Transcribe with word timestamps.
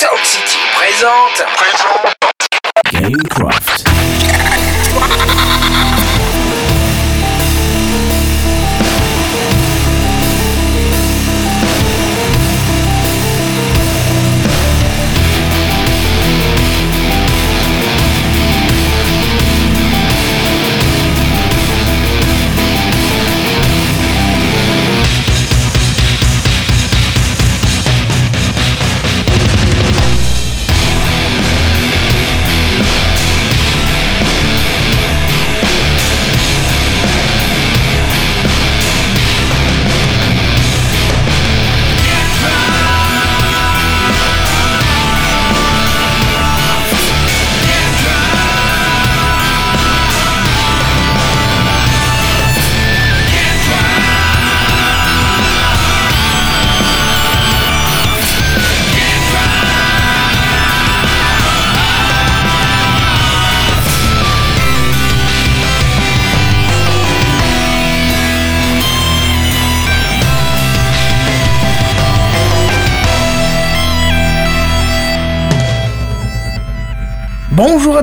Sound 0.00 0.24
City 0.24 0.58
présente. 0.76 1.42
Gamecraft. 2.92 3.27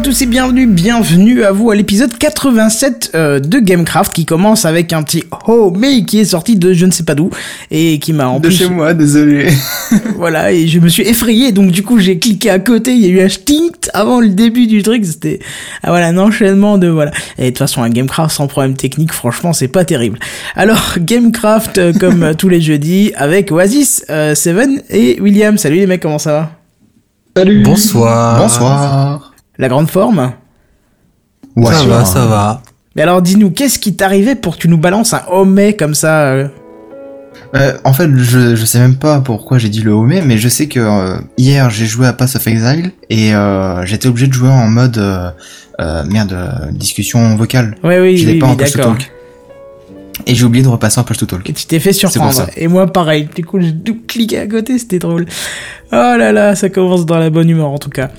Tous 0.05 0.21
et 0.21 0.27
bienvenue, 0.27 0.67
bienvenue 0.67 1.43
à 1.43 1.51
vous 1.51 1.71
à 1.71 1.75
l'épisode 1.75 2.15
87 2.15 3.13
euh, 3.15 3.39
de 3.39 3.57
Gamecraft 3.57 4.13
qui 4.13 4.23
commence 4.23 4.63
avec 4.63 4.93
un 4.93 5.01
petit 5.01 5.23
oh 5.47 5.73
mais 5.75 6.05
qui 6.05 6.19
est 6.19 6.25
sorti 6.25 6.57
de 6.57 6.73
je 6.73 6.85
ne 6.85 6.91
sais 6.91 7.01
pas 7.01 7.15
d'où 7.15 7.31
et 7.71 7.97
qui 7.97 8.13
m'a 8.13 8.27
en 8.27 8.39
De 8.39 8.47
plus 8.49 8.55
chez 8.55 8.69
moi, 8.69 8.93
désolé. 8.93 9.47
voilà 10.15 10.51
et 10.51 10.67
je 10.67 10.79
me 10.79 10.89
suis 10.89 11.01
effrayé 11.01 11.51
donc 11.51 11.71
du 11.71 11.81
coup 11.81 11.97
j'ai 11.97 12.19
cliqué 12.19 12.51
à 12.51 12.59
côté 12.59 12.93
il 12.93 12.99
y 12.99 13.05
a 13.05 13.09
eu 13.09 13.19
un 13.19 13.29
stinkt 13.29 13.89
avant 13.95 14.19
le 14.19 14.29
début 14.29 14.67
du 14.67 14.83
truc 14.83 15.03
c'était 15.05 15.39
ah 15.81 15.89
voilà 15.89 16.05
un 16.05 16.19
enchaînement 16.19 16.77
de 16.77 16.87
voilà 16.87 17.09
et 17.39 17.45
de 17.45 17.49
toute 17.49 17.57
façon 17.57 17.81
un 17.81 17.89
Gamecraft 17.89 18.35
sans 18.35 18.45
problème 18.45 18.75
technique 18.75 19.11
franchement 19.11 19.53
c'est 19.53 19.69
pas 19.69 19.85
terrible 19.85 20.19
alors 20.55 20.93
Gamecraft 20.99 21.79
euh, 21.79 21.93
comme 21.93 22.21
euh, 22.21 22.33
tous 22.35 22.49
les 22.49 22.61
jeudis 22.61 23.11
avec 23.15 23.51
Oasis, 23.51 24.05
euh, 24.11 24.35
Seven 24.35 24.83
et 24.91 25.19
William 25.19 25.57
salut 25.57 25.77
les 25.77 25.87
mecs 25.87 26.03
comment 26.03 26.19
ça 26.19 26.31
va? 26.31 26.51
Salut. 27.35 27.63
Bonsoir. 27.63 28.39
Bonsoir. 28.39 29.24
La 29.57 29.67
grande 29.67 29.89
forme 29.89 30.33
Ouais, 31.55 31.71
ça 31.71 31.79
sûr, 31.79 31.89
va, 31.89 31.99
hein. 31.99 32.05
ça 32.05 32.25
va. 32.25 32.61
Mais 32.95 33.01
alors 33.01 33.21
dis-nous, 33.21 33.49
qu'est-ce 33.51 33.79
qui 33.79 33.95
t'arrivait 33.95 34.35
pour 34.35 34.55
que 34.55 34.61
tu 34.61 34.67
nous 34.69 34.77
balances 34.77 35.13
un 35.13 35.23
homais 35.29 35.73
comme 35.73 35.93
ça 35.95 36.27
euh 36.33 36.47
Euh, 37.55 37.73
en 37.83 37.93
fait, 37.93 38.09
je, 38.15 38.55
je 38.55 38.65
sais 38.65 38.79
même 38.79 38.95
pas 38.95 39.21
pourquoi 39.21 39.57
j'ai 39.57 39.69
dit 39.69 39.81
le 39.81 39.91
homé, 39.91 40.21
mais 40.25 40.37
je 40.37 40.49
sais 40.49 40.67
que 40.67 40.79
euh, 40.79 41.17
hier 41.37 41.69
j'ai 41.69 41.85
joué 41.85 42.07
à 42.07 42.13
Pass 42.13 42.35
of 42.35 42.45
Exile 42.47 42.91
et 43.09 43.33
euh, 43.33 43.85
j'étais 43.85 44.07
obligé 44.07 44.27
de 44.27 44.33
jouer 44.33 44.49
en 44.49 44.67
mode 44.67 44.97
euh, 44.97 45.29
euh, 45.79 46.03
merde 46.05 46.33
euh, 46.33 46.71
discussion 46.71 47.35
vocale. 47.35 47.75
Ouais, 47.83 47.99
oui, 47.99 48.17
je 48.17 48.27
oui, 48.27 48.39
pas 48.39 48.47
oui, 48.47 48.51
en 48.53 48.55
to 48.55 48.63
d'accord. 48.63 48.97
Et 50.27 50.35
j'ai 50.35 50.45
oublié 50.45 50.63
de 50.63 50.69
repasser 50.69 50.99
en 50.99 51.03
push 51.03 51.17
to 51.17 51.25
talk. 51.25 51.49
Et 51.49 51.53
tu 51.53 51.65
t'es 51.65 51.79
fait 51.79 51.93
surprendre. 51.93 52.47
Et 52.57 52.67
moi, 52.67 52.87
pareil. 52.87 53.27
Du 53.35 53.43
coup, 53.43 53.59
j'ai 53.59 53.71
double 53.71 54.01
cliqué 54.07 54.39
à 54.39 54.47
côté, 54.47 54.77
c'était 54.79 54.99
drôle. 54.99 55.25
Oh 55.91 55.95
là 56.17 56.31
là, 56.31 56.55
ça 56.55 56.69
commence 56.69 57.05
dans 57.05 57.17
la 57.17 57.29
bonne 57.29 57.49
humeur 57.49 57.67
en 57.69 57.77
tout 57.77 57.89
cas. 57.89 58.09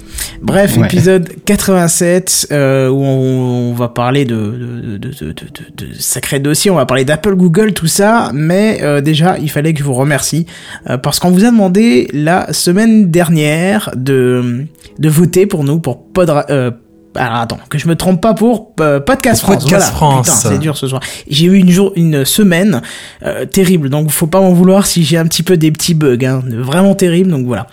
Bref, 0.41 0.77
Ouais. 0.77 0.87
épisode 0.87 1.29
87 1.45 2.49
euh, 2.53 2.89
où 2.89 3.03
on, 3.03 3.71
on 3.71 3.75
va 3.75 3.89
parler 3.89 4.25
de, 4.25 4.37
de, 4.37 4.97
de, 4.99 5.09
de, 5.09 5.33
de, 5.33 5.87
sacrés 5.99 6.39
dossiers, 6.39 6.71
on 6.71 6.77
va 6.77 6.87
parler 6.87 7.05
d'Apple, 7.05 7.35
Google, 7.35 7.73
tout 7.73 7.87
ça. 7.89 8.31
Mais 8.33 8.79
euh, 8.83 9.01
déjà, 9.01 9.39
il 9.39 9.51
fallait 9.51 9.73
que 9.73 9.81
je 9.81 9.85
vous 9.85 9.95
remercie 9.95 10.47
euh, 10.89 10.97
parce 10.99 11.19
qu'on 11.19 11.31
vous 11.31 11.45
a 11.45 11.51
demandé 11.51 12.09
la 12.13 12.53
semaine 12.53 13.11
dernière 13.11 13.91
de 13.97 14.65
de 14.99 15.09
voter 15.09 15.47
pour 15.47 15.65
nous 15.65 15.79
pour 15.79 16.07
Podra 16.07 16.47
euh, 16.51 16.71
alors 17.17 17.39
attends, 17.39 17.59
que 17.69 17.79
je 17.79 17.89
me 17.89 17.97
trompe 17.97 18.21
pas 18.21 18.35
pour 18.35 18.73
euh, 18.81 19.01
Podcast 19.01 19.43
Pour 19.43 19.53
France. 19.53 19.65
Podcast 19.65 19.93
voilà. 19.93 20.13
France. 20.15 20.27
Putain, 20.27 20.51
c'est 20.51 20.59
dur 20.59 20.77
ce 20.77 20.87
soir. 20.87 21.01
J'ai 21.29 21.47
eu 21.47 21.57
une 21.57 21.71
jour, 21.71 21.93
une 21.97 22.25
semaine 22.25 22.83
euh, 23.25 23.45
terrible, 23.45 23.89
donc 23.91 24.11
faut 24.11 24.27
pas 24.27 24.41
m'en 24.41 24.53
vouloir 24.53 24.87
si 24.87 25.05
j'ai 25.05 25.17
un 25.17 25.27
petit 25.27 25.43
peu 25.43 25.57
des 25.57 25.71
petits 25.71 25.95
bugs, 25.95 26.25
hein, 26.25 26.43
vraiment 26.47 26.95
terrible. 26.95 27.31
Donc 27.31 27.47
voilà. 27.47 27.67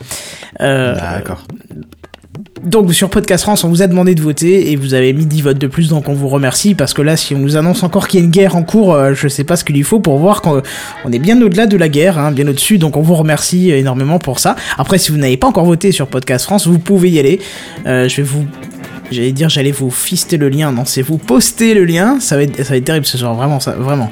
Euh, 0.61 0.95
D'accord. 0.95 1.45
donc 2.63 2.93
sur 2.93 3.09
Podcast 3.09 3.43
France, 3.43 3.63
on 3.63 3.69
vous 3.69 3.81
a 3.81 3.87
demandé 3.87 4.13
de 4.15 4.21
voter 4.21 4.71
et 4.71 4.75
vous 4.75 4.93
avez 4.93 5.13
mis 5.13 5.25
10 5.25 5.41
votes 5.41 5.57
de 5.57 5.67
plus, 5.67 5.89
donc 5.89 6.09
on 6.09 6.13
vous 6.13 6.27
remercie 6.27 6.75
parce 6.75 6.93
que 6.93 7.01
là, 7.01 7.17
si 7.17 7.33
on 7.33 7.39
nous 7.39 7.57
annonce 7.57 7.83
encore 7.83 8.07
qu'il 8.07 8.19
y 8.19 8.23
a 8.23 8.25
une 8.25 8.31
guerre 8.31 8.55
en 8.55 8.63
cours, 8.63 8.93
euh, 8.93 9.13
je 9.13 9.27
sais 9.27 9.43
pas 9.43 9.55
ce 9.55 9.63
qu'il 9.63 9.75
lui 9.75 9.83
faut 9.83 9.99
pour 9.99 10.17
voir 10.19 10.41
qu'on 10.41 10.61
on 11.05 11.11
est 11.11 11.19
bien 11.19 11.41
au-delà 11.41 11.65
de 11.65 11.77
la 11.77 11.89
guerre, 11.89 12.17
hein, 12.19 12.31
bien 12.31 12.47
au-dessus. 12.47 12.77
Donc 12.77 12.97
on 12.97 13.01
vous 13.01 13.15
remercie 13.15 13.71
énormément 13.71 14.19
pour 14.19 14.39
ça. 14.39 14.55
Après, 14.77 14.97
si 14.97 15.11
vous 15.11 15.17
n'avez 15.17 15.37
pas 15.37 15.47
encore 15.47 15.65
voté 15.65 15.91
sur 15.91 16.07
Podcast 16.07 16.45
France, 16.45 16.67
vous 16.67 16.79
pouvez 16.79 17.09
y 17.09 17.19
aller. 17.19 17.39
Euh, 17.85 18.07
je 18.07 18.17
vais 18.17 18.23
vous 18.23 18.45
J'allais 19.13 19.31
dire, 19.31 19.49
j'allais 19.49 19.71
vous 19.71 19.89
fister 19.89 20.37
le 20.37 20.49
lien. 20.49 20.71
Non, 20.71 20.83
c'est 20.85 21.01
vous 21.01 21.17
poster 21.17 21.73
le 21.73 21.85
lien. 21.85 22.19
Ça 22.19 22.35
va 22.35 22.43
être, 22.43 22.57
ça 22.57 22.71
va 22.71 22.77
être 22.77 22.85
terrible 22.85 23.05
ce 23.05 23.17
soir, 23.17 23.33
vraiment, 23.35 23.59
ça, 23.59 23.71
vraiment. 23.71 24.11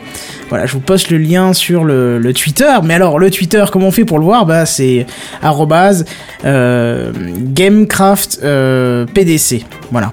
Voilà, 0.50 0.66
je 0.66 0.74
vous 0.74 0.80
poste 0.80 1.10
le 1.10 1.18
lien 1.18 1.54
sur 1.54 1.84
le, 1.84 2.18
le 2.20 2.34
Twitter. 2.34 2.72
Mais 2.84 2.94
alors, 2.94 3.20
le 3.20 3.32
Twitter, 3.32 3.64
comment 3.72 3.88
on 3.88 3.92
fait 3.92 4.06
pour 4.06 4.20
le 4.20 4.26
voir? 4.26 4.46
Bah, 4.46 4.66
c'est 4.66 5.06
arrobase 5.42 6.06
euh, 6.46 7.12
Gamecraft 7.38 8.40
euh, 8.44 9.06
PDC. 9.06 9.66
Voilà. 9.92 10.12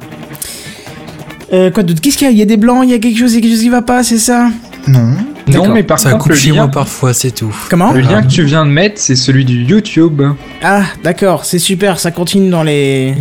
Euh, 1.52 1.70
quoi 1.70 1.82
d'autre? 1.82 2.00
Qu'est-ce 2.00 2.18
qu'il 2.18 2.26
y 2.26 2.30
a? 2.30 2.32
Il 2.32 2.38
y 2.38 2.42
a 2.42 2.46
des 2.46 2.56
blancs, 2.56 2.80
il 2.84 2.90
y 2.90 2.94
a 2.94 2.98
quelque 2.98 3.18
chose, 3.18 3.32
il 3.32 3.36
y 3.36 3.38
a 3.38 3.40
quelque 3.42 3.52
chose 3.52 3.62
qui 3.62 3.68
va 3.70 3.82
pas, 3.82 4.02
c'est 4.02 4.18
ça? 4.18 4.50
Non. 4.86 5.12
Non, 5.48 5.68
mais 5.68 5.82
par 5.82 5.98
Ça 5.98 6.10
contre, 6.12 6.24
coupe 6.24 6.32
le 6.32 6.52
lien, 6.52 6.68
parfois, 6.68 7.14
c'est 7.14 7.30
tout. 7.30 7.54
Comment? 7.70 7.92
Le 7.92 8.00
lien 8.00 8.22
que 8.22 8.28
tu 8.28 8.44
viens 8.44 8.66
de 8.66 8.70
mettre, 8.70 9.00
c'est 9.00 9.16
celui 9.16 9.44
du 9.46 9.64
YouTube. 9.64 10.22
Ah, 10.62 10.82
d'accord, 11.02 11.46
c'est 11.46 11.58
super, 11.58 11.98
ça 11.98 12.10
continue 12.10 12.50
dans 12.50 12.62
les. 12.62 13.14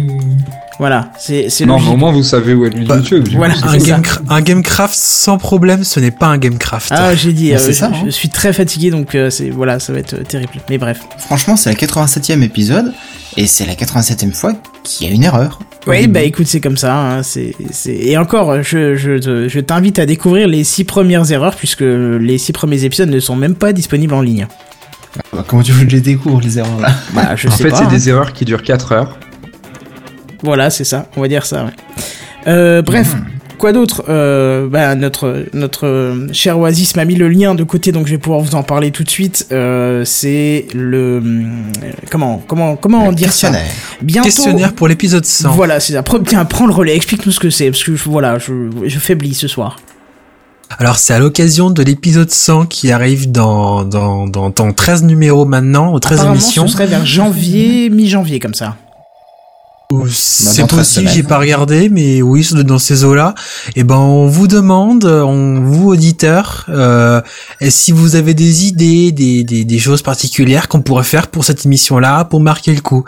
Voilà, 0.79 1.09
c'est 1.17 1.49
c'est 1.49 1.65
Non, 1.65 1.79
mais 1.79 1.89
au 1.89 1.97
moins 1.97 2.11
vous 2.11 2.21
savez 2.21 2.53
où 2.53 2.63
est 2.65 2.69
le 2.69 2.85
Bah, 2.85 2.97
YouTube. 2.97 3.27
voilà. 3.35 3.55
coup, 3.55 3.61
Ah, 3.63 3.71
Un. 3.71 3.77
Gamecra- 3.77 4.21
un 4.29 4.41
Gamecraft 4.41 4.93
sans 4.95 5.38
problème, 5.39 5.83
ce 5.83 5.99
n'est 5.99 6.11
pas 6.11 6.27
un 6.27 6.38
Gamecraft. 6.38 6.89
Ah, 6.95 7.15
j'ai 7.15 7.33
dit, 7.33 7.51
euh, 7.53 7.57
je, 7.57 7.71
ça, 7.71 7.91
je 7.91 8.07
hein. 8.07 8.11
suis 8.11 8.29
très 8.29 8.53
fatigué, 8.53 8.91
donc 8.91 9.15
euh, 9.15 9.31
c'est 9.31 9.49
voilà, 9.49 9.79
ça 9.79 9.91
va 9.91 9.99
être 9.99 10.13
euh, 10.13 10.23
terrible. 10.23 10.51
Mais 10.69 10.77
bref. 10.77 10.99
Franchement, 11.17 11.55
c'est 11.57 11.69
la 11.71 11.75
87e 11.75 12.43
épisode 12.43 12.93
et 13.38 13.47
c'est 13.47 13.65
la 13.65 13.73
87e 13.73 14.33
fois 14.33 14.53
qu'il 14.83 15.07
y 15.07 15.09
a 15.09 15.13
une 15.13 15.23
erreur. 15.23 15.57
Oui, 15.88 16.05
bah 16.07 16.21
écoute, 16.21 16.45
c'est 16.47 16.59
comme 16.61 16.77
ça. 16.77 16.95
Hein, 16.95 17.23
c'est, 17.23 17.55
c'est... 17.71 17.95
Et 17.95 18.17
encore, 18.17 18.61
je, 18.61 18.95
je, 18.95 19.47
je 19.47 19.59
t'invite 19.59 19.97
à 19.99 20.05
découvrir 20.05 20.47
les 20.47 20.63
six 20.63 20.83
premières 20.83 21.31
erreurs, 21.31 21.55
puisque 21.55 21.81
les 21.81 22.38
six 22.38 22.51
premiers 22.51 22.83
épisodes 22.83 23.09
ne 23.09 23.19
sont 23.19 23.35
même 23.38 23.55
pas 23.55 23.73
disponibles 23.73 24.13
en 24.13 24.21
ligne. 24.21 24.47
Bah, 25.33 25.44
Comment 25.47 25.63
tu 25.63 25.71
veux 25.71 25.85
que 25.85 25.89
je 25.91 25.95
les 25.95 26.01
découvre 26.01 26.41
les 26.41 26.59
erreurs 26.59 26.79
là? 26.81 26.89
Bah, 27.13 27.35
je 27.35 27.47
En 27.47 27.51
sais 27.51 27.63
fait, 27.63 27.69
c'est 27.75 27.83
hein. 27.83 27.88
des 27.88 28.09
erreurs 28.09 28.33
qui 28.33 28.44
durent 28.45 28.61
4 28.63 28.91
heures. 28.91 29.17
Voilà, 30.44 30.70
c'est 30.70 30.84
ça. 30.84 31.08
On 31.18 31.22
va 31.22 31.28
dire 31.28 31.46
ça. 31.46 31.66
Ouais. 31.66 31.72
Euh, 32.48 32.81
bref. 32.81 33.16
Quoi 33.58 33.74
d'autre 33.74 34.03
euh, 34.08 34.68
bah, 34.70 34.94
notre 34.94 35.46
notre 35.53 35.88
euh, 35.88 36.28
cher 36.31 36.59
Oasis 36.59 36.96
m'a 36.96 37.06
mis 37.06 37.16
le 37.16 37.28
lien 37.28 37.56
de 37.56 37.64
côté, 37.64 37.92
donc 37.92 38.06
je 38.06 38.12
vais 38.12 38.20
pouvoir 38.20 38.40
vous 38.42 38.53
en 38.53 38.62
parler 38.62 38.92
tout 38.92 39.03
de 39.03 39.09
suite. 39.09 39.48
Euh, 39.52 40.06
c'est 40.06 40.68
le 40.75 41.24
comment 42.12 42.44
comment 42.48 42.75
comment 42.75 43.12
dire 43.12 43.34
ça 43.34 43.48
Questionnaire. 43.50 43.72
Bientôt. 44.04 44.25
Questionnaire 44.28 44.74
pour 44.74 44.88
l'épisode 44.88 45.25
100. 45.25 45.50
Voilà, 45.54 45.80
c'est 45.80 45.94
ça. 45.94 46.01
Pre- 46.04 46.24
Tiens, 46.24 46.45
prends 46.45 46.68
le 46.68 46.74
relais. 46.74 46.95
Explique-nous 46.95 47.31
ce 47.31 47.40
que 47.40 47.50
c'est, 47.50 47.72
parce 47.72 47.83
que 47.83 47.95
je- 47.95 48.07
voilà, 48.07 48.38
je, 48.38 48.54
je 48.86 49.00
faiblis 49.00 49.33
ce 49.33 49.48
soir. 49.48 49.78
Alors, 50.78 50.98
c'est 50.98 51.13
à 51.16 51.19
l'occasion 51.19 51.72
de 51.72 51.81
l'épisode 51.81 52.30
100 52.30 52.66
qui 52.68 52.92
arrive 52.92 53.31
dans, 53.31 53.86
dans, 53.86 54.28
dans, 54.28 54.50
dans 54.51 54.72
13 54.72 55.01
numéros 55.04 55.45
maintenant, 55.45 55.94
aux 55.94 56.00
13 56.00 56.19
Apparemment, 56.19 56.36
émissions. 56.40 56.68
ce 56.68 56.74
serait 56.74 56.86
vers 56.88 57.06
janvier, 57.07 57.90
mi-janvier, 57.90 58.40
comme 58.40 58.54
ça. 58.54 58.75
Ou 59.89 60.00
Bah, 60.04 60.10
C'est 60.12 60.62
dans 60.62 60.68
13 60.68 60.80
possible, 60.80 61.10
j'ai 61.10 61.24
pas 61.24 61.38
regardé, 61.38 61.88
mais 61.88 62.22
oui, 62.22 62.45
dans 62.66 62.78
ces 62.78 63.06
eaux-là. 63.06 63.36
Et 63.78 63.86
ben, 63.86 63.95
on 63.95 64.28
vous 64.28 64.48
demande, 64.48 65.06
on 65.06 65.62
vous 65.62 65.88
auditeurs, 65.92 66.66
euh, 66.68 67.22
si 67.69 67.94
vous 67.94 68.18
avez 68.18 68.34
des 68.34 68.66
idées, 68.66 69.13
des, 69.13 69.45
des, 69.45 69.63
des 69.63 69.80
choses 69.80 70.01
particulières 70.01 70.68
qu'on 70.68 70.81
pourrait 70.81 71.06
faire 71.06 71.28
pour 71.28 71.45
cette 71.45 71.66
émission-là, 71.66 72.25
pour 72.25 72.42
marquer 72.42 72.75
le 72.75 72.81
coup. 72.81 73.06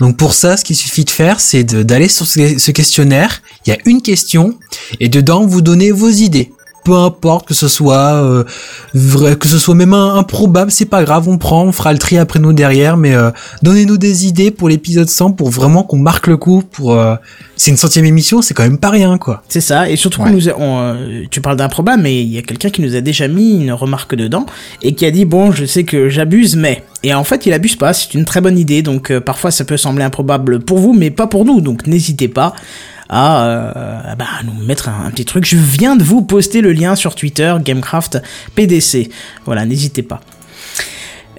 Donc 0.00 0.18
pour 0.18 0.34
ça, 0.34 0.58
ce 0.58 0.64
qu'il 0.64 0.76
suffit 0.76 1.06
de 1.06 1.10
faire, 1.10 1.40
c'est 1.40 1.64
d'aller 1.64 2.08
sur 2.08 2.26
ce, 2.26 2.58
ce 2.58 2.70
questionnaire. 2.72 3.40
Il 3.64 3.70
y 3.70 3.72
a 3.72 3.78
une 3.86 4.02
question, 4.02 4.58
et 5.00 5.08
dedans, 5.08 5.46
vous 5.46 5.62
donnez 5.62 5.92
vos 5.92 6.10
idées. 6.10 6.52
Peu 6.88 6.94
importe 6.94 7.46
que 7.46 7.52
ce 7.54 7.68
soit 7.68 8.14
euh, 8.24 8.44
vrai, 8.94 9.36
que 9.36 9.46
ce 9.46 9.58
soit 9.58 9.74
même 9.74 9.92
un- 9.92 10.14
improbable, 10.16 10.70
c'est 10.70 10.86
pas 10.86 11.04
grave, 11.04 11.28
on 11.28 11.36
prend, 11.36 11.64
on 11.64 11.72
fera 11.72 11.92
le 11.92 11.98
tri 11.98 12.16
après 12.16 12.38
nous 12.38 12.54
derrière, 12.54 12.96
mais 12.96 13.14
euh, 13.14 13.30
donnez-nous 13.62 13.98
des 13.98 14.26
idées 14.26 14.50
pour 14.50 14.70
l'épisode 14.70 15.08
100 15.10 15.32
pour 15.32 15.50
vraiment 15.50 15.82
qu'on 15.82 15.98
marque 15.98 16.26
le 16.28 16.38
coup. 16.38 16.62
Pour 16.70 16.94
euh, 16.94 17.14
c'est 17.56 17.70
une 17.70 17.76
centième 17.76 18.06
émission, 18.06 18.40
c'est 18.40 18.54
quand 18.54 18.62
même 18.62 18.78
pas 18.78 18.88
rien 18.88 19.18
quoi. 19.18 19.42
C'est 19.48 19.60
ça, 19.60 19.90
et 19.90 19.96
surtout 19.96 20.22
Ouais. 20.22 20.30
nous 20.30 20.48
a- 20.48 20.54
on, 20.58 20.78
euh, 20.80 21.24
tu 21.30 21.42
parles 21.42 21.56
d'improbable, 21.58 22.02
mais 22.02 22.22
il 22.22 22.32
y 22.32 22.38
a 22.38 22.42
quelqu'un 22.42 22.70
qui 22.70 22.80
nous 22.80 22.96
a 22.96 23.02
déjà 23.02 23.28
mis 23.28 23.60
une 23.60 23.72
remarque 23.72 24.14
dedans 24.14 24.46
et 24.82 24.94
qui 24.94 25.04
a 25.04 25.10
dit 25.10 25.26
bon, 25.26 25.52
je 25.52 25.66
sais 25.66 25.84
que 25.84 26.08
j'abuse, 26.08 26.56
mais 26.56 26.84
et 27.02 27.12
en 27.12 27.22
fait 27.24 27.44
il 27.44 27.52
abuse 27.52 27.76
pas, 27.76 27.92
c'est 27.92 28.14
une 28.14 28.24
très 28.24 28.40
bonne 28.40 28.58
idée, 28.58 28.80
donc 28.80 29.10
euh, 29.10 29.20
parfois 29.20 29.50
ça 29.50 29.64
peut 29.66 29.76
sembler 29.76 30.04
improbable 30.04 30.60
pour 30.60 30.78
vous, 30.78 30.94
mais 30.94 31.10
pas 31.10 31.26
pour 31.26 31.44
nous, 31.44 31.60
donc 31.60 31.86
n'hésitez 31.86 32.28
pas 32.28 32.54
à 33.08 33.46
euh, 33.46 34.14
bah, 34.18 34.26
nous 34.44 34.64
mettre 34.66 34.88
un, 34.88 35.06
un 35.06 35.10
petit 35.10 35.24
truc. 35.24 35.44
Je 35.46 35.56
viens 35.56 35.96
de 35.96 36.02
vous 36.02 36.22
poster 36.22 36.60
le 36.60 36.72
lien 36.72 36.94
sur 36.96 37.14
Twitter, 37.14 37.54
Gamecraft 37.64 38.18
PDC, 38.54 39.10
voilà, 39.44 39.64
n'hésitez 39.64 40.02
pas. 40.02 40.20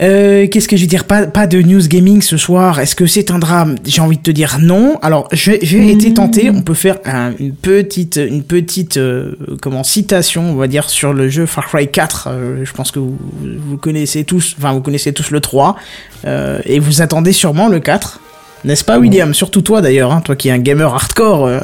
Euh, 0.01 0.47
Qu'est-ce 0.47 0.69
que 0.69 0.77
je 0.77 0.81
vais 0.83 0.87
dire? 0.87 1.03
Pas, 1.03 1.27
pas 1.27 1.45
de 1.45 1.61
news 1.61 1.85
gaming 1.89 2.21
ce 2.21 2.37
soir. 2.37 2.79
Est-ce 2.79 2.95
que 2.95 3.05
c'est 3.05 3.31
un 3.31 3.39
drame? 3.39 3.75
J'ai 3.85 3.99
envie 3.99 4.15
de 4.15 4.21
te 4.21 4.31
dire 4.31 4.57
non. 4.61 4.97
Alors, 5.01 5.27
j'ai 5.33 5.55
été 5.91 6.13
tenté. 6.13 6.49
On 6.49 6.61
peut 6.61 6.73
faire 6.73 6.99
un- 7.03 7.33
une 7.37 7.51
petite, 7.53 8.15
une 8.15 8.43
petite, 8.43 8.95
euh, 8.95 9.33
comment 9.61 9.83
citation, 9.83 10.51
on 10.51 10.55
va 10.55 10.67
dire, 10.67 10.89
sur 10.89 11.11
le 11.11 11.27
jeu 11.27 11.45
Far 11.45 11.67
Cry 11.67 11.89
4. 11.91 12.29
Euh, 12.31 12.63
je 12.63 12.71
pense 12.71 12.91
que 12.91 12.99
vous, 12.99 13.17
vous 13.41 13.75
connaissez 13.75 14.23
tous, 14.23 14.55
enfin 14.57 14.71
vous 14.71 14.79
connaissez 14.79 15.11
tous 15.11 15.31
le 15.31 15.41
3 15.41 15.75
euh, 16.23 16.61
et 16.63 16.79
vous 16.79 17.01
attendez 17.01 17.33
sûrement 17.33 17.67
le 17.67 17.81
4. 17.81 18.21
N'est-ce 18.65 18.83
pas, 18.83 18.97
William? 18.99 19.33
Surtout 19.33 19.61
toi 19.61 19.81
d'ailleurs, 19.81 20.11
hein, 20.11 20.21
toi 20.21 20.35
qui 20.35 20.49
es 20.49 20.51
un 20.51 20.59
gamer 20.59 20.93
hardcore. 20.93 21.45
euh. 21.47 21.59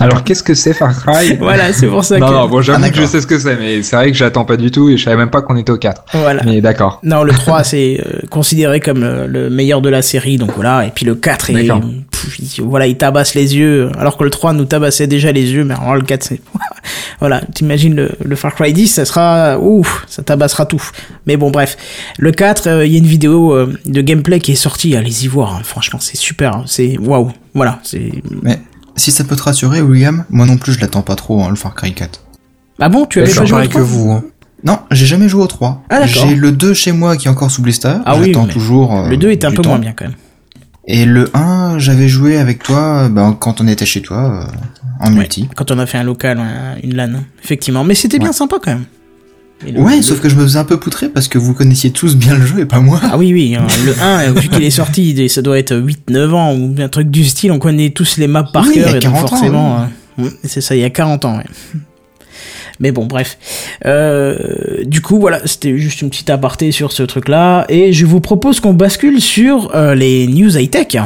Alors, 0.00 0.22
qu'est-ce 0.22 0.44
que 0.44 0.54
c'est 0.54 0.74
Far 0.74 0.94
Cry? 1.04 1.36
Voilà, 1.40 1.72
c'est 1.72 1.88
pour 1.88 2.04
ça 2.04 2.18
Non, 2.18 2.28
que. 2.28 2.32
non, 2.32 2.48
bon, 2.48 2.62
j'avoue 2.62 2.84
Ah, 2.84 2.90
que 2.90 2.96
je 2.96 3.04
sais 3.04 3.20
ce 3.20 3.26
que 3.26 3.36
c'est, 3.38 3.56
mais 3.56 3.82
c'est 3.82 3.96
vrai 3.96 4.12
que 4.12 4.16
j'attends 4.16 4.44
pas 4.44 4.56
du 4.56 4.70
tout 4.70 4.88
et 4.90 4.96
je 4.96 5.02
savais 5.04 5.16
même 5.16 5.30
pas 5.30 5.42
qu'on 5.42 5.56
était 5.56 5.72
au 5.72 5.76
4. 5.76 6.04
Voilà. 6.12 6.42
Mais 6.44 6.60
d'accord. 6.60 7.00
Non, 7.02 7.24
le 7.24 7.32
3 7.32 7.64
c'est 7.64 8.00
euh, 8.06 8.20
considéré 8.30 8.78
comme 8.78 9.02
euh, 9.02 9.26
le 9.26 9.50
meilleur 9.50 9.80
de 9.80 9.88
la 9.88 10.02
série, 10.02 10.36
donc 10.36 10.52
voilà. 10.54 10.86
Et 10.86 10.90
puis 10.94 11.04
le 11.04 11.16
4 11.16 11.50
est. 11.50 11.68
pff, 12.22 12.38
il- 12.58 12.64
voilà, 12.64 12.86
il 12.86 12.96
tabasse 12.96 13.34
les 13.34 13.56
yeux, 13.56 13.90
alors 13.98 14.16
que 14.16 14.24
le 14.24 14.30
3 14.30 14.52
nous 14.52 14.64
tabassait 14.64 15.06
déjà 15.06 15.32
les 15.32 15.50
yeux, 15.52 15.64
mais 15.64 15.74
alors 15.74 15.94
le 15.94 16.02
4 16.02 16.22
c'est, 16.22 16.40
voilà, 17.20 17.40
t'imagines 17.54 17.94
le, 17.94 18.10
le 18.24 18.36
Far 18.36 18.54
Cry 18.54 18.72
10, 18.72 18.88
ça 18.88 19.04
sera, 19.04 19.58
ouf, 19.60 20.04
ça 20.08 20.22
tabassera 20.22 20.66
tout. 20.66 20.82
Mais 21.26 21.36
bon, 21.36 21.50
bref, 21.50 21.76
le 22.18 22.32
4, 22.32 22.66
euh, 22.68 22.86
il 22.86 22.92
y 22.92 22.96
a 22.96 22.98
une 22.98 23.06
vidéo 23.06 23.52
euh, 23.54 23.78
de 23.86 24.00
gameplay 24.02 24.40
qui 24.40 24.52
est 24.52 24.56
sortie, 24.56 24.96
allez-y 24.96 25.26
voir, 25.28 25.54
hein. 25.56 25.60
franchement, 25.64 25.98
c'est 26.00 26.16
super, 26.16 26.54
hein. 26.56 26.64
c'est 26.66 26.98
waouh, 26.98 27.30
voilà, 27.54 27.78
c'est. 27.82 28.12
Mais 28.42 28.58
si 28.96 29.10
ça 29.10 29.24
peut 29.24 29.36
te 29.36 29.42
rassurer, 29.42 29.80
William, 29.80 30.24
moi 30.30 30.44
non 30.46 30.56
plus 30.56 30.72
je 30.72 30.80
l'attends 30.80 31.02
pas 31.02 31.14
trop, 31.16 31.42
hein, 31.42 31.50
le 31.50 31.56
Far 31.56 31.74
Cry 31.74 31.92
4. 31.92 32.24
Ah 32.80 32.88
bon, 32.88 33.06
tu 33.06 33.20
avais 33.20 33.32
pas 33.32 33.44
joué 33.44 33.66
que 33.66 33.72
3? 33.72 33.82
vous. 33.82 34.22
Non, 34.64 34.78
j'ai 34.90 35.06
jamais 35.06 35.28
joué 35.28 35.42
au 35.42 35.46
3. 35.46 35.84
Ah. 35.88 36.04
J'ai 36.06 36.34
le 36.34 36.50
2 36.50 36.74
chez 36.74 36.90
moi 36.90 37.16
qui 37.16 37.28
est 37.28 37.30
encore 37.30 37.48
sous 37.50 37.62
blister. 37.62 37.94
Ah 38.04 38.16
oui, 38.18 38.32
toujours. 38.52 38.92
euh, 38.96 39.08
Le 39.08 39.16
2 39.16 39.30
est 39.30 39.44
un 39.44 39.50
peu 39.52 39.62
temps. 39.62 39.68
moins 39.70 39.78
bien 39.78 39.92
quand 39.96 40.06
même. 40.06 40.16
Et 40.90 41.04
le 41.04 41.28
1, 41.36 41.78
j'avais 41.78 42.08
joué 42.08 42.38
avec 42.38 42.62
toi 42.62 43.08
ben, 43.10 43.36
quand 43.38 43.60
on 43.60 43.68
était 43.68 43.84
chez 43.84 44.00
toi, 44.00 44.46
euh, 44.48 45.06
en 45.06 45.10
multi. 45.10 45.46
Quand 45.54 45.70
on 45.70 45.78
a 45.78 45.84
fait 45.86 45.98
un 45.98 46.02
local, 46.02 46.38
un- 46.38 46.76
une 46.82 46.94
LAN, 46.96 47.10
effectivement, 47.44 47.84
mais 47.84 47.94
c'était 47.94 48.18
bien 48.18 48.32
sympa 48.32 48.56
quand 48.62 48.72
même. 48.72 48.84
Ouais, 49.76 50.00
sauf 50.02 50.20
que 50.20 50.28
je 50.28 50.36
me 50.36 50.42
faisais 50.44 50.58
un 50.58 50.64
peu 50.64 50.78
poutrer 50.78 51.08
parce 51.08 51.26
que 51.28 51.36
vous 51.36 51.52
connaissiez 51.52 51.90
tous 51.90 52.16
bien 52.16 52.36
le 52.38 52.46
jeu 52.46 52.60
et 52.60 52.64
pas 52.64 52.78
moi. 52.80 53.00
Ah 53.02 53.18
oui, 53.18 53.32
oui, 53.32 53.56
hein, 53.56 53.66
le 53.84 53.92
1, 54.00 54.20
euh, 54.28 54.32
vu 54.40 54.48
qu'il 54.48 54.62
est 54.62 54.70
sorti, 54.70 55.28
ça 55.28 55.42
doit 55.42 55.58
être 55.58 55.74
8-9 55.76 56.32
ans 56.32 56.54
ou 56.54 56.74
un 56.80 56.88
truc 56.88 57.10
du 57.10 57.24
style, 57.24 57.50
on 57.52 57.58
connaît 57.58 57.90
tous 57.90 58.16
les 58.18 58.28
maps 58.28 58.44
par 58.52 58.64
Oui, 58.66 58.74
cœur, 58.74 58.88
et 58.90 58.92
donc 59.00 59.02
40 59.02 59.24
ans, 59.24 59.26
forcément, 59.28 59.80
euh, 60.20 60.28
c'est 60.44 60.60
ça, 60.60 60.74
il 60.76 60.80
y 60.80 60.84
a 60.84 60.90
40 60.90 61.24
ans, 61.24 61.36
ouais. 61.38 61.44
Mais 62.80 62.92
bon, 62.92 63.06
bref. 63.06 63.38
Euh, 63.86 64.84
du 64.84 65.00
coup, 65.00 65.18
voilà, 65.18 65.40
c'était 65.46 65.76
juste 65.78 66.02
une 66.02 66.10
petite 66.10 66.30
aparté 66.30 66.72
sur 66.72 66.92
ce 66.92 67.02
truc-là, 67.02 67.66
et 67.68 67.92
je 67.92 68.06
vous 68.06 68.20
propose 68.20 68.60
qu'on 68.60 68.74
bascule 68.74 69.20
sur 69.20 69.74
euh, 69.74 69.94
les 69.94 70.26
news 70.26 70.56
high-tech. 70.56 70.96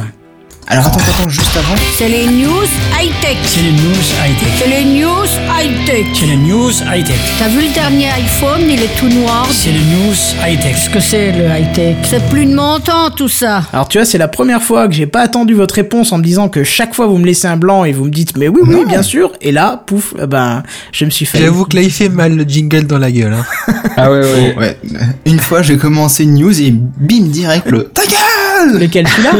Alors 0.67 0.87
attends, 0.87 0.99
attends, 0.99 1.29
juste 1.29 1.55
avant. 1.55 1.75
C'est 1.97 2.07
les 2.07 2.25
news 2.25 2.65
high-tech. 2.99 3.37
C'est 3.45 3.61
les 3.61 3.71
news 3.73 4.03
high-tech. 4.25 4.49
C'est 4.57 4.67
les 4.67 4.85
news 4.85 5.25
high-tech. 5.59 6.05
C'est 6.15 6.25
les 6.25 6.37
news 6.37 6.71
high-tech. 6.71 7.15
T'as 7.37 7.47
vu 7.49 7.67
le 7.67 7.73
dernier 7.73 8.07
iPhone, 8.09 8.61
il 8.67 8.81
est 8.81 8.95
tout 8.97 9.09
noir. 9.09 9.47
C'est 9.51 9.71
les 9.71 9.77
news 9.79 10.15
high-tech. 10.43 10.71
Qu'est-ce 10.73 10.89
que 10.89 10.99
c'est 10.99 11.31
le 11.31 11.45
high-tech? 11.45 11.97
C'est 12.09 12.27
plus 12.29 12.45
de 12.45 12.55
mon 12.55 12.79
temps 12.79 13.11
tout 13.11 13.27
ça. 13.27 13.63
Alors 13.71 13.87
tu 13.87 13.97
vois, 13.99 14.05
c'est 14.05 14.17
la 14.17 14.27
première 14.29 14.63
fois 14.63 14.87
que 14.87 14.93
j'ai 14.95 15.05
pas 15.05 15.21
attendu 15.21 15.53
votre 15.53 15.75
réponse 15.75 16.11
en 16.11 16.17
me 16.17 16.23
disant 16.23 16.49
que 16.49 16.63
chaque 16.63 16.95
fois 16.95 17.05
vous 17.07 17.17
me 17.17 17.25
laissez 17.25 17.47
un 17.47 17.57
blanc 17.57 17.83
et 17.83 17.91
vous 17.91 18.05
me 18.05 18.09
dites 18.11 18.35
mais 18.37 18.47
oui 18.47 18.61
oui 18.65 18.73
Non. 18.75 18.83
bien 18.85 19.03
sûr 19.03 19.31
et 19.41 19.51
là 19.51 19.83
pouf 19.85 20.13
eh 20.21 20.25
ben 20.25 20.63
je 20.91 21.05
me 21.05 21.09
suis 21.11 21.25
fait 21.25 21.39
J'avoue 21.39 21.65
que 21.65 21.75
là 21.75 21.81
il 21.83 21.91
fait 21.91 22.09
mal 22.09 22.35
le 22.35 22.43
jingle 22.45 22.87
dans 22.87 22.97
la 22.97 23.11
gueule. 23.11 23.33
Hein. 23.33 23.73
Ah 23.95 24.09
ouais, 24.11 24.21
ouais. 24.21 24.55
Ouais, 24.57 24.77
une 25.25 25.39
fois 25.39 25.61
j'ai 25.61 25.77
commencé 25.77 26.23
une 26.23 26.33
news 26.33 26.59
et 26.61 26.71
bim 26.71 27.25
direct 27.27 27.69
le 27.69 27.83
ta 27.83 28.01
gueule 28.03 28.79
lequel 28.79 29.07
celui-là? 29.07 29.31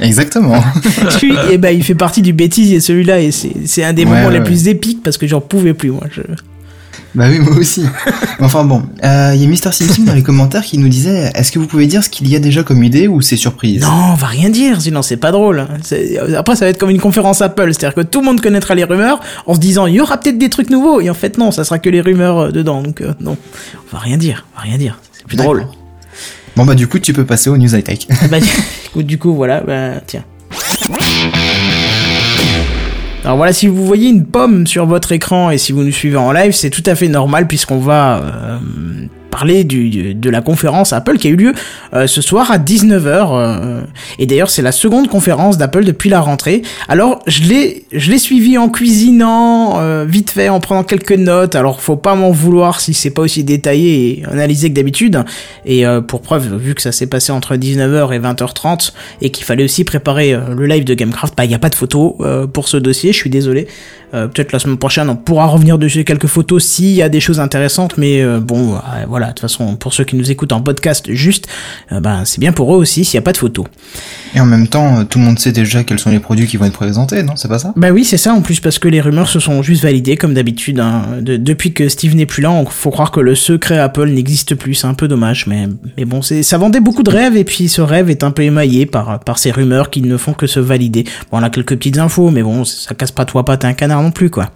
Exactement. 0.00 0.62
Celui- 1.10 1.34
et 1.50 1.58
ben 1.58 1.70
il 1.76 1.82
fait 1.84 1.94
partie 1.94 2.22
du 2.22 2.32
bêtisier 2.32 2.80
celui-là 2.80 3.20
et 3.20 3.30
c'est 3.30 3.84
un 3.84 3.92
des 3.92 4.04
Ouais, 4.04 4.10
moments 4.10 4.28
les 4.30 4.40
plus 4.40 4.68
épiques 4.68 5.02
parce 5.02 5.18
que 5.18 5.26
j'en 5.26 5.40
pouvais 5.40 5.74
plus 5.74 5.90
moi. 5.90 6.04
Je... 6.10 6.22
bah 7.14 7.24
oui, 7.30 7.38
moi 7.40 7.56
aussi. 7.56 7.84
Enfin 8.40 8.64
bon, 8.64 8.82
euh, 9.04 9.32
il 9.34 9.42
y 9.42 9.44
a 9.44 9.48
Mister 9.48 9.72
Simpson 9.72 10.02
dans 10.02 10.14
les 10.14 10.22
commentaires 10.22 10.62
qui 10.62 10.78
nous 10.78 10.88
disait 10.88 11.30
est-ce 11.34 11.50
que 11.52 11.58
vous 11.58 11.66
pouvez 11.66 11.86
dire 11.86 12.04
ce 12.04 12.08
qu'il 12.08 12.28
y 12.28 12.36
a 12.36 12.38
déjà 12.38 12.62
comme 12.62 12.82
idée 12.84 13.08
ou 13.08 13.20
c'est 13.20 13.36
surprise? 13.36 13.82
Non, 13.82 14.12
on 14.12 14.14
va 14.14 14.26
rien 14.28 14.50
dire 14.50 14.80
sinon 14.80 15.02
c'est 15.02 15.16
pas 15.16 15.32
drôle. 15.32 15.66
Après 16.36 16.54
ça 16.56 16.64
va 16.64 16.70
être 16.70 16.78
comme 16.78 16.90
une 16.90 17.00
conférence 17.00 17.40
Apple, 17.42 17.72
c'est-à-dire 17.72 17.94
que 17.94 18.02
tout 18.08 18.20
le 18.20 18.26
monde 18.26 18.40
connaîtra 18.40 18.74
les 18.74 18.84
rumeurs 18.84 19.20
en 19.46 19.54
se 19.54 19.60
disant 19.60 19.86
il 19.86 19.94
y 19.94 20.00
aura 20.00 20.18
peut-être 20.18 20.38
des 20.38 20.50
trucs 20.50 20.70
nouveaux 20.70 21.00
et 21.00 21.10
en 21.10 21.14
fait 21.14 21.38
non, 21.38 21.50
ça 21.50 21.64
sera 21.64 21.78
que 21.78 21.88
les 21.90 22.00
rumeurs 22.00 22.38
euh, 22.38 22.50
dedans 22.52 22.82
donc 22.82 23.00
euh, 23.00 23.12
non, 23.20 23.36
on 23.90 23.96
va 23.96 24.00
rien 24.02 24.16
dire, 24.18 24.46
on 24.54 24.58
va 24.60 24.64
rien 24.64 24.78
dire. 24.78 24.98
C'est 25.12 25.26
plus 25.26 25.36
drôle. 25.36 25.66
Bon 26.58 26.64
bah 26.66 26.74
du 26.74 26.88
coup 26.88 26.98
tu 26.98 27.12
peux 27.12 27.24
passer 27.24 27.50
aux 27.50 27.56
news 27.56 27.72
high 27.72 27.84
tech. 27.84 28.00
bah, 28.30 28.38
du- 28.40 29.04
du 29.04 29.16
coup, 29.16 29.32
voilà, 29.32 29.60
bah, 29.60 30.00
tiens. 30.04 30.24
Alors 33.22 33.36
voilà, 33.36 33.52
si 33.52 33.68
vous 33.68 33.86
voyez 33.86 34.08
une 34.08 34.24
pomme 34.26 34.66
sur 34.66 34.84
votre 34.84 35.12
écran 35.12 35.50
et 35.52 35.58
si 35.58 35.70
vous 35.70 35.84
nous 35.84 35.92
suivez 35.92 36.16
en 36.16 36.32
live, 36.32 36.50
c'est 36.50 36.70
tout 36.70 36.82
à 36.86 36.96
fait 36.96 37.06
normal 37.06 37.46
puisqu'on 37.46 37.78
va 37.78 38.18
euh, 38.24 38.58
parler 39.30 39.64
de 39.64 40.30
la 40.30 40.40
conférence 40.40 40.92
Apple 40.92 41.18
qui 41.18 41.28
a 41.28 41.30
eu 41.30 41.36
lieu 41.36 41.52
euh, 41.94 42.06
ce 42.06 42.20
soir 42.20 42.50
à 42.50 42.58
19h. 42.58 43.06
euh, 43.06 43.82
et 44.18 44.26
d'ailleurs, 44.26 44.50
c'est 44.50 44.62
la 44.62 44.72
seconde 44.72 45.08
conférence 45.08 45.58
d'Apple 45.58 45.84
depuis 45.84 46.10
la 46.10 46.20
rentrée. 46.20 46.62
Alors, 46.88 47.22
je 47.26 47.42
l'ai, 47.42 48.18
suivi 48.18 48.58
en 48.58 48.68
cuisinant, 48.68 49.80
euh, 49.80 50.04
vite 50.08 50.30
fait, 50.30 50.48
en 50.48 50.60
prenant 50.60 50.84
quelques 50.84 51.12
notes. 51.12 51.54
Alors, 51.54 51.80
faut 51.80 51.96
pas 51.96 52.14
m'en 52.14 52.30
vouloir 52.30 52.80
si 52.80 52.94
c'est 52.94 53.10
pas 53.10 53.22
aussi 53.22 53.44
détaillé 53.44 54.20
et 54.20 54.24
analysé 54.26 54.70
que 54.70 54.74
d'habitude. 54.74 55.24
Et 55.64 55.86
euh, 55.86 56.00
pour 56.00 56.22
preuve, 56.22 56.56
vu 56.56 56.74
que 56.74 56.82
ça 56.82 56.92
s'est 56.92 57.06
passé 57.06 57.32
entre 57.32 57.56
19h 57.56 58.14
et 58.14 58.18
20h30 58.18 58.92
et 59.20 59.30
qu'il 59.30 59.44
fallait 59.44 59.64
aussi 59.64 59.84
préparer 59.84 60.34
euh, 60.34 60.54
le 60.56 60.66
live 60.66 60.84
de 60.84 60.94
Gamecraft, 60.94 61.34
bah 61.36 61.44
il 61.44 61.50
y 61.50 61.54
a 61.54 61.58
pas 61.58 61.70
de 61.70 61.74
photos 61.74 62.14
euh, 62.20 62.46
pour 62.46 62.68
ce 62.68 62.76
dossier, 62.76 63.12
je 63.12 63.18
suis 63.18 63.30
désolé. 63.30 63.68
Euh, 64.14 64.26
Peut-être 64.28 64.52
la 64.52 64.58
semaine 64.58 64.78
prochaine 64.78 65.08
on 65.10 65.16
pourra 65.16 65.46
revenir 65.46 65.78
dessus 65.78 66.04
quelques 66.04 66.26
photos 66.26 66.64
s'il 66.64 66.90
y 66.94 67.02
a 67.02 67.08
des 67.08 67.20
choses 67.20 67.40
intéressantes, 67.40 67.98
mais 67.98 68.22
euh, 68.22 68.40
bon, 68.40 68.74
euh, 68.74 68.78
voilà, 69.08 69.26
de 69.26 69.32
toute 69.32 69.40
façon 69.40 69.76
pour 69.76 69.92
ceux 69.92 70.04
qui 70.04 70.16
nous 70.16 70.30
écoutent 70.30 70.52
en 70.52 70.60
podcast 70.62 71.12
juste, 71.12 71.46
bah, 71.90 72.20
c'est 72.24 72.40
bien 72.40 72.52
pour 72.52 72.74
eux 72.74 72.78
aussi 72.78 73.04
s'il 73.04 73.14
y 73.16 73.18
a 73.18 73.22
pas 73.22 73.32
de 73.32 73.36
photos. 73.38 73.66
Et 74.34 74.40
en 74.40 74.46
même 74.46 74.66
temps, 74.68 75.04
tout 75.04 75.18
le 75.18 75.24
monde 75.24 75.38
sait 75.38 75.52
déjà 75.52 75.84
quels 75.84 75.98
sont 75.98 76.10
les 76.10 76.20
produits 76.20 76.46
qui 76.46 76.56
vont 76.56 76.66
être 76.66 76.72
présentés, 76.74 77.22
non 77.22 77.34
C'est 77.36 77.48
pas 77.48 77.58
ça? 77.58 77.72
Bah 77.76 77.90
oui, 77.90 78.04
c'est 78.04 78.16
ça 78.18 78.32
en 78.34 78.40
plus 78.42 78.60
parce 78.60 78.78
que 78.78 78.88
les 78.88 79.00
rumeurs 79.00 79.28
se 79.28 79.40
sont 79.40 79.62
juste 79.62 79.82
validées 79.82 80.16
comme 80.16 80.34
d'habitude. 80.34 80.80
hein. 80.80 81.02
De- 81.20 81.36
depuis 81.36 81.72
que 81.72 81.88
Steve 81.88 82.14
n'est 82.14 82.26
plus 82.26 82.42
là, 82.42 82.50
on 82.50 82.66
faut 82.66 82.90
croire 82.90 83.10
que 83.10 83.20
le 83.20 83.34
secret 83.34 83.78
Apple 83.78 84.08
n'existe 84.08 84.54
plus. 84.54 84.74
C'est 84.74 84.86
un 84.86 84.94
peu 84.94 85.08
dommage, 85.08 85.46
mais 85.46 85.66
mais 85.96 86.04
bon, 86.04 86.20
ça 86.22 86.58
vendait 86.58 86.80
beaucoup 86.80 87.02
de 87.02 87.10
rêves 87.10 87.36
et 87.36 87.44
puis 87.44 87.68
ce 87.68 87.80
rêve 87.80 88.10
est 88.10 88.22
un 88.24 88.30
peu 88.30 88.42
émaillé 88.42 88.86
par 88.86 89.20
par 89.20 89.38
ces 89.38 89.50
rumeurs 89.50 89.90
qui 89.90 90.02
ne 90.02 90.16
font 90.16 90.32
que 90.34 90.46
se 90.46 90.60
valider. 90.60 91.04
Bon, 91.30 91.38
on 91.38 91.42
a 91.42 91.50
quelques 91.50 91.76
petites 91.76 91.98
infos, 91.98 92.30
mais 92.30 92.42
bon, 92.42 92.64
ça 92.64 92.94
casse 92.94 93.12
pas 93.12 93.24
toi 93.24 93.44
pas 93.44 93.56
t'es 93.56 93.66
un 93.66 93.72
canard 93.74 93.97
non 94.02 94.10
plus 94.10 94.30
quoi. 94.30 94.50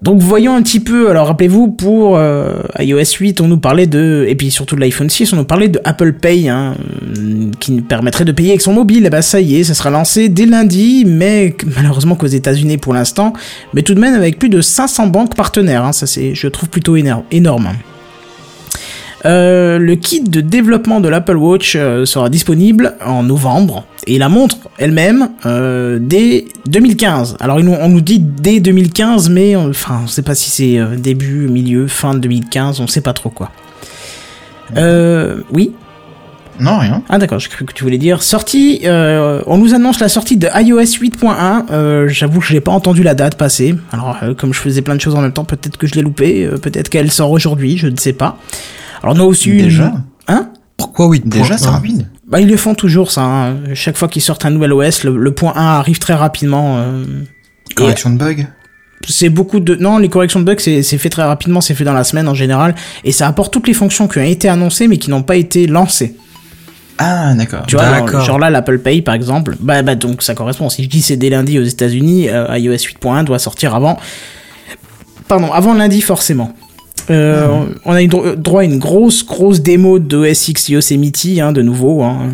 Donc 0.00 0.20
voyons 0.20 0.54
un 0.54 0.62
petit 0.62 0.78
peu, 0.78 1.10
alors 1.10 1.26
rappelez-vous 1.26 1.72
pour 1.72 2.16
euh, 2.16 2.62
iOS 2.78 3.16
8 3.18 3.40
on 3.40 3.48
nous 3.48 3.58
parlait 3.58 3.88
de, 3.88 4.24
et 4.28 4.36
puis 4.36 4.52
surtout 4.52 4.76
de 4.76 4.80
l'iPhone 4.80 5.10
6 5.10 5.32
on 5.32 5.36
nous 5.36 5.44
parlait 5.44 5.66
de 5.66 5.80
Apple 5.82 6.12
Pay 6.12 6.48
hein, 6.48 6.76
qui 7.58 7.72
nous 7.72 7.82
permettrait 7.82 8.24
de 8.24 8.30
payer 8.30 8.50
avec 8.50 8.60
son 8.60 8.72
mobile, 8.72 9.06
et 9.06 9.10
bah 9.10 9.22
ça 9.22 9.40
y 9.40 9.56
est, 9.56 9.64
ça 9.64 9.74
sera 9.74 9.90
lancé 9.90 10.28
dès 10.28 10.46
lundi, 10.46 11.04
mais 11.04 11.56
malheureusement 11.76 12.14
qu'aux 12.14 12.28
États-Unis 12.28 12.78
pour 12.78 12.94
l'instant, 12.94 13.32
mais 13.74 13.82
tout 13.82 13.94
de 13.94 14.00
même 14.00 14.14
avec 14.14 14.38
plus 14.38 14.48
de 14.48 14.60
500 14.60 15.08
banques 15.08 15.34
partenaires, 15.34 15.84
hein, 15.84 15.92
ça 15.92 16.06
c'est 16.06 16.32
je 16.32 16.46
trouve 16.46 16.68
plutôt 16.68 16.94
énorme. 16.96 17.68
Euh, 19.24 19.78
le 19.78 19.96
kit 19.96 20.22
de 20.22 20.40
développement 20.40 21.00
de 21.00 21.08
l'Apple 21.08 21.36
Watch 21.36 21.74
euh, 21.76 22.04
sera 22.04 22.28
disponible 22.28 22.94
en 23.04 23.24
novembre 23.24 23.84
et 24.06 24.16
la 24.16 24.28
montre 24.28 24.56
elle-même 24.78 25.30
euh, 25.44 25.98
dès 26.00 26.46
2015. 26.66 27.36
Alors 27.40 27.58
on 27.58 27.88
nous 27.88 28.00
dit 28.00 28.20
dès 28.20 28.60
2015, 28.60 29.28
mais 29.30 29.56
on, 29.56 29.70
enfin 29.70 30.02
on 30.04 30.06
sait 30.06 30.22
pas 30.22 30.34
si 30.34 30.50
c'est 30.50 30.96
début, 30.96 31.48
milieu, 31.48 31.88
fin 31.88 32.14
de 32.14 32.20
2015, 32.20 32.80
on 32.80 32.86
sait 32.86 33.00
pas 33.00 33.12
trop 33.12 33.30
quoi. 33.30 33.50
Euh, 34.76 35.38
oui? 35.52 35.72
Non, 36.60 36.78
rien. 36.78 37.02
Ah 37.08 37.18
d'accord, 37.18 37.38
j'ai 37.38 37.48
cru 37.48 37.64
que 37.64 37.72
tu 37.72 37.84
voulais 37.84 37.98
dire 37.98 38.22
sortie. 38.22 38.80
Euh, 38.84 39.42
on 39.46 39.58
nous 39.58 39.74
annonce 39.74 40.00
la 40.00 40.08
sortie 40.08 40.36
de 40.36 40.48
iOS 40.52 40.98
8.1. 41.00 41.66
Euh, 41.70 42.08
J'avoue 42.08 42.40
que 42.40 42.46
j'ai 42.46 42.60
pas 42.60 42.72
entendu 42.72 43.02
la 43.02 43.14
date 43.14 43.36
passer. 43.36 43.76
Alors 43.92 44.16
euh, 44.22 44.34
comme 44.34 44.52
je 44.52 44.60
faisais 44.60 44.82
plein 44.82 44.96
de 44.96 45.00
choses 45.00 45.14
en 45.14 45.20
même 45.20 45.32
temps, 45.32 45.44
peut-être 45.44 45.76
que 45.76 45.86
je 45.86 45.94
l'ai 45.94 46.02
loupé. 46.02 46.48
peut-être 46.60 46.88
qu'elle 46.88 47.12
sort 47.12 47.30
aujourd'hui, 47.30 47.78
je 47.78 47.86
ne 47.86 47.96
sais 47.96 48.12
pas. 48.12 48.38
Alors 49.02 49.14
nous 49.14 49.24
aussi. 49.24 49.50
une- 49.50 49.62
Déjà 49.64 49.92
Hein 50.28 50.50
Pourquoi 50.76 51.06
oui 51.08 51.22
Déjà, 51.24 51.56
c'est 51.58 51.68
rapide. 51.68 52.06
Bah 52.28 52.40
ils 52.40 52.48
le 52.48 52.56
font 52.56 52.74
toujours 52.74 53.10
ça. 53.10 53.22
hein. 53.22 53.56
Chaque 53.74 53.96
fois 53.96 54.08
qu'ils 54.08 54.20
sortent 54.22 54.44
un 54.44 54.50
nouvel 54.50 54.72
OS, 54.72 55.04
le, 55.04 55.16
le 55.16 55.30
point 55.32 55.52
1 55.56 55.60
arrive 55.78 55.98
très 55.98 56.14
rapidement. 56.14 56.76
euh, 56.78 57.04
Correction 57.74 58.10
de 58.10 58.16
bug. 58.18 58.46
c'est 59.08 59.28
beaucoup 59.30 59.60
de 59.60 59.74
non 59.76 59.98
les 59.98 60.08
corrections 60.08 60.40
de 60.40 60.44
bugs 60.44 60.58
c'est 60.58 60.82
fait 60.82 61.08
très 61.08 61.22
rapidement 61.22 61.60
c'est 61.60 61.74
fait 61.74 61.84
dans 61.84 61.92
la 61.92 62.02
semaine 62.04 62.26
en 62.28 62.34
général 62.34 62.74
et 63.04 63.12
ça 63.12 63.26
apporte 63.28 63.52
toutes 63.52 63.68
les 63.68 63.72
fonctions 63.74 64.08
qui 64.08 64.18
ont 64.18 64.22
été 64.22 64.48
annoncées 64.48 64.88
mais 64.88 64.96
qui 64.98 65.08
n'ont 65.10 65.22
pas 65.22 65.36
été 65.36 65.66
lancées 65.68 66.16
Ah, 66.98 67.32
d'accord. 67.34 67.64
tu 67.68 67.76
vois 67.76 68.20
genre 68.24 68.38
là 68.40 68.50
l'Apple 68.50 68.80
Pay 68.80 69.02
par 69.02 69.14
exemple 69.14 69.54
bah 69.60 69.82
bah 69.82 69.94
donc 69.94 70.22
ça 70.22 70.34
correspond 70.34 70.68
si 70.68 70.82
je 70.82 70.88
dis 70.88 71.00
c'est 71.00 71.16
dès 71.16 71.30
lundi 71.30 71.58
aux 71.60 71.62
États-Unis 71.62 72.28
euh, 72.28 72.58
iOS 72.58 72.74
8.1 72.74 73.22
doit 73.24 73.38
sortir 73.38 73.74
avant 73.76 73.98
pardon 75.28 75.52
avant 75.52 75.74
lundi 75.74 76.00
forcément 76.00 76.52
euh, 77.10 77.64
On 77.84 77.92
a 77.92 78.02
eu 78.02 78.06
dro- 78.08 78.34
droit 78.36 78.62
à 78.62 78.64
une 78.64 78.78
grosse, 78.78 79.24
grosse 79.24 79.60
démo 79.60 79.98
de 79.98 80.16
OS 80.16 80.48
X 80.48 80.68
Yosemite, 80.68 81.26
hein, 81.40 81.52
de 81.52 81.62
nouveau, 81.62 82.02
hein, 82.02 82.30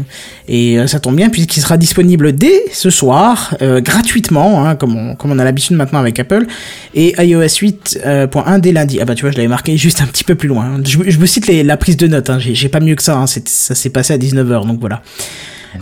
et 0.48 0.78
euh, 0.78 0.86
ça 0.86 1.00
tombe 1.00 1.16
bien 1.16 1.28
puisqu'il 1.30 1.60
sera 1.60 1.76
disponible 1.76 2.32
dès 2.34 2.64
ce 2.72 2.90
soir, 2.90 3.56
euh, 3.62 3.80
gratuitement, 3.80 4.66
hein, 4.66 4.74
comme, 4.76 4.96
on, 4.96 5.14
comme 5.16 5.30
on 5.32 5.38
a 5.38 5.44
l'habitude 5.44 5.76
maintenant 5.76 5.98
avec 6.00 6.18
Apple, 6.18 6.46
et 6.94 7.14
iOS 7.22 7.42
8.1 7.46 8.60
dès 8.60 8.72
lundi. 8.72 8.98
Ah 9.00 9.04
bah 9.04 9.14
tu 9.14 9.22
vois, 9.22 9.30
je 9.30 9.36
l'avais 9.36 9.48
marqué 9.48 9.76
juste 9.76 10.00
un 10.02 10.06
petit 10.06 10.24
peu 10.24 10.34
plus 10.34 10.48
loin. 10.48 10.80
Je, 10.84 10.98
je 11.06 11.18
me 11.18 11.26
cite 11.26 11.46
les- 11.46 11.62
la 11.62 11.76
prise 11.76 11.96
de 11.96 12.06
notes, 12.06 12.30
hein, 12.30 12.38
j'ai 12.38 12.68
pas 12.68 12.80
mieux 12.80 12.94
que 12.94 13.02
ça, 13.02 13.16
hein, 13.16 13.26
ça 13.26 13.74
s'est 13.74 13.90
passé 13.90 14.12
à 14.12 14.18
19h, 14.18 14.66
donc 14.66 14.80
voilà. 14.80 15.02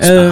Euh. 0.02 0.30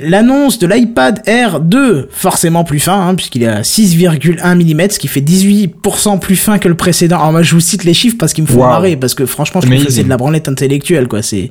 L'annonce 0.00 0.58
de 0.58 0.66
l'iPad 0.66 1.20
Air 1.26 1.60
2, 1.60 2.08
forcément 2.10 2.64
plus 2.64 2.80
fin, 2.80 3.08
hein, 3.08 3.14
puisqu'il 3.14 3.42
est 3.42 3.48
à 3.48 3.60
6,1 3.62 4.54
mm, 4.54 4.90
ce 4.90 4.98
qui 4.98 5.08
fait 5.08 5.20
18% 5.20 6.18
plus 6.18 6.36
fin 6.36 6.58
que 6.58 6.68
le 6.68 6.74
précédent. 6.76 7.16
Alors 7.18 7.32
moi 7.32 7.42
je 7.42 7.54
vous 7.54 7.60
cite 7.60 7.84
les 7.84 7.94
chiffres 7.94 8.16
parce 8.18 8.32
qu'ils 8.32 8.44
me 8.44 8.48
Wow. 8.54 8.58
marrer, 8.68 8.96
parce 8.96 9.14
que 9.14 9.26
franchement 9.26 9.60
je 9.60 9.66
trouve 9.68 9.84
que 9.84 9.90
c'est 9.90 10.04
de 10.04 10.08
la 10.08 10.16
branlette 10.16 10.48
intellectuelle, 10.48 11.08
quoi. 11.08 11.22
C'est 11.22 11.50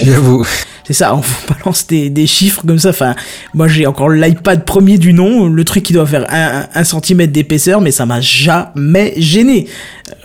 J'avoue. 0.00 0.44
c'est 0.86 0.92
ça, 0.92 1.14
on 1.16 1.18
vous 1.20 1.34
balance 1.48 1.86
des, 1.86 2.10
des 2.10 2.26
chiffres 2.26 2.62
comme 2.66 2.78
ça. 2.78 2.90
Enfin, 2.90 3.14
moi 3.54 3.66
j'ai 3.68 3.86
encore 3.86 4.08
l'iPad 4.10 4.64
premier 4.64 4.98
du 4.98 5.12
nom, 5.12 5.48
le 5.48 5.64
truc 5.64 5.82
qui 5.82 5.92
doit 5.92 6.06
faire 6.06 6.26
1 6.30 6.84
cm 6.84 7.26
d'épaisseur, 7.26 7.80
mais 7.80 7.90
ça 7.90 8.06
m'a 8.06 8.20
jamais 8.20 9.14
gêné. 9.16 9.66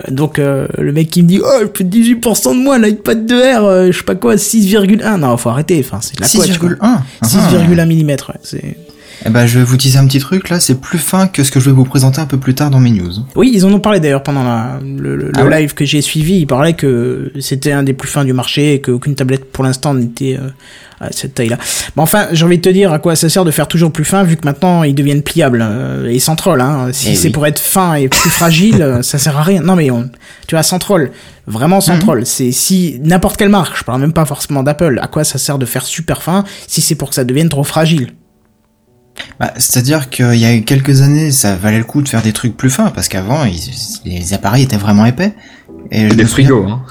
Euh, 0.07 0.11
Donc 0.11 0.39
euh, 0.39 0.67
le 0.77 0.91
mec 0.91 1.09
qui 1.09 1.23
me 1.23 1.27
dit 1.27 1.39
oh 1.43 1.61
je 1.61 1.67
fais 1.77 1.83
18% 1.83 2.49
de 2.57 2.63
moins 2.63 2.77
l'iPad 2.79 3.25
2R, 3.31 3.63
euh, 3.63 3.91
je 3.91 3.97
sais 3.97 4.03
pas 4.03 4.15
quoi 4.15 4.35
6,1. 4.35 5.17
Non 5.17 5.37
faut 5.37 5.49
arrêter. 5.49 5.81
Enfin 5.85 5.99
c'est 6.01 6.15
de 6.17 6.21
la 6.21 6.27
couette, 6.27 6.57
quoi. 6.58 6.58
6,1. 6.59 7.01
6,1 7.23 8.03
mm. 8.03 8.09
Ouais, 8.09 8.39
c'est 8.43 8.77
Eh 9.25 9.29
ben, 9.29 9.45
je 9.45 9.59
vais 9.59 9.65
vous 9.65 9.75
teaser 9.75 9.97
un 9.99 10.07
petit 10.07 10.19
truc, 10.19 10.49
là, 10.49 10.59
c'est 10.59 10.79
plus 10.79 10.97
fin 10.97 11.27
que 11.27 11.43
ce 11.43 11.51
que 11.51 11.59
je 11.59 11.65
vais 11.69 11.75
vous 11.75 11.83
présenter 11.83 12.21
un 12.21 12.25
peu 12.25 12.37
plus 12.37 12.55
tard 12.55 12.69
dans 12.69 12.79
mes 12.79 12.91
news. 12.91 13.11
Oui, 13.35 13.51
ils 13.53 13.65
en 13.65 13.73
ont 13.73 13.79
parlé 13.79 13.99
d'ailleurs 13.99 14.23
pendant 14.23 14.43
la- 14.43 14.79
le, 14.81 15.15
le- 15.17 15.31
Ah 15.35 15.43
ouais 15.45 15.61
live 15.61 15.73
que 15.73 15.83
j'ai 15.83 16.01
suivi. 16.01 16.39
Ils 16.39 16.47
parlaient 16.47 16.73
que 16.73 17.31
c'était 17.41 17.73
un 17.73 17.83
des 17.83 17.93
plus 17.93 18.07
fins 18.07 18.23
du 18.23 18.31
marché 18.33 18.75
et 18.75 18.81
qu'aucune 18.81 19.15
tablette 19.15 19.51
pour 19.51 19.63
l'instant 19.65 19.93
n'était 19.93 20.37
euh, 20.39 20.47
à 21.01 21.11
cette 21.11 21.35
taille-là. 21.35 21.57
Mais 21.97 22.01
enfin, 22.01 22.27
j'ai 22.31 22.45
envie 22.45 22.57
de 22.57 22.61
te 22.61 22.69
dire 22.69 22.93
à 22.93 22.99
quoi 22.99 23.15
ça 23.17 23.27
sert 23.27 23.43
de 23.43 23.51
faire 23.51 23.67
toujours 23.67 23.91
plus 23.91 24.05
fin 24.05 24.23
vu 24.23 24.37
que 24.37 24.45
maintenant 24.45 24.83
ils 24.83 24.95
deviennent 24.95 25.21
pliables 25.23 25.63
euh, 25.67 26.09
et 26.09 26.19
sans 26.19 26.37
troll. 26.37 26.61
Hein. 26.61 26.87
Si 26.93 27.09
Eh 27.11 27.15
c'est 27.15 27.27
oui. 27.27 27.33
pour 27.33 27.45
être 27.45 27.59
fin 27.59 27.95
et 27.95 28.07
plus 28.07 28.29
fragile, 28.29 28.99
ça 29.01 29.17
sert 29.17 29.37
à 29.37 29.43
rien. 29.43 29.61
Non 29.61 29.75
mais 29.75 29.91
on, 29.91 30.09
tu 30.47 30.55
vois, 30.55 30.63
sans 30.63 30.79
troll, 30.79 31.11
vraiment 31.45 31.81
sans 31.81 31.95
Mhm. 31.95 31.99
troll. 31.99 32.25
C'est 32.25 32.51
si 32.53 32.99
n'importe 33.03 33.35
quelle 33.35 33.49
marque, 33.49 33.77
je 33.77 33.83
parle 33.83 33.99
même 33.99 34.13
pas 34.13 34.25
forcément 34.25 34.63
d'Apple. 34.63 34.97
À 35.01 35.07
quoi 35.07 35.25
ça 35.25 35.37
sert 35.37 35.57
de 35.57 35.65
faire 35.65 35.85
super 35.85 36.21
fin 36.23 36.45
si 36.67 36.79
c'est 36.79 36.95
pour 36.95 37.09
que 37.09 37.15
ça 37.15 37.25
devienne 37.25 37.49
trop 37.49 37.63
fragile? 37.65 38.11
Bah, 39.39 39.53
C'est-à-dire 39.57 40.09
qu'il 40.09 40.35
y 40.35 40.45
a 40.45 40.57
quelques 40.59 41.01
années, 41.01 41.31
ça 41.31 41.55
valait 41.55 41.77
le 41.77 41.83
coup 41.83 42.01
de 42.01 42.09
faire 42.09 42.21
des 42.21 42.33
trucs 42.33 42.55
plus 42.57 42.69
fins, 42.69 42.91
parce 42.93 43.07
qu'avant, 43.07 43.43
les 44.05 44.33
appareils 44.33 44.63
étaient 44.63 44.77
vraiment 44.77 45.05
épais. 45.05 45.33
Et 45.91 46.09
je 46.09 46.13
Des 46.15 46.25
souviens- 46.25 46.47
frigos, 46.47 46.65
hein. 46.69 46.81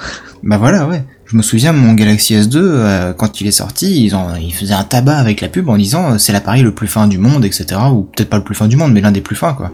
Bah 0.42 0.56
voilà, 0.58 0.87
ouais. 0.87 1.02
Je 1.26 1.37
me 1.37 1.42
souviens, 1.42 1.73
mon 1.73 1.92
Galaxy 1.94 2.35
S2, 2.35 2.56
euh, 2.56 3.12
quand 3.12 3.40
il 3.40 3.47
est 3.47 3.52
sorti, 3.52 4.04
ils, 4.04 4.14
ont, 4.16 4.28
ils 4.40 4.54
faisaient 4.54 4.73
un 4.75 4.85
tabac 4.85 5.16
avec 5.18 5.40
la 5.40 5.49
pub 5.49 5.68
en 5.68 5.76
disant 5.76 6.12
euh, 6.12 6.18
c'est 6.18 6.32
l'appareil 6.32 6.62
le 6.62 6.73
plus 6.73 6.87
fin 6.87 7.06
du 7.06 7.18
monde, 7.18 7.44
etc. 7.44 7.66
Ou 7.92 8.02
peut-être 8.04 8.30
pas 8.30 8.38
le 8.38 8.44
plus 8.44 8.54
fin 8.54 8.66
du 8.68 8.76
monde, 8.76 8.92
mais 8.92 9.00
l'un 9.00 9.11
des 9.12 9.20
plus 9.20 9.37
fins, 9.37 9.52
quoi. 9.52 9.70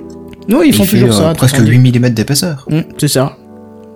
Non, 0.48 0.62
ils 0.62 0.70
Et 0.70 0.72
font 0.72 0.82
il 0.84 0.90
toujours 0.90 1.10
euh, 1.10 1.12
ça. 1.12 1.22
t'as 1.28 1.34
presque 1.34 1.54
entendu. 1.56 1.72
8 1.76 1.98
mm 2.00 2.08
d'épaisseur. 2.10 2.66
Mm, 2.70 2.80
c'est 2.98 3.08
ça. 3.08 3.36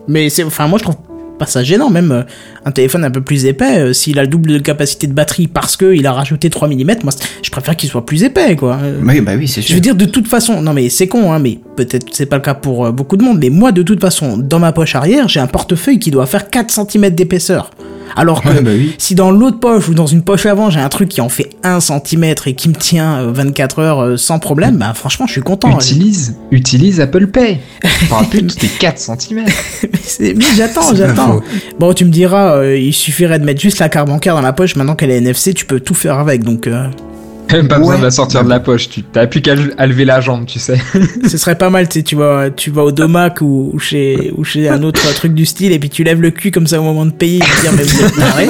Mais 0.06 0.28
c'est, 0.30 0.44
enfin, 0.44 0.68
moi 0.68 0.78
je 0.78 0.84
trouve 0.84 0.96
pas 1.38 1.46
ça 1.46 1.62
gênant, 1.62 1.90
même 1.90 2.12
euh, 2.12 2.22
un 2.64 2.70
téléphone 2.70 3.04
un 3.04 3.10
peu 3.10 3.20
plus 3.20 3.46
épais, 3.46 3.78
euh, 3.78 3.92
s'il 3.92 4.18
a 4.18 4.22
le 4.22 4.28
double 4.28 4.52
de 4.52 4.58
capacité 4.58 5.06
de 5.06 5.12
batterie 5.12 5.46
parce 5.46 5.76
que 5.76 5.94
il 5.94 6.06
a 6.06 6.12
rajouté 6.12 6.50
3 6.50 6.68
mm, 6.68 6.84
moi 7.04 7.12
je 7.42 7.50
préfère 7.50 7.76
qu'il 7.76 7.88
soit 7.88 8.04
plus 8.04 8.24
épais, 8.24 8.56
quoi. 8.56 8.78
Euh, 8.82 9.00
Oui, 9.02 9.20
bah 9.20 9.32
oui, 9.36 9.48
c'est 9.48 9.62
je 9.62 9.74
veux 9.74 9.80
dire, 9.80 9.94
de 9.94 10.04
toute 10.04 10.28
façon, 10.28 10.60
non 10.60 10.72
mais 10.72 10.88
c'est 10.88 11.08
con, 11.08 11.32
hein, 11.32 11.38
mais 11.38 11.58
peut-être 11.76 12.06
c'est 12.12 12.26
pas 12.26 12.36
le 12.36 12.42
cas 12.42 12.54
pour 12.54 12.92
beaucoup 12.92 13.16
de 13.16 13.22
monde, 13.22 13.38
mais 13.40 13.50
moi 13.50 13.72
de 13.72 13.82
toute 13.82 14.00
façon, 14.00 14.36
dans 14.36 14.58
ma 14.58 14.72
poche 14.72 14.94
arrière, 14.94 15.28
j'ai 15.28 15.40
un 15.40 15.46
portefeuille 15.46 15.98
qui 15.98 16.10
doit 16.10 16.26
faire 16.26 16.50
4 16.50 16.70
cm 16.70 17.10
d'épaisseur. 17.10 17.70
Alors 18.16 18.42
que 18.42 18.48
Ouais, 18.48 18.60
bah 18.62 18.70
oui. 18.72 18.94
si 18.98 19.14
dans 19.14 19.30
l'autre 19.30 19.58
poche 19.60 19.88
ou 19.88 19.94
dans 19.94 20.06
une 20.06 20.22
poche 20.22 20.46
avant, 20.46 20.70
j'ai 20.70 20.80
un 20.80 20.88
truc 20.88 21.08
qui 21.08 21.20
en 21.20 21.28
fait 21.28 21.50
1 21.62 21.80
cm 21.80 22.24
et 22.46 22.54
qui 22.54 22.68
me 22.68 22.74
tient 22.74 23.20
euh, 23.20 23.32
24 23.32 23.78
heures 23.80 24.00
euh, 24.02 24.16
sans 24.16 24.38
problème, 24.38 24.76
bah 24.76 24.92
franchement, 24.94 25.26
je 25.26 25.32
suis 25.32 25.40
content. 25.42 25.74
Utilise, 25.76 26.36
utilise 26.50 27.00
Apple 27.00 27.26
Pay. 27.28 27.58
Parle 28.08 28.26
plus 28.26 28.42
de 28.42 28.52
tes 28.52 28.66
4 28.68 28.98
cm. 28.98 29.44
Mais 30.20 30.34
j'attends, 30.56 30.94
j'attends. 30.94 31.40
Bon, 31.78 31.92
tu 31.92 32.04
me 32.04 32.10
diras, 32.10 32.56
euh, 32.56 32.76
il 32.78 32.92
suffirait 32.92 33.38
de 33.38 33.44
mettre 33.44 33.60
juste 33.60 33.78
la 33.78 33.88
carte 33.88 34.08
bancaire 34.08 34.34
dans 34.34 34.40
la 34.42 34.52
poche. 34.52 34.76
Maintenant 34.76 34.94
qu'elle 34.94 35.10
est 35.10 35.18
NFC, 35.18 35.54
tu 35.54 35.64
peux 35.66 35.80
tout 35.80 35.94
faire 35.94 36.18
avec. 36.18 36.42
Donc, 36.44 36.66
euh, 36.66 36.86
Même 37.52 37.68
pas 37.68 37.78
besoin 37.78 37.98
de 37.98 38.02
la 38.02 38.10
sortir 38.10 38.44
de 38.44 38.48
la 38.48 38.60
poche. 38.60 38.88
Tu 38.88 39.02
t'as 39.02 39.26
plus 39.26 39.40
qu'à 39.40 39.54
à 39.78 39.86
lever 39.86 40.04
la 40.04 40.20
jambe, 40.20 40.44
tu 40.46 40.58
sais. 40.58 40.78
ce 41.28 41.38
serait 41.38 41.56
pas 41.56 41.70
mal, 41.70 41.88
tu 41.88 41.98
sais, 42.00 42.02
tu 42.02 42.14
vas, 42.16 42.50
tu 42.50 42.70
vas 42.70 42.82
au 42.84 42.92
Domac 42.92 43.40
ou, 43.40 43.70
ou 43.72 43.78
chez, 43.78 44.32
ou 44.36 44.44
chez 44.44 44.68
un 44.68 44.82
autre 44.82 45.12
truc 45.14 45.32
du 45.34 45.46
style, 45.46 45.72
et 45.72 45.78
puis 45.78 45.88
tu 45.90 46.04
lèves 46.04 46.20
le 46.20 46.30
cul 46.30 46.50
comme 46.50 46.66
ça 46.66 46.78
au 46.80 46.84
moment 46.84 47.06
de 47.06 47.10
payer, 47.12 47.36
et 47.38 47.60
dire, 47.62 47.72
mais 47.76 47.82
vous 47.84 48.02
êtes 48.04 48.16
taré. 48.16 48.48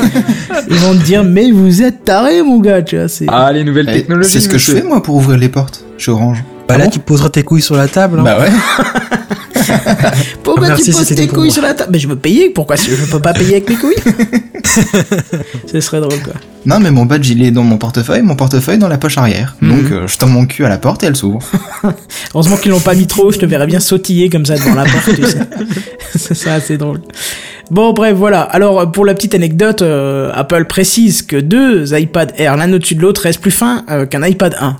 Ils 0.70 0.76
vont 0.76 0.92
te 0.94 1.02
dire, 1.04 1.24
mais 1.24 1.50
vous 1.50 1.82
êtes 1.82 2.04
taré, 2.04 2.42
mon 2.42 2.58
gars, 2.60 2.82
tu 2.82 2.96
vois, 2.98 3.08
c'est. 3.08 3.26
Ah, 3.28 3.52
les 3.52 3.64
nouvelles 3.64 3.88
Eh, 3.88 3.92
technologies. 3.94 4.30
C'est 4.30 4.40
ce 4.40 4.48
que 4.48 4.58
je 4.58 4.70
fais, 4.72 4.82
moi, 4.82 5.02
pour 5.02 5.14
ouvrir 5.16 5.38
les 5.38 5.48
portes 5.48 5.84
chez 5.96 6.10
Orange. 6.10 6.42
Bah 6.68 6.74
Ah 6.74 6.78
là, 6.78 6.84
bon 6.84 6.90
tu 6.90 6.98
poseras 6.98 7.30
tes 7.30 7.42
couilles 7.44 7.62
sur 7.62 7.76
la 7.76 7.88
table. 7.88 8.18
hein. 8.20 8.24
Bah 8.24 8.38
ouais. 8.40 8.50
Pourquoi 10.42 10.68
Merci, 10.68 10.90
tu 10.90 10.92
poses 10.92 11.08
tes 11.08 11.26
couilles 11.26 11.50
sur 11.50 11.62
la 11.62 11.74
table? 11.74 11.90
Mais 11.92 11.98
je 11.98 12.08
veux 12.08 12.16
payer, 12.16 12.50
pourquoi 12.50 12.76
je 12.76 13.10
peux 13.10 13.20
pas 13.20 13.32
payer 13.32 13.56
avec 13.56 13.68
mes 13.68 13.76
couilles? 13.76 13.96
Ce 15.72 15.80
serait 15.80 16.00
drôle, 16.00 16.20
quoi. 16.20 16.34
Non, 16.66 16.80
mais 16.80 16.90
mon 16.90 17.06
badge, 17.06 17.28
il 17.30 17.42
est 17.42 17.50
dans 17.50 17.62
mon 17.62 17.78
portefeuille, 17.78 18.22
mon 18.22 18.36
portefeuille 18.36 18.78
dans 18.78 18.88
la 18.88 18.98
poche 18.98 19.18
arrière. 19.18 19.56
Mhm. 19.60 19.70
Donc, 19.70 19.92
euh, 19.92 20.06
je 20.06 20.18
tends 20.18 20.26
mon 20.26 20.46
cul 20.46 20.64
à 20.64 20.68
la 20.68 20.78
porte 20.78 21.02
et 21.02 21.06
elle 21.06 21.16
s'ouvre. 21.16 21.40
Heureusement 22.34 22.56
qu'ils 22.56 22.70
l'ont 22.70 22.80
pas 22.80 22.94
mis 22.94 23.06
trop, 23.06 23.30
je 23.30 23.38
te 23.38 23.46
verrais 23.46 23.66
bien 23.66 23.80
sautiller 23.80 24.28
comme 24.28 24.44
ça 24.44 24.56
devant 24.56 24.74
la 24.74 24.84
porte, 24.84 25.14
tu 25.14 25.24
sais. 25.24 25.38
C'est 26.14 26.34
ça, 26.34 26.54
assez 26.54 26.76
drôle. 26.76 27.00
Bon, 27.70 27.92
bref, 27.92 28.16
voilà. 28.16 28.42
Alors, 28.42 28.90
pour 28.90 29.04
la 29.04 29.14
petite 29.14 29.34
anecdote, 29.34 29.82
euh, 29.82 30.30
Apple 30.34 30.64
précise 30.64 31.22
que 31.22 31.36
deux 31.36 31.98
iPad 31.98 32.32
Air, 32.38 32.56
l'un 32.56 32.72
au-dessus 32.72 32.94
de 32.94 33.02
l'autre, 33.02 33.22
restent 33.22 33.40
plus 33.40 33.50
fins 33.50 33.84
euh, 33.90 34.06
qu'un 34.06 34.26
iPad 34.26 34.56
1. 34.58 34.76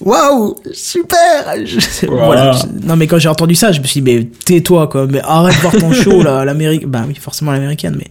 Waouh, 0.00 0.54
super 0.72 1.54
Je- 1.64 2.06
Wow. 2.06 2.16
Voilà. 2.26 2.52
je- 2.52 2.86
Non, 2.86 2.94
mais 2.96 3.06
quand 3.06 3.18
j'ai 3.18 3.28
entendu 3.28 3.54
ça, 3.54 3.72
je 3.72 3.80
me 3.80 3.86
suis 3.86 4.00
dit, 4.00 4.12
mais 4.12 4.24
tais-toi, 4.44 4.86
quoi. 4.86 5.06
Mais 5.10 5.20
arrête 5.24 5.56
de 5.56 5.60
voir 5.60 5.74
ton 5.76 5.92
show, 5.92 6.22
là, 6.22 6.44
l'Amérique. 6.46 6.86
Bah 6.86 7.04
oui, 7.08 7.14
forcément 7.20 7.50
l'américaine, 7.52 7.94
mais. 7.98 8.06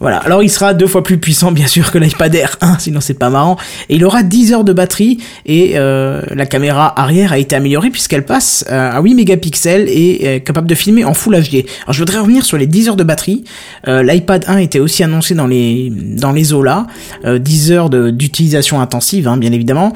Voilà, 0.00 0.18
alors 0.18 0.42
il 0.42 0.50
sera 0.50 0.74
deux 0.74 0.88
fois 0.88 1.02
plus 1.04 1.18
puissant 1.18 1.52
bien 1.52 1.68
sûr 1.68 1.90
que 1.92 1.98
l'iPad 1.98 2.34
Air 2.34 2.56
1, 2.60 2.78
sinon 2.80 3.00
c'est 3.00 3.14
pas 3.14 3.30
marrant. 3.30 3.56
Et 3.88 3.94
il 3.94 4.04
aura 4.04 4.22
10 4.24 4.52
heures 4.52 4.64
de 4.64 4.72
batterie 4.72 5.18
et 5.46 5.74
euh, 5.78 6.20
la 6.34 6.44
caméra 6.46 7.00
arrière 7.00 7.32
a 7.32 7.38
été 7.38 7.54
améliorée 7.56 7.90
puisqu'elle 7.90 8.24
passe 8.26 8.64
euh, 8.70 8.90
à 8.92 9.00
8 9.00 9.14
mégapixels 9.14 9.88
et 9.88 10.24
est 10.34 10.40
capable 10.40 10.66
de 10.66 10.74
filmer 10.74 11.04
en 11.04 11.14
Full 11.14 11.36
HD. 11.40 11.64
Alors 11.84 11.92
je 11.94 12.00
voudrais 12.00 12.18
revenir 12.18 12.44
sur 12.44 12.58
les 12.58 12.66
10 12.66 12.88
heures 12.88 12.96
de 12.96 13.04
batterie. 13.04 13.44
Euh, 13.86 14.02
L'iPad 14.02 14.44
1 14.48 14.58
était 14.58 14.80
aussi 14.80 15.04
annoncé 15.04 15.34
dans 15.34 15.46
les 15.46 15.90
dans 15.94 16.32
les 16.32 16.44
Zola, 16.44 16.86
euh, 17.24 17.38
10 17.38 17.70
heures 17.72 17.88
de- 17.88 18.10
d'utilisation 18.10 18.80
intensive 18.80 19.26
hein, 19.28 19.36
bien 19.38 19.52
évidemment. 19.52 19.92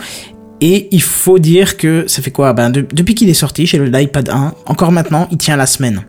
Et 0.60 0.88
il 0.90 1.02
faut 1.02 1.38
dire 1.38 1.76
que 1.76 2.06
ça 2.08 2.20
fait 2.22 2.30
quoi? 2.32 2.52
Ben 2.52 2.70
de- 2.70 2.84
depuis 2.92 3.14
qu'il 3.14 3.28
est 3.28 3.34
sorti 3.34 3.66
chez 3.66 3.78
l'iPad 3.78 4.28
1, 4.28 4.54
encore 4.66 4.90
maintenant, 4.92 5.28
il 5.30 5.38
tient 5.38 5.56
la 5.56 5.66
semaine. 5.66 6.04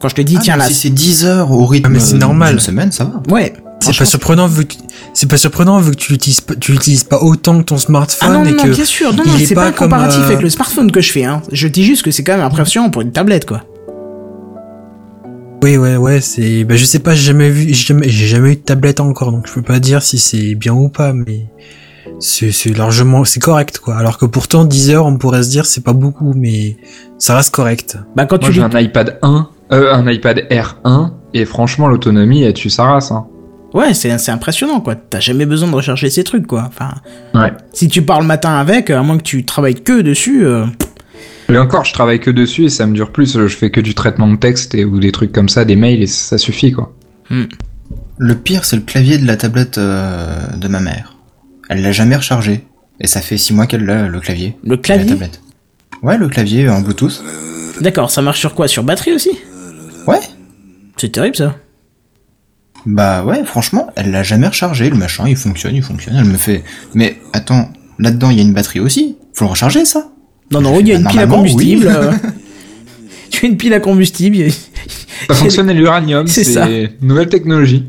Quand 0.00 0.08
je 0.08 0.14
te 0.14 0.20
dis 0.22 0.36
Ah, 0.38 0.42
tiens 0.42 0.56
la 0.56 0.66
si 0.66 0.74
c'est 0.74 0.90
10 0.90 1.24
heures 1.24 1.50
au 1.50 1.66
rythme 1.66 1.86
Ah, 1.86 1.92
mais 1.92 1.98
c'est 2.00 2.16
normal. 2.18 2.50
d'une 2.50 2.60
semaine, 2.60 2.92
ça 2.92 3.04
va. 3.04 3.22
Ouais, 3.34 3.52
C'est 3.80 3.96
pas 3.96 4.04
surprenant 4.04 4.46
vu 4.46 4.64
que 4.66 4.74
c'est 5.12 5.28
pas 5.28 5.36
surprenant 5.38 5.78
vu 5.80 5.90
que 5.90 5.96
tu 5.96 6.12
l'utilises 6.12 6.40
pas, 6.40 6.54
tu 6.54 6.72
l'utilises 6.72 7.04
pas 7.04 7.18
autant 7.20 7.58
que 7.58 7.64
ton 7.64 7.78
smartphone 7.78 8.28
Ah 8.30 8.34
non, 8.38 8.44
et 8.44 8.52
non, 8.52 8.62
que 8.62 8.68
bien 8.68 8.84
sûr, 8.84 9.12
non, 9.12 9.24
non, 9.26 9.36
est 9.36 9.44
c'est 9.46 9.54
pas, 9.54 9.62
pas 9.62 9.66
un 9.68 9.72
comme, 9.72 9.88
comparatif 9.90 10.20
euh, 10.20 10.26
avec 10.26 10.42
le 10.42 10.50
smartphone 10.50 10.92
que 10.92 11.00
je 11.00 11.10
fais, 11.10 11.24
hein. 11.24 11.42
Je 11.52 11.66
dis 11.68 11.84
juste 11.84 12.02
que 12.02 12.10
c'est 12.12 12.22
quand 12.22 12.36
même 12.36 12.46
impressionnant 12.46 12.90
pour 12.90 13.02
une 13.02 13.12
tablette, 13.12 13.44
quoi. 13.46 13.62
Oui, 15.62 15.78
ouais, 15.78 15.96
ouais, 15.96 16.20
c'est, 16.20 16.64
bah, 16.64 16.76
je 16.76 16.84
sais 16.84 16.98
pas, 16.98 17.14
j'ai 17.14 17.22
jamais 17.24 17.48
vu, 17.50 17.66
j'ai 17.68 17.74
jamais, 17.86 18.08
j'ai 18.08 18.26
jamais 18.26 18.52
eu 18.52 18.56
de 18.56 18.60
tablette 18.60 19.00
encore, 19.00 19.32
donc 19.32 19.46
je 19.48 19.52
peux 19.54 19.62
pas 19.62 19.80
dire 19.80 20.02
si 20.02 20.18
c'est 20.18 20.54
bien 20.54 20.74
ou 20.74 20.88
pas, 20.90 21.12
mais 21.14 21.46
c'est, 22.20 22.76
largement, 22.76 23.24
c'est 23.24 23.40
correct, 23.40 23.78
quoi. 23.78 23.96
Alors 23.96 24.18
que 24.18 24.26
pourtant, 24.26 24.64
10 24.64 24.90
heures, 24.90 25.06
on 25.06 25.16
pourrait 25.16 25.42
se 25.42 25.50
dire, 25.50 25.66
c'est 25.66 25.82
pas 25.84 25.92
beaucoup, 25.92 26.32
mais 26.34 26.76
ça 27.18 27.36
reste 27.36 27.54
correct. 27.54 27.98
Bah, 28.16 28.26
quand 28.26 28.40
Moi, 28.40 28.48
tu 28.50 28.54
j'ai 28.54 28.62
un 28.62 28.70
iPad 28.80 29.18
1, 29.22 29.48
euh, 29.72 29.92
un 29.94 30.10
iPad 30.10 30.46
Air 30.50 30.78
1, 30.84 31.12
et 31.34 31.44
franchement, 31.44 31.88
l'autonomie, 31.88 32.42
elle 32.42 32.54
tue 32.54 32.70
sa 32.70 32.84
race, 32.84 33.10
hein. 33.10 33.26
Ouais, 33.72 33.92
c'est 33.92 34.16
c'est 34.18 34.30
impressionnant, 34.30 34.80
quoi. 34.80 34.94
T'as 34.94 35.18
jamais 35.18 35.46
besoin 35.46 35.68
de 35.68 35.74
rechercher 35.74 36.08
ces 36.08 36.22
trucs, 36.22 36.46
quoi. 36.46 36.64
Enfin, 36.68 36.94
Ouais. 37.34 37.52
si 37.72 37.88
tu 37.88 38.02
pars 38.02 38.20
le 38.20 38.26
matin 38.26 38.54
avec, 38.54 38.88
à 38.90 39.02
moins 39.02 39.18
que 39.18 39.22
tu 39.24 39.44
travailles 39.44 39.74
que 39.82 40.00
dessus. 40.00 40.46
euh, 40.46 40.64
Et 41.48 41.58
encore, 41.58 41.84
je 41.84 41.92
travaille 41.92 42.20
que 42.20 42.30
dessus 42.30 42.66
et 42.66 42.68
ça 42.68 42.86
me 42.86 42.94
dure 42.94 43.10
plus. 43.10 43.36
Je 43.36 43.48
fais 43.48 43.70
que 43.70 43.80
du 43.80 43.94
traitement 43.94 44.28
de 44.28 44.36
texte 44.36 44.76
et, 44.76 44.84
ou 44.84 45.00
des 45.00 45.10
trucs 45.10 45.32
comme 45.32 45.48
ça, 45.48 45.64
des 45.64 45.74
mails 45.74 46.02
et 46.02 46.06
ça 46.06 46.38
suffit, 46.38 46.70
quoi. 46.70 46.92
Le 48.18 48.34
pire, 48.36 48.64
c'est 48.64 48.76
le 48.76 48.82
clavier 48.82 49.18
de 49.18 49.26
la 49.26 49.36
tablette 49.36 49.76
euh, 49.78 50.36
de 50.56 50.68
ma 50.68 50.78
mère. 50.78 51.13
Elle 51.68 51.82
l'a 51.82 51.92
jamais 51.92 52.16
rechargé. 52.16 52.64
Et 53.00 53.06
ça 53.06 53.20
fait 53.20 53.36
six 53.38 53.52
mois 53.54 53.66
qu'elle 53.66 53.84
l'a, 53.84 54.06
le 54.08 54.20
clavier. 54.20 54.56
Le 54.64 54.76
de 54.76 54.82
clavier 54.82 55.04
La 55.06 55.10
tablette. 55.12 55.40
Ouais, 56.02 56.16
le 56.18 56.28
clavier 56.28 56.68
en 56.68 56.80
Bluetooth. 56.80 57.22
D'accord, 57.80 58.10
ça 58.10 58.22
marche 58.22 58.38
sur 58.40 58.54
quoi? 58.54 58.68
Sur 58.68 58.84
batterie 58.84 59.12
aussi? 59.12 59.30
Ouais. 60.06 60.20
C'est 60.96 61.10
terrible 61.10 61.34
ça. 61.36 61.56
Bah 62.86 63.24
ouais, 63.24 63.44
franchement, 63.44 63.90
elle 63.96 64.10
l'a 64.10 64.22
jamais 64.22 64.46
rechargé. 64.46 64.90
Le 64.90 64.96
machin, 64.96 65.24
il 65.26 65.36
fonctionne, 65.36 65.74
il 65.74 65.82
fonctionne. 65.82 66.14
Elle 66.16 66.26
me 66.26 66.36
fait, 66.36 66.62
mais 66.94 67.18
attends, 67.32 67.70
là-dedans, 67.98 68.30
il 68.30 68.36
y 68.36 68.40
a 68.40 68.42
une 68.42 68.52
batterie 68.52 68.80
aussi. 68.80 69.16
Faut 69.32 69.46
le 69.46 69.50
recharger, 69.52 69.84
ça? 69.86 70.08
Non, 70.50 70.60
non, 70.60 70.78
il 70.80 70.88
y 70.88 70.92
a 70.92 70.96
une 70.96 71.02
Bah, 71.04 71.10
pile 71.10 71.20
à 71.20 71.26
combustible. 71.26 71.86
oui. 71.86 71.92
euh, 71.94 72.12
Tu 73.30 73.46
as 73.46 73.48
une 73.48 73.56
pile 73.56 73.72
à 73.74 73.80
combustible. 73.80 74.50
Ça 75.28 75.34
fonctionne 75.34 75.70
à 75.70 75.72
l'uranium, 75.74 76.26
C'est 76.26 76.44
ça. 76.44 76.66
c'est 76.66 76.92
nouvelle 77.00 77.28
technologie. 77.30 77.86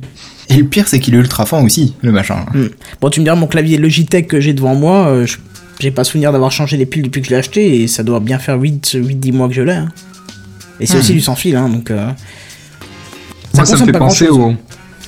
Et 0.50 0.58
le 0.58 0.66
pire, 0.66 0.88
c'est 0.88 1.00
qu'il 1.00 1.16
est 1.16 1.18
ultra 1.18 1.46
fin 1.46 1.64
aussi, 1.64 1.96
le 2.02 2.12
machin. 2.12 2.46
Hmm. 2.54 2.68
Bon, 3.02 3.10
tu 3.10 3.20
me 3.20 3.26
diras, 3.26 3.36
mon 3.36 3.48
clavier 3.48 3.78
Logitech 3.78 4.28
que 4.28 4.40
j'ai 4.40 4.54
devant 4.54 4.76
moi, 4.76 5.08
euh, 5.08 5.26
je- 5.26 5.38
j'ai 5.80 5.92
pas 5.92 6.04
souvenir 6.04 6.32
d'avoir 6.32 6.52
changé 6.52 6.78
les 6.78 6.86
piles 6.86 7.02
depuis 7.04 7.22
que 7.22 7.28
je 7.28 7.32
l'ai 7.32 7.38
acheté 7.40 7.82
et 7.82 7.88
ça 7.88 8.04
doit 8.04 8.20
bien 8.20 8.38
faire 8.40 8.58
8-10 8.60 9.32
mois 9.32 9.48
que 9.48 9.54
je 9.56 9.62
l'ai. 9.64 9.74
hein. 9.74 9.90
Et 10.80 10.86
c'est 10.86 10.96
Hmm. 10.96 11.00
aussi 11.00 11.14
du 11.14 11.22
sans 11.22 11.36
fil, 11.36 11.56
hein, 11.56 11.70
donc. 11.70 11.90
euh, 11.92 12.10
Moi, 13.54 13.66
ça 13.66 13.78
me 13.78 13.86
fait 13.86 13.92
penser 13.94 14.28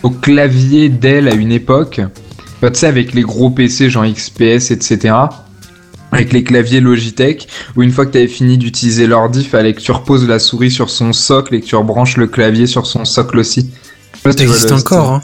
au 0.03 0.09
clavier 0.09 0.89
Dell 0.89 1.27
à 1.27 1.33
une 1.33 1.51
époque. 1.51 2.01
Bah, 2.61 2.71
tu 2.71 2.79
sais, 2.79 2.87
avec 2.87 3.13
les 3.13 3.21
gros 3.21 3.49
PC, 3.49 3.89
genre 3.89 4.05
XPS, 4.05 4.71
etc. 4.71 5.13
Avec 6.11 6.31
les 6.31 6.43
claviers 6.43 6.79
Logitech, 6.79 7.47
où 7.75 7.83
une 7.83 7.91
fois 7.91 8.05
que 8.05 8.11
tu 8.13 8.17
avais 8.17 8.27
fini 8.29 8.57
d'utiliser 8.57 9.05
l'ordi, 9.07 9.43
fallait 9.43 9.73
que 9.73 9.81
tu 9.81 9.91
reposes 9.91 10.25
la 10.27 10.39
souris 10.39 10.71
sur 10.71 10.89
son 10.89 11.11
socle 11.13 11.53
et 11.55 11.61
que 11.61 11.65
tu 11.65 11.75
rebranches 11.75 12.15
le 12.17 12.27
clavier 12.27 12.65
sur 12.65 12.85
son 12.87 13.03
socle 13.05 13.37
aussi. 13.37 13.69
Ça 14.23 14.31
existe 14.43 14.71
encore, 14.71 15.11
hein. 15.13 15.23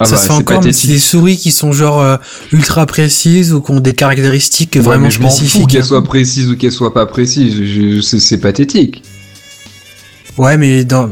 Ah 0.00 0.04
ça 0.04 0.12
bah, 0.12 0.16
se 0.16 0.22
fait 0.22 0.26
c'est 0.28 0.32
encore, 0.40 0.62
mais 0.64 0.72
c'est 0.72 0.88
des 0.88 0.98
souris 0.98 1.36
qui 1.36 1.52
sont 1.52 1.70
genre 1.72 2.00
euh, 2.00 2.16
ultra 2.50 2.86
précises 2.86 3.52
ou 3.52 3.60
qui 3.60 3.70
ont 3.70 3.78
des 3.78 3.92
caractéristiques 3.92 4.72
Ouais, 4.74 4.80
vraiment 4.80 5.04
mais 5.04 5.10
je 5.10 5.16
spécifiques. 5.20 5.68
qu'elle 5.68 5.84
soit 5.84 6.02
précise 6.02 6.50
ou 6.50 6.56
qu'elle 6.56 6.72
soit 6.72 6.92
pas 6.92 7.06
précise. 7.06 7.54
Je- 7.54 7.96
je- 7.96 8.00
c'est- 8.00 8.18
C'est 8.18 8.38
pathétique. 8.38 9.02
Ouais, 10.38 10.56
mais 10.56 10.84
dans, 10.84 11.08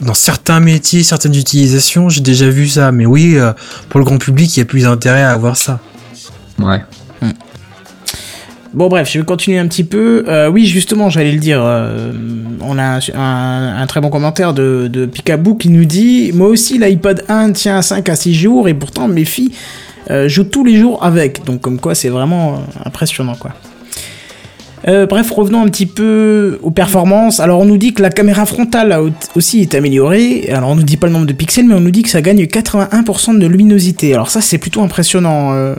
dans 0.00 0.14
certains 0.14 0.60
métiers, 0.60 1.04
certaines 1.04 1.36
utilisations, 1.36 2.08
j'ai 2.08 2.20
déjà 2.20 2.50
vu 2.50 2.68
ça. 2.68 2.90
Mais 2.92 3.06
oui, 3.06 3.36
euh, 3.36 3.52
pour 3.88 4.00
le 4.00 4.04
grand 4.04 4.18
public, 4.18 4.54
il 4.56 4.60
y 4.60 4.62
a 4.62 4.66
plus 4.66 4.82
d'intérêt 4.82 5.22
à 5.22 5.30
avoir 5.30 5.56
ça. 5.56 5.80
Ouais. 6.58 6.82
Bon 8.74 8.88
bref, 8.88 9.08
je 9.12 9.20
vais 9.20 9.24
continuer 9.24 9.58
un 9.58 9.68
petit 9.68 9.84
peu. 9.84 10.24
Euh, 10.26 10.50
oui, 10.50 10.66
justement, 10.66 11.08
j'allais 11.08 11.30
le 11.32 11.38
dire. 11.38 11.60
euh, 11.62 12.12
on 12.60 12.76
a 12.78 12.82
un, 12.82 12.98
un- 13.14 13.76
un 13.82 13.86
très 13.86 14.00
bon 14.00 14.10
commentaire 14.10 14.52
de, 14.52 14.88
de 14.92 15.06
Picaboo 15.06 15.54
qui 15.54 15.68
nous 15.68 15.84
dit 15.84 16.32
Moi 16.34 16.48
aussi, 16.48 16.78
l'iPod 16.78 17.22
1 17.28 17.52
tient 17.52 17.76
à 17.78 17.82
5 17.82 18.08
à 18.08 18.16
6 18.16 18.34
jours 18.34 18.68
et 18.68 18.74
pourtant 18.74 19.06
mes 19.06 19.24
filles 19.24 19.52
euh, 20.10 20.28
jouent 20.28 20.44
tous 20.44 20.64
les 20.64 20.76
jours 20.76 21.04
avec. 21.04 21.44
Donc 21.44 21.60
comme 21.60 21.78
quoi, 21.78 21.94
c'est 21.94 22.08
vraiment 22.08 22.62
impressionnant 22.84 23.36
quoi. 23.36 23.52
Euh, 24.86 25.06
bref, 25.06 25.30
revenons 25.30 25.62
un 25.62 25.68
petit 25.68 25.86
peu 25.86 26.58
aux 26.62 26.70
performances. 26.70 27.40
Alors, 27.40 27.60
on 27.60 27.64
nous 27.64 27.78
dit 27.78 27.94
que 27.94 28.02
la 28.02 28.10
caméra 28.10 28.44
frontale 28.44 28.92
a 28.92 29.00
aussi 29.34 29.60
est 29.60 29.74
améliorée. 29.74 30.50
Alors, 30.52 30.68
on 30.70 30.74
nous 30.74 30.82
dit 30.82 30.98
pas 30.98 31.06
le 31.06 31.14
nombre 31.14 31.24
de 31.24 31.32
pixels, 31.32 31.64
mais 31.66 31.72
on 31.74 31.80
nous 31.80 31.90
dit 31.90 32.02
que 32.02 32.10
ça 32.10 32.20
gagne 32.20 32.42
81% 32.44 33.38
de 33.38 33.46
luminosité. 33.46 34.12
Alors, 34.12 34.28
ça, 34.28 34.42
c'est 34.42 34.58
plutôt 34.58 34.82
impressionnant. 34.82 35.52
euh, 35.54 35.74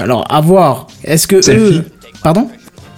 Alors, 0.00 0.24
à 0.32 0.40
voir. 0.40 0.88
Est-ce 1.04 1.28
que 1.28 1.36
eux... 1.52 1.84
Pardon 2.22 2.48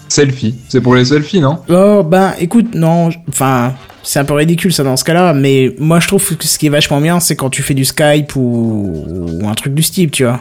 Selfie. 0.09 0.55
C'est 0.69 0.81
pour 0.81 0.95
les 0.95 1.07
selfies, 1.07 1.41
non 1.41 1.59
Oh, 1.71 2.03
ben, 2.03 2.35
écoute, 2.39 2.75
non, 2.75 3.09
enfin, 3.29 3.73
c'est 4.03 4.19
un 4.19 4.25
peu 4.25 4.35
ridicule 4.35 4.73
ça 4.73 4.83
dans 4.85 4.97
ce 4.97 5.05
cas-là, 5.05 5.33
mais 5.33 5.75
moi 5.79 6.01
je 6.01 6.09
trouve 6.09 6.37
que 6.37 6.45
ce 6.47 6.59
qui 6.59 6.67
est 6.67 6.71
vachement 6.71 7.01
bien, 7.01 7.19
c'est 7.21 7.35
quand 7.37 7.49
tu 7.51 7.63
fais 7.63 7.73
du 7.75 7.85
Skype 7.85 8.37
ou, 8.37 9.05
ou 9.41 9.49
un 9.49 9.55
truc 9.55 9.75
du 9.75 9.83
style, 9.83 10.11
tu 10.11 10.25
vois. 10.25 10.41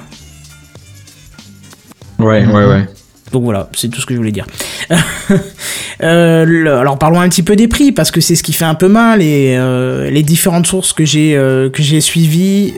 Ouais, 2.20 2.46
ouais, 2.46 2.66
ouais. 2.66 2.86
Donc 3.32 3.44
voilà, 3.44 3.70
c'est 3.74 3.88
tout 3.90 4.02
ce 4.02 4.06
que 4.06 4.14
je 4.14 4.18
voulais 4.20 4.32
dire. 4.32 4.46
Euh, 6.04 6.46
le- 6.46 6.74
alors 6.78 6.98
parlons 6.98 7.20
un 7.20 7.30
petit 7.30 7.44
peu 7.44 7.56
des 7.56 7.68
prix 7.68 7.92
parce 7.92 8.10
que 8.10 8.22
c'est 8.22 8.34
ce 8.36 8.42
qui 8.42 8.54
fait 8.54 8.66
un 8.66 8.74
peu 8.74 8.88
mal 8.88 9.22
et 9.22 9.56
euh, 9.56 10.10
les 10.10 10.24
différentes 10.24 10.66
sources 10.66 10.94
que 10.94 11.06
j'ai 11.06 11.36
euh, 11.38 11.70
que 11.70 11.84
j'ai 11.84 12.02
suivies 12.02 12.74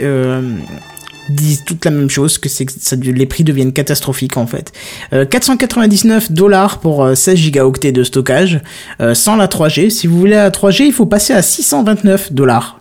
disent 1.29 1.63
toutes 1.65 1.85
la 1.85 1.91
même 1.91 2.09
chose 2.09 2.37
que 2.37 2.49
c'est 2.49 2.65
que 2.65 2.73
ça, 2.77 2.95
les 2.95 3.25
prix 3.25 3.43
deviennent 3.43 3.73
catastrophiques 3.73 4.37
en 4.37 4.47
fait. 4.47 4.71
Euh, 5.13 5.25
499 5.25 6.31
dollars 6.31 6.79
pour 6.79 7.03
euh, 7.03 7.15
16 7.15 7.37
gigaoctets 7.37 7.91
de 7.91 8.03
stockage 8.03 8.61
euh, 9.01 9.13
sans 9.13 9.35
la 9.35 9.47
3G. 9.47 9.89
Si 9.89 10.07
vous 10.07 10.19
voulez 10.19 10.35
la 10.35 10.49
3G, 10.49 10.83
il 10.83 10.93
faut 10.93 11.05
passer 11.05 11.33
à 11.33 11.41
629 11.41 12.33
dollars. 12.33 12.79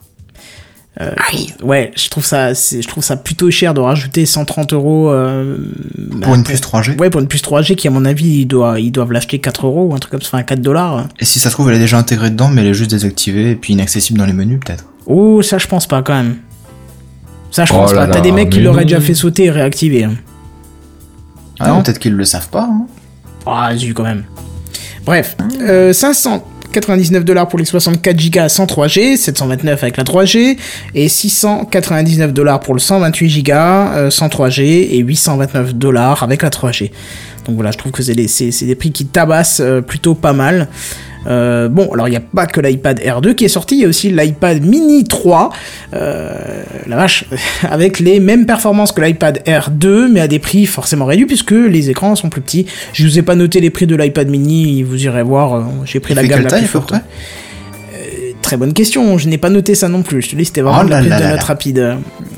Euh, 1.00 1.11
ouais, 1.62 1.90
je 1.96 2.11
trouve 2.11 2.24
ça, 2.24 2.52
je 2.52 2.87
trouve 2.87 3.02
ça 3.02 3.16
plutôt 3.16 3.50
cher 3.50 3.72
de 3.72 3.81
rajouter 3.81 4.26
130 4.26 4.74
euros 4.74 5.11
euh, 5.11 5.57
Pour 6.20 6.35
une 6.35 6.44
puce 6.44 6.61
3G. 6.61 6.98
Ouais, 6.98 7.09
pour 7.09 7.20
une 7.22 7.28
puce 7.28 7.42
3G 7.42 7.76
qui, 7.76 7.88
à 7.88 7.90
mon 7.90 8.05
avis, 8.05 8.40
ils 8.40 8.46
doivent, 8.46 8.78
ils 8.78 8.90
doivent 8.90 9.12
l'acheter 9.12 9.38
4 9.38 9.66
euros 9.66 9.87
ou 9.87 9.94
un 9.94 9.98
truc 9.98 10.12
comme 10.12 10.20
ça, 10.20 10.28
enfin 10.35 10.42
4 10.42 10.61
dollars. 10.61 11.09
Et 11.18 11.24
si 11.24 11.38
ça 11.38 11.48
se 11.48 11.55
trouve, 11.55 11.70
elle 11.70 11.76
est 11.76 11.81
déjà 11.81 11.96
intégrée 11.96 12.31
dedans, 12.31 12.48
mais 12.48 12.61
elle 12.61 12.68
est 12.68 12.74
juste 12.74 12.90
désactivée 12.90 13.52
et 13.52 13.57
puis 13.57 13.72
inaccessible 13.72 14.18
dans 14.18 14.26
les 14.26 14.35
menus, 14.35 14.61
peut-être? 14.64 14.85
Oh, 15.07 15.40
ça, 15.40 15.57
je 15.57 15.66
pense 15.66 15.87
pas 15.87 16.02
quand 16.02 16.14
même. 16.14 16.37
Ça, 17.53 17.65
je 17.65 17.73
Oh 17.73 17.77
pense 17.77 17.93
pas. 17.93 18.09
T'as 18.09 18.21
des 18.21 18.33
mecs 18.33 18.51
qui 18.51 18.59
l'auraient 18.61 18.85
déjà 18.85 19.01
fait 19.01 19.15
sauter 19.15 19.45
et 19.45 19.51
réactiver. 19.51 20.05
hein. 20.05 20.15
Ah, 21.61 21.69
Non. 21.69 21.83
peut-être 21.83 21.99
qu'ils 22.01 22.15
le 22.15 22.25
savent 22.25 22.49
pas. 22.49 22.62
Hein. 22.69 22.87
Ah, 23.47 23.71
zut, 23.77 23.95
quand 23.95 24.03
même. 24.03 24.25
Bref, 25.05 25.37
euh, 25.61 25.93
599 25.93 27.25
dollars 27.25 27.49
pour 27.49 27.59
les 27.59 27.65
64 27.65 28.17
Go 28.31 28.49
sans 28.49 28.65
3G, 28.67 29.17
729 29.17 29.83
avec 29.83 29.97
la 29.97 30.05
3G, 30.05 30.57
et 30.95 31.09
699 31.09 32.33
dollars 32.33 32.61
pour 32.61 32.75
le 32.75 32.81
128 32.81 33.43
Go 33.43 33.53
euh, 33.53 34.11
sans 34.11 34.29
3G, 34.29 34.62
et 34.62 34.99
829 34.99 35.75
dollars 35.75 36.23
avec 36.23 36.43
la 36.43 36.51
3G. 36.51 36.91
Donc 37.47 37.57
voilà, 37.57 37.71
je 37.73 37.79
trouve 37.79 37.93
que 37.93 38.03
c'est 38.03 38.15
des, 38.15 38.29
c'est- 38.29 38.53
c'est 38.53 38.67
des 38.67 38.77
prix 38.77 38.93
qui 38.93 39.07
tabassent 39.07 39.61
euh, 39.61 39.81
plutôt 39.83 40.15
pas 40.15 40.33
mal. 40.33 40.69
Euh, 41.27 41.69
bon, 41.69 41.93
alors 41.93 42.09
il 42.09 42.13
n'y 42.13 42.17
a 42.17 42.21
pas 42.21 42.47
que 42.47 42.61
l'iPad 42.61 43.01
R2 43.01 43.35
qui 43.35 43.45
est 43.45 43.49
sorti, 43.49 43.77
il 43.77 43.81
y 43.83 43.85
a 43.85 43.89
aussi 43.89 44.11
l'iPad 44.11 44.63
Mini 44.65 45.05
3, 45.05 45.51
euh, 45.95 46.33
la 46.87 46.97
vache, 46.97 47.25
avec 47.63 48.01
les 48.01 48.21
mêmes 48.21 48.47
performances 48.47 48.93
que 48.93 49.01
l'iPad 49.01 49.41
R2, 49.47 50.09
mais 50.11 50.21
à 50.21 50.29
des 50.29 50.39
prix 50.39 50.67
forcément 50.67 51.05
réduits 51.05 51.27
puisque 51.27 51.53
les 51.53 51.91
écrans 51.91 52.17
sont 52.17 52.29
plus 52.29 52.41
petits. 52.41 52.67
Je 52.93 53.05
vous 53.05 53.19
ai 53.19 53.23
pas 53.23 53.35
noté 53.35 53.61
les 53.61 53.71
prix 53.71 53.87
de 53.87 53.97
l'iPad 53.97 54.29
Mini, 54.29 54.83
vous 54.83 55.05
irez 55.05 55.23
voir, 55.23 55.55
euh, 55.55 55.63
j'ai 55.85 56.01
pris 56.01 56.15
Il 56.15 56.17
la 56.17 56.27
gamme 56.27 56.43
la 56.43 56.59
plus 56.59 56.67
forte. 56.67 56.95
Très 58.42 58.57
bonne 58.57 58.72
question, 58.74 59.16
je 59.18 59.28
n'ai 59.28 59.38
pas 59.38 59.48
noté 59.48 59.74
ça 59.74 59.88
non 59.88 60.02
plus. 60.02 60.20
Je 60.20 60.31
te 60.31 60.37
dis, 60.37 60.44
c'était 60.44 60.61
vraiment 60.61 60.81
Oh 60.83 60.85
de 60.85 60.90
la 60.90 60.98
prise 60.98 61.11
de 61.14 61.18
là. 61.18 61.37
rapide. 61.37 61.96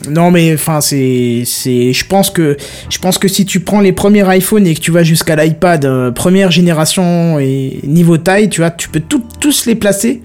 Non, 0.08 0.30
mais 0.30 0.52
enfin, 0.54 0.80
c'est, 0.80 1.42
c'est, 1.46 1.92
je 1.92 2.06
pense 2.06 2.30
que, 2.30 2.56
je 2.90 2.98
pense 2.98 3.16
que 3.18 3.26
si 3.26 3.46
tu 3.46 3.60
prends 3.60 3.80
les 3.80 3.92
premiers 3.92 4.24
iPhones 4.36 4.66
et 4.66 4.74
que 4.74 4.80
tu 4.80 4.90
vas 4.90 5.02
jusqu'à 5.02 5.34
l'iPad 5.34 5.84
euh, 5.86 6.10
première 6.12 6.50
génération 6.50 7.38
et 7.38 7.80
niveau 7.84 8.18
taille, 8.18 8.48
tu 8.50 8.60
vois, 8.60 8.70
tu 8.70 8.88
peux 8.90 9.00
tout- 9.00 9.24
tous 9.40 9.64
les 9.66 9.74
placer. 9.74 10.20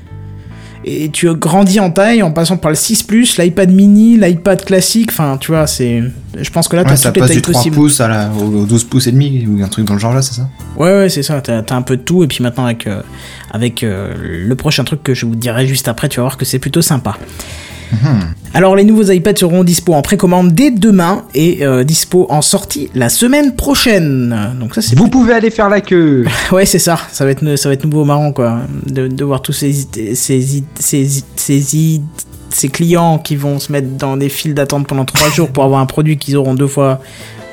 Et 0.86 1.10
tu 1.10 1.32
grandis 1.36 1.80
en 1.82 1.92
taille 1.92 2.24
en 2.24 2.32
passant 2.32 2.56
par 2.58 2.72
le 2.72 2.76
6 2.76 3.04
Plus, 3.04 3.38
l'iPad 3.38 3.70
mini, 3.72 4.18
l'iPad 4.18 4.64
classique. 4.64 5.10
Enfin, 5.12 5.38
tu 5.40 5.52
vois, 5.52 5.68
c'est, 5.68 6.02
je 6.40 6.50
pense 6.52 6.68
que 6.70 6.76
là, 6.78 6.84
Ouais, 6.84 6.90
t'as 6.90 6.96
ça 6.96 7.10
toutes 7.10 7.16
les 7.18 7.20
passe 7.22 7.28
tailles 7.30 7.38
du 7.38 7.42
3 7.42 7.54
possibles. 7.54 7.76
pouces 7.76 8.00
à 8.02 8.08
la, 8.08 8.32
au, 8.32 8.62
au 8.62 8.66
12 8.66 8.84
pouces 8.86 9.08
et 9.08 9.12
demi, 9.12 9.46
ou 9.48 9.62
un 9.62 9.68
truc 9.68 9.86
dans 9.86 9.94
le 9.96 10.00
genre 10.00 10.14
là, 10.14 10.22
c'est 10.22 10.36
ça? 10.36 10.48
Ouais, 10.78 10.90
ouais, 10.92 11.10
c'est 11.10 11.22
ça. 11.24 11.42
T'as, 11.42 11.62
t'as 11.64 11.76
un 11.76 11.82
peu 11.82 11.98
de 11.98 12.02
tout. 12.02 12.24
Et 12.24 12.28
puis 12.28 12.42
maintenant, 12.42 12.66
avec, 12.66 12.88
euh, 12.88 13.02
avec 13.52 13.84
euh, 13.84 14.14
le 14.22 14.56
prochain 14.56 14.84
truc 14.86 15.04
que 15.04 15.14
je 15.14 15.26
vous 15.26 15.36
dirai 15.36 15.68
juste 15.68 15.88
après, 15.90 16.08
tu 16.08 16.18
vas 16.18 16.24
voir 16.24 16.38
que 16.38 16.46
c'est 16.46 16.60
plutôt 16.60 16.82
sympa. 16.82 17.18
Alors, 18.54 18.76
les 18.76 18.84
nouveaux 18.84 19.12
iPads 19.12 19.38
seront 19.38 19.64
dispo 19.64 19.94
en 19.94 20.02
précommande 20.02 20.54
dès 20.54 20.72
demain 20.72 21.24
et 21.36 21.66
euh, 21.66 21.84
dispo 21.84 22.26
en 22.30 22.42
sortie 22.42 22.90
la 22.96 23.10
semaine 23.10 23.56
prochaine. 23.56 24.56
Donc, 24.60 24.76
ça, 24.76 24.82
c'est. 24.82 24.98
Vous 24.98 25.08
pouvez 25.08 25.34
aller 25.34 25.52
faire 25.52 25.70
la 25.70 25.82
queue. 25.82 26.26
Ouais, 26.52 26.66
c'est 26.66 26.80
ça. 26.80 26.98
Ça 27.12 27.26
va 27.26 27.32
être, 27.32 27.56
ça 27.58 27.70
va 27.70 27.74
être 27.74 27.86
nouveau 27.86 28.06
marrant, 28.06 28.32
quoi. 28.32 28.62
De, 28.86 29.08
de 29.08 29.24
voir 29.24 29.42
tous 29.42 29.54
ces, 29.54 29.72
ces, 29.74 30.16
ces, 30.16 30.62
ces, 30.80 31.08
ces, 31.36 32.02
ces 32.50 32.70
clients 32.70 33.20
qui 33.20 33.36
vont 33.36 33.60
se 33.60 33.72
mettre 33.72 33.90
dans 33.98 34.18
des 34.18 34.30
files 34.30 34.54
d'attente 34.56 34.88
pendant 34.88 35.06
3 35.06 35.30
jours 35.30 35.50
pour 35.50 35.64
avoir 35.64 35.80
un 35.80 35.86
produit 35.86 36.18
qu'ils 36.18 36.36
auront 36.36 36.56
deux 36.56 36.68
fois 36.68 37.00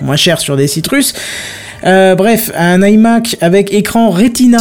moins 0.01 0.16
cher 0.16 0.40
sur 0.40 0.57
des 0.57 0.66
sites 0.66 0.88
russes. 0.88 1.14
Euh, 1.85 2.14
bref, 2.14 2.51
un 2.57 2.83
iMac 2.83 3.37
avec 3.40 3.72
écran 3.72 4.11
Retina 4.11 4.59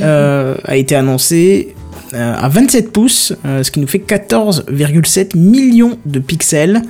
euh, 0.00 0.54
a 0.64 0.76
été 0.76 0.96
annoncé 0.96 1.75
à 2.14 2.48
27 2.48 2.92
pouces, 2.92 3.32
euh, 3.44 3.62
ce 3.62 3.70
qui 3.70 3.80
nous 3.80 3.86
fait 3.86 3.98
14,7 3.98 5.36
millions 5.36 5.98
de 6.06 6.18
pixels. 6.18 6.82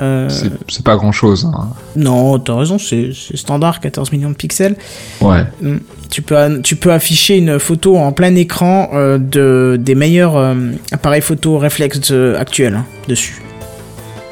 Euh, 0.00 0.28
C'est 0.68 0.84
pas 0.84 0.94
grand 0.96 1.10
chose. 1.10 1.50
non, 1.96 2.38
t'as 2.38 2.54
raison, 2.54 2.78
c'est 2.78 3.10
standard, 3.34 3.80
14 3.80 4.12
millions 4.12 4.30
de 4.30 4.36
pixels. 4.36 4.76
Ouais. 5.20 5.42
Mm. 5.60 5.76
Tu 6.10 6.22
peux, 6.22 6.62
tu 6.62 6.76
peux 6.76 6.92
afficher 6.92 7.36
une 7.36 7.58
photo 7.58 7.96
en 7.96 8.12
plein 8.12 8.34
écran 8.36 8.90
euh, 8.94 9.18
de, 9.18 9.76
des 9.80 9.94
meilleurs 9.96 10.36
euh, 10.36 10.54
appareils 10.92 11.20
photo 11.20 11.58
réflexes 11.58 12.12
euh, 12.12 12.38
actuels 12.38 12.76
hein, 12.76 12.84
dessus. 13.08 13.42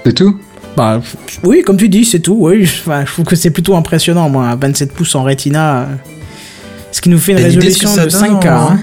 C'est 0.05 0.13
tout? 0.15 0.39
Bah, 0.77 1.01
oui, 1.43 1.63
comme 1.67 1.77
tu 1.79 1.89
dis, 1.89 2.05
c'est 2.05 2.21
tout. 2.21 2.37
Oui, 2.39 2.63
enfin, 2.87 3.05
je 3.05 3.13
trouve 3.13 3.25
que 3.25 3.35
c'est 3.37 3.51
plutôt 3.51 3.75
impressionnant, 3.75 4.29
moi, 4.29 4.57
27 4.61 4.93
pouces 4.93 5.15
en 5.17 5.25
Retina. 5.25 5.81
euh, 5.81 5.85
Ce 6.93 7.01
qui 7.01 7.09
nous 7.09 7.19
fait 7.19 7.33
une 7.33 7.39
résolution 7.39 7.91
de 7.91 8.09
ça 8.09 8.27
donne 8.27 8.39
5K. 8.41 8.49
en- 8.49 8.71
hein. 8.73 8.81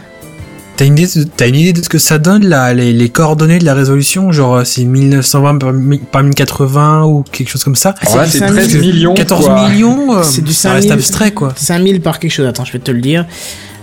T'as 0.75 0.85
une, 0.85 0.97
idée 0.97 1.07
de- 1.19 1.23
t'as 1.37 1.47
une 1.47 1.55
idée 1.55 1.73
de 1.73 1.83
ce 1.83 1.89
que 1.89 1.99
ça 1.99 2.17
donne, 2.17 2.45
là, 2.47 2.73
les, 2.73 2.93
les 2.93 3.09
coordonnées 3.09 3.59
de 3.59 3.65
la 3.65 3.75
résolution? 3.75 4.31
Genre, 4.31 4.55
euh, 4.55 4.63
c'est 4.63 4.83
1920 4.85 5.57
par, 5.59 5.71
par 6.11 6.23
1080 6.23 7.03
ou 7.03 7.23
quelque 7.31 7.49
chose 7.49 7.63
comme 7.63 7.75
ça? 7.75 7.93
C'est 8.01 8.09
5000. 8.39 8.41
13 8.53 8.75
millions. 8.77 9.13
14 9.13 9.45
quoi. 9.45 9.69
millions 9.69 10.15
euh, 10.17 10.23
C'est 10.23 10.43
du 10.43 10.51
Ça 10.51 10.71
reste 10.73 10.87
5000. 10.87 10.93
abstrait, 10.93 11.31
quoi. 11.31 11.53
5000 11.55 12.01
par 12.01 12.17
quelque 12.19 12.31
chose. 12.31 12.47
Attends, 12.47 12.65
je 12.65 12.73
vais 12.73 12.79
te 12.79 12.89
le 12.89 13.01
dire. 13.01 13.25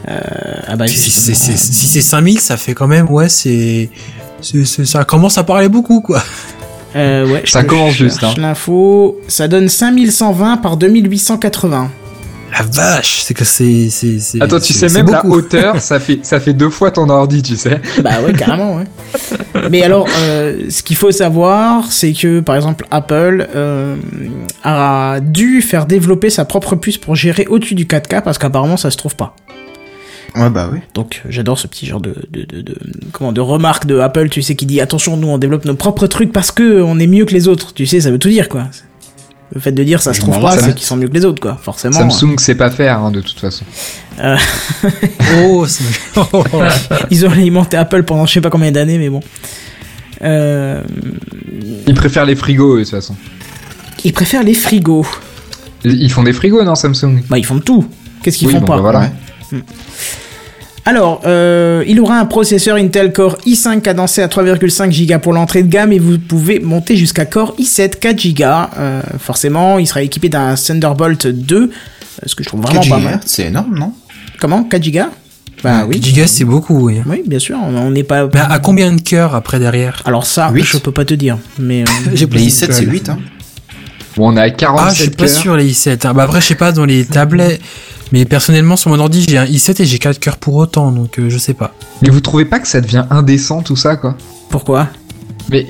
Euh, 0.09 0.19
ah 0.67 0.75
bah, 0.77 0.89
Si 0.89 1.11
c'est 1.11 1.35
c'est- 1.35 1.57
si 1.57 1.87
c'est 1.87 2.01
5000, 2.01 2.41
ça 2.41 2.57
fait 2.57 2.75
quand 2.75 2.89
même, 2.89 3.09
ouais, 3.11 3.29
c'est... 3.29 3.89
Ça 4.85 5.05
commence 5.05 5.37
à 5.39 5.45
parler 5.45 5.69
beaucoup, 5.69 6.01
quoi. 6.01 6.23
Euh, 6.97 7.25
ouais, 7.31 7.43
je 7.45 7.51
Ça 7.53 7.63
te 7.63 7.69
commence 7.69 7.93
cherche 7.95 8.11
juste, 8.15 8.25
hein. 8.25 8.35
L'info, 8.39 9.21
ça 9.29 9.47
donne 9.47 9.69
5120 9.69 10.57
par 10.57 10.77
2880. 10.77 11.89
La 12.53 12.65
vache, 12.65 13.21
c'est 13.23 13.35
que 13.35 13.45
c'est... 13.45 13.89
c'est- 13.91 14.19
c'est- 14.19 14.43
Attends, 14.43 14.59
tu 14.61 14.73
sais 14.73 14.89
même 14.89 15.07
la 15.11 15.25
hauteur, 15.25 15.81
ça 15.81 16.01
fait 16.01 16.21
ça 16.23 16.41
fait 16.41 16.53
deux 16.53 16.71
fois 16.71 16.91
ton 16.91 17.09
ordi, 17.09 17.43
tu 17.43 17.57
sais. 17.57 17.81
Bah 18.03 18.21
ouais, 18.25 18.33
carrément, 18.33 18.77
ouais. 18.77 18.85
Mais 19.71 19.83
alors, 19.83 20.09
euh, 20.23 20.69
ce 20.69 20.83
qu'il 20.83 20.97
faut 20.97 21.11
savoir, 21.13 21.91
c'est 21.93 22.13
que, 22.13 22.41
par 22.41 22.57
exemple, 22.57 22.87
Apple 22.91 23.47
euh, 23.55 23.97
a 24.65 25.19
dû 25.23 25.63
faire 25.63 25.87
développer 25.87 26.31
sa 26.31 26.45
propre 26.45 26.77
puce 26.77 26.99
pour 26.99 27.15
gérer 27.17 27.47
au-dessus 27.49 27.75
du 27.75 27.85
4K 27.87 28.23
parce 28.23 28.39
qu'apparemment, 28.39 28.77
ça 28.77 28.91
se 28.91 28.97
trouve 28.97 29.17
pas. 29.17 29.37
Ouais, 30.37 30.49
bah 30.51 30.69
oui. 30.73 30.79
Donc, 30.95 31.23
j'adore 31.29 31.59
ce 31.59 31.67
petit 31.67 31.87
genre 31.87 32.01
de, 32.01 32.15
de, 32.31 32.43
de, 32.45 32.61
de- 32.63 32.77
comment, 33.13 33.33
de 33.33 33.41
remarque 33.41 33.87
de 33.87 33.99
Apple, 33.99 34.29
tu 34.29 34.43
sais, 34.43 34.55
qui 34.55 34.65
dit 34.67 34.81
attention, 34.81 35.17
nous, 35.17 35.29
on 35.29 35.39
développe 35.39 35.65
nos 35.65 35.75
propres 35.75 36.07
trucs 36.07 36.33
parce 36.33 36.53
que 36.53 36.81
on 36.83 36.99
est 37.01 37.07
mieux 37.09 37.25
que 37.25 37.33
les 37.33 37.49
autres. 37.49 37.75
Tu 37.75 37.85
sais, 37.87 38.01
ça 38.01 38.11
veut 38.11 38.19
tout 38.19 38.29
dire, 38.29 38.49
quoi. 38.49 38.65
Le 39.53 39.61
fait 39.61 39.73
de 39.73 39.83
dire 39.83 40.01
ça 40.01 40.15
se 40.15 40.21
trouve 40.21 40.41
pas, 40.41 40.57
c'est 40.59 40.75
qu'ils 40.75 40.87
sont 40.87 40.97
mieux 40.97 41.09
que 41.09 41.15
les 41.15 41.25
autres, 41.25 41.41
quoi. 41.41 41.59
Forcément. 41.61 41.97
Samsung 42.09 42.39
sait 42.39 42.55
pas 42.55 42.71
faire, 42.71 42.99
hein, 43.01 43.11
de 43.11 43.21
toute 43.21 43.39
façon. 43.41 43.65
Oh, 45.43 45.67
c'est- 45.67 45.85
Ils 47.11 47.27
ont 47.27 47.31
alimenté 47.31 47.77
Apple 47.77 48.03
pendant 48.05 48.27
je 48.27 48.35
sais 48.35 48.41
pas 48.41 48.51
combien 48.51 48.71
d'années, 48.73 48.99
mais 48.99 49.09
bon. 49.09 49.21
Euh, 50.23 50.83
Ils 51.87 51.95
préfèrent 51.95 52.27
les 52.27 52.37
frigos, 52.37 52.77
de 52.79 52.83
toute 52.83 52.91
façon. 52.91 53.17
ils 54.05 54.13
préfèrent 54.13 54.43
les 54.43 54.55
frigos. 54.55 55.07
Ils 55.85 56.13
font 56.13 56.23
des 56.23 56.33
frigos, 56.35 56.63
non, 56.63 56.75
Samsung? 56.75 57.23
Bah, 57.29 57.39
ils 57.39 57.47
font 57.47 57.55
de 57.57 57.63
tout. 57.63 57.87
Qu'est-ce 58.23 58.37
qu'ils 58.39 58.49
Oui, 58.49 58.55
font 58.55 58.61
bon, 58.61 58.67
pas 58.67 58.77
bah 58.77 58.83
voilà. 58.83 59.01
Ouais. 59.53 59.61
Alors, 60.87 61.21
euh, 61.27 61.85
il 61.87 62.01
aura 62.01 62.19
un 62.19 62.25
processeur 62.25 62.77
Intel 62.77 63.13
Core 63.13 63.37
i5 63.47 63.81
cadencé 63.83 64.23
à 64.23 64.29
3,5 64.29 65.07
Go 65.07 65.19
pour 65.19 65.33
l'entrée 65.35 65.63
de 65.63 65.69
gamme 65.69 65.93
et 65.93 65.99
vous 65.99 66.19
pouvez 66.19 66.59
monter 66.59 66.97
jusqu'à 66.97 67.27
Core 67.27 67.55
i7 67.59 67.99
4 67.99 68.27
Go. 68.35 68.45
Euh, 68.79 69.03
forcément, 69.19 69.79
il 69.79 69.87
sera 69.87 70.03
équipé 70.03 70.29
d'un 70.31 70.55
Thunderbolt 70.55 71.27
2, 71.27 71.57
euh, 71.57 71.67
ce 72.25 72.35
que 72.35 72.43
je 72.43 72.49
trouve 72.49 72.63
vraiment 72.63 72.81
4 72.81 72.89
pas 72.91 72.99
GHz, 72.99 73.05
mal. 73.05 73.21
c'est 73.27 73.47
énorme, 73.47 73.79
non? 73.79 73.93
Comment? 74.41 74.65
4 74.65 74.91
Go 74.91 75.01
Bah 75.63 75.85
oui. 75.87 76.01
Gigas, 76.03 76.29
c'est 76.29 76.45
beaucoup, 76.45 76.87
oui. 76.87 77.01
Oui, 77.07 77.23
bien 77.27 77.39
sûr, 77.39 77.59
on 77.63 77.91
n'est 77.91 78.03
pas... 78.05 78.27
Mais 78.33 78.41
à 78.41 78.59
combien 78.59 78.91
de 78.93 79.01
cœurs 79.03 79.35
après 79.35 79.59
derrière? 79.59 80.01
Alors 80.07 80.25
ça, 80.25 80.51
Huit. 80.51 80.65
je 80.65 80.79
peux 80.79 80.93
pas 80.93 81.05
te 81.05 81.15
dire, 81.15 81.37
mais... 81.59 81.83
euh, 81.83 81.87
J'ai 82.15 82.25
Les 82.27 82.47
i7, 82.49 82.73
c'est 82.73 82.85
8, 82.87 83.11
hein. 83.11 83.19
Bon, 84.17 84.33
on 84.33 84.37
est 84.37 84.41
à 84.41 84.73
Ah, 84.77 84.89
je 84.93 85.03
suis 85.03 85.11
47 85.11 85.17
pas 85.17 85.27
cœurs. 85.27 85.35
sur 85.37 85.57
les 85.57 85.71
i7. 85.71 86.07
hein. 86.07 86.15
Bah 86.15 86.23
après, 86.25 86.41
je 86.41 86.47
sais 86.47 86.55
pas 86.57 86.73
dans 86.73 86.85
les 86.87 87.05
tablettes. 87.05 87.61
Mais 88.13 88.25
personnellement, 88.25 88.77
sur 88.77 88.91
mon 88.91 88.99
ordi, 88.99 89.25
j'ai 89.29 89.39
un 89.39 89.45
i7 89.45 89.83
et 89.83 89.85
j'ai 89.85 89.99
4 89.99 90.19
cœurs 90.19 90.37
pour 90.39 90.57
autant, 90.57 90.91
donc 90.91 91.19
euh, 91.19 91.31
je 91.31 91.39
sais 91.39 91.55
pas. 91.55 91.75
Mais 92.03 92.11
vous 92.11 92.21
trouvez 92.21 92.45
pas 92.45 92.59
que 92.59 92.67
ça 92.69 92.81
devient 92.81 93.05
indécent, 93.11 93.63
tout 93.63 93.77
ça, 93.77 93.97
quoi? 93.97 94.17
Pourquoi? 94.49 94.89
Mais, 95.51 95.67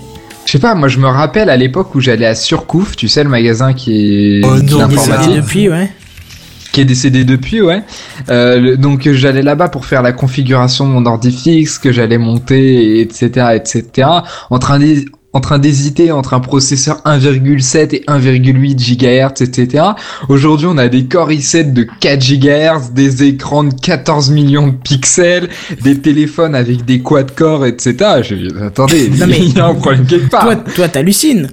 je 0.47 0.53
sais 0.53 0.59
pas, 0.59 0.75
moi, 0.75 0.89
je 0.89 0.99
me 0.99 1.07
rappelle 1.07 1.51
à 1.51 1.57
l'époque 1.57 1.95
où 1.95 2.01
j'allais 2.01 2.27
à 2.27 2.35
Surcouf, 2.35 2.97
tu 2.97 3.09
sais, 3.09 3.23
le 3.25 3.31
magasin 3.31 3.75
qui 3.75 4.41
est 4.41 4.45
Oh 4.45 4.57
non, 4.57 4.79
d'informatique. 4.79 5.31
ça- 5.35 5.37
Depuis, 5.37 5.69
ouais. 5.69 5.91
qui 6.73 6.81
est 6.81 6.85
décédé 6.87 7.25
depuis, 7.25 7.61
ouais. 7.61 7.83
Euh, 8.31 8.59
le- 8.61 8.77
donc 8.79 9.07
j'allais 9.11 9.43
là-bas 9.43 9.69
pour 9.69 9.85
faire 9.85 10.03
la 10.03 10.13
configuration 10.13 10.87
de 10.87 10.93
mon 10.93 11.05
ordi 11.05 11.33
fixe, 11.33 11.79
que 11.79 11.93
j'allais 11.93 12.17
monter, 12.19 13.01
etc., 13.01 13.49
etc. 13.55 14.09
En 14.51 14.59
train 14.59 14.79
d'hé- 14.79 15.05
en 15.33 15.41
train 15.41 15.59
d'hésiter 15.59 16.11
entre 16.11 16.35
un 16.35 16.41
processeur 16.41 17.03
1,7 17.05 17.95
et 17.95 18.05
1,8 18.09 18.75
GHz, 18.77 19.43
etc. 19.43 19.85
Aujourd'hui, 20.29 20.67
on 20.69 20.77
a 20.77 20.89
des 20.89 21.05
Core 21.05 21.31
i7 21.31 21.73
de 21.73 21.87
4 22.01 22.19
GHz, 22.21 22.93
des 22.93 23.23
écrans 23.25 23.65
de 23.65 23.75
14 23.75 24.31
millions 24.31 24.69
de 24.69 24.73
pixels, 24.73 25.49
des 25.83 26.01
téléphones 26.01 26.55
avec 26.57 26.85
des 26.85 27.01
quad-core, 27.01 27.67
etc. 27.67 28.23
Je 28.23 28.65
attendez, 28.65 29.09
Non, 29.11 29.27
mais- 29.29 29.39
il 29.41 29.57
y 29.57 29.61
a 29.61 29.67
un 29.67 29.75
problème 29.75 30.05
quelque 30.07 30.31
part. 30.31 30.43
Toi, 30.43 30.57
toi, 30.57 30.89
t'hallucines. 30.89 31.49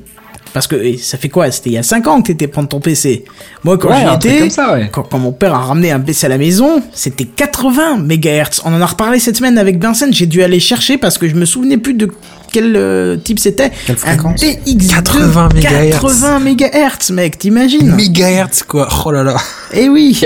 Parce 0.54 0.66
que 0.66 0.76
eh, 0.76 0.98
ça 0.98 1.20
fait 1.20 1.30
quoi? 1.30 1.52
C'était 1.52 1.70
il 1.70 1.74
y 1.74 1.78
a 1.78 1.84
5 1.84 2.08
ans 2.08 2.22
que 2.22 2.28
t'étais 2.28 2.48
prendre 2.48 2.70
ton 2.70 2.80
PC. 2.80 3.26
Moi, 3.64 3.78
quand 3.78 3.90
ouais, 3.90 3.98
j'y 4.00 4.06
un 4.06 4.18
truc 4.18 4.32
étais, 4.32 4.40
comme 4.40 4.50
ça, 4.50 4.74
ouais. 4.74 4.90
quand, 4.92 5.04
quand 5.04 5.20
mon 5.20 5.32
père 5.32 5.54
a 5.54 5.60
ramené 5.60 5.92
un 5.92 6.00
PC 6.00 6.26
à 6.26 6.30
la 6.30 6.40
maison, 6.40 6.82
c'était 6.94 7.26
80 7.26 7.98
MHz. 8.00 8.62
On 8.66 8.74
en 8.74 8.82
a 8.82 8.86
reparlé 8.88 9.20
cette 9.20 9.38
semaine 9.38 9.60
avec 9.60 9.80
Vincent. 9.80 10.08
J'ai 10.10 10.26
dû 10.26 10.42
aller 10.42 10.60
chercher 10.60 10.98
parce 10.98 11.20
que 11.20 11.28
je 11.28 11.36
me 11.36 11.46
souvenais 11.46 11.78
plus 11.78 11.94
de 11.94 12.10
quel 12.52 12.76
euh, 12.76 13.16
type 13.18 13.40
c'était. 13.40 13.72
Quelle 13.86 13.98
fréquence 13.98 14.42
Un 14.44 14.48
DX2 14.48 14.88
80 14.90 15.50
MHz. 15.56 15.90
80 15.92 16.40
MHz, 16.40 17.12
mec, 17.14 17.38
t'imagines 17.38 17.94
Mégahertz, 17.96 18.64
quoi. 18.64 18.88
Oh 19.06 19.12
là 19.12 19.24
là. 19.24 19.36
Eh 19.74 19.90
oui. 19.90 20.20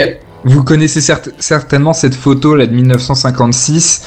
Vous 0.44 0.64
connaissez 0.64 1.02
cert- 1.02 1.30
certainement 1.40 1.94
cette 1.94 2.16
photo 2.16 2.56
là 2.56 2.66
de 2.66 2.74
1956 2.74 4.04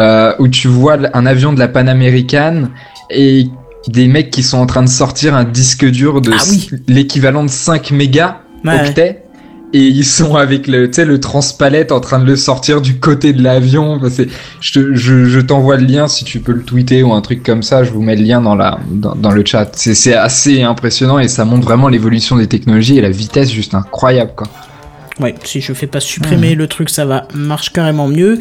euh, 0.00 0.34
où 0.38 0.48
tu 0.48 0.68
vois 0.68 0.98
un 1.14 1.26
avion 1.26 1.52
de 1.52 1.58
la 1.58 1.68
Pan-Américaine 1.68 2.70
et 3.10 3.46
des 3.88 4.06
mecs 4.08 4.30
qui 4.30 4.42
sont 4.42 4.58
en 4.58 4.66
train 4.66 4.82
de 4.82 4.88
sortir 4.88 5.34
un 5.34 5.44
disque 5.44 5.84
dur 5.86 6.20
de 6.20 6.32
Ah 6.32 6.42
oui. 6.50 6.70
l'équivalent 6.86 7.44
de 7.44 7.48
5 7.50 7.90
mégas 7.92 8.38
Ouais. 8.62 8.88
octets 8.88 9.22
et 9.72 9.78
ils 9.86 10.04
sont 10.04 10.34
avec 10.36 10.66
le 10.66 10.88
tu 10.88 10.94
sais 10.94 11.04
le 11.04 11.20
transpalette 11.20 11.92
en 11.92 12.00
train 12.00 12.18
de 12.18 12.24
le 12.24 12.36
sortir 12.36 12.80
du 12.80 12.98
côté 12.98 13.32
de 13.32 13.42
l'avion. 13.42 13.94
Enfin, 13.94 14.08
c'est 14.10 14.28
je 14.60 14.94
je, 14.94 15.24
je 15.26 15.40
t'envoie 15.40 15.76
le 15.76 15.86
lien 15.86 16.08
si 16.08 16.24
tu 16.24 16.40
peux 16.40 16.52
le 16.52 16.62
tweeter 16.62 17.02
ou 17.02 17.12
un 17.12 17.20
truc 17.20 17.42
comme 17.42 17.62
ça 17.62 17.84
je 17.84 17.90
vous 17.90 18.02
mets 18.02 18.16
le 18.16 18.24
lien 18.24 18.40
dans 18.40 18.54
la 18.56 18.78
dans, 18.90 19.14
dans 19.14 19.30
le 19.30 19.44
chat. 19.44 19.70
C'est 19.74 19.94
c'est 19.94 20.14
assez 20.14 20.62
impressionnant 20.62 21.18
et 21.18 21.28
ça 21.28 21.44
montre 21.44 21.64
vraiment 21.64 21.88
l'évolution 21.88 22.36
des 22.36 22.46
technologies 22.46 22.98
et 22.98 23.00
la 23.00 23.10
vitesse 23.10 23.50
juste 23.50 23.74
incroyable 23.74 24.32
quoi. 24.36 24.48
Ouais, 25.20 25.34
si 25.44 25.60
je 25.60 25.74
fais 25.74 25.86
pas 25.86 26.00
supprimer 26.00 26.54
le 26.54 26.66
truc, 26.66 26.88
ça 26.88 27.04
va 27.04 27.28
marche 27.34 27.72
carrément 27.74 28.08
mieux. 28.08 28.38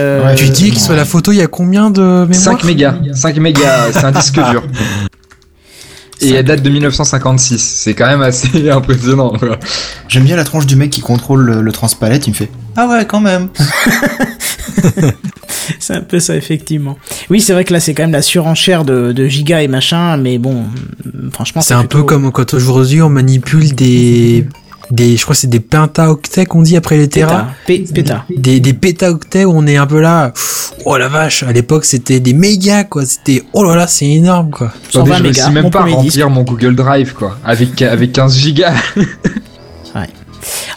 Euh, 0.00 0.24
Ouais, 0.24 0.34
tu 0.34 0.48
dis 0.48 0.70
que 0.70 0.78
sur 0.78 0.94
la 0.94 1.04
photo, 1.04 1.32
il 1.32 1.36
y 1.38 1.42
a 1.42 1.48
combien 1.48 1.90
de 1.90 2.00
mémoire? 2.00 2.34
5 2.34 2.64
mégas, 2.64 2.94
5 3.12 3.36
mégas, 3.36 3.92
c'est 3.92 4.04
un 4.04 4.12
disque 4.12 4.40
dur. 4.50 4.62
Et 6.20 6.30
elle 6.32 6.44
date 6.44 6.62
de 6.62 6.70
1956, 6.70 7.58
c'est 7.60 7.94
quand 7.94 8.06
même 8.06 8.22
assez 8.22 8.70
impressionnant. 8.70 9.30
quoi. 9.30 9.58
J'aime 10.08 10.24
bien 10.24 10.36
la 10.36 10.44
tronche 10.44 10.66
du 10.66 10.76
mec 10.76 10.90
qui 10.90 11.00
contrôle 11.00 11.42
le, 11.42 11.60
le 11.62 11.72
transpalette, 11.72 12.26
il 12.26 12.30
me 12.30 12.34
fait 12.36 12.50
Ah 12.76 12.86
ouais, 12.88 13.06
quand 13.06 13.20
même. 13.20 13.48
C'est 15.78 15.94
un 15.94 16.00
peu 16.02 16.18
ça, 16.20 16.36
effectivement. 16.36 16.98
Oui, 17.30 17.40
c'est 17.40 17.52
vrai 17.54 17.64
que 17.64 17.72
là, 17.72 17.80
c'est 17.80 17.94
quand 17.94 18.02
même 18.02 18.12
la 18.12 18.22
surenchère 18.22 18.84
de, 18.84 19.12
de 19.12 19.26
gigas 19.26 19.62
et 19.62 19.68
machin, 19.68 20.16
mais 20.18 20.36
bon, 20.38 20.64
mm, 21.04 21.30
franchement, 21.30 21.62
C'est 21.62 21.74
un 21.74 21.80
plutôt- 21.80 21.98
peu 21.98 22.04
comme 22.04 22.30
quand 22.32 22.52
aujourd'hui 22.54 23.00
on 23.02 23.08
manipule 23.08 23.74
des, 23.74 24.46
des, 24.94 25.16
je 25.16 25.22
crois 25.22 25.34
que 25.34 25.40
c'est 25.40 25.46
des 25.50 25.60
pentaoctets 25.60 26.46
qu'on 26.46 26.62
dit 26.62 26.76
après 26.76 26.96
les 26.96 27.08
terras. 27.08 27.46
Péta. 27.66 27.84
Pé- 27.86 27.92
Péta. 27.94 28.24
Des, 28.36 28.60
des 28.60 28.72
pétaoctets 28.72 29.44
où 29.44 29.52
on 29.54 29.66
est 29.66 29.76
un 29.76 29.86
peu 29.86 30.00
là, 30.00 30.30
pff, 30.30 30.72
oh 30.84 30.96
la 30.96 31.08
vache, 31.08 31.42
à 31.42 31.52
l'époque 31.52 31.84
c'était 31.84 32.20
des 32.20 32.32
mégas 32.32 32.84
quoi, 32.84 33.04
c'était, 33.04 33.42
oh 33.52 33.64
là 33.64 33.76
là, 33.76 33.86
c'est 33.86 34.06
énorme 34.08 34.50
quoi. 34.50 34.72
120 34.90 35.14
Attendez, 35.14 35.32
je 35.32 35.50
même 35.50 35.64
mon 35.64 35.70
pas 35.70 35.84
remplir 35.84 36.30
mon 36.30 36.42
Google 36.42 36.74
Drive 36.76 37.12
quoi, 37.14 37.38
avec, 37.44 37.80
avec 37.82 38.12
15 38.12 38.36
gigas. 38.36 38.74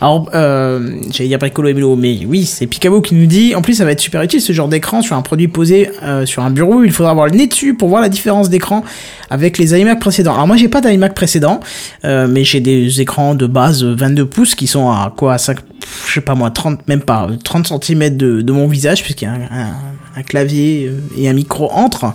Alors, 0.02 0.30
euh, 0.34 1.00
j'allais 1.12 1.30
dire 1.30 1.40
Bricolo 1.40 1.70
et 1.70 1.74
mais 1.74 2.26
oui, 2.26 2.46
c'est 2.46 2.68
Picabo 2.68 3.02
qui 3.02 3.16
nous 3.16 3.26
dit, 3.26 3.56
en 3.56 3.62
plus, 3.62 3.76
ça 3.76 3.86
va 3.86 3.92
être 3.92 4.00
super 4.02 4.22
utile 4.22 4.42
ce 4.42 4.54
genre 4.54 4.68
d'écran 4.68 5.02
sur 5.02 5.16
un 5.16 5.22
produit 5.22 5.48
posé 5.48 5.90
euh, 6.04 6.26
sur 6.26 6.44
un 6.44 6.52
bureau. 6.52 6.84
Il 6.84 6.92
faudra 6.92 7.12
avoir 7.12 7.28
le 7.28 7.34
nez 7.34 7.48
dessus 7.48 7.74
pour 7.74 7.90
voir 7.90 8.02
la 8.02 8.10
différence 8.10 8.50
d'écran 8.50 8.84
avec 9.30 9.58
les 9.58 9.78
iMac 9.80 10.00
précédents. 10.00 10.34
Alors 10.34 10.48
moi, 10.48 10.58
j'ai 10.58 10.68
pas 10.68 10.82
d'iMac 10.82 11.14
précédent, 11.14 11.60
euh, 12.06 12.28
mais 12.30 12.44
j'ai 12.44 12.60
des 12.60 13.02
écrans 13.02 13.36
de 13.36 13.48
base 13.48 13.84
22 13.84 14.26
pouces 14.26 14.56
qui 14.56 14.68
sont 14.68 14.90
à 14.90 15.14
quoi, 15.16 15.34
à 15.34 15.38
5, 15.38 15.58
je 16.08 16.14
sais 16.14 16.22
pas 16.22 16.36
moi, 16.36 16.52
30, 16.52 16.88
même 16.88 17.02
pas, 17.02 17.28
30 17.44 17.84
cm 17.84 18.16
de, 18.18 18.52
mon 18.52 18.68
visage, 18.68 19.04
puisqu'il 19.04 19.26
y 19.26 19.28
a 19.28 19.34
un- 19.34 19.74
un 20.18 20.24
clavier 20.24 20.88
euh, 20.88 21.00
et 21.18 21.30
un 21.30 21.34
micro 21.34 21.70
entre. 21.72 22.14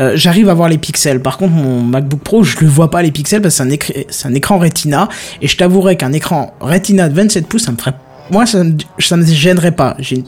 Euh, 0.00 0.12
J'arrive 0.16 0.48
à 0.48 0.54
voir 0.54 0.68
les 0.68 0.78
pixels. 0.78 1.20
Par 1.20 1.38
contre, 1.38 1.52
mon 1.52 1.80
MacBook 1.82 2.20
Pro, 2.20 2.42
je 2.42 2.56
le 2.60 2.66
vois 2.66 2.90
pas 2.90 3.02
les 3.02 3.12
pixels 3.12 3.42
parce 3.42 3.58
que 3.58 3.94
c'est 4.08 4.28
un, 4.28 4.34
écran 4.34 4.58
Retina. 4.58 5.08
Et 5.40 5.46
je 5.46 5.56
t'avouerai 5.56 5.96
qu'un 5.96 6.12
écran 6.12 6.54
Retina 6.60 7.08
de 7.08 7.14
27 7.14 7.46
pouces, 7.46 7.64
ça 7.64 7.72
me 7.72 7.76
ferait, 7.76 7.94
moi, 8.30 8.46
ça 8.46 8.64
me, 8.64 8.76
ça 8.98 9.16
me 9.16 9.24
gênerait 9.24 9.72
pas. 9.72 9.96
J'ai 10.00 10.24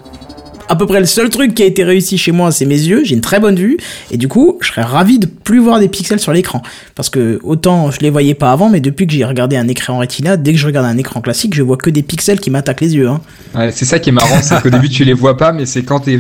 à 0.69 0.77
peu 0.77 0.87
près 0.87 1.01
le 1.01 1.07
seul 1.07 1.31
truc 1.31 1.55
qui 1.55 1.63
a 1.63 1.67
été 1.67 1.85
réussi 1.85 2.19
chez 2.19 2.33
moi, 2.33 2.51
c'est 2.53 2.65
mes 2.65 2.79
yeux. 2.79 3.03
J'ai 3.05 3.15
une 3.15 3.21
très 3.21 3.41
bonne 3.41 3.57
vue. 3.57 3.77
Et 4.11 4.17
du 4.17 4.29
coup, 4.29 4.59
je 4.61 4.69
serais 4.69 4.83
ravi 4.83 5.19
de 5.19 5.27
plus 5.27 5.59
voir 5.59 5.81
des 5.81 5.89
pixels 5.89 6.21
sur 6.21 6.33
l'écran. 6.33 6.63
Parce 6.95 7.11
que 7.11 7.41
autant 7.43 7.91
je 7.91 8.01
les 8.01 8.11
voyais 8.11 8.35
pas 8.35 8.53
avant, 8.53 8.69
mais 8.69 8.81
depuis 8.81 9.07
que 9.07 9.13
j'ai 9.13 9.25
regardé 9.25 9.57
un 9.57 9.69
écran 9.69 9.99
Retina, 9.99 10.37
dès 10.37 10.53
que 10.53 10.59
je 10.59 10.67
regarde 10.67 10.87
un 10.87 10.99
écran 10.99 11.21
classique, 11.21 11.55
je 11.55 11.63
vois 11.63 11.77
que 11.77 11.91
des 11.91 12.03
pixels 12.03 12.41
qui 12.41 12.51
m'attaquent 12.51 12.81
les 12.81 12.95
yeux. 12.95 13.09
Hein. 13.09 13.21
Ouais, 13.55 13.71
c'est 13.73 13.85
ça 13.85 13.99
qui 13.99 14.11
est 14.11 14.13
marrant, 14.13 14.41
c'est 14.43 14.61
qu'au 14.61 14.71
début 14.77 14.89
tu 14.89 15.05
les 15.05 15.13
vois 15.13 15.37
pas, 15.37 15.53
mais 15.53 15.67
c'est 15.67 15.83
quand 15.83 16.01
t'es 16.01 16.19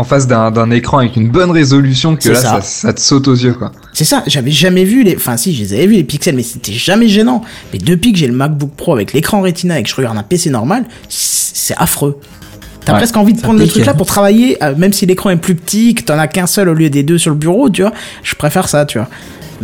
en 0.00 0.04
face 0.04 0.26
d'un 0.26 0.70
écran 0.70 0.98
avec 0.98 1.16
une 1.16 1.28
bonne 1.28 1.50
résolution 1.50 2.16
que 2.16 2.30
là, 2.30 2.34
ça. 2.34 2.60
ça. 2.60 2.62
Ça, 2.62 2.92
te 2.92 3.00
saute 3.00 3.28
aux 3.28 3.34
yeux, 3.34 3.52
quoi. 3.52 3.70
C'est 3.92 4.04
ça, 4.04 4.22
j'avais 4.26 4.50
jamais 4.50 4.84
vu 4.84 5.02
les. 5.02 5.14
Enfin, 5.14 5.36
si, 5.36 5.54
je 5.54 5.60
les 5.60 5.74
avais 5.74 5.86
vus 5.86 5.94
les 5.94 6.04
pixels, 6.04 6.34
mais 6.34 6.42
c'était 6.42 6.72
jamais 6.72 7.08
gênant. 7.08 7.42
Mais 7.72 7.78
depuis 7.78 8.12
que 8.12 8.18
j'ai 8.18 8.26
le 8.26 8.32
MacBook 8.32 8.70
Pro 8.76 8.94
avec 8.94 9.12
l'écran 9.12 9.42
Retina 9.42 9.78
et 9.78 9.82
que 9.82 9.88
je 9.88 9.94
regarde 9.94 10.16
un 10.16 10.22
PC 10.22 10.50
normal, 10.50 10.84
c'est 11.08 11.74
affreux. 11.76 12.18
T'as 12.84 12.92
Ouais, 12.92 12.98
presque 12.98 13.16
envie 13.18 13.34
de 13.34 13.40
prendre 13.42 13.58
le 13.58 13.66
truc 13.66 13.84
là 13.84 13.92
pour 13.92 14.06
travailler, 14.06 14.62
euh, 14.64 14.74
même 14.74 14.94
si 14.94 15.04
l'écran 15.04 15.28
est 15.28 15.36
plus 15.36 15.54
petit, 15.54 15.94
que 15.94 16.02
t'en 16.02 16.18
as 16.18 16.28
qu'un 16.28 16.46
seul 16.46 16.70
au 16.70 16.74
lieu 16.74 16.88
des 16.88 17.02
deux 17.02 17.18
sur 17.18 17.30
le 17.30 17.36
bureau, 17.36 17.68
tu 17.68 17.82
vois. 17.82 17.92
Je 18.22 18.34
préfère 18.34 18.68
ça, 18.68 18.86
tu 18.86 18.98
vois. 18.98 19.08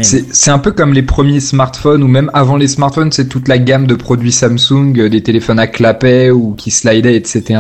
C'est 0.03 0.51
un 0.51 0.59
peu 0.59 0.73
comme 0.73 0.93
les 0.93 1.03
premiers 1.03 1.41
smartphones, 1.41 2.03
ou 2.03 2.09
même 2.09 2.31
avant 2.35 2.59
les 2.59 2.69
smartphones, 2.69 3.13
c'est 3.13 3.29
toute 3.29 3.49
la 3.49 3.59
gamme 3.59 3.87
de 3.87 3.95
produits 3.95 4.33
Samsung, 4.33 4.93
euh, 4.99 5.09
des 5.09 5.23
téléphones 5.23 5.59
à 5.59 5.67
clapet 5.67 6.31
ou 6.31 6.53
qui 6.53 6.71
slidaient, 6.71 7.17
etc. 7.17 7.59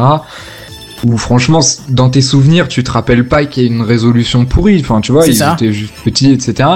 Où 1.05 1.17
franchement, 1.19 1.61
dans 1.91 2.09
tes 2.09 2.23
souvenirs, 2.23 2.69
tu 2.69 2.83
te 2.83 2.91
rappelles 2.91 3.27
pas 3.29 3.45
qu'il 3.45 3.63
y 3.65 3.67
a 3.67 3.69
une 3.69 3.83
résolution 3.83 4.47
pourrie. 4.47 4.81
Enfin, 4.81 5.01
tu 5.03 5.13
vois, 5.13 5.27
ils 5.27 5.37
ça. 5.37 5.53
étaient 5.55 5.73
juste 5.73 5.93
petits, 6.05 6.33
etc. 6.33 6.69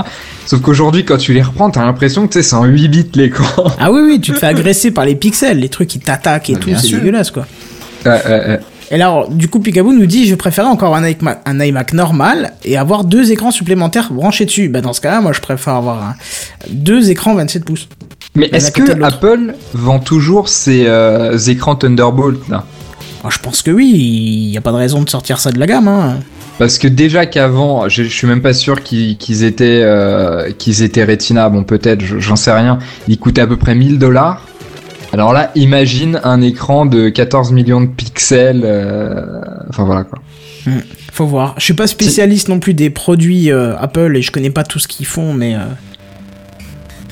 Sauf 0.47 0.61
qu'aujourd'hui, 0.61 1.05
quand 1.07 1.17
tu 1.17 1.33
les 1.33 1.41
reprends, 1.43 1.71
t'as 1.71 1.85
l'impression 1.85 2.27
que 2.27 2.33
tu 2.35 2.39
sais, 2.39 2.43
c'est 2.43 2.57
en 2.57 2.65
8 2.65 2.89
bits 2.89 3.11
l'écran. 3.15 3.65
Ah 3.81 3.91
oui, 3.91 4.03
oui, 4.05 4.21
tu 4.21 4.33
te 4.33 4.39
fais 4.39 4.47
agresser 4.49 4.91
par 4.91 5.07
les 5.07 5.15
pixels, 5.15 5.59
les 5.61 5.69
trucs 5.71 5.89
qui 5.89 5.99
t'attaquent 6.01 6.51
et 6.51 6.55
Bah, 6.55 6.59
tout, 6.61 6.71
c'est 6.77 6.91
dégueulasse 6.97 7.31
quoi. 7.31 7.47
Et 8.93 8.97
là, 8.99 9.07
alors, 9.07 9.31
du 9.31 9.49
coup, 9.49 9.61
Picaboo 9.61 9.93
nous 9.93 10.07
dit, 10.07 10.27
je 10.27 10.35
préférais 10.35 10.67
encore 10.67 10.97
un 10.97 11.07
iMac, 11.09 11.41
un 11.47 11.61
iMac 11.61 11.93
normal 11.93 12.53
et 12.65 12.77
avoir 12.77 13.05
deux 13.05 13.31
écrans 13.31 13.53
supplémentaires 13.53 14.13
branchés 14.13 14.45
dessus. 14.47 14.69
Bah, 14.69 14.81
dans 14.81 14.93
ce 14.93 15.01
cas-là, 15.01 15.21
moi, 15.21 15.33
je 15.33 15.41
préfère 15.41 15.75
avoir 15.75 16.03
un- 16.03 16.15
deux 16.71 17.09
écrans 17.11 17.35
27 17.35 17.65
pouces. 17.65 17.89
Mais 18.35 18.49
est-ce 18.53 18.71
que. 18.73 19.03
Apple 19.03 19.55
vend 19.75 19.99
toujours 20.01 20.49
ces 20.49 20.85
euh, 20.87 21.39
écrans 21.39 21.77
Thunderbolt 21.77 22.49
là? 22.49 22.65
Moi, 23.23 23.31
je 23.33 23.39
pense 23.39 23.63
que 23.63 23.71
oui, 23.71 23.91
il 23.95 24.49
y 24.51 24.57
a 24.57 24.61
pas 24.61 24.73
de 24.73 24.77
raison 24.77 25.03
de 25.03 25.11
sortir 25.11 25.39
ça 25.41 25.53
de 25.53 25.59
la 25.59 25.67
gamme, 25.67 25.89
hein. 25.89 26.19
Parce 26.59 26.79
que 26.79 26.89
déjà 26.89 27.25
qu'avant, 27.27 27.89
je, 27.89 28.03
je 28.03 28.09
suis 28.09 28.27
même 28.27 28.43
pas 28.43 28.53
sûr 28.53 28.83
qu'ils 28.83 29.45
étaient 29.45 29.81
euh, 29.83 30.51
qu'ils 30.53 30.83
étaient 30.83 31.05
Retina. 31.05 31.49
Bon, 31.49 31.65
peut-être, 31.65 32.03
je- 32.03 32.19
j'en 32.19 32.37
sais 32.37 32.53
rien. 32.53 32.79
Ils 33.09 33.19
coûtaient 33.19 33.41
à 33.41 33.47
peu 33.47 33.57
près 33.57 33.75
1000 33.75 33.99
dollars. 33.99 34.47
Alors 35.13 35.33
là, 35.33 35.51
imagine 35.55 36.21
un 36.23 36.41
écran 36.43 36.85
de 36.87 37.09
14 37.09 37.53
millions 37.53 37.81
de 37.81 37.87
pixels. 37.89 38.61
euh, 38.65 39.25
Enfin 39.71 39.85
voilà 39.85 40.05
quoi. 40.05 40.19
Faut 41.13 41.27
voir. 41.27 41.55
Je 41.59 41.65
suis 41.65 41.75
pas 41.75 41.87
spécialiste 41.87 42.49
non 42.49 42.61
plus 42.61 42.75
des 42.75 42.91
produits 42.91 43.51
euh, 43.51 43.75
Apple 43.79 44.15
et 44.17 44.23
je 44.23 44.31
connais 44.31 44.51
pas 44.51 44.63
tout 44.65 44.79
ce 44.79 44.87
qu'ils 44.87 45.07
font, 45.07 45.33
mais. 45.33 45.57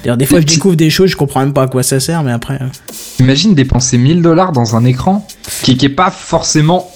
D'ailleurs, 0.03 0.17
des 0.17 0.27
fois, 0.27 0.41
je 0.41 0.47
découvre 0.47 0.77
des 0.77 0.91
choses, 0.91 1.11
je 1.11 1.17
comprends 1.17 1.41
même 1.41 1.53
pas 1.53 1.63
à 1.63 1.67
quoi 1.67 1.83
ça 1.83 2.01
sert, 2.01 2.23
mais 2.23 2.33
après. 2.33 2.55
euh, 2.61 2.67
Imagine 3.21 3.55
dépenser 3.55 3.99
1000 3.99 4.23
dollars 4.23 4.53
dans 4.53 4.77
un 4.77 4.85
écran 4.85 5.27
qui, 5.63 5.77
qui 5.77 5.87
est 5.87 5.91
pas 5.91 6.11
forcément 6.11 6.91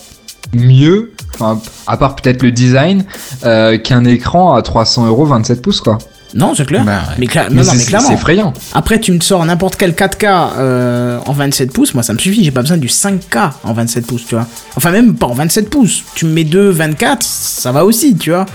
mieux, 0.55 1.13
enfin, 1.35 1.61
à 1.87 1.97
part 1.97 2.17
peut-être 2.17 2.43
le 2.43 2.51
design, 2.53 3.05
euh, 3.45 3.79
qu'un 3.79 4.05
écran 4.05 4.55
à 4.55 4.63
300 4.63 5.07
euros 5.07 5.25
27 5.25 5.63
pouces 5.63 5.81
quoi. 5.81 5.99
Non, 6.35 6.55
c'est 6.55 6.65
clair. 6.65 6.83
Bah, 6.85 7.03
ouais. 7.09 7.15
mais, 7.19 7.27
cla- 7.27 7.49
Mais 7.51 7.57
non, 7.57 7.63
non, 7.63 7.63
c'est- 7.65 7.73
mais 7.73 7.79
c'est 7.81 7.87
clairement. 7.89 8.09
c'est 8.09 8.15
effrayant. 8.15 8.53
Après, 8.73 8.99
tu 8.99 9.13
me 9.13 9.21
sors 9.21 9.45
n'importe 9.45 9.77
quel 9.77 9.93
4K 9.93 10.25
euh, 10.57 11.19
en 11.27 11.33
27 11.33 11.73
pouces, 11.73 11.93
moi 11.93 12.03
ça 12.03 12.15
me 12.15 12.19
suffit, 12.19 12.43
j'ai 12.43 12.51
pas 12.51 12.63
besoin 12.63 12.79
du 12.79 12.89
5K 12.89 13.51
en 13.65 13.73
27 13.75 14.07
pouces, 14.07 14.25
tu 14.27 14.35
vois. 14.35 14.47
Enfin, 14.77 14.91
même 14.93 15.15
pas 15.15 15.27
en 15.27 15.35
27 15.35 15.69
pouces. 15.69 16.05
Tu 16.15 16.25
me 16.25 16.33
mets 16.33 16.45
deux 16.45 16.71
24, 16.71 17.23
ça 17.23 17.71
va 17.73 17.85
aussi, 17.85 18.17
tu 18.17 18.31
vois. 18.31 18.47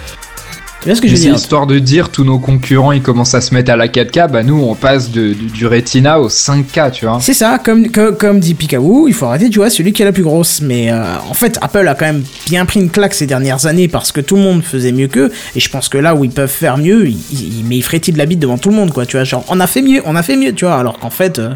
Tu 0.82 0.90
vois 0.90 0.96
ce 0.96 1.02
que 1.02 1.08
je 1.08 1.14
Mais 1.14 1.18
veux 1.18 1.24
c'est 1.24 1.30
dire 1.30 1.36
histoire 1.38 1.66
de 1.68 1.80
dire 1.80 2.10
tous 2.10 2.24
nos 2.24 2.38
concurrents 2.40 2.92
ils 2.92 3.02
commencent 3.02 3.34
à 3.34 3.42
se 3.42 3.54
mettre 3.54 3.72
à 3.72 3.76
la 3.76 3.88
4K, 3.88 4.30
bah 4.32 4.44
nous 4.44 4.62
on 4.62 4.76
passe 4.76 5.10
de, 5.12 5.34
du, 5.34 5.48
du 5.48 5.66
Retina 5.66 6.20
au 6.22 6.30
5K, 6.30 6.92
tu 6.92 7.06
vois. 7.06 7.18
C'est 7.20 7.34
ça, 7.34 7.60
comme, 7.64 7.90
comme 7.90 8.40
dit 8.40 8.54
Picaboo, 8.54 9.08
il 9.08 9.14
faut 9.14 9.26
arrêter 9.26 9.52
jouer 9.52 9.66
à 9.66 9.70
celui 9.72 9.92
qui 9.92 10.04
est 10.04 10.06
la 10.06 10.12
plus 10.12 10.24
grosse. 10.24 10.62
Mais 10.62 10.92
euh, 10.92 11.04
en 11.30 11.34
fait, 11.34 11.58
Apple 11.62 11.88
a 11.88 11.96
quand 11.96 12.06
même 12.06 12.24
bien 12.46 12.66
pris 12.66 12.80
une 12.80 12.90
claque 12.92 13.16
ces 13.16 13.26
dernières 13.26 13.66
années 13.66 13.88
parce 13.88 14.12
que 14.12 14.22
tout 14.22 14.36
le 14.36 14.42
monde 14.44 14.62
faisait 14.64 14.92
mieux 14.92 15.08
qu'eux. 15.08 15.32
Et 15.56 15.60
je 15.60 15.70
pense 15.70 15.90
que 15.90 15.98
là 15.98 16.14
où 16.16 16.24
ils 16.24 16.32
peuvent 16.32 16.48
faire 16.50 16.78
mieux, 16.78 17.08
ils, 17.08 17.18
ils- 17.32 17.66
mais 17.66 17.78
ils 17.78 17.84
frétillent 17.84 18.14
de 18.14 18.20
la 18.20 18.26
bite 18.28 18.40
devant 18.40 18.58
tout 18.60 18.70
le 18.70 18.76
monde, 18.76 18.94
quoi. 18.94 19.06
Tu 19.08 19.18
vois, 19.18 19.24
genre, 19.24 19.44
on 19.50 19.60
a 19.60 19.68
fait 19.68 19.82
mieux, 19.82 20.02
on 20.06 20.16
a 20.16 20.22
fait 20.24 20.38
mieux, 20.38 20.54
tu 20.54 20.66
vois. 20.66 20.76
Alors 20.76 21.00
qu'en 21.00 21.10
fait, 21.10 21.40
euh, 21.40 21.50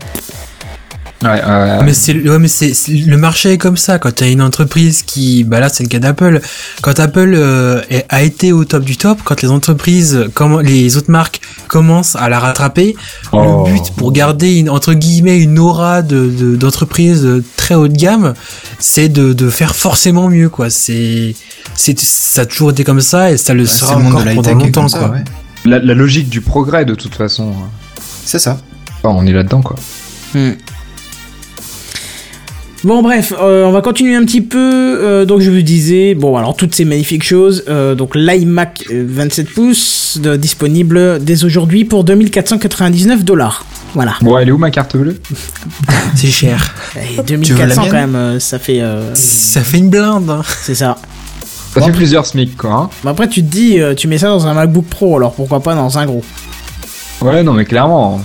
Ouais, 1.24 1.30
ouais, 1.30 1.40
ouais. 1.46 1.84
Mais 1.84 1.94
c'est 1.94 2.14
ouais, 2.16 2.40
mais 2.40 2.48
c'est 2.48 2.74
le 2.90 3.16
marché 3.18 3.52
est 3.54 3.58
comme 3.60 3.78
ça 3.78 4.00
quand 4.00 4.16
tu 4.16 4.24
as 4.24 4.28
une 4.30 4.42
entreprise 4.42 5.04
qui 5.04 5.44
bah 5.44 5.60
là 5.60 5.70
c'est 5.70 5.84
le 5.84 5.90
cas 5.90 6.00
d'Apple 6.00 6.42
quand 6.82 7.00
Apple 7.00 7.34
euh, 7.36 7.82
est- 7.92 8.06
a 8.10 8.24
été 8.24 8.52
au 8.52 8.66
top 8.66 8.84
du 8.84 8.98
top 8.98 9.20
quand 9.24 9.40
les 9.44 9.50
entreprises 9.50 10.26
comme 10.34 10.62
les 10.62 10.98
autres 10.98 11.12
marques 11.12 11.42
commencent 11.68 12.16
à 12.16 12.28
la 12.30 12.40
rattraper 12.40 12.96
Oh. 13.34 13.66
le 13.68 13.74
but 13.74 13.92
pour 13.96 14.12
garder 14.14 14.56
une 14.58 14.70
entre 14.70 14.94
guillemets 14.94 15.38
une 15.40 15.60
aura 15.60 16.02
de 16.02 16.28
de- 16.28 16.56
d'entreprise 16.56 17.28
très 17.56 17.76
haut 17.76 17.88
de 17.88 17.96
gamme 17.96 18.34
c'est 18.80 19.08
de, 19.08 19.34
de 19.34 19.50
faire 19.52 19.76
forcément 19.76 20.28
mieux 20.28 20.50
quoi 20.50 20.70
c'est 20.72 21.36
c'est 21.76 22.00
ça 22.00 22.42
a 22.42 22.46
toujours 22.48 22.72
été 22.72 22.84
comme 22.84 23.00
ça 23.02 23.32
et 23.32 23.38
ça 23.38 23.54
le 23.54 23.66
sera 23.68 24.00
le 24.00 24.06
encore 24.08 24.24
pendant 24.36 24.54
longtemps 24.56 24.88
ça, 24.88 24.98
quoi 24.98 25.10
ouais. 25.10 25.24
La, 25.66 25.78
la 25.78 25.94
logique 25.94 26.30
du 26.30 26.42
progrès 26.42 26.84
de 26.86 26.96
toute 26.96 27.14
façon. 27.14 27.54
C'est 28.26 28.40
ça. 28.40 28.58
Enfin, 29.04 29.16
on 29.16 29.28
est 29.28 29.32
là-dedans 29.32 29.62
quoi. 29.62 29.76
Hmm. 30.34 30.54
Bon 32.84 33.04
bref, 33.04 33.32
euh, 33.40 33.66
on 33.66 33.72
va 33.72 33.82
continuer 33.82 34.16
un 34.16 34.26
petit 34.26 34.42
peu. 34.42 34.58
Euh, 34.60 35.24
donc 35.26 35.42
je 35.42 35.52
vous 35.52 35.62
disais, 35.62 36.16
bon 36.16 36.36
alors 36.36 36.56
toutes 36.56 36.74
ces 36.74 36.84
magnifiques 36.84 37.24
choses. 37.24 37.64
euh, 37.70 37.94
donc 37.94 38.16
l'iMac 38.16 38.86
euh, 38.92 39.06
27 39.08 39.50
pouces 39.54 40.18
de- 40.20 40.36
disponible 40.36 41.24
dès 41.24 41.44
aujourd'hui 41.44 41.86
pour 41.86 42.04
2499 42.04 43.24
dollars. 43.24 43.66
Voilà. 43.94 44.14
Bon, 44.22 44.36
elle 44.38 44.48
est 44.48 44.52
où 44.52 44.58
ma 44.58 44.72
carte 44.72 44.98
bleue 44.98 45.20
c'est 46.16 46.28
cher 46.28 46.74
Et 46.96 47.18
la 47.18 47.24
2400 47.24 47.82
quand 47.86 47.92
même, 47.92 48.16
euh, 48.16 48.40
ça 48.40 48.58
fait, 48.58 48.82
euh, 48.82 49.14
ça 49.14 49.62
fait 49.62 49.78
une 49.78 49.90
blinde 49.90 50.30
hein. 50.30 50.42
c'est 50.64 50.76
ça. 50.76 50.98
Ça 51.74 51.80
Bon. 51.82 51.86
fait 51.86 51.92
plusieurs 51.92 52.26
SMIC 52.26 52.58
quoi. 52.58 52.72
hein. 52.74 52.90
Mais 53.04 53.12
après 53.12 53.28
tu 53.30 53.44
te 53.44 53.48
dis, 53.52 53.80
euh, 53.80 53.94
tu 53.94 54.08
mets 54.08 54.18
ça 54.18 54.30
dans 54.30 54.48
un 54.48 54.54
MacBook 54.56 54.86
Pro, 54.86 55.18
alors 55.18 55.34
pourquoi 55.34 55.60
pas 55.62 55.76
dans 55.76 56.00
un 56.00 56.06
gros? 56.08 56.24
Ouais, 57.22 57.44
non 57.44 57.54
mais 57.54 57.66
clairement. 57.66 58.20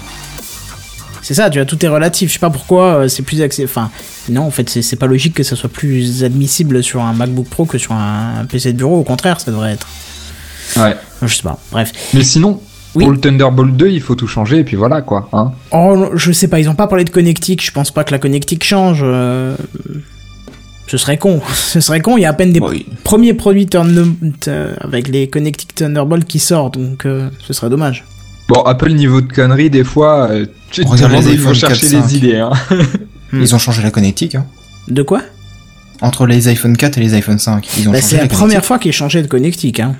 C'est 1.26 1.34
ça, 1.34 1.50
tu 1.50 1.58
vois, 1.58 1.66
tout 1.66 1.84
est 1.84 1.88
relatif. 1.88 2.28
Je 2.28 2.34
sais 2.34 2.38
pas 2.38 2.50
pourquoi 2.50 2.84
euh, 3.00 3.08
c'est 3.08 3.22
plus 3.24 3.42
accès. 3.42 3.64
Enfin, 3.64 3.90
non, 4.28 4.42
en 4.42 4.50
fait, 4.52 4.68
c'est 4.68 4.94
pas 4.94 5.06
logique 5.06 5.34
que 5.34 5.42
ça 5.42 5.56
soit 5.56 5.68
plus 5.68 6.22
admissible 6.22 6.84
sur 6.84 7.02
un 7.02 7.14
MacBook 7.14 7.48
Pro 7.48 7.64
que 7.64 7.78
sur 7.78 7.90
un, 7.92 8.34
un 8.40 8.44
PC 8.44 8.72
de 8.72 8.78
bureau. 8.78 8.98
Au 8.98 9.02
contraire, 9.02 9.40
ça 9.40 9.50
devrait 9.50 9.72
être. 9.72 9.88
Ouais. 10.76 10.96
Je 11.22 11.34
sais 11.34 11.42
pas. 11.42 11.58
Bref. 11.72 11.92
Mais 12.14 12.22
sinon, 12.22 12.60
Oui. 12.94 13.02
pour 13.02 13.12
le 13.12 13.18
Thunderbolt 13.18 13.76
2, 13.76 13.88
il 13.88 14.00
faut 14.00 14.14
tout 14.14 14.28
changer 14.28 14.58
et 14.58 14.64
puis 14.64 14.76
voilà 14.76 15.02
quoi. 15.02 15.28
Hein. 15.32 15.50
Oh, 15.72 16.10
je 16.14 16.30
sais 16.30 16.46
pas, 16.46 16.60
ils 16.60 16.68
ont 16.68 16.76
pas 16.76 16.86
parlé 16.86 17.02
de 17.04 17.10
connectique. 17.10 17.64
Je 17.64 17.72
pense 17.72 17.90
pas 17.90 18.04
que 18.04 18.12
la 18.12 18.18
connectique 18.20 18.62
change. 18.62 19.00
euh, 19.02 19.56
Ce 20.86 20.96
serait 20.96 21.18
con. 21.18 21.40
Ce 21.54 21.80
serait 21.80 21.98
con. 22.02 22.16
Il 22.16 22.20
y 22.20 22.24
a 22.24 22.28
à 22.30 22.34
peine 22.34 22.52
des 22.52 22.60
Oui. 22.60 22.86
premiers 23.02 23.34
produits 23.34 23.66
euh, 23.74 24.76
avec 24.80 25.08
les 25.08 25.28
connectiques 25.28 25.74
Thunderbolt 25.74 26.24
qui 26.24 26.38
sortent, 26.38 26.78
donc 26.78 27.04
euh, 27.04 27.28
ce 27.44 27.52
serait 27.52 27.68
dommage. 27.68 28.04
Bon, 28.48 28.62
Apple 28.62 28.92
niveau 28.92 29.20
de 29.20 29.32
conneries, 29.32 29.70
des 29.70 29.82
fois, 29.84 30.28
euh, 30.30 30.46
tu 30.70 30.84
te 30.84 30.88
Regarde 30.88 31.10
demandes 31.12 31.24
les 31.24 31.30
où 31.30 31.32
il 31.34 31.38
faut 31.38 31.50
iPhone 31.50 31.54
chercher 31.70 31.90
4, 31.90 32.02
les 32.10 32.16
idées. 32.16 32.36
Hein. 32.36 32.52
Hmm. 33.32 33.40
Ils 33.42 33.54
ont 33.54 33.58
changé 33.58 33.82
la 33.82 33.90
connectique. 33.90 34.36
Hein. 34.36 34.46
De 34.88 35.02
quoi? 35.02 35.20
Entre 36.00 36.26
les 36.26 36.46
iPhone 36.48 36.76
4 36.76 36.98
et 36.98 37.00
les 37.00 37.14
iPhone 37.14 37.38
5, 37.40 37.66
ils 37.78 37.88
ont 37.88 37.92
Bah, 37.92 38.00
changé 38.00 38.16
C'est 38.16 38.22
la 38.22 38.28
première 38.28 38.64
fois 38.64 38.78
qu'ils 38.78 38.92
changeaient 38.92 39.22
de 39.22 39.26
connectique. 39.26 39.80
Hein. 39.80 39.96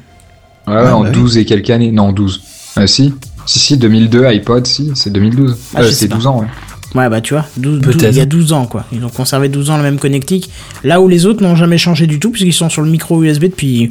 Ouais, 0.68 0.74
Ouais, 0.74 0.90
en 0.90 1.00
bah 1.02 1.08
oui. 1.08 1.14
12 1.14 1.38
et 1.38 1.44
quelques 1.44 1.70
années. 1.70 1.90
Non, 1.90 2.12
12. 2.12 2.42
Euh, 2.78 2.86
si. 2.86 3.14
Si, 3.46 3.58
si, 3.58 3.76
2002, 3.78 4.26
iPod, 4.26 4.66
si, 4.66 4.92
c'est 4.94 5.10
2012. 5.10 5.56
Ah, 5.74 5.80
Euh, 5.80 5.88
sais 5.88 5.94
c'est 5.94 6.08
pas. 6.08 6.14
12 6.16 6.26
ans, 6.28 6.40
ouais. 6.40 6.46
Ouais, 6.94 7.08
bah 7.10 7.20
tu 7.20 7.34
vois, 7.34 7.44
12, 7.56 7.80
Peut-être. 7.80 7.98
12 7.98 8.08
il 8.14 8.18
y 8.18 8.20
a 8.20 8.26
12 8.26 8.52
ans 8.52 8.64
quoi. 8.66 8.84
Ils 8.92 9.04
ont 9.04 9.08
conservé 9.10 9.48
12 9.48 9.70
ans 9.70 9.76
la 9.76 9.82
même 9.82 9.98
connectique. 9.98 10.50
Là 10.82 11.00
où 11.00 11.08
les 11.08 11.26
autres 11.26 11.42
n'ont 11.42 11.56
jamais 11.56 11.78
changé 11.78 12.06
du 12.06 12.18
tout, 12.20 12.30
puisqu'ils 12.30 12.52
sont 12.54 12.70
sur 12.70 12.80
le 12.82 12.88
micro 12.90 13.22
USB 13.22 13.42
depuis. 13.44 13.90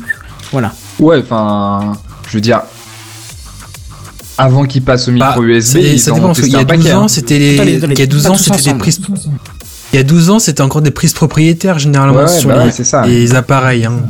Voilà. 0.51 0.73
Ouais, 0.99 1.19
enfin, 1.19 1.93
je 2.29 2.37
veux 2.37 2.41
dire, 2.41 2.61
avant 4.37 4.65
qu'ils 4.65 4.81
passent 4.83 5.07
au 5.07 5.11
micro 5.11 5.41
Bah, 5.41 5.47
USB, 5.47 5.73
ça- 5.73 5.79
ils 5.79 6.11
en 6.11 6.33
testé 6.33 6.51
y 6.51 6.55
a 6.55 6.59
un 6.59 6.63
12 6.63 6.77
paquet. 6.77 6.93
ans, 6.93 7.03
hein. 7.03 7.07
c'était 7.07 7.39
les, 7.39 7.55
il 7.55 7.99
y 7.99 8.01
a 8.01 8.05
12 8.05 8.23
pas 8.23 8.29
ans, 8.31 8.35
c'était 8.37 8.71
des 8.71 8.77
prises, 8.77 9.01
il 9.93 9.95
y 9.95 9.99
a 9.99 10.03
12 10.03 10.29
ans, 10.29 10.39
c'était 10.39 10.61
encore 10.61 10.81
des 10.81 10.91
prises 10.91 11.13
propriétaires, 11.13 11.79
généralement, 11.79 12.19
Ouais, 12.23 12.27
sur 12.27 12.49
bah 12.49 12.57
les, 12.59 12.65
ouais, 12.65 12.71
c'est 12.71 12.83
ça. 12.83 13.05
les 13.05 13.33
appareils, 13.35 13.85
hein. 13.85 14.01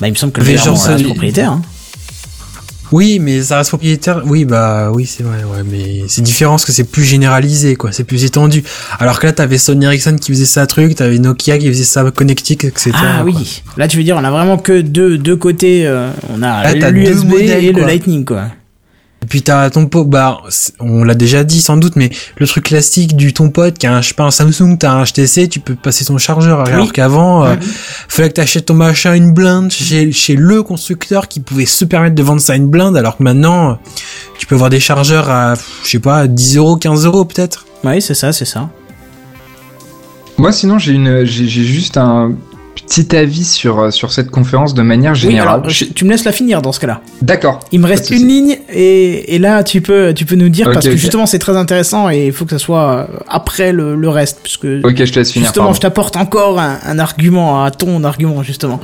Bah 0.00 0.08
il 0.08 0.10
me 0.12 0.16
semble 0.16 0.32
que 0.32 0.40
Mais 0.42 0.52
le 0.52 0.56
genre, 0.58 0.66
genre 0.66 0.76
ça- 0.78 0.92
reste 0.92 1.04
propriétaire. 1.06 1.52
Hein. 1.52 1.62
Oui, 2.92 3.18
mais 3.18 3.42
ça 3.42 3.56
reste 3.58 3.70
propriétaire. 3.70 4.22
Oui, 4.26 4.44
bah 4.44 4.90
oui, 4.94 5.06
c'est 5.06 5.24
vrai. 5.24 5.38
Ouais, 5.42 5.64
mais 5.68 6.04
c'est 6.06 6.22
différent 6.22 6.52
parce 6.52 6.64
que 6.64 6.70
c'est 6.70 6.84
plus 6.84 7.02
généralisé, 7.02 7.74
quoi. 7.74 7.90
C'est 7.90 8.04
plus 8.04 8.22
étendu. 8.24 8.62
Alors 9.00 9.18
que 9.18 9.26
là, 9.26 9.32
t'avais 9.32 9.58
Sony 9.58 9.86
Ericsson 9.86 10.14
qui 10.20 10.30
faisait 10.30 10.44
ça 10.44 10.66
truc, 10.68 10.94
t'avais 10.94 11.18
Nokia 11.18 11.58
qui 11.58 11.66
faisait 11.66 11.82
ça 11.82 12.08
connectique, 12.12 12.62
etc. 12.64 12.92
Ah 12.94 13.22
quoi. 13.22 13.32
oui. 13.32 13.62
Là 13.76 13.88
tu 13.88 13.96
veux 13.96 14.04
dire, 14.04 14.16
on 14.16 14.22
a 14.22 14.30
vraiment 14.30 14.56
que 14.58 14.82
deux, 14.82 15.18
deux 15.18 15.34
côtés. 15.36 15.84
euh, 15.84 16.10
on 16.32 16.42
a 16.44 16.62
Là, 16.62 16.74
t'as 16.78 16.92
deux 16.92 16.98
l'USB 17.00 17.32
et 17.40 17.72
le. 17.72 17.82
Lightning 17.84 18.24
quoi. 18.24 18.44
Et 19.26 19.28
puis 19.28 19.42
t'as 19.42 19.70
ton 19.70 19.86
pote, 19.86 20.08
bah, 20.08 20.38
on 20.78 21.02
l'a 21.02 21.16
déjà 21.16 21.42
dit 21.42 21.60
sans 21.60 21.76
doute, 21.76 21.96
mais 21.96 22.10
le 22.36 22.46
truc 22.46 22.66
classique 22.66 23.16
du 23.16 23.32
ton 23.32 23.50
pote 23.50 23.76
qui 23.76 23.88
a 23.88 23.92
un, 23.92 24.00
je 24.00 24.06
sais 24.06 24.14
pas, 24.14 24.22
un 24.22 24.30
Samsung, 24.30 24.76
t'as 24.78 24.92
un 24.92 25.02
HTC, 25.02 25.48
tu 25.48 25.58
peux 25.58 25.74
passer 25.74 26.04
ton 26.04 26.16
chargeur. 26.16 26.60
Alors 26.60 26.92
qu'avant, 26.92 27.44
euh, 27.44 27.56
fallait 28.06 28.28
que 28.28 28.34
t'achètes 28.34 28.66
ton 28.66 28.74
machin 28.74 29.14
une 29.14 29.32
blinde 29.32 29.72
chez, 29.72 30.12
chez 30.12 30.36
le 30.36 30.62
constructeur 30.62 31.26
qui 31.26 31.40
pouvait 31.40 31.66
se 31.66 31.84
permettre 31.84 32.14
de 32.14 32.22
vendre 32.22 32.40
ça 32.40 32.52
à 32.52 32.56
une 32.56 32.68
blinde, 32.68 32.96
alors 32.96 33.16
que 33.16 33.24
maintenant, 33.24 33.70
euh, 33.70 33.74
tu 34.38 34.46
peux 34.46 34.54
avoir 34.54 34.70
des 34.70 34.78
chargeurs 34.78 35.28
à, 35.28 35.54
je 35.82 35.90
sais 35.90 35.98
pas, 35.98 36.28
10 36.28 36.58
euros, 36.58 36.76
15 36.76 37.04
euros 37.04 37.24
peut-être. 37.24 37.66
Oui, 37.82 38.00
c'est 38.00 38.14
ça, 38.14 38.32
c'est 38.32 38.44
ça. 38.44 38.70
Moi, 40.38 40.52
sinon, 40.52 40.78
j'ai 40.78 40.92
une, 40.92 41.24
j'ai 41.24 41.48
j'ai 41.48 41.64
juste 41.64 41.96
un 41.96 42.32
petit 42.86 43.14
avis 43.16 43.44
sur, 43.44 43.78
euh, 43.80 43.90
sur 43.90 44.12
cette 44.12 44.30
conférence 44.30 44.74
de 44.74 44.82
manière 44.82 45.12
Oui, 45.12 45.18
générale. 45.18 45.60
alors, 45.60 45.68
je- 45.68 45.84
tu 45.86 46.04
me 46.04 46.10
laisses 46.10 46.24
la 46.24 46.32
finir 46.32 46.62
dans 46.62 46.72
ce 46.72 46.80
cas-là. 46.80 47.00
D'accord. 47.22 47.60
Il 47.72 47.80
me 47.80 47.86
reste 47.86 48.10
une 48.10 48.26
ligne 48.26 48.58
et, 48.72 49.34
et 49.34 49.38
là 49.38 49.64
tu 49.64 49.80
peux 49.80 50.12
tu 50.14 50.24
peux 50.24 50.36
nous 50.36 50.48
dire 50.48 50.70
parce 50.72 50.86
que 50.86 50.96
justement 50.96 51.26
c'est 51.26 51.38
très 51.38 51.56
intéressant 51.56 52.08
et 52.10 52.26
il 52.26 52.32
faut 52.32 52.44
que 52.44 52.50
ça 52.52 52.58
soit 52.58 52.90
euh, 53.10 53.18
après 53.28 53.72
le, 53.72 53.94
le 53.96 54.08
reste 54.08 54.40
puisque 54.42 54.64
Ok, 54.84 55.04
je 55.04 55.12
te 55.12 55.18
laisse 55.18 55.32
finir. 55.32 55.46
justement 55.48 55.66
pardon. 55.66 55.74
je 55.76 55.80
t'apporte 55.80 56.16
encore 56.16 56.58
un, 56.60 56.78
un 56.84 56.98
argument 56.98 57.64
à 57.64 57.70
ton 57.70 58.04
argument 58.04 58.42
justement. 58.42 58.80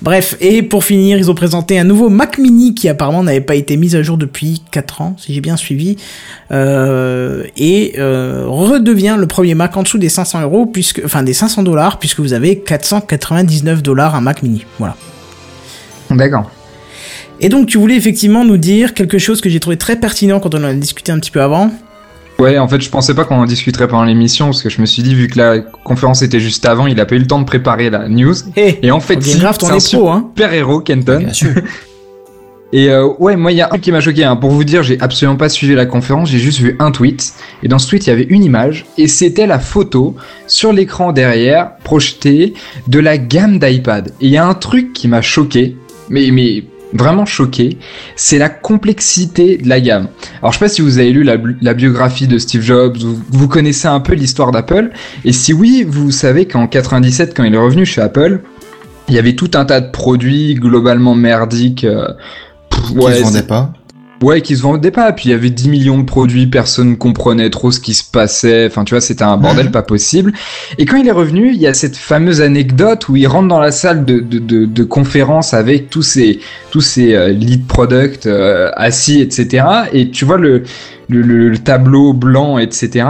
Bref 0.00 0.36
et 0.40 0.62
pour 0.62 0.84
finir 0.84 1.18
ils 1.18 1.30
ont 1.30 1.34
présenté 1.34 1.78
un 1.78 1.84
nouveau 1.84 2.08
Mac 2.08 2.38
Mini 2.38 2.74
qui 2.74 2.88
apparemment 2.88 3.22
n'avait 3.22 3.40
pas 3.40 3.54
été 3.54 3.76
mis 3.76 3.94
à 3.96 4.02
jour 4.02 4.16
depuis 4.16 4.62
4 4.70 5.00
ans 5.02 5.16
si 5.18 5.34
j'ai 5.34 5.40
bien 5.40 5.56
suivi 5.56 5.96
euh, 6.50 7.44
et 7.56 7.94
euh, 7.98 8.44
redevient 8.46 9.16
le 9.18 9.26
premier 9.26 9.54
Mac 9.54 9.76
en 9.76 9.82
dessous 9.82 9.98
des 9.98 10.08
500 10.08 10.42
euros 10.42 10.66
puisque 10.66 11.02
enfin 11.04 11.22
des 11.22 11.32
500 11.34 11.62
dollars 11.62 11.98
puisque 11.98 12.20
vous 12.20 12.32
avez 12.32 12.58
499 13.42 13.82
dollars 13.82 14.14
un 14.14 14.20
Mac 14.20 14.42
Mini 14.42 14.64
voilà. 14.78 14.96
D'accord. 16.10 16.50
Et 17.40 17.48
donc 17.48 17.66
tu 17.66 17.78
voulais 17.78 17.96
effectivement 17.96 18.44
nous 18.44 18.56
dire 18.56 18.94
quelque 18.94 19.18
chose 19.18 19.40
que 19.40 19.48
j'ai 19.48 19.60
trouvé 19.60 19.76
très 19.76 19.96
pertinent 19.96 20.40
quand 20.40 20.54
on 20.54 20.58
en 20.58 20.68
a 20.68 20.74
discuté 20.74 21.12
un 21.12 21.18
petit 21.18 21.30
peu 21.30 21.42
avant. 21.42 21.70
Ouais, 22.38 22.58
en 22.58 22.66
fait, 22.66 22.80
je 22.80 22.90
pensais 22.90 23.14
pas 23.14 23.24
qu'on 23.24 23.36
en 23.36 23.44
discuterait 23.44 23.86
pendant 23.86 24.04
l'émission 24.04 24.46
parce 24.46 24.62
que 24.62 24.70
je 24.70 24.80
me 24.80 24.86
suis 24.86 25.02
dit, 25.02 25.14
vu 25.14 25.28
que 25.28 25.38
la 25.38 25.60
conférence 25.60 26.22
était 26.22 26.40
juste 26.40 26.64
avant, 26.66 26.86
il 26.86 26.98
a 26.98 27.06
pas 27.06 27.14
eu 27.14 27.18
le 27.18 27.26
temps 27.26 27.38
de 27.38 27.44
préparer 27.44 27.88
la 27.90 28.08
news. 28.08 28.34
Hé, 28.56 28.80
Et 28.82 28.90
en 28.90 29.00
fait, 29.00 29.22
si, 29.22 29.38
c'est 29.38 29.44
un 29.44 29.52
pro, 29.52 30.10
hein. 30.10 30.30
super 30.34 30.52
héros, 30.52 30.80
Kenton. 30.80 31.18
Bien 31.18 31.32
sûr. 31.32 31.50
Et 32.72 32.88
euh, 32.88 33.06
ouais, 33.18 33.36
moi, 33.36 33.52
il 33.52 33.58
y 33.58 33.60
a 33.60 33.66
un 33.66 33.68
truc 33.68 33.82
qui 33.82 33.92
m'a 33.92 34.00
choqué. 34.00 34.24
Hein. 34.24 34.36
Pour 34.36 34.50
vous 34.50 34.64
dire, 34.64 34.82
j'ai 34.82 34.98
absolument 35.00 35.36
pas 35.36 35.50
suivi 35.50 35.74
la 35.74 35.84
conférence, 35.84 36.30
j'ai 36.30 36.38
juste 36.38 36.58
vu 36.58 36.76
un 36.78 36.90
tweet. 36.90 37.34
Et 37.62 37.68
dans 37.68 37.78
ce 37.78 37.88
tweet, 37.88 38.06
il 38.06 38.10
y 38.10 38.12
avait 38.12 38.26
une 38.28 38.42
image, 38.42 38.86
et 38.96 39.08
c'était 39.08 39.46
la 39.46 39.58
photo 39.58 40.16
sur 40.46 40.72
l'écran 40.72 41.12
derrière, 41.12 41.76
projetée, 41.84 42.54
de 42.88 42.98
la 42.98 43.18
gamme 43.18 43.58
d'iPad. 43.58 44.08
Et 44.20 44.26
il 44.26 44.30
y 44.30 44.38
a 44.38 44.46
un 44.46 44.54
truc 44.54 44.94
qui 44.94 45.06
m'a 45.06 45.20
choqué, 45.20 45.76
mais, 46.08 46.30
mais 46.30 46.64
vraiment 46.94 47.26
choqué, 47.26 47.76
c'est 48.16 48.38
la 48.38 48.48
complexité 48.48 49.58
de 49.58 49.68
la 49.68 49.80
gamme. 49.80 50.08
Alors, 50.40 50.52
je 50.52 50.58
sais 50.58 50.64
pas 50.64 50.70
si 50.70 50.80
vous 50.80 50.98
avez 50.98 51.10
lu 51.10 51.24
la, 51.24 51.74
biographie 51.74 52.26
de 52.26 52.38
Steve 52.38 52.62
Jobs, 52.62 52.96
vous, 52.96 53.20
vous 53.30 53.48
connaissez 53.48 53.88
un 53.88 54.00
peu 54.00 54.14
l'histoire 54.14 54.50
d'Apple, 54.50 54.92
et 55.26 55.32
si 55.32 55.52
oui, 55.52 55.84
vous 55.86 56.10
savez 56.10 56.46
qu'en 56.46 56.66
97, 56.66 57.34
quand 57.36 57.44
il 57.44 57.54
est 57.54 57.58
revenu 57.58 57.84
chez 57.84 58.00
Apple, 58.00 58.40
il 59.08 59.14
y 59.14 59.18
avait 59.18 59.34
tout 59.34 59.50
un 59.54 59.66
tas 59.66 59.82
de 59.82 59.90
produits 59.90 60.54
globalement 60.54 61.14
merdiques. 61.14 61.84
euh, 61.84 62.08
Qui 62.88 62.96
ouais, 62.98 63.14
se 63.14 63.22
vendait 63.22 63.38
c'est- 63.38 63.46
pas. 63.46 63.72
Ouais, 64.22 64.40
qui 64.40 64.56
se 64.56 64.62
vendaient 64.62 64.92
pas. 64.92 65.12
Puis 65.12 65.30
il 65.30 65.32
y 65.32 65.34
avait 65.34 65.50
10 65.50 65.68
millions 65.68 65.98
de 65.98 66.04
produits, 66.04 66.46
personne 66.46 66.96
comprenait 66.96 67.50
trop 67.50 67.72
ce 67.72 67.80
qui 67.80 67.92
se 67.92 68.04
passait. 68.08 68.66
Enfin, 68.68 68.84
tu 68.84 68.94
vois, 68.94 69.00
c'était 69.00 69.24
un 69.24 69.36
bordel 69.36 69.72
pas 69.72 69.82
possible. 69.82 70.32
Et 70.78 70.86
quand 70.86 70.96
il 70.96 71.08
est 71.08 71.10
revenu, 71.12 71.48
il 71.52 71.56
y 71.60 71.66
a 71.66 71.74
cette 71.74 71.96
fameuse 71.96 72.40
anecdote 72.40 73.08
où 73.08 73.16
il 73.16 73.26
rentre 73.26 73.48
dans 73.48 73.58
la 73.58 73.72
salle 73.72 74.04
de, 74.04 74.20
de, 74.20 74.38
de, 74.38 74.64
de 74.64 74.84
conférence 74.84 75.54
avec 75.54 75.90
tous 75.90 76.02
ces, 76.02 76.38
tous 76.70 76.80
ces 76.82 77.14
euh, 77.14 77.30
lead 77.30 77.66
products 77.66 78.26
euh, 78.26 78.70
assis, 78.76 79.20
etc. 79.20 79.64
Et 79.92 80.10
tu 80.10 80.24
vois 80.24 80.38
le, 80.38 80.62
le, 81.08 81.20
le- 81.22 81.48
le 81.48 81.58
tableau 81.58 82.12
blanc, 82.12 82.58
etc. 82.58 83.04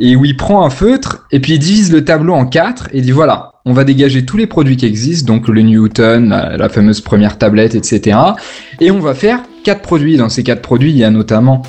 Et 0.00 0.16
où 0.16 0.24
il 0.24 0.38
prend 0.38 0.64
un 0.64 0.70
feutre 0.70 1.26
et 1.32 1.38
puis 1.40 1.52
il 1.54 1.58
divise 1.58 1.92
le 1.92 2.02
tableau 2.02 2.32
en 2.32 2.46
quatre 2.46 2.88
et 2.94 3.02
dit 3.02 3.10
voilà, 3.12 3.50
on 3.66 3.72
va 3.72 3.82
dégager 3.82 4.24
tous 4.24 4.36
les 4.36 4.46
produits 4.46 4.76
qui 4.76 4.86
existent, 4.86 5.34
donc 5.34 5.48
le 5.48 5.60
Newton, 5.60 6.28
la, 6.28 6.68
fameuse 6.68 7.00
première 7.00 7.36
tablette, 7.36 7.74
etc. 7.74 8.16
Et 8.80 8.92
on 8.92 9.00
va 9.00 9.12
faire 9.12 9.40
quatre 9.64 9.82
produits. 9.82 10.16
Dans 10.16 10.28
ces 10.28 10.44
quatre 10.44 10.62
produits, 10.62 10.90
il 10.90 10.96
y 10.96 11.02
a 11.02 11.10
notamment 11.10 11.62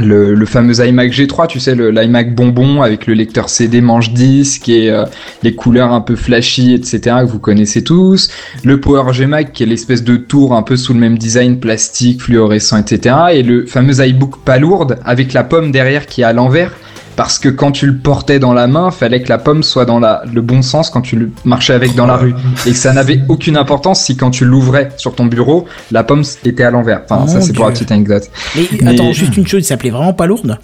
le, 0.00 0.46
fameux 0.46 0.86
iMac 0.86 1.10
G3, 1.10 1.48
tu 1.48 1.58
sais, 1.58 1.74
l'iMac 1.74 2.36
bonbon 2.36 2.82
avec 2.82 3.08
le 3.08 3.14
lecteur 3.14 3.48
CD 3.48 3.80
manche 3.80 4.12
disque 4.12 4.68
et 4.68 4.90
euh, 4.90 5.04
les 5.42 5.56
couleurs 5.56 5.92
un 5.92 6.00
peu 6.00 6.14
flashy, 6.14 6.72
etc. 6.72 7.16
que 7.22 7.26
vous 7.26 7.40
connaissez 7.40 7.82
tous. 7.82 8.30
Le 8.62 8.78
Power 8.78 9.12
G-Mac 9.12 9.52
qui 9.52 9.64
est 9.64 9.66
l'espèce 9.66 10.04
de 10.04 10.16
tour 10.16 10.54
un 10.54 10.62
peu 10.62 10.76
sous 10.76 10.94
le 10.94 11.00
même 11.00 11.18
design 11.18 11.58
plastique, 11.58 12.22
fluorescent, 12.22 12.78
etc. 12.78 13.16
Et 13.32 13.42
le 13.42 13.66
fameux 13.66 14.06
iBook 14.06 14.38
pas 14.44 14.58
lourde 14.58 15.00
avec 15.04 15.32
la 15.32 15.42
pomme 15.42 15.72
derrière 15.72 16.06
qui 16.06 16.20
est 16.20 16.24
à 16.24 16.32
l'envers. 16.32 16.72
Parce 17.16 17.38
que 17.38 17.48
quand 17.48 17.70
tu 17.70 17.86
le 17.86 17.96
portais 17.96 18.38
dans 18.40 18.52
la 18.52 18.66
main, 18.66 18.90
fallait 18.90 19.22
que 19.22 19.28
la 19.28 19.38
pomme 19.38 19.62
soit 19.62 19.84
dans 19.84 20.00
la, 20.00 20.22
le 20.32 20.42
bon 20.42 20.62
sens 20.62 20.90
quand 20.90 21.00
tu 21.00 21.14
le 21.16 21.30
marchais 21.44 21.72
avec 21.72 21.94
dans 21.94 22.06
la 22.06 22.16
rue. 22.16 22.34
Et 22.66 22.70
que 22.72 22.76
ça 22.76 22.92
n'avait 22.92 23.20
aucune 23.28 23.56
importance 23.56 24.00
si 24.02 24.16
quand 24.16 24.30
tu 24.30 24.44
l'ouvrais 24.44 24.88
sur 24.96 25.14
ton 25.14 25.26
bureau, 25.26 25.66
la 25.92 26.02
pomme 26.02 26.24
était 26.44 26.64
à 26.64 26.70
l'envers. 26.70 27.02
Enfin, 27.08 27.26
ça 27.28 27.40
c'est 27.40 27.52
pour 27.52 27.66
la 27.66 27.70
petite 27.72 27.92
anecdote. 27.92 28.24
Mais, 28.56 28.62
Mais- 28.82 28.90
attends, 28.90 29.12
juste 29.12 29.36
une 29.36 29.46
chose, 29.46 29.60
il 29.62 29.66
s'appelait 29.66 29.90
vraiment 29.90 30.12
pas 30.12 30.26
lourde 30.26 30.58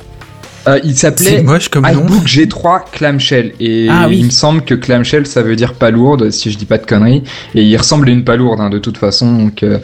Euh, 0.68 0.78
il 0.84 0.94
s'appelait 0.96 1.42
moche 1.42 1.68
comme 1.70 1.84
nom. 1.84 2.04
iBook 2.04 2.26
G3 2.26 2.80
Clamshell. 2.92 3.52
Et 3.60 3.86
Ah 3.90 4.06
oui. 4.08 4.18
il 4.18 4.24
me 4.26 4.30
semble 4.30 4.62
que 4.62 4.74
Clamshell 4.74 5.26
ça 5.26 5.42
veut 5.42 5.56
dire 5.56 5.72
pas 5.74 5.90
lourde, 5.90 6.30
si 6.30 6.50
je 6.50 6.58
dis 6.58 6.66
pas 6.66 6.76
de 6.78 6.84
conneries. 6.84 7.22
Et 7.54 7.62
il 7.62 7.76
ressemble 7.76 8.08
à 8.08 8.12
une 8.12 8.24
pas 8.24 8.36
lourde 8.36 8.60
hein, 8.60 8.68
de 8.70 8.78
toute 8.78 8.98
façon. 8.98 9.32
Donc, 9.38 9.62
euh, 9.62 9.78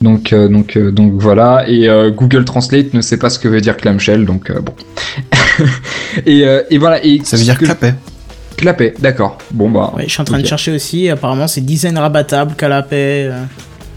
donc, 0.00 0.32
euh, 0.32 0.48
donc, 0.48 0.76
euh, 0.76 0.90
donc 0.90 1.14
voilà. 1.16 1.64
Et 1.68 1.88
euh, 1.88 2.10
Google 2.10 2.44
Translate 2.44 2.94
ne 2.94 3.00
sait 3.00 3.16
pas 3.16 3.30
ce 3.30 3.38
que 3.38 3.48
veut 3.48 3.60
dire 3.60 3.76
Clamshell, 3.76 4.24
donc 4.24 4.50
euh, 4.50 4.60
bon. 4.60 4.74
et, 6.26 6.46
euh, 6.46 6.62
et 6.70 6.78
voilà. 6.78 7.04
Et 7.04 7.20
Ça 7.24 7.36
veut 7.36 7.42
dire 7.44 7.58
que- 7.58 7.64
clapet. 7.64 7.94
Clapet, 8.56 8.94
d'accord. 9.00 9.36
Bon 9.52 9.68
bah. 9.70 9.92
Ouais, 9.96 10.04
je 10.06 10.10
suis 10.12 10.20
en 10.22 10.24
train 10.24 10.38
de 10.40 10.46
chercher 10.46 10.72
aussi, 10.72 11.10
apparemment 11.10 11.46
c'est 11.46 11.60
design 11.60 11.98
rabattable, 11.98 12.54
canapé. 12.54 13.28
euh. 13.30 13.42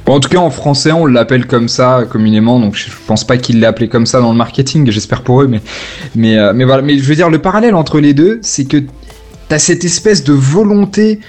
Bon, 0.06 0.16
en 0.16 0.20
tout 0.20 0.28
cas, 0.30 0.40
en 0.40 0.50
français, 0.50 0.92
on 0.92 1.06
l'appelle 1.06 1.46
comme 1.48 1.70
ça 1.70 2.04
communément, 2.10 2.60
donc 2.60 2.76
je 2.76 2.86
je 2.88 2.96
pense 3.08 3.24
pas 3.26 3.38
qu'il 3.38 3.60
l'ait 3.62 3.68
appelé 3.68 3.88
comme 3.88 4.06
ça 4.06 4.20
dans 4.20 4.32
le 4.32 4.38
marketing, 4.38 4.90
j'espère 4.92 5.22
pour 5.22 5.42
eux, 5.42 5.48
mais, 5.48 5.62
mais, 6.16 6.38
euh, 6.38 6.52
mais 6.54 6.66
voilà. 6.66 6.82
Mais 6.82 6.98
je 6.98 7.04
veux 7.04 7.16
dire, 7.16 7.30
le 7.30 7.40
parallèle 7.40 7.74
entre 7.76 8.00
les 8.00 8.14
deux, 8.14 8.40
c'est 8.42 8.66
que 8.66 8.78
t'as 9.48 9.60
cette 9.60 9.86
espèce 9.86 10.24
de 10.26 10.34
volonté 10.34 11.20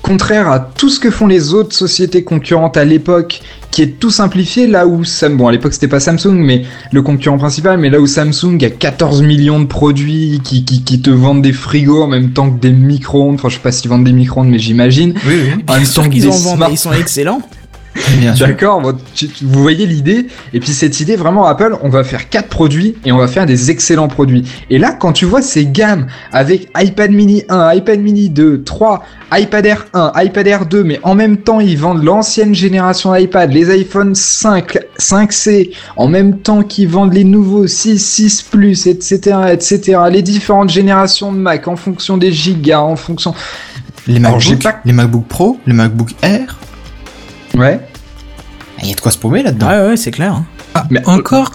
contraire 0.00 0.48
à 0.48 0.58
tout 0.58 0.88
ce 0.88 0.98
que 0.98 1.10
font 1.10 1.26
les 1.26 1.52
autres 1.54 1.74
sociétés 1.76 2.24
concurrentes 2.24 2.76
à 2.76 2.84
l'époque, 2.84 3.40
qui 3.72 3.82
est 3.82 3.98
tout 3.98 4.10
simplifié, 4.10 4.68
là 4.68 4.86
où 4.86 5.02
Sam, 5.02 5.36
bon, 5.36 5.48
à 5.48 5.52
l'époque 5.52 5.72
c'était 5.72 5.88
pas 5.88 5.98
Samsung, 5.98 6.34
mais 6.36 6.62
le 6.92 7.02
concurrent 7.02 7.38
principal, 7.38 7.78
mais 7.78 7.90
là 7.90 7.98
où 8.00 8.06
Samsung 8.06 8.58
a 8.62 8.70
14 8.70 9.22
millions 9.22 9.58
de 9.58 9.64
produits 9.66 10.40
qui, 10.44 10.64
qui, 10.64 10.84
qui 10.84 11.00
te 11.00 11.10
vendent 11.10 11.42
des 11.42 11.52
frigos 11.52 12.02
en 12.02 12.06
même 12.06 12.30
temps 12.32 12.50
que 12.50 12.60
des 12.60 12.70
micro-ondes, 12.70 13.34
enfin, 13.36 13.48
je 13.48 13.54
sais 13.54 13.60
pas 13.60 13.72
s'ils 13.72 13.90
vendent 13.90 14.04
des 14.04 14.12
micro-ondes, 14.12 14.48
mais 14.50 14.60
j'imagine. 14.60 15.14
Oui, 15.26 15.34
oui. 15.42 15.52
En 15.66 15.72
même 15.72 15.82
Bien 15.82 15.84
sûr 15.84 16.02
temps 16.02 16.08
que 16.08 16.12
qu'ils 16.14 16.22
des 16.22 16.28
en 16.28 16.32
vendent, 16.36 16.56
smart- 16.58 16.70
ils 16.70 16.78
sont 16.78 16.92
excellents. 16.92 17.42
D'accord, 18.46 18.80
vous 18.82 19.62
voyez 19.62 19.86
l'idée 19.86 20.26
Et 20.54 20.60
puis 20.60 20.70
cette 20.72 21.00
idée, 21.00 21.16
vraiment, 21.16 21.44
Apple, 21.46 21.76
on 21.82 21.88
va 21.88 22.04
faire 22.04 22.28
quatre 22.28 22.48
produits 22.48 22.94
et 23.04 23.12
on 23.12 23.18
va 23.18 23.28
faire 23.28 23.46
des 23.46 23.70
excellents 23.70 24.08
produits. 24.08 24.50
Et 24.70 24.78
là, 24.78 24.92
quand 24.92 25.12
tu 25.12 25.24
vois 25.24 25.42
ces 25.42 25.66
gammes 25.66 26.06
avec 26.32 26.68
iPad 26.76 27.10
mini 27.10 27.42
1, 27.48 27.74
iPad 27.74 28.00
mini 28.00 28.30
2, 28.30 28.62
3, 28.64 29.04
iPad 29.32 29.66
Air 29.66 29.86
1, 29.94 30.12
iPad 30.16 30.46
Air 30.46 30.66
2, 30.66 30.84
mais 30.84 31.00
en 31.02 31.14
même 31.14 31.36
temps, 31.38 31.60
ils 31.60 31.76
vendent 31.78 32.02
l'ancienne 32.02 32.54
génération 32.54 33.14
d'iPad, 33.14 33.52
les 33.52 33.70
iPhone 33.70 34.14
5, 34.14 34.78
5C, 34.98 35.70
en 35.96 36.08
même 36.08 36.38
temps 36.38 36.62
qu'ils 36.62 36.88
vendent 36.88 37.12
les 37.14 37.24
nouveaux 37.24 37.66
6, 37.66 37.98
6 37.98 38.42
Plus, 38.42 38.86
etc., 38.86 39.36
etc., 39.52 39.98
les 40.10 40.22
différentes 40.22 40.70
générations 40.70 41.32
de 41.32 41.38
Mac 41.38 41.68
en 41.68 41.76
fonction 41.76 42.16
des 42.16 42.32
gigas, 42.32 42.80
en 42.80 42.96
fonction... 42.96 43.34
Les 44.06 44.18
MacBook, 44.18 44.40
pas- 44.62 44.80
les 44.84 44.92
MacBook 44.92 45.24
Pro, 45.26 45.58
les 45.66 45.72
MacBook 45.74 46.10
Air. 46.22 46.56
Ouais. 47.54 47.80
Il 48.82 48.88
y 48.88 48.92
a 48.92 48.94
de 48.94 49.00
quoi 49.00 49.12
se 49.12 49.18
paumer 49.18 49.42
là-dedans. 49.42 49.68
Ouais, 49.68 49.88
ouais, 49.90 49.96
c'est 49.96 50.10
clair. 50.10 50.34
hein. 50.34 50.46
Mais 50.90 51.06
Encore, 51.06 51.52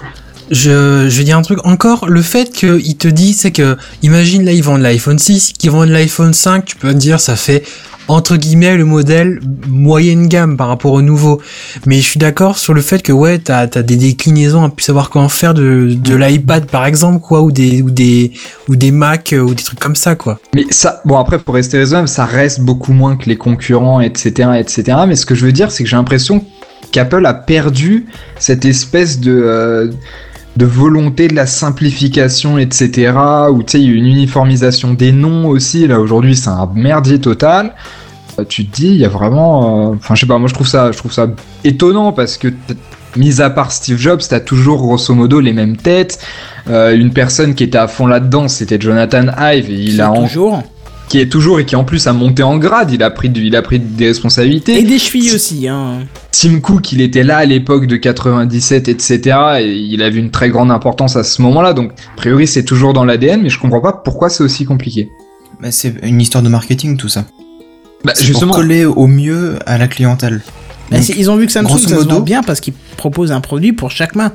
je, 0.51 1.07
je 1.09 1.17
vais 1.17 1.23
dire 1.23 1.37
un 1.37 1.41
truc, 1.41 1.59
encore, 1.65 2.07
le 2.07 2.21
fait 2.21 2.51
qu'il 2.51 2.97
te 2.97 3.07
dit, 3.07 3.33
c'est 3.33 3.51
que, 3.51 3.77
imagine 4.01 4.45
là, 4.45 4.51
ils 4.51 4.63
vendent 4.63 4.81
l'iPhone 4.81 5.19
6, 5.19 5.53
qu'ils 5.53 5.71
vendent 5.71 5.89
l'iPhone 5.89 6.33
5, 6.33 6.65
tu 6.65 6.75
peux 6.75 6.93
te 6.93 6.97
dire, 6.97 7.19
ça 7.19 7.35
fait, 7.35 7.63
entre 8.07 8.37
guillemets, 8.37 8.77
le 8.77 8.85
modèle 8.85 9.39
moyenne 9.67 10.27
gamme 10.27 10.55
par 10.55 10.69
rapport 10.69 10.93
au 10.93 11.01
nouveau. 11.01 11.41
Mais 11.85 11.97
je 11.97 12.09
suis 12.09 12.19
d'accord 12.19 12.57
sur 12.57 12.73
le 12.73 12.81
fait 12.81 13.03
que, 13.03 13.11
ouais, 13.11 13.39
t'as, 13.39 13.67
t'as 13.67 13.81
des 13.81 13.97
déclinaisons 13.97 14.63
à 14.63 14.69
plus 14.69 14.85
savoir 14.85 15.09
comment 15.09 15.29
faire 15.29 15.53
de, 15.53 15.93
de 15.93 16.15
l'iPad, 16.15 16.65
par 16.67 16.85
exemple, 16.85 17.19
quoi, 17.19 17.41
ou 17.41 17.51
des, 17.51 17.81
ou 17.81 17.91
des, 17.91 18.31
ou 18.69 18.75
des 18.75 18.91
Mac, 18.91 19.33
euh, 19.33 19.41
ou 19.41 19.53
des 19.53 19.63
trucs 19.63 19.79
comme 19.79 19.95
ça, 19.95 20.15
quoi. 20.15 20.39
Mais 20.55 20.65
ça, 20.69 21.01
bon 21.05 21.17
après 21.17 21.39
pour 21.39 21.55
rester 21.55 21.77
raisonnable, 21.77 22.07
ça 22.07 22.25
reste 22.25 22.61
beaucoup 22.61 22.93
moins 22.93 23.17
que 23.17 23.29
les 23.29 23.37
concurrents, 23.37 23.99
etc., 24.01 24.51
etc. 24.57 24.99
Mais 25.07 25.15
ce 25.15 25.25
que 25.25 25.35
je 25.35 25.45
veux 25.45 25.51
dire, 25.51 25.71
c'est 25.71 25.83
que 25.83 25.89
j'ai 25.89 25.97
l'impression 25.97 26.43
qu'Apple 26.91 27.25
a 27.25 27.33
perdu 27.33 28.05
cette 28.39 28.65
espèce 28.65 29.19
de 29.19 29.31
euh, 29.31 29.91
de 30.57 30.65
volonté 30.65 31.27
de 31.27 31.35
la 31.35 31.45
simplification, 31.45 32.57
etc. 32.57 33.13
Ou 33.51 33.63
tu 33.63 33.77
sais, 33.77 33.83
une 33.83 34.05
uniformisation 34.07 34.93
des 34.93 35.11
noms 35.11 35.47
aussi. 35.47 35.87
Là 35.87 35.99
aujourd'hui, 35.99 36.35
c'est 36.35 36.49
un 36.49 36.69
merdier 36.73 37.19
total. 37.21 37.73
Euh, 38.39 38.43
Tu 38.47 38.65
te 38.67 38.75
dis, 38.75 38.87
il 38.89 38.97
y 38.97 39.05
a 39.05 39.09
vraiment, 39.09 39.91
euh, 39.91 39.95
enfin 39.95 40.15
je 40.15 40.21
sais 40.21 40.25
pas, 40.27 40.37
moi 40.39 40.47
je 40.49 40.53
trouve 40.53 40.67
ça, 40.67 40.91
je 40.91 40.97
trouve 40.97 41.11
ça 41.13 41.27
étonnant 41.63 42.11
parce 42.11 42.37
que 42.37 42.47
mis 43.15 43.41
à 43.41 43.49
part 43.49 43.71
Steve 43.71 43.97
Jobs, 43.97 44.21
t'as 44.29 44.39
toujours 44.39 44.77
grosso 44.79 45.13
modo 45.13 45.39
les 45.39 45.53
mêmes 45.53 45.77
têtes. 45.77 46.19
Euh, 46.69 46.95
une 46.95 47.11
personne 47.13 47.55
qui 47.55 47.63
était 47.63 47.77
à 47.77 47.87
fond 47.87 48.05
là-dedans, 48.07 48.47
c'était 48.47 48.79
Jonathan 48.79 49.25
Ive. 49.39 49.69
Et 49.71 49.73
il 49.85 50.01
a 50.01 50.05
est 50.05 50.07
en- 50.07 50.23
toujours. 50.23 50.61
Qui 51.07 51.19
est 51.19 51.29
toujours 51.29 51.59
et 51.59 51.65
qui 51.65 51.75
en 51.75 51.83
plus 51.85 52.05
a 52.07 52.13
monté 52.13 52.43
en 52.43 52.57
grade, 52.57 52.91
il 52.91 53.01
a 53.01 53.09
pris, 53.09 53.29
du- 53.29 53.43
il 53.45 53.55
a 53.55 53.61
pris 53.61 53.79
des 53.79 54.07
responsabilités. 54.07 54.77
Et 54.77 54.83
des 54.83 54.99
chevilles 54.99 55.33
aussi, 55.33 55.67
hein. 55.67 55.99
Tim 56.31 56.59
Cook, 56.59 56.91
il 56.91 57.01
était 57.01 57.23
là 57.23 57.37
à 57.37 57.45
l'époque 57.45 57.87
de 57.87 57.95
97, 57.95 58.87
etc. 58.89 59.37
Et 59.59 59.71
il 59.73 60.01
avait 60.03 60.19
une 60.19 60.31
très 60.31 60.49
grande 60.49 60.69
importance 60.71 61.15
à 61.15 61.23
ce 61.23 61.41
moment-là. 61.43 61.73
Donc, 61.73 61.91
a 61.91 62.17
priori, 62.17 62.45
c'est 62.47 62.63
toujours 62.63 62.93
dans 62.93 63.05
l'ADN, 63.05 63.41
mais 63.41 63.49
je 63.49 63.59
comprends 63.59 63.81
pas 63.81 63.93
pourquoi 63.93 64.29
c'est 64.29 64.43
aussi 64.43 64.65
compliqué. 64.65 65.09
Mais 65.61 65.71
c'est 65.71 65.93
une 66.03 66.19
histoire 66.21 66.43
de 66.43 66.49
marketing 66.49 66.97
tout 66.97 67.09
ça. 67.09 67.25
Bah, 68.05 68.11
C'est 68.15 68.25
justement, 68.25 68.51
pour 68.51 68.61
coller 68.61 68.85
au 68.85 69.07
mieux 69.07 69.57
à 69.65 69.77
la 69.77 69.87
clientèle. 69.87 70.41
Bah, 70.91 70.97
Donc, 70.99 71.09
ils 71.09 71.29
ont 71.31 71.35
vu 71.37 71.45
que 71.47 71.51
Samsung 71.51 71.77
ça 71.79 71.89
se 71.89 72.07
vend 72.07 72.19
bien 72.19 72.43
parce 72.43 72.59
qu'ils 72.59 72.73
proposent 72.95 73.31
un 73.31 73.41
produit 73.41 73.73
pour 73.73 73.91
chaque 73.91 74.15
main. 74.15 74.33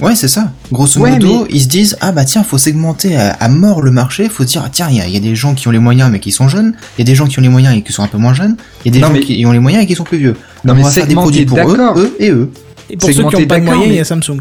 Ouais, 0.00 0.14
c'est 0.16 0.28
ça. 0.28 0.50
Grosso 0.72 1.00
Ouais, 1.00 1.12
modo, 1.12 1.46
ils 1.50 1.62
se 1.62 1.68
disent 1.68 1.96
ah 2.00 2.10
bah 2.12 2.24
tiens, 2.24 2.42
faut 2.42 2.58
segmenter 2.58 3.16
à, 3.16 3.30
à 3.34 3.48
mort 3.48 3.80
le 3.80 3.90
marché. 3.92 4.28
Faut 4.28 4.42
se 4.42 4.48
dire 4.48 4.62
ah, 4.64 4.68
tiens, 4.70 4.88
il 4.90 4.96
y, 4.96 5.00
a- 5.00 5.06
il 5.06 5.14
y 5.14 5.16
a 5.16 5.20
des 5.20 5.36
gens 5.36 5.54
qui 5.54 5.68
ont 5.68 5.70
les 5.70 5.78
moyens 5.78 6.10
mais 6.10 6.18
qui 6.20 6.32
sont 6.32 6.48
jeunes. 6.48 6.74
Il 6.98 7.00
y 7.00 7.02
a 7.02 7.04
des 7.04 7.14
gens 7.14 7.26
qui 7.26 7.38
ont 7.38 7.42
les 7.42 7.48
moyens 7.48 7.76
et 7.76 7.82
qui 7.82 7.92
sont 7.92 8.02
un 8.02 8.08
peu 8.08 8.18
moins 8.18 8.34
jeunes. 8.34 8.56
Il 8.84 8.88
y 8.88 8.90
a 8.90 8.92
des 8.92 9.00
Non, 9.00 9.06
gens 9.08 9.12
mais- 9.14 9.20
qui 9.20 9.46
ont 9.46 9.52
les 9.52 9.60
moyens 9.60 9.84
et 9.84 9.86
qui 9.86 9.94
sont 9.94 10.04
plus 10.04 10.18
vieux. 10.18 10.36
Non, 10.64 10.72
On 10.72 10.76
mais 10.76 10.82
va 10.82 10.90
faire 10.90 11.06
des 11.06 11.14
produits 11.14 11.46
pour 11.46 11.58
eux, 11.58 11.78
eux 11.96 12.16
et 12.18 12.30
eux. 12.30 12.50
Et 12.90 12.96
pour 12.96 13.08
ceux 13.08 13.14
qui 13.14 13.20
n'ont 13.22 13.46
pas 13.46 13.60
de 13.60 13.64
moyens, 13.64 13.86
il 13.86 13.94
y 13.94 14.00
a 14.00 14.04
Samsung. 14.04 14.40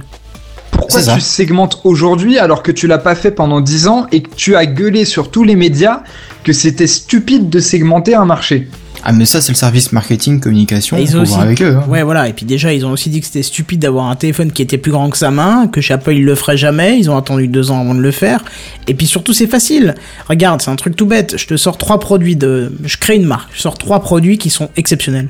pourquoi 0.72 1.02
tu 1.02 1.22
segmentes 1.22 1.80
aujourd'hui 1.84 2.40
alors 2.40 2.64
que 2.64 2.72
tu 2.72 2.88
l'as 2.88 2.98
pas 2.98 3.14
fait 3.16 3.32
pendant 3.32 3.62
10 3.62 3.88
ans 3.88 4.08
et 4.12 4.22
que 4.24 4.34
tu 4.36 4.56
as 4.56 4.66
gueulé 4.66 5.06
sur 5.06 5.30
tous 5.32 5.44
les 5.44 5.56
médias 5.56 6.02
que 6.44 6.52
c'était 6.52 6.88
stupide 6.88 7.50
de 7.50 7.60
segmenter 7.60 8.16
un 8.16 8.26
marché? 8.26 8.68
Ah 9.06 9.12
mais 9.12 9.26
ça 9.26 9.42
c'est 9.42 9.52
le 9.52 9.58
service 9.58 9.92
marketing 9.92 10.40
communication. 10.40 10.98
Et 10.98 11.02
ils 11.04 11.18
ont 11.18 11.22
aussi- 11.24 11.34
avec 11.36 11.62
eux. 11.62 11.76
hein. 11.78 11.84
Ouais, 11.90 12.04
voilà. 12.04 12.30
Et 12.30 12.34
puis 12.34 12.46
déjà, 12.46 12.74
ils 12.74 12.86
ont 12.86 12.92
aussi 12.92 13.10
dit 13.10 13.20
que 13.20 13.26
c'était 13.26 13.44
stupide 13.44 13.80
d'avoir 13.82 14.06
un 14.10 14.16
téléphone 14.16 14.52
qui 14.52 14.62
était 14.62 14.78
plus 14.78 14.92
grand 14.92 15.10
que 15.10 15.18
sa 15.18 15.30
main, 15.32 15.68
que 15.68 15.82
chez 15.82 15.94
Apple, 15.94 16.14
ils 16.14 16.24
le 16.24 16.36
feraient 16.36 16.56
jamais. 16.58 16.98
Ils 16.98 17.10
ont 17.10 17.18
attendu 17.18 17.48
deux 17.48 17.70
ans 17.72 17.82
avant 17.82 17.96
de 17.96 18.00
le 18.02 18.12
faire. 18.12 18.44
Et 18.88 18.94
puis 18.94 19.06
surtout, 19.06 19.34
c'est 19.34 19.48
facile. 19.48 19.96
Regarde, 20.30 20.62
c'est 20.62 20.72
un 20.72 20.76
truc 20.78 20.96
tout 20.96 21.06
bête. 21.06 21.36
Je 21.38 21.46
te 21.48 21.58
sors 21.58 21.78
trois 21.78 22.00
produits 22.00 22.36
de... 22.38 22.72
Je 22.86 22.98
crée 22.98 23.16
une 23.18 23.26
marque. 23.26 23.50
Je 23.54 23.62
sors 23.62 23.78
trois 23.78 24.00
produits 24.00 24.38
qui 24.38 24.50
sont 24.50 24.70
exceptionnels. 24.78 25.28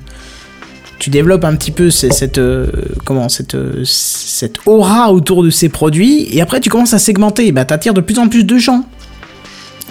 Tu 0.99 1.09
développes 1.09 1.43
un 1.43 1.55
petit 1.55 1.71
peu 1.71 1.89
ce- 1.89 2.11
cette... 2.11 2.38
euh, 2.38 2.67
comment 3.05 3.28
Cette, 3.28 3.55
euh, 3.55 3.82
cette 3.86 4.57
aura 4.67 5.11
autour 5.11 5.43
de 5.43 5.49
ces 5.49 5.67
produits. 5.69 6.28
Et 6.32 6.41
après, 6.41 6.59
tu 6.61 6.69
commences 6.69 6.93
à 6.93 6.99
segmenter. 6.99 7.51
Bah, 7.51 7.65
t'attires 7.65 7.93
de 7.95 8.01
plus 8.01 8.19
en 8.19 8.28
plus 8.30 8.43
de 8.45 8.57
gens. 8.57 8.86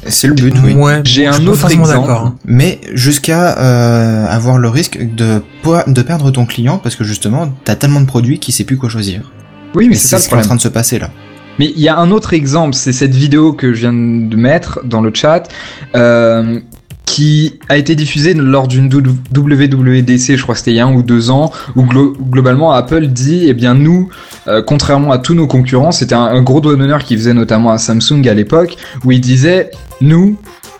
C'est 0.07 0.27
le 0.27 0.35
but, 0.35 0.55
oui. 0.65 0.75
Ouais, 0.75 1.01
J'ai 1.05 1.27
un 1.27 1.47
autre 1.47 1.71
exemple. 1.71 1.89
d'accord, 2.01 2.27
hein. 2.27 2.35
Mais 2.45 2.81
jusqu'à 2.93 3.59
euh, 3.59 4.27
avoir 4.27 4.59
le 4.59 4.69
risque 4.69 4.99
de 5.15 5.43
de 5.87 6.03
perdre 6.03 6.31
ton 6.33 6.45
client 6.45 6.79
parce 6.79 6.97
que 6.97 7.05
justement 7.05 7.53
t'as 7.65 7.77
tellement 7.77 8.01
de 8.01 8.07
produits 8.07 8.41
qu'il 8.41 8.53
sait 8.53 8.65
plus 8.65 8.77
quoi 8.77 8.89
choisir. 8.89 9.31
Oui, 9.75 9.89
mais 9.89 9.95
c'est 9.95 10.09
ça 10.09 10.17
le 10.17 10.23
ce 10.23 10.29
qui 10.29 10.35
est 10.35 10.39
en 10.39 10.43
train 10.43 10.57
de 10.57 10.61
se 10.61 10.69
passer 10.69 10.99
là. 10.99 11.11
Mais 11.59 11.73
il 11.77 11.81
y 11.81 11.89
a 11.89 11.97
un 11.99 12.11
autre 12.11 12.33
exemple, 12.33 12.75
c'est 12.75 12.93
cette 12.93 13.15
vidéo 13.15 13.53
que 13.53 13.75
je 13.75 13.81
viens 13.81 13.93
de 13.93 14.37
mettre 14.37 14.81
dans 14.85 15.01
le 15.01 15.13
chat, 15.15 15.45
euh, 15.95 16.59
qui 17.05 17.59
a 17.69 17.77
été 17.77 17.95
diffusée 17.95 18.33
lors 18.35 18.69
d'une 18.69 18.89
WWDC, 18.89 20.37
je 20.37 20.43
crois 20.43 20.55
que 20.55 20.61
c'était 20.61 20.71
il 20.71 20.77
y 20.77 20.81
a 20.81 20.87
un 20.87 20.95
ou 20.95 21.03
deux 21.03 21.31
ans, 21.31 21.53
où 21.77 21.83
glo- 21.85 22.17
globalement 22.19 22.73
Apple 22.73 23.07
dit, 23.09 23.45
eh 23.49 23.55
bien 23.55 23.75
nous, 23.75 24.09
euh, 24.49 24.63
contrairement 24.63 25.13
à 25.13 25.19
tous 25.19 25.35
nos 25.35 25.47
concurrents, 25.47 25.93
c'était 25.93 26.15
un, 26.15 26.41
gros 26.43 26.61
doigt 26.61 26.77
d'honneur 26.77 27.05
qu'il 27.05 27.19
faisait 27.19 27.35
notamment 27.35 27.71
à 27.71 27.79
Samsung 27.79 28.27
à 28.29 28.35
l'époque, 28.35 28.77
où 29.05 29.13
il 29.13 29.21
disait, 29.21 29.71
nous, 30.01 30.37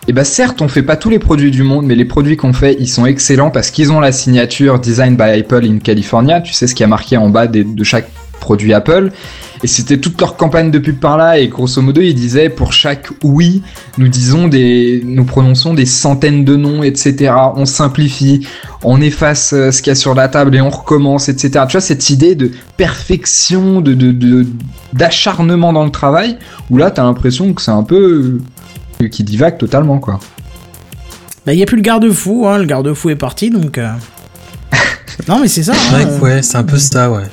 eh 0.07 0.13
ben 0.13 0.23
certes, 0.23 0.61
on 0.61 0.67
fait 0.67 0.81
pas 0.83 0.95
tous 0.95 1.09
les 1.09 1.19
produits 1.19 1.51
du 1.51 1.63
monde, 1.63 1.85
mais 1.85 1.95
les 1.95 2.05
produits 2.05 2.35
qu'on 2.35 2.51
fait, 2.53 2.75
ils 2.79 2.89
sont 2.89 3.05
excellents 3.05 3.51
parce 3.51 3.69
qu'ils 3.71 3.91
ont 3.91 3.99
la 3.99 4.11
signature 4.11 4.79
Design 4.79 5.15
by 5.15 5.39
Apple 5.39 5.63
in 5.65 5.77
California. 5.79 6.41
Tu 6.41 6.51
sais 6.53 6.67
ce 6.67 6.75
qui 6.75 6.83
a 6.83 6.87
marqué 6.87 7.15
en 7.15 7.29
bas 7.29 7.47
de 7.47 7.83
chaque 7.83 8.09
produit 8.41 8.73
Apple. 8.73 9.11
Et 9.63 9.67
c'était 9.67 9.97
toute 9.97 10.19
leur 10.19 10.35
campagne 10.35 10.71
de 10.71 10.77
pub 10.79 10.99
par 10.99 11.15
là. 11.17 11.39
Et 11.39 11.47
grosso 11.47 11.81
modo, 11.81 12.01
ils 12.01 12.13
disaient 12.13 12.49
pour 12.49 12.73
chaque 12.73 13.07
oui, 13.23 13.61
nous 13.97 14.09
disons 14.09 14.49
des, 14.49 15.01
nous 15.05 15.23
prononçons 15.23 15.73
des 15.73 15.85
centaines 15.85 16.43
de 16.43 16.57
noms, 16.57 16.83
etc. 16.83 17.33
On 17.55 17.65
simplifie, 17.65 18.45
on 18.83 18.99
efface 18.99 19.53
euh, 19.53 19.71
ce 19.71 19.81
qu'il 19.81 19.91
y 19.91 19.93
a 19.93 19.95
sur 19.95 20.15
la 20.15 20.27
table 20.27 20.53
et 20.57 20.59
on 20.61 20.69
recommence, 20.69 21.29
etc. 21.29 21.63
Tu 21.67 21.71
vois 21.73 21.81
cette 21.81 22.09
idée 22.09 22.35
de 22.35 22.51
perfection, 22.75 23.79
de 23.79 23.93
de- 23.93 24.11
de- 24.11 24.45
d'acharnement 24.91 25.71
dans 25.71 25.85
le 25.85 25.91
travail, 25.91 26.37
où 26.69 26.75
là, 26.77 26.91
t'as 26.91 27.03
l'impression 27.03 27.53
que 27.53 27.61
c'est 27.61 27.71
un 27.71 27.83
peu 27.83 28.39
euh, 29.01 29.07
qui 29.07 29.23
divague 29.23 29.57
totalement, 29.57 29.97
quoi. 29.99 30.19
Bah, 31.45 31.53
il 31.53 31.55
n'y 31.57 31.63
a 31.63 31.65
plus 31.65 31.77
le 31.77 31.81
garde-fou. 31.83 32.45
Hein. 32.47 32.57
Le 32.57 32.65
garde-fou 32.65 33.09
est 33.11 33.15
parti, 33.15 33.49
donc... 33.49 33.77
euh. 33.77 33.91
non, 35.29 35.39
mais 35.39 35.47
c'est 35.47 35.63
ça. 35.63 35.73
Hein. 35.93 36.19
ouais, 36.21 36.41
c'est 36.41 36.57
un 36.57 36.63
peu 36.63 36.77
ça, 36.77 37.09
ouais. 37.09 37.23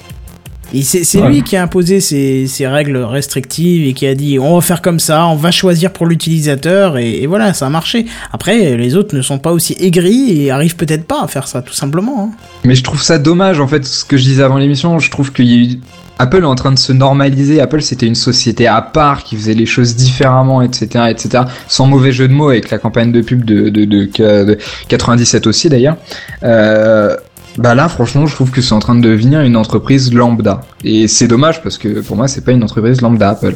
Et 0.75 0.83
c'est 0.83 1.21
Ouais. 1.21 1.29
lui 1.29 1.43
qui 1.43 1.57
a 1.57 1.63
imposé 1.63 2.01
ces, 2.01 2.47
ces 2.47 2.67
règles 2.67 2.97
restrictives 2.99 3.87
et 3.89 3.93
qui 3.93 4.07
a 4.07 4.15
dit 4.15 4.39
on 4.39 4.55
va 4.55 4.61
faire 4.61 4.83
comme 4.83 5.01
ça, 5.01 5.27
on 5.27 5.35
va 5.37 5.51
choisir 5.51 5.93
pour 5.93 6.07
l'utilisateur 6.07 6.97
et, 6.99 7.23
et 7.23 7.27
voilà, 7.27 7.53
ça 7.55 7.67
a 7.67 7.71
marché. 7.71 8.07
Après, 8.33 8.77
les 8.77 8.97
autres 8.97 9.15
ne 9.17 9.23
sont 9.23 9.39
pas 9.39 9.53
aussi 9.53 9.75
aigris 9.81 10.43
et 10.45 10.51
arrivent 10.51 10.77
peut-être 10.77 11.05
pas 11.05 11.23
à 11.23 11.27
faire 11.29 11.49
ça, 11.49 11.63
tout 11.63 11.75
simplement. 11.75 12.31
hein. 12.33 12.37
Mais 12.65 12.75
je 12.75 12.83
trouve 12.85 13.03
ça 13.03 13.19
dommage, 13.19 13.59
en 13.61 13.67
fait, 13.67 13.85
ce 13.85 14.05
que 14.05 14.17
je 14.17 14.23
disais 14.23 14.43
avant 14.43 14.59
l'émission. 14.59 14.99
Je 14.99 15.11
trouve 15.11 15.33
qu'il 15.33 15.47
y 15.47 15.55
a 15.55 15.57
eu... 15.75 15.81
Apple 16.19 16.43
est 16.43 16.45
en 16.47 16.55
train 16.55 16.71
de 16.73 16.79
se 16.79 16.93
normaliser. 16.93 17.63
Apple, 17.63 17.81
c'était 17.81 18.05
une 18.07 18.15
société 18.15 18.67
à 18.67 18.83
part 18.83 19.25
qui 19.25 19.37
faisait 19.37 19.55
les 19.55 19.65
choses 19.65 19.97
différemment, 19.97 20.61
etc., 20.61 21.07
etc. 21.09 21.45
Sans 21.67 21.87
mauvais 21.87 22.13
jeu 22.13 22.29
de 22.29 22.35
mots 22.35 22.51
avec 22.51 22.69
la 22.71 22.77
campagne 22.77 23.11
de 23.11 23.23
pub 23.23 23.43
de, 23.45 23.71
de, 23.71 23.87
de, 23.87 24.05
de 24.45 24.59
97 24.89 25.47
aussi, 25.47 25.71
d'ailleurs. 25.71 25.97
Euh, 26.43 27.17
bah 27.61 27.75
là, 27.75 27.89
franchement, 27.89 28.27
je 28.27 28.35
trouve 28.35 28.51
que 28.51 28.61
c'est 28.63 28.73
en 28.73 28.79
train 28.81 28.95
de 28.95 29.01
devenir 29.03 29.41
une 29.43 29.57
entreprise 29.57 30.13
lambda. 30.13 30.63
Et 30.85 31.07
c'est 31.09 31.29
dommage 31.29 31.63
parce 31.63 31.79
que 31.79 32.01
pour 32.01 32.17
moi, 32.17 32.27
c'est 32.29 32.41
pas 32.45 32.53
une 32.53 32.65
entreprise 32.65 33.01
lambda, 33.01 33.31
Apple. 33.31 33.55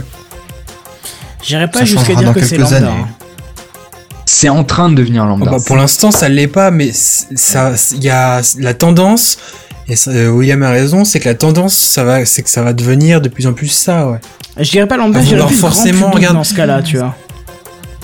J'irais 1.43 1.71
pas 1.71 1.81
Ça 1.81 1.85
jusqu'à 1.85 2.05
changera 2.07 2.21
dire 2.23 2.29
dans 2.29 2.35
que 2.35 2.41
c'est 2.47 2.57
quelques 2.57 2.71
lambda. 2.71 2.77
années. 2.77 2.87
hein. 3.03 3.09
C'est 4.27 4.49
en 4.49 4.65
train 4.65 4.89
de 4.89 4.95
devenir 4.95 5.27
lambda. 5.27 5.47
Oh, 5.53 5.57
bah, 5.59 5.63
pour 5.67 5.77
l'instant, 5.77 6.11
ça 6.11 6.29
l'est 6.29 6.47
pas, 6.49 6.71
mais 6.71 6.91
ça, 6.93 7.73
il 7.93 8.03
y 8.05 8.09
a 8.11 8.41
la 8.59 8.75
tendance. 8.75 9.39
Et 9.87 9.97
ça, 9.97 10.11
euh, 10.13 10.29
William 10.31 10.63
a 10.63 10.71
raison, 10.71 11.05
c'est 11.05 11.21
que 11.21 11.29
la 11.29 11.35
tendance, 11.35 11.75
ça 11.75 12.05
va, 12.05 12.25
c'est 12.25 12.43
que 12.43 12.49
ça 12.49 12.63
va 12.63 12.73
devenir 12.73 13.21
de 13.21 13.29
plus 13.29 13.47
en 13.47 13.53
plus 13.53 13.69
ça, 13.69 14.09
ouais. 14.09 14.19
Je 14.59 14.71
dirais 14.71 14.87
pas 14.87 14.97
lambda, 14.97 15.19
À 15.19 15.23
je 15.23 15.29
dirais 15.29 15.47
plus 15.47 15.57
forcément, 15.57 16.01
grand 16.09 16.11
regarde. 16.13 16.35
dans 16.37 16.45
ce 16.45 16.55
cas-là, 16.55 16.81
tu 16.83 16.97
vois. 16.97 17.15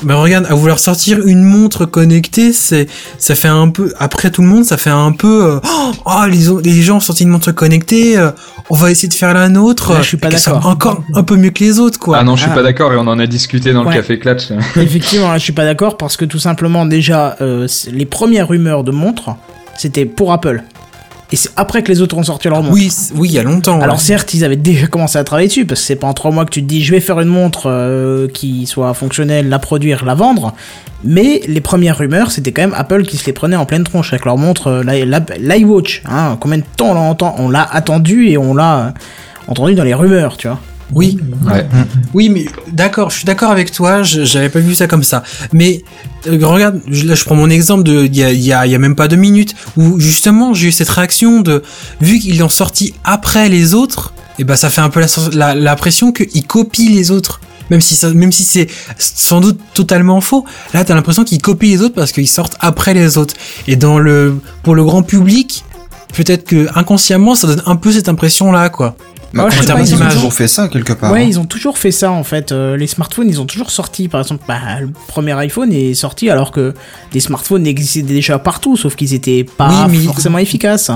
Mais 0.05 0.15
regarde, 0.15 0.47
à 0.49 0.55
vouloir 0.55 0.79
sortir 0.79 1.19
une 1.27 1.43
montre 1.43 1.85
connectée, 1.85 2.53
c'est, 2.53 2.87
ça 3.19 3.35
fait 3.35 3.49
un 3.49 3.69
peu, 3.69 3.93
après 3.99 4.31
tout 4.31 4.41
le 4.43 4.49
monde, 4.49 4.65
ça 4.65 4.77
fait 4.77 4.89
un 4.91 5.13
peu, 5.13 5.45
euh, 5.45 5.61
oh, 5.65 5.93
oh, 6.07 6.25
les, 6.27 6.47
les 6.71 6.83
gens 6.83 6.97
ont 6.97 7.01
sorti 7.01 7.25
une 7.25 7.29
montre 7.29 7.53
connectée, 7.53 8.17
euh, 8.17 8.31
on 8.71 8.77
va 8.77 8.91
essayer 8.91 9.09
de 9.09 9.15
faire 9.15 9.35
la 9.35 9.49
nôtre. 9.49 9.93
Là, 9.93 10.01
je 10.03 10.09
suis 10.09 10.17
pas 10.17 10.29
d'accord. 10.31 10.65
Encore 10.67 11.03
un 11.15 11.23
peu 11.23 11.37
mieux 11.37 11.51
que 11.51 11.63
les 11.63 11.79
autres, 11.79 11.99
quoi. 11.99 12.17
Ah 12.19 12.25
non, 12.25 12.37
je 12.37 12.43
suis 12.43 12.51
Ah. 12.51 12.55
pas 12.55 12.63
d'accord 12.63 12.93
et 12.93 12.97
on 12.97 13.07
en 13.07 13.19
a 13.19 13.27
discuté 13.27 13.73
dans 13.73 13.85
Ouais. 13.85 13.95
le 13.95 14.01
café 14.01 14.19
Clutch. 14.19 14.51
Effectivement, 14.77 15.29
là, 15.33 15.39
je 15.39 15.43
suis 15.45 15.53
pas 15.53 15.65
d'accord 15.65 15.97
parce 15.97 16.17
que 16.17 16.25
tout 16.25 16.39
simplement, 16.39 16.87
déjà, 16.87 17.37
euh, 17.41 17.67
les 17.93 18.07
premières 18.07 18.49
rumeurs 18.49 18.85
de 18.85 18.93
montres, 18.93 19.31
c'était 19.77 20.07
pour 20.07 20.33
Apple. 20.33 20.63
Et 21.33 21.37
c'est 21.37 21.51
après 21.57 21.83
que 21.83 21.93
les 21.93 22.01
autres 22.01 22.17
ont 22.19 22.23
sorti 22.25 22.49
leur 22.49 22.63
montre. 22.63 22.75
Oui, 22.75 22.91
oui, 23.15 23.29
il 23.29 23.35
y 23.35 23.39
a 23.39 23.43
longtemps. 23.43 23.79
ouais. 23.79 23.85
Alors 23.85 24.01
certes, 24.01 24.35
ils 24.35 24.45
avaient 24.45 24.57
déjà 24.57 24.87
commencé 24.89 25.17
à 25.19 25.25
travailler 25.25 25.49
dessus, 25.49 25.65
parce 25.65 25.81
que 25.81 25.87
c'est 25.87 25.97
pas 25.97 26.07
en 26.09 26.13
trois 26.13 26.31
mois 26.33 26.45
que 26.45 26.51
tu 26.51 26.61
te 26.63 26.67
dis 26.67 26.83
je 26.83 26.91
vais 26.91 27.01
faire 27.01 27.21
une 27.21 27.29
montre 27.29 27.63
euh, 27.67 28.27
qui 28.29 28.67
soit 28.67 28.93
fonctionnelle, 28.95 29.49
la 29.49 29.59
produire, 29.61 30.05
la 30.05 30.15
vendre. 30.15 30.55
Mais 31.05 31.41
les 31.47 31.61
premières 31.61 31.97
rumeurs, 31.99 32.31
c'était 32.31 32.53
quand 32.53 32.63
même 32.63 32.75
Apple 32.77 33.05
qui 33.05 33.17
se 33.17 33.25
les 33.27 33.33
prenait 33.33 33.57
en 33.57 33.65
pleine 33.65 33.85
tronche 33.85 34.13
avec 34.13 34.25
leur 34.27 34.37
montre, 34.37 34.67
euh, 34.67 34.83
l'i- 34.83 35.07
l'i- 35.07 35.39
l'iWatch. 35.41 36.03
Hein. 36.11 36.37
Combien 36.41 36.59
de 36.59 36.65
temps 36.77 36.91
on 36.91 36.95
l'a 36.95 37.01
entend- 37.01 37.35
on 37.39 37.49
l'a 37.49 37.63
attendu 37.73 38.29
et 38.29 38.37
on 38.37 38.53
l'a 38.53 38.79
euh, 38.79 38.91
entendu 39.49 39.75
dans 39.75 39.85
les 39.85 39.95
rumeurs, 39.95 40.37
tu 40.37 40.49
vois. 40.49 40.59
Oui, 40.93 41.19
Ouais. 41.47 41.67
oui, 42.15 42.29
mais 42.29 42.47
d'accord, 42.73 43.11
je 43.11 43.17
suis 43.17 43.25
d'accord 43.25 43.51
avec 43.51 43.71
toi. 43.73 44.03
je- 44.03 44.25
J'avais 44.25 44.49
pas 44.49 44.59
vu 44.61 44.75
ça 44.75 44.87
comme 44.87 45.03
ça. 45.05 45.23
Mais 45.53 45.83
euh, 46.27 46.39
regarde, 46.47 46.81
je- 46.89 47.07
là, 47.07 47.15
je 47.15 47.25
prends 47.25 47.37
mon 47.37 47.49
exemple 47.49 47.85
de 47.85 48.05
il 48.07 48.17
y 48.17 48.23
a, 48.25 48.31
il 48.33 48.41
y 48.41 48.53
a, 48.53 48.67
il 48.67 48.73
y 48.73 48.75
a 48.75 48.79
même 48.79 48.97
pas 48.97 49.07
deux 49.09 49.17
minutes 49.17 49.55
où 49.77 50.01
justement 50.01 50.53
j'ai 50.55 50.69
eu 50.69 50.73
cette 50.73 50.89
réaction 50.89 51.41
de 51.43 51.63
vu 52.01 52.19
qu'ils 52.19 52.39
l'ont 52.39 52.49
sorti 52.49 52.95
après 53.05 53.49
les 53.49 53.75
autres, 53.75 54.13
et 54.39 54.45
ben 54.45 54.57
ça 54.57 54.69
fait 54.71 54.81
un 54.81 54.91
peu 54.91 55.01
la 55.01 55.07
la- 55.33 55.55
l'impression 55.55 56.13
qu'ils 56.13 56.47
copient 56.47 56.91
les 56.91 57.11
autres. 57.11 57.41
Même 57.71 57.81
si 57.81 57.95
ça, 57.95 58.11
même 58.13 58.33
si 58.33 58.43
c'est 58.43 58.67
sans 58.99 59.41
doute 59.41 59.61
totalement 59.75 60.21
faux, 60.21 60.45
là 60.75 60.85
t'as 60.85 60.97
l'impression 60.97 61.23
qu'ils 61.23 61.41
copient 61.41 61.71
les 61.71 61.83
autres 61.83 61.95
parce 61.95 62.11
qu'ils 62.11 62.27
sortent 62.29 62.57
après 62.59 62.95
les 62.95 63.17
autres. 63.17 63.35
Et 63.69 63.77
dans 63.77 64.01
le 64.01 64.41
pour 64.65 64.75
le 64.75 64.83
grand 64.83 65.05
public, 65.05 65.65
peut-être 66.13 66.45
que 66.45 66.67
inconsciemment 66.75 67.37
ça 67.37 67.47
donne 67.47 67.63
un 67.67 67.77
peu 67.77 67.93
cette 67.93 68.09
impression 68.09 68.51
là 68.51 68.71
quoi. 68.71 68.97
Bah, 69.33 69.45
Ouais, 69.45 69.51
pas, 69.51 69.81
ils 69.81 69.95
ont 69.95 70.09
toujours- 70.09 70.33
fait 70.35 70.49
ça 70.49 70.67
quelque 70.69 70.93
part. 70.93 71.13
ouais, 71.13 71.21
hein. 71.21 71.27
ils 71.29 71.39
ont 71.39 71.45
toujours 71.45 71.79
fait 71.79 71.93
ça 71.93 72.11
en 72.11 72.25
fait. 72.25 72.51
Euh, 72.51 72.77
les 72.77 72.89
smartphones, 72.89 73.29
ils 73.29 73.41
ont 73.41 73.47
toujours 73.47 73.71
sorti. 73.71 74.09
Par 74.09 74.21
exemple, 74.21 74.43
bah, 74.49 74.59
le 74.81 74.91
premier 75.07 75.33
iPhone 75.39 75.73
est 75.73 75.95
sorti 75.95 76.29
alors 76.31 76.51
que 76.51 76.75
des 77.13 77.21
smartphones 77.21 77.67
existaient 77.67 78.03
déjà 78.03 78.39
partout, 78.41 78.77
sauf 78.77 78.97
qu'ils 78.97 79.15
étaient 79.15 79.45
pas 79.45 79.87
Oui, 79.89 79.99
mais- 79.99 80.05
forcément 80.07 80.39
efficaces. 80.39 80.91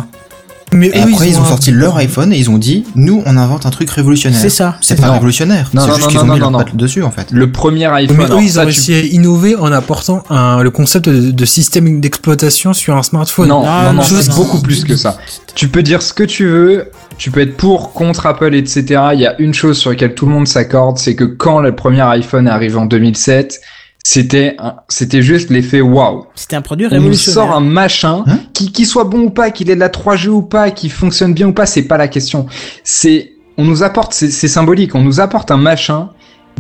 Mais 0.75 0.89
Et 0.89 0.99
eux, 0.99 1.03
après, 1.13 1.29
ils 1.31 1.39
ont 1.39 1.45
sorti 1.45 1.71
leur 1.71 1.97
iPhone 1.97 2.33
et 2.33 2.37
ils 2.39 2.51
ont 2.51 2.59
dit, 2.59 2.85
nous, 2.95 3.23
on 3.27 3.37
invente 3.37 3.65
un 3.65 3.71
truc 3.71 3.89
révolutionnaire. 3.91 4.39
C'est 4.41 4.49
ça. 4.51 4.77
C'est 4.81 5.01
pas 5.01 5.13
révolutionnaire. 5.13 5.71
Non, 5.73 5.83
C'est 5.83 5.89
non, 5.89 5.95
juste 5.95 6.07
non, 6.07 6.11
qu'ils 6.11 6.19
ont 6.21 6.25
non, 6.27 6.35
mis 6.35 6.41
non, 6.41 6.51
leur 6.51 6.65
patte 6.65 6.77
dessus, 6.77 7.03
en 7.03 7.11
fait. 7.11 7.29
Le 7.31 7.51
premier 7.51 7.87
iPhone. 7.87 8.17
Mais 8.17 8.25
eux, 8.25 8.27
alors 8.27 8.41
ils 8.43 8.51
ça, 8.51 8.59
ont 8.61 8.63
tu- 8.63 8.67
réussi 8.67 8.95
à 8.95 9.01
innover 9.01 9.57
en 9.57 9.73
apportant 9.73 10.23
un, 10.31 10.63
le 10.63 10.71
concept 10.71 11.09
de, 11.09 11.31
de 11.31 11.45
système 11.45 12.01
d'exploitation 12.01 12.73
sur 12.75 12.97
un 12.97 13.03
smartphone. 13.03 13.49
Non, 13.49 13.65
Non, 13.65 13.83
non, 13.85 13.93
non, 13.95 14.03
c'est 14.03 14.35
beaucoup 14.35 14.61
plus 14.61 14.85
que 14.85 14.97
ça. 14.97 15.17
Tu 15.55 15.69
peux 15.69 15.83
dire 15.83 16.03
ce 16.03 16.13
que 16.13 16.25
tu 16.25 16.47
veux, 16.47 16.91
tu 17.17 17.31
peux 17.31 17.41
être 17.41 17.57
pour, 17.57 17.93
contre 17.93 18.27
Apple, 18.27 18.55
etc. 18.55 18.85
Il 19.15 19.21
y 19.21 19.27
a 19.27 19.41
une 19.41 19.55
chose 19.55 19.79
sur 19.79 19.91
laquelle 19.91 20.15
tout 20.15 20.27
le 20.27 20.33
monde 20.33 20.49
s'accorde, 20.49 20.99
c'est 20.99 21.15
que 21.15 21.25
quand 21.25 21.61
le 21.61 21.75
premier 21.77 22.01
iPhone 22.03 22.49
arrive 22.49 22.77
en 22.77 22.87
2007, 22.87 23.61
c'était 24.07 24.57
c'était 24.89 25.23
juste 25.23 25.49
l'effet 25.51 25.81
waouh. 25.81 26.27
C'était 26.35 26.57
un 26.57 26.63
produit 26.63 26.87
On 26.87 26.91
nous 26.91 26.97
révolutionnaire. 26.97 27.35
sort 27.49 27.57
un 27.57 27.61
machin, 27.61 28.23
Hein 28.27 28.39
qui, 28.53 28.71
qui 28.71 28.85
soit 28.85 29.05
bon 29.05 29.23
ou 29.23 29.31
pas, 29.31 29.51
qu'il 29.51 29.71
ait 29.71 29.75
de 29.75 29.81
la 29.81 29.89
3G 29.89 30.29
ou 30.29 30.43
pas, 30.43 30.71
qui 30.71 30.91
fonctionne 30.91 31.33
bien 31.35 31.49
ou 31.49 31.53
pas, 31.53 31.65
c'est 31.67 31.83
pas 31.85 31.97
la 31.97 32.07
question. 32.07 32.47
C'est, 32.85 33.33
on 33.57 33.65
nous 33.65 33.83
apporte, 33.83 34.13
c'est 34.13 34.31
symbolique, 34.49 34.95
on 34.95 35.01
nous 35.03 35.21
apporte 35.21 35.51
un 35.51 35.57
machin 35.57 36.11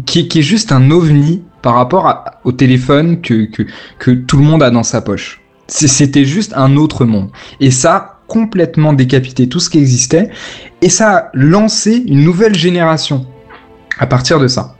qui, 0.06 0.26
qui 0.26 0.38
est 0.38 0.42
juste 0.42 0.72
un 0.72 0.90
ovni 0.90 1.42
par 1.60 1.74
rapport 1.74 2.06
à- 2.06 2.40
au 2.44 2.52
téléphone 2.52 3.20
que, 3.20 3.44
que, 3.44 3.62
que 3.98 4.10
tout 4.10 4.38
le 4.38 4.42
monde 4.44 4.62
a 4.62 4.70
dans 4.70 4.82
sa 4.82 5.00
poche. 5.02 5.40
C'était 5.68 6.24
juste 6.24 6.52
un 6.56 6.76
autre 6.76 7.04
monde. 7.04 7.30
Et 7.60 7.70
ça 7.70 7.94
a 7.94 8.20
complètement 8.26 8.92
décapité 8.94 9.48
tout 9.50 9.60
ce 9.60 9.68
qui 9.70 9.78
existait. 9.78 10.30
Et 10.82 10.88
ça 10.88 11.16
a 11.16 11.30
lancé 11.34 12.04
une 12.06 12.22
nouvelle 12.24 12.54
génération 12.54 13.26
à 13.98 14.06
partir 14.06 14.40
de 14.40 14.48
ça. 14.48 14.76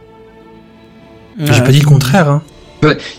J'ai 1.38 1.62
pas 1.62 1.70
dit 1.72 1.80
le 1.80 1.86
contraire, 1.86 2.28
hein. 2.30 2.42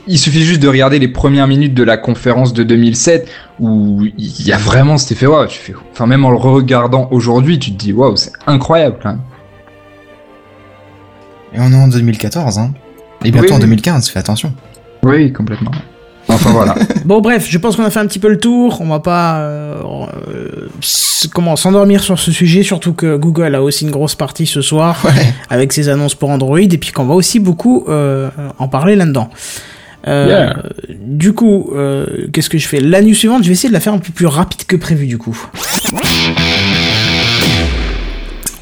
Il 0.08 0.20
suffit 0.20 0.44
juste 0.44 0.62
de 0.62 0.68
regarder 0.68 1.00
les 1.00 1.08
premières 1.08 1.48
minutes 1.48 1.74
de 1.74 1.84
la 1.84 1.98
conférence 1.98 2.54
de 2.54 2.64
2007 2.64 3.30
où 3.60 4.04
il 4.18 4.48
y 4.48 4.52
a 4.52 4.58
vraiment 4.58 4.98
cet 4.98 5.14
effet 5.14 5.26
waouh. 5.26 5.48
Tu 5.48 5.60
fais, 5.60 5.74
enfin 5.92 6.06
même 6.08 6.26
en 6.26 6.32
le 6.32 6.38
regardant 6.38 7.08
aujourd'hui, 7.12 7.60
tu 7.60 7.72
te 7.72 7.78
dis 7.78 7.94
waouh, 7.94 8.16
c'est 8.16 8.34
incroyable 8.48 8.98
quand 9.02 9.10
même. 9.10 9.22
Et 11.54 11.60
on 11.60 11.72
est 11.72 11.76
en 11.82 11.88
2014, 11.88 12.58
hein. 12.58 12.74
Et 13.24 13.32
bientôt 13.32 13.48
Oui, 13.48 13.54
en 13.54 13.56
oui. 13.56 13.62
2015, 13.62 14.10
fais 14.10 14.20
attention. 14.20 14.54
Oui, 15.04 15.32
complètement. 15.32 15.72
Enfin 16.36 16.52
voilà. 16.52 16.76
Bon 17.06 17.22
bref, 17.22 17.46
je 17.50 17.58
pense 17.60 17.76
qu'on 17.76 17.84
a 17.84 17.90
fait 17.92 18.00
un 18.00 18.08
petit 18.08 18.18
peu 18.20 18.30
le 18.30 18.40
tour. 18.40 18.80
On 18.82 18.88
va 18.88 19.00
pas 19.00 19.38
euh, 19.38 19.76
comment 21.34 21.56
s'endormir 21.56 22.02
sur 22.04 22.18
ce 22.20 22.32
sujet, 22.32 22.64
surtout 22.64 22.94
que 22.94 23.16
Google 23.16 23.54
a 23.56 23.62
aussi 23.62 23.86
une 23.86 23.92
grosse 23.92 24.16
partie 24.16 24.46
ce 24.48 24.62
soir 24.62 24.98
Ouais. 25.06 25.12
avec 25.50 25.72
ses 25.74 25.88
annonces 25.90 26.16
pour 26.16 26.30
Android 26.32 26.60
et 26.60 26.68
puis 26.78 26.92
qu'on 26.92 27.06
va 27.06 27.14
aussi 27.14 27.40
beaucoup 27.40 27.86
euh, 27.90 28.30
en 28.58 28.68
parler 28.68 28.96
là-dedans. 28.96 29.30
Euh, 30.08 30.28
Yeah. 30.28 30.64
Du 31.00 31.34
coup, 31.34 31.72
qu'est-ce 32.34 32.50
que 32.50 32.58
je 32.60 32.68
fais? 32.68 32.80
La 32.80 33.02
news 33.02 33.14
suivante, 33.16 33.42
je 33.44 33.48
vais 33.48 33.54
essayer 33.54 33.70
de 33.70 33.74
la 33.74 33.80
faire 33.80 33.94
un 33.94 33.98
peu 34.00 34.12
plus 34.12 34.28
rapide 34.28 34.66
que 34.68 34.76
prévu 34.76 35.08
du 35.08 35.18
coup. 35.18 35.36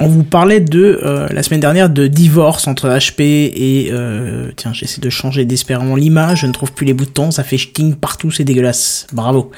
On 0.04 0.08
vous 0.08 0.22
parlait 0.22 0.60
de 0.60 1.00
euh, 1.02 1.26
la 1.30 1.42
semaine 1.42 1.60
dernière 1.60 1.88
de 1.88 2.06
divorce 2.06 2.66
entre 2.68 2.88
HP 2.88 3.22
et 3.22 3.88
euh, 3.90 4.50
tiens 4.54 4.74
j'essaie 4.74 5.00
de 5.00 5.08
changer 5.08 5.46
désespérément 5.46 5.96
l'image, 5.96 6.42
je 6.42 6.46
ne 6.46 6.52
trouve 6.52 6.72
plus 6.72 6.84
les 6.84 6.92
boutons, 6.92 7.30
ça 7.30 7.42
fait 7.42 7.56
ch'ting 7.56 7.94
partout, 7.94 8.30
c'est 8.30 8.44
dégueulasse. 8.44 9.06
Bravo. 9.14 9.50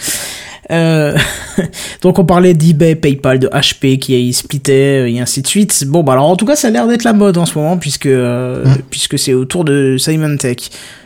Euh, 0.71 1.19
donc 2.03 2.21
on 2.21 2.25
parlait 2.25 2.55
d'eBay, 2.55 2.95
PayPal, 2.95 3.41
de 3.41 3.49
HP 3.49 3.99
qui 3.99 4.33
splittait 4.33 5.13
et 5.13 5.19
ainsi 5.19 5.43
de 5.43 5.49
suite. 5.49 5.85
Bon 5.89 6.05
bah 6.05 6.13
alors 6.13 6.27
en 6.27 6.37
tout 6.37 6.47
cas 6.47 6.55
ça 6.55 6.69
a 6.69 6.71
l'air 6.71 6.87
d'être 6.87 7.03
la 7.03 7.13
mode 7.13 7.39
en 7.39 7.47
ce 7.47 7.59
moment 7.59 7.77
puisque 7.77 8.07
euh, 8.07 8.65
puisque 8.89 9.19
c'est 9.19 9.35
autour 9.35 9.65
de 9.65 9.97
Simon 9.99 10.37
Tech. 10.37 10.59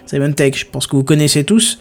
Simon 0.04 0.32
Tech, 0.32 0.52
je 0.54 0.66
pense 0.70 0.86
que 0.86 0.96
vous 0.96 1.04
connaissez 1.04 1.44
tous. 1.44 1.78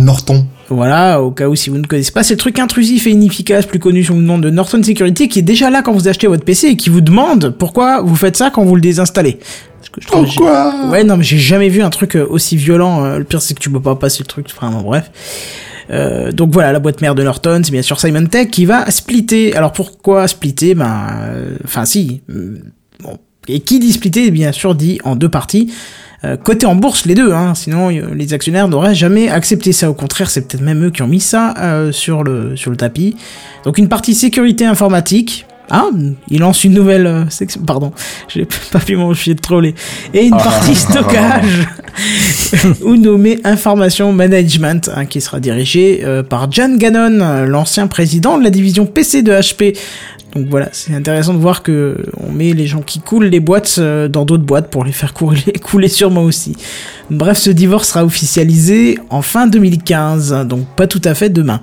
Norton. 0.00 0.46
Voilà, 0.68 1.22
au 1.22 1.30
cas 1.30 1.48
où 1.48 1.54
si 1.54 1.70
vous 1.70 1.78
ne 1.78 1.86
connaissez 1.86 2.10
pas, 2.12 2.22
c'est 2.24 2.34
le 2.34 2.38
truc 2.38 2.58
intrusif 2.58 3.06
et 3.06 3.10
inefficace, 3.10 3.66
plus 3.66 3.78
connu 3.78 4.02
sous 4.02 4.14
le 4.14 4.20
nom 4.20 4.38
de 4.38 4.50
Norton 4.50 4.82
Security, 4.82 5.28
qui 5.28 5.38
est 5.40 5.42
déjà 5.42 5.70
là 5.70 5.82
quand 5.82 5.92
vous 5.92 6.08
achetez 6.08 6.26
votre 6.26 6.44
PC 6.44 6.68
et 6.68 6.76
qui 6.76 6.90
vous 6.90 7.00
demande 7.00 7.54
pourquoi 7.58 8.02
vous 8.02 8.16
faites 8.16 8.36
ça 8.36 8.50
quand 8.50 8.64
vous 8.64 8.74
le 8.74 8.80
désinstallez. 8.80 9.38
Parce 9.78 9.88
que 9.90 10.00
je 10.00 10.06
trouve- 10.06 10.24
Pourquoi 10.24 10.88
Ouais, 10.90 11.04
non, 11.04 11.16
mais 11.16 11.24
j'ai 11.24 11.38
jamais 11.38 11.68
vu 11.68 11.82
un 11.82 11.90
truc 11.90 12.16
euh, 12.16 12.26
aussi 12.28 12.56
violent. 12.56 13.04
euh, 13.04 13.18
Le 13.18 13.24
pire, 13.24 13.40
c'est 13.40 13.54
que 13.54 13.60
tu 13.60 13.70
peux 13.70 13.80
pas 13.80 13.94
passer 13.94 14.18
le 14.22 14.26
truc. 14.26 14.52
Vraiment, 14.54 14.82
bref. 14.82 15.10
Euh, 15.90 16.32
donc 16.32 16.50
voilà, 16.52 16.72
la 16.72 16.80
boîte 16.80 17.00
mère 17.00 17.14
de 17.14 17.22
Norton, 17.22 17.60
c'est 17.64 17.70
bien 17.70 17.82
sûr 17.82 18.00
Simon 18.00 18.26
Tech 18.26 18.48
qui 18.50 18.64
va 18.66 18.90
splitter. 18.90 19.54
Alors 19.54 19.70
pourquoi 19.72 20.26
splitter? 20.26 20.74
Ben, 20.74 21.06
euh, 21.20 21.56
enfin 21.64 21.84
si. 21.84 22.22
euh, 22.30 22.58
Bon. 23.04 23.18
Et 23.48 23.60
qui 23.60 23.78
dit 23.78 23.92
splitter, 23.92 24.32
bien 24.32 24.50
sûr, 24.50 24.74
dit 24.74 24.98
en 25.04 25.14
deux 25.14 25.28
parties. 25.28 25.70
Euh, 26.24 26.36
Côté 26.36 26.66
en 26.66 26.74
bourse, 26.74 27.06
les 27.06 27.14
deux, 27.14 27.32
hein, 27.32 27.54
sinon 27.54 27.90
euh, 27.90 28.14
les 28.14 28.32
actionnaires 28.32 28.68
n'auraient 28.68 28.94
jamais 28.94 29.28
accepté 29.28 29.72
ça. 29.72 29.90
Au 29.90 29.94
contraire, 29.94 30.30
c'est 30.30 30.46
peut-être 30.48 30.62
même 30.62 30.86
eux 30.86 30.90
qui 30.90 31.02
ont 31.02 31.08
mis 31.08 31.20
ça 31.20 31.54
euh, 31.58 31.92
sur 31.92 32.22
le 32.24 32.56
sur 32.56 32.70
le 32.70 32.76
tapis. 32.76 33.16
Donc 33.64 33.78
une 33.78 33.88
partie 33.88 34.14
sécurité 34.14 34.64
informatique. 34.64 35.46
Ah, 35.68 35.88
il 36.28 36.40
lance 36.40 36.62
une 36.62 36.74
nouvelle 36.74 37.06
euh, 37.06 37.28
section. 37.28 37.60
Pardon, 37.62 37.92
j'ai 38.28 38.46
pas 38.72 38.78
pu 38.78 38.96
m'enfier 38.96 39.34
de 39.34 39.40
troller. 39.40 39.74
Et 40.14 40.24
une 40.24 40.36
partie 40.36 40.76
stockage 40.76 41.66
ou 42.82 42.96
nommée 42.96 43.40
information 43.42 44.12
management, 44.12 44.90
hein, 44.94 45.06
qui 45.06 45.20
sera 45.20 45.40
dirigée 45.40 46.02
euh, 46.04 46.22
par 46.22 46.50
John 46.52 46.78
Gannon, 46.78 47.44
l'ancien 47.46 47.88
président 47.88 48.38
de 48.38 48.44
la 48.44 48.50
division 48.50 48.86
PC 48.86 49.22
de 49.22 49.32
HP. 49.32 49.76
Donc 50.36 50.48
voilà, 50.50 50.68
c'est 50.72 50.94
intéressant 50.94 51.32
de 51.34 51.38
voir 51.38 51.62
que 51.62 51.96
on 52.26 52.30
met 52.30 52.52
les 52.52 52.66
gens 52.66 52.82
qui 52.82 53.00
coulent 53.00 53.24
les 53.26 53.40
boîtes 53.40 53.76
euh, 53.78 54.06
dans 54.08 54.24
d'autres 54.24 54.42
boîtes 54.44 54.70
pour 54.70 54.84
les 54.84 54.92
faire 54.92 55.14
couler, 55.14 55.52
couler 55.62 55.88
sur 55.88 56.10
moi 56.10 56.22
aussi. 56.22 56.54
Bref, 57.10 57.38
ce 57.38 57.50
divorce 57.50 57.88
sera 57.88 58.04
officialisé 58.04 58.98
en 59.10 59.22
fin 59.22 59.46
2015, 59.46 60.46
donc 60.46 60.66
pas 60.76 60.86
tout 60.86 61.00
à 61.04 61.14
fait 61.14 61.30
demain. 61.30 61.60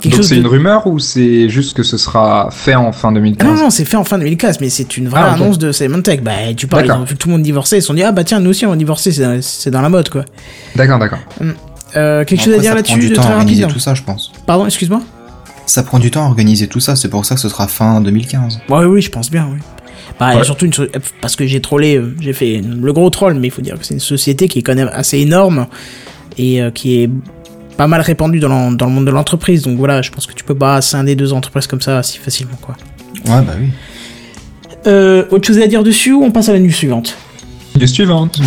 Quelque 0.00 0.16
Donc 0.16 0.24
c'est 0.24 0.34
de- 0.36 0.40
une 0.40 0.46
rumeur 0.46 0.86
ou 0.86 0.98
c'est 0.98 1.48
juste 1.48 1.76
que 1.76 1.82
ce 1.82 1.96
sera 1.96 2.48
fait 2.50 2.74
en 2.74 2.92
fin 2.92 3.08
Ah 3.10 3.14
2015 3.14 3.48
non, 3.48 3.54
non, 3.64 3.70
c'est 3.70 3.84
fait 3.84 3.96
en 3.96 4.04
fin 4.04 4.18
2015, 4.18 4.60
mais 4.60 4.68
c'est 4.70 4.96
une 4.96 5.08
vraie 5.08 5.20
Ah, 5.24 5.34
annonce 5.34 5.58
de 5.58 5.72
Simon 5.72 6.02
Tech. 6.02 6.20
Bah, 6.22 6.32
tu 6.56 6.66
parles, 6.66 6.84
ils 6.84 6.88
D'accord. 6.88 7.02
ont 7.02 7.06
vu 7.06 7.16
tout 7.16 7.28
le 7.28 7.32
monde 7.34 7.42
divorcer, 7.42 7.76
ils 7.76 7.80
se 7.82 7.86
sont 7.88 7.94
dit, 7.94 8.02
ah 8.02 8.12
bah 8.12 8.24
tiens, 8.24 8.40
nous 8.40 8.50
aussi 8.50 8.66
on 8.66 8.70
va 8.70 8.76
divorcer, 8.76 9.12
c'est 9.42 9.70
dans 9.70 9.82
la 9.82 9.88
mode, 9.88 10.08
quoi. 10.08 10.24
D'accord, 10.76 10.98
d'accord. 10.98 11.18
Euh, 11.96 12.24
quelque 12.24 12.42
chose 12.42 12.54
à 12.54 12.58
dire 12.58 12.74
là-dessus 12.74 13.08
de 13.10 13.14
temps 13.14 13.22
très 13.22 13.34
rapide 13.34 13.66
tout 13.68 13.78
ça, 13.78 13.94
je 13.94 14.02
pense. 14.02 14.30
Pardon, 14.46 14.66
excuse-moi? 14.66 15.00
Ça 15.70 15.84
prend 15.84 16.00
du 16.00 16.10
temps 16.10 16.24
à 16.24 16.26
organiser 16.26 16.66
tout 16.66 16.80
ça, 16.80 16.96
c'est 16.96 17.08
pour 17.08 17.24
ça 17.24 17.36
que 17.36 17.40
ce 17.40 17.48
sera 17.48 17.68
fin 17.68 18.00
2015. 18.00 18.58
Ouais, 18.68 18.84
oui, 18.86 19.00
je 19.02 19.08
pense 19.08 19.30
bien, 19.30 19.48
oui. 19.52 19.60
Bah, 20.18 20.34
Ouais. 20.34 20.42
surtout 20.42 20.66
une 20.66 20.72
so- 20.72 20.88
parce 21.20 21.36
que 21.36 21.46
j'ai 21.46 21.60
trollé, 21.60 21.96
euh, 21.96 22.12
j'ai 22.18 22.32
fait 22.32 22.60
le 22.60 22.92
gros 22.92 23.08
troll, 23.08 23.34
mais 23.34 23.46
il 23.46 23.50
faut 23.52 23.62
dire 23.62 23.78
que 23.78 23.86
c'est 23.86 23.94
une 23.94 24.00
société 24.00 24.48
qui 24.48 24.58
est 24.58 24.62
quand 24.62 24.74
même 24.74 24.90
assez 24.92 25.18
énorme 25.18 25.68
et 26.36 26.60
euh, 26.60 26.72
qui 26.72 27.00
est 27.02 27.10
pas 27.76 27.86
mal 27.86 28.00
répandue 28.00 28.40
dans, 28.40 28.48
le 28.70 28.86
monde 28.88 29.04
de 29.04 29.10
l'entreprise. 29.12 29.62
Donc 29.62 29.78
voilà, 29.78 30.02
je 30.02 30.10
pense 30.10 30.26
que 30.26 30.32
tu 30.34 30.42
peux 30.42 30.56
pas 30.56 30.82
scinder 30.82 31.14
deux 31.14 31.32
entreprises 31.32 31.68
comme 31.68 31.80
ça 31.80 32.02
si 32.02 32.18
facilement, 32.18 32.58
quoi. 32.60 32.76
Ouais, 33.26 33.40
bah 33.42 33.54
oui. 33.60 33.68
Euh, 34.88 35.24
autre 35.30 35.46
chose 35.46 35.60
à 35.60 35.68
dire 35.68 35.84
dessus 35.84 36.12
ou 36.12 36.24
on 36.24 36.32
passe 36.32 36.48
à 36.48 36.52
la 36.52 36.58
news 36.58 36.72
suivante 36.72 37.16
News 37.78 37.86
suivante. 37.86 38.40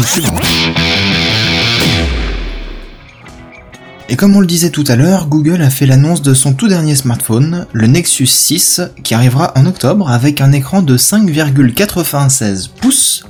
Et 4.10 4.16
comme 4.16 4.36
on 4.36 4.42
le 4.42 4.48
disait 4.48 4.70
tout 4.70 4.84
à 4.88 4.96
l'heure, 4.96 5.28
Google 5.28 5.62
a 5.62 5.70
fait 5.70 5.86
l'annonce 5.86 6.22
de 6.22 6.34
son 6.34 6.54
tout 6.54 6.68
dernier 6.68 6.94
smartphone, 6.96 7.66
le 7.72 7.88
Nexus 7.88 8.26
6, 8.28 8.82
qui 9.04 9.14
arrivera 9.14 9.54
en 9.56 9.66
octobre 9.66 10.10
avec 10.10 10.42
un 10.42 10.52
écran 10.52 10.82
de 10.82 10.98
5,96 10.98 12.70
pouces, 12.70 13.26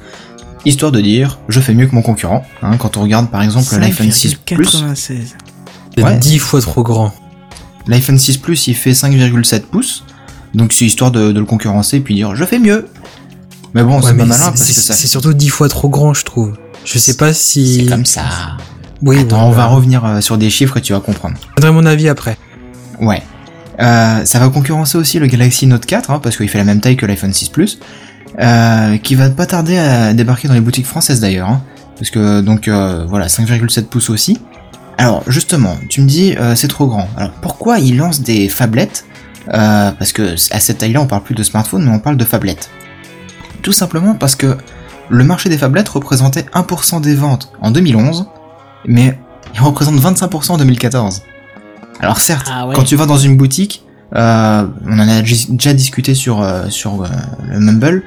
histoire 0.65 0.91
de 0.91 0.99
dire 0.99 1.39
je 1.47 1.59
fais 1.59 1.74
mieux 1.74 1.88
que 1.88 1.93
mon 1.95 2.01
concurrent. 2.01 2.43
hein, 2.63 2.78
quand 2.78 2.97
on 2.97 3.01
regarde 3.03 3.30
par 3.30 3.43
exemple 3.43 3.76
l'iPhone 3.78 4.11
6 4.11 4.36
Plus, 4.45 4.65
5,96. 4.84 4.95
C'est 5.95 6.03
Ouais. 6.03 6.17
10 6.17 6.39
fois 6.39 6.59
trop 6.59 6.82
grand. 6.82 7.13
l'iPhone 7.88 8.17
6 8.17 8.38
Plus 8.38 8.67
il 8.67 8.74
fait 8.76 8.93
5,7 8.93 9.61
pouces, 9.61 10.03
donc 10.55 10.74
c'est 10.74 10.86
histoire 10.86 11.11
de, 11.11 11.32
de 11.32 11.39
le 11.39 11.45
concurrencer 11.45 11.97
et 11.97 11.99
puis 11.99 12.15
dire 12.15 12.36
je 12.36 12.43
fais 12.45 12.57
mieux. 12.59 12.88
Mais 13.76 13.84
bon, 13.84 13.97
Ouais, 14.01 14.01
c'est 14.11 14.17
pas 14.17 14.26
malin 14.26 14.45
parce 14.49 14.59
que 14.61 14.65
c'est 14.74 14.74
ça 14.82 14.93
c'est 14.93 15.07
surtout 15.07 15.34
10 15.34 15.49
fois 15.49 15.69
trop 15.69 15.88
grand, 15.89 16.13
je 16.15 16.26
trouve. 16.26 16.53
Je 16.84 16.97
sais 16.97 17.15
pas 17.15 17.32
si. 17.32 17.82
c'est 17.84 17.86
comme 17.86 18.05
ça. 18.05 18.24
Oui, 19.06 19.20
Attends, 19.20 19.47
on 19.47 19.51
va 19.51 19.66
revenir 19.66 20.06
euh, 20.06 20.22
sur 20.22 20.38
des 20.38 20.49
chiffres 20.49 20.78
et 20.78 20.82
tu 20.82 20.93
vas 20.93 20.99
comprendre. 20.99 21.36
Je 21.58 21.62
donnerai 21.62 21.74
mon 21.74 21.86
avis 21.86 22.08
après. 22.10 22.38
Ouais. 23.01 23.22
Euh, 23.80 24.24
ça 24.24 24.39
va 24.39 24.49
concurrencer 24.49 24.97
aussi 24.97 25.20
le 25.20 25.28
Galaxy 25.28 25.68
Note 25.68 25.86
4, 25.86 26.12
hein, 26.12 26.20
parce 26.24 26.38
qu'il 26.38 26.47
fait 26.47 26.58
la 26.58 26.64
même 26.64 26.80
taille 26.80 26.95
que 26.95 27.06
l'iPhone 27.06 27.34
6 27.34 27.49
Plus, 27.49 27.80
euh, 28.39 28.97
qui 28.97 29.16
va 29.16 29.30
pas 29.30 29.45
tarder 29.45 29.78
à 29.78 30.14
débarquer 30.14 30.47
dans 30.47 30.54
les 30.54 30.62
boutiques 30.62 30.86
françaises 30.86 31.20
d'ailleurs. 31.20 31.49
Hein, 31.49 31.62
parce 31.97 32.12
que 32.12 32.41
donc 32.41 32.68
euh, 32.68 33.06
voilà, 33.08 33.28
5,7 33.28 33.84
pouces 33.84 34.10
aussi. 34.10 34.39
Alors 34.97 35.24
justement, 35.28 35.78
tu 35.89 36.01
me 36.01 36.08
dis 36.08 36.36
euh, 36.38 36.56
c'est 36.56 36.68
trop 36.68 36.88
grand. 36.88 37.08
Alors 37.18 37.32
pourquoi 37.41 37.80
ils 37.80 37.97
lancent 37.97 38.22
des 38.22 38.47
phablettes 38.47 39.06
euh, 39.54 39.91
Parce 39.91 40.12
que 40.12 40.34
à 40.54 40.60
cette 40.60 40.80
taille-là, 40.80 41.01
on 41.01 41.08
parle 41.08 41.24
plus 41.24 41.36
de 41.36 41.43
smartphone, 41.43 41.86
mais 41.86 41.91
on 41.91 41.99
parle 41.99 42.18
de 42.18 42.26
phablettes. 42.26 42.70
Tout 43.62 43.72
simplement 43.72 44.16
parce 44.16 44.36
que 44.36 44.58
le 45.10 45.24
marché 45.24 45.49
des 45.49 45.58
phablettes 45.58 45.89
représentait 45.89 46.45
1% 46.54 47.01
des 47.01 47.16
ventes 47.16 47.51
en 47.62 47.72
2011, 47.72 48.28
mais 48.86 49.17
il 49.53 49.61
représente 49.61 49.95
25% 49.95 50.51
en 50.51 50.57
2014. 50.57 51.21
Alors 51.99 52.19
certes, 52.19 52.47
Ah 52.51 52.67
ouais. 52.67 52.75
quand 52.75 52.84
tu 52.84 52.95
vas 52.95 53.05
dans 53.05 53.17
une 53.17 53.38
boutique, 53.38 53.84
euh, 54.15 54.67
on 54.86 54.99
en 54.99 55.07
a 55.07 55.21
déjà 55.21 55.73
discuté 55.73 56.13
sur 56.13 56.41
euh, 56.41 56.69
sur 56.69 57.03
euh, 57.03 57.07
le 57.49 57.59
Mumble. 57.59 58.03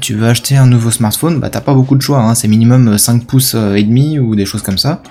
tu 0.00 0.14
veux 0.14 0.28
acheter 0.28 0.56
un 0.56 0.66
nouveau 0.66 0.90
smartphone, 0.90 1.40
bah 1.40 1.48
t'as 1.48 1.60
pas 1.60 1.74
beaucoup 1.74 1.96
de 1.96 2.02
choix. 2.02 2.20
Hein, 2.20 2.34
c'est 2.34 2.48
minimum 2.48 2.98
5 2.98 3.24
pouces 3.26 3.54
et 3.54 3.82
demi 3.82 4.18
ou 4.18 4.36
des 4.36 4.46
choses 4.46 4.62
comme 4.62 4.78
ça. 4.78 5.02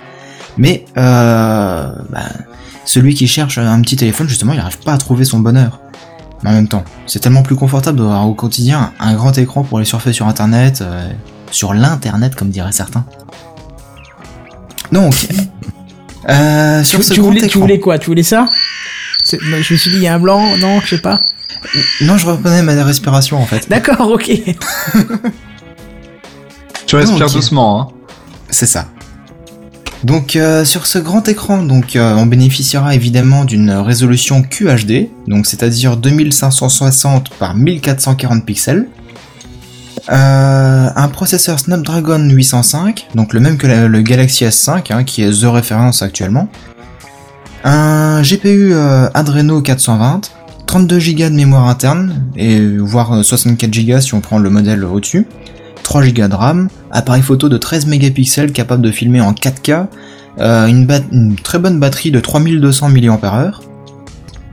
Mais 0.58 0.86
bah, 0.96 1.94
celui 2.86 3.14
qui 3.14 3.28
cherche 3.28 3.58
un 3.58 3.82
petit 3.82 3.96
téléphone, 3.96 4.28
justement, 4.28 4.54
il 4.54 4.60
arrive 4.60 4.80
pas 4.80 4.94
à 4.94 4.98
trouver 4.98 5.26
son 5.26 5.40
bonheur. 5.40 5.80
Mais 6.44 6.50
en 6.50 6.54
même 6.54 6.68
temps, 6.68 6.84
c'est 7.06 7.20
tellement 7.20 7.44
plus 7.44 7.56
confortable 7.56 8.00
d'avoir 8.00 8.28
au 8.28 8.34
quotidien 8.34 8.92
un 9.00 9.14
grand 9.14 9.38
écran 9.38 9.64
pour 9.64 9.78
aller 9.78 9.86
surfer 9.86 10.12
sur 10.12 10.28
Internet, 10.28 10.84
sur 11.52 11.74
l'internet 11.74 12.36
comme 12.36 12.50
diraient 12.50 12.72
certains. 12.72 13.06
Donc, 14.92 15.14
euh, 16.30 16.84
sur 16.84 17.00
tu, 17.00 17.06
ce 17.06 17.14
tu 17.14 17.20
grand 17.22 17.30
voulais, 17.30 17.42
tu 17.42 17.48
écran- 17.48 17.60
voulais 17.62 17.80
quoi 17.80 17.98
Tu 18.00 18.08
voulais 18.08 18.24
ça? 18.24 18.50
Bah, 19.34 19.38
Je 19.62 19.74
me 19.74 19.78
suis 19.78 19.92
dit, 19.92 19.98
il 19.98 20.04
y 20.04 20.08
a 20.08 20.16
un 20.16 20.20
blanc, 20.20 20.58
non, 20.58 20.80
je 20.82 20.96
sais 20.96 21.02
pas. 21.02 21.20
Non, 22.02 22.18
je 22.18 22.26
reprenais 22.26 22.64
ma 22.64 22.84
respiration 22.84 23.38
en 23.42 23.46
fait. 23.46 23.70
D'accord, 23.70 24.10
ok. 24.12 24.32
Tu 26.88 26.96
respires 26.98 27.30
doucement, 27.30 27.82
hein. 27.82 27.88
C'est 28.50 28.66
ça. 28.66 28.88
Donc 30.04 30.36
euh, 30.36 30.66
sur 30.66 30.88
ce 30.88 30.98
grand 30.98 31.28
écran, 31.30 31.62
donc 31.64 31.96
euh, 31.96 32.16
on 32.16 32.26
bénéficiera 32.26 32.96
évidemment 32.96 33.46
d'une 33.46 33.70
résolution 33.72 34.42
QHD, 34.42 35.08
donc 35.28 35.46
c'est-à-dire 35.46 35.96
2560 35.96 37.30
par 37.36 37.54
1440 37.56 38.44
pixels. 38.46 38.88
Euh, 40.10 40.90
un 40.96 41.08
processeur 41.10 41.60
Snapdragon 41.60 42.20
805, 42.30 43.10
donc 43.16 43.34
le 43.34 43.40
même 43.40 43.58
que 43.58 43.68
le 43.68 44.02
Galaxy 44.02 44.46
S5, 44.46 44.92
hein, 44.92 45.04
qui 45.04 45.24
est 45.24 45.42
the 45.42 45.46
référence 45.46 46.02
actuellement. 46.02 46.48
Un 47.64 48.22
GPU 48.24 48.74
euh, 48.74 49.10
Adreno 49.14 49.62
420, 49.62 50.32
32 50.66 50.98
Go 50.98 51.24
de 51.26 51.30
mémoire 51.30 51.68
interne, 51.68 52.24
et 52.36 52.78
voire 52.78 53.14
euh, 53.14 53.24
64 53.24 53.86
Go 53.86 54.02
si 54.02 54.14
on 54.14 54.22
prend 54.22 54.40
le 54.40 54.50
modèle 54.50 54.84
au-dessus, 54.84 55.28
3 55.84 56.08
Go 56.08 56.28
de 56.28 56.34
RAM, 56.34 56.70
appareil 56.92 57.22
photo 57.22 57.50
de 57.50 57.58
13 57.58 57.86
mégapixels 57.86 58.52
capable 58.52 58.82
de 58.82 58.92
filmer 58.92 59.22
en 59.22 59.34
4K, 59.34 59.88
euh, 60.40 60.66
une, 60.66 60.88
une 61.12 61.36
très 61.36 61.60
bonne 61.60 61.80
batterie 61.80 62.10
de 62.10 62.20
3200 62.20 62.90
mAh, 62.90 63.52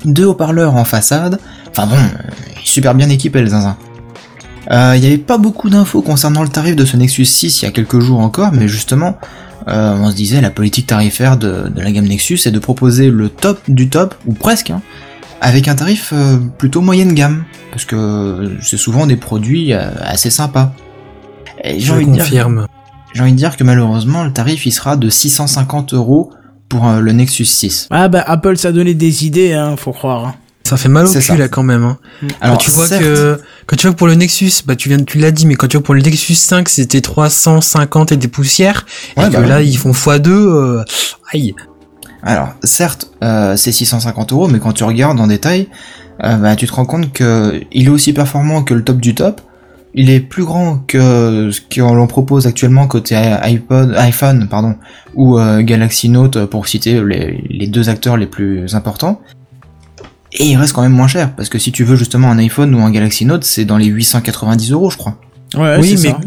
deux 0.04 0.24
haut-parleurs 0.26 0.74
en 0.74 0.84
façade, 0.84 1.38
enfin 1.70 1.86
bon, 1.86 1.96
euh, 1.96 2.30
super 2.64 2.94
bien 2.94 3.08
équipé 3.08 3.40
le 3.40 3.48
Euh, 4.70 4.92
Il 4.96 5.00
n'y 5.00 5.06
avait 5.06 5.18
pas 5.18 5.38
beaucoup 5.38 5.70
d'infos 5.70 6.02
concernant 6.02 6.42
le 6.42 6.48
tarif 6.48 6.76
de 6.76 6.84
ce 6.84 6.96
Nexus 6.96 7.24
6 7.24 7.62
il 7.62 7.64
y 7.64 7.68
a 7.68 7.70
quelques 7.70 8.00
jours 8.00 8.20
encore, 8.20 8.52
mais 8.52 8.68
justement, 8.68 9.18
euh, 9.68 9.94
on 9.98 10.10
se 10.10 10.14
disait 10.16 10.40
la 10.40 10.50
politique 10.50 10.86
tarifaire 10.86 11.36
de, 11.36 11.68
de 11.68 11.80
la 11.80 11.90
gamme 11.90 12.06
Nexus 12.06 12.40
est 12.46 12.50
de 12.50 12.58
proposer 12.58 13.10
le 13.10 13.28
top 13.28 13.60
du 13.68 13.88
top, 13.88 14.14
ou 14.26 14.34
presque, 14.34 14.70
hein, 14.70 14.82
avec 15.40 15.68
un 15.68 15.74
tarif 15.74 16.12
euh, 16.12 16.36
plutôt 16.58 16.80
moyenne 16.80 17.14
gamme, 17.14 17.44
parce 17.70 17.84
que 17.84 18.56
c'est 18.62 18.76
souvent 18.76 19.06
des 19.06 19.16
produits 19.16 19.72
euh, 19.72 19.88
assez 20.02 20.30
sympas. 20.30 20.72
Et 21.64 21.80
j'ai 21.80 21.86
Je 21.86 21.92
envie 21.92 22.06
de 22.06 22.12
dire 22.12 22.22
confirme. 22.24 22.66
j'ai 23.14 23.22
envie 23.22 23.32
de 23.32 23.36
dire 23.36 23.56
que 23.56 23.64
malheureusement 23.64 24.22
le 24.24 24.32
tarif 24.32 24.66
il 24.66 24.72
sera 24.72 24.96
de 24.96 25.08
650 25.08 25.94
euros 25.94 26.30
pour 26.68 26.86
euh, 26.86 27.00
le 27.00 27.12
Nexus 27.12 27.46
6. 27.46 27.88
Ah 27.90 28.08
bah 28.08 28.22
Apple 28.26 28.56
ça 28.58 28.68
a 28.68 28.72
donné 28.72 28.92
des 28.94 29.24
idées, 29.26 29.54
hein, 29.54 29.76
faut 29.76 29.92
croire. 29.92 30.34
Ça 30.68 30.76
fait 30.76 30.88
mal 30.88 31.06
au 31.06 31.12
cul 31.12 31.20
ça. 31.22 31.36
là 31.36 31.48
quand 31.48 31.62
même. 31.62 31.82
Hein. 31.84 31.98
Alors 32.40 32.56
quand 32.58 32.64
tu 32.64 32.70
vois 32.70 32.86
certes, 32.86 33.02
que 33.02 33.40
quand 33.66 33.76
tu 33.76 33.86
vois 33.86 33.92
que 33.94 33.98
pour 33.98 34.06
le 34.06 34.14
Nexus, 34.14 34.52
bah 34.66 34.76
tu 34.76 34.88
viens, 34.88 34.98
tu 35.02 35.18
l'as 35.18 35.30
dit, 35.30 35.46
mais 35.46 35.54
quand 35.54 35.66
tu 35.68 35.76
vois 35.76 35.84
pour 35.84 35.94
le 35.94 36.00
Nexus 36.02 36.34
5 36.34 36.68
c'était 36.68 37.00
350 37.00 38.12
et 38.12 38.16
des 38.16 38.28
poussières, 38.28 38.84
Ouais, 39.16 39.26
et 39.26 39.30
que 39.30 39.34
bah 39.36 39.46
là 39.46 39.56
ouais. 39.56 39.66
ils 39.66 39.76
font 39.78 39.92
x2, 39.92 40.28
euh, 40.28 40.84
aïe. 41.32 41.54
alors 42.22 42.48
certes 42.64 43.10
euh, 43.22 43.56
c'est 43.56 43.72
650 43.72 44.32
euros, 44.32 44.48
mais 44.48 44.58
quand 44.58 44.72
tu 44.72 44.84
regardes 44.84 45.18
en 45.20 45.26
détail, 45.26 45.68
euh, 46.24 46.36
bah, 46.36 46.56
tu 46.56 46.66
te 46.66 46.72
rends 46.72 46.84
compte 46.86 47.12
que 47.12 47.60
il 47.72 47.86
est 47.86 47.90
aussi 47.90 48.12
performant 48.12 48.62
que 48.62 48.74
le 48.74 48.84
top 48.84 48.98
du 48.98 49.14
top. 49.14 49.40
Il 49.94 50.10
est 50.10 50.20
plus 50.20 50.44
grand 50.44 50.84
que 50.86 51.50
ce 51.50 51.60
qu'on 51.74 52.06
propose 52.06 52.46
actuellement 52.46 52.86
côté 52.86 53.16
iPod, 53.16 53.94
iPhone, 53.96 54.46
pardon, 54.48 54.76
ou 55.14 55.38
Galaxy 55.60 56.10
Note 56.10 56.44
pour 56.44 56.68
citer 56.68 57.02
les, 57.02 57.42
les 57.48 57.66
deux 57.66 57.88
acteurs 57.88 58.18
les 58.18 58.26
plus 58.26 58.74
importants. 58.74 59.20
Et 60.32 60.44
il 60.46 60.56
reste 60.56 60.72
quand 60.74 60.82
même 60.82 60.92
moins 60.92 61.08
cher, 61.08 61.34
parce 61.34 61.48
que 61.48 61.58
si 61.58 61.72
tu 61.72 61.84
veux 61.84 61.96
justement 61.96 62.30
un 62.30 62.38
iPhone 62.38 62.74
ou 62.74 62.80
un 62.82 62.90
Galaxy 62.90 63.24
Note, 63.24 63.44
c'est 63.44 63.64
dans 63.64 63.78
les 63.78 63.86
890 63.86 64.72
euros, 64.72 64.90
je 64.90 64.96
crois. 64.98 65.16
Ouais, 65.56 65.76
oui, 65.80 65.96
c'est 65.96 66.08
mais 66.08 66.10
ça. 66.10 66.18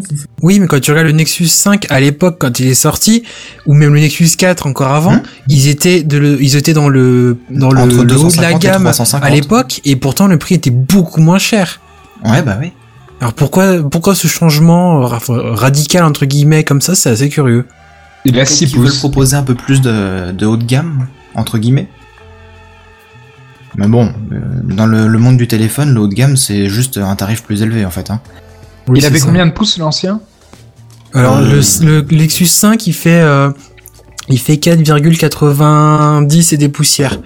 oui, 0.41 0.59
mais 0.59 0.65
quand 0.65 0.79
tu 0.81 0.89
regardes 0.89 1.05
le 1.05 1.13
Nexus 1.13 1.45
5 1.47 1.85
à 1.91 1.99
l'époque 1.99 2.37
quand 2.39 2.59
il 2.59 2.65
est 2.65 2.73
sorti, 2.73 3.21
ou 3.67 3.75
même 3.75 3.93
le 3.93 3.99
Nexus 3.99 4.29
4 4.35 4.65
encore 4.65 4.91
avant, 4.93 5.13
Hmm. 5.13 5.21
ils 5.47 5.67
étaient 5.67 6.01
de 6.01 6.17
le, 6.17 6.41
ils 6.41 6.55
étaient 6.55 6.73
dans 6.73 6.89
le 6.89 7.37
dans 7.51 7.71
le, 7.71 7.81
Entre 7.81 7.95
le 7.97 8.01
haut 8.01 8.03
de 8.05 8.09
la 8.09 8.15
250 8.15 8.63
et 8.63 8.67
gamme 8.67 8.83
350. 8.83 9.23
à 9.23 9.29
l'époque, 9.29 9.81
et 9.85 9.95
pourtant 9.95 10.25
le 10.25 10.37
prix 10.39 10.55
était 10.55 10.71
beaucoup 10.71 11.21
moins 11.21 11.37
cher. 11.37 11.79
Ouais, 12.25 12.41
bah 12.41 12.57
oui. 12.59 12.71
Alors 13.19 13.33
pourquoi 13.33 13.87
pourquoi 13.87 14.15
ce 14.15 14.27
changement 14.27 15.01
ra- 15.01 15.19
radical 15.29 16.03
entre 16.03 16.25
guillemets 16.25 16.63
comme 16.63 16.81
ça, 16.81 16.95
c'est 16.95 17.11
assez 17.11 17.29
curieux. 17.29 17.67
Il 18.25 18.31
a 18.31 18.37
Peut-être 18.37 18.47
6 18.49 18.65
qu'ils 18.69 18.77
veulent 18.79 18.87
pouces. 18.87 18.97
proposer 18.97 19.35
un 19.35 19.43
peu 19.43 19.53
plus 19.53 19.81
de, 19.81 20.31
de 20.31 20.45
haut 20.47 20.57
de 20.57 20.63
gamme, 20.63 21.07
entre 21.35 21.59
guillemets. 21.59 21.87
Mais 23.75 23.87
bon, 23.87 24.13
euh, 24.31 24.39
dans 24.63 24.85
le, 24.85 25.07
le 25.07 25.17
monde 25.19 25.37
du 25.37 25.47
téléphone, 25.47 25.93
le 25.93 26.01
haut 26.01 26.07
de 26.07 26.13
gamme, 26.13 26.35
c'est 26.37 26.67
juste 26.67 26.97
un 26.97 27.15
tarif 27.15 27.43
plus 27.43 27.61
élevé, 27.61 27.85
en 27.85 27.89
fait. 27.91 28.11
Hein. 28.11 28.19
Oui, 28.87 28.99
Il 28.99 29.05
avait 29.05 29.19
ça. 29.19 29.25
combien 29.27 29.45
de 29.45 29.51
pouces 29.51 29.77
l'ancien? 29.77 30.19
Alors 31.13 31.37
Euh, 31.37 31.61
le, 31.81 32.01
le 32.01 32.01
Lexus 32.17 32.45
5 32.47 32.87
il 32.87 32.93
fait 32.93 33.19
euh, 33.21 33.51
il 34.29 34.39
fait 34.39 34.55
4,90 34.55 36.53
et 36.53 36.57
des 36.57 36.69
poussières. 36.69 37.17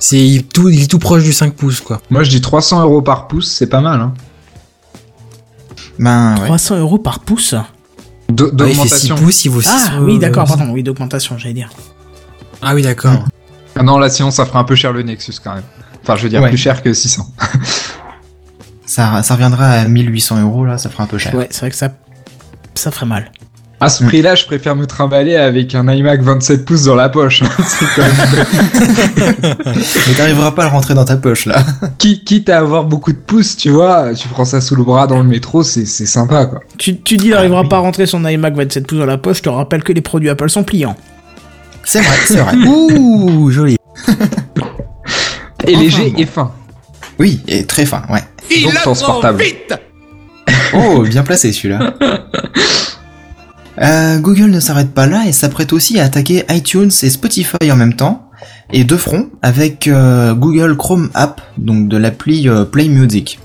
C'est 0.00 0.18
il, 0.18 0.36
est 0.38 0.42
tout 0.52 0.68
il 0.68 0.82
est 0.82 0.86
tout 0.90 0.98
proche 0.98 1.22
du 1.22 1.32
5 1.32 1.54
pouces 1.54 1.80
quoi. 1.80 2.00
Moi 2.10 2.24
je 2.24 2.30
dis 2.30 2.40
300 2.40 2.82
euros 2.82 3.00
par 3.02 3.28
pouce, 3.28 3.48
c'est 3.50 3.68
pas 3.68 3.80
mal. 3.80 4.00
Hein. 4.00 4.12
Ben, 5.98 6.34
ouais. 6.40 6.46
300 6.46 6.78
euros 6.78 6.98
par 6.98 7.20
pouce? 7.20 7.54
Ah, 7.56 7.66
il 8.28 8.36
fait 8.36 8.44
6 8.44 8.52
D'augmentation. 8.56 9.14
pouces, 9.16 9.44
il 9.44 9.50
vaut 9.50 9.60
6 9.62 9.70
Ah 9.70 9.98
oui, 10.02 10.18
d'accord, 10.18 10.44
pardon, 10.46 10.70
oui, 10.70 10.82
d'augmentation, 10.82 11.38
j'allais 11.38 11.54
dire. 11.54 11.70
Ah 12.62 12.74
oui, 12.74 12.82
d'accord. 12.82 13.24
Ah 13.76 13.82
non, 13.82 13.98
là 13.98 14.08
sinon 14.10 14.30
ça 14.32 14.44
ferait 14.46 14.58
un 14.58 14.64
peu 14.64 14.74
cher 14.74 14.92
le 14.92 15.02
Nexus 15.02 15.34
quand 15.42 15.54
même. 15.54 15.62
Enfin, 16.02 16.16
je 16.16 16.22
veux 16.22 16.28
dire 16.28 16.40
Ouais. 16.42 16.48
plus 16.48 16.58
cher 16.58 16.82
que 16.82 16.92
600. 16.92 17.26
Ça, 18.86 19.22
ça 19.22 19.34
reviendra 19.34 19.66
à 19.66 19.84
1800 19.86 20.40
euros, 20.40 20.64
là, 20.64 20.78
ça 20.78 20.88
fera 20.88 21.04
un 21.04 21.06
peu 21.06 21.18
cher. 21.18 21.34
Ouais, 21.34 21.46
c'est 21.50 21.60
vrai 21.60 21.68
que 21.70 21.76
ça, 21.76 21.90
ça 22.74 22.90
ferait 22.90 23.04
mal. 23.04 23.30
À 23.80 23.90
ce 23.90 24.02
Mm. 24.02 24.06
prix-là, 24.08 24.34
je 24.34 24.46
préfère 24.46 24.74
me 24.76 24.86
trimballer 24.86 25.36
avec 25.36 25.74
un 25.74 25.86
iMac 25.92 26.22
27 26.22 26.64
pouces 26.64 26.84
dans 26.84 26.94
la 26.94 27.10
poche. 27.10 27.42
C'est 27.66 27.84
quand 27.94 28.02
même- 28.02 28.46
Mais 29.66 30.14
t'arriveras 30.16 30.52
pas 30.52 30.62
à 30.62 30.68
le 30.68 30.72
rentrer 30.72 30.94
dans 30.94 31.04
ta 31.04 31.16
poche, 31.18 31.44
là. 31.44 31.62
Qui- 31.98 32.24
Quitte 32.24 32.48
à 32.48 32.58
avoir 32.60 32.84
beaucoup 32.84 33.12
de 33.12 33.18
pouces, 33.18 33.56
tu 33.58 33.68
vois, 33.70 34.14
tu 34.14 34.26
prends 34.28 34.46
ça 34.46 34.60
sous 34.62 34.74
le 34.74 34.82
bras 34.84 35.06
dans 35.06 35.18
le 35.18 35.24
métro, 35.28 35.62
c'est 35.62 35.84
c'est 35.84 36.06
sympa 36.06 36.46
quoi. 36.46 36.60
Tu, 36.78 36.98
tu 36.98 37.18
dis, 37.18 37.26
il 37.26 37.30
n'arrivera 37.32 37.60
Ah 37.60 37.62
oui. 37.64 37.68
pas 37.68 37.76
à 37.76 37.80
rentrer 37.80 38.06
son 38.06 38.24
iMac 38.24 38.54
27 38.54 38.86
pouces 38.86 38.98
dans 38.98 39.06
la 39.06 39.18
poche, 39.18 39.36
je 39.38 39.42
te 39.42 39.48
rappelle 39.50 39.82
que 39.84 39.92
les 39.92 40.00
produits 40.00 40.30
Apple 40.30 40.48
sont 40.48 40.64
pliants. 40.64 40.96
C'est 41.84 42.00
vrai, 42.00 42.16
c'est 42.24 42.38
vrai. 42.38 42.56
Ouh, 42.66 43.50
joli. 43.50 43.76
Et 45.68 45.74
Enfin, 45.74 45.82
léger 45.82 46.10
bon. 46.10 46.18
et 46.18 46.26
fin. 46.26 46.52
Oui, 47.18 47.40
et 47.48 47.64
très 47.64 47.84
fin, 47.86 48.02
ouais. 48.10 48.22
Donc 48.62 48.74
transportable. 48.74 49.42
Oh, 50.74 51.02
bien 51.02 51.22
placé 51.22 51.52
celui-là. 51.52 51.94
Euh, 53.80 54.18
Google 54.18 54.50
ne 54.50 54.58
s'arrête 54.58 54.90
pas 54.92 55.06
là 55.06 55.24
et 55.28 55.32
s'apprête 55.32 55.72
aussi 55.72 56.00
à 56.00 56.04
attaquer 56.04 56.44
iTunes 56.50 56.90
et 57.02 57.10
Spotify 57.10 57.70
en 57.70 57.76
même 57.76 57.94
temps, 57.94 58.28
et 58.72 58.82
de 58.82 58.96
front 58.96 59.28
avec 59.40 59.86
euh, 59.86 60.34
Google 60.34 60.76
Chrome 60.76 61.10
App, 61.14 61.40
donc 61.58 61.86
de 61.86 61.96
l'appli 61.96 62.48
euh, 62.48 62.64
Play 62.64 62.88
Music. 62.88 63.38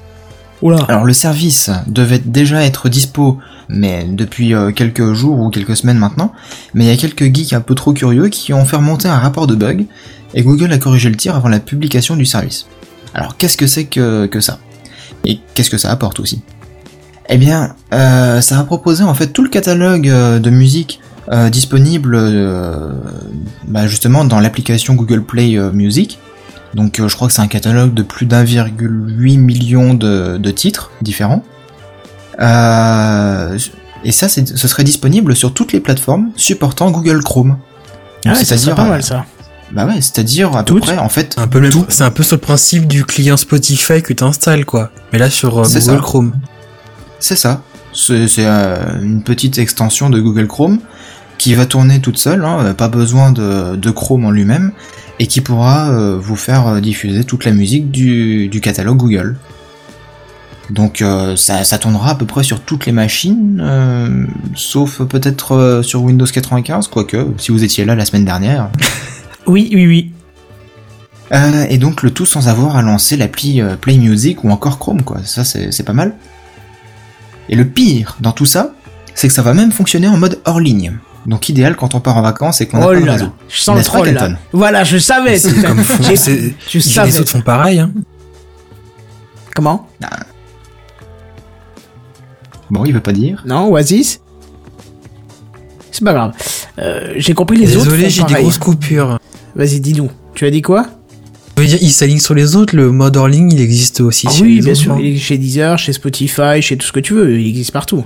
Oula. 0.64 0.78
Alors 0.88 1.04
le 1.04 1.14
service 1.14 1.70
devait 1.86 2.18
déjà 2.18 2.64
être 2.64 2.90
dispo, 2.90 3.38
mais 3.70 4.06
depuis 4.10 4.56
euh, 4.56 4.72
quelques 4.72 5.14
jours 5.14 5.38
ou 5.40 5.52
quelques 5.52 5.76
semaines 5.78 6.00
maintenant, 6.00 6.32
mais 6.74 6.86
il 6.86 6.88
y 6.90 6.94
a 6.94 6.98
quelques 6.98 7.26
geeks 7.32 7.54
un 7.54 7.62
peu 7.62 7.76
trop 7.76 7.94
curieux 7.94 8.30
qui 8.30 8.54
ont 8.54 8.66
fait 8.66 8.78
remonter 8.78 9.10
un 9.10 9.20
rapport 9.20 9.46
de 9.46 9.54
bug, 9.54 9.86
et 10.34 10.42
Google 10.42 10.72
a 10.74 10.78
corrigé 10.78 11.10
le 11.10 11.16
tir 11.16 11.36
avant 11.36 11.50
la 11.50 11.60
publication 11.60 12.16
du 12.16 12.26
service. 12.26 12.66
Alors 13.14 13.38
qu'est-ce 13.38 13.58
que 13.58 13.68
c'est 13.68 13.86
que, 13.86 14.26
que 14.26 14.40
ça? 14.42 14.60
Et 15.26 15.40
qu'est-ce 15.54 15.70
que 15.70 15.78
ça 15.78 15.92
apporte 15.92 16.20
aussi? 16.20 16.42
Eh 17.30 17.38
bien, 17.38 17.76
euh, 17.94 18.42
ça 18.42 18.58
va 18.58 18.64
proposer 18.64 19.04
en 19.04 19.14
fait 19.14 19.28
tout 19.28 19.44
le 19.44 19.50
catalogue 19.50 20.10
euh, 20.10 20.40
de 20.40 20.50
musique 20.50 21.00
euh, 21.32 21.50
disponible 21.50 22.16
euh, 22.16 22.92
bah, 23.68 23.88
justement 23.88 24.26
dans 24.26 24.40
l'application 24.40 24.96
Google 24.96 25.24
Play 25.24 25.58
Music. 25.72 26.20
Donc 26.74 27.00
je 27.06 27.16
crois 27.16 27.28
que 27.28 27.34
c'est 27.34 27.42
un 27.42 27.48
catalogue 27.48 27.94
de 27.94 28.02
plus 28.02 28.26
d'1,8 28.26 29.38
million 29.38 29.94
de, 29.94 30.38
de 30.38 30.52
titres 30.52 30.92
différents. 31.02 31.44
Et 32.40 34.12
ça, 34.12 34.28
ce 34.28 34.68
serait 34.68 34.84
disponible 34.84 35.36
sur 35.36 35.54
toutes 35.54 35.72
les 35.72 35.80
plateformes 35.80 36.32
supportant 36.36 36.90
Google 36.90 37.24
Chrome. 37.24 37.58
Ah, 38.26 38.34
c'est-à-dire, 38.36 38.76
pas 38.76 38.86
mal 38.86 39.04
ça. 39.04 39.26
Bah 39.74 39.86
ouais, 39.86 40.02
c'est-à-dire 40.02 40.56
à 40.56 40.64
peu 40.64 40.80
près 40.80 40.98
en 40.98 41.10
fait 41.10 41.36
Un 41.38 41.48
peu 41.48 41.58
le 41.60 41.70
même, 41.70 41.72
tout. 41.72 41.86
c'est 41.90 42.04
un 42.04 42.12
peu 42.12 42.24
sur 42.24 42.36
le 42.36 42.42
principe 42.42 42.88
du 42.88 43.06
client 43.06 43.38
Spotify 43.38 44.02
que 44.02 44.14
tu 44.14 44.24
installes 44.24 44.66
quoi. 44.66 44.92
Mais 45.12 45.20
là 45.20 45.30
sur 45.30 45.58
euh, 45.60 45.64
Google 45.64 45.82
ça. 45.82 45.96
Chrome. 45.98 46.34
C'est 47.20 47.36
ça. 47.36 47.62
C'est 47.94 48.28
euh, 48.40 49.02
une 49.02 49.24
petite 49.24 49.58
extension 49.58 50.10
de 50.10 50.20
Google 50.20 50.48
Chrome 50.48 50.80
qui 51.38 51.56
va 51.56 51.66
tourner 51.66 52.00
toute 52.00 52.18
seule, 52.18 52.46
hein, 52.46 52.58
euh, 52.62 52.74
pas 52.74 52.88
besoin 52.88 53.32
de, 53.32 53.76
de 53.76 53.90
Chrome 53.92 54.26
en 54.26 54.32
lui-même, 54.32 54.72
et 55.20 55.28
qui 55.28 55.42
pourra 55.42 55.90
euh, 55.90 56.18
vous 56.20 56.36
faire 56.36 56.80
diffuser 56.82 57.24
toute 57.24 57.46
la 57.46 57.52
musique 57.52 57.92
du, 57.92 58.48
du 58.50 58.62
catalogue 58.62 58.98
Google. 58.98 59.38
Donc 60.70 61.02
euh, 61.02 61.36
ça, 61.36 61.64
ça 61.64 61.78
tournera 61.78 62.12
à 62.12 62.16
peu 62.16 62.26
près 62.26 62.44
sur 62.44 62.62
toutes 62.62 62.86
les 62.86 62.92
machines, 62.92 63.60
euh, 63.62 64.26
sauf 64.56 65.02
peut-être 65.04 65.54
euh, 65.56 65.84
sur 65.84 66.02
Windows 66.04 66.26
95, 66.26 66.88
quoique, 66.88 67.28
si 67.38 67.52
vous 67.52 67.64
étiez 67.64 67.86
là 67.86 67.96
la 67.96 68.06
semaine 68.06 68.26
dernière. 68.26 68.70
Oui, 69.48 69.70
oui, 69.74 69.88
oui. 69.88 70.12
Euh, 71.32 71.66
et 71.70 71.78
donc 71.78 72.04
le 72.04 72.12
tout 72.12 72.26
sans 72.26 72.48
avoir 72.48 72.76
à 72.78 72.82
lancer 72.82 73.18
l'appli 73.18 73.62
euh, 73.62 73.76
Play 73.76 73.98
Music 73.98 74.44
ou 74.44 74.50
encore 74.52 74.78
Chrome, 74.80 75.02
quoi. 75.04 75.18
Ça, 75.24 75.44
c'est 75.44 75.84
pas 75.84 75.94
mal. 75.94 76.14
Et 77.50 77.56
le 77.56 77.66
pire 77.66 78.18
dans 78.22 78.32
tout 78.32 78.46
ça, 78.46 78.74
c'est 79.16 79.28
que 79.28 79.34
ça 79.34 79.42
va 79.42 79.54
même 79.54 79.72
fonctionner 79.72 80.08
en 80.08 80.18
mode 80.18 80.40
hors 80.46 80.60
ligne. 80.60 80.98
Donc 81.26 81.48
idéal 81.50 81.76
quand 81.78 81.96
on 81.96 82.02
part 82.02 82.18
en 82.18 82.22
vacances 82.22 82.60
et 82.62 82.68
qu'on 82.68 82.78
n'a 82.80 82.88
Oh 82.88 82.94
pas 82.94 83.00
de 83.00 83.10
réseau. 83.10 83.32
je 83.48 83.60
sens 83.62 83.78
le 83.78 83.84
troll 83.84 84.10
là. 84.10 84.30
Voilà, 84.52 84.84
je 84.84 84.98
savais. 84.98 85.40
Comme 85.40 85.82
c'est- 86.16 86.54
Je 86.70 87.02
les 87.04 87.20
autres 87.20 87.30
font 87.32 87.42
pareil. 87.42 87.80
Hein. 87.80 87.92
Comment? 89.56 89.88
Bon, 92.70 92.86
il 92.86 92.94
veut 92.94 93.00
pas 93.02 93.12
dire. 93.14 93.44
Non, 93.46 93.70
Oasis? 93.72 94.20
C'est 95.92 96.04
pas 96.04 96.14
grave. 96.14 96.34
Euh, 96.80 97.14
j'ai 97.18 97.34
compris 97.34 97.58
les 97.58 97.76
autres. 97.78 97.86
Désolé, 97.86 98.10
j'ai 98.10 98.24
des 98.24 98.34
grosses 98.34 98.58
coupures. 98.58 99.20
Vas-y, 99.56 99.80
dis-nous. 99.80 100.10
Tu 100.36 100.46
as 100.46 100.50
dit 100.52 100.62
quoi 100.62 100.88
Je 101.58 101.62
veux 101.62 101.68
dire, 101.68 101.78
il 101.82 101.92
s'aligne 101.92 102.20
sur 102.20 102.34
les 102.34 102.56
autres, 102.56 102.76
le 102.76 102.92
mode 102.92 103.16
hors 103.18 103.28
ligne, 103.28 103.52
il 103.52 103.62
existe 103.62 104.02
aussi. 104.02 104.28
Ah 104.30 104.34
chez 104.34 104.44
Oui, 104.44 104.56
les 104.56 104.62
bien 104.62 104.72
autres, 104.72 104.82
sûr. 104.82 104.94
hein. 104.94 104.98
Il 105.00 105.16
est 105.16 105.18
chez 105.18 105.38
Deezer, 105.38 105.78
chez 105.78 105.94
Spotify, 105.94 106.62
chez 106.62 106.78
tout 106.78 106.88
ce 106.88 106.92
que 106.92 107.00
tu 107.00 107.14
veux. 107.14 107.40
Il 107.40 107.48
existe 107.48 107.72
partout. 107.72 108.04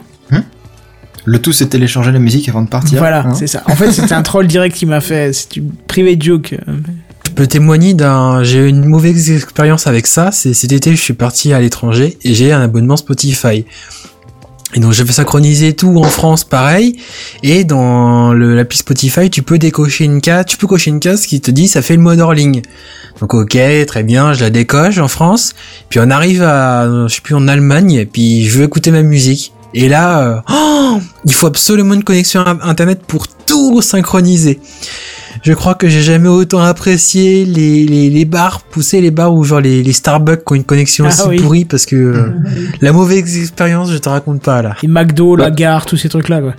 Le 1.30 1.40
tout 1.42 1.52
c'est 1.52 1.68
télécharger 1.68 2.14
la 2.14 2.20
musique 2.20 2.48
avant 2.48 2.62
de 2.62 2.70
partir. 2.70 3.00
voilà, 3.00 3.28
hein. 3.28 3.34
c'est 3.34 3.48
ça. 3.48 3.62
En 3.66 3.76
fait, 3.76 3.92
c'était 3.92 4.14
un 4.14 4.22
troll 4.24 4.48
direct 4.48 4.74
qui 4.74 4.86
m'a 4.86 5.02
fait. 5.02 5.34
C'est 5.34 5.58
une 5.58 5.72
private 5.74 6.22
joke. 6.24 6.56
Euh, 6.70 6.74
peux 7.36 7.48
témoigner 7.48 7.94
d'un, 7.94 8.44
j'ai 8.44 8.60
eu 8.60 8.68
une 8.70 8.86
mauvaise 8.86 9.30
expérience 9.30 9.88
avec 9.88 10.08
ça. 10.08 10.32
C'est 10.32 10.54
cet 10.54 10.72
été, 10.72 10.96
je 10.96 11.02
suis 11.02 11.14
parti 11.14 11.52
à 11.52 11.60
l'étranger 11.60 12.18
et 12.24 12.34
j'ai 12.34 12.54
un 12.54 12.62
abonnement 12.62 12.96
Spotify. 12.96 13.66
Et 14.78 14.80
donc 14.80 14.92
j'avais 14.92 15.12
synchronisé 15.12 15.74
tout 15.74 15.98
en 15.98 16.04
France 16.04 16.44
pareil. 16.44 16.98
Et 17.42 17.64
dans 17.64 18.32
l'appli 18.32 18.78
Spotify, 18.78 19.28
tu 19.32 19.42
peux 19.42 19.58
décocher 19.58 20.04
une 20.04 20.22
case, 20.22 20.46
tu 20.46 20.56
peux 20.56 20.68
cocher 20.68 20.92
une 20.92 21.00
case 21.00 21.26
qui 21.26 21.42
te 21.42 21.50
dit 21.50 21.68
ça 21.68 21.82
fait 21.82 21.96
le 21.96 22.02
mode 22.04 22.20
hors. 22.20 22.36
Donc 22.36 23.34
ok, 23.34 23.58
très 23.88 24.04
bien, 24.04 24.34
je 24.34 24.42
la 24.42 24.52
décoche 24.52 25.00
en 25.00 25.08
France. 25.08 25.56
Puis 25.90 26.00
on 26.00 26.12
arrive 26.12 26.44
à, 26.44 27.08
je 27.08 27.12
sais 27.12 27.22
plus, 27.22 27.34
en 27.34 27.48
Allemagne. 27.48 28.06
Puis 28.06 28.46
je 28.46 28.60
veux 28.60 28.66
écouter 28.66 28.92
ma 28.92 29.02
musique. 29.02 29.52
Et 29.74 29.90
là, 29.90 30.22
euh, 30.22 30.40
oh, 30.48 31.00
il 31.26 31.34
faut 31.34 31.48
absolument 31.48 31.96
une 31.96 32.04
connexion 32.04 32.46
internet 32.46 33.02
pour 33.08 33.28
tout 33.28 33.82
synchroniser. 33.82 34.60
Je 35.48 35.54
crois 35.54 35.76
que 35.76 35.88
j'ai 35.88 36.02
jamais 36.02 36.28
autant 36.28 36.60
apprécié 36.60 37.46
les, 37.46 37.86
les, 37.86 38.10
les 38.10 38.26
bars, 38.26 38.60
pousser 38.64 39.00
les 39.00 39.12
bars 39.12 39.34
ou 39.34 39.46
genre 39.46 39.62
les, 39.62 39.82
les 39.82 39.94
Starbucks 39.94 40.44
qui 40.44 40.52
ont 40.52 40.56
une 40.58 40.66
connexion 40.66 41.06
Ah 41.06 41.08
aussi 41.08 41.24
oui. 41.30 41.40
pourrie 41.42 41.64
parce 41.64 41.86
que 41.86 41.96
euh, 41.96 42.34
la 42.82 42.92
mauvaise 42.92 43.38
expérience, 43.38 43.90
je 43.90 43.98
te 43.98 44.10
raconte 44.10 44.42
pas 44.42 44.62
là. 44.62 44.76
Les 44.82 44.90
McDo, 44.90 45.38
la 45.38 45.46
Bah. 45.46 45.56
gare, 45.56 45.86
tous 45.86 45.96
ces 45.96 46.10
trucs-là, 46.10 46.42
quoi. 46.42 46.54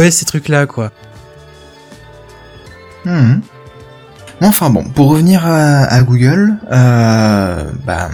Ouais, 0.00 0.10
ces 0.10 0.24
trucs 0.24 0.48
là 0.48 0.66
quoi. 0.66 0.90
Mhm. 3.04 3.42
Enfin 4.40 4.70
bon, 4.70 4.82
pour 4.92 5.10
revenir 5.10 5.46
à, 5.46 5.84
à 5.84 6.02
Google, 6.02 6.54
euh, 6.72 7.62
bah, 7.86 8.10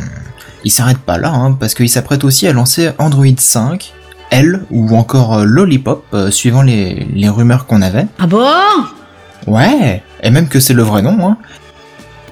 il 0.62 0.70
s'arrête 0.70 0.98
pas 0.98 1.16
là, 1.16 1.30
hein, 1.32 1.52
parce 1.58 1.72
qu'il 1.72 1.88
s'apprête 1.88 2.22
aussi 2.22 2.46
à 2.46 2.52
lancer 2.52 2.90
Android 2.98 3.24
5, 3.34 3.94
L 4.30 4.60
ou 4.70 4.94
encore 4.94 5.38
euh, 5.38 5.44
Lollipop, 5.46 6.04
euh, 6.12 6.30
suivant 6.30 6.60
les, 6.60 7.06
les 7.14 7.28
rumeurs 7.30 7.64
qu'on 7.64 7.80
avait. 7.80 8.06
Ah 8.18 8.26
bon? 8.26 8.44
Ouais, 9.46 10.02
et 10.22 10.30
même 10.30 10.48
que 10.48 10.60
c'est 10.60 10.74
le 10.74 10.82
vrai 10.82 11.02
nom. 11.02 11.28
Hein. 11.28 11.36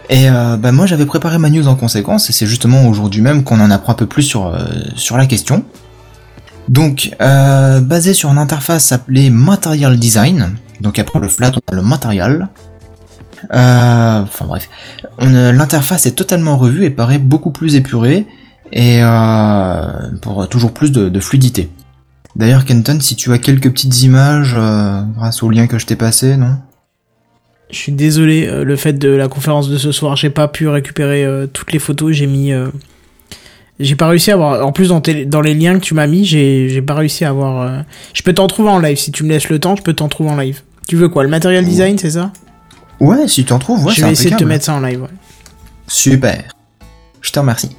Et 0.09 0.31
euh, 0.31 0.57
bah 0.57 0.71
moi 0.71 0.87
j'avais 0.87 1.07
préparé 1.07 1.39
ma 1.39 1.51
news 1.51 1.67
en 1.67 1.75
conséquence, 1.75 2.31
et 2.31 2.33
c'est 2.33 2.47
justement 2.47 2.87
aujourd'hui 2.87 3.23
même 3.23 3.43
qu'on 3.43 3.61
en 3.61 3.71
apprend 3.71 3.93
un 3.93 3.97
peu 3.97 4.07
plus 4.07 4.23
sur, 4.23 4.47
euh, 4.47 4.65
sur 4.95 5.17
la 5.17 5.27
question. 5.27 5.65
Donc, 6.69 7.15
euh, 7.21 7.81
basé 7.81 8.13
sur 8.13 8.31
une 8.31 8.39
interface 8.39 8.91
appelée 8.93 9.31
Material 9.31 9.99
Design, 9.99 10.57
donc 10.81 10.99
après 10.99 11.21
le 11.21 11.29
flat 11.29 11.53
on 11.55 11.73
a 11.73 11.77
le 11.77 11.83
Material. 11.83 12.49
Euh, 13.53 14.23
Enfin 14.23 14.47
bref, 14.47 14.69
euh, 15.23 15.53
l'interface 15.53 16.07
est 16.07 16.17
totalement 16.17 16.57
revue 16.57 16.85
et 16.85 16.91
paraît 16.91 17.19
beaucoup 17.19 17.51
plus 17.51 17.77
épurée, 17.77 18.27
et 18.73 18.99
euh, 19.01 19.83
pour 20.23 20.49
toujours 20.49 20.73
plus 20.73 20.91
de, 20.91 21.09
de 21.09 21.21
fluidité. 21.21 21.71
D'ailleurs 22.35 22.65
Kenton, 22.65 22.99
si 23.01 23.15
tu 23.15 23.33
as 23.33 23.39
quelques 23.39 23.71
petites 23.71 24.03
images 24.03 24.57
grâce 25.17 25.43
au 25.43 25.51
lien 25.51 25.67
que 25.67 25.79
je 25.79 25.87
t'ai 25.87 25.97
passé, 25.97 26.37
non? 26.37 26.57
Je 27.71 27.77
suis 27.77 27.93
désolé, 27.93 28.47
euh, 28.47 28.65
le 28.65 28.77
fait 28.77 28.93
de 28.93 29.09
la 29.09 29.29
conférence 29.29 29.69
de 29.69 29.77
ce 29.79 29.91
soir, 29.93 30.17
j'ai 30.17 30.31
pas 30.31 30.47
pu 30.49 30.69
récupérer 30.69 31.25
euh, 31.25 31.47
toutes 31.47 31.73
les 31.73 31.79
photos, 31.81 32.13
j'ai 32.13 32.27
mis... 32.29 32.53
euh, 32.53 32.69
J'ai 33.81 33.97
pas 33.97 34.07
réussi 34.09 34.31
à 34.31 34.35
avoir... 34.35 34.65
En 34.65 34.71
plus, 34.73 34.89
dans, 34.89 35.01
tes- 35.01 35.25
dans 35.27 35.41
les 35.41 35.53
liens 35.55 35.75
que 35.75 35.85
tu 35.85 35.93
m'as 35.95 36.07
mis, 36.07 36.25
j'ai 36.25 36.81
pas 36.83 36.95
réussi 36.95 37.25
à 37.25 37.31
avoir... 37.31 37.85
Je 38.15 38.23
peux 38.23 38.33
t'en 38.33 38.47
trouver 38.47 38.69
en 38.71 38.79
live, 38.79 38.97
si 38.97 39.11
tu 39.11 39.25
me 39.25 39.31
laisses 39.31 39.49
le 39.49 39.59
temps, 39.59 39.75
je 39.77 39.83
peux 39.83 39.95
t'en 39.95 40.09
trouver 40.09 40.31
en 40.31 40.37
live. 40.37 40.61
Tu 40.89 40.95
veux 40.97 41.09
quoi, 41.09 41.25
le 41.25 41.29
material 41.29 41.65
design, 41.65 41.99
c'est 41.99 42.13
ça? 42.13 42.33
Ouais, 43.01 43.27
si 43.27 43.45
tu 43.45 43.53
en 43.53 43.59
trouves, 43.59 43.85
ouais, 43.85 43.93
Je 43.95 44.05
vais 44.05 44.13
essayer 44.13 44.31
de 44.31 44.37
te 44.37 44.45
mettre 44.45 44.65
ça 44.65 44.75
en 44.75 44.81
live, 44.81 45.03
ouais. 45.03 45.09
Super. 45.89 46.45
Je 47.21 47.31
te 47.33 47.39
remercie. 47.41 47.71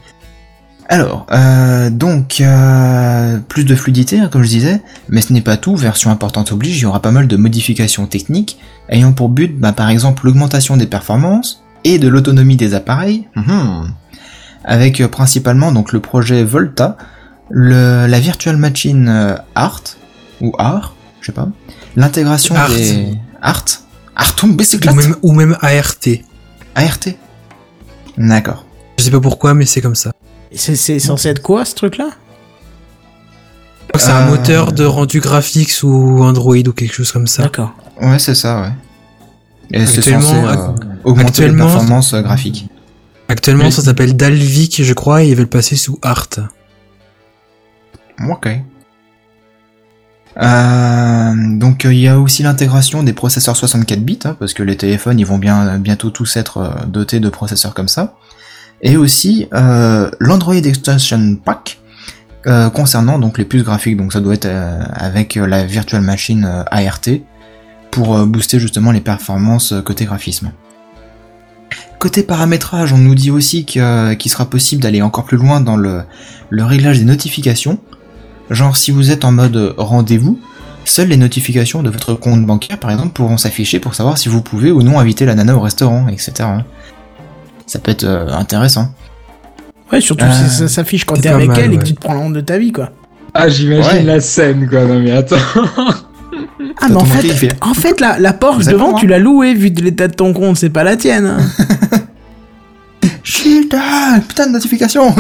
Alors, 0.90 1.28
euh, 1.32 1.90
donc, 1.90 2.40
euh, 2.40 3.40
plus 3.50 3.66
de 3.66 3.76
fluidité, 3.76 4.20
hein, 4.20 4.30
comme 4.32 4.44
je 4.44 4.50
disais, 4.50 4.82
mais 5.10 5.20
ce 5.22 5.34
n'est 5.34 5.42
pas 5.42 5.58
tout, 5.58 5.76
version 5.76 6.12
importante 6.12 6.52
oblige, 6.54 6.78
il 6.78 6.84
y 6.84 6.86
aura 6.86 7.02
pas 7.02 7.12
mal 7.12 7.28
de 7.28 7.36
modifications 7.36 8.06
techniques, 8.08 8.58
ayant 8.88 9.12
pour 9.12 9.28
but, 9.28 9.60
bah, 9.60 9.74
par 9.74 9.90
exemple, 9.90 10.26
l'augmentation 10.26 10.78
des 10.78 10.88
performances 10.88 11.62
et 11.84 12.00
de 12.00 12.08
l'autonomie 12.08 12.56
des 12.56 12.74
appareils, 12.74 13.28
mhm, 13.36 13.92
avec 14.64 15.02
euh, 15.02 15.10
principalement 15.10 15.74
donc 15.74 15.92
le 15.92 16.00
projet 16.00 16.46
Volta, 16.46 16.98
le, 17.50 18.08
la 18.08 18.20
Virtual 18.20 18.56
Machine 18.56 19.10
euh, 19.10 19.36
Art, 19.56 19.84
ou 20.40 20.54
Art, 20.58 20.96
je 21.20 21.28
sais 21.28 21.32
pas, 21.34 21.50
l'intégration 21.98 22.56
Art. 22.56 22.70
des... 22.70 23.18
Art 23.42 23.66
Artum 24.16 24.52
Ou 24.52 24.56
bicyclette 24.56 24.96
même, 24.96 25.16
ou 25.22 25.32
même 25.32 25.58
ART. 25.62 25.96
Je 26.04 26.18
ART 26.76 27.14
D'accord. 28.18 28.66
sais 28.98 29.12
pas 29.12 29.20
pourquoi, 29.20 29.54
mais 29.54 29.66
c'est 29.66 29.82
comme 29.82 29.96
ça. 29.96 30.12
C'est 30.54 31.00
censé 31.00 31.30
être 31.30 31.42
quoi, 31.42 31.66
ce 31.66 31.76
truc-là? 31.76 32.10
Je 32.10 33.88
crois 33.88 34.00
que 34.00 34.02
c'est 34.02 34.12
un 34.12 34.28
Euh, 34.28 34.30
moteur 34.30 34.72
de 34.74 34.84
rendu 34.86 35.20
graphique 35.20 35.72
sous 35.72 36.20
Android 36.24 36.56
ou 36.56 36.72
quelque 36.74 36.94
chose 36.94 37.12
comme 37.12 37.28
ça. 37.28 37.44
D'accord. 37.44 37.74
Ouais, 38.02 38.20
c'est 38.20 38.36
ça, 38.36 38.62
ouais. 38.62 38.72
Et 39.72 39.86
c'est 39.86 40.00
Actuellement, 40.00 40.22
censé 40.22 40.38
euh, 40.38 40.68
augmenter 41.04 41.28
actuellement, 41.30 41.66
les 41.66 41.72
performances 41.72 42.14
euh, 42.14 42.22
graphiques. 42.22 42.68
Actuellement, 43.30 43.66
Mais- 43.66 43.72
ça 43.72 43.82
s'appelle 43.82 44.16
Dalvik, 44.16 44.82
je 44.84 44.94
crois, 44.94 45.24
et 45.24 45.30
ils 45.30 45.36
veulent 45.36 45.48
passer 45.48 45.76
sous 45.76 46.00
Art. 46.02 46.28
Ok. 48.30 48.48
Euh, 50.40 51.34
donc 51.58 51.86
euh, 51.86 51.94
il 51.94 52.00
y 52.00 52.08
a 52.08 52.20
aussi 52.20 52.44
l'intégration 52.44 53.02
des 53.02 53.14
processeurs 53.14 53.56
64 53.58 54.02
bits, 54.02 54.20
hein, 54.26 54.36
parce 54.40 54.54
que 54.54 54.62
les 54.62 54.78
téléphones 54.78 55.20
ils 55.20 55.26
vont 55.26 55.40
bien 55.40 55.80
bientôt 55.80 56.12
tous 56.12 56.38
être 56.38 56.58
euh, 56.58 56.86
dotés 56.86 57.20
de 57.20 57.30
processeurs 57.30 57.74
comme 57.74 57.88
ça. 57.88 58.16
Et 58.82 58.98
aussi 58.98 59.48
euh, 59.54 60.10
l'Android 60.20 60.56
Extension 60.56 61.38
Pack 61.44 61.80
euh, 62.46 62.70
concernant 62.70 63.18
donc 63.20 63.38
les 63.38 63.46
puces 63.46 63.64
graphiques, 63.64 63.98
donc 63.98 64.14
ça 64.14 64.20
doit 64.20 64.36
être 64.36 64.46
euh, 64.46 64.84
avec 64.94 65.36
la 65.36 65.66
Virtual 65.66 66.02
Machine 66.02 66.64
ART 66.70 67.02
pour 67.92 68.26
booster 68.26 68.60
justement 68.60 68.92
les 68.92 69.02
performances 69.02 69.74
côté 69.84 70.06
graphisme. 70.06 70.52
Côté 72.00 72.22
paramétrage, 72.22 72.94
on 72.94 73.00
nous 73.00 73.16
dit 73.16 73.32
aussi 73.32 73.66
qu'il 73.66 74.30
sera 74.30 74.46
possible 74.46 74.84
d'aller 74.84 75.02
encore 75.02 75.26
plus 75.26 75.38
loin 75.38 75.62
dans 75.62 75.78
le, 75.78 76.04
le 76.52 76.64
réglage 76.64 77.00
des 77.00 77.06
notifications. 77.06 77.80
Genre 78.52 78.78
si 78.78 78.92
vous 78.92 79.10
êtes 79.10 79.26
en 79.26 79.32
mode 79.32 79.74
rendez-vous, 79.78 80.40
seules 80.86 81.08
les 81.08 81.18
notifications 81.18 81.82
de 81.82 81.90
votre 81.90 82.14
compte 82.14 82.46
bancaire 82.46 82.78
par 82.78 82.92
exemple 82.92 83.14
pourront 83.14 83.38
s'afficher 83.38 83.80
pour 83.80 83.96
savoir 83.96 84.20
si 84.20 84.30
vous 84.30 84.44
pouvez 84.44 84.72
ou 84.72 84.84
non 84.84 85.00
inviter 85.00 85.26
la 85.26 85.34
nana 85.34 85.56
au 85.56 85.60
restaurant, 85.60 86.08
etc. 86.08 86.50
Ça 87.68 87.78
peut 87.80 87.92
être 87.92 88.04
euh, 88.06 88.28
intéressant. 88.34 88.90
Ouais, 89.92 90.02
surtout 90.02 90.26
Euh, 90.26 90.32
si 90.34 90.50
ça 90.50 90.68
s'affiche 90.68 91.06
quand 91.06 91.16
t'es 91.22 91.30
avec 91.30 91.48
mal, 91.50 91.60
elle 91.60 91.74
et 91.74 91.78
que 91.78 91.84
tu 91.84 91.94
te 91.94 92.00
prends 92.02 92.14
la 92.14 92.20
honte 92.22 92.34
de 92.34 92.42
ta 92.42 92.58
vie, 92.58 92.72
quoi. 92.72 92.90
Ah, 93.34 93.48
j'imagine 93.50 93.92
Ouais. 94.00 94.04
la 94.04 94.20
scène, 94.20 94.68
quoi. 94.68 94.84
Non, 94.86 95.00
mais 95.00 95.12
attends. 95.12 95.36
Ah, 96.80 96.88
mais 96.90 96.96
en 96.96 97.06
fait, 97.06 97.16
banquier 97.18 97.30
qui 97.30 97.36
fait- 97.38 97.56
en 97.64 97.74
fait 97.74 98.00
la, 98.00 98.20
la 98.20 98.34
Porsche 98.34 98.66
devant, 98.66 98.96
hein 98.96 98.98
tu 99.00 99.06
l'as 99.08 99.20
louée 99.20 99.54
vu 99.54 99.70
de 99.72 99.82
l'état 99.82 100.08
de 100.08 100.14
ton 100.14 100.34
compte, 100.34 100.58
c'est 100.58 100.70
pas 100.70 100.84
la 100.84 100.96
tienne. 100.98 101.26
hein. 101.26 101.38
Putain, 103.24 104.20
putain 104.28 104.48
de 104.48 104.52
notification 104.54 105.14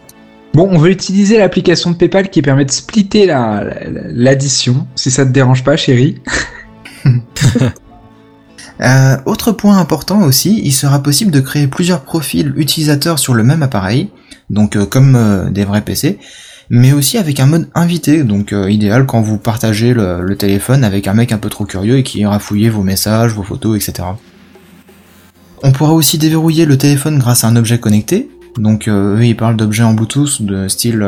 Bon, 0.54 0.68
on 0.70 0.78
veut 0.78 0.90
utiliser 0.90 1.38
l'application 1.38 1.90
de 1.90 1.96
PayPal 1.96 2.30
qui 2.30 2.40
permet 2.42 2.64
de 2.64 2.70
splitter 2.70 3.26
la- 3.26 3.64
la- 3.64 3.72
l'addition, 4.12 4.86
si 4.94 5.10
ça 5.10 5.24
te 5.24 5.30
dérange 5.30 5.62
pas, 5.64 5.76
chérie. 5.76 6.20
Euh, 8.80 9.16
autre 9.26 9.52
point 9.52 9.78
important 9.78 10.22
aussi, 10.22 10.60
il 10.64 10.72
sera 10.72 11.02
possible 11.02 11.30
de 11.30 11.40
créer 11.40 11.66
plusieurs 11.66 12.02
profils 12.02 12.52
utilisateurs 12.56 13.18
sur 13.18 13.34
le 13.34 13.42
même 13.42 13.62
appareil, 13.62 14.10
donc 14.50 14.76
euh, 14.76 14.86
comme 14.86 15.16
euh, 15.16 15.50
des 15.50 15.64
vrais 15.64 15.82
PC, 15.82 16.18
mais 16.70 16.92
aussi 16.92 17.18
avec 17.18 17.40
un 17.40 17.46
mode 17.46 17.68
invité, 17.74 18.22
donc 18.22 18.52
euh, 18.52 18.70
idéal 18.70 19.06
quand 19.06 19.20
vous 19.20 19.38
partagez 19.38 19.94
le, 19.94 20.22
le 20.22 20.36
téléphone 20.36 20.84
avec 20.84 21.08
un 21.08 21.14
mec 21.14 21.32
un 21.32 21.38
peu 21.38 21.48
trop 21.48 21.64
curieux 21.64 21.98
et 21.98 22.02
qui 22.02 22.20
ira 22.20 22.38
fouiller 22.38 22.70
vos 22.70 22.82
messages, 22.82 23.32
vos 23.32 23.42
photos, 23.42 23.76
etc. 23.76 24.08
On 25.62 25.72
pourra 25.72 25.92
aussi 25.92 26.18
déverrouiller 26.18 26.64
le 26.64 26.78
téléphone 26.78 27.18
grâce 27.18 27.42
à 27.42 27.48
un 27.48 27.56
objet 27.56 27.78
connecté, 27.78 28.30
donc 28.56 28.88
eux 28.88 29.18
ils 29.22 29.36
parlent 29.36 29.56
d'objets 29.56 29.82
en 29.82 29.92
Bluetooth 29.92 30.40
de 30.42 30.68
style 30.68 31.04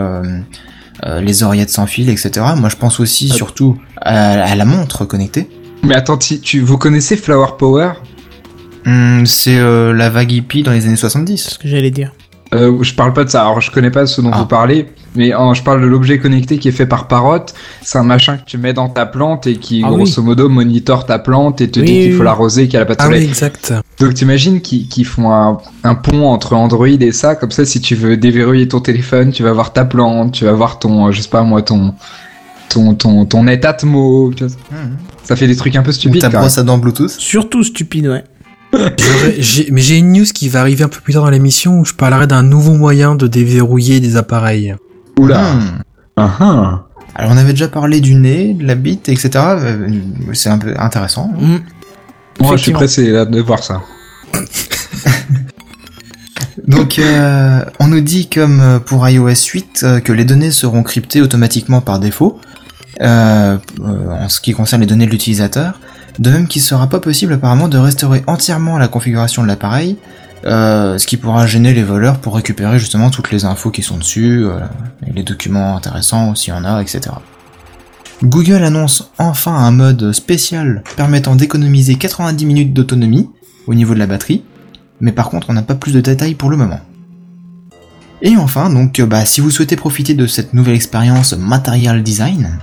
les 1.06 1.42
oreillettes 1.44 1.70
sans 1.70 1.86
fil, 1.86 2.10
etc. 2.10 2.44
Moi 2.56 2.68
je 2.68 2.74
pense 2.74 2.98
aussi 2.98 3.28
surtout 3.28 3.78
à, 3.96 4.42
à 4.42 4.54
la 4.56 4.64
montre 4.64 5.04
connectée. 5.04 5.48
Mais 5.82 5.94
attends, 5.94 6.18
tu, 6.18 6.40
tu- 6.40 6.60
vous 6.60 6.78
connaissez 6.78 7.16
Flower 7.16 7.48
Power? 7.58 7.92
Hum, 8.86 9.24
c'est 9.26 9.58
euh, 9.58 9.92
la 9.92 10.10
vague 10.10 10.32
hippie 10.32 10.62
dans 10.62 10.72
les 10.72 10.86
années 10.86 10.96
70. 10.96 11.36
C'est 11.42 11.50
ce 11.54 11.58
que 11.58 11.68
j'allais 11.68 11.90
dire. 11.90 12.12
euh, 12.54 12.82
Je 12.82 12.94
parle 12.94 13.12
pas 13.12 13.24
de 13.24 13.30
ça, 13.30 13.42
alors 13.42 13.60
je 13.60 13.70
connais 13.70 13.90
pas 13.90 14.06
ce 14.06 14.20
dont 14.20 14.30
Ah. 14.32 14.38
vous 14.38 14.46
parlez, 14.46 14.86
mais 15.16 15.32
je 15.54 15.62
parle 15.62 15.82
de 15.82 15.86
l'objet 15.86 16.18
connecté 16.18 16.58
qui 16.58 16.68
est 16.68 16.72
fait 16.72 16.86
par 16.86 17.06
Parrot. 17.06 17.44
C'est 17.82 17.98
un 17.98 18.02
machin 18.04 18.38
que 18.38 18.44
tu 18.46 18.56
mets 18.58 18.72
dans 18.72 18.88
ta 18.88 19.04
plante 19.06 19.46
et 19.46 19.56
qui, 19.56 19.82
Ah 19.84 19.88
grosso 19.90 20.22
modo, 20.22 20.48
monitore 20.48 21.04
ta 21.06 21.18
plante 21.18 21.60
et 21.60 21.70
te 21.70 21.80
Oui, 21.80 21.86
dit 21.86 21.92
qu'il 21.92 22.02
oui, 22.06 22.12
faut 22.12 22.18
oui. 22.20 22.24
l'arroser, 22.24 22.68
qu'elle 22.68 22.82
a 22.82 22.86
pas 22.86 22.94
de 22.94 23.00
Ah 23.02 23.08
oui, 23.08 23.14
soleil. 23.14 23.28
exact. 23.28 23.74
Donc 23.98 24.14
t'imagines 24.14 24.60
qu'ils 24.62 24.88
qu'ils 24.88 25.04
font 25.06 25.30
un, 25.32 25.58
un 25.84 25.94
pont 25.94 26.26
entre 26.28 26.54
Android 26.54 26.86
et 26.88 27.12
ça, 27.12 27.34
comme 27.34 27.50
ça 27.50 27.64
si 27.66 27.80
tu 27.82 27.94
veux 27.94 28.16
déverrouiller 28.16 28.68
ton 28.68 28.80
téléphone, 28.80 29.30
tu 29.30 29.42
vas 29.42 29.52
voir 29.52 29.72
ta 29.74 29.84
plante, 29.84 30.32
tu 30.32 30.44
vas 30.46 30.52
voir 30.52 30.78
ton, 30.78 31.08
euh, 31.08 31.12
je 31.12 31.20
sais 31.20 31.28
pas 31.28 31.42
moi, 31.42 31.60
ton 31.62 31.94
ton 32.70 32.94
ton 32.94 33.26
ton 33.26 33.44
net 33.44 33.64
Atmo, 33.64 34.32
tu 34.34 34.46
vois. 34.46 34.54
ça 35.24 35.36
fait 35.36 35.46
des 35.46 35.56
trucs 35.56 35.76
un 35.76 35.82
peu 35.82 35.90
Ou 35.90 35.92
stupides. 35.92 36.22
ta 36.22 36.28
quand 36.28 36.32
même. 36.34 36.40
brosse 36.42 36.56
à 36.58 36.62
dents 36.62 36.78
Bluetooth. 36.78 37.10
Surtout 37.10 37.62
stupide, 37.62 38.06
ouais. 38.06 38.24
Mais 38.72 39.82
j'ai 39.82 39.98
une 39.98 40.12
news 40.12 40.24
qui 40.32 40.48
va 40.48 40.60
arriver 40.60 40.84
un 40.84 40.88
peu 40.88 41.00
plus 41.00 41.12
tard 41.12 41.24
dans 41.24 41.30
l'émission 41.30 41.80
où 41.80 41.84
je 41.84 41.92
parlerai 41.94 42.26
d'un 42.28 42.44
nouveau 42.44 42.72
moyen 42.74 43.16
de 43.16 43.26
déverrouiller 43.26 44.00
des 44.00 44.16
appareils. 44.16 44.74
Oula. 45.18 45.54
Ah. 46.16 46.84
Alors 47.16 47.32
on 47.32 47.36
avait 47.36 47.52
déjà 47.52 47.68
parlé 47.68 48.00
du 48.00 48.14
nez, 48.14 48.54
de 48.54 48.64
la 48.64 48.76
bite, 48.76 49.08
etc. 49.08 49.30
Euh, 49.36 49.88
C'est 50.32 50.48
un 50.50 50.58
peu 50.58 50.72
intéressant. 50.78 51.32
Mm. 51.38 51.56
Moi 52.40 52.56
je 52.56 52.62
suis 52.62 52.72
pressé 52.72 53.10
là, 53.10 53.24
de 53.24 53.40
voir 53.40 53.62
ça. 53.64 53.82
Donc, 56.66 56.98
euh, 56.98 57.64
on 57.80 57.88
nous 57.88 58.00
dit 58.00 58.28
comme 58.28 58.60
euh, 58.60 58.78
pour 58.78 59.08
iOS 59.08 59.28
8 59.52 59.80
euh, 59.82 60.00
que 60.00 60.12
les 60.12 60.24
données 60.24 60.50
seront 60.50 60.82
cryptées 60.82 61.20
automatiquement 61.20 61.80
par 61.80 61.98
défaut 61.98 62.38
euh, 63.00 63.56
euh, 63.80 64.10
en 64.10 64.28
ce 64.28 64.40
qui 64.40 64.52
concerne 64.52 64.82
les 64.82 64.86
données 64.86 65.06
de 65.06 65.10
l'utilisateur. 65.10 65.80
De 66.18 66.30
même 66.30 66.46
qu'il 66.46 66.62
sera 66.62 66.86
pas 66.88 67.00
possible 67.00 67.32
apparemment 67.32 67.68
de 67.68 67.78
restaurer 67.78 68.22
entièrement 68.26 68.78
la 68.78 68.88
configuration 68.88 69.42
de 69.42 69.48
l'appareil, 69.48 69.96
euh, 70.44 70.98
ce 70.98 71.06
qui 71.06 71.16
pourra 71.16 71.46
gêner 71.46 71.72
les 71.72 71.82
voleurs 71.82 72.18
pour 72.18 72.34
récupérer 72.34 72.78
justement 72.78 73.10
toutes 73.10 73.30
les 73.30 73.44
infos 73.44 73.70
qui 73.70 73.82
sont 73.82 73.96
dessus, 73.96 74.44
les 75.14 75.22
documents 75.22 75.76
intéressants 75.76 76.34
s'il 76.34 76.52
y 76.52 76.56
en 76.56 76.64
a, 76.64 76.82
etc. 76.82 77.00
Google 78.22 78.64
annonce 78.64 79.10
enfin 79.18 79.54
un 79.54 79.70
mode 79.70 80.12
spécial 80.12 80.82
permettant 80.96 81.36
d'économiser 81.36 81.94
90 81.94 82.44
minutes 82.44 82.74
d'autonomie 82.74 83.30
au 83.66 83.74
niveau 83.74 83.94
de 83.94 83.98
la 83.98 84.06
batterie, 84.06 84.42
mais 85.00 85.12
par 85.12 85.30
contre 85.30 85.48
on 85.48 85.54
n'a 85.54 85.62
pas 85.62 85.74
plus 85.74 85.92
de 85.92 86.00
détails 86.00 86.34
pour 86.34 86.50
le 86.50 86.58
moment. 86.58 86.80
Et 88.22 88.36
enfin, 88.36 88.68
donc, 88.68 89.00
bah, 89.00 89.24
si 89.24 89.40
vous 89.40 89.50
souhaitez 89.50 89.76
profiter 89.76 90.12
de 90.14 90.26
cette 90.26 90.52
nouvelle 90.52 90.74
expérience 90.74 91.32
Material 91.32 92.02
Design, 92.02 92.58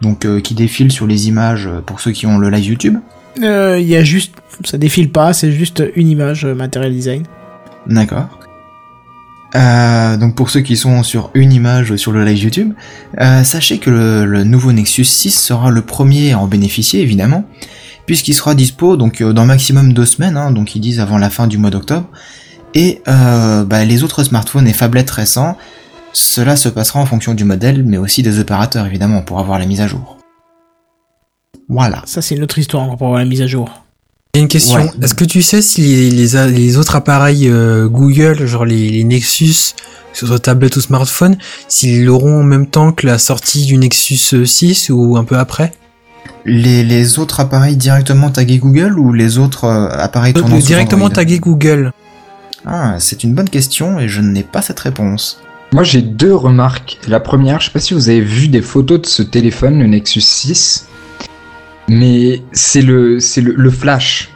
donc 0.00 0.24
euh, 0.24 0.40
qui 0.40 0.54
défile 0.54 0.90
sur 0.90 1.06
les 1.06 1.28
images 1.28 1.66
euh, 1.66 1.80
pour 1.84 2.00
ceux 2.00 2.12
qui 2.12 2.26
ont 2.26 2.38
le 2.38 2.50
live 2.50 2.64
YouTube, 2.64 2.96
Euh, 3.42 3.78
Il 3.78 3.86
y 3.86 3.96
a 3.96 4.02
juste, 4.04 4.32
ça 4.64 4.76
défile 4.78 5.10
pas, 5.10 5.32
c'est 5.32 5.52
juste 5.52 5.82
une 5.94 6.08
image 6.08 6.44
euh, 6.44 6.54
Material 6.54 6.92
Design. 6.92 7.22
D'accord. 7.86 8.28
Euh, 9.56 10.16
donc 10.16 10.36
pour 10.36 10.48
ceux 10.50 10.60
qui 10.60 10.76
sont 10.76 11.02
sur 11.02 11.30
une 11.34 11.52
image 11.52 11.96
sur 11.96 12.12
le 12.12 12.24
live 12.24 12.38
YouTube, 12.44 12.72
euh, 13.20 13.42
sachez 13.42 13.78
que 13.78 13.90
le, 13.90 14.24
le 14.24 14.44
nouveau 14.44 14.72
Nexus 14.72 15.04
6 15.04 15.30
sera 15.32 15.70
le 15.70 15.82
premier 15.82 16.32
à 16.32 16.38
en 16.38 16.46
bénéficier 16.46 17.00
évidemment, 17.02 17.44
puisqu'il 18.06 18.34
sera 18.34 18.54
dispo 18.54 18.96
donc 18.96 19.20
euh, 19.20 19.32
dans 19.32 19.46
maximum 19.46 19.92
deux 19.92 20.06
semaines, 20.06 20.36
hein, 20.36 20.52
donc 20.52 20.76
ils 20.76 20.80
disent 20.80 21.00
avant 21.00 21.18
la 21.18 21.30
fin 21.30 21.46
du 21.48 21.58
mois 21.58 21.70
d'octobre. 21.70 22.06
Et 22.74 23.02
euh, 23.08 23.64
bah, 23.64 23.84
les 23.84 24.04
autres 24.04 24.22
smartphones 24.22 24.68
et 24.68 24.72
phablettes 24.72 25.10
récents, 25.10 25.58
cela 26.12 26.56
se 26.56 26.68
passera 26.68 27.00
en 27.00 27.06
fonction 27.06 27.34
du 27.34 27.44
modèle, 27.44 27.84
mais 27.84 27.96
aussi 27.98 28.22
des 28.22 28.38
opérateurs 28.38 28.86
évidemment 28.86 29.22
pour 29.22 29.38
avoir 29.38 29.58
la 29.58 29.66
mise 29.66 29.80
à 29.80 29.86
jour. 29.86 30.16
Voilà. 31.68 32.02
Ça, 32.06 32.20
c'est 32.22 32.34
une 32.34 32.42
autre 32.42 32.58
histoire 32.58 32.82
encore 32.82 32.96
pour 32.96 33.06
avoir 33.08 33.20
la 33.20 33.26
mise 33.26 33.42
à 33.42 33.46
jour. 33.46 33.84
J'ai 34.34 34.40
une 34.42 34.48
question. 34.48 34.80
Ouais. 34.80 34.90
Est-ce 35.02 35.14
que 35.14 35.24
tu 35.24 35.42
sais 35.42 35.62
si 35.62 35.80
les, 35.82 36.10
les, 36.10 36.36
a- 36.36 36.46
les 36.46 36.76
autres 36.78 36.96
appareils 36.96 37.48
euh, 37.48 37.88
Google, 37.88 38.46
genre 38.46 38.64
les, 38.64 38.90
les 38.90 39.04
Nexus, 39.04 39.74
que 40.12 40.18
ce 40.18 40.26
soit 40.26 40.38
tablette 40.38 40.76
ou 40.76 40.80
smartphone, 40.80 41.36
s'ils 41.68 42.04
l'auront 42.04 42.40
en 42.40 42.44
même 42.44 42.66
temps 42.66 42.92
que 42.92 43.06
la 43.06 43.18
sortie 43.18 43.66
du 43.66 43.76
Nexus 43.76 44.46
6 44.46 44.90
ou 44.90 45.16
un 45.16 45.24
peu 45.24 45.38
après? 45.38 45.72
Les, 46.44 46.82
les 46.84 47.18
autres 47.18 47.40
appareils 47.40 47.76
directement 47.76 48.30
tagués 48.30 48.58
Google 48.58 48.98
ou 48.98 49.12
les 49.12 49.38
autres 49.38 49.64
euh, 49.64 49.88
appareils 49.90 50.32
tournant 50.32 50.56
Euh, 50.56 50.60
sous 50.60 50.66
Directement 50.66 51.04
Android 51.06 51.14
tagué 51.14 51.38
Google. 51.38 51.92
Ah, 52.66 52.96
c'est 52.98 53.24
une 53.24 53.34
bonne 53.34 53.48
question 53.50 53.98
et 54.00 54.08
je 54.08 54.20
n'ai 54.20 54.42
pas 54.42 54.62
cette 54.62 54.80
réponse. 54.80 55.40
Moi 55.72 55.84
j'ai 55.84 56.02
deux 56.02 56.34
remarques. 56.34 56.98
La 57.06 57.20
première, 57.20 57.60
je 57.60 57.66
sais 57.66 57.72
pas 57.72 57.78
si 57.80 57.94
vous 57.94 58.08
avez 58.08 58.20
vu 58.20 58.48
des 58.48 58.62
photos 58.62 59.00
de 59.02 59.06
ce 59.06 59.22
téléphone, 59.22 59.78
le 59.78 59.86
Nexus 59.86 60.20
6, 60.20 60.88
mais 61.88 62.42
c'est 62.52 62.82
le, 62.82 63.20
c'est 63.20 63.40
le, 63.40 63.54
le 63.56 63.70
flash. 63.70 64.30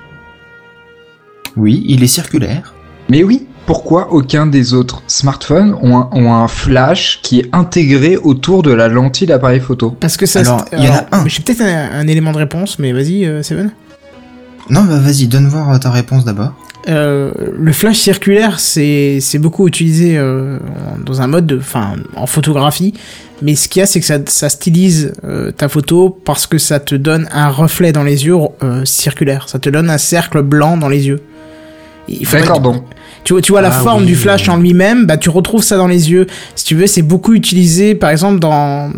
Oui, 1.57 1.85
il 1.89 2.03
est 2.03 2.09
circulaire. 2.09 2.75
Mais 3.09 3.23
oui, 3.23 3.47
pourquoi 3.67 4.13
aucun 4.13 4.47
des 4.47 4.75
autres 4.75 5.03
smartphones 5.07 5.75
ont 5.83 5.97
un, 5.97 6.09
ont 6.13 6.33
un 6.35 6.49
flash 6.49 7.21
qui 7.23 7.41
est 7.41 7.49
intégré 7.53 8.17
autour 8.17 8.63
de 8.63 8.73
la 8.73 8.89
lentille 8.89 9.27
d'appareil 9.27 9.61
photo? 9.61 9.91
Parce 9.91 10.17
que 10.17 10.27
ça. 10.27 10.41
Alors, 10.41 10.65
il 10.73 10.85
y 10.85 10.89
en 10.89 10.95
a 10.95 11.07
un. 11.13 11.27
J'ai 11.29 11.43
peut-être 11.43 11.63
un, 11.63 11.91
un 12.01 12.07
élément 12.07 12.33
de 12.33 12.39
réponse, 12.39 12.79
mais 12.79 12.93
vas-y, 12.93 13.25
euh, 13.25 13.43
Seven. 13.43 13.73
Non, 14.71 14.83
bah 14.85 14.99
vas-y, 14.99 15.27
donne 15.27 15.49
voir 15.49 15.79
ta 15.79 15.91
réponse 15.91 16.25
d'abord. 16.25 16.53
Euh, 16.89 17.31
le 17.59 17.73
flash 17.73 17.97
circulaire, 17.99 18.61
c'est 18.61 19.19
c'est 19.21 19.39
beaucoup 19.39 19.67
utilisé 19.67 20.19
euh, 20.19 20.59
dans 21.05 21.23
un 21.23 21.27
mode, 21.27 21.47
de- 21.47 21.59
enfin, 21.59 21.95
en 22.17 22.27
photographie. 22.27 22.93
Mais 23.43 23.55
ce 23.57 23.69
qu'il 23.69 23.81
y 23.81 23.83
a, 23.83 23.87
c'est 23.87 24.01
que 24.01 24.07
ça, 24.07 24.19
ça 24.27 24.49
stylise 24.49 25.13
euh, 25.25 25.51
ta 25.51 25.69
photo 25.69 26.11
parce 26.25 26.47
que 26.47 26.59
ça 26.59 26.81
te 26.81 26.95
donne 26.95 27.27
un 27.33 27.49
reflet 27.49 27.93
dans 27.93 28.03
les 28.03 28.27
yeux 28.27 28.37
euh, 28.63 28.85
circulaire. 28.85 29.49
Ça 29.49 29.59
te 29.59 29.69
donne 29.71 29.89
un 29.91 29.99
cercle 29.99 30.43
blanc 30.43 30.77
dans 30.77 30.89
les 30.89 31.07
yeux. 31.07 31.21
D'accord, 32.33 32.61
donc. 32.61 32.83
Tu 33.25 33.33
vois, 33.33 33.41
tu 33.41 33.53
vois 33.53 33.63
la 33.63 33.69
Ah 33.69 33.81
forme 33.83 34.03
oui, 34.03 34.07
du 34.09 34.17
flash 34.17 34.43
oui. 34.49 34.51
en 34.51 34.59
lui-même, 34.59 35.07
bah 35.07 35.17
tu 35.17 35.31
retrouves 35.31 35.63
ça 35.63 35.79
dans 35.79 35.87
les 35.87 36.11
yeux. 36.11 36.27
Si 36.55 36.67
tu 36.67 36.75
veux, 36.75 36.87
c'est 36.87 37.01
beaucoup 37.01 37.33
utilisé, 37.33 37.95
par 37.95 38.11
exemple, 38.11 38.39
dans 38.39 38.93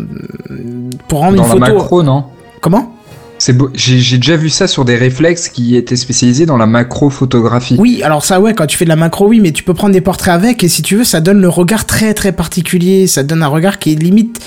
pour 1.07 1.19
rendre 1.19 1.37
Dans 1.37 1.43
une 1.53 1.59
la 1.61 1.65
photo. 1.67 1.77
macro, 1.79 2.03
non? 2.03 2.25
Comment? 2.59 2.96
J'ai 3.39 3.99
j'ai 3.99 4.17
déjà 4.17 4.35
vu 4.35 4.49
ça 4.49 4.67
sur 4.67 4.83
des 4.83 4.95
réflexes 4.95 5.47
qui 5.49 5.75
étaient 5.75 5.95
spécialisés 5.95 6.45
dans 6.45 6.57
la 6.57 6.65
macro 6.65 7.09
photographie. 7.09 7.75
Oui, 7.77 8.01
alors 8.03 8.25
ça, 8.25 8.39
ouais, 8.39 8.53
quand 8.53 8.65
tu 8.65 8.77
fais 8.77 8.85
de 8.85 8.89
la 8.89 8.95
macro, 8.95 9.27
oui, 9.27 9.39
mais 9.39 9.51
tu 9.51 9.63
peux 9.63 9.73
prendre 9.73 9.93
des 9.93 10.01
portraits 10.01 10.33
avec, 10.33 10.63
et 10.63 10.67
si 10.67 10.81
tu 10.81 10.95
veux, 10.95 11.03
ça 11.03 11.21
donne 11.21 11.39
le 11.39 11.49
regard 11.49 11.85
très 11.85 12.13
très 12.13 12.31
particulier. 12.31 13.07
Ça 13.07 13.23
donne 13.23 13.43
un 13.43 13.47
regard 13.47 13.79
qui 13.79 13.93
est 13.93 13.95
limite 13.95 14.39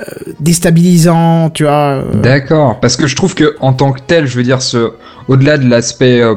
euh, 0.00 0.04
déstabilisant, 0.40 1.50
tu 1.50 1.64
vois. 1.64 2.02
euh. 2.04 2.20
D'accord, 2.20 2.80
parce 2.80 2.96
que 2.96 3.06
je 3.06 3.14
trouve 3.16 3.34
que 3.34 3.56
en 3.60 3.72
tant 3.72 3.92
que 3.92 4.00
tel, 4.06 4.26
je 4.26 4.36
veux 4.36 4.42
dire, 4.42 4.60
ce, 4.62 4.92
au-delà 5.28 5.58
de 5.58 5.68
l'aspect 5.68 6.20
euh, 6.20 6.34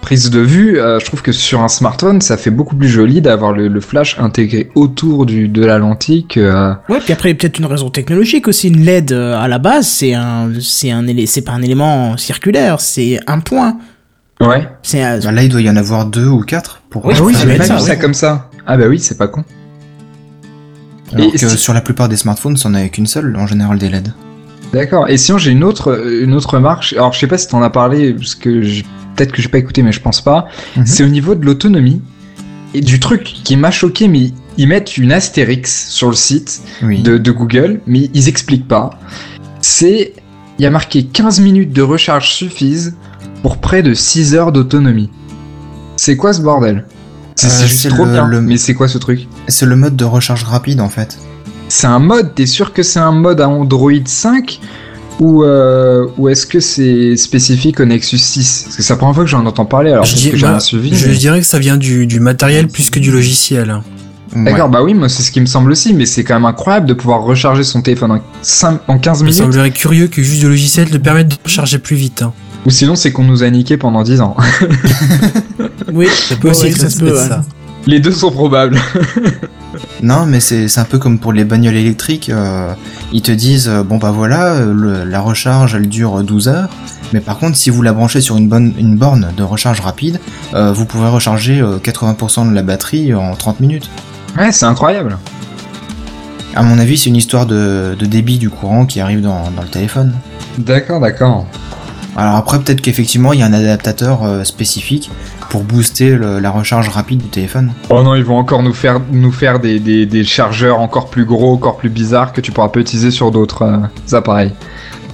prise 0.00 0.30
de 0.30 0.40
vue, 0.40 0.78
euh, 0.80 0.98
je 1.00 1.04
trouve 1.04 1.22
que 1.22 1.32
sur 1.32 1.60
un 1.60 1.68
smartphone, 1.68 2.20
ça 2.20 2.36
fait 2.36 2.50
beaucoup 2.50 2.76
plus 2.76 2.88
joli 2.88 3.20
d'avoir 3.20 3.52
le, 3.52 3.68
le 3.68 3.80
flash 3.80 4.16
intégré 4.18 4.70
autour 4.74 5.26
du, 5.26 5.48
de 5.48 5.64
la 5.64 5.78
lentille 5.78 6.26
que. 6.26 6.40
euh, 6.40 6.72
Ouais, 6.88 7.00
puis 7.00 7.12
après, 7.12 7.28
il 7.30 7.32
y 7.32 7.34
a 7.34 7.38
peut-être 7.38 7.58
une 7.58 7.66
raison 7.66 7.90
technologique 7.90 8.48
aussi. 8.48 8.68
Une 8.68 8.84
LED 8.84 9.12
euh, 9.12 9.36
à 9.38 9.48
la 9.48 9.58
base, 9.58 9.86
c'est 9.86 10.14
un, 10.14 10.50
c'est 10.60 10.90
un, 10.90 11.04
élé- 11.06 11.26
c'est 11.26 11.42
pas 11.42 11.52
un 11.52 11.62
élément 11.62 12.16
circulaire, 12.16 12.80
c'est 12.80 13.18
un 13.26 13.40
point. 13.40 13.78
Ouais. 14.40 14.68
C'est 14.82 15.02
un- 15.02 15.18
Bah 15.18 15.32
là, 15.32 15.42
il 15.42 15.48
doit 15.48 15.60
y 15.62 15.68
en 15.70 15.76
avoir 15.76 16.06
deux 16.06 16.26
ou 16.26 16.40
quatre 16.42 16.80
pour 16.90 17.04
Oui, 17.04 17.14
ah 17.18 17.22
oui, 17.24 17.32
doit 17.32 17.42
pas 17.42 17.48
vu 17.54 17.58
ça, 17.66 17.78
ça 17.78 17.92
oui. 17.94 17.98
comme 17.98 18.14
ça. 18.14 18.50
Ah 18.66 18.76
bah 18.76 18.84
oui, 18.88 18.98
c'est 19.00 19.18
pas 19.18 19.28
con. 19.28 19.44
Alors 21.12 21.26
Et 21.26 21.38
que 21.38 21.48
sur 21.48 21.72
la 21.74 21.80
plupart 21.80 22.08
des 22.08 22.16
smartphones, 22.16 22.56
c'en 22.56 22.74
est 22.74 22.88
qu'une 22.90 23.06
seule, 23.06 23.34
en 23.36 23.46
général 23.46 23.78
des 23.78 23.88
LED. 23.88 24.12
D'accord. 24.72 25.08
Et 25.08 25.16
sinon, 25.16 25.38
j'ai 25.38 25.50
une 25.52 25.64
autre, 25.64 26.04
une 26.22 26.34
autre 26.34 26.54
remarque. 26.54 26.92
Alors, 26.96 27.12
je 27.12 27.18
sais 27.18 27.26
pas 27.26 27.38
si 27.38 27.48
t'en 27.48 27.62
as 27.62 27.70
parlé, 27.70 28.12
parce 28.12 28.34
que 28.34 28.62
je- 28.62 28.82
peut-être 29.16 29.32
que 29.32 29.40
j'ai 29.42 29.48
pas 29.48 29.58
écouté, 29.58 29.82
mais 29.82 29.92
je 29.92 30.00
pense 30.00 30.20
pas. 30.20 30.46
Mhm. 30.76 30.86
C'est 30.86 31.02
au 31.04 31.08
niveau 31.08 31.34
de 31.34 31.44
l'autonomie 31.44 32.02
et 32.74 32.80
du 32.80 33.00
truc 33.00 33.22
qui 33.44 33.56
m'a 33.56 33.70
choqué, 33.70 34.08
mais 34.08 34.30
ils 34.58 34.68
mettent 34.68 34.96
une 34.98 35.12
astérix 35.12 35.88
sur 35.88 36.08
le 36.08 36.14
site 36.14 36.60
Oui. 36.82 37.02
de, 37.02 37.16
de 37.18 37.30
Google, 37.32 37.80
mais 37.86 38.10
ils 38.12 38.28
expliquent 38.28 38.68
pas. 38.68 38.90
C'est, 39.60 40.12
il 40.58 40.62
y 40.62 40.66
a 40.66 40.70
marqué 40.70 41.04
15 41.04 41.40
minutes 41.40 41.72
de 41.72 41.82
recharge 41.82 42.30
suffisent 42.32 42.94
pour 43.42 43.58
près 43.58 43.82
de 43.82 43.94
6 43.94 44.34
heures 44.34 44.52
d'autonomie. 44.52 45.10
C'est 45.96 46.16
quoi 46.16 46.32
ce 46.32 46.42
bordel? 46.42 46.84
C'est 47.36 47.46
Euh, 47.46 47.66
juste 47.66 47.88
trop 47.88 48.04
le- 48.04 48.12
bien. 48.12 48.26
le- 48.26 48.40
Mais 48.40 48.56
c'est 48.56 48.74
quoi 48.74 48.88
ce 48.88 48.98
truc? 48.98 49.28
C'est 49.48 49.66
le 49.66 49.76
mode 49.76 49.96
de 49.96 50.04
recharge 50.04 50.42
rapide 50.44 50.80
en 50.80 50.88
fait. 50.88 51.18
C'est 51.68 51.86
un 51.86 51.98
mode, 51.98 52.34
t'es 52.34 52.46
sûr 52.46 52.72
que 52.72 52.82
c'est 52.82 52.98
un 52.98 53.12
mode 53.12 53.40
à 53.40 53.48
Android 53.48 53.92
5 54.04 54.60
ou, 55.20 55.42
euh, 55.44 56.06
ou 56.16 56.28
est-ce 56.28 56.46
que 56.46 56.60
c'est 56.60 57.16
spécifique 57.16 57.80
au 57.80 57.84
Nexus 57.84 58.18
6 58.18 58.62
Parce 58.64 58.76
que 58.76 58.82
c'est 58.82 58.92
la 58.92 58.96
première 58.96 59.14
fois 59.14 59.24
que 59.24 59.30
j'en 59.30 59.44
entends 59.46 59.66
parler, 59.66 59.90
alors 59.92 60.04
Je 60.04 60.14
dis- 60.14 60.30
que 60.30 60.36
j'ai 60.36 60.42
bah, 60.42 60.50
rien 60.52 60.60
suivi. 60.60 60.96
Je 60.96 61.08
mais- 61.08 61.14
dirais 61.16 61.40
que 61.40 61.46
ça 61.46 61.58
vient 61.58 61.76
du, 61.76 62.06
du 62.06 62.20
matériel 62.20 62.68
plus 62.68 62.88
que 62.90 62.98
du 62.98 63.10
logiciel. 63.10 63.80
D'accord, 64.34 64.68
bah 64.68 64.82
oui, 64.82 64.92
moi 64.94 65.08
c'est 65.08 65.22
ce 65.22 65.30
qui 65.32 65.40
me 65.40 65.46
semble 65.46 65.72
aussi, 65.72 65.94
mais 65.94 66.04
c'est 66.06 66.22
quand 66.22 66.34
même 66.34 66.44
incroyable 66.44 66.86
de 66.86 66.92
pouvoir 66.94 67.22
recharger 67.22 67.64
son 67.64 67.80
téléphone 67.82 68.12
en, 68.12 68.20
5, 68.42 68.80
en 68.86 68.98
15 68.98 69.20
Il 69.20 69.22
me 69.24 69.30
minutes. 69.30 69.42
semblerait 69.42 69.70
curieux 69.70 70.06
que 70.06 70.22
juste 70.22 70.42
le 70.42 70.50
logiciel 70.50 70.88
te 70.90 70.98
permette 70.98 71.28
de 71.28 71.34
recharger 71.42 71.78
plus 71.78 71.96
vite. 71.96 72.22
hein. 72.22 72.32
Ou 72.66 72.70
sinon 72.70 72.94
c'est 72.94 73.10
qu'on 73.10 73.24
nous 73.24 73.42
a 73.42 73.50
niqué 73.50 73.76
pendant 73.78 74.02
10 74.02 74.20
ans. 74.20 74.36
Oui, 75.92 76.06
Ça 76.28 76.36
peut 76.36 76.50
aussi 76.50 76.66
être 76.66 76.76
ça 76.76 76.90
se 76.90 76.98
peut, 76.98 77.10
ouais. 77.12 77.28
ça. 77.28 77.42
Les 77.88 78.00
deux 78.00 78.12
sont 78.12 78.30
probables. 78.30 78.78
Non, 80.02 80.26
mais 80.26 80.40
c'est 80.40 80.78
un 80.78 80.84
peu 80.84 80.98
comme 80.98 81.18
pour 81.18 81.32
les 81.32 81.44
bagnoles 81.44 81.74
électriques. 81.76 82.30
euh, 82.30 82.72
ils 83.12 83.20
te 83.20 83.30
disent, 83.32 83.68
euh, 83.68 83.82
bon 83.82 83.98
bah 83.98 84.12
voilà, 84.12 84.54
euh, 84.54 84.72
le- 84.72 85.04
la 85.04 85.20
recharge 85.20 85.74
elle 85.74 85.88
dure 85.88 86.22
12 86.24 86.48
heures. 86.48 86.68
Mais 87.12 87.20
par 87.20 87.38
contre, 87.38 87.56
si 87.56 87.68
vous 87.70 87.82
la 87.82 87.92
branchez 87.92 88.20
sur 88.20 88.36
une, 88.36 88.48
bonne, 88.48 88.72
une 88.78 88.96
borne 88.96 89.28
de 89.36 89.42
recharge 89.42 89.80
rapide, 89.80 90.20
euh, 90.54 90.72
vous 90.72 90.84
pourrez 90.84 91.08
recharger 91.08 91.60
euh, 91.60 91.78
80% 91.78 92.48
de 92.48 92.54
la 92.54 92.62
batterie 92.62 93.12
en 93.14 93.34
30 93.34 93.60
minutes. 93.60 93.90
Ouais, 94.38 94.52
c'est 94.52 94.66
incroyable. 94.66 95.18
À 96.54 96.62
mon 96.62 96.78
avis, 96.78 96.96
c'est 96.96 97.10
une 97.10 97.16
histoire 97.16 97.44
de, 97.46 97.94
de 97.98 98.06
débit 98.06 98.38
du 98.38 98.50
courant 98.50 98.86
qui 98.86 99.00
arrive 99.00 99.20
dans, 99.20 99.50
dans 99.50 99.62
le 99.62 99.68
téléphone. 99.68 100.12
D'accord, 100.58 101.00
d'accord. 101.00 101.46
Alors 102.18 102.34
après, 102.34 102.58
peut-être 102.58 102.80
qu'effectivement, 102.80 103.32
il 103.32 103.38
y 103.38 103.42
a 103.42 103.46
un 103.46 103.52
adaptateur 103.52 104.24
euh, 104.24 104.42
spécifique 104.42 105.08
pour 105.50 105.62
booster 105.62 106.10
le- 106.16 106.40
la 106.40 106.50
recharge 106.50 106.88
rapide 106.88 107.20
du 107.22 107.28
téléphone. 107.28 107.70
Oh 107.90 108.02
non, 108.02 108.16
ils 108.16 108.24
vont 108.24 108.36
encore 108.38 108.64
nous 108.64 108.74
faire, 108.74 109.00
nous 109.12 109.30
faire 109.30 109.60
des, 109.60 109.78
des, 109.78 110.04
des 110.04 110.24
chargeurs 110.24 110.80
encore 110.80 111.10
plus 111.10 111.24
gros, 111.24 111.54
encore 111.54 111.76
plus 111.76 111.90
bizarres 111.90 112.32
que 112.32 112.40
tu 112.40 112.50
pourras 112.50 112.70
pas 112.70 112.80
utiliser 112.80 113.12
sur 113.12 113.30
d'autres 113.30 113.62
euh, 113.62 114.16
appareils. 114.16 114.52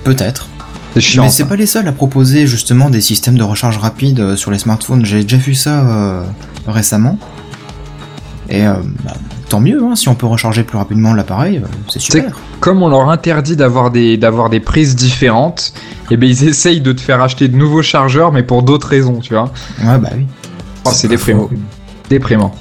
Peut-être. 0.02 0.48
C'est 0.94 1.00
chiant. 1.02 1.24
Mais 1.24 1.28
c'est 1.30 1.44
pas 1.44 1.56
les 1.56 1.66
seuls 1.66 1.86
à 1.88 1.92
proposer 1.92 2.46
justement 2.46 2.88
des 2.88 3.02
systèmes 3.02 3.36
de 3.36 3.42
recharge 3.42 3.76
rapide 3.76 4.20
euh, 4.20 4.34
sur 4.36 4.50
les 4.50 4.58
smartphones. 4.58 5.04
J'ai 5.04 5.24
déjà 5.24 5.36
vu 5.36 5.54
ça 5.54 5.80
euh, 5.80 6.22
récemment. 6.66 7.18
Et 8.48 8.66
euh, 8.66 8.74
bah, 9.04 9.12
tant 9.48 9.60
mieux, 9.60 9.82
hein, 9.82 9.94
si 9.96 10.08
on 10.08 10.14
peut 10.14 10.26
recharger 10.26 10.62
plus 10.62 10.78
rapidement 10.78 11.12
l'appareil, 11.14 11.58
euh, 11.58 11.66
c'est 11.88 12.00
super. 12.00 12.38
Comme 12.60 12.82
on 12.82 12.88
leur 12.88 13.08
interdit 13.10 13.56
d'avoir 13.56 13.90
des, 13.90 14.16
d'avoir 14.16 14.50
des 14.50 14.60
prises 14.60 14.96
différentes, 14.96 15.72
et 16.10 16.16
ben 16.16 16.28
ils 16.28 16.48
essayent 16.48 16.80
de 16.80 16.92
te 16.92 17.00
faire 17.00 17.22
acheter 17.22 17.48
de 17.48 17.56
nouveaux 17.56 17.82
chargeurs, 17.82 18.32
mais 18.32 18.42
pour 18.42 18.62
d'autres 18.62 18.88
raisons, 18.88 19.20
tu 19.20 19.34
vois. 19.34 19.52
Ouais, 19.82 19.98
bah 19.98 20.10
oui. 20.16 20.26
Oh, 20.84 20.90
c'est 20.92 21.08
déprimant. 21.08 21.48
Déprimant. 22.10 22.54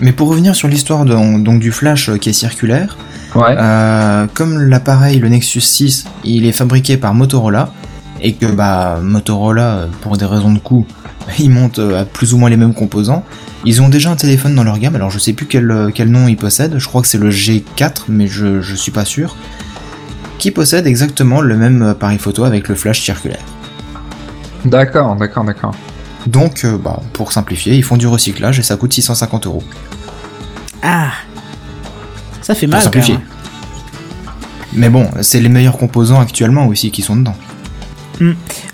Mais 0.00 0.12
pour 0.12 0.28
revenir 0.28 0.54
sur 0.54 0.68
l'histoire 0.68 1.04
de- 1.04 1.42
donc 1.42 1.60
du 1.60 1.72
flash 1.72 2.08
euh, 2.10 2.16
qui 2.18 2.30
est 2.30 2.34
circulaire, 2.34 2.96
Ouais. 3.34 3.54
euh, 3.58 4.26
comme 4.34 4.58
l'appareil, 4.62 5.18
le 5.18 5.28
Nexus 5.28 5.60
6, 5.60 6.06
il 6.24 6.46
est 6.46 6.52
fabriqué 6.52 6.96
par 6.96 7.12
Motorola, 7.14 7.70
et 8.22 8.32
que 8.34 8.46
bah 8.46 8.98
Motorola, 9.02 9.86
pour 10.00 10.16
des 10.16 10.24
raisons 10.24 10.52
de 10.52 10.58
coût, 10.58 10.86
ils 11.38 11.50
montent 11.50 11.78
euh, 11.78 12.02
à 12.02 12.04
plus 12.04 12.32
ou 12.34 12.38
moins 12.38 12.48
les 12.50 12.56
mêmes 12.56 12.74
composants, 12.74 13.24
ils 13.64 13.82
ont 13.82 13.88
déjà 13.88 14.10
un 14.10 14.16
téléphone 14.16 14.54
dans 14.54 14.64
leur 14.64 14.78
gamme, 14.78 14.94
alors 14.94 15.10
je 15.10 15.18
sais 15.18 15.32
plus 15.32 15.46
quel, 15.46 15.70
euh, 15.70 15.90
quel 15.92 16.10
nom 16.10 16.28
ils 16.28 16.36
possèdent, 16.36 16.78
je 16.78 16.86
crois 16.86 17.02
que 17.02 17.08
c'est 17.08 17.18
le 17.18 17.30
G4, 17.30 18.02
mais 18.08 18.26
je, 18.28 18.60
je 18.60 18.74
suis 18.74 18.92
pas 18.92 19.04
sûr, 19.04 19.36
qui 20.38 20.50
possède 20.50 20.86
exactement 20.86 21.40
le 21.40 21.56
même 21.56 21.82
appareil 21.82 22.18
photo 22.18 22.44
avec 22.44 22.68
le 22.68 22.74
flash 22.74 23.00
circulaire. 23.02 23.40
D'accord, 24.64 25.16
d'accord, 25.16 25.44
d'accord. 25.44 25.74
Donc, 26.26 26.64
euh, 26.64 26.76
bah, 26.76 27.00
pour 27.12 27.32
simplifier, 27.32 27.74
ils 27.74 27.84
font 27.84 27.96
du 27.96 28.06
recyclage 28.06 28.58
et 28.58 28.62
ça 28.62 28.76
coûte 28.76 28.92
650 28.92 29.46
euros. 29.46 29.62
Ah 30.82 31.10
Ça 32.42 32.54
fait 32.54 32.66
Pour 32.66 32.72
mal, 32.72 32.80
quand 32.80 32.84
simplifier. 32.84 33.14
même. 33.14 33.22
Mais 34.72 34.88
bon, 34.90 35.08
c'est 35.22 35.40
les 35.40 35.48
meilleurs 35.48 35.78
composants 35.78 36.20
actuellement 36.20 36.66
aussi 36.66 36.90
qui 36.90 37.00
sont 37.02 37.16
dedans. 37.16 37.36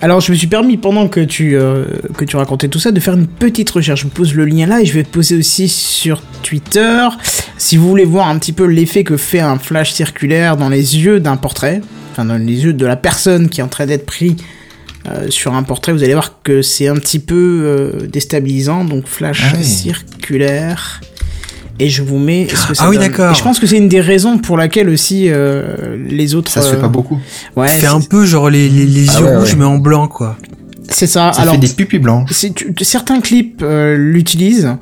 Alors, 0.01 0.21
je 0.21 0.33
me 0.33 0.37
suis 0.37 0.47
permis, 0.47 0.77
pendant 0.77 1.09
que 1.09 1.21
tu, 1.21 1.57
euh, 1.57 1.85
que 2.17 2.25
tu 2.25 2.37
racontais 2.37 2.69
tout 2.69 2.79
ça, 2.79 2.91
de 2.93 3.01
faire 3.01 3.15
une 3.15 3.27
petite 3.27 3.71
recherche. 3.71 4.01
Je 4.01 4.05
vous 4.05 4.11
pose 4.11 4.35
le 4.35 4.45
lien 4.45 4.67
là 4.67 4.81
et 4.81 4.87
je 4.87 4.93
vais 4.93 5.03
te 5.03 5.09
poser 5.11 5.37
aussi 5.37 5.69
sur 5.69 6.23
Twitter. 6.43 7.07
Si 7.59 7.77
vous 7.77 7.89
voulez 7.89 8.05
voir 8.05 8.29
un 8.29 8.39
petit 8.39 8.53
peu 8.53 8.65
l'effet 8.67 9.05
que 9.05 9.17
fait 9.17 9.41
un 9.41 9.59
flash 9.59 9.93
circulaire 9.93 10.57
dans 10.57 10.69
les 10.69 10.99
yeux 10.99 11.21
d'un 11.21 11.37
portrait, 11.37 11.81
enfin 12.13 12.25
dans 12.25 12.37
les 12.37 12.65
yeux 12.65 12.73
de 12.73 12.87
la 12.87 12.97
personne 12.97 13.49
qui 13.49 13.61
est 13.61 13.65
en 13.65 13.69
train 13.69 13.87
d'être 13.87 14.07
pris 14.07 14.37
euh, 15.09 15.31
sur 15.31 15.55
un 15.55 15.63
portrait, 15.63 15.93
vous 15.93 16.03
allez 16.05 16.13
voir 16.13 16.41
que 16.43 16.63
c'est 16.63 16.87
un 16.89 16.95
petit 16.97 17.19
peu 17.19 17.63
euh, 17.65 18.07
déstabilisant. 18.07 18.85
Donc, 18.85 19.07
flash 19.07 19.43
Ah 19.45 19.55
oui. 19.59 19.65
circulaire. 19.65 21.01
Et 21.85 21.89
je 21.89 22.03
vous 22.03 22.19
mets 22.19 22.47
ce 22.49 22.67
que 22.69 22.75
ça 22.75 22.85
Ah 22.87 22.91
oui, 22.91 22.97
donne. 22.97 23.09
d'accord. 23.09 23.33
Et 23.33 23.35
je 23.35 23.43
pense 23.43 23.59
que 23.59 23.67
c'est 23.67 23.77
une 23.79 23.89
des 23.89 24.01
raisons 24.01 24.39
pour 24.39 24.57
laquelle 24.57 24.89
aussi 24.89 25.27
euh, 25.29 25.97
les 26.09 26.35
autres. 26.35 26.51
Ça 26.51 26.63
se 26.63 26.71
fait 26.71 26.77
euh, 26.77 26.81
pas 26.81 26.89
beaucoup. 26.89 27.19
Ouais, 27.57 27.69
fait 27.69 27.81
c'est- 27.81 27.87
un 27.87 28.01
peu 28.01 28.25
genre 28.25 28.49
les, 28.51 28.69
les, 28.69 28.87
les 28.87 29.07
Ah 29.11 29.19
yeux 29.19 29.25
ouais, 29.27 29.37
rouges 29.37 29.51
ouais. 29.53 29.59
mais 29.59 29.65
en 29.65 29.79
blanc 29.79 30.07
quoi. 30.09 30.37
c'est 30.89 31.07
ça. 31.07 31.33
Ça 31.33 31.43
Alors, 31.43 31.55
fait 31.55 31.61
des 31.61 31.69
pupilles 31.69 31.99
blanches. 31.99 32.31
c'est- 32.33 32.55
tu- 32.55 32.73
certains 32.83 33.21
clips 33.21 33.61
euh, 33.63 33.97
l'utilisent 33.97 34.77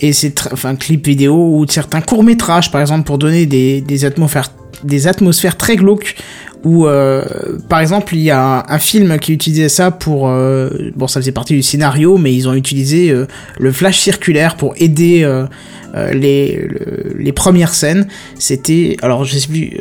et 0.00 0.12
c'est 0.12 0.36
tr- 0.36 0.48
enfin 0.52 0.74
clips 0.74 1.06
vidéo 1.06 1.34
ou 1.58 1.66
certains 1.68 2.00
courts 2.00 2.24
métrages 2.24 2.70
par 2.70 2.80
exemple 2.80 3.04
pour 3.04 3.18
donner 3.18 3.46
des, 3.46 3.80
des 3.80 4.04
atmosphères 4.04 4.50
des 4.84 5.06
atmosphères 5.06 5.56
très 5.56 5.76
glauques 5.76 6.16
où 6.64 6.86
euh, 6.86 7.24
par 7.68 7.80
exemple 7.80 8.14
il 8.14 8.22
y 8.22 8.30
a 8.30 8.64
un, 8.68 8.78
film 8.78 9.18
qui 9.18 9.32
utilisait 9.32 9.68
ça 9.68 9.90
pour 9.90 10.28
euh, 10.28 10.68
bon 10.94 11.06
ça 11.08 11.20
faisait 11.20 11.32
partie 11.32 11.54
du 11.54 11.62
scénario 11.62 12.18
mais 12.18 12.32
ils 12.34 12.48
ont 12.48 12.54
utilisé 12.54 13.10
euh, 13.10 13.26
le 13.58 13.72
flash 13.72 13.98
circulaire 13.98 14.56
pour 14.56 14.74
aider 14.78 15.22
euh, 15.24 15.46
euh, 15.94 16.12
les 16.12 16.56
le- 16.68 17.16
les 17.18 17.32
premières 17.32 17.74
scènes. 17.74 18.06
C'était 18.38 18.96
alors 19.02 19.24
je 19.24 19.38
sais 19.38 19.48
plus 19.48 19.76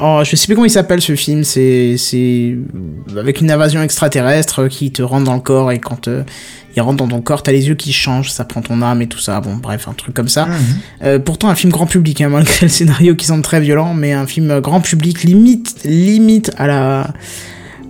Oh, 0.00 0.20
je 0.24 0.36
sais 0.36 0.46
plus 0.46 0.54
comment 0.54 0.66
il 0.66 0.70
s'appelle 0.70 1.00
ce 1.00 1.14
film, 1.16 1.42
c'est 1.42 1.96
c'est 1.96 2.54
avec 3.16 3.40
une 3.40 3.50
invasion 3.50 3.82
extraterrestre 3.82 4.68
qui 4.68 4.90
te 4.92 5.02
rentre 5.02 5.24
dans 5.24 5.34
le 5.34 5.40
corps 5.40 5.72
et 5.72 5.78
quand 5.78 6.08
euh, 6.08 6.22
il 6.76 6.82
rentre 6.82 6.98
dans 6.98 7.08
ton 7.08 7.22
corps, 7.22 7.42
t'as 7.42 7.52
les 7.52 7.68
yeux 7.68 7.76
qui 7.76 7.94
changent, 7.94 8.30
ça 8.30 8.44
prend 8.44 8.60
ton 8.60 8.82
âme 8.82 9.00
et 9.00 9.06
tout 9.06 9.18
ça. 9.18 9.40
Bon, 9.40 9.56
bref, 9.56 9.88
un 9.88 9.94
truc 9.94 10.14
comme 10.14 10.28
ça. 10.28 10.48
Euh, 11.02 11.18
pourtant, 11.18 11.48
un 11.48 11.54
film 11.54 11.72
grand 11.72 11.86
public, 11.86 12.20
hein, 12.20 12.28
malgré 12.30 12.66
le 12.66 12.68
scénario 12.68 13.14
qui 13.14 13.24
semble 13.24 13.42
très 13.42 13.60
violent, 13.60 13.94
mais 13.94 14.12
un 14.12 14.26
film 14.26 14.60
grand 14.60 14.82
public, 14.82 15.22
limite, 15.22 15.76
limite 15.84 16.50
à 16.58 16.66
la 16.66 17.06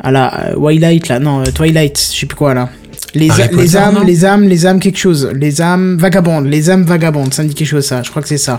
à 0.01 0.13
la 0.13 0.51
euh, 0.51 0.55
Twilight 0.55 1.09
là, 1.09 1.19
non, 1.19 1.43
Twilight, 1.43 1.99
je 1.99 2.21
sais 2.21 2.27
plus 2.27 2.37
quoi 2.37 2.55
là. 2.55 2.69
Les, 3.15 3.29
Potter, 3.29 3.49
les 3.57 3.77
âmes, 3.77 4.05
les 4.05 4.25
âmes, 4.25 4.49
les 4.49 4.67
âmes 4.67 4.79
quelque 4.79 4.99
chose, 4.99 5.31
les 5.35 5.61
âmes 5.61 5.97
vagabondes, 5.97 6.47
les 6.47 6.71
âmes 6.71 6.85
vagabondes, 6.85 7.33
ça 7.33 7.43
me 7.43 7.49
dit 7.49 7.55
quelque 7.55 7.69
chose 7.69 7.85
ça, 7.85 8.03
je 8.03 8.11
crois 8.11 8.23
que 8.23 8.29
c'est 8.29 8.39
ça. 8.39 8.59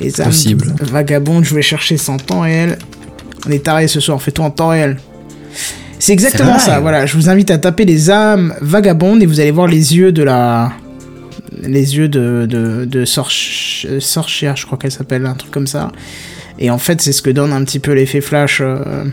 Les 0.00 0.20
âmes 0.20 0.26
Possible. 0.28 0.74
vagabondes, 0.80 1.44
je 1.44 1.54
vais 1.54 1.62
chercher 1.62 1.96
ça 1.96 2.12
en 2.12 2.16
temps 2.16 2.40
réel. 2.40 2.78
On 3.46 3.50
est 3.50 3.64
taré 3.64 3.86
ce 3.88 4.00
soir, 4.00 4.20
fais-toi 4.20 4.44
en 4.46 4.50
temps 4.50 4.68
réel. 4.68 4.98
C'est 5.98 6.12
exactement 6.12 6.58
ça, 6.58 6.80
voilà. 6.80 7.04
Je 7.06 7.16
vous 7.16 7.28
invite 7.28 7.50
à 7.50 7.58
taper 7.58 7.84
les 7.84 8.10
âmes 8.10 8.54
vagabondes 8.62 9.22
et 9.22 9.26
vous 9.26 9.40
allez 9.40 9.50
voir 9.50 9.66
les 9.66 9.96
yeux 9.96 10.12
de 10.12 10.22
la. 10.22 10.72
Les 11.62 11.96
yeux 11.96 12.08
de, 12.08 12.46
de, 12.48 12.86
de 12.86 13.04
Sorch- 13.04 13.86
je 13.86 14.64
crois 14.66 14.78
qu'elle 14.78 14.92
s'appelle, 14.92 15.26
un 15.26 15.34
truc 15.34 15.50
comme 15.50 15.66
ça. 15.66 15.92
Et 16.58 16.70
en 16.70 16.78
fait, 16.78 17.02
c'est 17.02 17.12
ce 17.12 17.20
que 17.20 17.28
donne 17.30 17.52
un 17.52 17.62
petit 17.64 17.80
peu 17.80 17.92
l'effet 17.92 18.20
flash. 18.22 18.60
euh, 18.62 19.04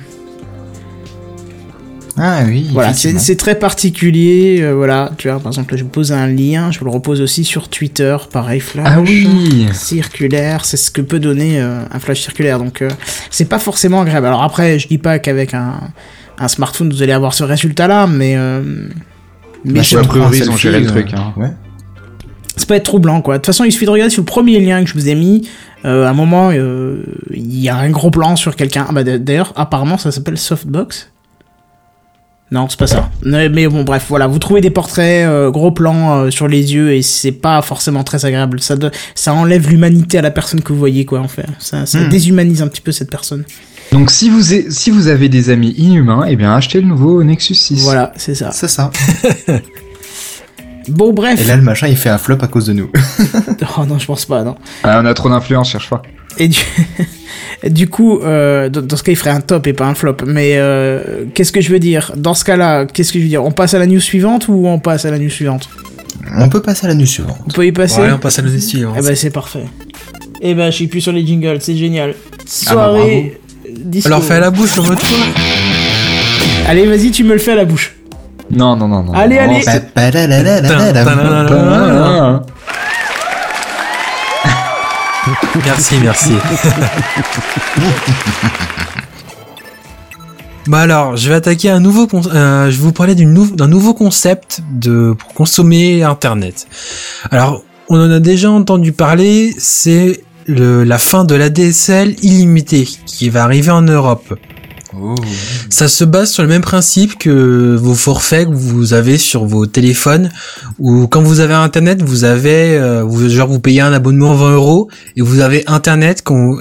Ah 2.19 2.41
oui, 2.47 2.67
voilà, 2.71 2.93
c'est 2.93 3.35
très 3.35 3.59
particulier. 3.59 4.59
euh, 4.61 4.73
voilà, 4.73 5.11
tu 5.17 5.27
vois, 5.29 5.39
par 5.39 5.51
exemple, 5.51 5.73
là, 5.73 5.77
je 5.77 5.83
vous 5.83 5.89
pose 5.89 6.11
un 6.11 6.25
lien, 6.27 6.71
je 6.71 6.79
vous 6.79 6.85
le 6.85 6.91
repose 6.91 7.21
aussi 7.21 7.43
sur 7.43 7.69
Twitter, 7.69 8.17
pareil, 8.31 8.59
flash. 8.59 8.87
Ah 8.89 8.99
oui 9.01 9.67
circulaire, 9.73 10.65
c'est 10.65 10.77
ce 10.77 10.89
que 10.89 11.01
peut 11.01 11.19
donner 11.19 11.59
euh, 11.61 11.81
un 11.91 11.99
flash 11.99 12.21
circulaire. 12.21 12.57
Donc 12.59 12.81
euh, 12.81 12.89
c'est 13.29 13.45
pas 13.49 13.59
forcément 13.59 14.01
agréable. 14.01 14.25
Alors 14.27 14.43
après, 14.43 14.79
je 14.79 14.87
dis 14.87 14.97
pas 14.97 15.19
qu'avec 15.19 15.53
un, 15.53 15.75
un 16.39 16.47
smartphone 16.47 16.91
vous 16.91 17.03
allez 17.03 17.11
avoir 17.13 17.33
ce 17.33 17.43
résultat-là, 17.43 18.07
mais 18.07 18.35
mais 19.63 19.73
Bah, 19.73 19.81
je- 19.83 19.97
priori, 19.97 20.37
ils 20.39 20.49
ont 20.49 20.57
géré 20.57 20.79
le 20.79 20.87
truc, 20.87 21.13
hein. 21.13 21.33
Ouais. 21.37 21.51
c'est 22.55 22.67
pas 22.67 22.77
être 22.77 22.83
troublant 22.85 23.21
quoi. 23.21 23.35
De 23.35 23.39
toute 23.39 23.47
façon, 23.47 23.63
il 23.63 23.71
suffit 23.71 23.85
de 23.85 23.91
regarder 23.91 24.11
sur 24.11 24.21
le 24.21 24.25
premier 24.25 24.59
lien 24.59 24.83
que 24.83 24.89
je 24.89 24.93
vous 24.95 25.07
ai 25.09 25.15
mis. 25.15 25.47
À 25.83 25.89
un 26.09 26.13
moment, 26.13 26.51
il 26.51 27.59
y 27.59 27.69
a 27.69 27.75
un 27.77 27.89
gros 27.91 28.09
plan 28.11 28.35
sur 28.35 28.55
quelqu'un. 28.55 28.85
Ah 28.89 28.91
bah 28.93 29.03
d'ailleurs, 29.03 29.53
apparemment, 29.55 29.97
ça 29.99 30.11
s'appelle 30.11 30.37
softbox. 30.37 31.11
Non, 32.49 32.67
c'est 32.69 32.79
pas 32.79 32.87
ça. 32.87 33.09
Mais, 33.23 33.67
bon, 33.67 33.83
bref, 33.83 34.05
voilà, 34.07 34.25
vous 34.27 34.39
trouvez 34.39 34.61
des 34.61 34.69
portraits, 34.69 35.27
euh, 35.27 35.51
gros 35.51 35.71
plans 35.71 36.15
euh, 36.15 36.29
sur 36.29 36.47
les 36.47 36.73
yeux 36.73 36.93
et 36.93 37.01
c'est 37.01 37.33
pas 37.33 37.61
forcément 37.61 38.05
très 38.05 38.23
agréable. 38.25 38.61
Ça, 38.61 38.75
ça 39.15 39.33
enlève 39.33 39.69
l'humanité 39.69 40.17
à 40.17 40.21
la 40.21 40.31
personne 40.31 40.61
que 40.61 40.71
vous 40.71 40.79
voyez, 40.79 41.03
quoi, 41.03 41.19
en 41.19 41.27
fait. 41.27 41.45
Ça, 41.59 41.85
ça 41.85 41.99
Hmm. 41.99 42.09
déshumanise 42.09 42.61
un 42.61 42.67
petit 42.67 42.79
peu 42.81 42.93
cette 42.93 43.09
personne. 43.11 43.43
Donc 43.91 44.11
si 44.11 44.29
vous, 44.29 44.41
si 44.69 44.91
vous 44.91 45.07
avez 45.07 45.29
des 45.29 45.49
amis 45.49 45.73
inhumains, 45.77 46.25
eh 46.27 46.35
bien 46.35 46.53
achetez 46.53 46.81
le 46.81 46.87
nouveau 46.87 47.23
Nexus 47.23 47.55
6. 47.55 47.83
Voilà, 47.83 48.11
c'est 48.17 48.35
ça. 48.35 48.51
C'est 48.51 48.67
ça. 48.69 48.91
Bon, 50.89 51.11
bref. 51.11 51.41
Et 51.41 51.43
là, 51.43 51.57
le 51.57 51.61
machin, 51.63 51.87
il 51.87 51.97
fait 51.97 52.07
un 52.09 52.17
flop 52.17 52.37
à 52.41 52.47
cause 52.47 52.65
de 52.67 52.73
nous. 52.73 52.89
Oh 53.77 53.85
non, 53.85 53.99
je 53.99 54.05
pense 54.05 54.25
pas, 54.25 54.43
non. 54.43 54.55
Ah, 54.83 55.01
on 55.03 55.05
a 55.05 55.13
trop 55.13 55.29
d'influence, 55.29 55.69
cherche 55.69 55.89
pas. 55.89 56.01
Et 56.39 57.69
du, 57.69 57.87
coup, 57.89 58.19
euh, 58.19 58.69
dans, 58.69 58.95
ce 58.95 59.03
cas, 59.03 59.11
il 59.11 59.15
ferait 59.15 59.31
un 59.31 59.41
top 59.41 59.67
et 59.67 59.73
pas 59.73 59.85
un 59.85 59.95
flop. 59.95 60.17
Mais 60.25 60.51
euh, 60.55 61.25
qu'est-ce 61.33 61.51
que 61.51 61.61
je 61.61 61.71
veux 61.71 61.79
dire 61.79 62.11
Dans 62.15 62.33
ce 62.33 62.45
cas-là, 62.45 62.85
qu'est-ce 62.85 63.11
que 63.11 63.19
je 63.19 63.23
veux 63.23 63.29
dire 63.29 63.43
On 63.43 63.51
passe 63.51 63.73
à 63.73 63.79
la 63.79 63.87
news 63.87 63.99
suivante 63.99 64.47
ou 64.47 64.67
on 64.67 64.79
passe 64.79 65.05
à 65.05 65.11
la 65.11 65.19
news 65.19 65.29
suivante 65.29 65.69
On 66.37 66.49
peut 66.49 66.61
passer 66.61 66.85
à 66.85 66.89
la 66.89 66.95
news 66.95 67.05
suivante. 67.05 67.37
On 67.47 67.51
peut 67.51 67.65
y 67.65 67.71
passer 67.71 67.97
Voilà, 67.97 68.15
on 68.15 68.19
passe 68.19 68.39
à 68.39 68.41
l'année 68.41 68.59
suivante. 68.59 68.95
Eh 68.99 69.01
ben, 69.01 69.15
c'est 69.15 69.31
parfait. 69.31 69.65
Eh 70.41 70.53
ben, 70.53 70.69
je 70.69 70.75
suis 70.75 70.87
plus 70.87 71.01
sur 71.01 71.11
les 71.11 71.25
jingles, 71.25 71.57
c'est 71.61 71.75
génial. 71.75 72.13
Ah 72.13 72.35
bah, 72.35 72.43
Soirée. 72.45 73.39
disco. 73.69 74.07
Alors 74.07 74.23
fais 74.23 74.35
à 74.35 74.39
la 74.39 74.51
bouche 74.51 74.75
le 74.75 74.83
mot 74.83 74.95
fois. 74.95 75.17
Allez, 76.67 76.85
vas-y, 76.85 77.11
tu 77.11 77.23
me 77.23 77.33
le 77.33 77.39
fais 77.39 77.53
à 77.53 77.55
la 77.55 77.65
bouche. 77.65 77.95
Non, 78.51 78.75
non, 78.75 78.87
non, 78.87 79.03
non. 79.03 79.13
Allez, 79.13 79.35
non, 79.35 79.41
allez. 79.41 79.61
Merci, 85.65 85.95
merci. 86.01 86.33
bah 90.67 90.79
alors, 90.79 91.17
je 91.17 91.29
vais 91.29 91.35
attaquer 91.35 91.69
un 91.69 91.79
nouveau, 91.79 92.07
euh, 92.13 92.69
je 92.69 92.77
vais 92.77 92.83
vous 92.83 92.91
parler 92.91 93.15
d'un 93.15 93.67
nouveau 93.67 93.93
concept 93.93 94.61
de 94.71 95.13
pour 95.17 95.33
consommer 95.33 96.03
Internet. 96.03 96.67
Alors, 97.31 97.63
on 97.89 97.99
en 97.99 98.11
a 98.11 98.19
déjà 98.19 98.51
entendu 98.51 98.91
parler, 98.91 99.53
c'est 99.57 100.21
la 100.47 100.97
fin 100.97 101.23
de 101.25 101.35
l'ADSL 101.35 102.15
illimité 102.21 102.87
qui 103.05 103.29
va 103.29 103.43
arriver 103.43 103.71
en 103.71 103.81
Europe. 103.81 104.33
Oh. 105.01 105.15
Ça 105.69 105.87
se 105.87 106.03
base 106.03 106.31
sur 106.31 106.43
le 106.43 106.49
même 106.49 106.61
principe 106.61 107.17
que 107.17 107.75
vos 107.75 107.95
forfaits 107.95 108.47
que 108.47 108.53
vous 108.53 108.93
avez 108.93 109.17
sur 109.17 109.45
vos 109.45 109.65
téléphones, 109.65 110.31
où 110.79 111.07
quand 111.07 111.21
vous 111.21 111.39
avez 111.39 111.53
internet, 111.53 112.01
vous 112.01 112.23
avez, 112.23 112.77
euh, 112.77 113.03
vous, 113.03 113.29
genre 113.29 113.47
vous 113.47 113.59
payez 113.59 113.81
un 113.81 113.93
abonnement 113.93 114.33
20 114.33 114.53
euros 114.53 114.89
et 115.15 115.21
vous 115.21 115.39
avez 115.39 115.63
internet 115.67 116.21
qu'on 116.23 116.57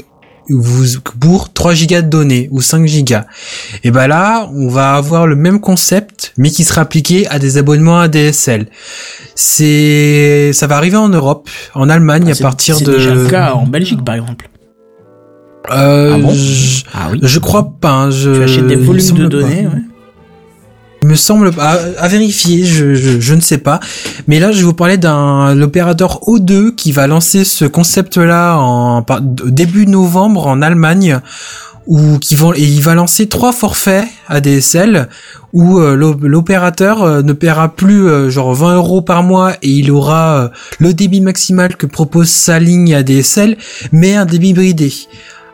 vous 0.49 1.01
pour 1.21 1.53
3 1.53 1.75
gigas 1.75 2.03
de 2.03 2.09
données 2.09 2.49
ou 2.53 2.61
5 2.61 2.87
gigas. 2.87 3.27
Et 3.85 3.91
ben 3.91 4.07
là, 4.07 4.49
on 4.55 4.69
va 4.69 4.95
avoir 4.95 5.27
le 5.27 5.37
même 5.37 5.61
concept, 5.61 6.33
mais 6.37 6.51
qui 6.51 6.65
sera 6.65 6.83
appliqué 6.83 7.27
à 7.29 7.39
des 7.39 7.59
abonnements 7.59 7.99
ADSL. 7.99 8.67
C'est, 9.35 10.53
ça 10.53 10.67
va 10.67 10.77
arriver 10.77 10.97
en 10.97 11.09
Europe, 11.09 11.49
en 11.75 11.89
Allemagne 11.89 12.25
Ah, 12.29 12.33
à 12.39 12.43
partir 12.43 12.77
c'est 12.77 12.85
de. 12.85 12.93
déjà 12.93 13.15
le 13.15 13.27
cas 13.27 13.53
en 13.55 13.67
Belgique, 13.67 14.05
par 14.05 14.15
exemple. 14.15 14.49
Euh, 15.73 16.13
Ah 16.15 16.19
bon 16.19 16.31
je, 16.35 16.85
Ah 16.95 17.09
oui. 17.13 17.21
je 17.23 17.39
crois 17.39 17.73
pas. 17.81 17.91
hein, 17.93 18.11
je, 18.11 18.31
Tu 18.31 18.43
achètes 18.43 18.67
des 18.67 18.77
volumes 18.77 18.95
de 19.03 19.07
semble 19.07 19.23
pas. 19.25 19.29
données, 19.29 19.67
ouais. 19.67 19.83
Il 21.03 21.09
me 21.09 21.15
semble 21.15 21.51
à, 21.61 21.79
à 21.99 22.09
vérifier, 22.09 22.65
je, 22.65 22.95
je, 22.95 23.21
je 23.21 23.35
ne 23.35 23.41
sais 23.41 23.59
pas. 23.59 23.79
Mais 24.27 24.41
là, 24.41 24.51
je 24.51 24.59
vais 24.59 24.65
vous 24.65 24.73
parler 24.75 24.97
d'un 24.97 25.55
l'opérateur 25.55 26.21
O2 26.27 26.75
qui 26.75 26.91
va 26.91 27.07
lancer 27.07 27.45
ce 27.45 27.65
concept-là 27.65 28.57
en 28.57 29.03
par- 29.03 29.21
début 29.21 29.87
novembre 29.87 30.47
en 30.49 30.63
Allemagne. 30.63 31.21
ou 31.87 32.19
qui 32.19 32.35
vont 32.35 32.53
et 32.53 32.63
il 32.65 32.81
va 32.81 32.97
lancer 32.97 33.29
trois 33.29 33.53
forfaits 33.53 34.05
ADSL 34.27 35.09
où 35.53 35.79
euh, 35.79 35.95
l'op- 35.95 36.21
l'opérateur 36.25 37.05
euh, 37.05 37.23
ne 37.23 37.33
paiera 37.33 37.69
plus 37.77 38.09
euh, 38.09 38.29
genre 38.29 38.53
20 38.55 38.75
euros 38.75 39.03
par 39.03 39.23
mois 39.23 39.53
et 39.63 39.69
il 39.71 39.93
aura 39.93 40.37
euh, 40.41 40.49
le 40.81 40.93
débit 40.95 41.21
maximal 41.21 41.77
que 41.77 41.87
propose 41.87 42.29
sa 42.29 42.59
ligne 42.59 42.93
ADSL, 42.93 43.57
mais 43.93 44.17
un 44.17 44.25
débit 44.27 44.53
bridé. 44.53 44.93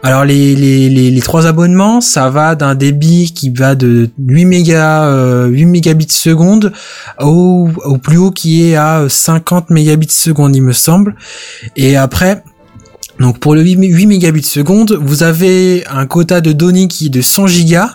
Alors 0.04 0.24
les, 0.24 0.56
les, 0.56 0.88
les, 1.10 1.20
trois 1.20 1.46
abonnements, 1.46 2.00
ça 2.00 2.28
va 2.28 2.56
d'un 2.56 2.74
débit 2.74 3.32
qui 3.32 3.50
va 3.50 3.76
de 3.76 4.10
8 4.18 4.44
mégas, 4.46 5.04
euh, 5.06 5.46
8 5.46 5.66
mégabits 5.66 6.06
seconde 6.10 6.72
au, 7.20 7.68
plus 8.02 8.16
haut 8.16 8.32
qui 8.32 8.64
est 8.68 8.74
à 8.76 9.04
50 9.08 9.70
mégabits 9.70 10.08
seconde, 10.10 10.56
il 10.56 10.62
me 10.62 10.72
semble. 10.72 11.14
Et 11.76 11.96
après, 11.96 12.42
donc 13.20 13.38
pour 13.38 13.54
le 13.54 13.62
8, 13.62 13.76
mé- 13.76 13.92
8 13.92 14.06
mégabits 14.06 14.42
seconde, 14.42 14.98
vous 15.00 15.22
avez 15.22 15.84
un 15.88 16.06
quota 16.06 16.40
de 16.40 16.50
données 16.50 16.88
qui 16.88 17.06
est 17.06 17.10
de 17.10 17.20
100 17.22 17.46
gigas. 17.46 17.90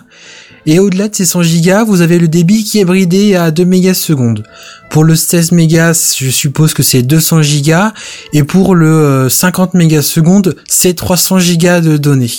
Et 0.70 0.78
au-delà 0.80 1.08
de 1.08 1.14
ces 1.14 1.24
100 1.24 1.44
gigas, 1.44 1.84
vous 1.84 2.02
avez 2.02 2.18
le 2.18 2.28
débit 2.28 2.62
qui 2.62 2.78
est 2.78 2.84
bridé 2.84 3.34
à 3.36 3.50
2 3.50 3.64
mégas. 3.64 4.10
Pour 4.90 5.02
le 5.02 5.16
16 5.16 5.52
mégas, 5.52 6.14
je 6.20 6.28
suppose 6.28 6.74
que 6.74 6.82
c'est 6.82 7.00
200 7.02 7.40
gigas. 7.40 7.94
Et 8.34 8.42
pour 8.42 8.74
le 8.74 8.86
euh, 8.86 9.28
50 9.30 9.72
mégas 9.72 10.02
seconde, 10.02 10.56
c'est 10.68 10.92
300 10.92 11.38
gigas 11.38 11.80
de 11.80 11.96
données. 11.96 12.30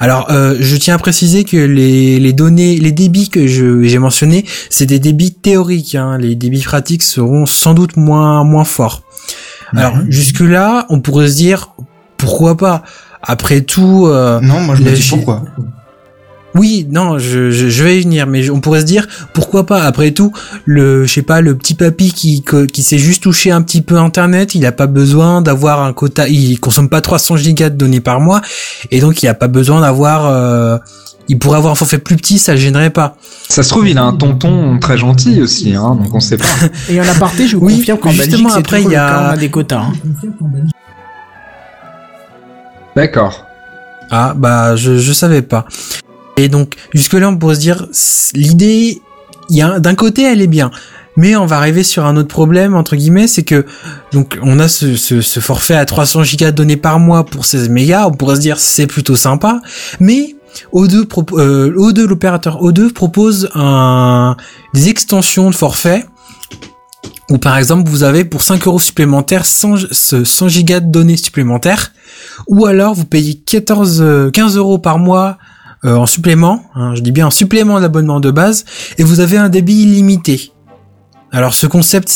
Alors, 0.00 0.30
euh, 0.30 0.54
je 0.60 0.76
tiens 0.76 0.96
à 0.96 0.98
préciser 0.98 1.44
que 1.44 1.56
les, 1.56 2.20
les 2.20 2.32
données, 2.34 2.76
les 2.76 2.92
débits 2.92 3.30
que 3.30 3.46
j'ai 3.46 3.98
mentionnés, 3.98 4.44
c'est 4.68 4.84
des 4.84 4.98
débits 4.98 5.32
théoriques. 5.32 5.94
hein. 5.94 6.18
Les 6.18 6.34
débits 6.34 6.60
pratiques 6.60 7.02
seront 7.02 7.46
sans 7.46 7.72
doute 7.72 7.96
moins 7.96 8.44
moins 8.44 8.64
forts. 8.64 9.02
Alors 9.74 9.94
jusque 10.10 10.40
là, 10.40 10.84
on 10.90 11.00
pourrait 11.00 11.28
se 11.28 11.36
dire 11.36 11.70
pourquoi 12.18 12.56
pas? 12.58 12.82
Après 13.22 13.62
tout, 13.62 14.08
euh, 14.08 14.40
Non, 14.40 14.60
moi 14.60 14.74
je 14.74 14.82
me 14.82 14.90
dis 14.90 15.08
pourquoi? 15.08 15.44
Oui, 16.54 16.86
non, 16.90 17.18
je, 17.18 17.50
je, 17.50 17.68
je 17.68 17.84
vais 17.84 17.98
y 17.98 18.02
venir, 18.02 18.26
mais 18.26 18.42
je- 18.42 18.50
on 18.50 18.60
pourrait 18.60 18.80
se 18.80 18.86
dire 18.86 19.06
pourquoi 19.34 19.66
pas? 19.66 19.82
Après 19.84 20.10
tout, 20.10 20.32
le, 20.64 21.04
je 21.06 21.12
sais 21.12 21.22
pas, 21.22 21.40
le 21.40 21.56
petit 21.56 21.74
papy 21.74 22.12
qui 22.12 22.44
qui 22.72 22.82
s'est 22.82 22.98
juste 22.98 23.22
touché 23.22 23.50
un 23.52 23.62
petit 23.62 23.82
peu 23.82 23.96
Internet, 23.98 24.54
il 24.54 24.66
a 24.66 24.72
pas 24.72 24.86
besoin 24.88 25.42
d'avoir 25.42 25.82
un 25.82 25.92
quota, 25.92 26.26
il 26.28 26.58
consomme 26.58 26.88
pas 26.88 27.00
300 27.00 27.36
gigas 27.36 27.70
de 27.70 27.76
données 27.76 28.00
par 28.00 28.20
mois, 28.20 28.40
et 28.90 29.00
donc 29.00 29.22
il 29.22 29.28
a 29.28 29.34
pas 29.34 29.46
besoin 29.48 29.80
d'avoir, 29.80 30.26
euh, 30.26 30.78
il 31.28 31.38
pourrait 31.38 31.58
avoir 31.58 31.70
un 31.72 31.76
forfait 31.76 31.98
plus 31.98 32.16
petit, 32.16 32.38
ça 32.40 32.52
le 32.54 32.58
gênerait 32.58 32.90
pas. 32.90 33.16
Ça 33.48 33.62
se 33.62 33.68
trouve, 33.68 33.88
il 33.88 33.96
a 33.98 34.02
un 34.02 34.14
tonton 34.14 34.78
très 34.80 34.98
gentil 34.98 35.40
aussi, 35.42 35.74
hein, 35.76 35.94
donc 36.02 36.12
on 36.12 36.18
sait 36.20 36.36
pas. 36.36 36.44
Et 36.88 37.00
en 37.00 37.06
aparté, 37.08 37.46
je 37.46 37.56
vous 37.56 37.66
Oui, 37.66 37.76
confirme 37.76 37.98
qu'en 37.98 38.10
justement, 38.10 38.30
Belgique, 38.30 38.48
c'est 38.54 38.58
après, 38.58 38.82
il 38.82 38.90
y 38.90 38.96
a- 38.96 39.28
a 39.30 39.36
des 39.36 39.50
quotas. 39.50 39.78
hein. 39.82 39.92
D'accord. 42.96 43.46
Ah 44.10 44.34
bah 44.36 44.74
je 44.74 44.98
je 44.98 45.12
savais 45.12 45.42
pas. 45.42 45.64
Et 46.36 46.48
donc 46.48 46.74
jusque 46.94 47.12
là 47.14 47.28
on 47.28 47.36
pourrait 47.36 47.54
se 47.56 47.60
dire 47.60 47.86
l'idée 48.34 49.00
d'un 49.50 49.94
côté 49.94 50.22
elle 50.22 50.40
est 50.42 50.46
bien. 50.46 50.70
Mais 51.16 51.34
on 51.36 51.44
va 51.44 51.56
arriver 51.56 51.82
sur 51.82 52.06
un 52.06 52.16
autre 52.16 52.28
problème 52.28 52.74
entre 52.76 52.94
guillemets, 52.96 53.26
c'est 53.26 53.42
que 53.42 53.66
donc 54.12 54.38
on 54.42 54.58
a 54.60 54.68
ce, 54.68 54.94
ce, 54.96 55.20
ce 55.20 55.40
forfait 55.40 55.74
à 55.74 55.84
300 55.84 56.22
gigas 56.22 56.52
de 56.52 56.56
données 56.56 56.76
par 56.76 56.98
mois 57.00 57.24
pour 57.26 57.44
16 57.44 57.68
mégas, 57.68 58.06
on 58.06 58.12
pourrait 58.12 58.36
se 58.36 58.40
dire 58.40 58.58
c'est 58.60 58.86
plutôt 58.86 59.16
sympa, 59.16 59.60
mais 59.98 60.36
O2 60.72 61.02
propo- 61.06 61.38
euh, 61.38 61.72
O2 61.76 62.04
l'opérateur 62.06 62.62
O2 62.62 62.92
propose 62.92 63.50
un 63.54 64.36
des 64.72 64.88
extensions 64.88 65.50
de 65.50 65.54
forfait 65.54 66.06
où 67.28 67.38
par 67.38 67.58
exemple 67.58 67.88
vous 67.90 68.02
avez 68.04 68.24
pour 68.24 68.42
5 68.42 68.66
euros 68.66 68.78
supplémentaires 68.80 69.46
100, 69.46 69.76
gi- 69.76 69.86
ce 69.90 70.24
100 70.24 70.48
gigas 70.48 70.80
de 70.80 70.90
données 70.90 71.16
supplémentaires 71.16 71.92
ou 72.46 72.66
alors 72.66 72.94
vous 72.94 73.04
payez 73.04 73.34
14, 73.34 74.00
euh, 74.00 74.30
15 74.30 74.56
euros 74.56 74.78
par 74.78 74.98
mois 74.98 75.38
euh, 75.84 75.96
en 75.96 76.06
supplément, 76.06 76.64
hein, 76.74 76.94
je 76.94 77.00
dis 77.00 77.12
bien 77.12 77.26
en 77.26 77.30
supplément 77.30 77.80
d'abonnement 77.80 78.20
de 78.20 78.30
base, 78.30 78.64
et 78.98 79.04
vous 79.04 79.20
avez 79.20 79.36
un 79.36 79.48
débit 79.48 79.82
illimité. 79.82 80.52
Alors 81.32 81.54
ce 81.54 81.68
concept, 81.68 82.12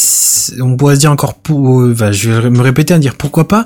on 0.61 0.77
pourrait 0.77 0.97
se 0.97 1.01
dire 1.01 1.13
encore, 1.13 1.35
pour, 1.35 1.83
euh, 1.83 1.95
je 2.11 2.31
vais 2.31 2.51
me 2.51 2.61
répéter, 2.61 2.95
à 2.95 2.99
dire 2.99 3.15
pourquoi 3.15 3.47
pas, 3.47 3.65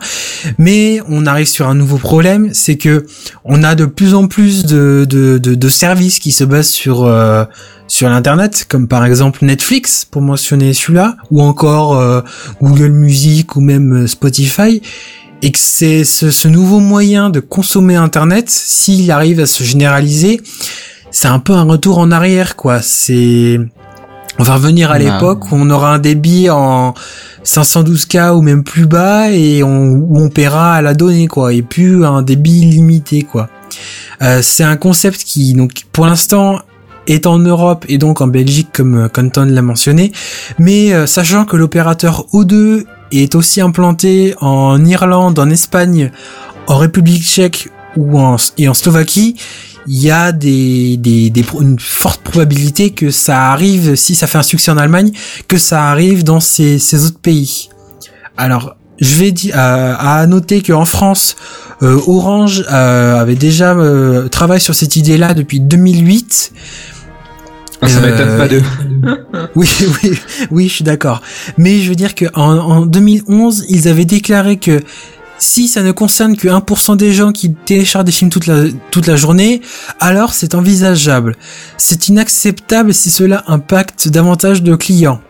mais 0.58 1.00
on 1.08 1.24
arrive 1.24 1.48
sur 1.48 1.68
un 1.68 1.74
nouveau 1.74 1.96
problème, 1.96 2.50
c'est 2.52 2.76
que 2.76 3.06
on 3.44 3.64
a 3.64 3.74
de 3.74 3.86
plus 3.86 4.12
en 4.12 4.26
plus 4.28 4.66
de, 4.66 5.06
de, 5.08 5.38
de, 5.38 5.54
de 5.54 5.68
services 5.70 6.18
qui 6.18 6.32
se 6.32 6.44
basent 6.44 6.68
sur 6.68 7.04
euh, 7.04 7.44
sur 7.86 8.10
l'internet, 8.10 8.66
comme 8.68 8.86
par 8.86 9.06
exemple 9.06 9.42
Netflix 9.42 10.04
pour 10.04 10.20
mentionner 10.20 10.74
celui-là, 10.74 11.16
ou 11.30 11.40
encore 11.40 11.96
euh, 11.96 12.20
Google 12.60 12.92
Music 12.92 13.56
ou 13.56 13.62
même 13.62 14.04
euh, 14.04 14.06
Spotify, 14.06 14.82
et 15.42 15.52
que 15.52 15.58
c'est 15.58 16.04
ce, 16.04 16.30
ce 16.30 16.48
nouveau 16.48 16.80
moyen 16.80 17.30
de 17.30 17.40
consommer 17.40 17.96
Internet, 17.96 18.50
s'il 18.50 19.10
arrive 19.10 19.40
à 19.40 19.46
se 19.46 19.62
généraliser, 19.64 20.40
c'est 21.10 21.28
un 21.28 21.38
peu 21.38 21.52
un 21.54 21.62
retour 21.64 21.98
en 21.98 22.10
arrière, 22.10 22.56
quoi. 22.56 22.80
C'est, 22.82 23.58
on 24.38 24.42
va 24.42 24.54
revenir 24.54 24.90
à 24.90 24.94
Ah. 24.94 24.98
l'époque 24.98 25.50
où 25.50 25.56
on 25.56 25.70
aura 25.70 25.94
un 25.94 25.98
débit 25.98 26.50
en 26.50 26.94
512K 27.44 28.34
ou 28.36 28.42
même 28.42 28.62
plus 28.64 28.86
bas 28.86 29.30
et 29.30 29.62
on, 29.62 29.90
où 29.92 30.18
on 30.20 30.28
paiera 30.28 30.74
à 30.74 30.82
la 30.82 30.94
donnée, 30.94 31.28
quoi, 31.28 31.52
et 31.52 31.62
plus 31.62 32.04
un 32.04 32.22
débit 32.22 32.60
limité, 32.60 33.22
quoi. 33.22 33.48
Euh, 34.22 34.42
c'est 34.42 34.64
un 34.64 34.76
concept 34.76 35.22
qui, 35.24 35.54
donc, 35.54 35.70
pour 35.92 36.06
l'instant, 36.06 36.60
est 37.06 37.26
en 37.26 37.38
Europe 37.38 37.84
et 37.88 37.96
donc 37.96 38.20
en 38.20 38.26
Belgique, 38.26 38.68
comme 38.72 39.04
euh, 39.04 39.08
Canton 39.08 39.46
l'a 39.46 39.62
mentionné, 39.62 40.12
mais 40.58 40.92
euh, 40.92 41.06
sachant 41.06 41.44
que 41.46 41.56
l'opérateur 41.56 42.26
O2 42.34 42.84
est 43.12 43.34
aussi 43.34 43.60
implanté 43.60 44.34
en 44.40 44.84
Irlande, 44.84 45.38
en 45.38 45.50
Espagne, 45.50 46.10
en 46.66 46.76
République 46.76 47.22
tchèque 47.22 47.68
ou 47.96 48.18
en, 48.18 48.36
et 48.58 48.68
en 48.68 48.74
Slovaquie, 48.74 49.36
il 49.86 49.98
y 50.02 50.10
a 50.10 50.32
des, 50.32 50.96
des, 50.98 51.30
des 51.30 51.44
une 51.60 51.78
forte 51.78 52.20
probabilité 52.22 52.90
que 52.90 53.10
ça 53.10 53.50
arrive, 53.50 53.94
si 53.96 54.14
ça 54.14 54.26
fait 54.26 54.36
un 54.38 54.42
succès 54.42 54.70
en 54.70 54.76
Allemagne, 54.76 55.12
que 55.48 55.56
ça 55.56 55.84
arrive 55.90 56.24
dans 56.24 56.40
ces, 56.40 56.78
ces 56.78 57.06
autres 57.06 57.18
pays. 57.20 57.70
Alors, 58.36 58.76
je 59.00 59.14
vais 59.14 59.32
dire 59.32 59.54
à, 59.56 60.18
à 60.20 60.26
noter 60.26 60.60
qu'en 60.62 60.84
France, 60.84 61.36
euh, 61.82 61.98
Orange 62.06 62.64
euh, 62.70 63.18
avait 63.18 63.36
déjà 63.36 63.72
euh, 63.72 64.28
travaillé 64.28 64.60
sur 64.60 64.74
cette 64.74 64.96
idée-là 64.96 65.32
depuis 65.34 65.60
2008. 65.60 66.52
Ah, 67.80 67.88
ça 67.88 67.98
Euh, 67.98 68.10
m'étonne 68.10 68.36
pas 68.36 68.48
de. 68.48 68.60
Oui, 69.54 69.68
oui, 70.02 70.18
oui, 70.50 70.68
je 70.68 70.74
suis 70.74 70.84
d'accord. 70.84 71.22
Mais 71.56 71.80
je 71.80 71.88
veux 71.88 71.94
dire 71.96 72.14
que 72.14 72.26
en, 72.34 72.52
en 72.58 72.86
2011, 72.86 73.64
ils 73.68 73.88
avaient 73.88 74.04
déclaré 74.04 74.56
que 74.58 74.80
si 75.38 75.68
ça 75.68 75.82
ne 75.82 75.92
concerne 75.92 76.36
que 76.36 76.48
1% 76.48 76.96
des 76.96 77.12
gens 77.12 77.30
qui 77.32 77.54
téléchargent 77.54 78.04
des 78.04 78.12
films 78.12 78.30
toute 78.30 78.46
la, 78.46 78.64
toute 78.90 79.06
la 79.06 79.14
journée, 79.16 79.60
alors 80.00 80.34
c'est 80.34 80.54
envisageable. 80.54 81.36
C'est 81.76 82.08
inacceptable 82.08 82.92
si 82.92 83.10
cela 83.10 83.44
impacte 83.46 84.08
davantage 84.08 84.62
de 84.62 84.74
clients. 84.74 85.20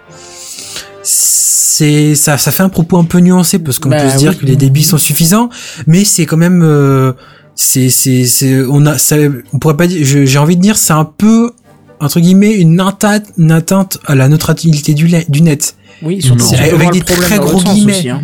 C'est 1.02 2.14
ça, 2.14 2.38
ça 2.38 2.50
fait 2.50 2.62
un 2.62 2.68
propos 2.68 2.98
un 2.98 3.04
peu 3.04 3.18
nuancé 3.20 3.58
parce 3.58 3.78
qu'on 3.78 3.88
Bah 3.88 4.02
peut 4.02 4.10
se 4.10 4.16
dire 4.16 4.30
oui. 4.32 4.38
que 4.38 4.46
les 4.46 4.56
débits 4.56 4.82
sont 4.82 4.98
suffisants, 4.98 5.48
mais 5.86 6.04
c'est 6.04 6.26
quand 6.26 6.36
même, 6.36 6.62
euh, 6.62 7.12
c'est, 7.54 7.88
c'est, 7.88 8.64
on 8.68 8.84
a, 8.84 8.98
ça, 8.98 9.16
on 9.52 9.58
pourrait 9.58 9.76
pas 9.76 9.86
dire, 9.86 10.04
j'ai 10.04 10.38
envie 10.38 10.56
de 10.56 10.60
dire, 10.62 10.76
c'est 10.76 10.92
un 10.92 11.04
peu 11.04 11.52
entre 12.00 12.20
guillemets 12.20 12.52
une 12.54 12.80
atteinte, 12.80 13.24
une 13.38 13.52
atteinte 13.52 13.98
à 14.06 14.14
la 14.14 14.28
neutralité 14.28 14.94
du, 14.94 15.08
net. 15.42 15.74
Oui, 16.02 16.22
surtout 16.22 16.44
Avec 16.54 16.92
des 16.92 17.00
très 17.00 17.38
gros 17.38 17.60
guillemets. 17.62 17.98
aussi, 17.98 18.08
hein. 18.10 18.22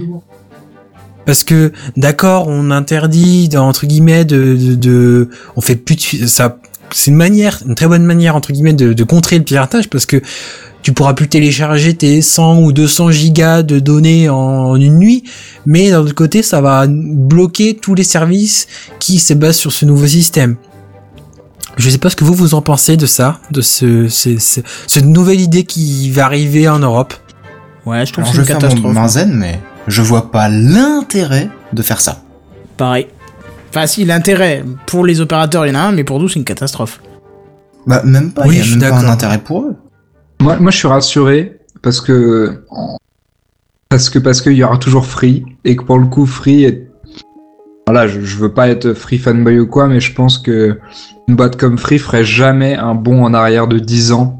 Parce 1.26 1.42
que 1.42 1.72
d'accord, 1.96 2.48
on 2.48 2.70
interdit 2.70 3.48
entre 3.56 3.86
guillemets 3.86 4.24
de, 4.24 4.56
de, 4.56 4.74
de- 4.74 5.30
on 5.56 5.60
fait 5.60 5.76
plus 5.76 6.20
de, 6.20 6.26
ça. 6.26 6.58
C'est 6.92 7.10
une 7.10 7.16
manière, 7.16 7.60
une 7.66 7.74
très 7.74 7.86
bonne 7.88 8.04
manière 8.04 8.36
entre 8.36 8.52
guillemets 8.52 8.74
de, 8.74 8.92
de 8.92 9.04
contrer 9.04 9.38
le 9.38 9.44
piratage 9.44 9.88
parce 9.88 10.04
que 10.06 10.20
tu 10.82 10.92
pourras 10.92 11.14
plus 11.14 11.28
télécharger 11.28 11.94
tes 11.94 12.20
100 12.20 12.58
ou 12.60 12.72
200 12.72 13.10
gigas 13.10 13.62
de 13.62 13.78
données 13.78 14.28
en, 14.28 14.36
en 14.36 14.76
une 14.76 14.98
nuit, 14.98 15.24
mais 15.64 15.88
d'un 15.90 16.00
autre 16.00 16.14
côté, 16.14 16.42
ça 16.42 16.60
va 16.60 16.84
bloquer 16.86 17.74
tous 17.74 17.94
les 17.94 18.04
services 18.04 18.66
qui 19.00 19.18
se 19.18 19.32
basent 19.32 19.56
sur 19.56 19.72
ce 19.72 19.86
nouveau 19.86 20.06
système. 20.06 20.56
Je 21.76 21.90
sais 21.90 21.98
pas 21.98 22.08
ce 22.10 22.16
que 22.16 22.24
vous 22.24 22.34
vous 22.34 22.54
en 22.54 22.62
pensez 22.62 22.96
de 22.96 23.06
ça, 23.06 23.40
de 23.50 23.60
ce, 23.60 24.08
ce, 24.08 24.38
ce- 24.38 24.60
cette 24.86 25.04
nouvelle 25.06 25.40
idée 25.40 25.64
qui 25.64 26.10
va 26.10 26.24
arriver 26.26 26.68
en 26.68 26.78
Europe. 26.78 27.14
Ouais, 27.84 28.06
je 28.06 28.12
trouve 28.12 28.24
Alors 28.24 28.36
que 28.36 28.44
c'est 28.44 28.52
une 28.52 28.60
fais 28.60 28.64
mon 28.66 28.68
catastrophe. 28.70 28.94
main 28.94 29.08
zen, 29.08 29.34
mais 29.34 29.60
je 29.88 30.00
vois 30.02 30.30
pas 30.30 30.48
l'intérêt 30.48 31.50
de 31.72 31.82
faire 31.82 32.00
ça. 32.00 32.22
Pareil. 32.76 33.08
Enfin, 33.70 33.86
si, 33.86 34.04
l'intérêt 34.04 34.64
pour 34.86 35.04
les 35.04 35.20
opérateurs, 35.20 35.66
il 35.66 35.70
y 35.70 35.76
en 35.76 35.80
a 35.80 35.82
un, 35.82 35.92
mais 35.92 36.04
pour 36.04 36.20
nous, 36.20 36.28
c'est 36.28 36.38
une 36.38 36.44
catastrophe. 36.44 37.00
Bah 37.86 38.02
même 38.04 38.30
pas, 38.32 38.42
Oui, 38.46 38.54
il 38.54 38.58
y 38.58 38.60
a 38.60 38.64
je 38.64 38.70
suis 38.70 38.78
même 38.78 38.90
pas 38.90 38.96
un 38.96 39.00
d'accord. 39.00 39.12
intérêt 39.14 39.38
pour 39.38 39.62
eux. 39.62 39.76
Moi, 40.40 40.56
moi, 40.58 40.70
je 40.70 40.76
suis 40.78 40.88
rassuré 40.88 41.58
parce 41.82 42.00
que 42.00 42.64
parce 43.88 44.08
que 44.10 44.18
parce 44.18 44.40
qu'il 44.40 44.52
y 44.54 44.64
aura 44.64 44.78
toujours 44.78 45.06
Free 45.06 45.44
et 45.64 45.76
que 45.76 45.82
pour 45.84 45.98
le 45.98 46.06
coup 46.06 46.24
Free 46.26 46.64
est 46.64 46.88
voilà, 47.86 48.06
je, 48.06 48.20
je 48.20 48.36
veux 48.36 48.52
pas 48.52 48.68
être 48.68 48.94
Free 48.94 49.18
fanboy 49.18 49.58
ou 49.58 49.66
quoi, 49.66 49.86
mais 49.88 50.00
je 50.00 50.14
pense 50.14 50.38
que 50.38 50.78
une 51.28 51.36
boîte 51.36 51.56
comme 51.56 51.78
Free 51.78 51.98
ferait 51.98 52.24
jamais 52.24 52.76
un 52.76 52.94
bond 52.94 53.24
en 53.24 53.34
arrière 53.34 53.66
de 53.66 53.78
10 53.78 54.12
ans 54.12 54.38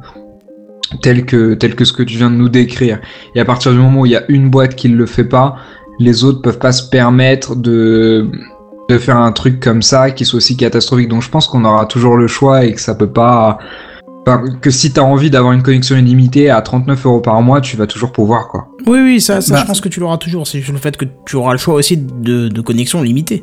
tel 1.03 1.25
que 1.25 1.55
tel 1.55 1.75
que 1.75 1.85
ce 1.85 1.93
que 1.93 2.03
tu 2.03 2.17
viens 2.17 2.31
de 2.31 2.37
nous 2.37 2.49
décrire. 2.49 3.01
Et 3.35 3.41
à 3.41 3.45
partir 3.45 3.73
du 3.73 3.79
moment 3.79 4.03
où 4.03 4.07
il 4.07 4.13
y 4.13 4.17
a 4.17 4.25
une 4.29 4.51
boîte 4.51 4.75
qui 4.75 4.89
ne 4.89 4.97
le 4.97 5.07
fait 5.07 5.25
pas, 5.25 5.57
les 5.99 6.25
autres 6.25 6.43
peuvent 6.43 6.59
pas 6.59 6.73
se 6.73 6.89
permettre 6.89 7.57
de 7.57 8.31
de 8.89 8.99
faire 8.99 9.17
un 9.17 9.33
truc 9.33 9.61
comme 9.61 9.83
ça 9.83 10.11
qui 10.11 10.25
soit 10.25 10.37
aussi 10.39 10.57
catastrophique. 10.57 11.09
Donc 11.09 11.23
je 11.23 11.31
pense 11.31 11.47
qu'on 11.47 11.65
aura 11.65 11.87
toujours 11.87 12.17
le 12.17 12.27
choix 12.27 12.65
et 12.65 12.73
que 12.75 12.81
ça 12.81 12.95
peut 12.95 13.11
pas. 13.11 13.59
Enfin, 14.27 14.43
que 14.61 14.71
si 14.71 14.91
t'as 14.93 15.03
envie 15.03 15.29
d'avoir 15.31 15.53
une 15.53 15.63
connexion 15.63 15.97
illimitée 15.97 16.49
à 16.49 16.63
39 16.63 17.05
euros 17.07 17.21
par 17.21 17.41
mois, 17.43 17.61
tu 17.61 17.77
vas 17.77 17.87
toujours 17.87 18.11
pouvoir 18.11 18.49
quoi. 18.49 18.69
Oui, 18.87 18.99
oui, 19.01 19.21
ça, 19.21 19.41
ça 19.43 19.55
Bah. 19.55 19.61
je 19.61 19.67
pense 19.67 19.81
que 19.83 19.89
tu 19.89 20.01
l'auras 20.01 20.17
toujours. 20.17 20.47
C'est 20.47 20.61
juste 20.61 20.73
le 20.73 20.79
fait 20.79 20.97
que 20.97 21.05
tu 21.27 21.37
auras 21.37 21.53
le 21.53 21.59
choix 21.59 21.75
aussi 21.75 21.97
de, 21.99 22.49
de 22.49 22.61
connexion 22.63 23.03
limitée. 23.03 23.43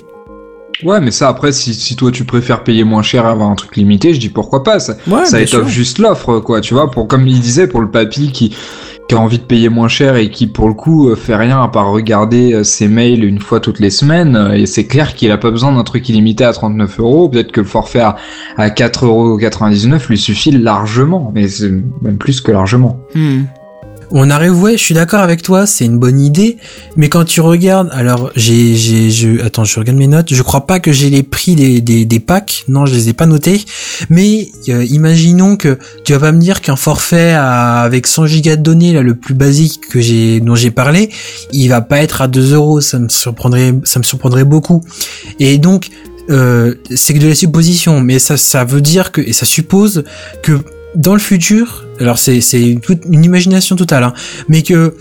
Ouais, 0.83 0.99
mais 0.99 1.11
ça 1.11 1.27
après, 1.29 1.51
si, 1.51 1.73
si 1.73 1.95
toi 1.95 2.11
tu 2.11 2.23
préfères 2.25 2.63
payer 2.63 2.83
moins 2.83 3.03
cher 3.03 3.25
et 3.25 3.29
avoir 3.29 3.49
un 3.49 3.55
truc 3.55 3.75
limité, 3.75 4.13
je 4.13 4.19
dis 4.19 4.29
pourquoi 4.29 4.63
pas. 4.63 4.79
Ça, 4.79 4.95
Ouais, 5.07 5.25
ça 5.25 5.39
étoffe 5.41 5.61
sûr. 5.63 5.67
juste 5.69 5.97
l'offre, 5.99 6.39
quoi. 6.39 6.61
Tu 6.61 6.73
vois, 6.73 6.89
pour 6.89 7.07
comme 7.07 7.27
il 7.27 7.39
disait, 7.39 7.67
pour 7.67 7.81
le 7.81 7.89
papy 7.91 8.31
qui 8.31 8.55
qui 9.09 9.15
a 9.15 9.19
envie 9.19 9.39
de 9.39 9.43
payer 9.43 9.67
moins 9.67 9.89
cher 9.89 10.15
et 10.15 10.29
qui 10.29 10.47
pour 10.47 10.69
le 10.69 10.73
coup 10.73 11.09
euh, 11.09 11.15
fait 11.17 11.35
rien 11.35 11.61
à 11.61 11.67
part 11.67 11.91
regarder 11.91 12.53
euh, 12.53 12.63
ses 12.63 12.87
mails 12.87 13.25
une 13.25 13.39
fois 13.41 13.59
toutes 13.59 13.79
les 13.81 13.89
semaines. 13.89 14.37
euh, 14.37 14.53
Et 14.53 14.65
c'est 14.65 14.85
clair 14.85 15.15
qu'il 15.15 15.31
a 15.31 15.37
pas 15.37 15.51
besoin 15.51 15.73
d'un 15.73 15.83
truc 15.83 16.07
illimité 16.07 16.45
à 16.45 16.53
39 16.53 16.99
euros. 17.01 17.27
Peut-être 17.27 17.51
que 17.51 17.59
le 17.59 17.67
forfait 17.67 17.99
à, 17.99 18.15
à 18.55 18.69
4,99 18.69 19.05
euros 19.05 19.99
lui 20.07 20.17
suffit 20.17 20.51
largement, 20.51 21.29
mais 21.35 21.49
c'est 21.49 21.71
même 22.01 22.17
plus 22.17 22.39
que 22.39 22.51
largement. 22.53 23.01
Hmm. 23.13 23.41
On 24.13 24.29
arrive, 24.29 24.61
ouais, 24.61 24.77
je 24.77 24.83
suis 24.83 24.93
d'accord 24.93 25.21
avec 25.21 25.41
toi, 25.41 25.65
c'est 25.65 25.85
une 25.85 25.97
bonne 25.97 26.19
idée, 26.19 26.57
mais 26.97 27.07
quand 27.07 27.23
tu 27.23 27.39
regardes, 27.39 27.89
alors 27.93 28.29
j'ai, 28.35 28.75
j'ai, 28.75 29.09
je, 29.09 29.41
attends, 29.41 29.63
je 29.63 29.79
regarde 29.79 29.97
mes 29.97 30.07
notes, 30.07 30.33
je 30.33 30.41
crois 30.43 30.67
pas 30.67 30.81
que 30.81 30.91
j'ai 30.91 31.09
les 31.09 31.23
prix 31.23 31.55
des, 31.55 31.79
des, 31.79 32.03
des 32.03 32.19
packs, 32.19 32.65
non, 32.67 32.85
je 32.85 32.93
les 32.93 33.07
ai 33.07 33.13
pas 33.13 33.25
notés, 33.25 33.63
mais 34.09 34.49
euh, 34.67 34.83
imaginons 34.83 35.55
que 35.55 35.79
tu 36.03 36.11
vas 36.11 36.19
pas 36.19 36.31
me 36.33 36.39
dire 36.41 36.59
qu'un 36.59 36.75
forfait 36.75 37.31
avec 37.31 38.05
100 38.05 38.25
gigas 38.25 38.57
de 38.57 38.63
données, 38.63 38.91
là, 38.91 39.01
le 39.01 39.15
plus 39.15 39.33
basique 39.33 39.87
que 39.89 40.01
j'ai, 40.01 40.41
dont 40.41 40.55
j'ai 40.55 40.71
parlé, 40.71 41.09
il 41.53 41.69
va 41.69 41.79
pas 41.79 42.01
être 42.01 42.21
à 42.21 42.27
2 42.27 42.53
euros, 42.53 42.81
ça 42.81 42.99
me 42.99 43.07
surprendrait, 43.07 43.75
ça 43.85 43.99
me 43.99 44.03
surprendrait 44.03 44.43
beaucoup. 44.43 44.83
Et 45.39 45.57
donc, 45.57 45.89
euh, 46.29 46.75
c'est 46.93 47.13
que 47.13 47.19
de 47.19 47.29
la 47.29 47.35
supposition, 47.35 48.01
mais 48.01 48.19
ça, 48.19 48.35
ça 48.35 48.65
veut 48.65 48.81
dire 48.81 49.13
que, 49.13 49.21
et 49.21 49.31
ça 49.31 49.45
suppose 49.45 50.03
que 50.43 50.59
dans 50.95 51.13
le 51.13 51.19
futur, 51.19 51.85
alors 51.99 52.19
c'est 52.19 52.41
c'est 52.41 52.77
toute 52.81 53.03
une 53.09 53.23
imagination 53.23 53.75
totale, 53.75 54.03
hein, 54.03 54.13
mais 54.47 54.61
que 54.61 54.95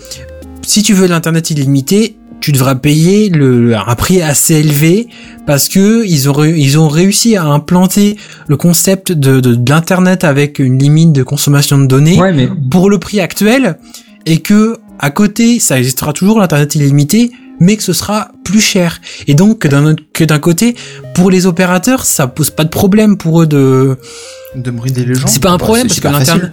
si 0.61 0.83
tu 0.83 0.93
veux 0.93 1.07
l'internet 1.07 1.49
illimité, 1.49 2.17
tu 2.39 2.51
devras 2.51 2.75
payer 2.75 3.29
le, 3.29 3.75
un 3.75 3.95
prix 3.95 4.21
assez 4.21 4.55
élevé 4.55 5.07
parce 5.45 5.69
que 5.69 6.05
ils 6.05 6.29
ont 6.29 6.43
ils 6.43 6.79
ont 6.79 6.87
réussi 6.87 7.35
à 7.35 7.43
implanter 7.43 8.17
le 8.47 8.57
concept 8.57 9.11
de, 9.11 9.39
de, 9.39 9.53
de 9.55 9.69
l'internet 9.71 10.23
avec 10.23 10.59
une 10.59 10.79
limite 10.79 11.13
de 11.13 11.23
consommation 11.23 11.77
de 11.77 11.85
données 11.85 12.19
Ouais, 12.19 12.33
mais 12.33 12.49
pour 12.69 12.89
le 12.89 12.97
prix 12.97 13.19
actuel 13.19 13.77
et 14.25 14.39
que 14.39 14.77
à 14.99 15.11
côté 15.11 15.59
ça 15.59 15.77
existera 15.77 16.13
toujours 16.13 16.39
l'internet 16.39 16.73
illimité 16.75 17.31
mais 17.61 17.77
que 17.77 17.83
ce 17.83 17.93
sera 17.93 18.31
plus 18.43 18.59
cher 18.59 18.99
et 19.27 19.33
donc 19.35 19.59
que 19.59 19.67
d'un 19.69 19.85
autre- 19.85 20.03
que 20.11 20.25
d'un 20.25 20.39
côté 20.39 20.75
pour 21.15 21.31
les 21.31 21.45
opérateurs 21.45 22.03
ça 22.05 22.27
pose 22.27 22.49
pas 22.49 22.65
de 22.65 22.69
problème 22.69 23.15
pour 23.17 23.41
eux 23.41 23.47
de 23.47 23.97
De 24.55 24.71
brider 24.71 25.05
les 25.05 25.15
gens. 25.15 25.27
c'est 25.27 25.41
pas 25.41 25.51
un 25.51 25.57
bah, 25.57 25.65
problème 25.65 25.87
c'est 25.87 26.01
parce 26.01 26.15
que 26.15 26.19
l'internet 26.19 26.51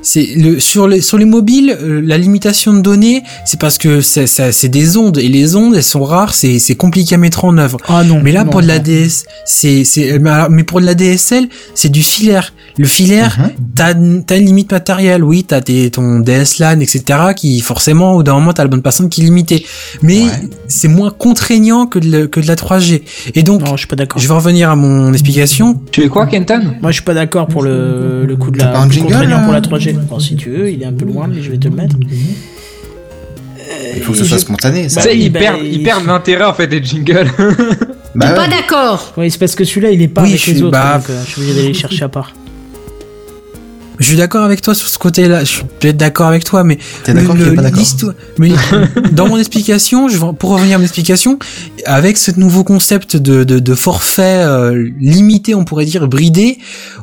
c'est 0.00 0.26
le 0.36 0.60
sur 0.60 0.86
les 0.86 1.00
sur 1.00 1.18
les 1.18 1.24
mobiles 1.24 1.76
euh, 1.80 2.00
la 2.04 2.18
limitation 2.18 2.72
de 2.72 2.80
données 2.80 3.22
c'est 3.44 3.58
parce 3.58 3.78
que 3.78 4.00
c'est 4.00 4.26
c'est 4.28 4.52
c'est 4.52 4.68
des 4.68 4.96
ondes 4.96 5.18
et 5.18 5.28
les 5.28 5.56
ondes 5.56 5.74
elles 5.74 5.82
sont 5.82 6.04
rares 6.04 6.34
c'est 6.34 6.58
c'est 6.60 6.76
compliqué 6.76 7.16
à 7.16 7.18
mettre 7.18 7.44
en 7.44 7.58
œuvre 7.58 7.78
Ah 7.88 8.04
non. 8.04 8.20
mais 8.22 8.30
là 8.32 8.44
non, 8.44 8.50
pour 8.50 8.62
de 8.62 8.66
la. 8.68 8.78
DS 8.78 9.24
c'est 9.44 9.84
c'est 9.84 10.20
mais 10.50 10.62
pour 10.64 10.80
de 10.80 10.86
la 10.86 10.94
DSL 10.94 11.48
c'est 11.74 11.88
du 11.88 12.02
filaire 12.02 12.52
le 12.78 12.86
filaire 12.86 13.36
Mhm. 13.38 13.50
t'as 13.74 13.94
t'as 14.26 14.38
une 14.38 14.46
limite 14.46 14.72
matérielle 14.72 15.22
oui 15.24 15.44
t'as 15.44 15.60
ton 15.60 16.20
DSLAN 16.20 16.80
etc 16.80 17.02
qui 17.36 17.60
forcément 17.60 18.14
au 18.14 18.22
d'un 18.22 18.34
moment 18.34 18.52
t'as 18.52 18.62
la 18.62 18.68
bonne 18.68 18.82
personne 18.82 19.08
qui 19.08 19.20
est 19.20 19.24
limitée 19.24 19.66
mais 20.02 20.20
Ouais. 20.22 20.30
c'est 20.68 20.88
moins 20.88 21.10
contraignant 21.10 21.86
que 21.86 21.98
de, 21.98 22.10
le- 22.10 22.26
que 22.28 22.40
de 22.40 22.46
la 22.46 22.54
3G 22.56 23.02
et 23.34 23.42
donc 23.42 23.60
Non, 23.62 23.72
je 23.72 23.78
suis 23.78 23.86
pas 23.88 23.96
d'accord. 23.96 24.20
je 24.22 24.28
vais 24.28 24.34
revenir 24.34 24.70
à 24.70 24.76
mon 24.76 25.12
explication 25.12 25.80
tu 25.90 26.02
es 26.04 26.08
quoi, 26.08 26.26
Kenton? 26.26 26.74
Moi, 26.80 26.90
je 26.90 26.94
suis 26.96 27.04
pas 27.04 27.14
d'accord 27.14 27.46
pour 27.48 27.62
le, 27.62 28.24
le 28.26 28.36
coup 28.36 28.50
de 28.50 28.58
la 28.58 28.66
pas 28.66 28.78
un 28.80 28.90
jingle, 28.90 29.08
contraignant 29.12 29.38
là 29.38 29.42
pour 29.44 29.52
la 29.52 29.60
3G. 29.60 29.94
Bon, 30.08 30.20
si 30.20 30.36
tu 30.36 30.50
veux, 30.50 30.70
il 30.70 30.82
est 30.82 30.86
un 30.86 30.92
peu 30.92 31.04
loin, 31.04 31.26
mais 31.26 31.42
je 31.42 31.50
vais 31.50 31.58
te 31.58 31.66
le 31.68 31.74
mettre. 31.74 31.96
Il 33.96 34.02
faut 34.02 34.12
que 34.12 34.18
ce 34.18 34.24
soit 34.24 34.38
spontané. 34.38 34.88
Ça. 34.88 35.02
Bah 35.02 35.08
oui, 35.12 35.18
ils, 35.24 35.32
bah, 35.32 35.40
perdent, 35.40 35.60
il- 35.62 35.72
ils 35.74 35.82
perdent 35.82 36.06
l'intérêt 36.06 36.44
en 36.44 36.54
fait 36.54 36.66
des 36.66 36.82
jingles. 36.82 37.30
Bah 38.14 38.30
Pas 38.32 38.42
ouais. 38.42 38.48
d'accord. 38.48 39.12
Oui, 39.16 39.30
c'est 39.30 39.38
parce 39.38 39.54
que 39.54 39.64
celui-là, 39.64 39.90
il 39.90 40.00
est 40.02 40.08
pas 40.08 40.22
Oui, 40.22 40.28
avec 40.30 40.40
je 40.40 40.46
les 40.46 40.54
suis- 40.56 40.62
autres, 40.64 40.72
bah, 40.72 40.98
donc 40.98 41.10
euh, 41.10 41.22
je 41.24 41.30
suis 41.30 41.40
obligé 41.40 41.54
d'aller 41.56 41.68
le 41.68 41.74
chercher 41.74 42.04
à 42.04 42.08
part. 42.08 42.32
Je 43.98 44.04
suis 44.06 44.16
d'accord 44.16 44.44
avec 44.44 44.62
toi 44.62 44.74
sur 44.74 44.88
ce 44.88 44.98
côté-là. 44.98 45.40
Je 45.40 45.44
suis 45.50 45.64
peut-être 45.80 45.96
d'accord 45.96 46.28
avec 46.28 46.44
toi, 46.44 46.62
mais 46.64 46.78
T'es 47.04 47.14
d'accord 47.14 47.36
qu'il 47.36 47.54
pas 47.54 47.62
d'accord 47.62 47.82
Mais 48.38 48.50
dans 49.12 49.26
mon 49.28 49.38
explication, 49.38 50.08
je 50.08 50.16
vais- 50.18 50.32
pour 50.38 50.50
revenir 50.50 50.76
à 50.76 50.78
mon 50.78 50.84
explication, 50.84 51.38
avec 51.84 52.16
ce 52.16 52.30
nouveau 52.38 52.62
concept 52.64 53.16
de, 53.16 53.42
de, 53.44 53.58
de 53.58 53.74
forfait 53.74 54.42
euh, 54.44 54.88
limité, 55.00 55.54
on 55.54 55.64
pourrait 55.64 55.84
dire 55.84 56.06
bridé, 56.06 56.58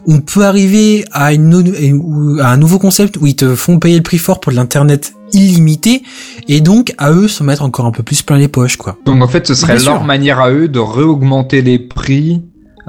on 0.08 0.20
peut 0.22 0.46
arriver 0.46 1.04
à, 1.12 1.34
une, 1.34 2.40
à 2.42 2.52
un 2.52 2.58
nouveau 2.58 2.80
concept 2.80 3.18
où 3.18 3.28
ils 3.28 3.36
te 3.36 3.56
font 3.56 3.78
payer 3.80 3.98
le 3.98 4.04
prix 4.04 4.18
fort 4.18 4.40
pour 4.40 4.52
de 4.52 4.58
l'internet 4.58 5.14
illimité 5.34 6.04
et 6.48 6.62
donc 6.62 6.94
à 6.98 7.12
eux 7.12 7.28
se 7.28 7.44
mettre 7.44 7.64
encore 7.64 7.86
un 7.86 7.92
peu 7.92 8.04
plus 8.04 8.22
plein 8.22 8.38
les 8.38 8.48
poches, 8.48 8.78
quoi. 8.78 8.98
Donc 9.06 9.22
en 9.22 9.28
fait, 9.28 9.46
ce 9.48 9.54
serait 9.56 9.76
Bien 9.76 9.84
leur 9.86 9.96
sûr. 9.98 10.04
manière 10.06 10.40
à 10.40 10.52
eux 10.52 10.68
de 10.70 10.80
réaugmenter 10.80 11.62
les 11.62 11.78
prix 11.80 12.42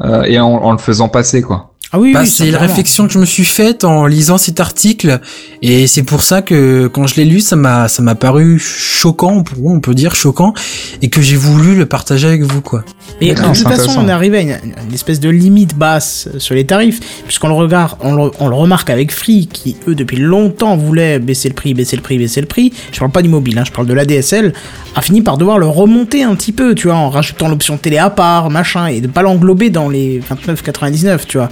euh, 0.05 0.23
et 0.25 0.39
en, 0.39 0.47
en 0.49 0.73
le 0.73 0.79
faisant 0.79 1.09
passer 1.09 1.43
quoi. 1.43 1.73
Ah 1.93 1.99
oui, 2.01 2.13
Bah, 2.13 2.21
oui, 2.23 2.27
c'est 2.27 2.51
la 2.51 2.59
réflexion 2.59 3.07
que 3.07 3.13
je 3.13 3.19
me 3.19 3.25
suis 3.25 3.45
faite 3.45 3.85
en 3.85 4.07
lisant 4.07 4.39
cet 4.39 4.61
article 4.61 5.21
et 5.63 5.87
c'est 5.87 6.03
pour 6.03 6.23
ça 6.23 6.43
que 6.43 6.89
quand 6.89 7.07
je 7.07 7.15
l'ai 7.17 7.25
lu 7.25 7.41
ça 7.41 7.55
m'a 7.57 7.89
ça 7.89 8.03
m'a 8.03 8.15
paru 8.15 8.59
choquant 8.59 9.43
pour 9.45 9.65
on 9.67 9.81
peut 9.81 9.95
dire 9.95 10.15
choquant 10.15 10.53
et 11.01 11.09
que 11.09 11.23
j'ai 11.23 11.37
voulu 11.37 11.77
le 11.77 11.87
partager 11.87 12.27
avec 12.27 12.43
vous 12.43 12.61
quoi. 12.61 12.85
Et 13.21 13.35
de 13.35 13.41
toute 13.41 13.57
façon, 13.63 13.93
on 13.99 14.09
est 14.09 14.13
arrivé 14.13 14.39
à 14.39 14.41
une, 14.43 14.59
une 14.89 14.95
espèce 14.95 15.21
de 15.21 15.29
limite 15.31 15.77
basse 15.77 16.29
sur 16.39 16.55
les 16.55 16.67
tarifs, 16.67 17.01
puisqu'on 17.25 17.49
le 17.49 17.55
regarde, 17.55 17.97
on 18.01 18.15
le, 18.15 18.31
on 18.41 18.49
le 18.49 18.55
remarque 18.55 18.91
avec 18.91 19.13
Free, 19.13 19.47
qui 19.51 19.77
eux 19.89 19.95
depuis 19.95 20.19
longtemps 20.19 20.77
voulaient 20.77 21.19
baisser 21.19 21.49
le 21.49 21.55
prix, 21.55 21.73
baisser 21.73 21.97
le 21.97 22.03
prix, 22.03 22.19
baisser 22.19 22.41
le 22.41 22.47
prix. 22.49 22.73
Je 22.93 22.99
parle 22.99 23.13
pas 23.13 23.23
du 23.23 23.29
mobile, 23.29 23.59
hein, 23.59 23.65
je 23.65 23.71
parle 23.73 23.87
de 23.87 23.95
l'ADSL, 23.95 24.53
a 24.97 25.03
fini 25.03 25.21
par 25.23 25.37
devoir 25.39 25.59
le 25.59 25.67
remonter 25.69 26.23
un 26.25 26.35
petit 26.35 26.53
peu, 26.53 26.75
tu 26.75 26.89
vois, 26.89 26.97
en 26.97 27.11
rajoutant 27.11 27.49
l'option 27.49 27.77
télé 27.77 27.99
à 27.99 28.11
part, 28.11 28.51
machin, 28.51 28.87
et 28.89 29.01
de 29.01 29.07
pas 29.07 29.23
l'englober 29.23 29.71
dans 29.71 29.89
les 29.89 30.21
29,99, 30.21 31.27
tu 31.29 31.37
vois. 31.39 31.51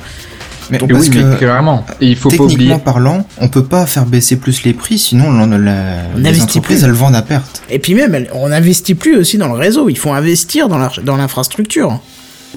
Mais 0.70 0.78
Et 0.78 0.86
parce 0.86 1.08
oui, 1.08 1.10
mais 1.14 1.20
que 1.20 1.36
clairement. 1.36 1.84
Et 2.00 2.06
il 2.08 2.16
faut 2.16 2.30
pas 2.30 2.36
oublier. 2.36 2.56
techniquement 2.56 2.78
parlant, 2.78 3.26
on 3.38 3.48
peut 3.48 3.64
pas 3.64 3.84
faire 3.84 4.06
baisser 4.06 4.36
plus 4.36 4.64
les 4.64 4.72
prix, 4.72 4.96
sinon 4.98 5.26
on, 5.26 5.46
la- 5.58 5.74
On 6.16 6.18
les 6.20 6.40
entreprises 6.40 6.78
plus. 6.80 6.84
elles 6.84 6.92
vendent 6.94 7.16
à 7.16 7.20
perte. 7.22 7.62
Et 7.68 7.78
puis 7.78 7.94
même, 7.94 8.24
on 8.32 8.48
n'investit 8.48 8.94
plus 8.94 9.14
aussi 9.18 9.36
dans 9.36 9.48
le 9.48 9.58
réseau, 9.58 9.90
il 9.90 9.98
faut 9.98 10.12
investir 10.12 10.68
dans 10.68 10.78
la- 10.78 10.90
dans 11.02 11.16
l'infrastructure. 11.16 12.00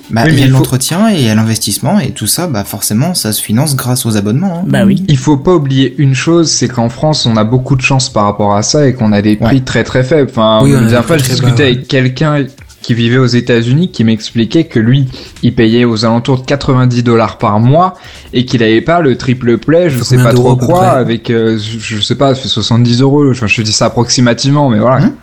Bah, 0.09 0.21
Oui, 0.25 0.31
mais 0.31 0.37
il 0.37 0.39
y 0.39 0.43
a 0.43 0.47
faut- 0.47 0.53
l'entretien 0.53 1.09
et 1.09 1.15
il 1.15 1.25
y 1.25 1.29
a 1.29 1.35
l'investissement 1.35 1.99
et 1.99 2.11
tout 2.11 2.27
ça, 2.27 2.47
bah 2.47 2.63
forcément, 2.63 3.13
ça 3.13 3.33
se 3.33 3.41
finance 3.41 3.75
grâce 3.75 4.05
aux 4.05 4.15
abonnements. 4.17 4.59
hein. 4.59 4.65
Bah 4.67 4.83
oui. 4.85 5.03
Il 5.07 5.17
faut 5.17 5.37
pas 5.37 5.53
oublier 5.55 5.95
une 5.97 6.15
chose, 6.15 6.49
c'est 6.51 6.67
qu'en 6.67 6.89
France, 6.89 7.25
on 7.25 7.35
a 7.37 7.43
beaucoup 7.43 7.75
de 7.75 7.81
chance 7.81 8.09
par 8.09 8.23
rapport 8.25 8.55
à 8.55 8.61
ça 8.63 8.87
et 8.87 8.93
qu'on 8.93 9.11
a 9.11 9.21
des 9.21 9.35
prix 9.35 9.55
Ouais. 9.57 9.61
très 9.61 9.83
très 9.83 10.03
faibles. 10.03 10.29
Enfin, 10.29 10.59
Oui, 10.63 10.71
la 10.71 10.79
dernière 10.79 11.05
fois, 11.05 11.17
je 11.17 11.23
discutais 11.23 11.51
bas, 11.51 11.63
avec 11.63 11.87
quelqu'un 11.87 12.45
qui 12.81 12.93
vivait 12.93 13.17
aux 13.17 13.25
États-Unis 13.25 13.91
qui 13.91 14.05
m'expliquait 14.05 14.63
que 14.63 14.79
lui, 14.79 15.07
il 15.43 15.53
payait 15.53 15.83
aux 15.83 16.05
alentours 16.05 16.39
de 16.39 16.45
90 16.45 17.03
dollars 17.03 17.37
par 17.37 17.59
mois 17.59 17.95
et 18.31 18.45
qu'il 18.45 18.63
avait 18.63 18.79
pas 18.81 19.01
le 19.01 19.17
triple 19.17 19.57
play, 19.57 19.89
je 19.89 20.01
sais 20.03 20.15
pas 20.15 20.31
trop 20.31 20.55
quoi, 20.55 20.91
avec, 20.91 21.29
euh, 21.29 21.57
je, 21.59 21.99
sais 21.99 22.15
pas, 22.15 22.33
ça 22.33 22.41
fait 22.41 22.47
70 22.47 23.01
euros. 23.01 23.29
Enfin, 23.29 23.47
je 23.47 23.61
dis 23.61 23.73
ça 23.73 23.87
approximativement, 23.87 24.69
mais 24.69 24.79
voilà. 24.79 25.03
Hein 25.03 25.13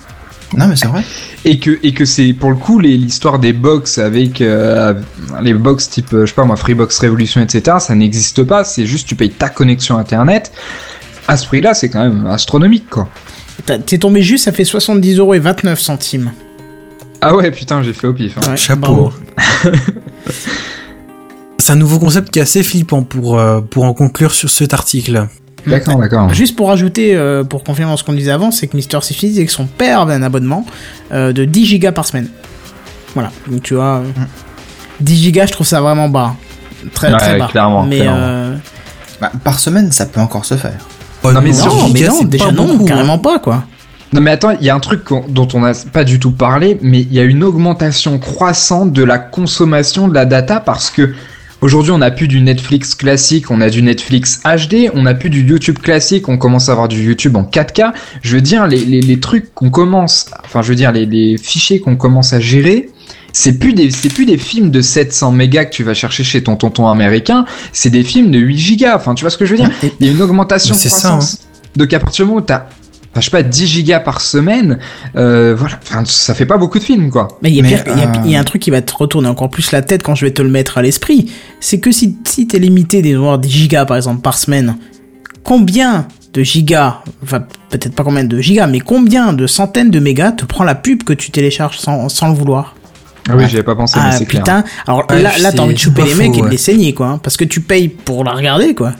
Non 0.56 0.66
mais 0.68 0.76
c'est 0.76 0.86
vrai. 0.88 1.02
et 1.44 1.58
que 1.58 1.78
et 1.82 1.92
que 1.92 2.04
c'est 2.04 2.32
pour 2.32 2.50
le 2.50 2.56
coup 2.56 2.78
les- 2.78 2.96
l'histoire 2.96 3.38
des 3.38 3.52
box 3.52 3.98
avec 3.98 4.40
euh, 4.40 4.94
les 5.42 5.54
box 5.54 5.88
type 5.90 6.12
euh, 6.12 6.22
je 6.22 6.26
sais 6.30 6.34
pas 6.34 6.44
moi 6.44 6.56
Freebox 6.56 6.98
Revolution 7.00 7.40
etc 7.40 7.76
ça 7.80 7.94
n'existe 7.94 8.42
pas 8.44 8.64
c'est 8.64 8.86
juste 8.86 9.08
tu 9.08 9.14
payes 9.16 9.30
ta 9.30 9.48
connexion 9.48 9.98
internet 9.98 10.52
à 11.28 11.36
ce 11.36 11.46
prix 11.46 11.60
là 11.60 11.74
c'est 11.74 11.88
quand 11.88 12.02
même 12.04 12.26
astronomique 12.26 12.88
quoi 12.90 13.08
T'es 13.86 13.98
tombé 13.98 14.20
juste, 14.20 14.44
ça 14.44 14.52
fait 14.52 14.64
70 14.64 15.18
euros 15.18 15.32
et 15.32 15.38
29 15.38 15.80
centimes. 15.80 16.32
ah 17.20 17.34
ouais 17.34 17.50
putain 17.50 17.82
j'ai 17.82 17.92
fait 17.94 18.06
au 18.08 18.12
pif 18.12 18.36
hein. 18.36 18.50
Ouais, 18.50 18.56
Chapeau. 18.56 19.10
C'est 21.58 21.72
un 21.72 21.76
nouveau 21.76 21.98
concept 21.98 22.30
qui 22.30 22.40
est 22.40 22.42
assez 22.42 22.62
flippant 22.62 23.02
pour 23.04 23.38
euh, 23.38 23.60
pour 23.62 23.84
en 23.84 23.94
conclure 23.94 24.32
sur 24.32 24.50
cet 24.50 24.74
article. 24.74 25.28
D'accord 25.66 25.96
d'accord 25.98 26.32
Juste 26.34 26.56
pour 26.56 26.70
ajouter, 26.70 27.14
euh, 27.16 27.44
pour 27.44 27.64
confirmer 27.64 27.96
ce 27.96 28.04
qu'on 28.04 28.12
disait 28.12 28.30
avant, 28.32 28.50
c'est 28.50 28.66
que 28.66 28.76
Mister 28.76 28.98
Sifis 29.02 29.28
disait 29.28 29.46
que 29.46 29.52
son 29.52 29.66
père 29.66 30.00
avait 30.00 30.14
un 30.14 30.22
abonnement 30.22 30.64
euh, 31.12 31.32
de 31.32 31.44
10 31.44 31.66
gigas 31.66 31.92
par 31.92 32.04
semaine. 32.06 32.28
Voilà, 33.14 33.30
donc 33.46 33.62
tu 33.62 33.74
vois, 33.74 33.98
euh, 33.98 34.02
10 35.00 35.16
gigas, 35.16 35.46
je 35.46 35.52
trouve 35.52 35.66
ça 35.66 35.80
vraiment 35.80 36.08
bas. 36.08 36.34
Très 36.92 37.10
Ouais, 37.12 37.18
très 37.18 37.38
bas. 37.38 37.46
clairement, 37.50 37.84
Mais 37.84 38.00
clairement. 38.00 38.18
euh, 38.20 38.56
Bah, 39.20 39.32
par 39.44 39.58
semaine, 39.58 39.90
ça 39.92 40.06
peut 40.06 40.20
encore 40.20 40.44
se 40.44 40.54
faire. 40.56 40.72
Non, 41.24 41.40
mais 41.40 41.50
Oh, 41.62 41.66
non, 41.66 41.88
mais 41.94 42.00
non, 42.06 42.22
déjà 42.24 42.46
pas 42.46 42.52
non, 42.52 42.66
beaucoup, 42.66 42.82
hein. 42.82 42.86
carrément 42.86 43.18
pas 43.18 43.38
quoi. 43.38 43.64
Non 44.12 44.20
mais 44.20 44.30
attends, 44.30 44.50
il 44.60 44.64
y 44.64 44.70
a 44.70 44.74
un 44.74 44.80
truc 44.80 45.02
qu'on- 45.04 45.24
dont 45.28 45.48
on 45.54 45.60
n'a 45.60 45.72
pas 45.92 46.04
du 46.04 46.20
tout 46.20 46.30
parlé, 46.30 46.78
mais 46.82 47.00
il 47.00 47.12
y 47.12 47.18
a 47.18 47.22
une 47.24 47.42
augmentation 47.42 48.18
croissante 48.18 48.92
de 48.92 49.02
la 49.02 49.18
consommation 49.18 50.06
de 50.06 50.14
la 50.14 50.24
data 50.26 50.60
parce 50.60 50.90
que 50.90 51.14
aujourd'hui 51.64 51.92
on 51.92 51.98
n'a 51.98 52.10
plus 52.10 52.28
du 52.28 52.40
Netflix 52.40 52.94
classique, 52.94 53.50
on 53.50 53.60
a 53.60 53.70
du 53.70 53.82
Netflix 53.82 54.40
HD, 54.44 54.90
on 54.94 55.02
n'a 55.02 55.14
plus 55.14 55.30
du 55.30 55.42
YouTube 55.42 55.78
classique, 55.78 56.28
on 56.28 56.36
commence 56.36 56.68
à 56.68 56.72
avoir 56.72 56.88
du 56.88 57.02
YouTube 57.02 57.36
en 57.36 57.42
4K. 57.42 57.92
Je 58.22 58.36
veux 58.36 58.42
dire, 58.42 58.66
les, 58.66 58.84
les, 58.84 59.00
les 59.00 59.18
trucs 59.18 59.54
qu'on 59.54 59.70
commence, 59.70 60.26
enfin 60.44 60.62
je 60.62 60.68
veux 60.68 60.74
dire, 60.74 60.92
les, 60.92 61.06
les 61.06 61.38
fichiers 61.38 61.80
qu'on 61.80 61.96
commence 61.96 62.34
à 62.34 62.40
gérer, 62.40 62.90
c'est 63.32 63.58
plus 63.58 63.72
des 63.72 63.90
c'est 63.90 64.10
plus 64.10 64.26
des 64.26 64.36
films 64.36 64.70
de 64.70 64.82
700 64.82 65.32
mégas 65.32 65.64
que 65.64 65.74
tu 65.74 65.82
vas 65.82 65.94
chercher 65.94 66.22
chez 66.22 66.42
ton 66.42 66.56
tonton 66.56 66.86
américain, 66.88 67.46
c'est 67.72 67.90
des 67.90 68.04
films 68.04 68.30
de 68.30 68.38
8 68.38 68.58
gigas. 68.58 68.96
Enfin, 68.96 69.14
tu 69.14 69.22
vois 69.22 69.30
ce 69.30 69.38
que 69.38 69.46
je 69.46 69.52
veux 69.52 69.58
dire? 69.58 69.70
Il 70.00 70.06
y 70.06 70.10
a 70.10 70.12
une 70.12 70.22
augmentation 70.22 70.74
de 70.74 70.78
C'est 70.78 70.90
ça, 70.90 71.08
croissance. 71.08 71.40
Donc 71.76 71.92
à 71.92 71.98
partir 71.98 72.24
du 72.24 72.28
moment 72.28 72.42
où 72.42 72.44
t'as 72.44 72.66
Enfin, 73.14 73.20
je 73.20 73.24
sais 73.26 73.30
pas, 73.30 73.44
10 73.44 73.66
gigas 73.68 74.00
par 74.00 74.20
semaine, 74.20 74.80
euh, 75.14 75.54
voilà, 75.56 75.78
enfin, 75.80 76.02
ça 76.04 76.34
fait 76.34 76.46
pas 76.46 76.56
beaucoup 76.58 76.80
de 76.80 76.84
films, 76.84 77.10
quoi. 77.10 77.28
Mais 77.42 77.50
il 77.50 77.54
y, 77.54 77.60
a 77.60 77.62
Mais, 77.62 77.68
pire- 77.68 77.84
il 77.94 77.98
y 78.00 78.02
a- 78.04 78.08
euh, 78.24 78.26
y 78.26 78.34
a 78.34 78.40
un 78.40 78.44
truc 78.44 78.60
qui 78.60 78.70
va 78.72 78.82
te 78.82 78.92
retourner 78.92 79.28
encore 79.28 79.50
plus 79.50 79.70
la 79.70 79.82
tête 79.82 80.02
quand 80.02 80.16
je 80.16 80.24
vais 80.24 80.32
te 80.32 80.42
le 80.42 80.48
mettre 80.48 80.78
à 80.78 80.82
l'esprit. 80.82 81.30
C'est 81.60 81.78
que 81.78 81.92
si, 81.92 82.16
si 82.26 82.48
t'es 82.48 82.58
limité 82.58 83.02
des 83.02 83.14
voir 83.14 83.38
10 83.38 83.48
gigas 83.50 83.84
par 83.84 83.96
exemple 83.96 84.20
par 84.20 84.36
semaine, 84.36 84.76
combien 85.44 86.06
de 86.32 86.42
gigas, 86.42 87.02
enfin 87.22 87.44
peut-être 87.70 87.94
pas 87.94 88.02
combien 88.02 88.24
de 88.24 88.40
gigas, 88.40 88.66
mais 88.66 88.80
combien 88.80 89.32
de 89.32 89.46
centaines 89.46 89.90
de 89.90 90.00
mégas 90.00 90.32
te 90.32 90.44
prend 90.44 90.64
la 90.64 90.74
pub 90.74 91.04
que 91.04 91.12
tu 91.12 91.30
télécharges 91.30 91.78
sans, 91.78 92.08
sans 92.08 92.28
le 92.28 92.34
vouloir? 92.34 92.74
Ah 93.28 93.34
oui, 93.36 93.44
j'y 93.48 93.54
avais 93.54 93.62
pas 93.62 93.76
pensé, 93.76 93.96
mais 93.98 94.06
Ah 94.08 94.12
c'est 94.12 94.26
clair. 94.26 94.42
putain, 94.42 94.64
alors 94.86 95.04
Ouais, 95.08 95.22
là, 95.22 95.30
là 95.38 95.52
t'as 95.52 95.62
envie 95.62 95.74
de 95.74 95.78
choper 95.78 96.02
les 96.02 96.14
mecs 96.14 96.34
et 96.36 96.40
de 96.40 96.44
ouais. 96.46 96.50
les 96.50 96.56
saigner 96.58 96.92
quoi, 96.92 97.06
hein, 97.06 97.18
parce 97.22 97.36
que 97.36 97.44
tu 97.44 97.60
payes 97.60 97.88
pour 97.88 98.24
la 98.24 98.32
regarder 98.32 98.74
quoi. 98.74 98.92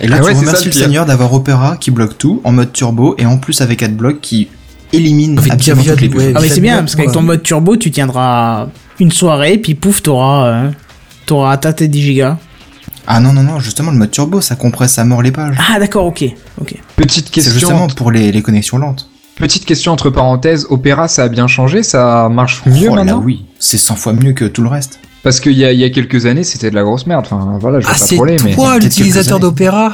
Et 0.00 0.08
là, 0.08 0.16
Ah 0.20 0.24
ouais, 0.24 0.32
tu 0.32 0.38
c'est 0.40 0.44
ça, 0.46 0.50
remercies 0.52 0.66
le. 0.66 0.72
Seigneur 0.72 1.06
d'avoir 1.06 1.32
Opera 1.34 1.76
qui 1.78 1.90
bloque 1.90 2.16
tout 2.18 2.40
en 2.44 2.52
mode 2.52 2.72
turbo 2.72 3.14
et 3.18 3.26
en 3.26 3.38
plus 3.38 3.60
avec 3.60 3.82
AdBlock 3.82 4.20
qui 4.20 4.48
élimine 4.92 5.38
Avec 5.38 5.52
absolument 5.52 5.82
via- 5.82 5.92
toutes 5.92 6.00
les 6.02 6.08
ouais. 6.16 6.32
Ah 6.34 6.40
mais 6.40 6.48
c'est 6.48 6.60
bien, 6.60 6.78
parce 6.78 6.96
qu'avec 6.96 7.12
ton 7.12 7.22
mode 7.22 7.42
turbo, 7.42 7.76
tu 7.76 7.90
tiendras 7.90 8.68
une 8.98 9.12
soirée, 9.12 9.58
puis 9.58 9.74
pouf, 9.74 10.02
t'auras 10.02 10.46
euh, 10.46 10.70
t'auras 11.26 11.52
atteint 11.52 11.72
tes 11.72 11.88
10 11.88 12.02
gigas. 12.02 12.38
Ah 13.06 13.20
non, 13.20 13.32
non, 13.32 13.42
non, 13.42 13.58
justement, 13.60 13.90
le 13.90 13.98
mode 13.98 14.10
turbo, 14.10 14.40
ça 14.40 14.56
compresse 14.56 14.98
à 14.98 15.04
mort 15.04 15.22
les 15.22 15.32
pages. 15.32 15.56
Ah 15.72 15.78
d'accord, 15.78 16.06
ok, 16.06 16.24
ok. 16.60 16.74
Petite 16.96 17.26
c'est 17.26 17.32
question, 17.34 17.52
justement 17.52 17.86
pour 17.88 18.10
les, 18.10 18.30
les 18.32 18.42
connexions 18.42 18.78
lentes. 18.78 19.08
petite 19.36 19.64
question 19.64 19.92
entre 19.92 20.10
parenthèses, 20.10 20.66
Opera, 20.70 21.08
ça 21.08 21.24
a 21.24 21.28
bien 21.28 21.46
changé, 21.46 21.82
ça 21.82 22.28
marche 22.30 22.62
mieux 22.66 22.88
oh 22.90 22.96
là 22.96 23.04
maintenant 23.04 23.22
oui, 23.24 23.44
c'est 23.58 23.78
100 23.78 23.96
fois 23.96 24.12
mieux 24.12 24.32
que 24.32 24.44
tout 24.44 24.62
le 24.62 24.68
reste. 24.68 24.98
Parce 25.22 25.38
qu'il 25.40 25.52
y 25.52 25.64
a, 25.64 25.72
il 25.72 25.78
y 25.78 25.84
a 25.84 25.90
quelques 25.90 26.24
années, 26.26 26.44
c'était 26.44 26.70
de 26.70 26.74
la 26.74 26.82
grosse 26.82 27.06
merde. 27.06 27.26
Enfin, 27.26 27.58
voilà, 27.60 27.80
je 27.80 27.86
vais 27.86 27.92
Ah, 27.94 27.98
pas 27.98 28.06
c'est 28.06 28.14
troller, 28.16 28.36
mais. 28.44 28.54
toi 28.54 28.78
l'utilisateur 28.78 29.38
d'Opéra 29.38 29.92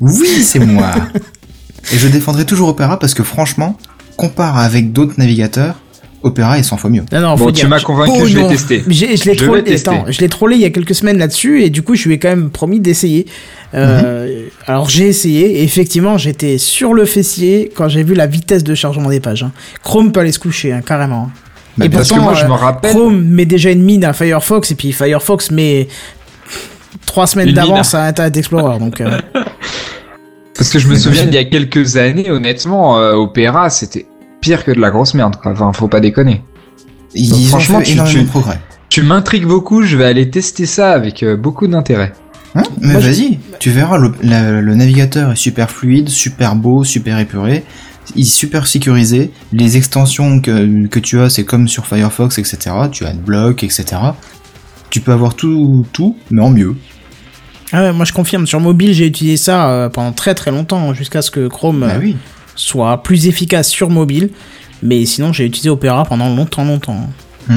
Oui, 0.00 0.26
c'est 0.42 0.58
moi. 0.58 0.90
Et 1.92 1.98
je 1.98 2.08
défendrai 2.08 2.44
toujours 2.44 2.68
Opera 2.70 2.98
parce 2.98 3.14
que 3.14 3.22
franchement, 3.22 3.76
compare 4.16 4.58
avec 4.58 4.92
d'autres 4.92 5.14
navigateurs, 5.18 5.74
Opera 6.22 6.58
est 6.58 6.62
100 6.62 6.78
fois 6.78 6.88
mieux. 6.90 7.04
Non, 7.12 7.20
non, 7.20 7.34
Bon, 7.36 7.52
tu 7.52 7.66
m'as 7.66 7.78
convaincu, 7.80 8.12
Oh 8.16 8.24
je 8.26 8.34
vais 8.34 8.40
non. 8.42 8.48
tester. 8.48 8.82
J'ai, 8.88 9.16
je 9.18 9.24
l'ai 9.26 9.34
Je 9.34 9.40
vais 9.40 9.46
trollé, 9.46 9.62
tester. 9.64 9.90
attends, 9.90 10.04
je 10.08 10.18
l'ai 10.20 10.28
trollé 10.30 10.56
il 10.56 10.62
y 10.62 10.64
a 10.64 10.70
quelques 10.70 10.94
semaines 10.94 11.18
là-dessus 11.18 11.62
et 11.62 11.68
du 11.68 11.82
coup 11.82 11.94
je 11.94 12.08
lui 12.08 12.14
ai 12.14 12.18
quand 12.18 12.30
même 12.30 12.48
promis 12.50 12.80
d'essayer. 12.80 13.26
Euh, 13.74 14.46
Alors 14.66 14.88
j'ai 14.88 15.06
essayé 15.08 15.58
et 15.60 15.62
effectivement 15.64 16.16
j'étais 16.16 16.56
sur 16.56 16.94
le 16.94 17.04
fessier 17.04 17.70
quand 17.76 17.88
j'ai 17.88 18.02
vu 18.02 18.14
la 18.14 18.26
vitesse 18.26 18.64
de 18.64 18.74
chargement 18.74 19.10
des 19.10 19.20
pages. 19.20 19.42
hein. 19.42 19.52
Chrome 19.82 20.12
peut 20.12 20.20
aller 20.20 20.32
se 20.32 20.38
coucher 20.38 20.72
hein, 20.72 20.80
carrément. 20.80 21.30
Bah, 21.76 21.86
et 21.86 21.88
Parce 21.88 22.10
que 22.10 22.20
moi, 22.20 22.34
je 22.34 22.44
euh, 22.44 22.48
me 22.48 22.52
rappelle. 22.54 22.92
Chrome 22.92 23.20
met 23.22 23.46
déjà 23.46 23.70
une 23.70 23.82
mine 23.82 24.04
à 24.04 24.12
Firefox 24.12 24.70
et 24.70 24.74
puis 24.74 24.92
Firefox 24.92 25.50
met 25.50 25.88
trois 27.06 27.26
semaines 27.26 27.52
d'avance 27.52 27.94
à 27.94 28.04
Internet 28.04 28.36
Explorer. 28.36 28.78
Donc 28.78 29.00
euh, 29.00 29.18
Parce 30.56 30.70
que 30.70 30.78
je 30.78 30.86
me 30.88 30.94
souviens 30.94 31.24
d'il 31.24 31.34
y 31.34 31.38
a 31.38 31.44
quelques 31.44 31.96
années, 31.96 32.30
honnêtement, 32.30 32.98
euh, 33.00 33.14
Opera, 33.14 33.70
c'était 33.70 34.06
pire 34.40 34.64
que 34.64 34.70
de 34.70 34.80
la 34.80 34.90
grosse 34.90 35.14
merde, 35.14 35.36
quoi. 35.42 35.52
Enfin, 35.52 35.72
faut 35.72 35.88
pas 35.88 36.00
déconner. 36.00 36.42
Ils 37.14 37.30
Donc, 37.30 37.38
ont 37.40 37.44
franchement, 37.46 37.78
fait 37.80 37.84
tu- 37.86 37.92
énormément 37.92 38.18
tu- 38.20 38.24
de 38.24 38.28
progrès. 38.30 38.60
Tu 38.88 39.02
m'intrigues 39.02 39.46
beaucoup, 39.46 39.82
je 39.82 39.96
vais 39.96 40.04
aller 40.04 40.30
tester 40.30 40.66
ça 40.66 40.92
avec 40.92 41.22
euh, 41.24 41.36
beaucoup 41.36 41.66
d'intérêt. 41.66 42.12
Hein 42.54 42.62
Mais 42.80 42.94
je- 42.94 42.98
vas-y, 43.00 43.38
tu 43.58 43.70
verras, 43.70 43.98
le, 43.98 44.12
la- 44.22 44.60
le 44.60 44.74
navigateur 44.76 45.32
est 45.32 45.36
super 45.36 45.70
fluide, 45.72 46.08
super 46.08 46.54
beau, 46.54 46.84
super 46.84 47.18
épuré, 47.18 47.64
il 48.16 48.22
est 48.22 48.24
super 48.24 48.66
sécurisé. 48.66 49.30
Les 49.52 49.76
extensions 49.76 50.40
que, 50.40 50.86
que 50.86 50.98
tu 51.00 51.20
as, 51.20 51.30
c'est 51.30 51.44
comme 51.44 51.68
sur 51.68 51.86
Firefox, 51.86 52.38
etc. 52.38 52.58
Tu 52.92 53.04
as 53.04 53.08
AdBlock, 53.10 53.62
etc. 53.64 53.84
Tu 54.90 55.00
peux 55.00 55.12
avoir 55.12 55.34
tout, 55.34 55.84
tout, 55.92 56.16
mais 56.30 56.42
en 56.42 56.50
mieux. 56.50 56.76
ah 57.72 57.82
ouais, 57.82 57.92
moi 57.92 58.04
je 58.04 58.12
confirme 58.12 58.46
sur 58.46 58.60
mobile 58.60 58.92
j'ai 58.92 59.06
utilisé 59.06 59.36
ça 59.36 59.70
euh, 59.70 59.88
pendant 59.88 60.12
très 60.12 60.34
très 60.34 60.50
longtemps 60.52 60.94
jusqu'à 60.94 61.22
ce 61.22 61.30
que 61.30 61.48
Chrome 61.48 61.80
Bah 61.80 61.94
euh, 61.94 61.98
oui. 62.00 62.16
soit 62.54 63.02
plus 63.02 63.26
efficace 63.26 63.68
sur 63.68 63.90
mobile. 63.90 64.30
Mais 64.82 65.04
sinon 65.06 65.32
j'ai 65.32 65.46
utilisé 65.46 65.70
Opera 65.70 66.04
pendant 66.04 66.34
longtemps 66.34 66.64
longtemps. 66.64 67.08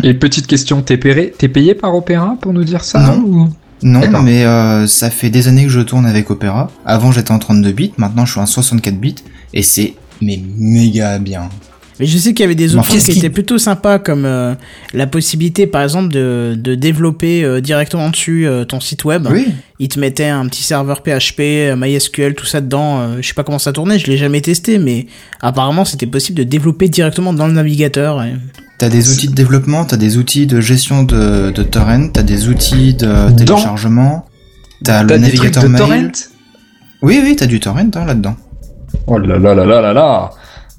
Et 0.04 0.14
petite 0.14 0.48
question, 0.48 0.82
t'es 0.82 0.98
payé, 0.98 1.34
t'es 1.38 1.48
payé 1.48 1.74
par 1.76 1.96
Opera 1.96 2.36
pour 2.42 2.54
nous 2.54 2.64
dire 2.64 2.84
ça 2.84 3.00
Non. 3.00 3.20
ou- 3.26 3.50
Non, 3.84 4.02
mais 4.24 4.44
euh, 4.46 4.88
ça 4.88 5.10
fait 5.10 5.30
des 5.30 5.48
années 5.48 5.64
que 5.66 5.70
je 5.70 5.80
tourne 5.82 6.06
avec 6.06 6.30
Opera. 6.32 6.72
Avant, 6.86 7.12
j'étais 7.12 7.32
en 7.32 7.40
32 7.40 7.72
bits, 7.72 7.94
maintenant 7.98 8.26
je 8.26 8.32
suis 8.32 8.40
en 8.42 8.46
64 8.46 9.00
bits, 9.00 9.16
et 9.54 9.62
c'est 9.64 9.94
mais 10.22 10.42
méga 10.58 11.20
bien. 11.20 11.50
Mais 12.00 12.06
je 12.06 12.16
sais 12.20 12.36
qu'il 12.36 12.42
y 12.42 12.44
avait 12.44 12.54
des 12.54 12.76
options 12.76 12.94
qui 13.00 13.18
étaient 13.18 13.32
plutôt 13.32 13.58
sympas, 13.58 13.98
comme 13.98 14.26
euh, 14.26 14.54
la 14.94 15.08
possibilité, 15.08 15.66
par 15.66 15.82
exemple, 15.82 16.10
de, 16.14 16.54
de 16.56 16.76
développer 16.76 17.44
euh, 17.44 17.60
directement 17.60 18.12
dessus 18.12 18.46
euh, 18.46 18.66
ton 18.66 18.80
site 18.80 19.04
web. 19.04 19.28
Oui. 19.32 19.48
Il 19.80 19.88
te 19.88 20.00
mettait 20.00 20.28
un 20.28 20.46
petit 20.46 20.62
serveur 20.62 21.02
PHP, 21.02 21.40
euh, 21.40 21.76
MySQL, 21.76 22.36
tout 22.36 22.46
ça 22.46 22.62
dedans. 22.62 23.00
euh, 23.00 23.18
je 23.20 23.28
sais 23.28 23.34
pas 23.34 23.44
comment 23.44 23.58
ça 23.58 23.74
tournait, 23.74 23.98
je 23.98 24.06
l'ai 24.06 24.18
jamais 24.18 24.42
testé, 24.42 24.78
mais 24.78 25.08
apparemment 25.42 25.86
c'était 25.86 26.06
possible 26.06 26.38
de 26.38 26.44
développer 26.44 26.88
directement 26.88 27.34
dans 27.34 27.48
le 27.48 27.54
navigateur. 27.54 28.22
et- 28.22 28.36
T'as 28.78 28.90
des 28.90 29.12
outils 29.12 29.28
de 29.30 29.34
développement, 29.34 29.84
t'as 29.86 29.98
des 29.98 30.18
outils 30.18 30.46
de 30.46 30.62
gestion 30.62 31.02
de, 31.02 31.50
de 31.50 31.64
torrent, 31.64 32.10
t'as 32.14 32.22
des 32.22 32.48
outils 32.48 32.94
de 32.94 33.32
téléchargement, 33.36 34.28
t'as 34.84 35.02
le 35.02 35.18
navigateur 35.18 35.64
de 35.64 35.68
mail. 35.70 35.80
torrent? 35.82 36.10
Oui, 37.02 37.20
oui, 37.24 37.36
t'as 37.36 37.48
du 37.48 37.60
torrent 37.60 37.80
hein, 37.80 38.06
là-dedans. 38.06 38.36
Oh 39.06 39.18
là 39.18 39.38
là 39.38 39.54
là 39.54 39.66
là 39.66 39.82
là 39.82 39.94
là 39.94 40.30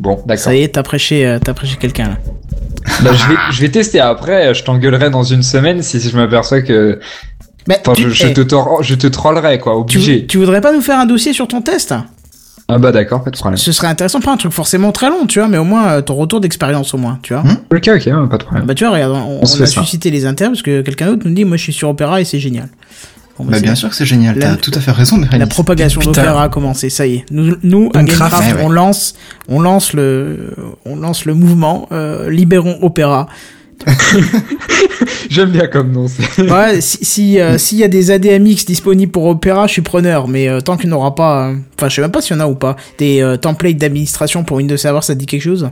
Bon, 0.01 0.23
d'accord. 0.27 0.39
Ça 0.45 0.55
y 0.55 0.63
est, 0.63 0.69
t'as 0.75 0.83
prêché, 0.83 1.27
euh, 1.27 1.39
t'as 1.43 1.55
prêché 1.55 1.77
quelqu'un 1.77 2.09
là. 2.09 2.17
Bah, 3.03 3.11
je, 3.13 3.29
vais, 3.29 3.35
je 3.51 3.61
vais 3.61 3.69
tester 3.69 4.01
après, 4.01 4.55
je 4.55 4.63
t'engueulerai 4.65 5.11
dans 5.11 5.25
une 5.25 5.43
semaine 5.43 5.83
si 5.83 6.01
je 6.01 6.17
m'aperçois 6.17 6.63
que... 6.63 7.01
Mais 7.67 7.79
Enfin, 7.81 7.93
tu, 7.95 8.05
je, 8.05 8.09
je 8.11 8.27
eh, 8.29 8.33
te, 8.33 8.41
je 8.83 8.95
te 8.95 9.07
trollerai, 9.09 9.59
quoi, 9.59 9.77
obligé. 9.77 10.27
tu 10.27 10.39
voudrais 10.39 10.61
pas 10.61 10.73
nous 10.73 10.81
faire 10.81 10.99
un 10.99 11.07
dossier 11.07 11.33
sur 11.33 11.49
ton 11.49 11.61
test? 11.61 11.95
Ah 12.71 12.79
bah 12.79 12.93
d'accord, 12.93 13.25
pas 13.25 13.31
de 13.31 13.37
problème. 13.37 13.57
Ce 13.57 13.73
serait 13.73 13.87
intéressant, 13.87 14.21
pas 14.21 14.33
un 14.33 14.37
truc 14.37 14.53
forcément 14.53 14.93
très 14.93 15.09
long, 15.09 15.27
tu 15.27 15.39
vois, 15.39 15.49
mais 15.49 15.57
au 15.57 15.65
moins 15.65 15.89
euh, 15.89 16.01
ton 16.03 16.15
retour 16.15 16.41
d'expérience 16.41 16.93
au 16.93 16.99
moins, 16.99 17.19
tu 17.23 17.33
vois. 17.33 17.43
Ok, 17.73 17.89
ok, 17.89 18.07
ouais, 18.07 18.29
pas 18.29 18.37
de 18.37 18.45
problème. 18.45 18.67
Bah 18.67 18.75
tu 18.75 18.85
vois, 18.85 18.93
regarde, 18.93 19.13
on, 19.13 19.17
On 19.17 19.41
on 19.41 19.63
a 19.63 19.67
suscité 19.67 20.11
les 20.11 20.27
intérêts 20.27 20.51
parce 20.51 20.63
que 20.63 20.83
quelqu'un 20.83 21.07
d'autre 21.07 21.23
nous 21.25 21.35
dit, 21.35 21.45
moi 21.47 21.57
je 21.57 21.63
suis 21.63 21.73
sur 21.73 21.89
Opera 21.89 22.21
et 22.21 22.25
c'est 22.25 22.39
génial. 22.39 22.69
Bon, 23.39 23.45
bah, 23.45 23.53
Bah 23.53 23.61
bien 23.61 23.75
sûr 23.77 23.89
que 23.89 23.95
c'est 23.95 24.05
génial, 24.05 24.37
La- 24.39 24.51
t'as 24.51 24.57
tout 24.57 24.73
à 24.75 24.81
fait 24.81 24.91
raison, 24.91 25.17
La 25.19 25.27
Bérénice. 25.27 25.49
propagation 25.55 26.01
Putain. 26.01 26.23
d'Opera 26.25 26.43
a 26.45 26.49
commencé, 26.49 26.91
ça 26.91 27.07
y 27.07 27.15
est. 27.17 27.25
Nous, 27.31 27.55
nous 27.63 27.89
à 27.95 28.03
Gamecraft, 28.03 28.33
Craft, 28.35 28.53
ouais, 28.55 28.59
ouais. 28.59 28.65
on 28.67 28.71
lance, 28.71 29.15
on 29.49 29.61
lance 29.61 29.93
le, 29.93 30.55
on 30.85 30.97
lance 30.97 31.25
le 31.25 31.35
mouvement, 31.35 31.89
euh, 31.93 32.29
libérons 32.31 32.79
Opera. 32.83 33.29
J'aime 35.31 35.51
bien 35.51 35.67
comme 35.69 35.93
nom. 35.93 36.07
Ouais, 36.39 36.81
si, 36.81 37.05
si, 37.05 37.41
euh, 37.41 37.59
s'il 37.59 37.79
y 37.79 37.85
a 37.85 37.89
des 37.89 38.11
ADMX 38.11 38.65
disponibles 38.67 39.13
pour 39.13 39.27
Opera, 39.27 39.67
je 39.67 39.73
suis 39.73 39.83
preneur, 39.83 40.27
mais 40.29 40.49
euh, 40.49 40.61
tant 40.61 40.77
qu'il 40.77 40.89
n'y 40.89 40.95
aura 40.97 41.15
pas, 41.15 41.49
euh, 41.51 41.55
enfin, 41.79 41.89
je 41.89 41.95
sais 41.97 42.01
même 42.01 42.11
pas 42.11 42.21
s'il 42.21 42.37
y 42.37 42.41
en 42.41 42.43
a 42.43 42.49
ou 42.49 42.55
pas, 42.55 42.77
des 42.99 43.21
euh, 43.23 43.37
templates 43.37 43.77
d'administration 43.77 44.43
pour 44.45 44.57
Windows 44.57 44.77
Server, 44.77 45.01
ça 45.03 45.15
te 45.15 45.19
dit 45.21 45.27
quelque 45.27 45.43
chose? 45.43 45.71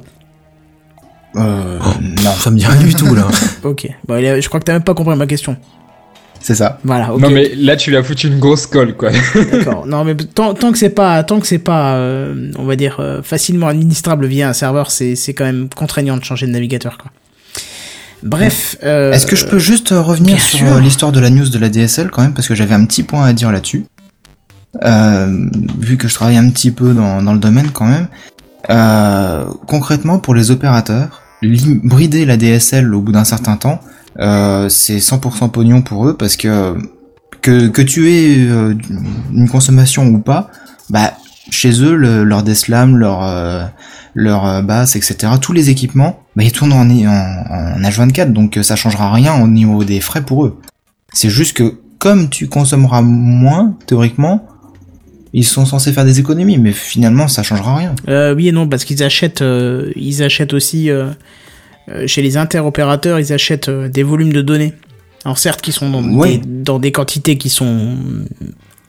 Euh, 1.36 1.78
non, 2.24 2.30
Ça 2.38 2.50
me 2.50 2.58
dit 2.58 2.66
rien 2.66 2.80
du 2.80 2.94
tout 2.94 3.14
là. 3.14 3.26
Ok. 3.64 3.86
A- 4.08 4.40
je 4.40 4.48
crois 4.48 4.60
que 4.60 4.64
t'as 4.64 4.72
même 4.74 4.82
pas 4.84 4.94
compris 4.94 5.16
ma 5.16 5.26
question. 5.26 5.56
C'est 6.40 6.54
ça. 6.54 6.78
Voilà. 6.84 7.12
Ok. 7.14 7.20
Non 7.20 7.30
mais 7.30 7.52
là 7.56 7.76
tu 7.76 7.90
l'as 7.90 8.02
foutu 8.02 8.28
une 8.28 8.38
grosse 8.38 8.66
colle 8.66 8.94
quoi. 8.96 9.10
D'accord. 9.52 9.86
Non, 9.86 10.04
mais 10.04 10.14
tant, 10.14 10.54
tant 10.54 10.72
que 10.72 10.78
c'est 10.78 10.90
pas, 10.90 11.22
tant 11.24 11.40
que 11.40 11.46
c'est 11.46 11.58
pas, 11.58 11.96
euh, 11.96 12.50
on 12.58 12.64
va 12.64 12.76
dire 12.76 12.96
euh, 13.00 13.22
facilement 13.22 13.68
administrable 13.68 14.26
via 14.26 14.48
un 14.48 14.52
serveur, 14.52 14.90
c'est 14.90 15.16
c'est 15.16 15.34
quand 15.34 15.44
même 15.44 15.68
contraignant 15.74 16.16
de 16.16 16.24
changer 16.24 16.46
de 16.46 16.52
navigateur, 16.52 16.98
quoi. 16.98 17.10
Bref. 18.22 18.76
euh, 18.82 19.12
Est-ce 19.12 19.26
que 19.26 19.36
je 19.36 19.46
peux 19.46 19.58
juste 19.58 19.90
revenir 19.90 20.40
sur 20.40 20.78
l'histoire 20.80 21.12
de 21.12 21.20
la 21.20 21.30
news 21.30 21.48
de 21.48 21.58
la 21.58 21.68
DSL 21.68 22.10
quand 22.10 22.22
même 22.22 22.32
parce 22.34 22.48
que 22.48 22.54
j'avais 22.54 22.74
un 22.74 22.84
petit 22.86 23.02
point 23.02 23.24
à 23.24 23.32
dire 23.32 23.52
là-dessus. 23.52 23.84
Euh, 24.84 25.48
vu 25.78 25.96
que 25.96 26.06
je 26.08 26.14
travaille 26.14 26.36
un 26.36 26.50
petit 26.50 26.70
peu 26.70 26.92
dans, 26.92 27.22
dans 27.22 27.32
le 27.32 27.38
domaine 27.38 27.70
quand 27.72 27.86
même. 27.86 28.08
Euh, 28.68 29.44
concrètement 29.68 30.18
pour 30.18 30.34
les 30.34 30.50
opérateurs, 30.50 31.22
brider 31.42 32.24
la 32.24 32.36
DSL 32.36 32.92
au 32.94 33.00
bout 33.00 33.12
d'un 33.12 33.24
certain 33.24 33.56
temps, 33.56 33.80
euh, 34.20 34.68
c'est 34.68 34.98
100% 34.98 35.50
pognon 35.50 35.82
pour 35.82 36.06
eux 36.08 36.16
parce 36.16 36.36
que 36.36 36.76
que, 37.42 37.68
que 37.68 37.82
tu 37.82 38.10
aies 38.10 38.38
euh, 38.48 38.74
une 39.32 39.48
consommation 39.48 40.06
ou 40.06 40.18
pas, 40.18 40.50
bah 40.90 41.12
chez 41.50 41.82
eux 41.82 41.94
le- 41.94 42.24
leur 42.24 42.42
DSLAM, 42.42 42.96
leur 42.96 43.22
euh, 43.22 43.64
leur 44.14 44.62
basse, 44.62 44.96
etc. 44.96 45.34
Tous 45.40 45.52
les 45.52 45.68
équipements, 45.70 46.20
bah 46.34 46.42
ils 46.42 46.52
tournent 46.52 46.72
en, 46.72 46.88
en, 46.88 47.76
en 47.76 47.80
H24, 47.80 48.32
donc 48.32 48.58
ça 48.62 48.74
changera 48.76 49.12
rien 49.12 49.40
au 49.42 49.46
niveau 49.46 49.84
des 49.84 50.00
frais 50.00 50.22
pour 50.22 50.44
eux. 50.46 50.58
C'est 51.12 51.30
juste 51.30 51.56
que 51.56 51.74
comme 51.98 52.28
tu 52.28 52.48
consommeras 52.48 53.02
moins 53.02 53.74
théoriquement, 53.86 54.46
ils 55.32 55.44
sont 55.44 55.66
censés 55.66 55.92
faire 55.92 56.04
des 56.06 56.18
économies, 56.18 56.56
mais 56.58 56.72
finalement 56.72 57.28
ça 57.28 57.42
changera 57.42 57.76
rien. 57.76 57.94
euh, 58.08 58.34
oui 58.34 58.48
et 58.48 58.52
non, 58.52 58.66
parce 58.68 58.84
qu'ils 58.84 59.02
achètent, 59.02 59.42
euh, 59.42 59.92
ils 59.96 60.22
achètent 60.22 60.54
aussi 60.54 60.88
euh, 60.90 61.10
chez 62.06 62.22
les 62.22 62.36
interopérateurs, 62.36 63.18
ils 63.20 63.32
achètent 63.32 63.68
euh, 63.68 63.88
des 63.88 64.02
volumes 64.02 64.32
de 64.32 64.42
données. 64.42 64.72
Alors 65.24 65.38
certes, 65.38 65.60
qui 65.60 65.72
sont 65.72 65.90
dans, 65.90 66.02
Ouais. 66.04 66.38
des, 66.38 66.46
dans 66.46 66.78
des 66.78 66.92
quantités 66.92 67.36
qui 67.38 67.48
sont 67.50 67.96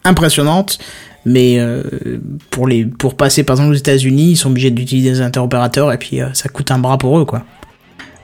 impressionnantes, 0.04 0.80
mais 1.26 1.60
euh, 1.60 1.84
pour 2.52 2.68
les, 2.68 2.86
pour 2.86 3.16
passer 3.16 3.44
par 3.44 3.56
exemple 3.56 3.72
aux 3.72 3.78
États-Unis, 3.78 4.32
ils 4.32 4.36
sont 4.38 4.50
obligés 4.50 4.72
d'utiliser 4.72 5.12
des 5.12 5.22
interopérateurs 5.22 5.92
et 5.92 5.98
puis 5.98 6.22
euh, 6.22 6.28
ça 6.34 6.50
coûte 6.50 6.72
un 6.72 6.80
bras 6.80 6.98
pour 6.98 7.20
eux, 7.20 7.26
quoi. 7.26 7.44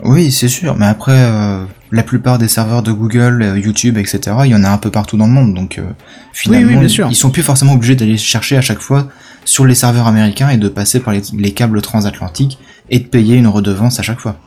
Oui, 0.06 0.32
c'est 0.32 0.50
sûr, 0.50 0.76
mais 0.78 0.86
après, 0.86 1.16
euh, 1.18 1.64
la 1.92 2.04
plupart 2.04 2.38
des 2.38 2.48
serveurs 2.50 2.84
de 2.84 2.92
Google, 2.92 3.42
euh, 3.42 3.58
YouTube, 3.58 3.98
etc., 3.98 4.20
il 4.46 4.52
y 4.52 4.56
en 4.56 4.64
a 4.64 4.70
un 4.70 4.78
peu 4.78 4.92
partout 4.92 5.16
dans 5.18 5.28
le 5.28 5.32
monde, 5.32 5.54
donc 5.54 5.78
euh, 5.78 5.84
finalement, 6.34 6.74
oui, 6.74 6.78
bien 6.78 6.88
sûr. 6.90 7.08
ils 7.10 7.16
sont 7.16 7.30
plus 7.30 7.44
forcément 7.44 7.74
obligés 7.74 7.96
d'aller 7.96 8.18
chercher 8.18 8.58
à 8.58 8.62
chaque 8.62 8.80
fois 8.80 9.08
sur 9.46 9.66
les 9.66 9.76
serveurs 9.76 10.08
américains 10.08 10.50
et 10.50 10.58
de 10.58 10.68
passer 10.68 11.00
par 11.00 11.14
les, 11.14 11.22
les 11.38 11.52
câbles 11.52 11.82
transatlantiques 11.82 12.58
et 12.90 13.00
de 13.00 13.06
payer 13.06 13.36
une 13.38 13.48
redevance 13.48 14.00
à 14.00 14.04
chaque 14.04 14.20
fois. 14.20 14.38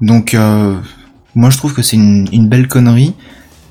Donc, 0.00 0.34
euh, 0.34 0.76
moi 1.34 1.50
je 1.50 1.56
trouve 1.56 1.74
que 1.74 1.82
c'est 1.82 1.96
une, 1.96 2.28
une 2.32 2.48
belle 2.48 2.68
connerie, 2.68 3.14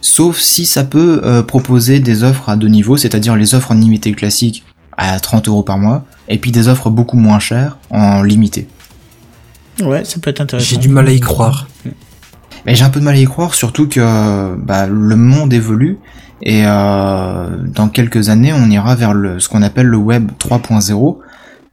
sauf 0.01 0.39
si 0.39 0.65
ça 0.65 0.83
peut 0.83 1.21
euh, 1.23 1.43
proposer 1.43 1.99
des 1.99 2.23
offres 2.23 2.49
à 2.49 2.55
deux 2.55 2.67
niveaux, 2.67 2.97
c'est-à-dire 2.97 3.35
les 3.35 3.55
offres 3.55 3.71
en 3.71 3.75
limité 3.75 4.11
classique 4.13 4.63
à 4.97 5.19
30 5.19 5.47
euros 5.47 5.63
par 5.63 5.77
mois, 5.77 6.05
et 6.27 6.37
puis 6.37 6.51
des 6.51 6.67
offres 6.67 6.89
beaucoup 6.89 7.17
moins 7.17 7.39
chères 7.39 7.77
en 7.89 8.23
limité. 8.23 8.67
Ouais, 9.81 10.05
ça 10.05 10.19
peut 10.19 10.29
être 10.29 10.41
intéressant. 10.41 10.67
J'ai 10.67 10.77
du 10.77 10.89
mal 10.89 11.07
à 11.07 11.11
y 11.11 11.19
croire. 11.19 11.67
Mais 12.65 12.73
j'ai 12.73 12.83
un 12.83 12.89
peu 12.89 12.99
de 12.99 13.05
mal 13.05 13.15
à 13.15 13.19
y 13.19 13.25
croire, 13.25 13.53
surtout 13.53 13.87
que 13.87 14.55
bah, 14.55 14.87
le 14.87 15.15
monde 15.15 15.53
évolue 15.53 15.99
et 16.41 16.63
euh, 16.65 17.49
dans 17.63 17.89
quelques 17.89 18.29
années, 18.29 18.53
on 18.53 18.69
ira 18.69 18.95
vers 18.95 19.13
le, 19.13 19.39
ce 19.39 19.49
qu'on 19.49 19.61
appelle 19.61 19.87
le 19.87 19.97
web 19.97 20.31
3.0, 20.39 21.17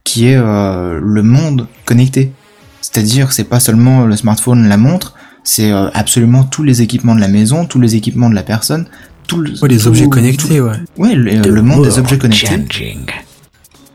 qui 0.03 0.27
est 0.27 0.35
euh, 0.35 0.99
le 1.01 1.23
monde 1.23 1.67
connecté. 1.85 2.31
C'est-à-dire, 2.93 3.31
c'est 3.31 3.43
pas 3.45 3.59
seulement 3.59 4.05
le 4.05 4.15
smartphone, 4.15 4.67
la 4.69 4.77
montre, 4.77 5.15
c'est 5.43 5.71
euh, 5.71 5.89
absolument 5.93 6.43
tous 6.43 6.61
les 6.63 6.81
équipements 6.83 7.15
de 7.15 7.19
la 7.21 7.27
maison, 7.27 7.65
tous 7.65 7.79
les 7.79 7.95
équipements 7.95 8.29
de 8.29 8.35
la 8.35 8.43
personne, 8.43 8.85
le- 9.35 9.59
Ouais, 9.61 9.67
les 9.69 9.77
tout- 9.79 9.87
objets 9.87 10.07
connectés, 10.07 10.61
ouais. 10.61 10.77
tout- 10.95 11.01
ouais, 11.01 11.15
le, 11.15 11.41
le 11.49 11.61
monde 11.63 11.83
des 11.83 11.97
objets 11.97 12.19
connectés. 12.19 12.45
Changing. 12.47 12.99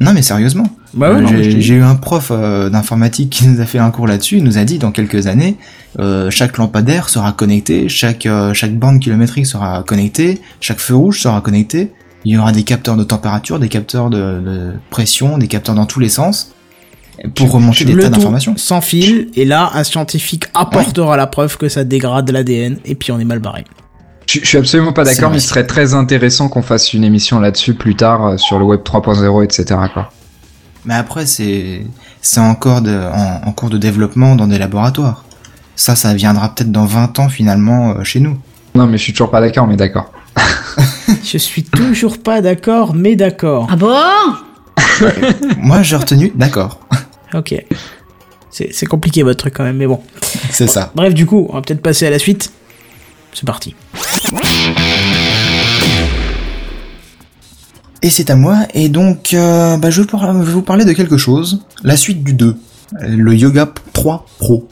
Non 0.00 0.12
mais 0.12 0.22
sérieusement. 0.22 0.64
Bah 0.94 1.12
ouais, 1.12 1.20
non, 1.20 1.30
mais 1.30 1.50
je 1.50 1.60
j'ai 1.60 1.74
eu 1.74 1.82
un 1.82 1.94
prof 1.96 2.28
euh, 2.32 2.70
d'informatique 2.70 3.30
qui 3.30 3.46
nous 3.46 3.60
a 3.60 3.66
fait 3.66 3.78
un 3.78 3.90
cours 3.90 4.06
là-dessus. 4.06 4.38
Il 4.38 4.44
nous 4.44 4.56
a 4.58 4.64
dit 4.64 4.78
dans 4.78 4.90
quelques 4.92 5.26
années, 5.26 5.56
euh, 5.98 6.30
chaque 6.30 6.56
lampadaire 6.56 7.08
sera 7.08 7.32
connecté, 7.32 7.88
chaque 7.88 8.26
euh, 8.26 8.54
chaque 8.54 8.76
bande 8.78 9.00
kilométrique 9.00 9.46
sera 9.46 9.82
connectée, 9.84 10.40
chaque 10.60 10.78
feu 10.80 10.94
rouge 10.96 11.20
sera 11.20 11.40
connecté. 11.40 11.92
Il 12.24 12.32
y 12.32 12.38
aura 12.38 12.50
des 12.52 12.62
capteurs 12.64 12.96
de 12.96 13.04
température, 13.04 13.58
des 13.60 13.68
capteurs 13.68 14.08
de, 14.10 14.16
de 14.40 14.72
pression, 14.90 15.36
des 15.38 15.46
capteurs 15.48 15.74
dans 15.76 15.86
tous 15.86 16.00
les 16.00 16.08
sens 16.08 16.52
pour 17.34 17.50
remonter 17.52 17.84
des 17.84 17.96
tas 17.96 18.08
d'informations. 18.08 18.54
Sans 18.56 18.80
fil, 18.80 19.28
et 19.34 19.44
là, 19.44 19.70
un 19.74 19.84
scientifique 19.84 20.44
apportera 20.54 21.16
la 21.16 21.26
preuve 21.26 21.56
que 21.56 21.68
ça 21.68 21.84
dégrade 21.84 22.30
l'ADN, 22.30 22.78
et 22.84 22.94
puis 22.94 23.12
on 23.12 23.18
est 23.18 23.24
mal 23.24 23.38
barré. 23.38 23.64
Je, 24.26 24.40
je 24.40 24.46
suis 24.46 24.58
absolument 24.58 24.92
pas 24.92 25.04
d'accord, 25.04 25.30
mais 25.30 25.40
ce 25.40 25.48
serait 25.48 25.66
très 25.66 25.94
intéressant 25.94 26.48
qu'on 26.48 26.62
fasse 26.62 26.92
une 26.92 27.04
émission 27.04 27.40
là-dessus 27.40 27.74
plus 27.74 27.94
tard 27.94 28.26
euh, 28.26 28.36
sur 28.36 28.58
le 28.58 28.64
web 28.64 28.80
3.0, 28.82 29.44
etc. 29.44 29.80
Quoi. 29.92 30.10
Mais 30.84 30.94
après 30.94 31.26
c'est 31.26 31.82
c'est 32.20 32.40
encore 32.40 32.82
de, 32.82 32.90
en, 32.90 33.48
en 33.48 33.52
cours 33.52 33.70
de 33.70 33.78
développement 33.78 34.36
dans 34.36 34.46
des 34.46 34.58
laboratoires. 34.58 35.24
Ça, 35.76 35.96
ça 35.96 36.12
viendra 36.12 36.54
peut-être 36.54 36.72
dans 36.72 36.84
20 36.84 37.18
ans 37.20 37.28
finalement 37.28 37.90
euh, 37.90 38.04
chez 38.04 38.20
nous. 38.20 38.36
Non, 38.74 38.86
mais 38.86 38.98
je 38.98 39.04
suis 39.04 39.12
toujours 39.12 39.30
pas 39.30 39.40
d'accord, 39.40 39.66
mais 39.66 39.76
d'accord. 39.76 40.12
Je 41.24 41.38
suis 41.38 41.62
toujours 41.62 42.18
pas 42.18 42.40
d'accord, 42.40 42.94
mais 42.94 43.16
d'accord. 43.16 43.68
Ah 43.70 43.76
bon? 43.76 43.94
Moi, 45.58 45.82
j'ai 45.82 45.96
retenu, 45.96 46.32
d'accord. 46.34 46.80
Ok. 47.34 47.54
C'est 48.50 48.86
compliqué 48.86 49.22
votre 49.22 49.38
truc 49.38 49.54
quand 49.54 49.62
même, 49.64 49.76
mais 49.76 49.86
bon. 49.86 50.00
C'est 50.50 50.66
ça. 50.66 50.90
Bref, 50.94 51.14
du 51.14 51.26
coup, 51.26 51.46
on 51.50 51.54
va 51.54 51.62
peut-être 51.62 51.82
passer 51.82 52.06
à 52.06 52.10
la 52.10 52.18
suite. 52.18 52.50
C'est 53.32 53.46
parti. 53.46 53.74
Et 58.02 58.10
c'est 58.10 58.30
à 58.30 58.36
moi, 58.36 58.58
et 58.74 58.88
donc 58.88 59.34
euh, 59.34 59.76
bah, 59.76 59.90
je, 59.90 60.02
vais 60.02 60.06
par- 60.06 60.32
je 60.32 60.38
vais 60.46 60.52
vous 60.52 60.62
parler 60.62 60.84
de 60.84 60.92
quelque 60.92 61.16
chose, 61.16 61.64
la 61.82 61.96
suite 61.96 62.22
du 62.22 62.32
2, 62.32 62.56
le 63.02 63.34
Yoga 63.34 63.68
3 63.92 64.24
Pro. 64.38 64.68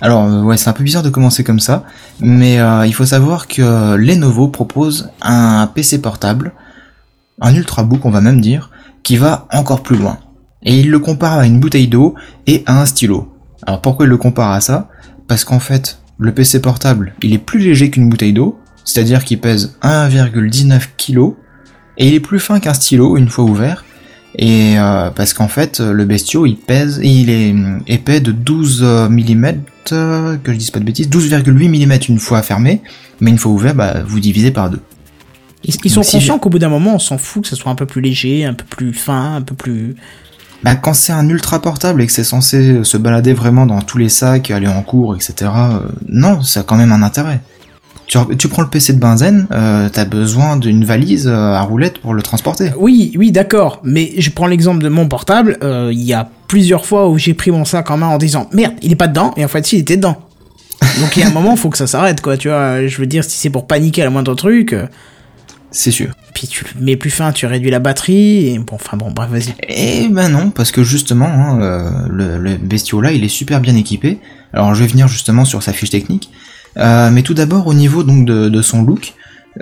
Alors 0.00 0.24
euh, 0.24 0.42
ouais, 0.42 0.56
c'est 0.56 0.68
un 0.68 0.72
peu 0.72 0.82
bizarre 0.82 1.04
de 1.04 1.08
commencer 1.08 1.44
comme 1.44 1.60
ça, 1.60 1.84
mais 2.18 2.58
euh, 2.58 2.84
il 2.84 2.92
faut 2.94 3.06
savoir 3.06 3.46
que 3.46 3.94
Lenovo 3.94 4.48
propose 4.48 5.10
un 5.22 5.68
PC 5.72 6.00
portable, 6.02 6.52
un 7.40 7.54
ultrabook 7.54 8.04
on 8.04 8.10
va 8.10 8.20
même 8.20 8.40
dire, 8.40 8.70
qui 9.04 9.16
va 9.16 9.46
encore 9.52 9.84
plus 9.84 9.96
loin. 9.96 10.18
Et 10.62 10.80
il 10.80 10.90
le 10.90 10.98
compare 10.98 11.38
à 11.38 11.46
une 11.46 11.60
bouteille 11.60 11.88
d'eau 11.88 12.14
et 12.46 12.62
à 12.66 12.80
un 12.80 12.86
stylo. 12.86 13.32
Alors 13.66 13.80
pourquoi 13.82 14.06
il 14.06 14.08
le 14.08 14.16
compare 14.16 14.52
à 14.52 14.60
ça? 14.60 14.88
Parce 15.28 15.44
qu'en 15.44 15.60
fait, 15.60 16.00
le 16.18 16.32
PC 16.32 16.60
portable, 16.60 17.14
il 17.22 17.32
est 17.32 17.38
plus 17.38 17.60
léger 17.60 17.90
qu'une 17.90 18.08
bouteille 18.08 18.32
d'eau, 18.32 18.58
c'est-à-dire 18.84 19.24
qu'il 19.24 19.40
pèse 19.40 19.76
1,19 19.82 20.80
kg, 20.96 21.34
et 21.98 22.08
il 22.08 22.14
est 22.14 22.20
plus 22.20 22.40
fin 22.40 22.60
qu'un 22.60 22.74
stylo 22.74 23.16
une 23.16 23.28
fois 23.28 23.44
ouvert. 23.44 23.84
Et 24.38 24.78
euh, 24.78 25.10
parce 25.10 25.32
qu'en 25.32 25.48
fait, 25.48 25.80
le 25.80 26.04
bestiau, 26.04 26.44
il 26.44 26.56
pèse, 26.56 27.00
il 27.02 27.30
est 27.30 27.52
hum, 27.52 27.82
épais 27.86 28.20
de 28.20 28.32
12 28.32 28.82
mm, 29.10 29.46
que 29.86 30.38
je 30.46 30.52
dise 30.52 30.70
pas 30.70 30.80
de 30.80 30.84
bêtises, 30.84 31.08
12,8 31.08 31.86
mm 31.86 31.98
une 32.08 32.18
fois 32.18 32.42
fermé, 32.42 32.82
mais 33.20 33.30
une 33.30 33.38
fois 33.38 33.52
ouvert, 33.52 33.74
bah, 33.74 34.02
vous 34.06 34.20
divisez 34.20 34.50
par 34.50 34.68
deux. 34.68 34.80
Ils, 35.64 35.74
ils 35.84 35.90
sont 35.90 36.02
si 36.02 36.16
conscients 36.16 36.38
qu'au 36.38 36.50
bout 36.50 36.58
d'un 36.58 36.68
moment, 36.68 36.94
on 36.94 36.98
s'en 36.98 37.18
fout 37.18 37.42
que 37.42 37.48
ça 37.48 37.56
soit 37.56 37.72
un 37.72 37.74
peu 37.74 37.86
plus 37.86 38.02
léger, 38.02 38.44
un 38.44 38.54
peu 38.54 38.64
plus 38.64 38.92
fin, 38.92 39.36
un 39.36 39.42
peu 39.42 39.54
plus. 39.54 39.96
Bah, 40.66 40.74
quand 40.74 40.94
c'est 40.94 41.12
un 41.12 41.28
ultra 41.28 41.62
portable 41.62 42.02
et 42.02 42.06
que 42.06 42.12
c'est 42.12 42.24
censé 42.24 42.82
se 42.82 42.96
balader 42.96 43.32
vraiment 43.34 43.66
dans 43.66 43.80
tous 43.82 43.98
les 43.98 44.08
sacs, 44.08 44.50
aller 44.50 44.66
en 44.66 44.82
cours, 44.82 45.14
etc., 45.14 45.34
euh, 45.42 45.78
non, 46.08 46.42
ça 46.42 46.60
a 46.60 46.62
quand 46.64 46.74
même 46.74 46.90
un 46.90 47.04
intérêt. 47.04 47.40
Tu, 48.08 48.48
prends 48.48 48.62
le 48.62 48.68
PC 48.68 48.92
de 48.94 48.98
Benzen, 48.98 49.46
euh, 49.52 49.88
t'as 49.88 50.04
besoin 50.04 50.56
d'une 50.56 50.84
valise 50.84 51.28
euh, 51.28 51.54
à 51.54 51.60
roulettes 51.60 51.98
pour 51.98 52.14
le 52.14 52.22
transporter. 52.22 52.72
Oui, 52.76 53.14
oui, 53.16 53.30
d'accord. 53.30 53.80
Mais 53.84 54.14
je 54.18 54.28
prends 54.30 54.48
l'exemple 54.48 54.82
de 54.82 54.88
mon 54.88 55.06
portable. 55.06 55.56
Il 55.62 56.02
y 56.02 56.14
a 56.14 56.28
plusieurs 56.48 56.84
fois 56.84 57.08
où 57.08 57.16
j'ai 57.16 57.34
pris 57.34 57.52
mon 57.52 57.64
sac 57.64 57.88
en 57.92 57.98
main 57.98 58.08
en 58.08 58.18
disant 58.18 58.50
merde, 58.52 58.74
il 58.82 58.90
est 58.90 58.96
pas 58.96 59.06
dedans. 59.06 59.34
Et 59.36 59.44
en 59.44 59.48
fait, 59.48 59.64
si, 59.64 59.76
il 59.76 59.80
était 59.82 59.96
dedans. 59.96 60.16
Donc 61.00 61.16
il 61.16 61.20
y 61.20 61.22
a 61.22 61.28
un 61.28 61.32
moment, 61.32 61.54
faut 61.54 61.70
que 61.70 61.78
ça 61.78 61.86
s'arrête, 61.86 62.20
quoi. 62.20 62.36
Tu 62.36 62.48
vois, 62.48 62.84
je 62.88 62.98
veux 62.98 63.06
dire, 63.06 63.22
si 63.22 63.38
c'est 63.38 63.50
pour 63.50 63.68
paniquer 63.68 64.02
à 64.02 64.06
la 64.06 64.10
moindre 64.10 64.34
truc, 64.34 64.74
C'est 65.76 65.90
sûr. 65.90 66.08
puis 66.32 66.48
tu 66.48 66.64
le 66.74 66.84
mets 66.84 66.96
plus 66.96 67.10
fin, 67.10 67.32
tu 67.32 67.44
réduis 67.44 67.70
la 67.70 67.80
batterie. 67.80 68.48
Et 68.48 68.58
bon, 68.58 68.76
enfin 68.76 68.96
bon, 68.96 69.10
bref, 69.10 69.30
vas-y. 69.30 69.54
Eh 69.68 70.08
ben 70.08 70.30
non, 70.30 70.50
parce 70.50 70.70
que 70.70 70.82
justement, 70.82 71.26
hein, 71.26 71.60
euh, 71.60 71.90
le, 72.08 72.38
le 72.38 72.56
bestiau 72.56 73.02
là, 73.02 73.12
il 73.12 73.22
est 73.22 73.28
super 73.28 73.60
bien 73.60 73.76
équipé. 73.76 74.18
Alors 74.54 74.74
je 74.74 74.82
vais 74.82 74.88
venir 74.88 75.06
justement 75.06 75.44
sur 75.44 75.62
sa 75.62 75.74
fiche 75.74 75.90
technique. 75.90 76.30
Euh, 76.78 77.10
mais 77.10 77.22
tout 77.22 77.34
d'abord 77.34 77.66
au 77.66 77.74
niveau 77.74 78.02
donc 78.04 78.26
de, 78.26 78.48
de 78.48 78.62
son 78.62 78.82
look, 78.82 79.14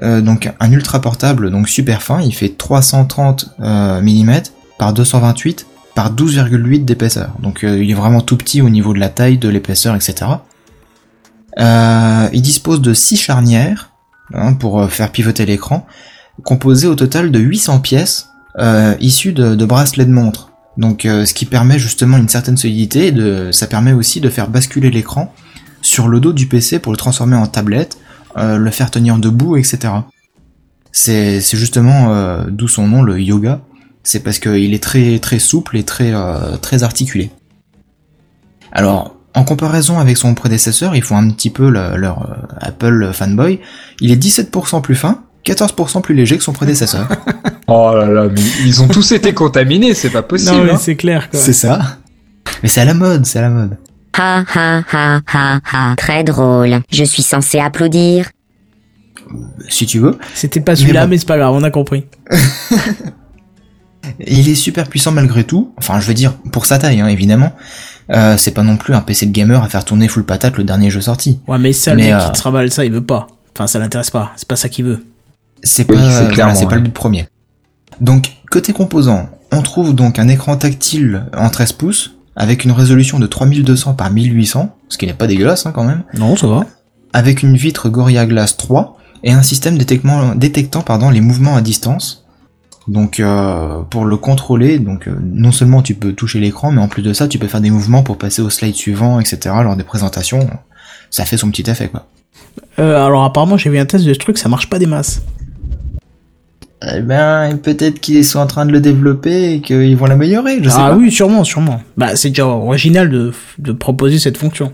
euh, 0.02 0.20
donc 0.20 0.52
un 0.58 0.72
ultra 0.72 1.00
portable 1.00 1.50
donc 1.50 1.68
super 1.68 2.02
fin, 2.02 2.20
il 2.20 2.34
fait 2.34 2.48
330 2.48 3.54
euh, 3.60 4.00
mm 4.00 4.42
par 4.78 4.92
228 4.92 5.66
par 5.94 6.12
12,8 6.12 6.84
d'épaisseur. 6.84 7.30
Donc 7.40 7.64
euh, 7.64 7.82
il 7.82 7.90
est 7.90 7.94
vraiment 7.94 8.20
tout 8.20 8.36
petit 8.36 8.62
au 8.62 8.68
niveau 8.70 8.94
de 8.94 8.98
la 9.00 9.08
taille, 9.08 9.38
de 9.38 9.48
l'épaisseur, 9.48 9.94
etc. 9.94 10.26
Euh, 11.58 12.28
il 12.32 12.42
dispose 12.42 12.80
de 12.80 12.94
6 12.94 13.16
charnières 13.16 13.90
hein, 14.32 14.54
pour 14.54 14.80
euh, 14.80 14.88
faire 14.88 15.10
pivoter 15.12 15.46
l'écran, 15.46 15.86
composées 16.42 16.86
au 16.86 16.94
total 16.94 17.30
de 17.30 17.38
800 17.38 17.80
pièces 17.80 18.30
euh, 18.58 18.94
issues 19.00 19.32
de, 19.32 19.54
de 19.54 19.64
bracelets 19.64 20.06
de 20.06 20.12
montre. 20.12 20.50
Donc 20.76 21.04
euh, 21.04 21.24
ce 21.24 21.34
qui 21.34 21.44
permet 21.44 21.78
justement 21.78 22.16
une 22.16 22.28
certaine 22.28 22.56
solidité, 22.56 23.12
de, 23.12 23.50
ça 23.52 23.66
permet 23.66 23.92
aussi 23.92 24.20
de 24.20 24.28
faire 24.28 24.48
basculer 24.48 24.90
l'écran 24.90 25.32
sur 25.82 26.08
le 26.08 26.18
dos 26.18 26.32
du 26.32 26.46
PC 26.46 26.78
pour 26.78 26.92
le 26.92 26.96
transformer 26.96 27.36
en 27.36 27.46
tablette, 27.46 27.98
euh, 28.36 28.56
le 28.56 28.70
faire 28.70 28.90
tenir 28.90 29.18
debout, 29.18 29.56
etc. 29.56 29.92
C'est 30.90 31.40
c'est 31.40 31.56
justement 31.56 32.12
euh, 32.12 32.44
d'où 32.48 32.68
son 32.68 32.88
nom, 32.88 33.02
le 33.02 33.20
yoga. 33.20 33.60
C'est 34.02 34.20
parce 34.20 34.38
qu'il 34.38 34.74
est 34.74 34.82
très 34.82 35.18
très 35.18 35.38
souple 35.38 35.76
et 35.76 35.84
très 35.84 36.12
euh, 36.12 36.56
très 36.56 36.82
articulé. 36.82 37.30
Alors, 38.72 39.13
en 39.34 39.44
comparaison 39.44 39.98
avec 39.98 40.16
son 40.16 40.34
prédécesseur, 40.34 40.94
ils 40.96 41.02
font 41.02 41.16
un 41.16 41.30
petit 41.30 41.50
peu 41.50 41.68
le- 41.70 41.96
leur 41.96 42.22
euh, 42.30 42.56
Apple 42.60 43.10
fanboy. 43.12 43.60
Il 44.00 44.10
est 44.12 44.22
17% 44.22 44.80
plus 44.80 44.94
fin, 44.94 45.22
14% 45.44 46.00
plus 46.02 46.14
léger 46.14 46.38
que 46.38 46.44
son 46.44 46.52
prédécesseur. 46.52 47.08
Oh 47.66 47.92
là 47.96 48.06
là, 48.06 48.28
mais 48.30 48.42
ils 48.66 48.82
ont 48.82 48.88
tous 48.88 49.12
été 49.12 49.32
contaminés, 49.32 49.94
c'est 49.94 50.10
pas 50.10 50.20
possible. 50.20 50.54
non, 50.54 50.64
mais 50.64 50.72
hein. 50.72 50.76
c'est 50.78 50.96
clair, 50.96 51.30
quoi. 51.30 51.40
c'est 51.40 51.54
ça. 51.54 51.96
Mais 52.62 52.68
c'est 52.68 52.82
à 52.82 52.84
la 52.84 52.92
mode, 52.92 53.24
c'est 53.24 53.38
à 53.38 53.42
la 53.42 53.48
mode. 53.48 53.78
Ha 54.18 54.44
ha 54.54 54.82
ha 54.92 55.20
ha 55.32 55.60
ha. 55.72 55.94
Très 55.96 56.24
drôle. 56.24 56.80
Je 56.92 57.04
suis 57.04 57.22
censé 57.22 57.58
applaudir. 57.60 58.28
Si 59.70 59.86
tu 59.86 59.98
veux. 59.98 60.18
C'était 60.34 60.60
pas 60.60 60.76
celui-là, 60.76 61.04
bon. 61.06 61.10
mais 61.12 61.16
c'est 61.18 61.26
pas 61.26 61.38
grave, 61.38 61.54
on 61.54 61.62
a 61.62 61.70
compris. 61.70 62.04
Il 64.26 64.48
est 64.48 64.54
super 64.54 64.86
puissant 64.88 65.12
malgré 65.12 65.44
tout. 65.44 65.72
Enfin, 65.78 65.98
je 66.00 66.06
veux 66.06 66.14
dire, 66.14 66.34
pour 66.52 66.66
sa 66.66 66.78
taille, 66.78 67.00
hein, 67.00 67.08
évidemment. 67.08 67.52
Euh, 68.10 68.36
c'est 68.36 68.50
pas 68.50 68.62
non 68.62 68.76
plus 68.76 68.94
un 68.94 69.00
PC 69.00 69.26
de 69.26 69.32
gamer 69.32 69.62
à 69.62 69.68
faire 69.68 69.84
tourner 69.84 70.08
full 70.08 70.24
patate 70.24 70.56
le 70.58 70.64
dernier 70.64 70.90
jeu 70.90 71.00
sorti. 71.00 71.40
Ouais, 71.48 71.58
mais 71.58 71.72
ça, 71.72 71.92
le 71.94 72.02
mec 72.02 72.12
euh, 72.12 72.18
qui 72.18 72.32
te 72.32 72.36
travaille 72.36 72.70
ça, 72.70 72.84
il 72.84 72.92
veut 72.92 73.04
pas. 73.04 73.26
Enfin, 73.54 73.66
ça 73.66 73.78
l'intéresse 73.78 74.10
pas. 74.10 74.32
C'est 74.36 74.48
pas 74.48 74.56
ça 74.56 74.68
qu'il 74.68 74.84
veut. 74.84 75.04
C'est 75.62 75.88
Oui, 75.90 75.96
pas, 75.96 76.24
voilà, 76.28 76.66
pas 76.66 76.74
le 76.76 76.82
but 76.82 76.92
premier. 76.92 77.26
Donc, 78.00 78.32
côté 78.50 78.72
composants, 78.72 79.28
on 79.52 79.62
trouve 79.62 79.94
donc 79.94 80.18
un 80.18 80.28
écran 80.28 80.56
tactile 80.56 81.24
en 81.36 81.48
13 81.48 81.72
pouces, 81.72 82.16
avec 82.36 82.64
une 82.64 82.72
résolution 82.72 83.18
de 83.18 83.26
3200 83.26 83.94
par 83.94 84.10
1800, 84.10 84.74
ce 84.88 84.98
qui 84.98 85.06
n'est 85.06 85.12
pas 85.14 85.26
dégueulasse 85.28 85.64
hein, 85.66 85.72
quand 85.72 85.84
même, 85.84 86.02
Non, 86.14 86.36
ça 86.36 86.46
va. 86.48 86.66
avec 87.12 87.42
une 87.42 87.56
vitre 87.56 87.88
Gorilla 87.88 88.26
Glass 88.26 88.56
3, 88.56 88.98
et 89.22 89.32
un 89.32 89.42
système 89.42 89.78
détectement- 89.78 90.34
détectant 90.34 90.82
pardon, 90.82 91.08
les 91.10 91.20
mouvements 91.22 91.56
à 91.56 91.62
distance. 91.62 92.23
Donc 92.86 93.18
euh, 93.18 93.80
pour 93.88 94.04
le 94.04 94.16
contrôler, 94.16 94.78
donc 94.78 95.08
euh, 95.08 95.16
non 95.22 95.52
seulement 95.52 95.80
tu 95.80 95.94
peux 95.94 96.12
toucher 96.12 96.38
l'écran, 96.38 96.70
mais 96.70 96.82
en 96.82 96.88
plus 96.88 97.02
de 97.02 97.12
ça, 97.12 97.28
tu 97.28 97.38
peux 97.38 97.46
faire 97.46 97.62
des 97.62 97.70
mouvements 97.70 98.02
pour 98.02 98.18
passer 98.18 98.42
au 98.42 98.50
slide 98.50 98.74
suivant, 98.74 99.20
etc. 99.20 99.54
Lors 99.62 99.76
des 99.76 99.84
présentations, 99.84 100.50
ça 101.10 101.24
fait 101.24 101.38
son 101.38 101.50
petit 101.50 101.68
effet 101.70 101.88
quoi. 101.88 102.06
Euh, 102.78 103.04
alors 103.04 103.24
apparemment 103.24 103.56
j'ai 103.56 103.70
vu 103.70 103.78
un 103.78 103.86
test 103.86 104.04
de 104.04 104.12
ce 104.12 104.18
truc, 104.18 104.36
ça 104.36 104.48
marche 104.48 104.68
pas 104.68 104.78
des 104.78 104.86
masses. 104.86 105.22
Eh 106.86 107.00
ben 107.00 107.56
peut-être 107.56 108.00
qu'ils 108.00 108.24
sont 108.24 108.38
en 108.38 108.46
train 108.46 108.66
de 108.66 108.72
le 108.72 108.80
développer 108.80 109.54
et 109.54 109.60
qu'ils 109.62 109.96
vont 109.96 110.04
l'améliorer. 110.04 110.62
Je 110.62 110.68
sais 110.68 110.76
ah 110.78 110.90
pas. 110.90 110.96
oui, 110.96 111.10
sûrement, 111.10 111.42
sûrement. 111.42 111.80
Bah 111.96 112.16
c'est 112.16 112.28
déjà 112.28 112.46
original 112.46 113.08
de, 113.08 113.32
de 113.58 113.72
proposer 113.72 114.18
cette 114.18 114.36
fonction. 114.36 114.72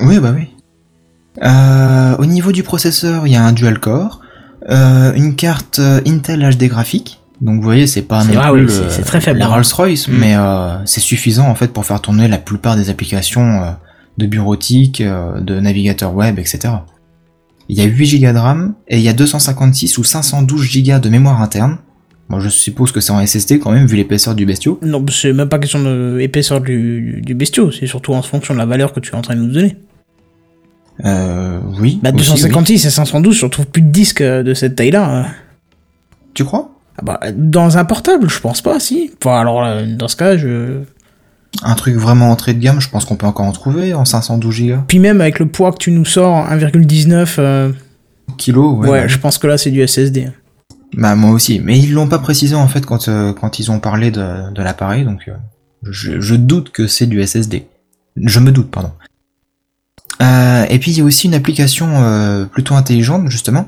Oui, 0.00 0.18
bah 0.18 0.34
oui. 0.36 0.48
Euh, 1.42 2.16
au 2.18 2.26
niveau 2.26 2.52
du 2.52 2.62
processeur, 2.62 3.26
il 3.26 3.32
y 3.32 3.36
a 3.36 3.42
un 3.42 3.52
dual 3.52 3.78
core, 3.80 4.20
une 4.68 5.34
carte 5.36 5.80
Intel 6.06 6.46
HD 6.54 6.64
graphique. 6.64 7.20
Donc 7.40 7.56
vous 7.56 7.62
voyez, 7.62 7.86
c'est 7.86 8.02
pas 8.02 8.24
non 8.24 8.32
vrai, 8.32 8.50
plus 8.52 8.60
oui, 8.60 8.66
le- 8.84 8.90
c'est- 8.90 9.02
très 9.02 9.20
faible, 9.20 9.38
la 9.38 9.46
hein. 9.46 9.50
Rolls-Royce, 9.50 10.08
Mm. 10.08 10.12
mais 10.18 10.34
euh, 10.36 10.84
c'est 10.86 11.00
suffisant 11.00 11.46
en 11.48 11.54
fait 11.54 11.72
pour 11.72 11.84
faire 11.84 12.00
tourner 12.00 12.28
la 12.28 12.38
plupart 12.38 12.76
des 12.76 12.88
applications 12.88 13.62
euh, 13.62 13.70
de 14.18 14.26
bureautique, 14.26 15.00
euh, 15.02 15.40
de 15.40 15.60
navigateur 15.60 16.14
web, 16.14 16.38
etc. 16.38 16.60
Il 17.68 17.76
y 17.76 17.82
a 17.82 17.84
8 17.84 18.20
Go 18.20 18.32
de 18.32 18.38
RAM 18.38 18.74
et 18.88 18.96
il 18.96 19.02
y 19.02 19.08
a 19.08 19.12
256 19.12 19.98
ou 19.98 20.04
512 20.04 20.82
Go 20.82 20.98
de 20.98 21.08
mémoire 21.10 21.42
interne. 21.42 21.78
Bon, 22.30 22.40
je 22.40 22.48
suppose 22.48 22.90
que 22.90 23.00
c'est 23.00 23.12
en 23.12 23.20
SSD 23.20 23.58
quand 23.58 23.70
même 23.70 23.86
vu 23.86 23.96
l'épaisseur 23.96 24.34
du 24.34 24.46
bestiau. 24.46 24.80
Non, 24.82 25.04
c'est 25.12 25.32
même 25.32 25.48
pas 25.48 25.58
question 25.58 25.82
de 25.82 26.18
épaisseur 26.20 26.60
du, 26.60 27.20
du 27.24 27.34
bestiau, 27.34 27.70
c'est 27.70 27.86
surtout 27.86 28.14
en 28.14 28.22
fonction 28.22 28.54
de 28.54 28.58
la 28.58 28.66
valeur 28.66 28.92
que 28.92 28.98
tu 29.00 29.12
es 29.12 29.14
en 29.14 29.20
train 29.22 29.36
de 29.36 29.40
nous 29.42 29.52
donner. 29.52 29.76
Euh, 31.04 31.60
oui. 31.78 32.00
Bah 32.02 32.10
aussi, 32.14 32.30
oui. 32.30 32.36
256 32.36 32.86
et 32.86 32.90
512, 32.90 33.36
je 33.36 33.44
retrouve 33.44 33.66
plus 33.66 33.82
de 33.82 33.90
disques 33.90 34.22
euh, 34.22 34.42
de 34.42 34.54
cette 34.54 34.76
taille-là. 34.76 35.26
Tu 36.34 36.44
crois? 36.44 36.70
Bah, 37.02 37.20
dans 37.34 37.78
un 37.78 37.84
portable, 37.84 38.28
je 38.28 38.40
pense 38.40 38.62
pas, 38.62 38.80
si. 38.80 39.10
Enfin, 39.22 39.40
alors 39.40 39.62
là, 39.62 39.84
dans 39.84 40.08
ce 40.08 40.16
cas, 40.16 40.36
je... 40.36 40.80
Un 41.62 41.74
truc 41.74 41.96
vraiment 41.96 42.30
entrée 42.30 42.52
de 42.52 42.58
gamme, 42.58 42.80
je 42.80 42.90
pense 42.90 43.04
qu'on 43.04 43.16
peut 43.16 43.26
encore 43.26 43.46
en 43.46 43.52
trouver 43.52 43.94
en 43.94 44.04
512 44.04 44.62
Go. 44.62 44.74
Puis 44.88 44.98
même 44.98 45.20
avec 45.20 45.38
le 45.38 45.46
poids 45.46 45.72
que 45.72 45.78
tu 45.78 45.90
nous 45.90 46.04
sors, 46.04 46.46
1,19, 46.50 47.36
euh, 47.38 47.72
Kilo, 48.36 48.74
ouais. 48.74 48.88
ouais, 48.88 49.08
je 49.08 49.18
pense 49.18 49.38
que 49.38 49.46
là, 49.46 49.56
c'est 49.56 49.70
du 49.70 49.86
SSD. 49.86 50.30
Bah 50.96 51.14
moi 51.14 51.30
aussi, 51.30 51.60
mais 51.60 51.78
ils 51.78 51.92
l'ont 51.92 52.08
pas 52.08 52.18
précisé 52.18 52.54
en 52.54 52.68
fait 52.68 52.86
quand 52.86 53.08
euh, 53.08 53.32
quand 53.32 53.58
ils 53.58 53.70
ont 53.70 53.80
parlé 53.80 54.10
de, 54.10 54.50
de 54.52 54.62
l'appareil, 54.62 55.04
donc 55.04 55.28
euh, 55.28 55.32
je, 55.82 56.20
je 56.20 56.34
doute 56.34 56.70
que 56.70 56.86
c'est 56.86 57.06
du 57.06 57.24
SSD. 57.24 57.66
Je 58.16 58.40
me 58.40 58.50
doute, 58.50 58.70
pardon. 58.70 58.92
Euh, 60.22 60.64
et 60.70 60.78
puis 60.78 60.92
il 60.92 60.98
y 60.98 61.00
a 61.02 61.04
aussi 61.04 61.26
une 61.26 61.34
application 61.34 61.88
euh, 61.90 62.46
plutôt 62.46 62.74
intelligente 62.74 63.28
justement 63.28 63.66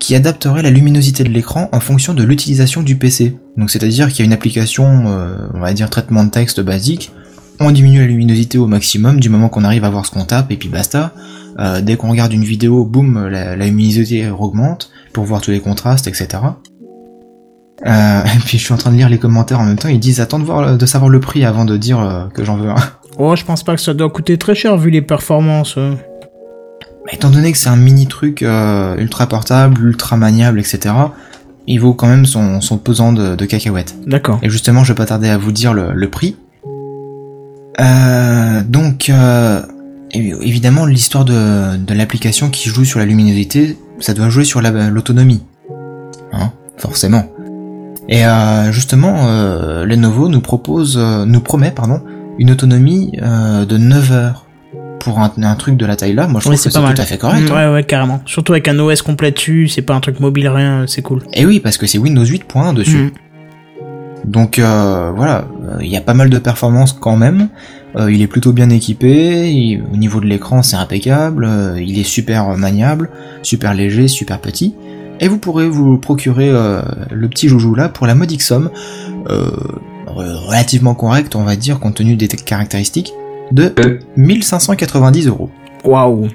qui 0.00 0.16
adapterait 0.16 0.62
la 0.62 0.70
luminosité 0.70 1.22
de 1.22 1.28
l'écran 1.28 1.68
en 1.70 1.78
fonction 1.78 2.14
de 2.14 2.24
l'utilisation 2.24 2.82
du 2.82 2.96
PC. 2.96 3.36
Donc 3.56 3.70
c'est-à-dire 3.70 4.08
qu'il 4.08 4.20
y 4.20 4.22
a 4.22 4.24
une 4.24 4.32
application, 4.32 5.04
euh, 5.06 5.36
on 5.54 5.60
va 5.60 5.72
dire 5.72 5.88
traitement 5.90 6.24
de 6.24 6.30
texte 6.30 6.60
basique, 6.60 7.12
on 7.60 7.70
diminue 7.70 8.00
la 8.00 8.06
luminosité 8.06 8.58
au 8.58 8.66
maximum 8.66 9.20
du 9.20 9.28
moment 9.28 9.50
qu'on 9.50 9.64
arrive 9.64 9.84
à 9.84 9.90
voir 9.90 10.06
ce 10.06 10.10
qu'on 10.10 10.24
tape 10.24 10.50
et 10.50 10.56
puis 10.56 10.70
basta. 10.70 11.12
Euh, 11.58 11.82
dès 11.82 11.96
qu'on 11.96 12.10
regarde 12.10 12.32
une 12.32 12.44
vidéo, 12.44 12.86
boum, 12.86 13.28
la, 13.28 13.54
luminosité 13.54 14.30
augmente 14.30 14.90
pour 15.12 15.24
voir 15.24 15.42
tous 15.42 15.50
les 15.50 15.60
contrastes, 15.60 16.06
etc. 16.06 16.28
Euh, 17.86 18.22
et 18.24 18.38
puis 18.46 18.56
je 18.56 18.64
suis 18.64 18.72
en 18.72 18.78
train 18.78 18.90
de 18.90 18.96
lire 18.96 19.10
les 19.10 19.18
commentaires 19.18 19.60
en 19.60 19.64
même 19.64 19.76
temps, 19.76 19.88
ils 19.88 20.00
disent 20.00 20.20
attends 20.20 20.38
de, 20.38 20.44
voir, 20.44 20.78
de 20.78 20.86
savoir 20.86 21.10
le 21.10 21.20
prix 21.20 21.44
avant 21.44 21.66
de 21.66 21.76
dire 21.76 22.00
euh, 22.00 22.26
que 22.28 22.44
j'en 22.44 22.56
veux 22.56 22.70
un. 22.70 22.76
Oh, 23.18 23.36
je 23.36 23.44
pense 23.44 23.62
pas 23.62 23.74
que 23.74 23.82
ça 23.82 23.92
doit 23.92 24.08
coûter 24.08 24.38
très 24.38 24.54
cher 24.54 24.78
vu 24.78 24.88
les 24.88 25.02
performances. 25.02 25.76
Mais 27.06 27.12
étant 27.14 27.30
donné 27.30 27.50
que 27.52 27.58
c'est 27.58 27.68
un 27.68 27.76
mini 27.76 28.06
truc 28.06 28.42
euh, 28.42 28.96
ultra 28.98 29.26
portable, 29.26 29.80
ultra 29.82 30.16
maniable, 30.16 30.58
etc., 30.60 30.94
il 31.66 31.78
vaut 31.78 31.94
quand 31.94 32.08
même 32.08 32.26
son, 32.26 32.60
son 32.60 32.78
pesant 32.78 33.12
de, 33.12 33.36
de 33.36 33.44
cacahuètes. 33.46 33.94
D'accord. 34.06 34.38
Et 34.42 34.50
justement, 34.50 34.82
je 34.84 34.92
vais 34.92 34.96
pas 34.96 35.06
tarder 35.06 35.28
à 35.28 35.38
vous 35.38 35.52
dire 35.52 35.72
le, 35.72 35.92
le 35.92 36.08
prix. 36.10 36.36
Euh, 37.80 38.62
donc, 38.66 39.08
euh, 39.08 39.62
évi- 40.12 40.36
évidemment, 40.42 40.84
l'histoire 40.86 41.24
de, 41.24 41.76
de 41.76 41.94
l'application 41.94 42.50
qui 42.50 42.68
joue 42.68 42.84
sur 42.84 42.98
la 42.98 43.06
luminosité, 43.06 43.78
ça 44.00 44.14
doit 44.14 44.28
jouer 44.30 44.44
sur 44.44 44.60
la- 44.60 44.90
l'autonomie. 44.90 45.42
Hein, 46.32 46.50
forcément. 46.76 47.26
Et 48.08 48.26
euh, 48.26 48.72
justement, 48.72 49.26
euh, 49.28 49.84
Lenovo 49.84 50.28
nous 50.28 50.40
propose, 50.40 50.96
euh, 50.98 51.24
nous 51.24 51.40
promet, 51.40 51.70
pardon, 51.70 52.00
une 52.38 52.50
autonomie 52.50 53.12
euh, 53.22 53.64
de 53.64 53.76
9 53.76 54.12
heures. 54.12 54.46
Pour 55.00 55.18
un, 55.18 55.32
un 55.42 55.54
truc 55.56 55.76
de 55.76 55.86
la 55.86 55.96
taille 55.96 56.12
là, 56.14 56.26
moi 56.28 56.40
je 56.40 56.44
trouve 56.44 56.52
que 56.56 56.60
c'est 56.70 56.78
tout 56.94 57.00
à 57.02 57.04
fait 57.04 57.18
correct. 57.18 57.48
Hein. 57.50 57.68
Ouais, 57.68 57.74
ouais, 57.74 57.84
carrément. 57.84 58.20
Surtout 58.26 58.52
avec 58.52 58.68
un 58.68 58.78
OS 58.78 59.02
complet 59.02 59.30
dessus, 59.32 59.66
c'est 59.68 59.82
pas 59.82 59.94
un 59.94 60.00
truc 60.00 60.20
mobile, 60.20 60.46
rien, 60.48 60.84
c'est 60.86 61.02
cool. 61.02 61.22
Et 61.32 61.44
oui, 61.46 61.58
parce 61.58 61.76
que 61.78 61.86
c'est 61.86 61.98
Windows 61.98 62.22
8.1 62.24 62.74
dessus. 62.74 62.96
Mm. 62.96 63.10
Donc 64.30 64.58
euh, 64.58 65.10
voilà, 65.16 65.46
euh, 65.64 65.78
il 65.80 65.88
y 65.88 65.96
a 65.96 66.00
pas 66.02 66.12
mal 66.14 66.28
de 66.28 66.38
performances 66.38 66.92
quand 66.92 67.16
même. 67.16 67.48
Euh, 67.96 68.12
il 68.12 68.20
est 68.22 68.26
plutôt 68.26 68.52
bien 68.52 68.68
équipé, 68.70 69.50
il- 69.50 69.82
au 69.92 69.96
niveau 69.96 70.20
de 70.20 70.26
l'écran 70.26 70.62
c'est 70.62 70.76
impeccable, 70.76 71.48
il 71.78 71.98
est 71.98 72.04
super 72.04 72.48
maniable, 72.56 73.08
super 73.42 73.72
léger, 73.74 74.06
super 74.08 74.38
petit. 74.38 74.74
Et 75.20 75.28
vous 75.28 75.38
pourrez 75.38 75.68
vous 75.68 75.98
procurer 75.98 76.50
le 77.10 77.28
petit 77.28 77.48
joujou 77.48 77.74
là 77.74 77.88
pour 77.88 78.06
la 78.06 78.14
modique 78.14 78.40
somme, 78.42 78.70
re- 79.26 80.34
relativement 80.46 80.94
correcte 80.94 81.34
on 81.36 81.42
va 81.44 81.56
dire 81.56 81.78
compte 81.78 81.96
tenu 81.96 82.16
des 82.16 82.28
caractéristiques, 82.28 83.12
de 83.52 83.72
Euh. 83.84 83.98
1590 84.16 85.26
euros. 85.28 85.50
Waouh. 85.84 86.28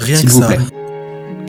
Rien 0.00 0.16
S'il 0.16 0.26
que 0.28 0.32
vous 0.32 0.40
ça. 0.42 0.48
plaît. 0.48 0.58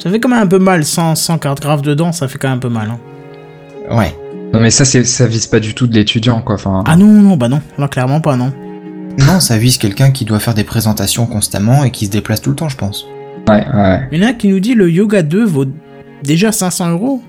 Ça 0.01 0.09
fait 0.09 0.19
quand 0.19 0.29
même 0.29 0.39
un 0.43 0.47
peu 0.47 0.59
mal, 0.59 0.85
sans, 0.85 1.15
sans 1.15 1.37
carte 1.37 1.61
grave 1.61 1.81
dedans, 1.81 2.11
ça 2.11 2.27
fait 2.27 2.37
quand 2.37 2.47
même 2.47 2.57
un 2.57 2.61
peu 2.61 2.69
mal. 2.69 2.89
Hein. 2.89 3.95
Ouais. 3.95 4.15
Non 4.53 4.59
mais 4.61 4.71
ça 4.71 4.83
c'est 4.85 5.03
ça 5.03 5.27
vise 5.27 5.45
pas 5.45 5.59
du 5.59 5.75
tout 5.75 5.85
de 5.85 5.93
l'étudiant 5.93 6.41
quoi. 6.41 6.55
Enfin. 6.55 6.83
Ah 6.87 6.95
non, 6.95 7.05
non, 7.07 7.37
bah 7.37 7.49
non, 7.49 7.61
là 7.77 7.87
clairement 7.87 8.19
pas, 8.21 8.35
non. 8.35 8.51
Non, 9.19 9.39
ça 9.39 9.57
vise 9.57 9.77
quelqu'un 9.77 10.11
qui 10.11 10.25
doit 10.25 10.39
faire 10.39 10.53
des 10.55 10.63
présentations 10.63 11.25
constamment 11.27 11.83
et 11.83 11.91
qui 11.91 12.05
se 12.07 12.11
déplace 12.11 12.41
tout 12.41 12.49
le 12.51 12.55
temps, 12.55 12.69
je 12.69 12.77
pense. 12.77 13.05
Ouais 13.47 13.65
ouais. 13.73 14.07
Il 14.11 14.19
y 14.19 14.23
en 14.23 14.27
a 14.27 14.29
un 14.31 14.33
qui 14.33 14.47
nous 14.47 14.59
dit 14.59 14.73
le 14.73 14.89
Yoga 14.89 15.21
2 15.21 15.45
vaut 15.45 15.65
déjà 16.23 16.51
500 16.51 16.91
euros. 16.91 17.21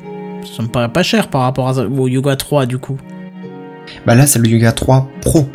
Ça 0.56 0.62
me 0.62 0.68
paraît 0.68 0.88
pas 0.88 1.02
cher 1.02 1.28
par 1.28 1.42
rapport 1.42 1.68
à- 1.68 1.82
au 1.84 2.08
Yoga 2.08 2.36
3 2.36 2.64
du 2.66 2.78
coup. 2.78 2.96
Bah 4.06 4.14
là, 4.14 4.26
c'est 4.26 4.38
le 4.38 4.48
Yoga 4.48 4.72
3 4.72 5.08
Pro. 5.20 5.46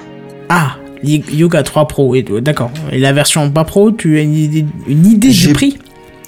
Ah, 0.50 0.76
Y- 1.06 1.24
Yoga 1.34 1.64
3 1.64 1.88
Pro, 1.88 2.16
et- 2.16 2.26
d'accord. 2.42 2.72
Et 2.92 3.00
la 3.00 3.14
version 3.14 3.50
pas 3.52 3.64
Pro, 3.64 3.92
tu 3.92 4.18
as 4.18 4.22
une 4.22 4.34
idée, 4.36 4.66
une 4.88 5.06
idée 5.06 5.28
du 5.30 5.34
J'ai- 5.34 5.54
prix 5.54 5.78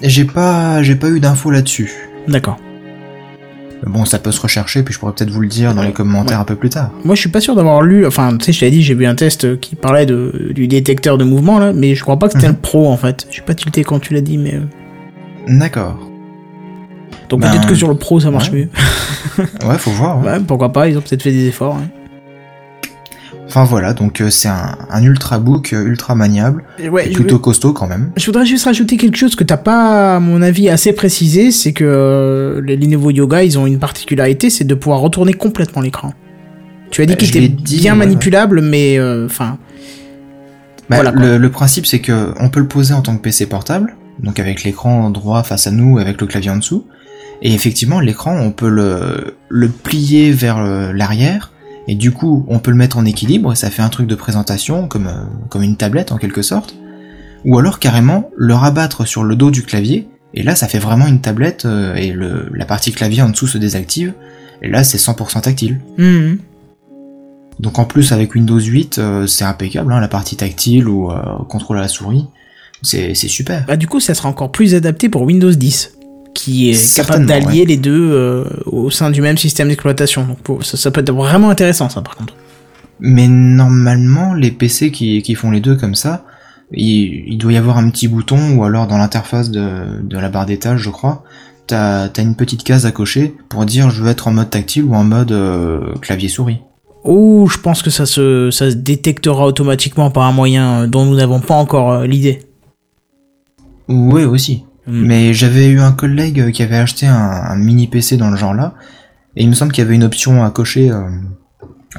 J'ai 0.02 0.24
pas, 0.24 0.82
j'ai 0.82 0.94
pas 0.94 1.08
eu 1.08 1.20
d'infos 1.20 1.50
là-dessus. 1.50 1.90
D'accord. 2.28 2.58
Bon, 3.86 4.04
ça 4.04 4.18
peut 4.18 4.32
se 4.32 4.40
rechercher, 4.40 4.82
puis 4.82 4.92
je 4.92 4.98
pourrais 4.98 5.12
peut-être 5.12 5.30
vous 5.30 5.40
le 5.40 5.46
dire 5.46 5.72
dans 5.72 5.82
les 5.82 5.92
commentaires 5.92 6.40
un 6.40 6.44
peu 6.44 6.56
plus 6.56 6.68
tard. 6.68 6.90
Moi, 7.04 7.14
je 7.14 7.20
suis 7.20 7.30
pas 7.30 7.40
sûr 7.40 7.54
d'avoir 7.54 7.80
lu. 7.82 8.06
Enfin, 8.06 8.36
tu 8.36 8.46
sais, 8.46 8.52
je 8.52 8.58
t'avais 8.60 8.72
dit, 8.72 8.82
j'ai 8.82 8.94
vu 8.94 9.06
un 9.06 9.14
test 9.14 9.60
qui 9.60 9.76
parlait 9.76 10.04
de, 10.04 10.50
du 10.52 10.66
détecteur 10.66 11.16
de 11.16 11.22
mouvement 11.24 11.58
là, 11.60 11.72
mais 11.72 11.94
je 11.94 12.02
crois 12.02 12.18
pas 12.18 12.26
que 12.26 12.34
c'était 12.34 12.48
Mhm. 12.48 12.54
le 12.54 12.60
Pro 12.60 12.88
en 12.88 12.96
fait. 12.96 13.26
Je 13.28 13.34
suis 13.34 13.42
pas 13.42 13.54
tilté 13.54 13.84
quand 13.84 14.00
tu 14.00 14.14
l'as 14.14 14.20
dit, 14.20 14.36
mais. 14.36 14.54
euh, 14.54 14.60
D'accord. 15.58 15.96
Donc 17.28 17.40
Ben, 17.40 17.50
peut-être 17.50 17.68
que 17.68 17.74
sur 17.74 17.88
le 17.88 17.94
Pro 17.94 18.18
ça 18.20 18.30
marche 18.32 18.50
ouais. 18.50 18.68
mieux. 19.38 19.48
Ouais, 19.68 19.78
faut 19.78 19.90
voir. 19.92 20.18
hein. 20.18 20.22
Ouais, 20.26 20.40
pourquoi 20.46 20.72
pas 20.72 20.88
Ils 20.88 20.98
ont 20.98 21.00
peut-être 21.00 21.22
fait 21.22 21.30
des 21.32 21.46
efforts. 21.46 21.76
hein. 21.76 21.88
Enfin 23.48 23.64
voilà, 23.64 23.94
donc 23.94 24.20
euh, 24.20 24.28
c'est 24.28 24.48
un, 24.48 24.76
un 24.90 25.02
ultra 25.02 25.38
book, 25.38 25.72
euh, 25.72 25.82
ultra 25.84 26.14
maniable, 26.14 26.64
Et 26.78 26.88
Ouais, 26.90 27.08
et 27.08 27.12
je, 27.12 27.14
plutôt 27.16 27.38
costaud 27.38 27.72
quand 27.72 27.86
même. 27.86 28.10
je 28.16 28.26
voudrais 28.26 28.44
juste 28.44 28.66
rajouter 28.66 28.98
quelque 28.98 29.16
chose 29.16 29.34
que 29.36 29.44
t'as 29.44 29.56
pas, 29.56 30.16
à 30.16 30.20
mon 30.20 30.42
avis, 30.42 30.68
assez 30.68 30.92
précisé, 30.92 31.50
c'est 31.50 31.72
que 31.72 31.84
euh, 31.84 32.60
les 32.60 32.76
Lenovo 32.76 33.10
Yoga, 33.10 33.42
ils 33.44 33.58
ont 33.58 33.66
une 33.66 33.78
particularité, 33.78 34.50
c'est 34.50 34.64
de 34.64 34.74
pouvoir 34.74 35.00
retourner 35.00 35.32
complètement 35.32 35.80
l'écran. 35.80 36.12
Tu 36.90 37.00
as 37.00 37.06
dit 37.06 37.14
Euh, 37.14 37.16
qu'il 37.16 37.36
était 37.36 37.48
dit, 37.48 37.78
bien 37.78 37.94
manipulable, 37.94 38.60
mais 38.60 38.98
euh, 38.98 39.24
enfin, 39.26 39.56
Bah, 40.90 40.96
Voilà, 40.96 41.10
le, 41.12 41.38
le 41.38 41.50
principe, 41.50 41.86
c'est 41.86 42.00
que 42.00 42.32
on 42.40 42.50
peut 42.50 42.60
le 42.60 42.68
poser 42.68 42.92
en 42.92 43.00
tant 43.00 43.16
que 43.16 43.22
PC 43.22 43.46
portable, 43.46 43.96
donc 44.22 44.38
avec 44.40 44.62
l'écran 44.62 45.08
droit 45.10 45.42
face 45.42 45.66
à 45.66 45.70
nous, 45.70 45.98
avec 45.98 46.20
le 46.20 46.26
clavier 46.26 46.50
en 46.50 46.56
dessous. 46.56 46.84
Et 47.40 47.54
effectivement, 47.54 48.00
l'écran, 48.00 48.36
on 48.38 48.50
peut 48.50 48.68
le, 48.68 49.36
le 49.48 49.68
plier 49.68 50.32
vers 50.32 50.62
l'arrière, 50.92 51.52
et 51.88 51.94
du 51.94 52.12
coup, 52.12 52.44
on 52.48 52.58
peut 52.58 52.70
le 52.70 52.76
mettre 52.76 52.98
en 52.98 53.04
équilibre, 53.04 53.52
et 53.52 53.56
ça 53.56 53.70
fait 53.70 53.82
un 53.82 53.88
truc 53.88 54.06
de 54.06 54.14
présentation, 54.14 54.86
comme, 54.86 55.06
euh, 55.08 55.24
comme 55.48 55.62
une 55.62 55.76
tablette 55.76 56.12
en 56.12 56.18
quelque 56.18 56.42
sorte. 56.42 56.76
Ou 57.44 57.58
alors 57.58 57.78
carrément 57.78 58.30
le 58.36 58.54
rabattre 58.54 59.06
sur 59.06 59.24
le 59.24 59.34
dos 59.34 59.50
du 59.50 59.62
clavier, 59.62 60.06
et 60.34 60.42
là, 60.42 60.54
ça 60.54 60.68
fait 60.68 60.78
vraiment 60.78 61.06
une 61.06 61.20
tablette, 61.20 61.64
euh, 61.64 61.94
et 61.94 62.12
le, 62.12 62.50
la 62.54 62.66
partie 62.66 62.92
clavier 62.92 63.22
en 63.22 63.30
dessous 63.30 63.46
se 63.46 63.58
désactive, 63.58 64.12
et 64.62 64.68
là, 64.68 64.84
c'est 64.84 64.98
100% 64.98 65.40
tactile. 65.40 65.80
mhm. 65.96 66.38
Donc 67.60 67.80
en 67.80 67.84
plus 67.84 68.12
avec 68.12 68.34
Windows 68.36 68.60
8, 68.60 68.98
euh, 68.98 69.26
c'est 69.26 69.44
impeccable, 69.44 69.92
hein, 69.92 69.98
la 69.98 70.06
partie 70.06 70.36
tactile 70.36 70.86
ou 70.86 71.10
euh, 71.10 71.16
contrôle 71.48 71.78
à 71.78 71.80
la 71.80 71.88
souris, 71.88 72.26
c'est 72.82 73.14
c'est 73.14 73.26
super. 73.26 73.64
bah 73.66 73.76
du 73.76 73.88
coup, 73.88 73.98
ça 73.98 74.14
sera 74.14 74.28
encore 74.28 74.52
plus 74.52 74.76
adapté 74.76 75.08
pour 75.08 75.22
Windows 75.22 75.50
10, 75.50 75.97
qui 76.38 76.70
est 76.70 76.74
capable 76.96 77.26
d'allier 77.26 77.64
les 77.64 77.76
deux 77.76 78.10
euh, 78.12 78.44
au 78.66 78.90
sein 78.90 79.10
du 79.10 79.20
même 79.20 79.36
système 79.38 79.66
d'exploitation. 79.68 80.24
Donc 80.24 80.38
pour- 80.38 80.64
ça, 80.64 80.76
ça 80.76 80.90
peut 80.92 81.00
être 81.00 81.12
vraiment 81.12 81.50
intéressant, 81.50 81.88
ça, 81.88 82.00
par 82.00 82.14
contre. 82.16 82.34
Mais 83.00 83.26
normalement, 83.28 84.34
les 84.34 84.52
PC 84.52 84.92
qui, 84.92 85.20
qui 85.22 85.34
font 85.34 85.50
les 85.50 85.60
deux 85.60 85.74
comme 85.76 85.96
ça, 85.96 86.24
il, 86.72 87.24
il 87.32 87.38
doit 87.38 87.52
y 87.52 87.56
avoir 87.56 87.76
un 87.78 87.90
petit 87.90 88.06
bouton 88.08 88.38
ou 88.56 88.62
alors 88.62 88.86
dans 88.86 88.98
l'interface 88.98 89.50
de, 89.50 90.00
de 90.02 90.16
la 90.18 90.28
barre 90.28 90.46
d'étage, 90.46 90.80
je 90.80 90.90
crois, 90.90 91.24
t'as 91.66 92.04
as 92.16 92.20
une 92.22 92.36
petite 92.36 92.62
case 92.62 92.86
à 92.86 92.92
cocher 92.92 93.34
pour 93.48 93.64
dire 93.66 93.90
je 93.90 94.02
veux 94.02 94.08
être 94.10 94.28
en 94.28 94.32
mode 94.32 94.50
tactile 94.50 94.84
ou 94.84 94.94
en 94.94 95.04
mode 95.04 95.32
euh, 95.32 95.92
clavier 96.00 96.28
souris. 96.28 96.58
Ou 97.04 97.48
je 97.50 97.58
pense 97.58 97.82
que 97.82 97.90
ça 97.90 98.06
se, 98.06 98.50
ça 98.52 98.70
se 98.70 98.76
détectera 98.76 99.44
automatiquement 99.46 100.10
par 100.10 100.22
un 100.24 100.32
moyen 100.32 100.82
euh, 100.82 100.86
dont 100.86 101.04
nous 101.04 101.16
n'avons 101.16 101.40
pas 101.40 101.54
encore 101.54 102.02
l'idée. 102.02 102.42
Ouais 103.88 104.24
aussi. 104.24 104.64
Hmm. 104.88 105.04
Mais 105.06 105.34
j'avais 105.34 105.66
eu 105.68 105.80
un 105.80 105.92
collègue 105.92 106.50
qui 106.50 106.62
avait 106.62 106.76
acheté 106.78 107.06
un, 107.06 107.14
un 107.14 107.56
mini 107.56 107.86
PC 107.88 108.16
dans 108.16 108.30
le 108.30 108.36
genre 108.36 108.54
là, 108.54 108.72
et 109.36 109.42
il 109.42 109.48
me 109.48 109.54
semble 109.54 109.70
qu'il 109.72 109.84
y 109.84 109.86
avait 109.86 109.94
une 109.94 110.02
option 110.04 110.42
à 110.44 110.50
cocher 110.50 110.90
euh, 110.90 111.02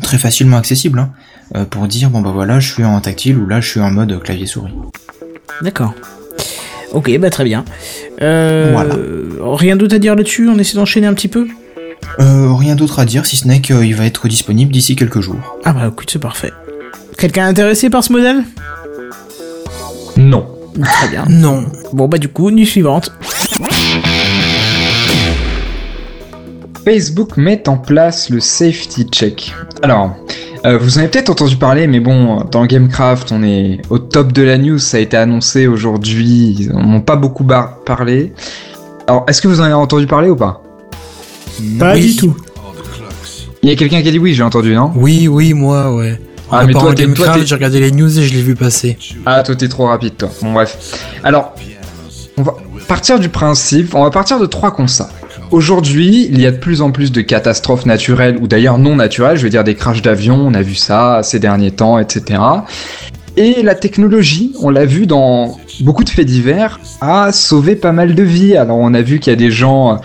très 0.02 0.18
facilement 0.18 0.57
accessible 0.57 0.98
hein, 0.99 1.11
euh, 1.56 1.66
pour 1.66 1.88
dire 1.88 2.10
bon 2.10 2.22
bah 2.22 2.32
voilà 2.34 2.60
je 2.60 2.74
suis 2.74 2.84
en 2.84 2.99
tactile 2.99 3.38
ou 3.38 3.45
là 3.48 3.61
je 3.61 3.70
suis 3.70 3.80
en 3.80 3.91
mode 3.91 4.20
clavier 4.24 4.48
souris. 4.48 4.74
D'accord. 5.61 5.94
Ok, 6.91 7.16
bah 7.20 7.30
très 7.30 7.44
bien. 7.44 7.64
Euh, 8.24 8.72
Voilà. 8.74 8.95
Rien 9.56 9.76
d'autre 9.76 9.95
à 9.95 9.99
dire 9.99 10.16
là-dessus 10.16 10.49
On 10.49 10.57
essaie 10.57 10.76
d'enchaîner 10.76 11.06
un 11.06 11.14
petit 11.14 11.28
peu? 11.28 11.48
Euh, 12.20 12.52
rien 12.56 12.76
d'autre 12.76 12.98
à 12.99 13.06
dire 13.06 13.26
si 13.28 13.38
ce 13.38 13.48
n'est 13.48 13.61
qu'il 13.61 13.95
va 13.95 14.06
être 14.06 14.28
disponible 14.28 14.72
d'ici 14.72 14.95
quelques 14.95 15.22
jours. 15.22 15.57
Ah 15.64 15.74
bah 15.74 15.90
écoute, 15.91 16.10
c'est 16.11 16.18
parfait. 16.20 16.52
Quelqu'un 17.18 17.45
intéressé 17.45 17.90
par 17.91 18.03
ce 18.03 18.11
modèle? 18.11 18.44
Non. 20.18 20.48
Très 20.82 21.08
bien. 21.10 21.26
Non. 21.30 21.66
Bon 21.94 22.08
bah 22.08 22.18
du 22.18 22.30
coup, 22.30 22.52
nuit 22.52 22.66
suivante. 22.66 23.12
Facebook 26.86 27.38
met 27.38 27.68
en 27.68 27.78
place 27.78 28.30
le 28.30 28.40
safety 28.40 29.06
check. 29.12 29.54
Alors, 29.84 30.16
euh, 30.66 30.78
vous 30.78 30.98
en 30.98 31.02
avez 31.02 31.10
peut-être 31.10 31.30
entendu 31.30 31.56
parler, 31.56 31.88
mais 31.88 32.00
bon, 32.00 32.44
dans 32.52 32.66
Gamecraft, 32.66 33.32
on 33.32 33.44
est 33.44 33.80
au 33.90 34.00
top 34.00 34.32
de 34.32 34.41
la 34.41 34.58
news, 34.58 34.80
ça 34.80 34.98
a 34.98 35.00
été 35.00 35.18
annoncé 35.18 35.68
aujourd'hui, 35.68 36.56
ils 36.60 36.72
en 36.74 36.94
ont 36.96 37.02
pas 37.02 37.16
beaucoup 37.16 37.46
parlé. 37.86 38.34
Alors, 39.08 39.26
est-ce 39.28 39.41
que 39.41 39.48
vous 39.48 39.60
en 39.62 39.64
avez 39.64 39.74
entendu 39.74 40.08
parler 40.08 40.30
ou 40.30 40.36
pas? 40.36 40.62
Pas 41.78 41.94
Oui. 41.94 42.08
du 42.12 42.16
tout. 42.16 42.36
Il 43.62 43.70
y 43.70 43.74
a 43.74 43.76
quelqu'un 43.76 44.02
qui 44.02 44.08
a 44.08 44.12
dit 44.12 44.20
oui, 44.20 44.34
j'ai 44.34 44.44
entendu, 44.44 44.74
non? 44.74 44.91
Oui, 44.96 45.28
oui, 45.28 45.54
moi, 45.54 45.94
ouais. 45.94 46.20
Ah, 46.52 46.66
mais 46.66 46.74
toi, 46.74 46.94
j'ai 46.96 47.56
regardé 47.56 47.80
les 47.80 47.92
news 47.92 48.20
et 48.20 48.24
je 48.24 48.34
l'ai 48.34 48.42
vu 48.42 48.56
passer. 48.56 48.98
Ah, 49.26 49.44
toi 49.44 49.56
t'es 49.56 49.68
trop 49.68 49.86
rapide, 49.86 50.18
toi. 50.18 50.30
Bon, 50.42 50.54
bref. 50.54 51.06
Alors, 51.24 51.54
on 52.38 52.42
va 52.42 52.56
partir 52.88 53.20
du 53.20 53.30
principe, 53.30 53.94
on 53.94 54.04
va 54.04 54.10
partir 54.10 54.40
de 54.40 54.46
trois 54.46 54.72
constats. 54.72 55.10
Aujourd'hui, 55.52 56.28
il 56.32 56.40
y 56.40 56.46
a 56.46 56.52
de 56.52 56.58
plus 56.58 56.82
en 56.82 56.92
plus 56.92 57.12
de 57.12 57.22
catastrophes 57.22 57.86
naturelles, 57.86 58.38
ou 58.40 58.48
d'ailleurs 58.48 58.78
non 58.78 58.96
naturelles, 58.96 59.38
je 59.38 59.44
veux 59.44 59.50
dire 59.50 59.64
des 59.64 59.76
crashs 59.76 60.02
d'avions, 60.02 60.38
on 60.38 60.54
a 60.54 60.62
vu 60.62 60.76
ça 60.76 61.22
ces 61.24 61.40
derniers 61.40 61.72
temps, 61.72 61.98
etc. 61.98 62.40
Et 63.36 63.64
la 63.64 63.76
technologie, 63.76 64.54
on 64.62 64.70
l'a 64.70 64.86
vu 64.86 65.08
dans 65.08 65.58
beaucoup 65.82 66.04
de 66.04 66.10
faits 66.10 66.26
divers, 66.26 66.80
a 67.02 67.32
sauvé 67.32 67.76
pas 67.76 67.92
mal 67.92 68.16
de 68.16 68.24
vies. 68.24 68.58
Alors 68.58 68.78
on 68.78 68.94
a 68.94 69.02
vu 69.02 69.20
qu'il 69.20 69.32
y 69.32 69.34
a 69.34 69.38
des 69.38 69.52
gens 69.52 70.02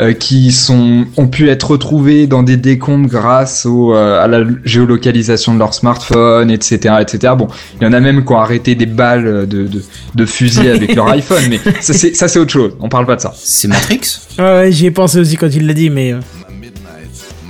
euh, 0.00 0.12
qui 0.12 0.52
sont, 0.52 1.06
ont 1.16 1.26
pu 1.26 1.48
être 1.50 1.70
retrouvés 1.72 2.26
dans 2.26 2.42
des 2.42 2.56
décombres 2.56 3.08
grâce 3.08 3.66
au, 3.66 3.94
euh, 3.94 4.22
à 4.22 4.26
la 4.28 4.44
géolocalisation 4.64 5.54
de 5.54 5.58
leur 5.58 5.74
smartphone, 5.74 6.50
etc., 6.50 6.94
etc. 7.00 7.34
Bon, 7.36 7.48
il 7.80 7.84
y 7.84 7.86
en 7.86 7.92
a 7.92 8.00
même 8.00 8.24
qui 8.24 8.32
ont 8.32 8.38
arrêté 8.38 8.74
des 8.74 8.86
balles 8.86 9.46
de, 9.48 9.66
de, 9.66 9.82
de 10.14 10.26
fusil 10.26 10.68
avec 10.68 10.94
leur 10.94 11.08
iPhone, 11.10 11.42
mais 11.50 11.58
ça 11.80 11.92
c'est, 11.92 12.14
ça 12.14 12.28
c'est 12.28 12.38
autre 12.38 12.52
chose. 12.52 12.72
On 12.80 12.88
parle 12.88 13.06
pas 13.06 13.16
de 13.16 13.20
ça. 13.20 13.32
C'est 13.36 13.68
Matrix? 13.68 14.00
Ouais, 14.38 14.68
j'y 14.70 14.86
ai 14.86 14.90
pensé 14.90 15.18
aussi 15.18 15.36
quand 15.36 15.48
il 15.54 15.66
l'a 15.66 15.74
dit, 15.74 15.90
mais. 15.90 16.12
euh, 16.12 16.20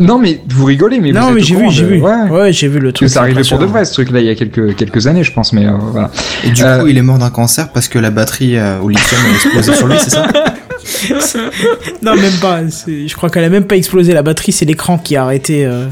Non, 0.01 0.19
mais 0.19 0.41
vous 0.49 0.65
rigolez, 0.65 1.01
mais 1.01 1.11
non, 1.13 1.29
vous 1.29 1.35
mais 1.35 1.41
j'ai 1.41 1.57
vu, 1.57 1.67
j'ai 1.71 1.85
vu. 1.85 2.01
Ouais. 2.01 2.31
Ouais, 2.31 2.53
j'ai 2.53 2.69
vu 2.69 2.79
le 2.79 2.93
truc. 2.93 3.09
ça 3.09 3.21
arrivait 3.21 3.43
pour 3.43 3.59
de 3.59 3.67
vrai 3.67 3.85
ce 3.85 3.93
truc-là 3.95 4.21
il 4.21 4.27
y 4.27 4.31
a 4.31 4.35
quelques 4.37 4.77
quelques 4.77 5.07
années, 5.09 5.25
je 5.25 5.33
pense, 5.33 5.53
mais 5.53 5.67
euh, 5.67 5.73
voilà. 5.93 6.11
Et 6.45 6.51
du 6.51 6.63
Euh, 6.63 6.81
coup 6.83 6.87
il 6.87 6.97
est 6.97 7.03
mort 7.03 7.19
d'un 7.19 7.31
cancer 7.31 7.71
parce 7.73 7.89
que 7.89 7.99
la 7.99 8.11
batterie 8.11 8.57
euh, 8.57 8.79
au 8.81 8.89
lithium 8.89 9.21
a 9.27 9.35
explosé 9.35 9.75
sur 9.75 9.89
lui, 9.89 9.97
c'est 9.99 10.11
ça? 10.11 10.27
Non, 12.03 12.15
même 12.17 12.33
pas. 12.41 12.61
Je 12.67 13.13
crois 13.15 13.31
qu'elle 13.31 13.45
a 13.45 13.49
même 13.49 13.67
pas 13.67 13.77
explosé 13.77 14.13
la 14.15 14.23
batterie, 14.23 14.53
c'est 14.53 14.65
l'écran 14.65 14.99
qui 14.99 15.17
a 15.17 15.23
arrêté. 15.25 15.67
euh. 15.67 15.87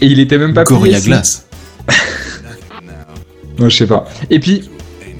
Et 0.00 0.06
il 0.06 0.20
était 0.20 0.38
même 0.38 0.54
pas 0.54 0.64
Gorilla. 0.64 1.00
Glass. 1.00 1.46
Ouais, 3.58 3.68
je 3.70 3.76
sais 3.76 3.86
pas. 3.86 4.06
Et 4.30 4.38
puis, 4.38 4.68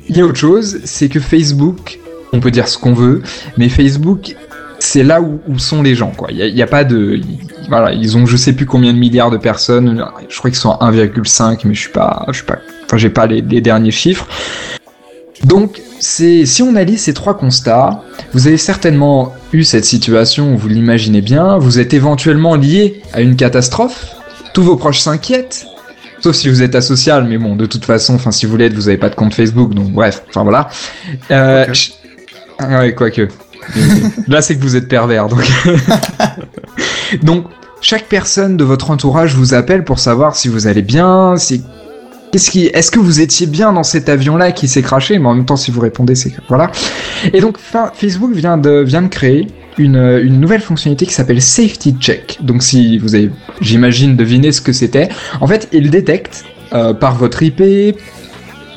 il 0.09 0.17
y 0.17 0.21
a 0.21 0.25
autre 0.25 0.39
chose, 0.39 0.81
c'est 0.85 1.09
que 1.09 1.21
Facebook, 1.21 1.99
on 2.33 2.41
peut 2.41 2.51
dire 2.51 2.69
ce 2.69 2.79
qu'on 2.79 2.93
veut, 2.93 3.23
mais 3.57 3.69
Facebook, 3.69 4.37
c'est 4.79 5.03
là 5.03 5.21
où, 5.23 5.41
où 5.49 5.59
sont 5.59 5.83
les 5.83 5.95
gens, 5.95 6.11
quoi. 6.17 6.29
Il 6.31 6.39
y 6.39 6.63
a, 6.63 6.67
pas 6.67 6.85
de, 6.85 7.15
il- 7.17 7.39
voilà, 7.69 7.93
ils 7.93 8.17
ont 8.17 8.27
je 8.27 8.37
sais 8.37 8.53
plus 8.53 8.67
combien 8.67 8.93
de 8.93 8.99
milliards 8.99 9.31
de 9.31 9.39
personnes. 9.39 10.05
Je 10.29 10.39
crois 10.39 10.51
qu'ils 10.51 10.59
sont 10.61 10.73
à 10.73 10.91
1,5, 10.93 11.61
mais 11.65 11.75
je 11.75 11.81
suis 11.81 11.91
pas, 11.91 12.25
je 12.29 12.35
suis 12.35 12.45
pas, 12.45 12.59
enfin, 12.85 12.97
j'ai 12.99 13.11
pas 13.11 13.27
les, 13.27 13.41
les 13.41 13.61
derniers 13.61 13.91
chiffres. 13.91 14.29
Donc, 15.45 15.83
si 15.99 16.63
on 16.63 16.77
allie 16.77 16.99
ces 16.99 17.15
trois 17.15 17.37
constats, 17.37 18.03
vous 18.33 18.47
avez 18.47 18.57
certainement 18.57 19.35
eu 19.53 19.65
cette 19.65 19.85
situation 19.85 20.57
vous 20.57 20.69
l'imaginez 20.69 21.21
bien, 21.21 21.59
vous 21.59 21.79
êtes 21.79 21.95
éventuellement 21.95 22.55
lié 22.55 23.03
à 23.13 23.21
une 23.21 23.37
catastrophe, 23.37 24.17
tous 24.53 24.63
vos 24.63 24.77
proches 24.77 25.01
s'inquiètent, 25.01 25.67
Sauf 26.21 26.35
si 26.35 26.49
vous 26.49 26.63
êtes 26.63 26.75
asocial, 26.75 27.25
mais 27.25 27.39
bon, 27.39 27.57
de 27.57 27.67
toute 27.67 27.85
façon, 27.85 28.15
enfin, 28.15 28.33
si 28.33 28.47
vous 28.47 28.57
l'êtes, 28.57 28.73
vous 28.73 28.89
avez 28.89 28.97
pas 28.97 29.11
de 29.11 29.15
compte 29.15 29.35
Facebook, 29.35 29.75
donc 29.75 29.93
bref, 29.93 30.23
enfin 30.29 30.43
voilà. 30.43 30.69
Euh, 31.31 31.67
Ah 32.59 32.81
ouais, 32.81 32.95
quoique. 32.95 33.29
Là, 34.29 34.43
c'est 34.43 34.57
que 34.57 34.63
vous 34.63 34.77
êtes 34.77 34.89
pervers, 34.89 35.29
donc. 35.29 35.45
donc, 37.23 37.47
chaque 37.81 38.07
personne 38.07 38.57
de 38.57 38.65
votre 38.65 38.91
entourage 38.91 39.35
vous 39.35 39.55
appelle 39.55 39.85
pour 39.85 39.99
savoir 39.99 40.35
si 40.37 40.49
vous 40.49 40.67
allez 40.67 40.83
bien, 40.83 41.37
si. 41.37 41.63
Est-ce 42.37 42.91
que 42.91 42.99
vous 42.99 43.21
étiez 43.21 43.47
bien 43.47 43.73
dans 43.73 43.83
cet 43.83 44.09
avion-là 44.09 44.53
qui 44.53 44.69
s'est 44.69 44.83
craché? 44.83 45.19
Mais 45.19 45.27
en 45.27 45.35
même 45.35 45.45
temps, 45.47 45.57
si 45.57 45.71
vous 45.71 45.81
répondez, 45.81 46.15
c'est 46.15 46.31
que 46.31 46.41
voilà. 46.49 46.71
Et 47.33 47.41
donc, 47.41 47.59
fa- 47.59 47.93
Facebook 47.95 48.33
vient 48.33 48.59
de 48.59 48.85
créer 49.09 49.47
une, 49.79 49.97
une 50.23 50.41
nouvelle 50.41 50.61
fonctionnalité 50.61 51.07
qui 51.07 51.13
s'appelle 51.15 51.43
Safety 51.43 51.97
Check. 52.01 52.39
Donc, 52.43 52.63
si 52.63 52.99
vous 52.99 53.15
avez, 53.15 53.31
j'imagine, 53.61 54.17
deviné 54.17 54.53
ce 54.53 54.61
que 54.61 54.73
c'était, 54.73 55.09
en 55.41 55.47
fait, 55.47 55.69
il 55.73 55.91
détecte 55.91 56.45
euh, 56.73 56.95
par 56.95 57.17
votre 57.17 57.43
IP, 57.43 57.63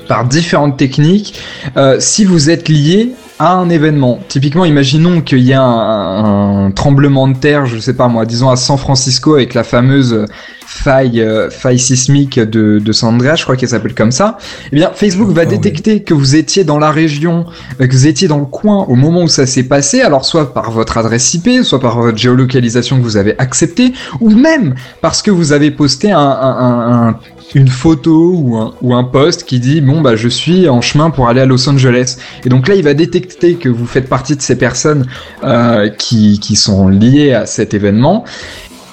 par 0.08 0.26
différentes 0.26 0.78
techniques, 0.78 1.40
euh, 1.78 1.98
si 2.00 2.26
vous 2.26 2.50
êtes 2.50 2.68
lié 2.70 3.12
à 3.40 3.54
un 3.54 3.70
événement. 3.70 4.20
Typiquement, 4.28 4.66
imaginons 4.66 5.22
qu'il 5.22 5.40
y 5.40 5.54
a 5.54 5.62
un, 5.62 6.66
un 6.66 6.72
tremblement 6.72 7.28
de 7.28 7.38
terre, 7.38 7.66
je 7.66 7.80
sais 7.80 7.94
pas 7.94 8.08
moi, 8.10 8.26
disons 8.26 8.50
à 8.50 8.56
San 8.58 8.78
Francisco 8.78 9.36
avec 9.36 9.54
la 9.54 9.64
fameuse 9.64 10.26
faille, 10.68 11.22
euh, 11.22 11.50
faille 11.50 11.80
sismique 11.80 12.38
de, 12.40 12.80
de 12.80 12.92
San 12.92 13.16
Andreas, 13.16 13.38
je 13.38 13.44
crois 13.44 13.56
qu'elle 13.56 13.70
s'appelle 13.70 13.96
comme 13.96 14.12
ça. 14.12 14.38
Eh 14.72 14.76
bien, 14.76 14.92
Facebook 14.94 15.30
va 15.30 15.42
Ah 15.42 15.46
oui. 15.50 15.58
détecter 15.58 16.04
que 16.04 16.14
vous 16.14 16.36
étiez 16.36 16.64
dans 16.64 16.78
la 16.80 16.92
région, 16.92 17.46
euh, 17.82 17.88
que 17.88 17.92
vous 17.94 18.08
étiez 18.08 18.28
dans 18.28 18.38
le 18.38 18.46
coin 18.46 18.86
au 18.88 18.96
moment 18.96 19.24
où 19.24 19.28
ça 19.28 19.46
s'est 19.48 19.64
passé, 19.64 20.02
alors 20.02 20.26
soit 20.26 20.54
par 20.54 20.70
votre 20.72 20.98
adresse 20.98 21.34
IP, 21.34 21.64
soit 21.64 21.80
par 21.80 21.98
votre 22.00 22.18
géolocalisation 22.18 22.98
que 22.98 23.04
vous 23.04 23.18
avez 23.18 23.36
acceptée, 23.40 23.94
ou 24.20 24.30
même 24.32 24.76
parce 25.02 25.22
que 25.22 25.32
vous 25.32 25.54
avez 25.54 25.72
posté 25.72 26.12
un, 26.12 26.20
un- 26.20 26.58
un- 26.58 27.08
un- 27.08 27.20
une 27.56 27.68
photo 27.68 28.34
ou 28.82 28.94
un, 28.94 29.04
post 29.04 29.44
qui 29.44 29.60
dit 29.60 29.82
bon 29.82 30.02
bah 30.02 30.16
je 30.16 30.28
suis 30.28 30.70
en 30.70 30.82
chemin 30.82 31.10
pour 31.10 31.28
aller 31.30 31.42
à 31.42 31.46
Los 31.46 31.68
Angeles. 31.68 32.18
Et 32.46 32.50
donc 32.50 32.68
là 32.68 32.76
il 32.76 32.84
va 32.84 32.94
détecter 32.94 33.56
que 33.56 33.70
vous 33.70 33.86
faites 33.86 34.08
partie 34.08 34.36
de 34.36 34.42
ces 34.42 34.58
personnes 34.58 35.08
euh, 35.44 35.90
qui, 35.90 36.38
sont 36.56 36.88
liées 36.88 37.34
à 37.34 37.46
cet 37.46 37.74
événement. 37.74 38.26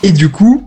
Et 0.03 0.13
du 0.13 0.31
coup 0.31 0.63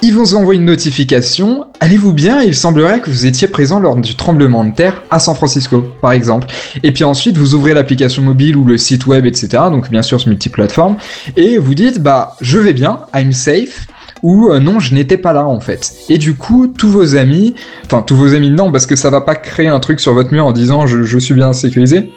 ils 0.00 0.14
vous 0.14 0.36
envoyer 0.36 0.60
une 0.60 0.66
notification. 0.66 1.66
Allez-vous 1.80 2.12
bien? 2.12 2.40
Il 2.42 2.54
semblerait 2.54 3.00
que 3.00 3.10
vous 3.10 3.26
étiez 3.26 3.48
présent 3.48 3.80
lors 3.80 3.96
du 3.96 4.14
tremblement 4.14 4.64
de 4.64 4.72
terre 4.72 5.02
à 5.10 5.18
San 5.18 5.34
Francisco 5.34 5.84
par 6.00 6.12
exemple. 6.12 6.46
Et 6.84 6.92
puis 6.92 7.02
ensuite 7.02 7.36
vous 7.36 7.54
ouvrez 7.54 7.74
l'application 7.74 8.22
mobile 8.22 8.56
ou 8.56 8.64
le 8.64 8.78
site 8.78 9.06
web 9.06 9.26
etc 9.26 9.64
donc 9.70 9.90
bien 9.90 10.02
sûr 10.02 10.20
ce 10.20 10.28
multiplateforme. 10.28 10.96
Et 11.36 11.58
vous 11.58 11.74
dites 11.74 12.00
bah 12.00 12.36
je 12.40 12.58
vais 12.58 12.72
bien 12.72 13.00
I'm 13.14 13.32
safe 13.32 13.88
ou 14.22 14.50
euh, 14.50 14.60
non 14.60 14.80
je 14.80 14.94
n'étais 14.94 15.16
pas 15.16 15.32
là 15.32 15.46
en 15.46 15.60
fait 15.60 15.94
et 16.08 16.18
du 16.18 16.34
coup 16.34 16.66
tous 16.66 16.88
vos 16.88 17.16
amis 17.16 17.54
enfin 17.84 18.02
tous 18.02 18.16
vos 18.16 18.34
amis 18.34 18.50
non 18.50 18.72
parce 18.72 18.86
que 18.86 18.96
ça 18.96 19.10
va 19.10 19.20
pas 19.20 19.34
créer 19.34 19.68
un 19.68 19.80
truc 19.80 20.00
sur 20.00 20.14
votre 20.14 20.32
mur 20.32 20.46
en 20.46 20.52
disant 20.52 20.86
je, 20.86 21.02
je 21.02 21.18
suis 21.18 21.34
bien 21.34 21.52
sécurisé 21.52 22.10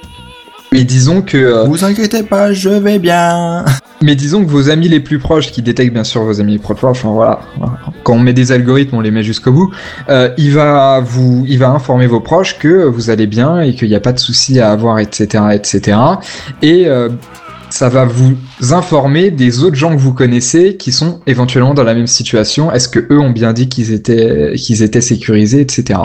mais 0.73 0.85
disons 0.85 1.21
que 1.21 1.37
euh, 1.37 1.63
Vous 1.65 1.83
inquiétez 1.83 2.23
pas, 2.23 2.53
je 2.53 2.69
vais 2.69 2.97
bien. 2.97 3.65
mais 4.01 4.15
disons 4.15 4.45
que 4.45 4.49
vos 4.49 4.69
amis 4.69 4.87
les 4.87 5.01
plus 5.01 5.19
proches, 5.19 5.51
qui 5.51 5.61
détectent 5.61 5.93
bien 5.93 6.05
sûr 6.05 6.23
vos 6.23 6.39
amis 6.39 6.53
les 6.53 6.59
plus 6.59 6.75
proches, 6.75 6.99
enfin 6.99 7.11
voilà, 7.11 7.41
quand 8.03 8.13
on 8.13 8.19
met 8.19 8.31
des 8.31 8.53
algorithmes, 8.53 8.95
on 8.95 9.01
les 9.01 9.11
met 9.11 9.21
jusqu'au 9.21 9.51
bout, 9.51 9.73
euh, 10.07 10.29
il 10.37 10.53
va 10.53 11.01
vous, 11.01 11.43
il 11.45 11.59
va 11.59 11.71
informer 11.71 12.07
vos 12.07 12.21
proches 12.21 12.57
que 12.57 12.85
vous 12.85 13.09
allez 13.09 13.27
bien 13.27 13.59
et 13.59 13.75
qu'il 13.75 13.89
n'y 13.89 13.95
a 13.95 13.99
pas 13.99 14.13
de 14.13 14.19
souci 14.19 14.61
à 14.61 14.71
avoir, 14.71 14.99
etc., 14.99 15.43
etc. 15.51 15.97
Et 16.61 16.87
euh, 16.87 17.09
ça 17.71 17.89
va 17.89 18.05
vous 18.05 18.35
informer 18.71 19.31
des 19.31 19.63
autres 19.63 19.75
gens 19.75 19.95
que 19.95 19.99
vous 19.99 20.13
connaissez 20.13 20.77
qui 20.77 20.91
sont 20.91 21.21
éventuellement 21.25 21.73
dans 21.73 21.83
la 21.83 21.93
même 21.93 22.07
situation. 22.07 22.71
Est-ce 22.71 22.89
que 22.89 22.99
eux 23.11 23.19
ont 23.19 23.31
bien 23.31 23.53
dit 23.53 23.69
qu'ils 23.69 23.91
étaient, 23.93 24.53
qu'ils 24.55 24.83
étaient 24.83 25.01
sécurisés, 25.01 25.61
etc. 25.61 25.99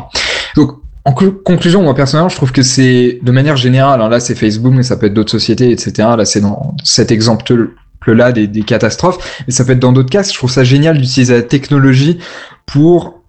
Donc 0.55 0.73
en 1.05 1.13
cl- 1.13 1.35
conclusion, 1.43 1.83
moi 1.83 1.95
personnellement, 1.95 2.29
je 2.29 2.37
trouve 2.37 2.53
que 2.53 2.63
c'est 2.63 3.19
de 3.23 3.31
manière 3.33 3.57
générale. 3.57 4.01
hein, 4.01 4.09
là, 4.09 4.19
c'est 4.21 4.35
Facebook, 4.35 4.73
mais 4.75 4.83
ça 4.83 4.97
peut 4.97 5.07
être 5.07 5.15
d'autres 5.15 5.31
sociétés, 5.31 5.71
etc. 5.71 5.93
Là, 6.17 6.25
c'est 6.25 6.41
dans 6.41 6.75
cet 6.83 7.11
exemple-là 7.13 8.33
des, 8.33 8.47
des 8.49 8.63
catastrophes, 8.63 9.43
mais 9.47 9.53
ça 9.53 9.65
peut 9.65 9.73
être 9.73 9.79
dans 9.79 9.93
d'autres 9.93 10.11
cas. 10.11 10.23
Je 10.23 10.33
trouve 10.35 10.51
ça 10.51 10.65
génial 10.65 10.99
d'utiliser 10.99 11.35
la 11.35 11.43
technologie 11.43 12.19
pour 12.65 13.23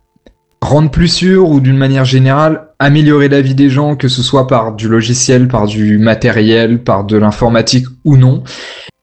rendre 0.62 0.90
plus 0.90 1.08
sûr 1.08 1.50
ou 1.50 1.60
d'une 1.60 1.78
manière 1.78 2.06
générale 2.06 2.68
améliorer 2.80 3.30
la 3.30 3.42
vie 3.42 3.56
des 3.56 3.70
gens, 3.70 3.96
que 3.96 4.08
ce 4.08 4.22
soit 4.22 4.48
par 4.48 4.74
du 4.74 4.88
logiciel, 4.88 5.48
par 5.48 5.66
du 5.66 5.98
matériel, 5.98 6.84
par 6.84 7.04
de 7.04 7.18
l'informatique 7.18 7.86
ou 8.06 8.18
non. 8.18 8.44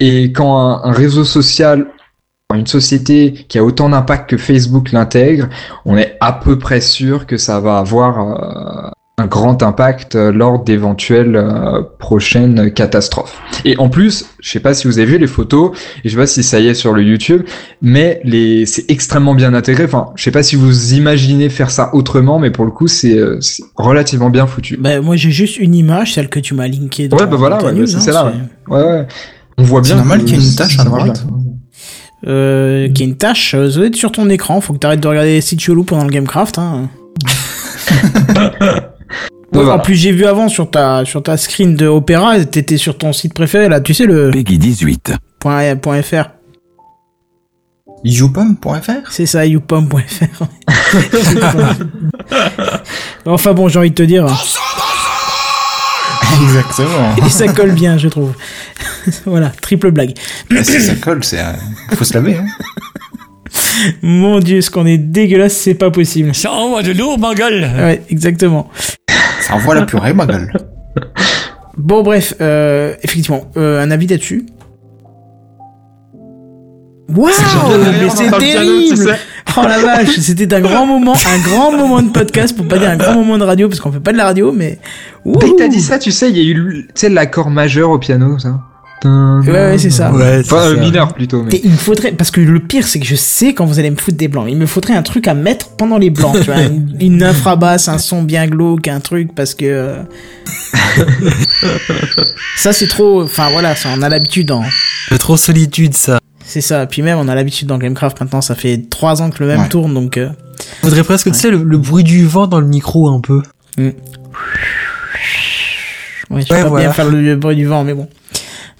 Et 0.00 0.32
quand 0.32 0.58
un, 0.58 0.92
réseau 0.92 1.24
social, 1.24 1.86
une 2.54 2.66
société 2.66 3.32
qui 3.48 3.58
a 3.58 3.64
autant 3.64 3.88
d'impact 3.88 4.30
que 4.30 4.36
Facebook 4.36 4.92
l'intègre, 4.92 5.48
on 5.84 5.96
est 5.96 6.16
à 6.20 6.32
peu 6.32 6.58
près 6.58 6.80
sûr 6.80 7.26
que 7.26 7.36
ça 7.36 7.60
va 7.60 7.78
avoir 7.78 8.20
euh, 8.20 8.90
un 9.16 9.26
grand 9.26 9.62
impact 9.62 10.16
euh, 10.16 10.32
lors 10.32 10.64
d'éventuelles 10.64 11.36
euh, 11.36 11.82
prochaines 12.00 12.72
catastrophes. 12.72 13.40
Et 13.64 13.76
en 13.78 13.88
plus, 13.88 14.26
je 14.40 14.50
sais 14.50 14.58
pas 14.58 14.74
si 14.74 14.88
vous 14.88 14.98
avez 14.98 15.06
vu 15.06 15.18
les 15.18 15.28
photos, 15.28 15.70
et 16.04 16.08
je 16.08 16.10
sais 16.10 16.16
pas 16.16 16.26
si 16.26 16.42
ça 16.42 16.58
y 16.58 16.66
est 16.66 16.74
sur 16.74 16.92
le 16.92 17.02
YouTube, 17.04 17.42
mais 17.80 18.20
les 18.24 18.66
c'est 18.66 18.90
extrêmement 18.90 19.34
bien 19.36 19.54
intégré. 19.54 19.84
Enfin, 19.84 20.08
je 20.16 20.24
sais 20.24 20.32
pas 20.32 20.42
si 20.42 20.56
vous 20.56 20.94
imaginez 20.94 21.48
faire 21.48 21.70
ça 21.70 21.94
autrement, 21.94 22.40
mais 22.40 22.50
pour 22.50 22.64
le 22.64 22.72
coup, 22.72 22.88
c'est 22.88 23.16
euh, 23.16 23.40
c'est 23.40 23.62
relativement 23.76 24.30
bien 24.30 24.48
foutu. 24.48 24.76
Bah, 24.78 25.00
moi, 25.00 25.14
j'ai 25.14 25.30
juste 25.30 25.58
une 25.58 25.76
image, 25.76 26.14
celle 26.14 26.28
que 26.28 26.40
tu 26.40 26.54
m'as 26.54 26.66
linkée 26.66 27.06
dans 27.06 27.16
Ouais, 27.16 27.26
bah 27.26 27.36
voilà, 27.36 27.62
ouais, 27.62 27.86
c'est 27.86 27.96
hein, 27.96 28.00
celle-là, 28.00 28.32
c'est- 28.66 28.72
Ouais, 28.72 28.82
ouais. 28.82 29.06
On 29.58 29.62
voit 29.62 29.80
bien. 29.80 29.90
C'est 29.90 29.96
normal 29.96 30.24
qu'il 30.24 30.30
y 30.30 30.32
ait 30.40 30.42
une 30.44 30.50
ça 30.50 30.64
tache 30.64 30.80
à 30.80 30.84
droite. 30.84 31.24
Euh, 32.26 32.88
qui 32.88 33.02
est 33.02 33.06
une 33.06 33.16
tâche, 33.16 33.54
euh, 33.54 33.70
ça 33.70 33.76
doit 33.78 33.86
être 33.86 33.96
sur 33.96 34.10
ton 34.10 34.28
écran, 34.28 34.60
faut 34.60 34.72
que 34.72 34.78
t'arrêtes 34.78 35.00
de 35.00 35.06
regarder 35.06 35.34
les 35.34 35.40
sites 35.40 35.60
chelous 35.60 35.84
pendant 35.84 36.04
le 36.04 36.10
Gamecraft, 36.10 36.58
hein. 36.58 36.88
Ouais, 39.54 39.70
En 39.70 39.78
plus, 39.78 39.94
j'ai 39.94 40.10
vu 40.10 40.24
avant 40.24 40.48
sur 40.48 40.68
ta, 40.70 41.04
sur 41.04 41.22
ta 41.22 41.36
screen 41.36 41.76
de 41.76 41.86
Opéra, 41.86 42.44
t'étais 42.44 42.76
sur 42.76 42.98
ton 42.98 43.12
site 43.12 43.34
préféré, 43.34 43.68
là, 43.68 43.80
tu 43.80 43.94
sais, 43.94 44.06
le 44.06 44.32
Peggy 44.32 44.58
18. 44.58 45.12
point, 45.38 45.76
point 45.76 46.02
.fr. 46.02 46.30
Youpom.fr 48.04 49.10
C'est 49.10 49.26
ça, 49.26 49.46
youpom.fr. 49.46 50.44
enfin 53.26 53.52
bon, 53.54 53.68
j'ai 53.68 53.78
envie 53.78 53.90
de 53.90 53.94
te 53.94 54.02
dire. 54.02 54.26
Exactement. 56.42 57.14
Et 57.24 57.30
ça 57.30 57.46
colle 57.48 57.72
bien, 57.72 57.96
je 57.96 58.08
trouve. 58.08 58.32
voilà, 59.24 59.50
triple 59.60 59.90
blague. 59.90 60.12
Bah, 60.50 60.64
si 60.64 60.80
ça 60.80 60.94
colle, 60.96 61.24
c'est, 61.24 61.38
euh, 61.38 61.52
faut 61.94 62.04
se 62.04 62.12
laver. 62.12 62.36
Hein. 62.36 62.46
Mon 64.02 64.40
dieu, 64.40 64.60
ce 64.60 64.70
qu'on 64.70 64.84
est 64.84 64.98
dégueulasse, 64.98 65.56
c'est 65.56 65.74
pas 65.74 65.90
possible. 65.90 66.34
Ça 66.34 66.52
envoie 66.52 66.82
de 66.82 66.92
lourd, 66.92 67.18
ma 67.18 67.34
gueule. 67.34 67.70
Ouais, 67.76 68.02
exactement. 68.10 68.68
Ça 69.46 69.56
envoie 69.56 69.74
la 69.74 69.82
purée, 69.82 70.14
ma 70.14 70.24
gueule. 70.24 70.50
Bon, 71.76 72.02
bref, 72.02 72.34
euh, 72.40 72.94
effectivement, 73.02 73.50
euh, 73.56 73.82
un 73.82 73.90
avis 73.90 74.06
là-dessus. 74.06 74.46
Waouh, 77.14 77.28
mais 78.00 78.08
c'est 78.08 78.30
terrible! 78.30 79.16
Oh 79.56 79.62
la 79.62 79.78
vache, 79.78 80.18
c'était 80.18 80.52
un 80.54 80.60
grand 80.60 80.86
moment, 80.86 81.12
un 81.12 81.38
grand 81.38 81.70
moment 81.70 82.00
de 82.00 82.10
podcast, 82.10 82.56
pour 82.56 82.66
pas 82.66 82.78
dire 82.78 82.88
un 82.88 82.96
grand 82.96 83.14
moment 83.14 83.36
de 83.36 83.44
radio, 83.44 83.68
parce 83.68 83.80
qu'on 83.80 83.92
fait 83.92 84.00
pas 84.00 84.12
de 84.12 84.16
la 84.16 84.24
radio, 84.24 84.50
mais. 84.50 84.78
Dès 85.26 85.50
que 85.50 85.56
t'as 85.58 85.66
Ouh. 85.66 85.68
dit 85.68 85.82
ça, 85.82 85.98
tu 85.98 86.10
sais, 86.10 86.30
il 86.30 86.38
y 86.38 86.40
a 86.40 86.44
eu, 86.44 86.86
tu 86.86 86.92
sais, 86.94 87.08
l'accord 87.10 87.50
majeur 87.50 87.90
au 87.90 87.98
piano, 87.98 88.38
ça. 88.38 88.60
Ouais, 89.04 89.50
ouais, 89.50 89.78
c'est 89.78 89.90
ça. 89.90 90.10
Ouais, 90.12 90.40
Enfin, 90.40 90.56
euh, 90.56 90.74
ça. 90.76 90.80
mineur 90.80 91.12
plutôt, 91.12 91.42
mais. 91.42 91.54
Et 91.56 91.60
il 91.66 91.72
me 91.72 91.76
faudrait, 91.76 92.12
parce 92.12 92.30
que 92.30 92.40
le 92.40 92.60
pire, 92.60 92.86
c'est 92.86 92.98
que 93.00 93.06
je 93.06 93.16
sais 93.16 93.52
quand 93.52 93.66
vous 93.66 93.78
allez 93.78 93.90
me 93.90 93.96
foutre 93.96 94.16
des 94.16 94.28
blancs. 94.28 94.46
Il 94.48 94.56
me 94.56 94.64
faudrait 94.66 94.94
un 94.94 95.02
truc 95.02 95.28
à 95.28 95.34
mettre 95.34 95.70
pendant 95.76 95.98
les 95.98 96.08
blancs, 96.10 96.36
tu 96.38 96.44
vois. 96.50 96.62
Une, 96.62 96.96
une 97.00 97.22
infrabasse, 97.22 97.88
un 97.88 97.98
son 97.98 98.22
bien 98.22 98.46
glauque, 98.46 98.88
un 98.88 99.00
truc, 99.00 99.34
parce 99.34 99.54
que. 99.54 99.64
euh, 99.66 100.02
ça, 102.56 102.72
c'est 102.72 102.86
trop. 102.88 103.22
Enfin, 103.24 103.50
voilà, 103.50 103.74
ça, 103.76 103.90
on 103.94 104.00
a 104.02 104.08
l'habitude 104.08 104.50
en. 104.50 104.62
C'est 105.10 105.18
trop 105.18 105.36
solitude, 105.36 105.92
ça. 105.94 106.18
C'est 106.46 106.60
ça. 106.60 106.86
Puis 106.86 107.02
même, 107.02 107.18
on 107.18 107.28
a 107.28 107.34
l'habitude 107.34 107.68
dans 107.68 107.78
Gamecraft 107.78 108.20
maintenant, 108.20 108.40
ça 108.40 108.54
fait 108.54 108.80
trois 108.90 109.20
ans 109.22 109.30
que 109.30 109.42
le 109.42 109.48
même 109.48 109.60
Ouais. 109.62 109.68
tourne, 109.68 109.92
donc. 109.94 110.16
euh, 110.18 110.28
Faudrait 110.82 111.02
presque, 111.04 111.30
tu 111.32 111.38
sais, 111.38 111.50
le, 111.50 111.62
le 111.62 111.78
bruit 111.78 112.04
du 112.04 112.24
vent 112.26 112.46
dans 112.46 112.60
le 112.60 112.66
micro 112.66 113.08
un 113.10 113.20
peu. 113.20 113.42
Ouais, 113.78 113.94
je 116.30 116.46
peux 116.48 116.54
Ouais, 116.54 116.62
pas 116.62 116.68
voilà. 116.68 116.86
bien 116.86 116.92
faire 116.92 117.08
le 117.10 117.36
bruit 117.36 117.56
du 117.56 117.66
vent, 117.66 117.84
mais 117.84 117.94
bon. 117.94 118.08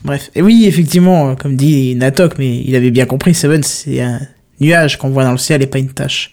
Bref. 0.04 0.30
Et 0.34 0.42
oui, 0.42 0.64
effectivement, 0.66 1.30
euh, 1.30 1.34
comme 1.34 1.56
dit 1.56 1.94
Natok, 1.94 2.38
mais 2.38 2.62
il 2.64 2.76
avait 2.76 2.90
bien 2.90 3.06
compris, 3.06 3.34
Seven, 3.34 3.62
c'est 3.62 4.00
un 4.00 4.20
nuage 4.60 4.98
qu'on 4.98 5.10
voit 5.10 5.24
dans 5.24 5.32
le 5.32 5.38
ciel 5.38 5.62
et 5.62 5.66
pas 5.66 5.78
une 5.78 5.88
tache. 5.88 6.32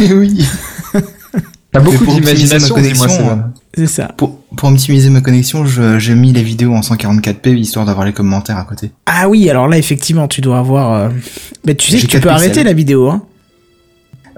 Mais 0.00 0.12
oui. 0.12 0.46
T'as 1.72 1.80
beaucoup 1.80 2.04
d'imagination, 2.04 2.76
ma 2.76 2.82
dis-moi 2.82 3.08
euh, 3.08 3.36
C'est 3.74 3.86
ça. 3.86 4.08
Pour, 4.16 4.38
pour 4.56 4.68
optimiser 4.68 5.08
ma 5.08 5.22
connexion, 5.22 5.64
j'ai 5.98 6.14
mis 6.14 6.32
les 6.32 6.42
vidéos 6.42 6.74
en 6.74 6.80
144p 6.80 7.56
histoire 7.56 7.86
d'avoir 7.86 8.04
les 8.04 8.12
commentaires 8.12 8.58
à 8.58 8.64
côté. 8.64 8.90
Ah 9.06 9.28
oui, 9.28 9.48
alors 9.48 9.68
là, 9.68 9.78
effectivement, 9.78 10.28
tu 10.28 10.42
dois 10.42 10.58
avoir. 10.58 10.92
euh, 10.92 11.08
Mais 11.66 11.74
tu 11.74 11.90
sais 11.90 12.06
que 12.06 12.06
tu 12.06 12.20
peux 12.20 12.28
arrêter 12.28 12.62
la 12.62 12.74
vidéo, 12.74 13.08
hein. 13.08 13.22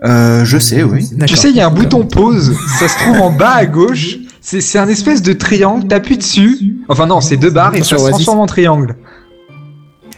Euh, 0.05 0.45
je 0.45 0.59
sais, 0.59 0.83
oui. 0.83 1.09
Tu 1.27 1.37
sais, 1.37 1.51
il 1.51 1.57
y 1.57 1.61
a 1.61 1.67
un 1.67 1.71
bouton 1.71 2.05
pause, 2.05 2.55
ça 2.79 2.89
se 2.89 2.99
trouve 2.99 3.21
en 3.21 3.31
bas 3.31 3.55
à 3.55 3.67
gauche. 3.67 4.19
C'est 4.47 4.61
c'est 4.61 4.79
un 4.79 4.89
espèce 4.89 5.23
de 5.23 5.33
triangle, 5.33 5.89
t'appuies 5.89 6.19
dessus. 6.19 6.77
Enfin 6.91 7.07
non, 7.07 7.23
c'est 7.23 7.39
deux 7.39 7.49
barres 7.49 7.75
et 7.77 7.83
ça 7.83 7.97
se 7.97 8.11
transforme 8.11 8.41
en 8.41 8.47
triangle. 8.47 8.97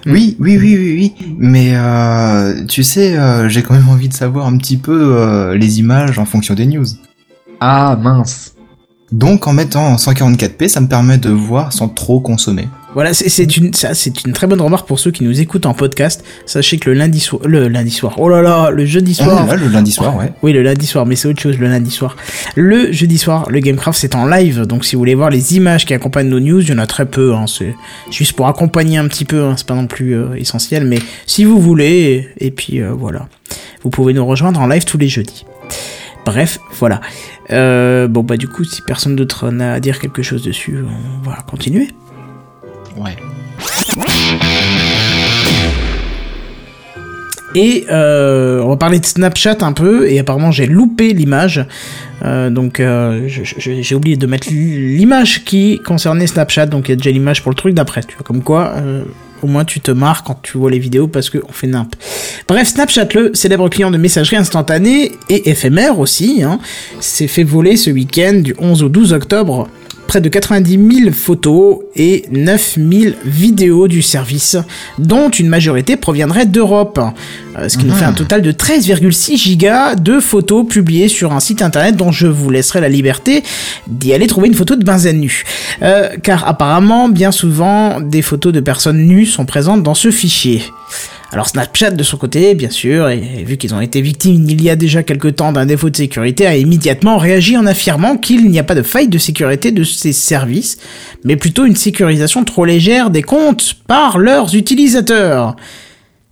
Oui, 0.05 0.37
oui, 0.41 0.59
oui, 0.59 0.77
oui, 0.77 1.15
oui. 1.21 1.37
Mais 1.39 1.77
euh, 1.77 2.65
tu 2.67 2.83
sais, 2.83 3.17
euh, 3.17 3.49
j'ai 3.49 3.63
quand 3.63 3.75
même 3.75 3.89
envie 3.89 4.09
de 4.09 4.15
savoir 4.15 4.49
un 4.49 4.57
petit 4.57 4.79
peu 4.79 5.17
euh, 5.17 5.57
les 5.57 5.79
images 5.79 6.19
en 6.19 6.25
fonction 6.25 6.55
des 6.55 6.67
news. 6.67 6.87
Ah 7.61 7.97
mince. 8.03 8.57
Donc 9.13 9.47
en 9.47 9.53
mettant 9.53 9.87
en 9.87 9.95
144p, 9.95 10.67
ça 10.67 10.81
me 10.81 10.89
permet 10.89 11.19
de 11.19 11.31
voir 11.31 11.73
sans 11.73 11.89
trop 11.89 12.19
consommer. 12.19 12.67
Voilà, 12.95 13.13
c'est- 13.13 13.57
une, 13.59 13.75
ça, 13.75 13.93
c'est 13.93 14.25
une 14.25 14.33
très 14.33 14.47
bonne 14.47 14.61
remarque 14.61 14.89
pour 14.89 14.99
ceux 14.99 15.11
qui 15.11 15.23
nous 15.23 15.39
écoutent 15.41 15.67
en 15.67 15.75
podcast. 15.75 16.25
Sachez 16.47 16.79
que 16.79 16.89
le 16.89 16.97
lundi 16.97 17.21
soir, 17.21 17.43
le 17.45 17.69
lundi 17.69 17.91
soir, 17.91 18.15
oh 18.19 18.29
là 18.31 18.41
là, 18.41 18.71
le 18.71 18.87
jeudi 18.87 19.15
Ah, 19.21 19.25
soir. 19.25 19.47
là, 19.47 19.55
le 19.57 19.69
lundi 19.69 19.93
soir, 19.93 20.17
ouais. 20.17 20.33
Oui, 20.43 20.55
le 20.55 20.63
lundi 20.63 20.87
soir, 20.87 21.05
mais 21.05 21.15
c'est 21.15 21.29
autre 21.29 21.41
chose, 21.43 21.59
le 21.59 21.67
lundi 21.67 21.91
soir. 21.91 22.17
Le 22.55 22.91
jeudi 22.93 23.19
soir, 23.19 23.51
le 23.51 23.61
Gamecraft, 23.61 23.99
c'est 24.01 24.15
en 24.15 24.25
live, 24.27 24.63
donc 24.63 24.87
si 24.87 24.95
vous 24.97 25.01
voulez 25.01 25.15
voir 25.15 25.29
les 25.29 25.57
images 25.57 25.85
qui 25.85 25.93
accompagnent 25.93 26.29
nos 26.31 26.41
news, 26.41 26.61
il 26.63 26.71
y 26.71 26.73
en 26.73 26.79
a 26.79 26.87
très 26.87 27.05
peu, 27.05 27.35
hein, 27.35 27.45
c'est 27.47 27.75
juste 28.11 28.33
pour 28.33 28.47
accompagner 28.49 28.97
un 28.97 29.09
petit 29.09 29.27
peu, 29.27 29.43
hein, 29.45 29.55
c'est 29.59 29.67
pas 29.67 29.75
non 29.75 29.87
plus 29.89 30.15
euh, 30.17 30.35
essentiel, 30.37 30.87
mais 30.87 31.01
si 31.27 31.45
vous 31.45 31.61
voulez, 31.61 32.31
et, 32.41 32.47
et 32.47 32.51
puis 32.51 32.81
euh, 32.81 32.93
voilà. 32.93 33.29
Vous 33.83 33.91
pouvez 33.91 34.15
nous 34.15 34.25
rejoindre 34.25 34.59
en 34.59 34.67
live 34.67 34.85
tous 34.87 34.97
les 34.97 35.09
jeudis. 35.09 35.45
Bref, 36.25 36.59
voilà. 36.79 37.01
Euh, 37.51 38.09
bon, 38.09 38.23
bah 38.23 38.37
du 38.39 38.49
coup, 38.49 38.65
si 38.65 38.81
personne 38.83 39.15
d'autre 39.17 39.51
n'a 39.51 39.75
à 39.75 39.81
dire 39.81 40.01
quelque 40.01 40.23
chose 40.23 40.43
dessus, 40.43 40.79
on 41.23 41.29
va 41.29 41.37
continuer. 41.49 41.89
Ouais. 42.97 43.17
Et 47.55 47.87
euh, 47.91 48.61
on 48.61 48.69
va 48.69 48.77
parler 48.77 49.01
de 49.01 49.07
Snapchat 49.07 49.57
un 49.63 49.73
peu, 49.73 50.11
et 50.11 50.19
apparemment 50.19 50.51
j'ai 50.51 50.67
loupé 50.67 51.15
l'image. 51.15 51.65
Euh, 52.23 52.51
donc 52.51 52.81
euh, 52.81 53.29
j'ai 53.29 53.95
oublié 53.95 54.17
de 54.17 54.27
mettre 54.27 54.49
l'image 54.51 55.45
qui 55.45 55.81
concernait 55.81 56.27
Snapchat, 56.27 56.67
donc 56.67 56.89
il 56.89 56.93
y 56.93 56.93
a 56.93 56.97
déjà 56.97 57.11
l'image 57.11 57.43
pour 57.43 57.51
le 57.51 57.57
truc 57.57 57.75
d'après. 57.75 58.03
Tu 58.03 58.15
vois, 58.15 58.25
comme 58.25 58.43
quoi, 58.43 58.75
au 59.43 59.47
moins 59.47 59.65
tu 59.65 59.81
te 59.81 59.91
marres 59.91 60.23
quand 60.23 60.39
tu 60.43 60.59
vois 60.59 60.71
les 60.71 60.79
vidéos 60.79 61.09
parce 61.09 61.31
qu'on 61.31 61.53
fait 61.53 61.67
nimp. 61.67 61.97
Bref, 62.47 62.69
Snapchat, 62.69 63.09
le 63.15 63.35
célèbre 63.35 63.71
client 63.71 63.91
de 63.91 63.97
messagerie 63.97 64.37
instantanée 64.37 65.13
et 65.31 65.49
éphémère 65.49 65.99
aussi, 65.99 66.43
hein, 66.43 66.59
s'est 67.01 67.29
fait 67.29 67.45
voler 67.45 67.79
ce 67.79 67.91
week-end 67.91 68.35
du 68.35 68.55
11 68.59 68.83
au 68.83 68.91
12 68.91 69.15
octobre 69.15 69.67
près 70.17 70.23
de 70.23 70.29
90 70.31 71.01
000 71.03 71.13
photos 71.13 71.81
et 71.95 72.25
9 72.31 72.79
000 72.91 73.15
vidéos 73.27 73.87
du 73.87 74.01
service, 74.01 74.57
dont 74.99 75.29
une 75.29 75.47
majorité 75.47 75.97
proviendrait 75.97 76.47
d'Europe. 76.47 76.99
Euh, 77.59 77.69
ce 77.69 77.77
qui 77.77 77.85
nous 77.85 77.93
fait 77.93 78.07
un 78.07 78.15
total 78.15 78.41
de 78.41 78.51
13,6 78.51 79.37
gigas 79.37 79.95
de 79.95 80.19
photos 80.19 80.67
publiées 80.67 81.09
sur 81.09 81.35
un 81.35 81.41
site 81.41 81.61
internet 81.61 81.97
dont 81.97 82.13
je 82.13 82.29
vous 82.29 82.49
laisserai 82.49 82.81
la 82.81 82.89
liberté 82.89 83.43
d'y 83.89 84.15
aller 84.15 84.27
trouver 84.27 84.49
une 84.49 84.55
photo 84.55 84.75
de 84.75 84.85
Benzen 84.85 85.21
nu. 85.21 85.45
Euh, 85.83 86.09
car 86.23 86.49
apparemment, 86.49 87.11
bien 87.11 87.31
souvent, 87.31 88.01
des 88.01 88.23
photos 88.23 88.55
de 88.55 88.61
personnes 88.61 89.05
nues 89.07 89.27
sont 89.27 89.45
présentes 89.45 89.83
dans 89.83 89.95
ce 89.95 90.11
fichier. 90.11 90.63
Alors 91.37 91.49
Snapchat 91.49 91.91
de 91.91 92.03
son 92.03 92.17
côté, 92.17 92.55
bien 92.55 92.71
sûr, 92.71 93.11
et 93.11 93.45
vu 93.47 93.59
qu'ils 93.59 93.75
ont 93.75 93.83
été 93.83 94.01
victimes 94.01 94.49
il 94.49 94.63
y 94.63 94.71
a 94.71 94.75
déjà 94.75 95.03
quelque 95.03 95.29
temps 95.29 95.53
d'un 95.53 95.67
défaut 95.67 95.91
de 95.91 95.97
sécurité, 95.97 96.47
a 96.47 96.57
immédiatement 96.57 97.19
réagi 97.19 97.59
en 97.59 97.67
affirmant 97.67 98.17
qu'il 98.17 98.49
n'y 98.49 98.59
a 98.59 98.65
pas 98.65 98.75
de 98.75 98.81
faille 98.81 99.09
de 99.09 99.19
sécurité 99.19 99.71
de 99.71 99.85
ces 99.85 100.15
services, 100.15 100.79
mais 101.25 101.37
plutôt 101.37 101.67
une 101.67 101.77
sécurisation 101.77 102.43
trop 102.45 102.65
légère 102.65 103.11
des 103.11 103.21
comptes 103.21 103.75
par 103.87 104.17
leurs 104.17 104.55
utilisateurs. 104.55 105.57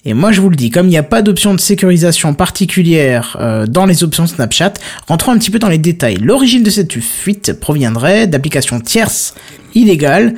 Et 0.06 0.14
moi 0.14 0.32
je 0.32 0.40
vous 0.40 0.48
le 0.48 0.56
dis, 0.56 0.70
comme 0.70 0.86
il 0.86 0.90
n'y 0.92 0.96
a 0.96 1.02
pas 1.02 1.20
d'option 1.20 1.52
de 1.52 1.60
sécurisation 1.60 2.32
particulière 2.32 3.36
euh, 3.38 3.66
dans 3.66 3.84
les 3.84 4.04
options 4.04 4.26
Snapchat, 4.26 4.72
rentrons 5.06 5.32
un 5.32 5.38
petit 5.38 5.50
peu 5.50 5.58
dans 5.58 5.68
les 5.68 5.76
détails. 5.76 6.16
L'origine 6.16 6.62
de 6.62 6.70
cette 6.70 6.98
fuite 6.98 7.52
proviendrait 7.60 8.26
d'applications 8.26 8.80
tierces 8.80 9.34
illégales, 9.74 10.34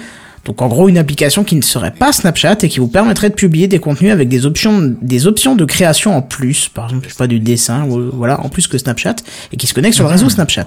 donc 0.46 0.62
en 0.62 0.68
gros 0.68 0.88
une 0.88 0.96
application 0.96 1.42
qui 1.42 1.56
ne 1.56 1.60
serait 1.60 1.90
pas 1.90 2.12
Snapchat 2.12 2.58
et 2.62 2.68
qui 2.68 2.78
vous 2.78 2.86
permettrait 2.86 3.30
de 3.30 3.34
publier 3.34 3.66
des 3.66 3.80
contenus 3.80 4.12
avec 4.12 4.28
des 4.28 4.46
options, 4.46 4.94
des 5.02 5.26
options 5.26 5.56
de 5.56 5.64
création 5.64 6.16
en 6.16 6.22
plus, 6.22 6.68
par 6.68 6.86
exemple 6.86 7.06
je 7.06 7.12
sais 7.12 7.18
pas 7.18 7.26
du 7.26 7.40
dessin, 7.40 7.84
ou, 7.84 8.10
voilà, 8.12 8.40
en 8.40 8.48
plus 8.48 8.68
que 8.68 8.78
Snapchat, 8.78 9.16
et 9.52 9.56
qui 9.56 9.66
se 9.66 9.74
connecte 9.74 9.96
sur 9.96 10.04
le 10.04 10.10
réseau 10.10 10.30
Snapchat. 10.30 10.66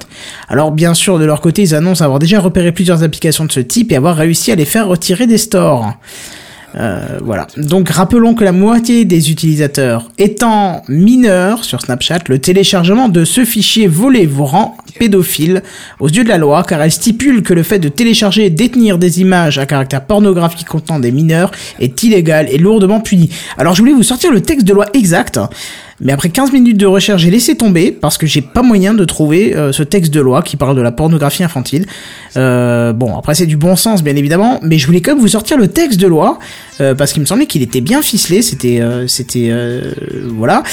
Alors 0.50 0.72
bien 0.72 0.94
sûr 0.94 1.18
de 1.18 1.24
leur 1.24 1.40
côté 1.40 1.62
ils 1.62 1.74
annoncent 1.74 2.04
avoir 2.04 2.20
déjà 2.20 2.42
repéré 2.42 2.74
plusieurs 2.74 3.04
applications 3.04 3.46
de 3.46 3.52
ce 3.54 3.62
type 3.62 3.94
et 3.94 3.96
avoir 3.96 4.18
réussi 4.18 4.52
à 4.52 4.56
les 4.56 4.66
faire 4.66 4.86
retirer 4.86 5.28
des 5.28 5.38
stores. 5.38 5.94
Euh, 6.76 7.20
voilà. 7.24 7.48
Donc 7.58 7.90
rappelons 7.90 8.36
que 8.36 8.44
la 8.44 8.52
moitié 8.52 9.06
des 9.06 9.32
utilisateurs 9.32 10.12
étant 10.18 10.84
mineurs 10.88 11.66
sur 11.66 11.82
Snapchat, 11.82 12.20
le 12.28 12.40
téléchargement 12.40 13.10
de 13.10 13.26
ce 13.26 13.44
fichier 13.46 13.88
volé 13.88 14.26
vous 14.26 14.46
rend 14.46 14.78
pédophile 15.00 15.64
aux 16.00 16.10
yeux 16.10 16.24
de 16.24 16.30
la 16.30 16.38
loi 16.38 16.64
car 16.64 16.82
elle 16.82 16.92
stipule 16.92 17.42
que 17.42 17.54
le 17.54 17.64
fait 17.64 17.80
de 17.80 17.90
télécharger 17.90 18.46
et 18.46 18.50
détenir 18.50 18.98
des 18.98 19.22
images 19.22 19.58
à 19.58 19.66
caractère 19.66 20.06
pornographique 20.06 20.68
contenant 20.68 21.00
des 21.00 21.12
mineurs 21.12 21.52
est 21.80 22.04
illégal 22.04 22.48
et 22.52 22.58
lourdement 22.58 23.00
puni. 23.00 23.30
Alors 23.58 23.74
je 23.74 23.82
voulais 23.82 23.94
vous 23.94 24.04
sortir 24.04 24.32
le 24.32 24.42
texte 24.42 24.66
de 24.66 24.74
loi 24.74 24.86
exact. 24.94 25.40
Mais 26.02 26.14
après 26.14 26.30
15 26.30 26.54
minutes 26.54 26.78
de 26.78 26.86
recherche, 26.86 27.22
j'ai 27.22 27.32
laissé 27.32 27.56
tomber 27.56 27.92
parce 27.92 28.18
que 28.18 28.26
j'ai 28.26 28.42
pas 28.42 28.62
moyen 28.62 28.94
de 28.94 29.04
trouver 29.04 29.56
euh, 29.56 29.72
ce 29.72 29.84
texte 29.84 30.14
de 30.14 30.22
loi 30.22 30.42
qui 30.42 30.56
parle 30.56 30.76
de 30.76 30.82
la 30.82 30.92
pornographie 30.92 31.44
infantile. 31.44 31.86
Euh, 32.38 32.94
bon, 32.94 33.18
après 33.18 33.36
c'est 33.36 33.46
du 33.46 33.58
bon 33.58 33.76
sens 33.76 34.04
bien 34.04 34.16
évidemment, 34.16 34.60
mais 34.64 34.78
je 34.78 34.86
voulais 34.86 35.02
quand 35.02 35.12
même 35.12 35.22
vous 35.22 35.28
sortir 35.30 35.58
le 35.58 35.68
texte 35.68 36.00
de 36.00 36.08
loi 36.08 36.40
euh, 36.80 36.96
parce 36.96 37.12
qu'il 37.12 37.22
me 37.22 37.26
semblait 37.26 37.48
qu'il 37.48 37.62
était 37.62 37.82
bien 37.82 38.02
ficelé, 38.02 38.42
c'était 38.42 38.80
euh, 38.80 39.08
c'était 39.08 39.50
euh, 39.52 39.92
voilà. 40.30 40.64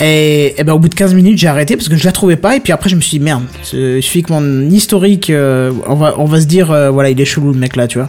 Et, 0.00 0.58
et 0.58 0.64
ben 0.64 0.72
au 0.72 0.78
bout 0.78 0.88
de 0.88 0.94
15 0.94 1.14
minutes, 1.14 1.38
j'ai 1.38 1.48
arrêté 1.48 1.76
parce 1.76 1.88
que 1.88 1.96
je 1.96 2.04
la 2.04 2.12
trouvais 2.12 2.36
pas 2.36 2.56
et 2.56 2.60
puis 2.60 2.72
après 2.72 2.88
je 2.88 2.96
me 2.96 3.00
suis 3.02 3.18
dit 3.18 3.24
merde, 3.24 3.42
il 3.74 4.02
suffit 4.02 4.22
que 4.22 4.32
mon 4.32 4.70
historique 4.70 5.28
euh, 5.28 5.72
on 5.86 5.94
va 5.94 6.14
on 6.18 6.24
va 6.24 6.40
se 6.40 6.46
dire 6.46 6.66
voilà, 6.90 7.10
il 7.10 7.20
est 7.20 7.24
chelou 7.26 7.52
le 7.52 7.58
mec 7.58 7.76
là, 7.76 7.86
tu 7.86 7.98
vois. 7.98 8.08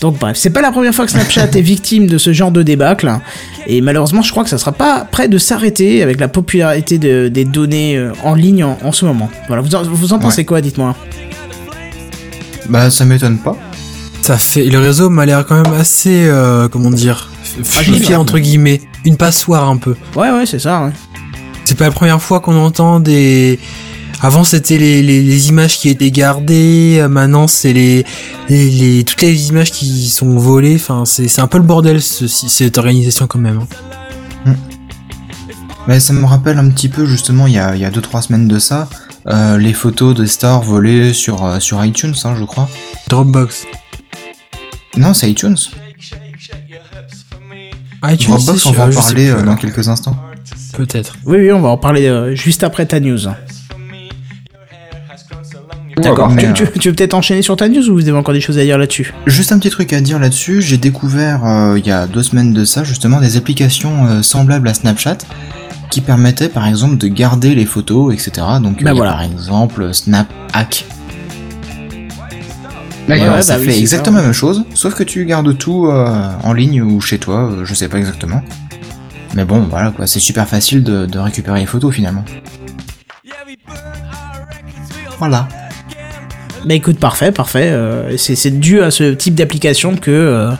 Donc 0.00 0.18
bref, 0.18 0.36
c'est 0.36 0.50
pas 0.50 0.60
la 0.60 0.70
première 0.72 0.94
fois 0.94 1.06
que 1.06 1.12
Snapchat 1.12 1.46
est 1.54 1.60
victime 1.62 2.06
de 2.06 2.18
ce 2.18 2.32
genre 2.32 2.50
de 2.50 2.62
débâcle. 2.62 3.10
Et 3.66 3.80
malheureusement, 3.80 4.22
je 4.22 4.30
crois 4.30 4.44
que 4.44 4.50
ça 4.50 4.58
sera 4.58 4.72
pas 4.72 5.06
près 5.10 5.28
de 5.28 5.38
s'arrêter 5.38 6.02
avec 6.02 6.20
la 6.20 6.28
popularité 6.28 6.98
de- 6.98 7.28
des 7.28 7.44
données 7.44 7.96
euh, 7.96 8.12
en 8.22 8.34
ligne 8.34 8.64
en, 8.64 8.76
en 8.82 8.92
ce 8.92 9.04
moment. 9.06 9.30
Voilà, 9.46 9.62
vous 9.62 9.74
en, 9.74 9.82
vous 9.84 10.12
en 10.12 10.18
pensez 10.18 10.38
Ouais. 10.38 10.44
quoi, 10.44 10.60
dites-moi 10.60 10.94
Bah, 12.68 12.90
ça 12.90 13.04
m'étonne 13.04 13.38
pas. 13.38 13.56
Ça 14.22 14.36
fait, 14.38 14.64
le 14.64 14.78
réseau 14.78 15.10
m'a 15.10 15.26
l'air 15.26 15.44
quand 15.46 15.62
même 15.62 15.74
assez, 15.74 16.26
euh, 16.26 16.68
comment 16.68 16.90
dire, 16.90 17.30
fluidifié 17.62 18.16
entre 18.16 18.38
guillemets, 18.38 18.80
une 19.04 19.16
passoire 19.16 19.68
un 19.68 19.76
peu. 19.76 19.94
Ouais, 20.16 20.30
ouais, 20.30 20.46
c'est 20.46 20.58
ça. 20.58 20.84
ouais. 20.84 20.92
C'est 21.66 21.76
pas 21.78 21.84
la 21.84 21.90
première 21.90 22.20
fois 22.20 22.40
qu'on 22.40 22.56
entend 22.56 23.00
des. 23.00 23.58
Avant 24.24 24.42
c'était 24.42 24.78
les, 24.78 25.02
les, 25.02 25.22
les 25.22 25.48
images 25.50 25.78
qui 25.78 25.90
étaient 25.90 26.10
gardées, 26.10 26.96
euh, 26.98 27.08
maintenant 27.08 27.46
c'est 27.46 27.74
les, 27.74 28.06
les, 28.48 28.70
les- 28.70 29.04
toutes 29.04 29.20
les 29.20 29.48
images 29.50 29.70
qui 29.70 30.08
sont 30.08 30.38
volées. 30.38 30.76
Enfin 30.76 31.04
c'est 31.04 31.28
c'est 31.28 31.42
un 31.42 31.46
peu 31.46 31.58
le 31.58 31.64
bordel 31.64 32.00
ce- 32.00 32.26
cette 32.26 32.78
organisation 32.78 33.26
quand 33.26 33.38
même. 33.38 33.60
hein. 34.46 34.54
Mais 35.86 36.00
ça 36.00 36.14
me 36.14 36.24
rappelle 36.24 36.56
un 36.58 36.70
petit 36.70 36.88
peu 36.88 37.04
justement 37.04 37.46
il 37.46 37.52
y 37.52 37.58
a, 37.58 37.74
il 37.74 37.82
y 37.82 37.84
a 37.84 37.90
deux 37.90 38.00
trois 38.00 38.22
semaines 38.22 38.48
de 38.48 38.58
ça, 38.58 38.88
euh, 39.26 39.58
les 39.58 39.74
photos 39.74 40.16
des 40.16 40.26
stars 40.26 40.62
volées 40.62 41.12
sur, 41.12 41.44
euh, 41.44 41.60
sur 41.60 41.84
iTunes, 41.84 42.14
hein, 42.24 42.34
je 42.38 42.44
crois. 42.44 42.70
Dropbox. 43.08 43.66
Non, 44.96 45.12
c'est 45.12 45.30
iTunes. 45.30 45.56
iTunes, 48.06 48.30
Dropbox, 48.30 48.62
c'est 48.62 48.68
on 48.68 48.72
va 48.72 48.86
en 48.86 48.90
sais 48.90 48.96
parler 48.98 49.24
plus, 49.30 49.34
euh, 49.34 49.42
dans 49.42 49.56
quelques 49.56 49.86
instants. 49.88 50.16
Peut-être. 50.72 51.16
Oui, 51.26 51.36
oui, 51.38 51.52
on 51.52 51.60
va 51.60 51.68
en 51.68 51.76
parler 51.78 52.06
euh, 52.06 52.34
juste 52.34 52.64
après 52.64 52.86
ta 52.86 52.98
news. 53.00 53.18
D'accord, 56.02 56.28
Tu, 56.28 56.34
mais, 56.34 56.52
tu- 56.52 56.66
tu 56.78 56.88
veux 56.88 56.94
peut-être 56.94 57.14
enchaîner 57.14 57.42
sur 57.42 57.56
ta 57.56 57.68
news 57.68 57.88
ou 57.88 57.94
vous 57.94 58.08
avez 58.08 58.18
encore 58.18 58.34
des 58.34 58.40
choses 58.40 58.58
à 58.58 58.64
dire 58.64 58.78
là-dessus? 58.78 59.14
Juste 59.26 59.52
un 59.52 59.58
petit 59.58 59.70
truc 59.70 59.92
à 59.92 60.00
dire 60.00 60.18
là-dessus, 60.18 60.60
j'ai 60.60 60.76
découvert 60.76 61.44
euh, 61.46 61.78
il 61.78 61.86
y 61.86 61.92
a 61.92 62.06
deux 62.06 62.22
semaines 62.22 62.52
de 62.52 62.64
ça 62.64 62.82
justement 62.84 63.20
des 63.20 63.36
applications 63.36 64.06
euh, 64.06 64.22
semblables 64.22 64.66
à 64.68 64.74
Snapchat 64.74 65.18
qui 65.90 66.00
permettaient 66.00 66.48
par 66.48 66.66
exemple 66.66 66.96
de 66.96 67.06
garder 67.06 67.54
les 67.54 67.64
photos, 67.66 68.12
etc. 68.12 68.32
Donc 68.60 68.82
Bah 68.82 68.92
voilà. 68.92 69.12
par 69.12 69.22
exemple 69.22 69.94
Snap 69.94 70.26
Hack. 70.52 70.84
Euh, 73.10 73.34
ouais, 73.34 73.42
ça 73.42 73.58
bah 73.58 73.64
fait 73.64 73.78
exactement 73.78 74.16
ça, 74.16 74.22
la 74.22 74.26
même 74.28 74.34
chose, 74.34 74.64
sauf 74.74 74.94
que 74.94 75.02
tu 75.04 75.24
gardes 75.26 75.56
tout 75.58 75.86
euh, 75.88 76.28
en 76.42 76.52
ligne 76.54 76.80
ou 76.82 77.00
chez 77.02 77.18
toi, 77.18 77.50
euh, 77.52 77.64
je 77.64 77.74
sais 77.74 77.86
pas 77.88 77.98
exactement. 77.98 78.42
Mais 79.34 79.44
bon, 79.44 79.60
voilà 79.70 79.90
quoi, 79.90 80.06
c'est 80.06 80.20
super 80.20 80.48
facile 80.48 80.82
de, 80.82 81.04
de 81.06 81.18
récupérer 81.18 81.60
les 81.60 81.66
photos 81.66 81.94
finalement. 81.94 82.24
Voilà. 85.18 85.48
Bah 86.64 86.74
écoute, 86.74 86.98
parfait, 86.98 87.30
parfait. 87.32 87.68
euh, 87.70 88.16
c'est 88.16 88.58
dû 88.58 88.80
à 88.80 88.90
ce 88.90 89.12
type 89.12 89.34
d'application 89.34 89.96
que 89.96 90.10
euh, 90.10 90.50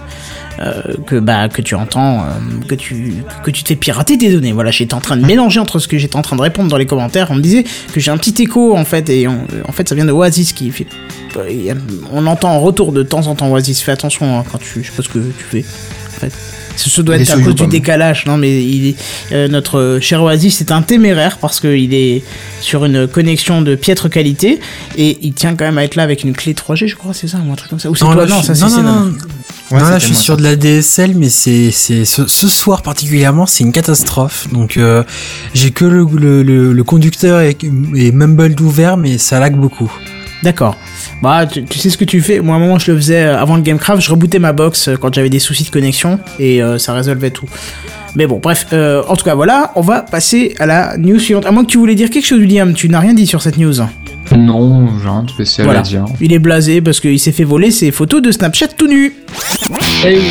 euh, 0.61 0.83
que 1.07 1.17
bah 1.19 1.49
que 1.49 1.63
tu 1.63 1.75
entends 1.75 2.21
euh, 2.21 2.25
que 2.69 2.75
tu 2.75 3.15
que 3.43 3.51
tu 3.51 3.63
te 3.63 3.69
fais 3.69 3.77
pirater 3.77 4.17
des 4.17 4.31
données. 4.31 4.53
Voilà, 4.53 4.71
j'étais 4.71 4.95
en 4.95 5.01
train 5.01 5.17
de 5.17 5.25
mélanger 5.25 5.61
entre 5.61 5.79
ce 5.79 5.89
que 5.89 5.97
j'étais 5.99 6.17
en 6.17 6.23
train 6.23 6.37
de 6.37 6.43
répondre 6.43 6.69
dans 6.69 6.77
les 6.77 6.87
commentaires. 6.87 7.29
On 7.31 7.35
me 7.35 7.41
disait 7.41 7.65
que 7.93 8.01
j'ai 8.01 8.11
un 8.11 8.19
petit 8.19 8.43
écho 8.43 8.77
en 8.77 8.85
fait 8.85 9.09
et 9.09 9.27
en 9.27 9.73
fait 9.73 9.89
ça 9.89 9.95
vient 9.95 10.05
de 10.05 10.13
Oasis 10.13 10.53
qui 10.53 10.71
fait. 10.71 10.87
On 12.13 12.27
entend 12.27 12.51
en 12.51 12.61
retour 12.61 12.93
de 12.93 13.03
temps 13.03 13.27
en 13.27 13.35
temps 13.35 13.51
Oasis. 13.51 13.81
Fais 13.83 13.93
attention 13.93 14.39
hein, 14.39 14.45
quand 14.51 14.59
tu 14.59 14.83
je 14.85 14.91
sais 14.91 14.97
pas 14.97 15.03
ce 15.03 15.09
que 15.09 15.19
tu 15.19 15.45
fais. 15.45 15.65
Fait. 16.21 16.33
Ce 16.77 17.01
doit 17.03 17.17
est 17.17 17.23
être 17.23 17.31
à 17.35 17.41
cause 17.41 17.55
du 17.55 17.67
décalage, 17.69 18.27
non 18.27 18.37
mais 18.37 18.63
il 18.63 18.89
est, 18.89 18.97
euh, 19.33 19.47
notre 19.49 19.99
cher 20.01 20.23
Oasis 20.23 20.57
c'est 20.57 20.73
un 20.73 20.83
téméraire 20.83 21.39
parce 21.39 21.61
qu'il 21.61 21.95
est 21.95 22.23
sur 22.61 22.85
une 22.85 23.07
connexion 23.07 23.63
de 23.63 23.77
piètre 23.77 24.11
qualité 24.11 24.59
et 24.97 25.19
il 25.23 25.35
tient 25.35 25.55
quand 25.55 25.65
même 25.67 25.79
à 25.79 25.85
être 25.85 25.95
là 25.95 26.03
avec 26.03 26.25
une 26.25 26.33
clé 26.33 26.53
3G 26.53 26.89
je 26.89 26.97
crois 26.97 27.15
c'est 27.15 27.29
ça 27.29 27.39
ou 27.47 27.53
un 27.53 27.55
truc 27.55 27.71
comme 27.71 27.79
ça 27.79 27.91
ou 27.91 27.95
c'est 27.95 28.05
toi 28.05 28.17
là, 28.17 28.27
non 28.27 28.43
ça 28.43 28.55
non, 28.55 28.71
non, 28.71 28.83
non. 28.83 29.13
Ouais, 29.71 29.81
non, 29.81 29.89
là, 29.89 29.99
je 29.99 30.07
suis 30.07 30.15
sur 30.15 30.37
de 30.37 30.43
la 30.43 30.57
DSL, 30.57 31.15
mais 31.17 31.31
c'est 31.31 31.71
c'est 31.71 32.05
ce, 32.05 32.27
ce 32.27 32.49
soir 32.49 32.83
particulièrement, 32.83 33.47
c'est 33.47 33.65
une 33.65 33.73
catastrophe. 33.73 34.47
Donc 34.53 34.77
euh, 34.77 35.03
j'ai 35.55 35.71
que 35.71 35.87
le, 35.87 36.07
le, 36.15 36.43
le, 36.43 36.73
le 36.75 36.85
conducteur 36.85 37.41
et, 37.41 37.57
et 37.97 38.13
Mumble 38.13 38.55
d'ouvert, 38.55 38.97
mais 38.99 39.17
ça 39.17 39.41
lag 39.41 39.57
beaucoup. 39.57 39.91
D'accord. 40.45 40.77
Bah, 41.23 41.47
tu, 41.47 41.65
tu 41.65 41.79
sais 41.79 41.91
ce 41.91 41.97
que 41.99 42.05
tu 42.05 42.21
fais. 42.21 42.39
Moi, 42.41 42.55
à 42.55 42.59
un 42.59 42.61
moment, 42.61 42.79
je 42.79 42.93
le 42.93 42.97
faisais 42.99 43.25
euh, 43.25 43.39
avant 43.41 43.57
le 43.57 43.63
Gamecraft. 43.63 44.01
Je 44.03 44.11
rebootais 44.11 44.39
ma 44.39 44.53
box 44.53 44.89
euh, 44.89 44.97
quand 44.97 45.13
j'avais 45.13 45.31
des 45.31 45.39
soucis 45.41 45.65
de 45.65 45.71
connexion 45.71 46.21
et 46.39 46.63
euh, 46.63 46.79
ça 46.79 46.93
résolvait 46.93 47.31
tout. 47.31 47.47
Mais 48.15 48.27
bon, 48.27 48.39
bref. 48.41 48.67
euh, 48.73 49.03
en 49.09 49.17
tout 49.17 49.25
cas, 49.25 49.35
voilà. 49.35 49.73
On 49.75 49.81
va 49.81 50.03
passer 50.03 50.55
à 50.61 50.67
la 50.67 50.97
news 50.99 51.19
suivante. 51.19 51.47
À 51.47 51.51
moins 51.51 51.65
que 51.65 51.71
tu 51.71 51.79
voulais 51.79 51.95
dire 51.97 52.11
quelque 52.11 52.27
chose, 52.27 52.39
William. 52.41 52.75
Tu 52.75 52.89
n'as 52.89 53.01
rien 53.01 53.15
dit 53.15 53.27
sur 53.27 53.43
cette 53.43 53.57
news. 53.57 53.75
Non, 54.37 54.89
j'ai 55.03 55.09
rien 55.09 55.23
de 55.23 55.31
spécial 55.31 55.65
Voilà. 55.67 55.81
à 55.81 55.83
dire. 55.83 56.05
Il 56.21 56.33
est 56.33 56.39
blasé 56.39 56.81
parce 56.81 57.01
qu'il 57.01 57.19
s'est 57.19 57.33
fait 57.33 57.45
voler 57.45 57.71
ses 57.71 57.91
photos 57.91 58.23
de 58.23 58.31
Snapchat 58.31 58.69
tout 58.69 58.87
nu. 58.87 59.15
Eh 60.07 60.17
oui. 60.19 60.25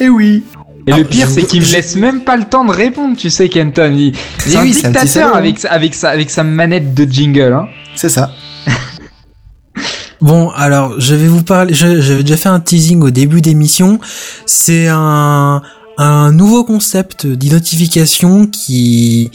Eh 0.00 0.08
oui 0.08 0.44
Et 0.90 0.94
Ah, 0.94 0.98
le 0.98 1.04
pire, 1.04 1.26
je- 1.28 1.32
c'est 1.34 1.42
qu'il 1.44 1.60
me 1.62 1.66
laisse 1.72 1.94
même 1.96 2.22
pas 2.24 2.36
le 2.36 2.44
temps 2.44 2.64
de 2.64 2.72
répondre, 2.72 3.16
tu 3.16 3.30
sais, 3.30 3.48
Kenton. 3.48 3.94
Il, 3.96 4.12
c'est 4.38 4.52
Eh 4.52 4.56
un 4.56 4.62
oui, 4.62 4.72
dictateur 4.72 5.06
salaud, 5.08 5.34
avec, 5.34 5.58
sa- 5.58 5.70
avec, 5.70 5.94
sa, 5.94 6.10
avec 6.10 6.30
sa 6.30 6.42
manette 6.42 6.94
de 6.94 7.04
jingle. 7.04 7.52
Hein. 7.52 7.66
C'est 7.96 8.08
ça. 8.08 8.30
Bon, 10.20 10.50
alors 10.50 11.00
je 11.00 11.14
vais 11.14 11.28
vous 11.28 11.42
parler. 11.42 11.72
je- 11.72 12.00
J'avais 12.02 12.22
déjà 12.22 12.36
fait 12.36 12.48
un 12.50 12.60
teasing 12.60 13.00
au 13.02 13.10
début 13.10 13.40
d'émission. 13.40 13.98
C'est 14.46 14.86
un 14.88 15.62
un 15.96 16.32
nouveau 16.32 16.64
concept 16.64 17.26
d'identification 17.26 18.46
qui 18.46 19.30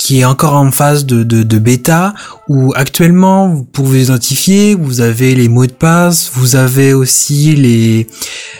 qui 0.00 0.20
est 0.20 0.24
encore 0.24 0.54
en 0.54 0.70
phase 0.70 1.04
de, 1.04 1.24
de, 1.24 1.42
de 1.42 1.58
bêta 1.58 2.14
où 2.48 2.72
actuellement 2.74 3.48
vous 3.48 3.64
pouvez 3.64 4.04
identifier, 4.04 4.74
vous 4.74 5.02
avez 5.02 5.34
les 5.34 5.50
mots 5.50 5.66
de 5.66 5.72
passe, 5.72 6.30
vous 6.32 6.56
avez 6.56 6.94
aussi 6.94 7.54
les 7.54 8.06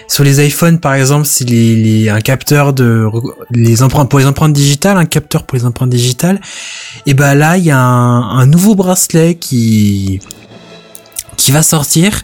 sur 0.07 0.23
les 0.23 0.47
iPhones 0.47 0.79
par 0.81 0.93
exemple, 0.93 1.25
c'est 1.25 1.49
les, 1.49 1.77
les 1.77 2.11
un 2.11 2.21
capteur 2.21 2.75
de 2.75 3.07
les 3.53 3.83
empreintes 3.83 4.11
pour 4.11 4.19
les 4.19 4.27
empreintes 4.27 4.53
digitales, 4.53 4.99
un 4.99 5.07
capteur 5.07 5.45
pour 5.45 5.57
les 5.57 5.65
empreintes 5.65 5.89
digitales. 5.89 6.43
Et 7.07 7.15
ben 7.15 7.35
là, 7.35 7.57
il 7.57 7.65
y 7.65 7.71
a 7.71 7.81
un, 7.81 8.39
un 8.39 8.45
nouveau 8.45 8.75
bracelet 8.75 9.37
qui 9.37 10.21
qui 11.39 11.53
va 11.53 11.63
sortir, 11.63 12.21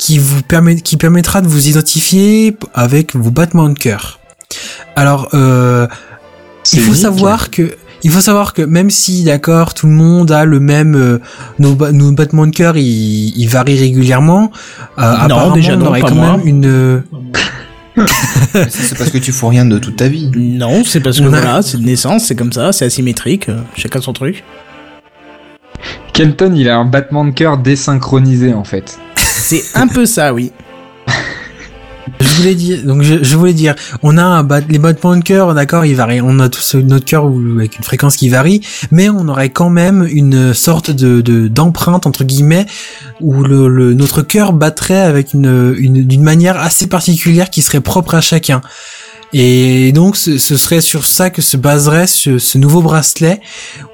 qui 0.00 0.18
vous 0.18 0.42
permet, 0.42 0.80
qui 0.80 0.96
permettra 0.96 1.40
de 1.40 1.46
vous 1.46 1.68
identifier 1.68 2.56
avec 2.74 3.14
vos 3.14 3.30
battements 3.30 3.68
de 3.68 3.78
cœur. 3.78 4.18
Alors, 4.96 5.28
euh, 5.34 5.86
il 6.72 6.80
faut 6.80 6.88
unique. 6.88 7.02
savoir 7.02 7.50
que, 7.52 7.76
il 8.06 8.12
faut 8.12 8.20
savoir 8.20 8.52
que 8.54 8.62
même 8.62 8.88
si, 8.88 9.24
d'accord, 9.24 9.74
tout 9.74 9.88
le 9.88 9.92
monde 9.92 10.30
a 10.30 10.44
le 10.44 10.60
même, 10.60 10.94
euh, 10.94 11.18
nos, 11.58 11.74
ba- 11.74 11.90
nos 11.90 12.12
battements 12.12 12.46
de 12.46 12.52
cœur, 12.54 12.76
ils, 12.76 13.36
ils 13.36 13.48
varient 13.48 13.80
régulièrement. 13.80 14.52
Euh, 14.98 15.02
apparemment, 15.02 15.52
déjà, 15.54 15.74
on 15.74 15.78
non, 15.78 15.86
aurait 15.88 16.00
pas 16.02 16.08
quand 16.10 16.14
moi. 16.14 16.36
même 16.36 16.46
une. 16.46 17.02
Ça, 17.96 18.64
c'est 18.68 18.96
parce 18.96 19.10
que 19.10 19.18
tu 19.18 19.32
fous 19.32 19.48
rien 19.48 19.64
de 19.64 19.78
toute 19.78 19.96
ta 19.96 20.06
vie. 20.06 20.30
Non, 20.36 20.84
c'est 20.84 21.00
parce 21.00 21.18
que 21.18 21.24
On 21.24 21.32
a- 21.32 21.40
voilà, 21.40 21.62
c'est 21.62 21.78
de 21.78 21.84
naissance, 21.84 22.26
c'est 22.26 22.36
comme 22.36 22.52
ça, 22.52 22.70
c'est 22.72 22.84
asymétrique. 22.84 23.48
euh, 23.48 23.58
chacun 23.76 24.00
son 24.00 24.12
truc. 24.12 24.44
Kenton, 26.12 26.54
il 26.54 26.68
a 26.68 26.76
un 26.76 26.84
battement 26.84 27.24
de 27.24 27.32
cœur 27.32 27.58
désynchronisé, 27.58 28.54
en 28.54 28.64
fait. 28.64 28.98
C'est 29.16 29.62
un 29.74 29.88
peu 29.88 30.06
ça, 30.06 30.32
oui. 30.32 30.52
Je 32.20 32.26
voulais 32.36 32.54
dire, 32.54 32.84
donc 32.84 33.02
je, 33.02 33.36
voulais 33.36 33.52
dire, 33.52 33.74
on 34.02 34.16
a 34.16 34.22
un 34.22 34.42
bat, 34.44 34.60
les 34.60 34.78
battements 34.78 35.16
de 35.16 35.22
cœur, 35.22 35.54
d'accord, 35.54 35.84
ils 35.84 35.94
varient. 35.96 36.20
On 36.22 36.38
a 36.38 36.48
tous 36.48 36.74
notre 36.76 37.04
cœur 37.04 37.24
avec 37.26 37.76
une 37.78 37.84
fréquence 37.84 38.16
qui 38.16 38.28
varie, 38.28 38.60
mais 38.90 39.08
on 39.08 39.26
aurait 39.28 39.50
quand 39.50 39.70
même 39.70 40.06
une 40.10 40.54
sorte 40.54 40.90
de 40.90 41.20
de- 41.20 41.48
d'empreinte 41.48 42.06
entre 42.06 42.24
guillemets 42.24 42.66
où 43.20 43.42
le, 43.42 43.94
notre 43.94 44.22
cœur 44.22 44.52
battrait 44.52 45.00
avec 45.00 45.34
une 45.34 45.72
d'une 45.74 46.22
manière 46.22 46.58
assez 46.60 46.86
particulière 46.86 47.50
qui 47.50 47.62
serait 47.62 47.80
propre 47.80 48.14
à 48.14 48.20
chacun. 48.20 48.60
Et 49.32 49.92
donc 49.92 50.16
ce, 50.16 50.38
serait 50.38 50.80
sur 50.80 51.04
ça 51.04 51.30
que 51.30 51.42
se 51.42 51.56
baserait 51.56 52.06
ce, 52.06 52.38
ce 52.38 52.58
nouveau 52.58 52.80
bracelet 52.80 53.40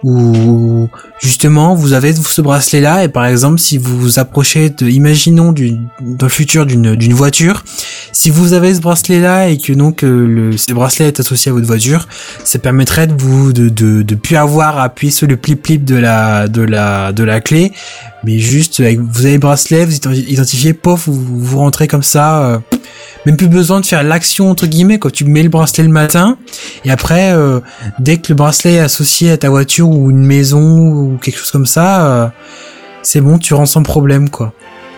où 0.03 0.89
justement 1.21 1.75
vous 1.75 1.95
avez 1.95 2.15
ce 2.15 2.41
bracelet 2.43 2.81
là 2.81 3.03
et 3.05 3.09
par 3.09 3.25
exemple 3.25 3.59
si 3.59 3.79
vous 3.79 3.99
vous 3.99 4.19
approchez 4.19 4.71
de 4.71 4.89
imaginons 4.89 5.53
du 5.53 5.73
dans 6.01 6.27
le 6.27 6.31
futur 6.31 6.67
d'une 6.67 6.95
d'une 6.97 7.15
voiture 7.15 7.65
si 8.13 8.29
vous 8.31 8.53
avez 8.53 8.75
ce 8.75 8.81
bracelet 8.81 9.21
là 9.21 9.49
et 9.49 9.57
que 9.59 9.73
donc 9.73 10.05
euh, 10.05 10.27
le 10.27 10.57
ce 10.57 10.73
bracelet 10.75 11.07
est 11.09 11.21
associé 11.21 11.51
à 11.51 11.55
votre 11.55 11.67
voiture 11.67 12.09
ça 12.45 12.59
permettrait 12.59 13.07
de 13.07 13.15
vous 13.21 13.53
de 13.53 13.69
de 13.69 14.03
de 14.03 14.15
plus 14.15 14.37
avoir 14.37 14.79
à 14.79 14.85
appuyer 14.85 15.11
sur 15.13 15.27
le 15.27 15.37
plip 15.37 15.63
plip 15.63 15.85
de 15.85 15.97
la 15.97 16.47
de 16.49 16.63
la 16.63 17.13
de 17.13 17.25
la 17.25 17.41
clé. 17.41 17.73
Mais 18.25 18.39
juste 18.39 18.81
vous 18.81 19.25
avez 19.27 19.33
le 19.35 19.41
bracelet 19.41 19.85
vous 19.85 19.95
ident- 19.97 20.25
identifiez 20.29 20.75
pof 20.75 21.09
vous, 21.09 21.39
vous 21.41 21.59
rentrez 21.59 21.89
comme 21.89 22.03
ça 22.05 22.45
euh, 22.45 22.59
même 23.27 23.37
plus 23.37 23.49
besoin 23.49 23.81
de 23.81 23.87
faire 23.87 24.03
l'action 24.03 24.51
entre 24.51 24.67
guillemets 24.67 24.99
quand 24.99 25.11
tu 25.13 25.25
mets 25.25 25.43
le 25.43 25.49
bracelet 25.49 25.85
le 25.85 25.91
matin 25.91 26.37
et 26.85 26.91
après 26.91 27.33
euh, 27.33 27.61
dès 27.99 28.17
que 28.19 28.27
le 28.31 28.35
bracelet 28.35 28.75
est 28.75 28.79
associé 28.81 29.31
à 29.31 29.37
ta 29.37 29.49
voiture 29.51 29.89
ou 29.89 30.11
une 30.11 30.25
maison 30.25 30.89
ou 30.89 31.19
quelque 31.23 31.39
chose 31.39 31.51
comme 31.51 31.67
ça 31.67 32.07
euh, 32.07 32.29
c'est 33.03 33.21
bon 33.21 33.39
tu 33.39 33.55
rentres 33.55 33.71
sans 33.71 33.83
problème 33.83 34.29
quoi 34.31 34.53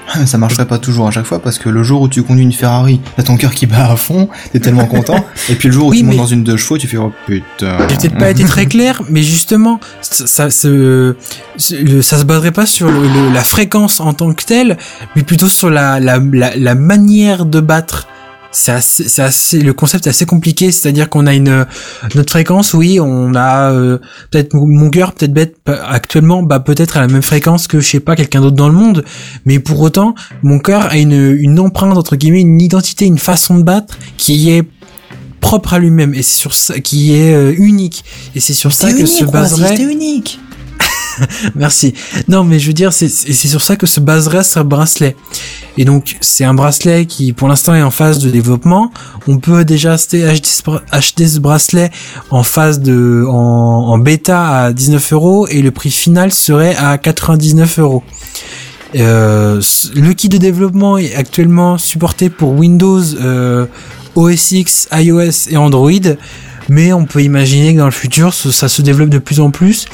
Ça 0.27 0.37
marcherait 0.37 0.67
pas 0.67 0.77
toujours 0.77 1.09
à 1.09 1.11
chaque 1.11 1.25
fois 1.25 1.39
parce 1.41 1.59
que 1.59 1.71
le 1.71 1.83
jour 1.83 2.03
où 2.03 2.09
tu 2.11 2.23
conduis 2.23 2.43
une 2.43 2.53
Ferrari, 2.53 3.01
t'as 3.17 3.23
ton 3.23 3.39
cœur 3.39 3.55
qui 3.55 3.65
bat 3.65 3.91
à 3.91 3.97
fond, 3.97 4.29
t'es 4.53 4.61
tellement 4.61 4.85
content. 4.85 5.25
Et 5.49 5.55
puis 5.55 5.69
le 5.69 5.73
jour 5.75 5.87
où 5.87 5.91
Oui, 5.93 6.01
tu 6.01 6.05
montes 6.05 6.17
dans 6.19 6.27
une 6.27 6.45
deux 6.45 6.59
chevaux, 6.59 6.77
tu 6.77 6.87
fais 6.87 6.99
oh 6.99 7.11
putain. 7.27 7.79
J'ai 7.89 7.97
peut-être 7.97 8.19
pas 8.19 8.29
été 8.29 8.45
très 8.45 8.67
clair, 8.67 9.01
mais 9.09 9.23
justement, 9.23 9.81
ça, 10.03 10.51
ça, 10.51 10.51
ça 10.51 12.19
se 12.19 12.25
baserait 12.25 12.51
pas 12.53 12.67
sur 12.67 12.91
le- 12.91 13.01
le- 13.09 13.33
la 13.33 13.43
fréquence 13.43 13.99
en 14.01 14.13
tant 14.13 14.35
que 14.35 14.45
telle, 14.45 14.77
mais 15.17 15.23
plutôt 15.23 15.49
sur 15.49 15.71
la, 15.71 15.99
la, 16.01 16.19
la, 16.33 16.55
la 16.55 16.75
manière 16.75 17.47
de 17.47 17.61
battre. 17.61 18.07
C'est 18.57 18.73
assez, 18.73 19.09
c'est 19.09 19.23
assez, 19.23 19.61
le 19.61 19.73
concept 19.73 20.07
est 20.07 20.11
assez 20.11 20.27
compliqué, 20.27 20.71
c'est-à-dire 20.71 21.11
qu'on 21.11 21.27
a 21.27 21.35
une 21.35 21.67
notre 22.15 22.31
fréquence, 22.31 22.73
oui, 22.73 23.01
on 23.01 23.35
a 23.35 23.73
euh, 23.73 23.99
peut-être 24.31 24.55
mon 24.55 24.67
mon 24.67 24.91
cœur 24.91 25.13
peut-être 25.13 25.33
bête 25.33 25.57
actuellement, 25.67 26.43
bah 26.43 26.61
peut-être 26.61 26.97
à 26.97 27.01
la 27.01 27.09
même 27.09 27.23
fréquence 27.23 27.67
que 27.67 27.81
je 27.81 27.89
sais 27.89 28.01
pas 28.01 28.15
quelqu'un 28.15 28.41
d'autre 28.41 28.57
dans 28.57 28.69
le 28.69 28.75
monde, 28.75 29.05
mais 29.45 29.59
pour 29.59 29.81
autant, 29.81 30.15
mon 30.43 30.61
cœur 30.61 30.87
a 30.87 30.97
une 30.97 31.37
une 31.39 31.59
empreinte 31.59 31.99
entre 31.99 32.17
guillemets, 32.17 32.43
une 32.43 32.61
identité, 32.61 33.07
une 33.07 33.19
façon 33.19 33.59
de 33.59 33.65
battre 33.65 33.99
qui 34.17 34.51
est 34.51 34.63
propre 35.45 35.75
à 35.75 35.79
lui-même. 35.79 36.15
Et 36.15 36.23
c'est 36.23 36.39
sur 36.39 36.55
ça 36.55 36.81
qui 36.81 37.15
est 37.15 37.35
euh, 37.35 37.55
unique. 37.59 38.05
Et 38.35 38.41
c'est 38.41 38.55
sur 38.55 38.73
ça 38.73 38.93
que 38.93 39.05
se 39.05 39.25
baserait 39.25 39.77
unique. 39.83 40.41
merci. 41.55 41.95
Non 42.29 42.45
mais 42.45 42.59
je 42.59 42.67
veux 42.69 42.73
dire 42.73 42.93
c'est 42.93 43.09
sur 43.09 43.63
ça 43.63 43.77
que 43.77 43.87
se 43.87 44.01
baserait 44.01 44.45
ce 44.45 44.61
bracelet 44.61 45.17
et 45.77 45.85
donc 45.85 46.17
c'est 46.21 46.45
un 46.45 46.55
bracelet 46.55 47.07
qui 47.07 47.33
pour 47.33 47.49
l'instant 47.49 47.75
est 47.75 47.83
en 47.83 47.91
phase 47.91 48.19
de 48.19 48.31
développement. 48.31 48.93
On 49.27 49.39
peut 49.39 49.65
déjà 49.65 49.93
acheter, 49.95 50.23
ce 51.27 51.39
bracelet 51.41 51.91
en 52.31 52.43
phase 52.43 52.81
de 52.81 53.25
en, 53.29 53.99
bêta 53.99 54.65
à 54.65 54.73
19 54.73 55.13
euros 55.13 55.47
et 55.49 55.63
le 55.63 55.71
prix 55.71 55.91
final 55.91 56.33
serait 56.33 56.77
à 56.77 56.99
99 56.99 57.79
euros. 57.79 58.03
Euh, 58.97 59.61
le 59.95 60.13
kit 60.13 60.29
de 60.29 60.39
développement 60.39 60.99
est 60.99 61.15
actuellement 61.15 61.79
supporté 61.79 62.31
pour 62.31 62.53
Windows, 62.53 63.03
euh, 63.21 63.67
OS 64.15 64.53
X, 64.53 64.89
iOS 64.93 65.49
et 65.51 65.57
Android, 65.57 65.91
mais 66.69 66.93
on 66.93 67.05
peut 67.05 67.23
imaginer 67.23 67.75
que 67.75 67.79
dans 67.79 67.87
le 67.87 67.91
futur, 67.91 68.33
ça 68.33 68.69
se 68.69 68.83
développe 68.83 69.11
de 69.11 69.19
plus 69.19 69.41
en 69.41 69.51
plus. 69.51 69.87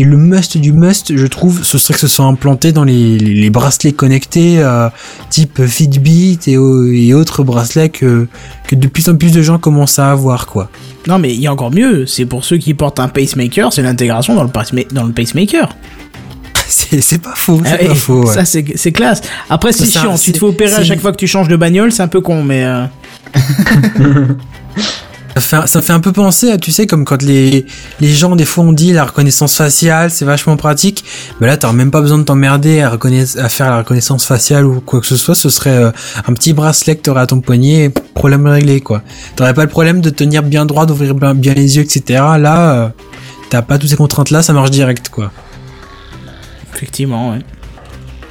Et 0.00 0.04
le 0.04 0.16
must 0.16 0.56
du 0.58 0.72
must, 0.72 1.16
je 1.16 1.26
trouve, 1.26 1.64
ce 1.64 1.76
serait 1.76 1.94
que 1.94 2.00
ce 2.00 2.06
soit 2.06 2.24
implanté 2.26 2.70
dans 2.72 2.84
les, 2.84 3.18
les- 3.18 3.34
les 3.34 3.50
bracelets 3.50 3.92
connectés, 3.92 4.58
euh, 4.60 4.88
type 5.28 5.66
Fitbit 5.66 6.38
et, 6.46 6.56
au- 6.56 6.86
et 6.86 7.14
autres 7.14 7.42
bracelets 7.42 7.88
que, 7.88 8.28
que 8.68 8.76
de 8.76 8.86
plus 8.86 9.08
en 9.08 9.16
plus 9.16 9.32
de 9.32 9.42
gens 9.42 9.58
commencent 9.58 9.98
à 9.98 10.10
avoir, 10.12 10.46
quoi. 10.46 10.70
Non, 11.08 11.18
mais 11.18 11.34
il 11.34 11.40
y 11.40 11.46
a 11.48 11.52
encore 11.52 11.72
mieux, 11.72 12.06
c'est 12.06 12.26
pour 12.26 12.44
ceux 12.44 12.58
qui 12.58 12.74
portent 12.74 13.00
un 13.00 13.08
pacemaker, 13.08 13.72
c'est 13.72 13.82
l'intégration 13.82 14.34
dans 14.36 14.44
le, 14.44 14.50
pacema- 14.50 14.86
dans 14.92 15.04
le 15.04 15.12
pacemaker. 15.12 15.68
C'est 16.68 17.22
pas 17.22 17.32
faux, 17.34 17.60
c'est 17.64 17.72
Ah 17.72 17.78
oui, 17.80 17.88
pas 17.88 17.94
faux. 17.94 18.26
ouais. 18.26 18.34
Ça, 18.34 18.44
c'est 18.44 18.92
classe. 18.92 19.22
Après, 19.48 19.72
c'est 19.72 19.86
chiant, 19.86 20.16
tu 20.16 20.32
te 20.32 20.38
fais 20.38 20.44
opérer 20.44 20.74
à 20.74 20.84
chaque 20.84 21.00
fois 21.00 21.12
que 21.12 21.16
tu 21.16 21.26
changes 21.26 21.48
de 21.48 21.56
bagnole, 21.56 21.90
c'est 21.92 22.02
un 22.02 22.08
peu 22.08 22.20
con, 22.20 22.42
mais. 22.44 22.62
euh, 22.64 22.84
ça 25.40 25.66
fait 25.82 25.92
un 25.92 26.00
peu 26.00 26.12
penser 26.12 26.50
à, 26.50 26.58
tu 26.58 26.72
sais, 26.72 26.86
comme 26.86 27.04
quand 27.04 27.22
les, 27.22 27.66
les 28.00 28.12
gens, 28.12 28.36
des 28.36 28.44
fois, 28.44 28.64
on 28.64 28.72
dit 28.72 28.92
la 28.92 29.04
reconnaissance 29.04 29.56
faciale, 29.56 30.10
c'est 30.10 30.24
vachement 30.24 30.56
pratique. 30.56 31.04
Mais 31.40 31.46
là, 31.46 31.56
t'as 31.56 31.72
même 31.72 31.90
pas 31.90 32.00
besoin 32.00 32.18
de 32.18 32.24
t'emmerder 32.24 32.80
à, 32.80 32.92
à 32.92 33.48
faire 33.48 33.70
la 33.70 33.78
reconnaissance 33.78 34.24
faciale 34.24 34.64
ou 34.64 34.80
quoi 34.80 35.00
que 35.00 35.06
ce 35.06 35.16
soit. 35.16 35.34
Ce 35.34 35.50
serait 35.50 35.76
euh, 35.76 35.90
un 36.26 36.32
petit 36.34 36.52
bracelet 36.52 36.96
que 36.96 37.02
t'aurais 37.02 37.22
à 37.22 37.26
ton 37.26 37.40
poignet, 37.40 37.84
et 37.84 37.88
problème 37.90 38.46
réglé, 38.46 38.80
quoi. 38.80 39.02
T'aurais 39.36 39.54
pas 39.54 39.62
le 39.62 39.68
problème 39.68 40.00
de 40.00 40.10
tenir 40.10 40.42
bien 40.42 40.66
droit, 40.66 40.86
d'ouvrir 40.86 41.14
bien, 41.14 41.34
bien 41.34 41.54
les 41.54 41.76
yeux, 41.76 41.82
etc. 41.82 42.02
Là, 42.38 42.72
euh, 42.72 42.88
t'as 43.50 43.62
pas 43.62 43.78
toutes 43.78 43.90
ces 43.90 43.96
contraintes-là, 43.96 44.42
ça 44.42 44.52
marche 44.52 44.70
direct, 44.70 45.08
quoi. 45.08 45.30
Effectivement, 46.74 47.30
ouais. 47.30 47.40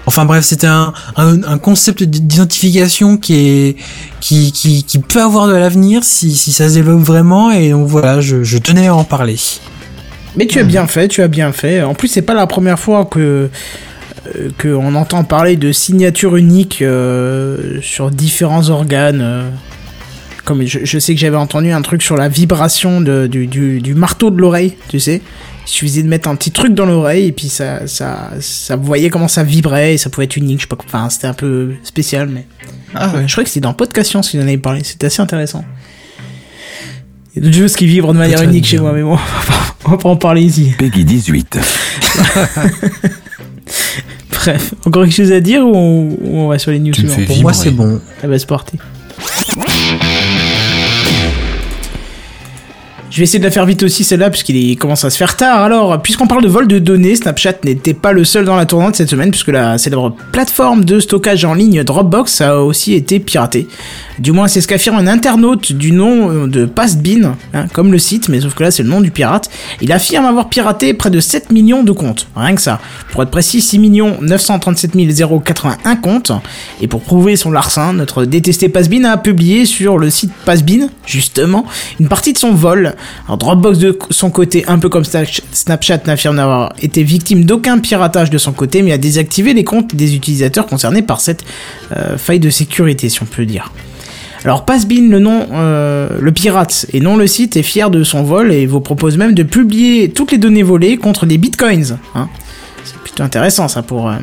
Enfin 0.08 0.26
bref, 0.26 0.46
c'était 0.46 0.68
un, 0.68 0.94
un, 1.18 1.44
un 1.44 1.58
concept 1.58 2.02
d'identification 2.02 3.18
qui 3.18 3.36
est 3.36 3.76
qui, 4.22 4.52
qui, 4.54 4.84
qui 4.84 5.00
peut 5.00 5.22
avoir 5.22 5.48
de 5.48 5.54
l'avenir 5.54 6.04
si, 6.04 6.36
si 6.36 6.52
ça 6.54 6.70
se 6.70 6.76
développe 6.76 7.02
vraiment 7.02 7.52
et 7.52 7.70
donc 7.72 7.88
voilà, 7.88 8.22
je, 8.22 8.44
je 8.44 8.58
tenais 8.58 8.88
à 8.88 8.96
en 8.96 9.04
parler. 9.04 9.38
Mais 10.38 10.48
tu 10.48 10.60
as 10.60 10.64
bien 10.64 10.88
fait, 10.88 11.08
tu 11.08 11.22
as 11.22 11.28
bien 11.28 11.52
fait. 11.52 11.82
En 11.82 11.94
plus, 11.94 12.08
c'est 12.08 12.22
pas 12.22 12.34
la 12.34 12.48
première 12.48 12.80
fois 12.80 13.06
que 13.06 13.50
euh, 14.36 14.50
que 14.58 14.70
on 14.70 14.96
entend 14.96 15.24
parler 15.24 15.56
de 15.58 15.72
signature 15.72 16.36
unique 16.38 16.82
euh, 16.82 17.80
sur 17.82 18.10
différents 18.10 18.70
organes. 18.70 19.22
euh. 19.22 19.50
Comme 20.46 20.64
je, 20.66 20.80
je 20.84 21.00
sais 21.00 21.14
que 21.14 21.20
j'avais 21.20 21.36
entendu 21.38 21.72
un 21.72 21.82
truc 21.82 22.02
sur 22.02 22.16
la 22.16 22.30
vibration 22.30 23.02
de, 23.02 23.28
du, 23.28 23.48
du, 23.48 23.82
du 23.82 23.94
marteau 23.96 24.30
de 24.30 24.40
l'oreille, 24.40 24.76
tu 24.88 25.00
sais. 25.00 25.22
Il 25.68 25.72
suffisait 25.72 26.02
de 26.02 26.07
mettre 26.07 26.30
un 26.30 26.35
petit 26.35 26.52
truc 26.52 26.73
dans 26.73 26.85
l'oreille 26.85 27.26
et 27.27 27.31
puis 27.34 27.49
ça, 27.49 27.88
ça, 27.88 28.31
ça, 28.39 28.77
vous 28.77 28.85
voyez 28.85 29.10
comment 29.10 29.27
ça 29.27 29.44
vibrait 29.44 29.95
et 29.95 29.98
ça 29.98 30.10
pouvait 30.10 30.23
être 30.23 30.38
unique. 30.38 30.60
Je 30.60 30.64
sais 30.64 30.68
pas, 30.68 30.77
enfin, 30.85 31.10
c'était 31.10 31.27
un 31.27 31.34
peu 31.34 31.73
spécial, 31.84 32.30
mais 32.30 32.45
Ah 32.95 33.10
ouais. 33.14 33.27
je 33.27 33.31
crois 33.34 33.44
que 33.44 33.49
c'était 33.49 33.60
dans 33.61 33.73
Podcast 33.73 34.10
Science 34.10 34.30
qu'ils 34.30 34.39
en 34.39 34.44
avaient 34.44 34.57
parlé. 34.57 34.84
C'était 34.85 35.07
assez 35.07 35.22
intéressant. 35.22 35.65
Il 37.35 37.39
y 37.44 37.45
a 37.45 37.49
d'autres 37.49 37.61
choses 37.61 37.76
qui 37.76 37.85
vibrent 37.85 38.14
de 38.14 38.18
manière 38.18 38.41
unique 38.41 38.65
chez 38.65 38.80
moi, 38.80 38.94
mais 38.94 39.03
bon, 39.03 39.18
on 39.85 39.91
va 39.91 39.98
pas 39.98 40.10
en 40.10 40.15
parler 40.15 40.41
ici. 40.41 40.72
Peggy 40.77 41.03
18. 41.03 41.60
Bref, 44.31 44.73
encore 44.85 45.03
quelque 45.03 45.15
chose 45.15 45.31
à 45.34 45.41
dire 45.41 45.65
ou 45.68 45.76
on, 45.76 46.10
ou 46.22 46.38
on 46.39 46.48
va 46.48 46.57
sur 46.60 46.72
les 46.72 46.80
news 46.80 46.94
Pour 47.27 47.41
moi, 47.41 47.52
c'est 47.53 47.72
bon. 47.72 47.99
Ah 48.23 48.27
bah 48.27 48.39
c'est 48.39 48.48
parti. 48.48 48.77
Je 53.18 53.22
vais 53.22 53.23
essayer 53.23 53.39
de 53.39 53.45
la 53.45 53.49
faire 53.49 53.65
vite 53.65 53.81
aussi 53.81 54.03
celle-là 54.03 54.30
puisqu'il 54.30 54.77
commence 54.77 55.03
à 55.03 55.10
se 55.10 55.18
faire 55.18 55.35
tard. 55.35 55.64
Alors, 55.64 55.99
puisqu'on 56.03 56.27
parle 56.27 56.44
de 56.44 56.48
vol 56.48 56.68
de 56.68 56.77
données, 56.77 57.15
Snapchat 57.15 57.56
n'était 57.64 57.95
pas 57.95 58.11
le 58.11 58.23
seul 58.23 58.45
dans 58.45 58.56
la 58.56 58.68
tournante 58.68 58.95
cette 58.95 59.10
semaine 59.10 59.31
puisque 59.31 59.48
la 59.48 59.80
célèbre 59.80 60.15
plateforme 60.31 60.85
de 60.85 60.99
stockage 60.99 61.44
en 61.44 61.56
ligne 61.56 61.84
Dropbox 61.84 62.41
a 62.41 62.61
aussi 62.61 62.94
été 62.94 63.19
piratée. 63.19 63.68
Du 64.19 64.31
moins, 64.31 64.48
c'est 64.48 64.61
ce 64.61 64.68
qu'affirme 64.68 64.98
un 64.98 65.07
internaute 65.07 65.73
du 65.73 65.94
nom 65.94 66.30
euh, 66.30 66.48
de 66.48 66.65
Pastbin, 66.65 67.35
hein, 67.56 67.65
comme 67.73 67.91
le 67.91 67.98
site, 67.98 68.30
mais 68.30 68.41
sauf 68.41 68.53
que 68.53 68.64
là 68.64 68.69
c'est 68.69 68.84
le 68.84 68.89
nom 68.89 69.02
du 69.02 69.10
pirate. 69.10 69.49
Il 69.81 69.91
affirme 69.91 70.26
avoir 70.26 70.49
piraté 70.49 70.94
près 70.94 71.10
de 71.10 71.19
7 71.19 71.52
millions 71.52 71.84
de 71.84 71.91
comptes. 71.91 72.27
Rien 72.35 72.53
que 72.53 72.61
ça. 72.61 72.80
Pour 73.11 73.23
être 73.23 73.31
précis, 73.31 73.61
6 73.61 73.80
937 74.22 74.91
081 75.44 75.95
comptes. 75.95 76.31
Et 76.81 76.88
pour 76.88 77.02
prouver 77.02 77.35
son 77.35 77.49
larcin, 77.49 77.94
notre 77.94 78.26
détesté 78.26 78.69
Pasbin 78.69 79.06
a 79.06 79.18
publié 79.18 79.65
sur 79.65 79.98
le 79.98 80.11
site 80.11 80.31
Pasbin, 80.45 80.89
justement, 81.06 81.65
une 81.99 82.10
partie 82.10 82.34
de 82.34 82.38
son 82.38 82.53
vol. 82.53 82.95
Alors 83.26 83.38
Dropbox 83.38 83.78
de 83.78 83.98
son 84.10 84.30
côté, 84.30 84.64
un 84.68 84.80
peu 84.80 84.90
comme 84.90 85.04
Snapch- 85.04 85.42
Snapchat, 85.52 86.00
n'affirme 86.06 86.36
n'avoir 86.36 86.74
été 86.82 87.04
victime 87.04 87.44
d'aucun 87.44 87.80
piratage 87.80 88.30
de 88.30 88.38
son 88.38 88.54
côté, 88.54 88.82
mais 88.82 88.92
a 88.92 88.98
désactivé 88.98 89.54
les 89.54 89.64
comptes 89.64 89.96
des 89.96 90.16
utilisateurs 90.16 90.66
concernés 90.66 91.02
par 91.02 91.20
cette 91.20 91.44
euh, 91.96 92.18
faille 92.18 92.40
de 92.40 92.50
sécurité, 92.50 93.10
si 93.10 93.22
on 93.22 93.26
peut 93.26 93.46
dire. 93.46 93.72
Alors 94.44 94.66
Passbin, 94.66 95.10
le 95.10 95.20
nom, 95.20 95.48
euh, 95.52 96.10
le 96.20 96.32
pirate 96.32 96.86
et 96.94 97.00
non 97.00 97.18
le 97.18 97.28
site, 97.28 97.58
est 97.58 97.64
fier 97.64 97.90
de 97.90 98.04
son 98.04 98.24
vol 98.24 98.52
et 98.52 98.66
vous 98.66 98.80
propose 98.80 99.18
même 99.18 99.34
de 99.34 99.44
publier 99.44 100.10
toutes 100.10 100.32
les 100.32 100.38
données 100.38 100.64
volées 100.64 100.98
contre 100.98 101.26
des 101.26 101.38
bitcoins. 101.38 101.98
Hein. 102.16 102.30
C'est 102.86 102.98
plutôt 102.98 103.24
intéressant 103.24 103.68
ça 103.68 103.82
pour, 103.82 104.08
euh, 104.08 104.16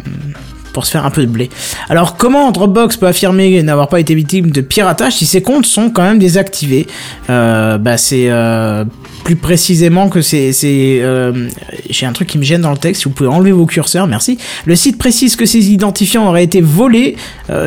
pour 0.75 0.85
se 0.85 0.91
faire 0.91 1.07
un 1.07 1.11
peu 1.11 1.23
de 1.23 1.31
blé. 1.31 1.49
Alors 1.89 2.17
comment 2.17 2.53
Dropbox 2.53 2.99
peut 2.99 3.07
affirmer 3.07 3.63
n'avoir 3.63 3.89
pas 3.89 4.01
été 4.01 4.15
victime 4.15 4.51
de 4.51 4.61
piratage 4.61 5.15
si 5.15 5.25
ses 5.25 5.41
comptes 5.41 5.65
sont 5.65 5.89
quand 5.89 6.03
même 6.03 6.19
désactivés? 6.19 6.87
Euh, 7.31 7.79
Bah 7.79 7.97
c'est 7.97 8.27
euh, 8.29 8.85
plus 9.25 9.37
précisément 9.37 10.11
que 10.11 10.21
c'est... 10.21 10.53
euh, 10.65 11.49
J'ai 11.89 12.05
un 12.05 12.13
truc 12.13 12.29
qui 12.29 12.39
me 12.39 12.43
gêne 12.43 12.61
dans 12.61 12.73
le 12.73 12.77
texte, 12.77 13.05
vous 13.05 13.11
pouvez 13.11 13.31
enlever 13.31 13.53
vos 13.53 13.67
curseurs, 13.67 14.07
merci. 14.07 14.37
Le 14.67 14.77
site 14.77 14.99
précise 14.99 15.37
que 15.37 15.47
ces 15.47 15.71
identifiants 15.71 16.29
auraient 16.29 16.45
été 16.45 16.61
volés 16.61 17.17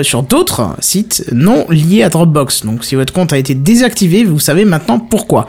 sur 0.01 0.21
d'autres 0.21 0.75
sites 0.81 1.23
non 1.31 1.65
liés 1.69 2.03
à 2.03 2.09
Dropbox. 2.09 2.65
Donc 2.65 2.83
si 2.83 2.95
votre 2.95 3.13
compte 3.13 3.31
a 3.31 3.37
été 3.37 3.55
désactivé, 3.55 4.25
vous 4.25 4.39
savez 4.39 4.65
maintenant 4.65 4.99
pourquoi. 4.99 5.47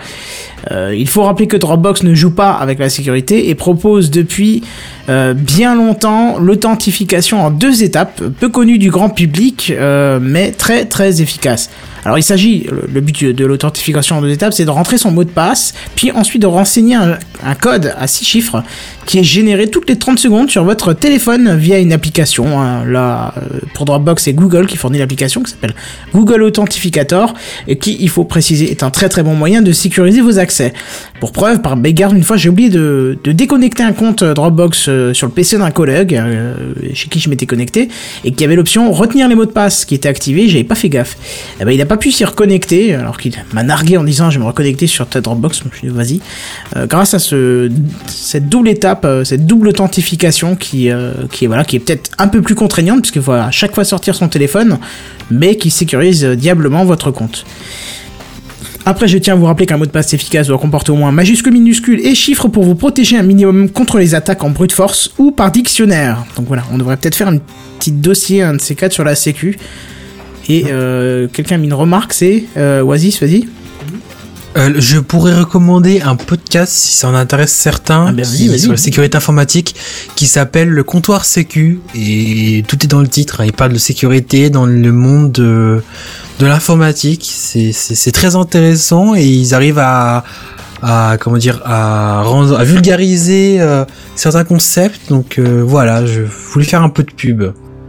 Il 0.70 1.08
faut 1.08 1.24
rappeler 1.24 1.48
que 1.48 1.56
Dropbox 1.56 2.04
ne 2.04 2.14
joue 2.14 2.30
pas 2.30 2.52
avec 2.52 2.78
la 2.78 2.88
sécurité 2.88 3.48
et 3.50 3.54
propose 3.54 4.10
depuis 4.10 4.62
euh, 5.08 5.34
bien 5.34 5.74
longtemps 5.74 6.38
l'authentification 6.38 7.44
en 7.44 7.50
deux 7.50 7.82
étapes, 7.82 8.22
peu 8.40 8.48
connue 8.48 8.78
du 8.78 8.90
grand 8.90 9.08
public, 9.10 9.72
euh, 9.76 10.18
mais 10.20 10.52
très 10.52 10.84
très 10.84 11.22
efficace. 11.22 11.70
Alors 12.04 12.16
il 12.18 12.22
s'agit, 12.22 12.66
le- 12.92 13.00
but 13.00 13.24
de 13.24 13.44
l'authentification 13.44 14.16
en 14.18 14.22
deux 14.22 14.30
étapes, 14.30 14.52
c'est 14.54 14.64
de 14.64 14.70
rentrer 14.70 14.98
son 14.98 15.10
mot 15.10 15.24
de 15.24 15.30
passe, 15.30 15.74
puis 15.94 16.10
ensuite 16.12 16.40
de 16.42 16.46
renseigner 16.46 16.94
un, 16.94 17.18
code 17.60 17.92
à 17.98 18.06
six 18.06 18.24
chiffres 18.24 18.62
qui 19.04 19.18
est 19.18 19.24
généré 19.24 19.68
toutes 19.68 19.88
les 19.88 19.98
30 19.98 20.18
secondes 20.18 20.48
sur 20.50 20.64
votre 20.64 20.92
téléphone 20.92 21.56
via 21.56 21.78
une 21.78 21.92
application. 21.92 22.60
hein. 22.60 22.84
Là, 22.86 23.34
euh, 23.36 23.58
pour 23.74 23.84
Dropbox, 23.84 24.22
c'est 24.24 24.32
Google 24.32 24.66
qui 24.66 24.76
fournit 24.76 24.98
l'application 24.98 25.42
qui 25.42 25.50
s'appelle 25.50 25.74
Google 26.14 26.42
Authentificator 26.44 27.34
et 27.66 27.76
qui, 27.78 27.96
il 28.00 28.08
faut 28.08 28.24
préciser, 28.24 28.70
est 28.70 28.82
un 28.82 28.90
très 28.90 29.08
très 29.08 29.22
bon 29.22 29.34
moyen 29.34 29.60
de 29.62 29.72
sécuriser 29.72 30.20
vos 30.20 30.38
accès. 30.38 30.72
Pour 31.20 31.32
preuve, 31.32 31.60
par 31.62 31.76
mégarde, 31.76 32.16
une 32.16 32.22
fois 32.24 32.36
j'ai 32.36 32.48
oublié 32.48 32.68
de, 32.70 33.18
de 33.24 33.32
déconnecter 33.32 33.82
un 33.82 33.92
compte 33.92 34.22
Dropbox 34.22 34.88
euh, 34.98 35.14
sur 35.14 35.26
le 35.26 35.32
PC 35.32 35.58
d'un 35.58 35.70
collègue 35.70 36.14
euh, 36.14 36.54
chez 36.92 37.08
qui 37.08 37.20
je 37.20 37.28
m'étais 37.30 37.46
connecté 37.46 37.88
et 38.24 38.32
qui 38.32 38.44
avait 38.44 38.56
l'option 38.56 38.92
retenir 38.92 39.28
les 39.28 39.34
mots 39.34 39.46
de 39.46 39.50
passe 39.50 39.84
qui 39.84 39.94
était 39.94 40.08
activé, 40.08 40.48
j'avais 40.48 40.64
pas 40.64 40.74
fait 40.74 40.88
gaffe. 40.88 41.16
Eh 41.60 41.64
ben, 41.64 41.70
il 41.70 41.80
a 41.80 41.86
pas 41.86 41.96
pu 41.96 42.10
s'y 42.10 42.24
reconnecter 42.24 42.94
alors 42.94 43.18
qu'il 43.18 43.32
m'a 43.52 43.62
nargué 43.62 43.96
en 43.96 44.04
disant 44.04 44.30
je 44.30 44.38
vais 44.38 44.44
me 44.44 44.48
reconnecter 44.48 44.86
sur 44.86 45.06
ta 45.06 45.20
Dropbox. 45.20 45.60
Je 45.60 45.64
me 45.64 45.74
suis 45.74 45.88
dit 45.88 45.94
vas-y. 45.94 46.20
Euh, 46.76 46.86
grâce 46.86 47.14
à 47.14 47.18
ce, 47.18 47.70
cette 48.06 48.48
double 48.48 48.68
étape, 48.68 49.06
cette 49.24 49.46
double 49.46 49.68
authentification 49.68 50.56
qui, 50.56 50.90
qui 51.30 51.44
est 51.44 51.48
voilà, 51.48 51.64
qui 51.64 51.76
est 51.76 51.80
peut-être 51.80 52.10
un 52.18 52.28
peu 52.28 52.42
plus 52.42 52.54
contraignante 52.54 53.00
puisqu'il 53.00 53.22
faut 53.22 53.32
à 53.32 53.50
chaque 53.50 53.74
fois 53.74 53.84
sortir 53.84 54.14
son 54.14 54.28
téléphone, 54.28 54.78
mais 55.30 55.56
qui 55.56 55.70
sécurise 55.70 56.24
diablement 56.24 56.84
votre 56.84 57.10
compte. 57.10 57.44
Après, 58.86 59.06
je 59.06 59.18
tiens 59.18 59.34
à 59.34 59.36
vous 59.36 59.44
rappeler 59.44 59.66
qu'un 59.66 59.76
mot 59.76 59.86
de 59.86 59.90
passe 59.90 60.14
efficace 60.14 60.46
doit 60.46 60.58
comporter 60.58 60.92
au 60.92 60.96
moins 60.96 61.12
majuscules, 61.12 61.52
minuscules 61.52 62.00
et 62.00 62.14
chiffres 62.14 62.48
pour 62.48 62.64
vous 62.64 62.74
protéger 62.74 63.18
un 63.18 63.22
minimum 63.22 63.68
contre 63.70 63.98
les 63.98 64.14
attaques 64.14 64.42
en 64.44 64.50
brute 64.50 64.72
force 64.72 65.12
ou 65.18 65.30
par 65.30 65.52
dictionnaire. 65.52 66.24
Donc 66.36 66.46
voilà, 66.46 66.64
on 66.72 66.78
devrait 66.78 66.96
peut-être 66.96 67.16
faire 67.16 67.28
un 67.28 67.38
petit 67.78 67.92
dossier, 67.92 68.42
un 68.42 68.54
de 68.54 68.60
ces 68.60 68.74
quatre 68.74 68.92
sur 68.92 69.04
la 69.04 69.14
sécu. 69.14 69.58
Et 70.48 70.66
euh, 70.68 71.28
quelqu'un 71.28 71.56
a 71.56 71.58
mis 71.58 71.66
une 71.66 71.74
remarque, 71.74 72.14
c'est 72.14 72.44
euh, 72.56 72.82
Oasis. 72.82 73.20
Euh, 74.58 74.74
je 74.78 74.98
pourrais 74.98 75.34
recommander 75.34 76.00
un 76.00 76.16
podcast 76.16 76.72
si 76.72 76.96
ça 76.96 77.08
en 77.08 77.14
intéresse 77.14 77.52
certains 77.52 78.06
Ah 78.08 78.12
ben, 78.12 78.24
sur 78.24 78.72
la 78.72 78.76
sécurité 78.76 79.16
informatique 79.16 79.76
qui 80.16 80.26
s'appelle 80.26 80.68
le 80.68 80.82
comptoir 80.82 81.24
sécu 81.24 81.80
et 81.94 82.64
tout 82.66 82.82
est 82.84 82.88
dans 82.88 83.00
le 83.00 83.08
titre. 83.08 83.40
hein. 83.40 83.44
Il 83.46 83.52
parle 83.52 83.72
de 83.72 83.78
sécurité 83.78 84.50
dans 84.50 84.66
le 84.66 84.92
monde 84.92 85.30
de, 85.32 85.80
de 86.40 86.46
l'informatique. 86.46 87.28
C'est, 87.32 88.12
très 88.12 88.34
intéressant 88.34 89.14
et 89.14 89.24
ils 89.24 89.54
arrivent 89.54 89.78
à, 89.78 90.24
à 90.82 91.16
comment 91.20 91.36
dire 91.38 91.60
à, 91.64 92.22
rendre, 92.22 92.58
à 92.58 92.64
vulgariser 92.64 93.60
euh, 93.60 93.84
certains 94.16 94.44
concepts. 94.44 95.08
Donc 95.08 95.38
euh, 95.38 95.62
voilà, 95.64 96.04
je 96.04 96.22
voulais 96.52 96.66
faire 96.66 96.82
un 96.82 96.88
peu 96.88 97.04
de 97.04 97.12
pub. 97.12 97.44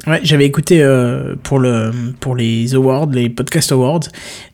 Ouais, 0.10 0.22
j'avais 0.24 0.46
écouté 0.46 0.82
euh, 0.82 1.36
pour 1.44 1.60
le 1.60 1.92
pour 2.20 2.36
les 2.36 2.74
awards, 2.74 3.06
les 3.12 3.30
podcast 3.30 3.72
awards, 3.72 4.00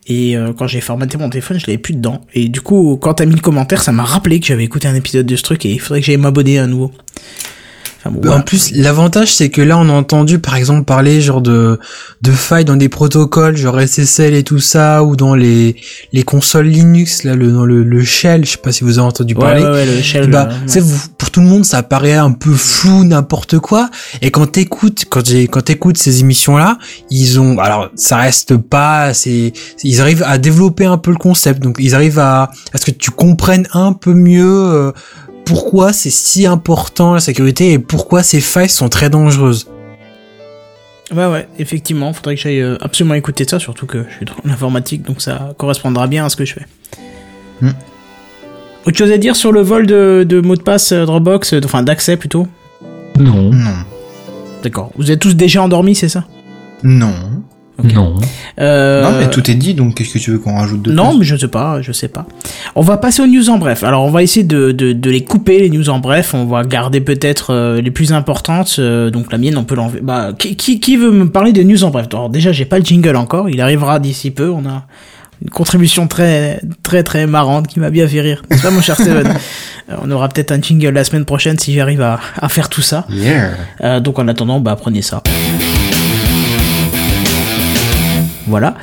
et 0.06 0.36
euh, 0.36 0.52
quand 0.52 0.66
j'ai 0.66 0.82
formaté 0.82 1.16
mon 1.16 1.30
téléphone, 1.30 1.58
je 1.58 1.66
l'avais 1.66 1.78
plus 1.78 1.94
dedans. 1.94 2.20
Et 2.34 2.50
du 2.50 2.60
coup, 2.60 2.98
quand 3.00 3.14
t'as 3.14 3.24
mis 3.24 3.36
le 3.36 3.40
commentaire, 3.40 3.80
ça 3.80 3.90
m'a 3.90 4.02
rappelé 4.02 4.38
que 4.38 4.44
j'avais 4.44 4.64
écouté 4.64 4.86
un 4.86 4.94
épisode 4.94 5.24
de 5.24 5.34
ce 5.34 5.42
truc 5.42 5.64
et 5.64 5.72
il 5.72 5.80
faudrait 5.80 6.00
que 6.00 6.06
j'aille 6.06 6.18
m'abonner 6.18 6.58
à 6.58 6.66
nouveau. 6.66 6.92
Enfin, 8.08 8.18
bon, 8.20 8.30
En 8.30 8.40
plus, 8.40 8.72
l'avantage, 8.74 9.34
c'est 9.34 9.48
que 9.48 9.62
là, 9.62 9.78
on 9.78 9.88
a 9.88 9.92
entendu, 9.92 10.38
par 10.38 10.56
exemple, 10.56 10.84
parler 10.84 11.20
genre 11.20 11.40
de 11.40 11.78
de 12.22 12.30
failles 12.32 12.64
dans 12.64 12.76
des 12.76 12.88
protocoles, 12.88 13.56
genre 13.56 13.80
SSL 13.80 14.34
et 14.34 14.42
tout 14.42 14.58
ça, 14.60 15.02
ou 15.04 15.16
dans 15.16 15.34
les 15.34 15.76
les 16.12 16.22
consoles 16.22 16.66
Linux, 16.66 17.24
là, 17.24 17.34
le 17.34 17.50
dans 17.50 17.64
le, 17.64 17.82
le 17.82 18.04
shell. 18.04 18.44
Je 18.44 18.52
sais 18.52 18.58
pas 18.58 18.72
si 18.72 18.84
vous 18.84 18.98
avez 18.98 19.06
entendu 19.08 19.34
parler. 19.34 19.62
ouais, 19.62 19.70
ouais, 19.70 19.86
le 19.86 20.02
shell. 20.02 20.30
bah, 20.30 20.48
pour 21.18 21.30
tout 21.30 21.40
le 21.40 21.46
monde, 21.46 21.64
ça 21.64 21.82
paraît 21.82 22.14
un 22.14 22.32
peu 22.32 22.52
flou, 22.52 23.04
n'importe 23.04 23.58
quoi. 23.58 23.90
Et 24.22 24.30
quand 24.30 24.46
t'écoutes, 24.46 25.04
quand 25.08 25.26
j'ai, 25.26 25.48
quand 25.48 25.62
t'écoutes 25.62 25.98
ces 25.98 26.20
émissions-là, 26.20 26.78
ils 27.10 27.40
ont, 27.40 27.58
alors, 27.58 27.90
ça 27.94 28.16
reste 28.18 28.56
pas, 28.56 29.14
c'est, 29.14 29.52
ils 29.82 30.00
arrivent 30.00 30.24
à 30.26 30.38
développer 30.38 30.86
un 30.86 30.98
peu 30.98 31.10
le 31.10 31.16
concept. 31.16 31.62
Donc, 31.62 31.76
ils 31.78 31.94
arrivent 31.94 32.18
à, 32.18 32.50
à 32.72 32.78
ce 32.78 32.86
que 32.86 32.90
tu 32.90 33.10
comprennes 33.10 33.66
un 33.72 33.92
peu 33.92 34.12
mieux 34.14 34.44
euh, 34.46 34.92
pourquoi 35.46 35.94
c'est 35.94 36.10
si 36.10 36.44
important 36.44 37.14
la 37.14 37.20
sécurité 37.20 37.72
et 37.72 37.78
pourquoi 37.78 38.22
ces 38.22 38.40
failles 38.40 38.68
sont 38.68 38.90
très 38.90 39.08
dangereuses. 39.08 39.68
Ouais, 41.14 41.26
ouais, 41.26 41.48
effectivement, 41.58 42.12
faudrait 42.12 42.34
que 42.34 42.40
j'aille 42.42 42.60
euh, 42.60 42.76
absolument 42.80 43.14
écouter 43.14 43.46
ça, 43.48 43.60
surtout 43.60 43.86
que 43.86 44.04
je 44.10 44.16
suis 44.16 44.26
dans 44.26 44.34
l'informatique, 44.44 45.02
donc 45.02 45.22
ça 45.22 45.54
correspondra 45.56 46.08
bien 46.08 46.26
à 46.26 46.28
ce 46.28 46.36
que 46.36 46.44
je 46.44 46.54
fais. 46.54 46.66
Hmm. 47.60 47.70
Autre 48.86 48.98
chose 48.98 49.12
à 49.12 49.18
dire 49.18 49.36
sur 49.36 49.52
le 49.52 49.60
vol 49.60 49.86
de, 49.86 50.26
de 50.28 50.40
mots 50.40 50.56
de 50.56 50.62
passe 50.62 50.90
euh, 50.90 51.06
Dropbox, 51.06 51.52
euh, 51.52 51.60
enfin 51.64 51.84
d'accès 51.84 52.16
plutôt? 52.16 52.48
Non. 53.18 53.52
Non. 53.52 53.76
D'accord. 54.64 54.90
Vous 54.96 55.12
êtes 55.12 55.20
tous 55.20 55.36
déjà 55.36 55.62
endormis, 55.62 55.94
c'est 55.94 56.08
ça? 56.08 56.24
Non. 56.82 57.14
Non. 57.84 58.14
euh... 58.58 59.02
Non, 59.02 59.18
mais 59.18 59.28
tout 59.28 59.50
est 59.50 59.54
dit, 59.54 59.74
donc 59.74 59.94
qu'est-ce 59.96 60.14
que 60.14 60.18
tu 60.18 60.30
veux 60.30 60.38
qu'on 60.38 60.56
rajoute 60.56 60.82
de 60.82 60.92
Non, 60.92 61.10
plus 61.10 61.18
mais 61.18 61.24
je 61.26 61.36
sais 61.36 61.48
pas, 61.48 61.82
je 61.82 61.92
sais 61.92 62.08
pas. 62.08 62.26
On 62.74 62.80
va 62.80 62.96
passer 62.96 63.22
aux 63.22 63.26
news 63.26 63.50
en 63.50 63.58
bref. 63.58 63.84
Alors, 63.84 64.04
on 64.04 64.10
va 64.10 64.22
essayer 64.22 64.44
de, 64.44 64.72
de, 64.72 64.92
de 64.92 65.10
les 65.10 65.22
couper, 65.24 65.58
les 65.60 65.68
news 65.70 65.90
en 65.90 65.98
bref. 65.98 66.32
On 66.32 66.46
va 66.46 66.64
garder 66.64 67.00
peut-être 67.00 67.52
euh, 67.52 67.80
les 67.82 67.90
plus 67.90 68.12
importantes. 68.12 68.76
euh, 68.78 69.10
donc, 69.10 69.30
la 69.30 69.38
mienne, 69.38 69.58
on 69.58 69.64
peut 69.64 69.74
l'enlever. 69.74 70.00
Bah, 70.02 70.30
qui, 70.38 70.56
qui, 70.56 70.80
qui 70.80 70.96
veut 70.96 71.10
me 71.10 71.28
parler 71.28 71.52
de 71.52 71.62
news 71.62 71.84
en 71.84 71.90
bref? 71.90 72.06
Alors, 72.12 72.30
déjà, 72.30 72.50
j'ai 72.50 72.64
pas 72.64 72.78
le 72.78 72.84
jingle 72.84 73.14
encore. 73.16 73.50
Il 73.50 73.60
arrivera 73.60 73.98
d'ici 73.98 74.30
peu. 74.30 74.48
On 74.50 74.64
a 74.66 74.86
une 75.42 75.50
contribution 75.50 76.06
très, 76.08 76.62
très, 76.82 77.02
très 77.02 77.26
marrante 77.26 77.66
qui 77.66 77.78
m'a 77.78 77.90
bien 77.90 78.08
fait 78.08 78.22
rire. 78.22 78.42
C'est 78.50 78.62
pas, 78.62 78.70
mon 78.70 78.80
cher 78.80 78.94
Steven? 78.94 79.34
On 80.02 80.10
aura 80.10 80.28
peut-être 80.30 80.50
un 80.50 80.60
jingle 80.62 80.88
la 80.88 81.04
semaine 81.04 81.26
prochaine 81.26 81.58
si 81.58 81.74
j'arrive 81.74 82.00
à, 82.00 82.18
à 82.40 82.48
faire 82.48 82.70
tout 82.70 82.80
ça. 82.82 83.04
Yeah. 83.10 83.50
Euh, 83.84 84.00
donc 84.00 84.18
en 84.18 84.26
attendant, 84.28 84.58
bah 84.60 84.76
prenez 84.80 85.02
ça. 85.02 85.22
Voilà. 88.46 88.74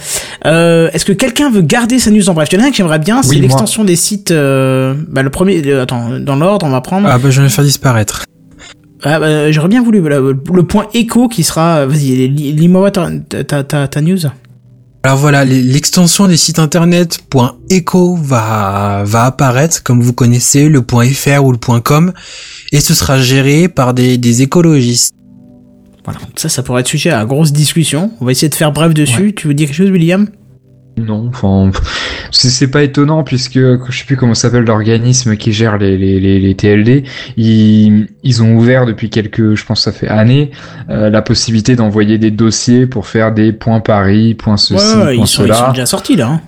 Euh, 0.46 0.90
Est-ce 0.94 1.06
que 1.06 1.14
quelqu'un 1.14 1.50
veut 1.50 1.62
garder 1.62 2.00
sa 2.00 2.12
news 2.12 2.30
en 2.30 2.34
bref? 2.34 2.50
Il 2.52 2.58
y 2.60 2.62
en 2.62 2.66
a 2.66 2.68
un 2.68 2.72
que 2.72 2.76
j'aimerais 2.76 3.00
bien, 3.00 3.24
c'est 3.24 3.30
Oui, 3.30 3.40
l'extension 3.40 3.84
des 3.84 3.96
sites. 3.96 4.32
euh, 4.32 4.94
bah, 5.10 5.22
le 5.24 5.30
premier, 5.30 5.62
euh, 5.66 5.84
attends, 5.84 6.20
dans 6.20 6.36
l'ordre, 6.36 6.66
on 6.66 6.70
va 6.70 6.82
prendre. 6.82 7.08
Ah 7.10 7.18
bah 7.18 7.30
je 7.32 7.38
vais 7.42 7.48
le 7.48 7.50
faire 7.50 7.64
disparaître. 7.64 8.26
Ah, 9.04 9.20
bah, 9.20 9.52
J'aurais 9.52 9.68
bien 9.70 9.82
voulu 9.84 10.00
voilà, 10.00 10.20
le 10.20 10.64
point 10.64 10.88
écho 10.94 11.28
qui 11.28 11.44
sera. 11.44 11.86
Vas-y, 11.86 12.28
li- 12.28 12.52
lis-moi 12.54 12.92
ta, 12.92 13.10
ta, 13.48 13.64
ta, 13.64 13.88
ta 13.88 14.02
news. 14.02 14.20
Alors 15.06 15.18
voilà, 15.18 15.44
l'extension 15.44 16.28
des 16.28 16.38
sites 16.38 16.60
internet 16.60 17.20
.echo 17.70 18.16
va 18.16 19.04
va 19.06 19.26
apparaître 19.26 19.84
comme 19.84 20.02
vous 20.02 20.14
connaissez 20.14 20.70
le 20.70 20.82
.fr 20.82 21.44
ou 21.44 21.52
le 21.52 21.58
.com 21.82 22.14
et 22.72 22.80
ce 22.80 22.94
sera 22.94 23.20
géré 23.20 23.68
par 23.68 23.94
des, 23.94 24.18
des 24.18 24.42
écologistes. 24.44 25.14
Voilà. 26.06 26.20
Ça, 26.36 26.50
ça 26.50 26.64
pourrait 26.64 26.82
être 26.82 26.88
sujet 26.88 27.12
à 27.12 27.24
grosse 27.26 27.54
discussion. 27.54 28.12
On 28.20 28.26
va 28.26 28.32
essayer 28.32 28.50
de 28.50 28.56
faire 28.56 28.72
bref 28.72 28.94
dessus. 28.94 29.34
Tu 29.34 29.48
veux 29.48 29.54
dire 29.54 29.68
quelque 29.68 29.76
chose, 29.76 29.90
William? 29.92 30.28
Non, 30.96 31.28
enfin, 31.30 31.72
c'est 32.30 32.50
c'est 32.50 32.68
pas 32.70 32.84
étonnant 32.84 33.24
puisque 33.24 33.58
je 33.58 33.78
sais 33.98 34.06
plus 34.06 34.16
comment 34.16 34.36
s'appelle 34.36 34.64
l'organisme 34.66 35.38
qui 35.38 35.52
gère 35.52 35.80
les, 35.80 35.98
les, 35.98 36.20
les, 36.20 36.40
les 36.40 36.54
TLD. 36.56 37.04
Ils, 37.36 38.08
ils 38.22 38.44
ont 38.44 38.54
ouvert 38.56 38.86
depuis 38.86 39.10
quelques, 39.10 39.56
je 39.56 39.66
pense, 39.66 39.80
que 39.80 39.92
ça 39.92 39.92
fait 39.92 40.08
années, 40.08 40.52
euh, 40.92 41.10
la 41.10 41.24
possibilité 41.24 41.76
d'envoyer 41.76 42.20
des 42.20 42.30
dossiers 42.30 42.86
pour 42.86 43.08
faire 43.08 43.34
des 43.34 43.54
points 43.54 43.80
Paris, 43.80 44.36
points 44.36 44.58
ceci, 44.58 44.74
Ouais, 44.98 45.04
ouais, 45.04 45.16
points 45.16 45.24
ils, 45.24 45.28
sont, 45.28 45.44
ils 45.44 45.48
cela. 45.48 45.56
sont 45.56 45.72
déjà 45.72 45.86
sortis 45.88 46.16
là. 46.16 46.28
hein. 46.28 46.42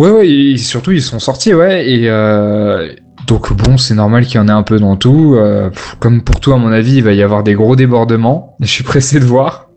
Ouais, 0.00 0.10
ouais, 0.10 0.28
et 0.28 0.56
surtout 0.56 0.90
ils 0.90 1.02
sont 1.02 1.20
sortis, 1.20 1.54
ouais, 1.54 1.88
et 1.88 2.08
euh, 2.08 2.88
donc 3.26 3.52
bon, 3.52 3.76
c'est 3.76 3.94
normal 3.94 4.26
qu'il 4.26 4.36
y 4.36 4.38
en 4.38 4.48
ait 4.48 4.52
un 4.52 4.62
peu 4.62 4.78
dans 4.78 4.96
tout. 4.96 5.34
Euh, 5.36 5.70
comme 5.98 6.22
pour 6.22 6.40
tout, 6.40 6.52
à 6.52 6.56
mon 6.56 6.72
avis, 6.72 6.96
il 6.96 7.04
va 7.04 7.12
y 7.12 7.22
avoir 7.22 7.42
des 7.42 7.54
gros 7.54 7.76
débordements. 7.76 8.56
Je 8.60 8.66
suis 8.66 8.84
pressé 8.84 9.20
de 9.20 9.24
voir. 9.24 9.68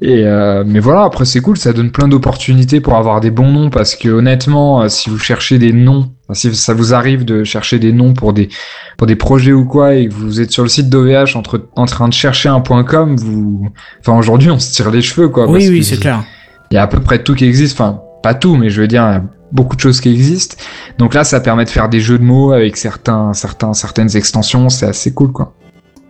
Et 0.00 0.24
euh, 0.24 0.62
mais 0.64 0.78
voilà, 0.78 1.02
après 1.02 1.24
c'est 1.24 1.40
cool, 1.40 1.56
ça 1.56 1.72
donne 1.72 1.90
plein 1.90 2.06
d'opportunités 2.06 2.80
pour 2.80 2.94
avoir 2.94 3.20
des 3.20 3.32
bons 3.32 3.50
noms 3.50 3.68
parce 3.68 3.96
que 3.96 4.08
honnêtement, 4.08 4.82
euh, 4.82 4.88
si 4.88 5.10
vous 5.10 5.18
cherchez 5.18 5.58
des 5.58 5.72
noms, 5.72 6.12
si 6.32 6.54
ça 6.54 6.72
vous 6.72 6.94
arrive 6.94 7.24
de 7.24 7.42
chercher 7.42 7.80
des 7.80 7.92
noms 7.92 8.14
pour 8.14 8.32
des 8.32 8.48
pour 8.96 9.08
des 9.08 9.16
projets 9.16 9.52
ou 9.52 9.64
quoi 9.64 9.96
et 9.96 10.08
que 10.08 10.14
vous 10.14 10.40
êtes 10.40 10.52
sur 10.52 10.62
le 10.62 10.68
site 10.68 10.88
d'OVH 10.88 11.34
entre 11.34 11.66
en 11.74 11.86
train 11.86 12.06
de 12.06 12.14
chercher 12.14 12.48
un 12.48 12.60
point 12.60 12.84
.com, 12.84 13.16
vous, 13.16 13.68
enfin 13.98 14.16
aujourd'hui 14.16 14.52
on 14.52 14.60
se 14.60 14.72
tire 14.72 14.92
les 14.92 15.02
cheveux 15.02 15.30
quoi. 15.30 15.46
oui, 15.46 15.54
parce 15.54 15.68
oui, 15.68 15.82
c'est 15.82 15.98
clair. 15.98 16.22
il 16.70 16.74
y 16.76 16.78
a 16.78 16.82
à 16.82 16.86
peu 16.86 17.00
près 17.00 17.20
tout 17.24 17.34
qui 17.34 17.46
existe, 17.46 17.80
enfin 17.80 18.00
pas 18.28 18.34
tout, 18.34 18.56
mais 18.56 18.68
je 18.68 18.80
veux 18.82 18.88
dire 18.88 19.02
il 19.08 19.12
y 19.14 19.16
a 19.16 19.22
beaucoup 19.52 19.74
de 19.76 19.80
choses 19.80 20.00
qui 20.02 20.10
existent. 20.10 20.56
Donc 20.98 21.14
là, 21.14 21.24
ça 21.24 21.40
permet 21.40 21.64
de 21.64 21.70
faire 21.70 21.88
des 21.88 22.00
jeux 22.00 22.18
de 22.18 22.24
mots 22.24 22.52
avec 22.52 22.76
certains, 22.76 23.32
certains, 23.32 23.72
certaines 23.72 24.14
extensions, 24.16 24.68
c'est 24.68 24.84
assez 24.86 25.14
cool 25.14 25.32
quoi. 25.32 25.54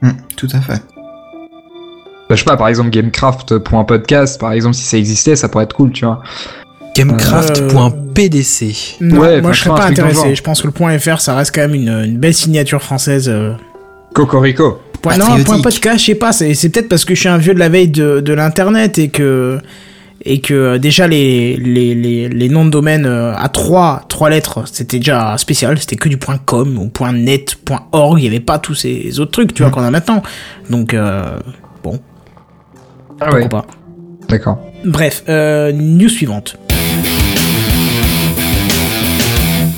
Hmm, 0.03 0.11
tout 0.37 0.49
à 0.53 0.61
fait. 0.61 0.83
Bah, 2.29 2.35
je 2.35 2.41
sais 2.41 2.45
pas, 2.45 2.57
par 2.57 2.67
exemple 2.69 2.91
gamecraft.podcast, 2.91 4.41
par 4.41 4.53
exemple 4.53 4.75
si 4.75 4.83
ça 4.83 4.99
existait, 4.99 5.37
ça 5.37 5.49
pourrait 5.49 5.65
être 5.65 5.77
cool, 5.77 5.93
tu 5.93 6.05
vois. 6.05 6.21
Gamecraft.pdc. 6.97 8.97
Non, 9.01 9.21
Ouais, 9.21 9.41
moi 9.41 9.53
je 9.53 9.61
serais 9.63 9.77
pas 9.79 9.87
intéressé. 9.87 10.35
Je 10.35 10.43
pense 10.43 10.61
que 10.61 10.67
le 10.67 10.73
point 10.73 10.99
.fr 10.99 11.21
ça 11.21 11.37
reste 11.37 11.55
quand 11.55 11.61
même 11.61 11.75
une, 11.75 11.89
une 11.89 12.19
belle 12.19 12.35
signature 12.35 12.83
française. 12.83 13.29
euh. 13.29 13.53
Cocorico. 14.13 14.81
Point, 15.01 15.17
non, 15.17 15.35
un 15.35 15.43
point 15.45 15.61
podcast, 15.61 16.01
je 16.01 16.07
sais 16.07 16.15
pas, 16.17 16.33
c'est 16.33 16.55
c'est 16.55 16.71
peut-être 16.71 16.89
parce 16.89 17.05
que 17.05 17.15
je 17.15 17.21
suis 17.21 17.29
un 17.29 17.39
vieux 17.39 17.55
de 17.55 17.61
la 17.61 17.69
veille 17.69 17.87
de, 17.89 18.19
de 18.19 18.33
l'internet 18.33 18.99
et 18.99 19.11
que 19.11 19.61
et 20.25 20.41
que 20.41 20.55
euh, 20.55 20.79
déjà 20.79 21.07
les, 21.07 21.57
les, 21.57 21.95
les, 21.95 22.29
les 22.29 22.49
noms 22.49 22.65
de 22.65 22.71
domaine 22.71 23.07
euh, 23.07 23.35
à 23.37 23.49
trois, 23.49 24.05
trois 24.09 24.31
lettres, 24.31 24.65
c'était 24.67 24.99
déjà 24.99 25.37
spécial, 25.39 25.79
c'était 25.79 25.97
que 25.97 26.09
du 26.09 26.17
point 26.17 26.39
.com 26.45 26.79
ou 26.79 26.89
point 26.89 27.13
.net, 27.13 27.55
point 27.65 27.87
.org, 27.93 28.19
il 28.19 28.25
y 28.25 28.27
avait 28.27 28.41
pas 28.41 28.59
tous 28.59 28.75
ces 28.75 29.21
autres 29.21 29.31
trucs, 29.33 29.55
tu 29.55 29.63
vois, 29.63 29.71
qu'on 29.71 29.83
a 29.85 29.91
maintenant. 29.91 30.23
Donc, 30.71 30.93
euh, 30.95 31.39
bon, 31.85 32.01
Ah 33.21 33.27
pourquoi 33.27 33.39
ouais, 33.41 33.49
pas. 33.49 33.67
d'accord. 34.29 34.59
Bref, 34.85 35.25
euh, 35.29 35.73
news 35.73 36.09
suivante. 36.09 36.57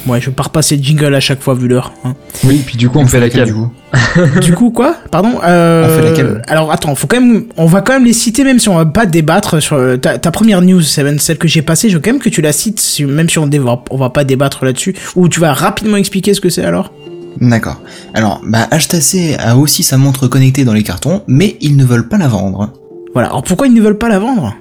Ouais, 0.07 0.21
je 0.21 0.31
pars 0.31 0.51
passer 0.51 0.77
le 0.77 0.83
jingle 0.83 1.15
à 1.15 1.21
chaque 1.21 1.41
fois 1.43 1.55
vu 1.55 1.69
l'heure. 1.69 1.93
hein. 2.05 2.15
Oui, 2.45 2.63
puis 2.65 2.77
du 2.77 2.89
coup, 2.89 2.99
on 2.99 3.07
fait 3.07 3.21
laquelle 3.21 3.47
du 3.47 3.55
coup 3.55 3.71
du 4.41 4.55
coup, 4.55 4.71
quoi? 4.71 4.95
Pardon 5.11 5.41
euh, 5.45 5.85
On 5.87 5.97
fait 5.97 6.09
laquelle 6.11 6.43
Alors, 6.49 6.71
attends, 6.73 6.95
faut 6.95 7.07
quand 7.07 7.21
même, 7.21 7.45
on 7.57 7.67
va 7.67 7.81
quand 7.83 7.93
même 7.93 8.05
les 8.05 8.13
citer, 8.13 8.45
même 8.45 8.59
si 8.59 8.69
on 8.69 8.77
va 8.77 8.87
pas 8.87 9.05
débattre 9.05 9.61
sur 9.61 9.77
euh, 9.77 9.97
ta, 9.97 10.17
ta 10.19 10.31
première 10.31 10.63
news, 10.63 10.81
Seven, 10.81 11.19
celle 11.19 11.39
que 11.39 11.49
j'ai 11.49 11.61
passée. 11.63 11.91
Je 11.91 11.97
veux 11.97 12.01
quand 12.01 12.13
même 12.13 12.21
que 12.21 12.29
tu 12.29 12.41
la 12.41 12.53
cites, 12.53 12.83
même 13.07 13.29
si 13.29 13.39
on, 13.39 13.47
déva- 13.47 13.83
on 13.91 13.97
va 13.97 14.11
pas 14.11 14.25
débattre 14.25 14.65
là-dessus. 14.65 14.95
Ou 15.17 15.29
tu 15.29 15.41
vas 15.41 15.53
rapidement 15.53 15.97
expliquer 15.97 16.35
ce 16.35 16.41
que 16.41 16.49
c'est 16.51 16.65
alors? 16.65 16.93
D'accord. 17.41 17.81
Alors, 18.15 18.41
bah, 18.47 18.69
HTC 18.73 19.37
a 19.39 19.57
aussi 19.57 19.83
sa 19.83 19.97
montre 19.97 20.29
connectée 20.29 20.65
dans 20.65 20.73
les 20.73 20.83
cartons, 20.83 21.23
mais 21.27 21.57
ils 21.61 21.77
ne 21.77 21.85
veulent 21.85 22.09
pas 22.09 22.17
la 22.19 22.29
vendre. 22.29 22.73
Voilà. 23.13 23.29
Alors, 23.29 23.43
pourquoi 23.43 23.67
ils 23.67 23.75
ne 23.75 23.81
veulent 23.81 23.99
pas 23.99 24.09
la 24.09 24.19
vendre? 24.19 24.55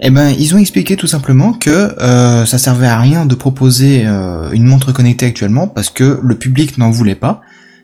Eh 0.00 0.10
ben, 0.10 0.28
ils 0.38 0.54
ont 0.54 0.58
expliqué 0.58 0.96
tout 0.96 1.06
simplement 1.06 1.52
que 1.52 1.70
euh, 1.70 2.44
ça 2.44 2.58
servait 2.58 2.86
à 2.86 2.98
rien 3.00 3.24
de 3.26 3.34
proposer 3.34 4.04
euh, 4.06 4.50
une 4.52 4.64
montre 4.64 4.92
connectée 4.92 5.26
actuellement 5.26 5.68
parce 5.68 5.90
que 5.90 6.20
le 6.22 6.34
public 6.36 6.76
n'en 6.78 6.90
voulait 6.90 7.14
pas. 7.14 7.40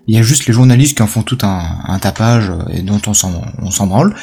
Il 0.09 0.17
y 0.17 0.19
a 0.19 0.23
juste 0.23 0.47
les 0.47 0.53
journalistes 0.53 0.97
qui 0.97 1.03
en 1.03 1.07
font 1.07 1.23
tout 1.23 1.39
un, 1.43 1.63
un 1.87 1.99
tapage 1.99 2.51
euh, 2.51 2.73
et 2.73 2.83
dont 2.83 3.01
on 3.07 3.15
s'en 3.15 3.43
on 3.63 3.71
s'en 3.71 3.87
branle. 3.87 4.15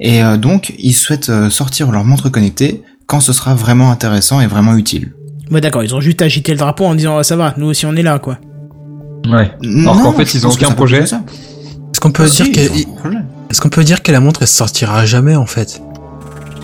Et 0.00 0.22
euh, 0.22 0.36
donc, 0.36 0.74
ils 0.78 0.92
souhaitent 0.92 1.30
euh, 1.30 1.48
sortir 1.48 1.90
leur 1.90 2.04
montre 2.04 2.28
connectée 2.28 2.82
quand 3.06 3.20
ce 3.20 3.32
sera 3.32 3.54
vraiment 3.54 3.90
intéressant 3.90 4.40
et 4.40 4.46
vraiment 4.46 4.76
utile. 4.76 5.14
Ouais, 5.50 5.60
d'accord, 5.60 5.82
ils 5.82 5.94
ont 5.94 6.00
juste 6.00 6.20
agité 6.20 6.52
le 6.52 6.58
drapeau 6.58 6.84
en 6.84 6.94
disant, 6.94 7.18
ah, 7.18 7.22
ça 7.24 7.36
va, 7.36 7.54
nous 7.56 7.66
aussi 7.66 7.86
on 7.86 7.96
est 7.96 8.02
là, 8.02 8.18
quoi. 8.18 8.38
Ouais. 9.30 9.50
Non, 9.62 9.94
qu'en 10.02 10.12
fait, 10.12 10.34
ils 10.34 10.46
ont 10.46 10.50
aucun 10.50 10.58
c'est 10.58 10.66
un 10.66 10.70
peu 10.70 10.74
projet. 10.76 11.04
Est-ce 11.04 12.00
qu'on 12.00 12.10
peut 12.10 12.24
Ah, 12.26 12.28
si, 12.28 12.50
dire 12.50 12.52
que, 12.52 12.78
est-ce 13.50 13.60
qu'on 13.60 13.70
peut 13.70 13.84
dire 13.84 14.02
que 14.02 14.12
la 14.12 14.20
montre 14.20 14.42
elle 14.42 14.48
sortira 14.48 15.06
jamais 15.06 15.36
en 15.36 15.46
fait? 15.46 15.80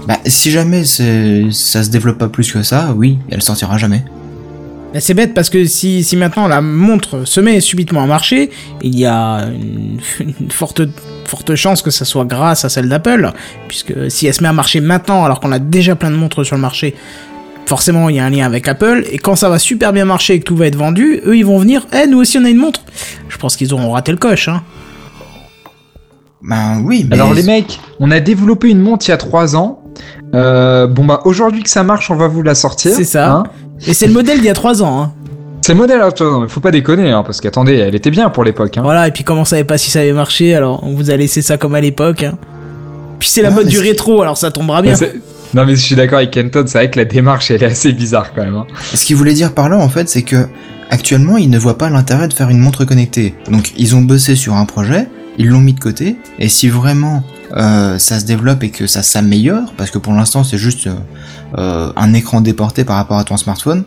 Bah, 0.07 0.19
si 0.27 0.51
jamais 0.51 0.85
c'est, 0.85 1.45
ça 1.51 1.83
se 1.83 1.91
développe 1.91 2.19
pas 2.19 2.29
plus 2.29 2.53
que 2.53 2.63
ça, 2.63 2.93
oui, 2.97 3.19
elle 3.31 3.43
sortira 3.43 3.79
jamais. 3.79 4.05
Bah, 4.93 5.01
c'est 5.01 5.15
bête 5.15 5.35
parce 5.35 5.51
que 5.51 5.65
si, 5.65 6.05
si 6.05 6.17
maintenant 6.17 6.47
la 6.47 6.61
montre 6.61 7.25
se 7.25 7.41
met 7.41 7.61
subitement 7.61 8.03
à 8.03 8.07
marcher, 8.07 8.51
il 8.83 8.99
y 8.99 9.07
a 9.07 9.47
une, 9.47 9.99
une 10.41 10.51
forte, 10.51 10.83
forte 11.25 11.55
chance 11.55 11.83
que 11.83 11.91
ça 11.91 12.05
soit 12.05 12.25
grâce 12.25 12.65
à 12.65 12.69
celle 12.69 12.89
d'Apple, 12.89 13.33
puisque 13.67 14.11
si 14.11 14.27
elle 14.27 14.35
se 14.35 14.43
met 14.43 14.49
à 14.49 14.53
marcher 14.53 14.81
maintenant 14.81 15.25
alors 15.25 15.41
qu'on 15.41 15.53
a 15.53 15.59
déjà 15.59 15.97
plein 15.97 16.11
de 16.11 16.17
montres 16.17 16.45
sur 16.45 16.57
le 16.57 16.63
marché, 16.63 16.95
forcément 17.67 18.09
il 18.11 18.17
y 18.17 18.21
a 18.21 18.25
un 18.27 18.31
lien 18.31 18.45
avec 18.45 18.69
Apple, 18.69 19.05
et 19.11 19.19
quand 19.19 19.37
ça 19.37 19.49
va 19.49 19.59
super 19.59 19.93
bien 19.93 20.05
marcher 20.05 20.35
et 20.35 20.41
que 20.41 20.45
tout 20.45 20.57
va 20.57 20.67
être 20.67 20.77
vendu, 20.77 21.21
eux 21.25 21.37
ils 21.37 21.47
vont 21.47 21.59
venir, 21.59 21.87
eh 21.93 22.07
nous 22.07 22.19
aussi 22.19 22.39
on 22.39 22.45
a 22.45 22.51
une 22.51 22.59
montre. 22.59 22.83
Je 23.29 23.39
pense 23.39 23.57
qu'ils 23.57 23.73
auront 23.73 23.93
raté 23.93 24.13
le 24.13 24.19
coche, 24.19 24.49
hein. 24.49 24.63
Ben 26.43 26.83
oui, 26.85 27.07
mais... 27.09 27.17
Alors 27.17 27.33
les 27.33 27.43
mecs, 27.43 27.81
on 28.01 28.11
a 28.11 28.21
développé 28.21 28.69
une 28.69 28.81
montre 28.81 29.07
il 29.09 29.11
y 29.11 29.15
a 29.15 29.17
3 29.17 29.57
ans. 29.57 29.81
Euh, 30.35 30.87
bon 30.87 31.05
bah 31.05 31.21
aujourd'hui 31.25 31.63
que 31.63 31.71
ça 31.71 31.83
marche, 31.83 32.11
on 32.11 32.17
va 32.17 32.29
vous 32.29 32.43
la 32.43 32.55
sortir. 32.55 32.93
C'est 32.95 33.05
ça. 33.05 33.33
hein. 33.33 33.45
Et 33.87 33.95
c'est 33.95 34.07
le 34.07 34.13
modèle 34.13 34.39
d'il 34.39 34.47
y 34.47 34.51
a 34.51 34.55
3 34.55 34.83
ans, 34.83 35.03
hein. 35.03 35.13
C'est 35.63 35.73
le 35.73 35.79
modèle, 35.79 36.01
mais 36.03 36.49
faut 36.49 36.61
pas 36.61 36.71
déconner, 36.71 37.11
hein, 37.11 37.23
parce 37.25 37.41
qu'attendez, 37.41 37.77
elle 37.77 37.95
était 37.95 38.11
bien 38.11 38.29
pour 38.29 38.45
l'époque. 38.45 38.77
Hein. 38.77 38.83
Voilà, 38.83 39.09
et 39.09 39.13
puis 39.13 39.25
comme 39.25 39.39
on 39.39 39.47
savait 39.47 39.65
pas 39.65 39.79
si 39.79 39.91
ça 39.91 40.01
avait 40.01 40.13
marché, 40.13 40.55
alors 40.55 40.85
on 40.85 40.95
vous 40.95 41.11
a 41.11 41.17
laissé 41.17 41.41
ça 41.41 41.57
comme 41.57 41.75
à 41.75 41.81
l'époque, 41.81 42.23
hein. 42.23 42.35
Puis 43.19 43.29
c'est 43.31 43.43
la 43.43 43.51
mode 43.51 43.69
du 43.69 43.79
rétro, 43.79 44.21
alors 44.21 44.37
ça 44.37 44.51
tombera 44.51 44.83
bien. 44.83 44.95
Non 45.55 45.65
mais 45.65 45.77
je 45.77 45.83
suis 45.83 45.95
d'accord 45.95 46.19
avec 46.19 46.33
Kenton, 46.33 46.65
c'est 46.67 46.79
vrai 46.79 46.91
que 46.91 46.99
la 46.99 47.05
démarche 47.05 47.51
elle 47.53 47.63
est 47.63 47.67
assez 47.67 47.93
bizarre 47.93 48.35
quand 48.35 48.43
même. 48.43 48.57
Hein. 48.57 48.67
Ce 48.93 49.05
qu'il 49.07 49.15
voulait 49.17 49.33
dire 49.35 49.53
par 49.55 49.69
là, 49.69 49.79
en 49.79 49.89
fait, 49.89 50.09
c'est 50.09 50.23
que 50.23 50.49
actuellement, 50.91 51.37
ils 51.37 51.49
ne 51.49 51.59
voient 51.59 51.79
pas 51.79 51.89
l'intérêt 51.91 52.27
de 52.29 52.35
faire 52.35 52.51
une 52.51 52.59
montre 52.59 52.85
connectée. 52.85 53.35
Donc, 53.51 53.73
ils 53.77 53.95
ont 53.95 54.01
bossé 54.03 54.35
sur 54.35 54.55
un 54.55 54.67
projet, 54.67 55.09
ils 55.39 55.49
l'ont 55.49 55.61
mis 55.61 55.73
de 55.73 55.81
côté, 55.81 56.17
et 56.41 56.49
si 56.49 56.69
vraiment 56.69 57.23
euh, 57.53 57.99
ça 57.99 58.19
se 58.21 58.25
développe 58.25 58.63
et 58.65 58.71
que 58.71 58.87
ça 58.87 59.03
s'améliore, 59.03 59.73
parce 59.77 59.91
que 59.91 59.99
pour 59.99 60.13
l'instant, 60.13 60.45
c'est 60.45 60.59
juste 60.59 60.87
euh, 60.87 60.95
euh, 61.59 61.93
un 61.97 62.13
écran 62.15 62.41
déporté 62.41 62.85
par 62.85 62.97
rapport 62.97 63.19
à 63.19 63.25
ton 63.25 63.37
smartphone, 63.37 63.85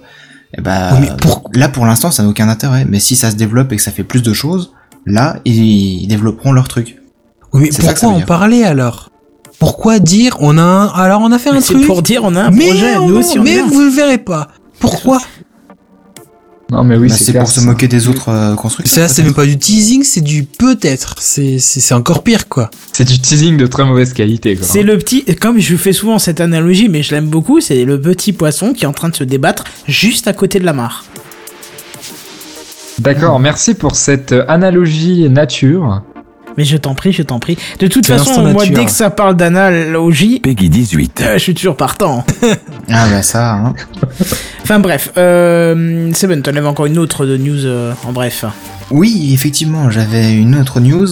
et 0.58 0.62
ben 0.62 0.90
Oui, 0.94 1.00
mais 1.02 1.18
pour- 1.18 1.50
là, 1.54 1.68
pour 1.70 1.86
l'instant, 1.86 2.12
ça 2.12 2.24
n'a 2.24 2.30
aucun 2.30 2.48
intérêt. 2.48 2.86
Mais 2.88 3.00
si 3.00 3.16
ça 3.16 3.32
se 3.32 3.36
développe 3.36 3.72
et 3.74 3.76
que 3.76 3.82
ça 3.82 3.92
fait 3.92 4.04
plus 4.04 4.22
de 4.24 4.32
choses, 4.34 4.72
là, 5.06 5.38
ils, 5.46 6.02
ils 6.04 6.08
développeront 6.08 6.52
leur 6.54 6.68
truc. 6.68 6.98
Oui, 7.54 7.64
mais 7.64 7.72
ça 7.72 7.84
pourquoi 7.94 8.10
en 8.10 8.22
parler 8.22 8.64
alors? 8.64 9.10
Pourquoi 9.60 10.00
dire 10.00 10.38
on 10.40 10.58
a 10.58 10.62
un... 10.62 10.88
alors 10.88 11.22
on 11.22 11.32
a 11.32 11.40
fait 11.40 11.50
un 11.50 11.60
C'est 11.62 11.74
truc 11.74 11.88
pour 11.88 12.02
dire 12.04 12.22
on 12.24 12.36
a 12.36 12.44
un 12.44 12.52
mais 12.52 12.68
projet, 12.68 12.96
nous 12.96 13.16
aussi 13.18 13.40
on 13.40 13.44
mais 13.44 13.60
vous 13.62 13.82
le 13.82 13.90
verrez 13.90 14.20
pas. 14.20 14.50
Pourquoi 14.80 15.20
Non 16.70 16.84
mais 16.84 16.98
oui, 16.98 17.08
Bah, 17.08 17.16
c'est 17.18 17.32
pour 17.34 17.48
se 17.50 17.62
ça. 17.62 17.66
moquer 17.66 17.88
des 17.88 18.10
autres 18.10 18.30
euh, 18.30 18.56
constructeurs. 18.56 18.94
Ça 18.94 19.08
c'est 19.08 19.24
même 19.24 19.34
pas 19.34 19.46
du 19.46 19.58
teasing, 19.58 20.04
c'est 20.04 20.20
du 20.22 20.44
peut-être. 20.44 21.16
C'est 21.20 21.60
c'est 21.60 21.80
c'est 21.80 21.94
encore 21.94 22.24
pire 22.24 22.50
quoi. 22.50 22.70
C'est 22.92 23.06
du 23.06 23.20
teasing 23.20 23.56
de 23.58 23.68
très 23.68 23.86
mauvaise 23.86 24.12
qualité. 24.14 24.56
Quoi. 24.58 24.68
C'est 24.68 24.84
le 24.84 24.98
petit, 24.98 25.24
comme 25.40 25.60
je 25.60 25.76
fais 25.78 25.94
souvent 25.94 26.20
cette 26.20 26.42
analogie, 26.42 26.90
mais 26.90 27.04
je 27.04 27.16
l'aime 27.16 27.28
beaucoup, 27.28 27.62
c'est 27.62 27.86
le 27.86 28.02
petit 28.02 28.34
poisson 28.34 28.74
qui 28.74 28.84
est 28.84 28.88
en 28.88 28.92
train 28.94 29.08
de 29.10 29.16
se 29.16 29.24
débattre 29.24 29.64
juste 29.88 30.28
à 30.28 30.34
côté 30.34 30.60
de 30.60 30.66
la 30.66 30.74
mare. 30.74 31.06
D'accord, 33.00 33.40
merci 33.40 33.76
pour 33.76 33.96
cette 33.96 34.34
analogie 34.48 35.30
nature. 35.30 36.02
Mais 36.58 36.64
je 36.66 36.76
t'en 36.78 36.96
prie, 36.96 37.12
je 37.14 37.22
t'en 37.22 37.40
prie. 37.40 37.58
De 37.80 37.88
toute 37.88 38.08
façon, 38.08 38.42
moi, 38.42 38.64
nature. 38.64 38.76
dès 38.80 38.86
que 38.86 38.92
ça 38.92 39.10
parle 39.12 39.36
d'analogie, 39.38 40.40
Peggy 40.40 40.70
18. 40.70 41.22
euh, 41.26 41.34
je 41.34 41.40
suis 41.40 41.54
toujours 41.54 41.76
partant. 41.78 42.26
Ah 42.90 43.06
bah 43.12 43.22
ça, 43.22 43.52
hein. 43.54 43.74
enfin 44.64 44.80
bref, 44.80 45.12
euh, 45.18 46.10
Seven, 46.14 46.42
t'en 46.42 46.52
avais 46.56 46.66
encore 46.68 46.86
une 46.86 46.98
autre 46.98 47.26
de 47.26 47.36
news 47.36 47.66
euh, 47.66 47.92
en 48.08 48.14
bref. 48.14 48.46
Oui, 48.92 49.32
effectivement, 49.34 49.92
j'avais 49.92 50.32
une 50.34 50.56
autre 50.56 50.80
news. 50.80 51.06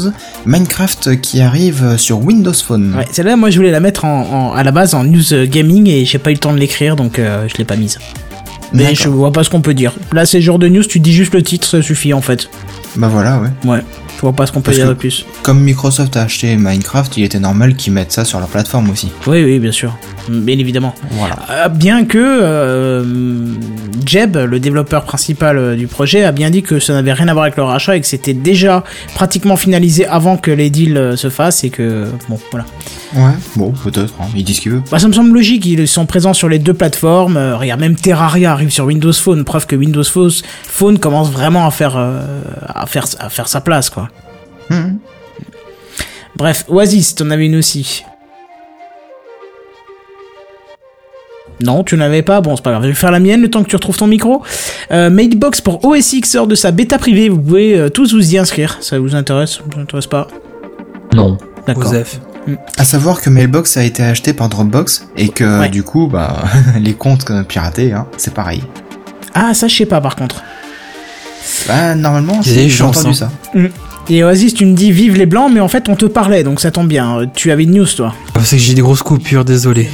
Minecraft 0.45 1.19
qui 1.19 1.41
arrive 1.41 1.97
sur 1.97 2.23
Windows 2.23 2.53
Phone. 2.53 2.95
Ouais, 2.97 3.05
celle-là, 3.11 3.35
moi, 3.35 3.49
je 3.49 3.57
voulais 3.57 3.71
la 3.71 3.81
mettre 3.81 4.05
en, 4.05 4.21
en- 4.21 4.53
à 4.53 4.63
la 4.63 4.71
base 4.71 4.93
en 4.93 5.03
news 5.03 5.33
euh, 5.33 5.45
gaming 5.45 5.89
et 5.89 6.05
j'ai 6.05 6.17
pas 6.17 6.29
eu 6.29 6.35
le 6.35 6.39
temps 6.39 6.53
de 6.53 6.59
l'écrire, 6.59 6.95
donc 6.95 7.19
euh, 7.19 7.45
je 7.51 7.57
l'ai 7.57 7.65
pas 7.65 7.75
mise. 7.75 7.99
Mais 8.71 8.95
je 8.95 9.09
vois 9.09 9.33
pas 9.33 9.43
ce 9.43 9.49
qu'on 9.49 9.61
peut 9.61 9.73
dire. 9.73 9.91
Là, 10.13 10.25
c'est 10.25 10.37
le 10.37 10.43
genre 10.43 10.59
de 10.59 10.69
news, 10.69 10.83
tu 10.85 11.01
dis 11.01 11.11
juste 11.13 11.33
le 11.33 11.43
titre, 11.43 11.67
ça 11.67 11.81
suffit 11.81 12.13
en 12.13 12.21
fait. 12.21 12.49
Bah 12.95 13.09
voilà, 13.11 13.41
ouais. 13.41 13.49
Ouais, 13.69 13.83
vois 14.25 14.35
pas 14.35 14.47
ce 14.47 14.51
qu'on 14.51 14.61
peut 14.61 14.71
dire 14.71 14.87
de 14.87 14.93
plus. 14.93 15.25
Comme 15.43 15.61
Microsoft 15.61 16.17
a 16.17 16.23
acheté 16.23 16.55
Minecraft, 16.55 17.15
il 17.17 17.23
était 17.23 17.39
normal 17.39 17.75
qu'ils 17.75 17.93
mettent 17.93 18.11
ça 18.11 18.25
sur 18.25 18.39
leur 18.39 18.47
plateforme 18.47 18.89
aussi. 18.89 19.11
Oui, 19.27 19.43
oui, 19.43 19.59
bien 19.59 19.71
sûr. 19.71 19.95
Bien 20.29 20.57
évidemment. 20.57 20.93
Voilà. 21.11 21.37
Euh, 21.49 21.69
bien 21.69 22.05
que 22.05 22.17
euh, 22.17 23.03
Jeb, 24.05 24.37
le 24.37 24.59
développeur 24.59 25.03
principal 25.03 25.57
euh, 25.57 25.75
du 25.75 25.87
projet, 25.87 26.23
a 26.23 26.31
bien 26.31 26.49
dit 26.49 26.63
que 26.63 26.79
ça 26.79 26.93
n'avait 26.93 27.13
rien 27.13 27.27
à 27.27 27.33
voir 27.33 27.43
avec 27.43 27.57
le 27.57 27.63
rachat 27.63 27.95
et 27.95 28.01
que 28.01 28.07
c'était 28.07 28.33
déjà 28.33 28.83
pratiquement 29.13 29.55
finalisé 29.55 30.05
avant 30.05 30.37
que 30.37 30.51
les 30.51 30.69
deals 30.69 31.17
se 31.17 31.29
fassent 31.29 31.63
et 31.63 31.69
que 31.69 32.07
bon 32.29 32.39
voilà. 32.51 32.65
Ouais, 33.15 33.31
bon, 33.55 33.71
peut-être, 33.71 34.13
hein. 34.19 34.25
il 34.35 34.43
dit 34.43 34.53
ce 34.53 34.61
qu'il 34.61 34.73
veut. 34.73 34.81
Bah, 34.91 34.99
ça 34.99 35.07
me 35.07 35.13
semble 35.13 35.33
logique, 35.33 35.65
ils 35.65 35.87
sont 35.87 36.05
présents 36.05 36.33
sur 36.33 36.49
les 36.49 36.59
deux 36.59 36.73
plateformes. 36.73 37.37
Euh, 37.37 37.57
regarde, 37.57 37.79
même 37.79 37.95
Terraria 37.95 38.51
arrive 38.51 38.71
sur 38.71 38.85
Windows 38.85 39.13
Phone, 39.13 39.45
preuve 39.45 39.67
que 39.67 39.75
Windows 39.75 40.03
Phone, 40.03 40.99
commence 40.99 41.31
vraiment 41.31 41.65
à 41.65 41.71
faire 41.71 41.95
euh, 41.97 42.21
à 42.67 42.85
faire 42.87 43.05
à 43.19 43.29
faire 43.29 43.47
sa 43.47 43.61
place 43.61 43.89
quoi. 43.89 44.09
Mhm. 44.69 44.97
Bref, 46.35 46.65
Oasis, 46.67 47.15
t'en 47.15 47.29
avais 47.29 47.45
une 47.45 47.55
aussi. 47.55 48.03
Non, 51.63 51.83
tu 51.83 51.95
n'avais 51.97 52.21
pas. 52.21 52.41
Bon, 52.41 52.55
c'est 52.55 52.61
pas 52.63 52.71
grave. 52.71 52.83
Je 52.83 52.87
vais 52.89 52.93
faire 52.93 53.11
la 53.11 53.19
mienne 53.19 53.41
le 53.41 53.49
temps 53.49 53.63
que 53.63 53.69
tu 53.69 53.75
retrouves 53.75 53.97
ton 53.97 54.07
micro. 54.07 54.43
Euh, 54.91 55.09
Madebox 55.09 55.61
pour 55.61 55.83
OS 55.85 56.13
X 56.13 56.29
sort 56.31 56.47
de 56.47 56.55
sa 56.55 56.71
bêta 56.71 56.97
privée. 56.97 57.29
Vous 57.29 57.39
pouvez 57.39 57.77
euh, 57.77 57.89
tous 57.89 58.13
vous 58.13 58.33
y 58.33 58.37
inscrire. 58.37 58.77
Ça 58.81 58.99
vous 58.99 59.15
intéresse 59.15 59.51
Ça 59.51 59.59
vous 59.69 59.79
intéresse 59.79 60.07
pas 60.07 60.27
Non. 61.13 61.37
D'accord. 61.65 61.91
Osef. 61.91 62.19
À 62.77 62.83
savoir 62.83 63.21
que 63.21 63.29
Mailbox 63.29 63.75
a 63.77 63.83
été 63.83 64.03
acheté 64.03 64.33
par 64.33 64.49
Dropbox 64.49 65.07
et 65.17 65.29
que 65.29 65.61
Ouais. 65.61 65.69
du 65.69 65.81
coup, 65.81 66.07
bah, 66.07 66.43
les 66.79 66.93
comptes 66.93 67.25
piratés, 67.47 67.91
hein, 67.93 68.05
c'est 68.17 68.33
pareil. 68.33 68.61
Ah, 69.33 69.53
ça, 69.55 69.67
je 69.67 69.75
sais 69.75 69.85
pas 69.87 69.99
par 70.01 70.15
contre. 70.15 70.43
Bah, 71.67 71.95
normalement, 71.95 72.41
j'ai 72.43 72.69
entendu 72.83 73.13
ça. 73.15 73.31
Et 74.09 74.23
Oasis, 74.23 74.53
tu 74.53 74.65
me 74.67 74.75
dis 74.75 74.91
vive 74.91 75.15
les 75.17 75.25
blancs, 75.25 75.49
mais 75.51 75.59
en 75.59 75.67
fait, 75.67 75.89
on 75.89 75.95
te 75.95 76.05
parlait, 76.05 76.43
donc 76.43 76.59
ça 76.61 76.69
tombe 76.69 76.87
bien. 76.87 77.21
Euh, 77.21 77.25
Tu 77.33 77.49
avais 77.49 77.63
une 77.63 77.71
news, 77.71 77.87
toi. 77.87 78.13
Ah, 78.35 78.41
C'est 78.43 78.57
que 78.57 78.61
j'ai 78.61 78.75
des 78.75 78.81
grosses 78.81 79.01
coupures, 79.01 79.43
désolé. 79.45 79.89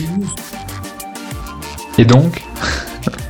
Et 2.02 2.06
donc 2.06 2.42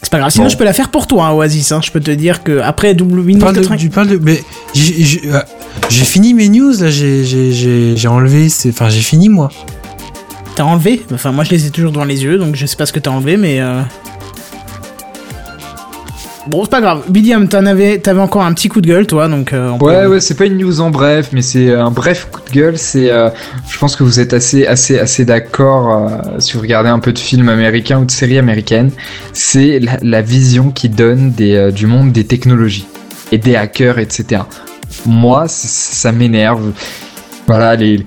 C'est 0.00 0.10
pas 0.12 0.18
grave. 0.18 0.30
Sinon, 0.30 0.44
Bon. 0.44 0.50
je 0.50 0.56
peux 0.56 0.62
la 0.64 0.72
faire 0.72 0.90
pour 0.90 1.08
toi, 1.08 1.26
hein, 1.26 1.32
Oasis. 1.32 1.72
hein. 1.72 1.80
Je 1.82 1.90
peux 1.90 1.98
te 1.98 2.12
dire 2.12 2.44
que 2.44 2.60
après 2.60 2.94
de, 2.94 3.02
80 3.04 3.76
tu 3.76 3.88
parles 3.90 4.06
de, 4.06 4.18
mais 4.22 4.40
j'ai 4.72 5.20
euh, 5.32 5.40
j'ai 5.90 6.04
fini 6.04 6.32
mes 6.34 6.48
news 6.48 6.72
là, 6.80 6.88
j'ai 6.90 7.24
j'ai 7.24 7.52
j'ai 7.52 7.96
j'ai 7.96 8.08
enlevé, 8.08 8.46
enfin 8.68 8.88
j'ai 8.88 9.00
fini 9.00 9.28
moi. 9.28 9.50
T'as 10.54 10.62
enlevé? 10.62 11.04
Enfin, 11.12 11.32
moi, 11.32 11.44
je 11.44 11.50
les 11.50 11.66
ai 11.66 11.70
toujours 11.70 11.90
devant 11.92 12.04
les 12.04 12.22
yeux, 12.22 12.38
donc 12.38 12.54
je 12.56 12.64
sais 12.64 12.76
pas 12.76 12.86
ce 12.86 12.92
que 12.92 13.00
t'as 13.00 13.10
enlevé, 13.10 13.36
mais. 13.36 13.60
Euh... 13.60 13.82
Bon, 16.48 16.62
c'est 16.64 16.70
pas 16.70 16.80
grave. 16.80 17.02
Bidiam, 17.08 17.48
t'en 17.48 17.66
avais, 17.66 17.98
t'avais 17.98 18.20
encore 18.20 18.42
un 18.42 18.52
petit 18.52 18.68
coup 18.68 18.80
de 18.80 18.86
gueule, 18.86 19.06
toi, 19.06 19.26
donc. 19.28 19.52
euh, 19.52 19.70
on 19.70 19.78
peut- 19.78 19.86
Ouais, 19.86 20.06
ouais, 20.06 20.20
c'est 20.20 20.34
pas 20.34 20.44
une 20.46 20.56
news 20.58 20.80
en 20.80 20.90
bref, 20.90 21.30
mais 21.32 21.42
c'est 21.42 21.72
un 21.74 21.90
bref 21.90 22.28
coup 22.30 22.40
de 22.48 22.54
gueule. 22.54 22.78
C'est, 22.78 23.10
euh, 23.10 23.30
je 23.68 23.78
pense 23.78 23.96
que 23.96 24.04
vous 24.04 24.20
êtes 24.20 24.32
assez, 24.32 24.66
assez, 24.66 24.98
assez 24.98 25.24
d'accord 25.24 25.90
euh, 26.08 26.38
si 26.38 26.54
vous 26.54 26.60
regardez 26.60 26.88
un 26.88 27.00
peu 27.00 27.12
de 27.12 27.18
films 27.18 27.48
américains 27.48 27.98
ou 27.98 28.04
de 28.04 28.10
séries 28.12 28.38
américaines. 28.38 28.90
C'est 29.32 29.80
la, 29.80 29.98
la 30.02 30.22
vision 30.22 30.70
qui 30.70 30.88
donne 30.88 31.32
des, 31.32 31.54
euh, 31.56 31.70
du 31.72 31.86
monde 31.86 32.12
des 32.12 32.24
technologies 32.24 32.86
et 33.32 33.38
des 33.38 33.56
hackers, 33.56 33.98
etc. 33.98 34.42
Moi, 35.04 35.46
ça 35.48 36.12
m'énerve. 36.12 36.70
Voilà, 37.48 37.74
les, 37.76 38.06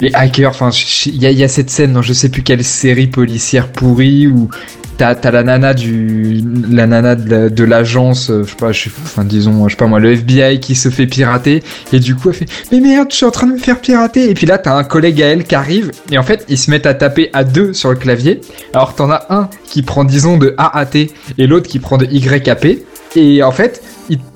les 0.00 0.14
hackers. 0.14 0.50
Enfin, 0.50 0.70
il 1.06 1.14
y 1.22 1.32
y 1.34 1.44
a 1.44 1.48
cette 1.48 1.70
scène 1.70 1.92
dans 1.92 2.02
je 2.02 2.12
sais 2.12 2.28
plus 2.28 2.42
quelle 2.42 2.64
série 2.64 3.06
policière 3.06 3.68
pourrie 3.68 4.26
où 4.26 4.48
T'as, 4.96 5.14
la 5.30 5.44
nana 5.44 5.74
du, 5.74 6.42
la 6.68 6.88
nana 6.88 7.14
de, 7.14 7.30
la- 7.30 7.48
de 7.50 7.62
l'agence, 7.62 8.30
euh, 8.30 8.42
je 8.42 8.50
sais 8.50 8.56
pas, 8.56 8.70
enfin 9.04 9.22
disons, 9.22 9.68
je 9.68 9.74
sais 9.74 9.76
pas 9.76 9.86
moi, 9.86 10.00
le 10.00 10.10
FBI 10.10 10.58
qui 10.58 10.74
se 10.74 10.88
fait 10.88 11.06
pirater 11.06 11.62
et 11.92 12.00
du 12.00 12.16
coup 12.16 12.30
elle 12.30 12.34
fait, 12.34 12.46
mais 12.72 12.80
merde, 12.80 13.06
je 13.12 13.14
suis 13.18 13.24
en 13.24 13.30
train 13.30 13.46
de 13.46 13.52
me 13.52 13.58
faire 13.58 13.80
pirater. 13.80 14.28
Et 14.28 14.34
puis 14.34 14.44
là 14.44 14.58
t'as 14.58 14.74
un 14.76 14.82
collègue 14.82 15.22
à 15.22 15.26
elle 15.26 15.44
qui 15.44 15.54
arrive 15.54 15.92
et 16.10 16.18
en 16.18 16.24
fait 16.24 16.44
ils 16.48 16.58
se 16.58 16.68
mettent 16.72 16.86
à 16.86 16.94
taper 16.94 17.30
à 17.32 17.44
deux 17.44 17.74
sur 17.74 17.90
le 17.90 17.94
clavier. 17.94 18.40
Alors 18.74 18.96
t'en 18.96 19.08
as 19.08 19.24
un 19.30 19.48
qui 19.64 19.82
prend 19.82 20.02
disons 20.02 20.36
de 20.36 20.56
A 20.58 20.76
à 20.76 20.84
T 20.84 21.12
et 21.38 21.46
l'autre 21.46 21.68
qui 21.68 21.78
prend 21.78 21.96
de 21.96 22.06
Y 22.06 22.48
à 22.48 22.56
P. 22.56 22.84
Et 23.14 23.44
en 23.44 23.52
fait, 23.52 23.80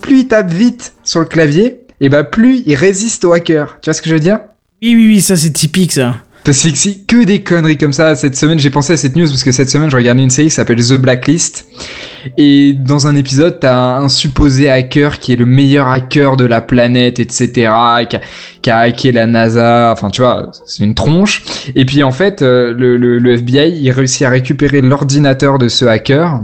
plus 0.00 0.20
il 0.20 0.28
tape 0.28 0.52
vite 0.52 0.92
sur 1.02 1.18
le 1.18 1.26
clavier, 1.26 1.80
et 2.00 2.08
bah 2.08 2.22
plus 2.22 2.62
il 2.66 2.76
résiste 2.76 3.24
au 3.24 3.32
hacker. 3.32 3.78
Tu 3.82 3.90
vois 3.90 3.94
ce 3.94 4.00
que 4.02 4.08
je 4.08 4.14
veux 4.14 4.20
dire? 4.20 4.38
Oui, 4.82 4.96
oui, 4.96 5.06
oui, 5.06 5.20
ça 5.20 5.36
c'est 5.36 5.52
typique, 5.52 5.92
ça. 5.92 6.16
parce 6.44 6.60
que 7.06 7.24
des 7.24 7.44
conneries 7.44 7.78
comme 7.78 7.92
ça. 7.92 8.16
Cette 8.16 8.34
semaine, 8.34 8.58
j'ai 8.58 8.70
pensé 8.70 8.94
à 8.94 8.96
cette 8.96 9.14
news 9.14 9.28
parce 9.28 9.44
que 9.44 9.52
cette 9.52 9.70
semaine, 9.70 9.88
je 9.88 9.94
regardais 9.96 10.24
une 10.24 10.30
série 10.30 10.48
qui 10.48 10.54
s'appelle 10.54 10.84
The 10.84 10.94
Blacklist. 10.94 11.68
Et 12.36 12.72
dans 12.72 13.06
un 13.06 13.14
épisode, 13.14 13.60
t'as 13.60 13.98
un 13.98 14.08
supposé 14.08 14.68
hacker 14.68 15.20
qui 15.20 15.34
est 15.34 15.36
le 15.36 15.46
meilleur 15.46 15.86
hacker 15.86 16.36
de 16.36 16.44
la 16.44 16.60
planète, 16.60 17.20
etc. 17.20 17.70
Qui 18.60 18.70
a, 18.70 18.78
hacké 18.78 19.12
la 19.12 19.26
NASA. 19.26 19.92
Enfin, 19.92 20.10
tu 20.10 20.22
vois, 20.22 20.50
c'est 20.66 20.82
une 20.82 20.96
tronche. 20.96 21.44
Et 21.76 21.84
puis, 21.84 22.02
en 22.02 22.10
fait, 22.10 22.42
euh, 22.42 22.74
le, 22.76 22.96
le 22.96 23.32
FBI, 23.34 23.78
il 23.80 23.90
réussit 23.92 24.22
à 24.22 24.30
récupérer 24.30 24.80
l'ordinateur 24.80 25.58
de 25.58 25.68
ce 25.68 25.84
hacker. 25.84 26.40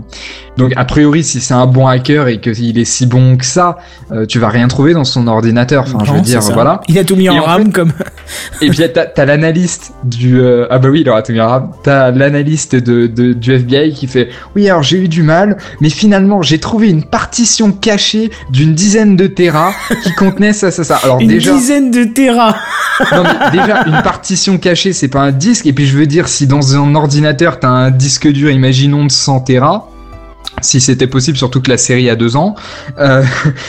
Donc, 0.58 0.72
a 0.76 0.84
priori, 0.84 1.24
si 1.24 1.40
c'est 1.40 1.54
un 1.54 1.66
bon 1.66 1.86
hacker 1.86 2.28
et 2.28 2.38
qu'il 2.40 2.78
est 2.78 2.84
si 2.84 3.06
bon 3.06 3.36
que 3.36 3.44
ça, 3.46 3.78
euh, 4.12 4.26
tu 4.26 4.38
vas 4.38 4.48
rien 4.48 4.68
trouver 4.68 4.92
dans 4.92 5.04
son 5.04 5.26
ordinateur. 5.26 5.84
Enfin, 5.86 5.98
je 6.04 6.10
veux 6.10 6.16
Non, 6.18 6.22
dire, 6.22 6.42
c'est 6.42 6.48
ça. 6.48 6.52
voilà. 6.54 6.80
Il 6.88 6.98
a 6.98 7.04
tout 7.04 7.16
mis 7.16 7.26
Et 7.26 7.30
en 7.30 7.38
en 7.38 7.42
RAM, 7.44 7.64
fait- 7.66 7.72
comme. 7.72 7.92
Et 8.60 8.68
puis 8.68 8.80
t'as, 8.92 9.24
l'analyste 9.24 9.92
du 10.04 10.40
euh, 10.40 10.66
ah 10.70 10.78
bah 10.78 10.88
oui 10.90 11.00
il 11.00 11.08
aura 11.08 11.22
tout 11.22 11.32
mis 11.32 11.40
en 11.40 11.48
rap. 11.48 11.76
T'as 11.82 12.10
l'analyste 12.10 12.74
de, 12.76 13.06
de 13.06 13.32
du 13.32 13.52
FBI 13.54 13.92
qui 13.94 14.06
fait 14.06 14.28
oui 14.54 14.68
alors 14.68 14.82
j'ai 14.82 14.98
eu 14.98 15.08
du 15.08 15.22
mal 15.22 15.56
mais 15.80 15.88
finalement 15.88 16.42
j'ai 16.42 16.58
trouvé 16.58 16.90
une 16.90 17.04
partition 17.04 17.72
cachée 17.72 18.30
d'une 18.50 18.74
dizaine 18.74 19.16
de 19.16 19.26
terras 19.28 19.72
qui 20.02 20.12
contenait 20.12 20.52
ça 20.52 20.70
ça 20.70 20.84
ça. 20.84 20.96
Alors 21.02 21.18
Une 21.20 21.28
déjà 21.28 21.52
dizaine 21.54 21.90
de 21.90 22.04
terras. 22.04 22.54
non 23.12 23.22
mais 23.22 23.50
déjà 23.58 23.84
une 23.86 24.02
partition 24.02 24.58
cachée 24.58 24.92
c'est 24.92 25.08
pas 25.08 25.20
un 25.20 25.32
disque 25.32 25.64
et 25.66 25.72
puis 25.72 25.86
je 25.86 25.96
veux 25.96 26.06
dire 26.06 26.28
si 26.28 26.46
dans 26.46 26.76
un 26.76 26.94
ordinateur 26.96 27.58
t'as 27.60 27.68
un 27.68 27.90
disque 27.90 28.28
dur 28.28 28.50
imaginons 28.50 29.04
de 29.06 29.10
100 29.10 29.40
terras 29.40 29.86
si 30.62 30.80
c'était 30.80 31.06
possible 31.06 31.36
surtout 31.36 31.60
que 31.60 31.70
la 31.70 31.78
série 31.78 32.08
a 32.10 32.16
deux 32.16 32.36
ans 32.36 32.54
euh, 32.98 33.22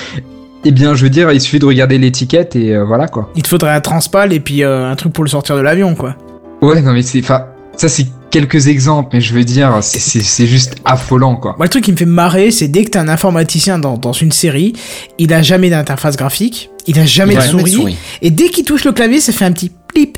eh 0.65 0.71
bien 0.71 0.95
je 0.95 1.03
veux 1.03 1.09
dire 1.09 1.31
il 1.31 1.41
suffit 1.41 1.59
de 1.59 1.65
regarder 1.65 1.97
l'étiquette 1.97 2.55
et 2.55 2.75
euh, 2.75 2.83
voilà 2.83 3.07
quoi. 3.07 3.29
Il 3.35 3.43
te 3.43 3.47
faudrait 3.47 3.73
un 3.73 3.81
transpal 3.81 4.33
et 4.33 4.39
puis 4.39 4.63
euh, 4.63 4.89
un 4.89 4.95
truc 4.95 5.13
pour 5.13 5.23
le 5.23 5.29
sortir 5.29 5.55
de 5.55 5.61
l'avion, 5.61 5.95
quoi. 5.95 6.15
Ouais, 6.61 6.81
non, 6.81 6.93
mais 6.93 7.01
c'est, 7.01 7.19
enfin, 7.19 7.45
ça 7.77 7.87
c'est 7.87 8.07
quelques 8.31 8.67
exemples, 8.67 9.09
mais 9.13 9.21
je 9.21 9.33
veux 9.33 9.43
dire, 9.43 9.79
c'est, 9.81 10.45
juste 10.45 10.75
affolant, 10.85 11.35
quoi. 11.35 11.55
Moi, 11.57 11.65
le 11.65 11.69
truc 11.69 11.85
qui 11.85 11.91
me 11.91 11.97
fait 11.97 12.05
marrer, 12.05 12.51
c'est 12.51 12.67
dès 12.67 12.83
que 12.83 12.91
t'as 12.91 13.01
un 13.01 13.07
informaticien 13.07 13.79
dans, 13.79 13.97
dans 13.97 14.11
une 14.11 14.31
série, 14.31 14.73
il 15.17 15.33
a 15.33 15.41
jamais 15.41 15.69
d'interface 15.69 16.17
graphique, 16.17 16.69
il 16.85 16.99
a 16.99 17.05
jamais 17.05 17.33
Il 17.33 17.37
de 17.37 17.41
a 17.41 17.45
jamais 17.45 17.63
de 17.63 17.69
souris, 17.69 17.97
et 18.21 18.29
dès 18.29 18.49
qu'il 18.49 18.65
touche 18.65 18.83
le 18.83 18.91
clavier, 18.91 19.19
ça 19.21 19.31
fait 19.31 19.45
un 19.45 19.51
petit 19.51 19.71
plip, 19.87 20.17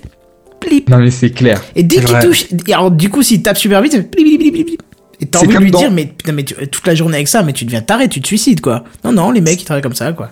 plip. 0.59 0.89
Non, 0.89 0.97
mais 0.97 1.11
c'est 1.11 1.29
clair. 1.29 1.61
Et 1.75 1.83
dès 1.83 2.03
qu'il 2.03 2.19
touche, 2.19 2.47
alors 2.73 2.91
du 2.91 3.09
coup, 3.09 3.21
s'il 3.21 3.43
tape 3.43 3.57
super 3.57 3.81
vite, 3.81 3.91
ça 3.93 3.99
fait 3.99 4.03
plip, 4.03 4.39
plip, 4.39 4.53
plip, 4.53 4.65
plip. 4.65 4.81
Et 5.21 5.27
t'as 5.27 5.39
envie 5.39 5.47
de 5.55 5.57
lui 5.59 5.71
dans- 5.71 5.79
dire, 5.79 5.91
mais 5.91 6.05
putain, 6.07 6.31
mais 6.33 6.43
tu- 6.43 6.55
toute 6.67 6.85
la 6.87 6.95
journée 6.95 7.15
avec 7.17 7.27
ça, 7.27 7.43
mais 7.43 7.53
tu 7.53 7.63
deviens 7.65 7.81
taré, 7.81 8.09
tu 8.09 8.21
te 8.21 8.27
suicides, 8.27 8.59
quoi. 8.61 8.83
Non, 9.05 9.11
non, 9.11 9.31
les 9.31 9.39
mecs, 9.41 9.61
ils 9.61 9.65
travaillent 9.65 9.83
comme 9.83 9.93
ça, 9.95 10.11
quoi. 10.13 10.31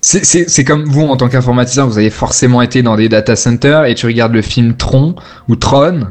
C'est, 0.00 0.24
c'est, 0.24 0.48
c'est 0.48 0.62
comme 0.64 0.84
vous, 0.84 1.02
en 1.02 1.16
tant 1.16 1.28
qu'informaticien, 1.28 1.84
vous 1.84 1.98
avez 1.98 2.10
forcément 2.10 2.62
été 2.62 2.82
dans 2.82 2.94
des 2.96 3.08
data 3.08 3.34
centers 3.34 3.84
et 3.86 3.94
tu 3.96 4.06
regardes 4.06 4.32
le 4.32 4.42
film 4.42 4.74
Tron 4.76 5.16
ou 5.48 5.56
Tron, 5.56 6.06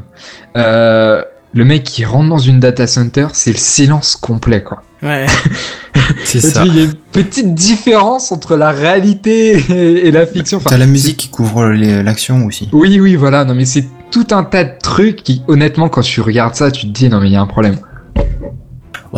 euh, 0.58 1.22
le 1.54 1.64
mec 1.64 1.84
qui 1.84 2.04
rentre 2.04 2.28
dans 2.28 2.36
une 2.38 2.60
data 2.60 2.86
center, 2.86 3.28
c'est 3.32 3.52
le 3.52 3.56
silence 3.58 4.14
complet, 4.16 4.62
quoi. 4.62 4.82
Ouais. 5.02 5.26
C'est 6.24 6.40
ça. 6.40 6.64
Il 6.66 6.76
y 6.76 6.80
a 6.80 6.84
une 6.84 6.94
petite 7.12 7.54
différence 7.54 8.30
entre 8.32 8.56
la 8.56 8.70
réalité 8.72 9.56
et, 9.70 10.06
et 10.06 10.10
la 10.10 10.26
fiction. 10.26 10.58
Enfin, 10.58 10.70
T'as 10.70 10.78
la 10.78 10.86
musique 10.86 11.16
qui 11.16 11.28
couvre 11.28 11.66
l'action 11.68 12.44
aussi. 12.46 12.68
Oui, 12.72 12.98
oui, 13.00 13.14
voilà. 13.16 13.44
Non, 13.44 13.54
mais 13.54 13.64
c'est 13.64 13.84
tout 14.10 14.26
un 14.30 14.44
tas 14.44 14.64
de 14.64 14.72
trucs 14.82 15.22
qui, 15.22 15.42
honnêtement, 15.48 15.88
quand 15.88 16.00
tu 16.02 16.20
regardes 16.20 16.54
ça, 16.54 16.70
tu 16.70 16.86
te 16.86 16.92
dis, 16.92 17.08
non, 17.08 17.20
mais 17.20 17.28
il 17.28 17.32
y 17.32 17.36
a 17.36 17.40
un 17.40 17.46
problème. 17.46 17.78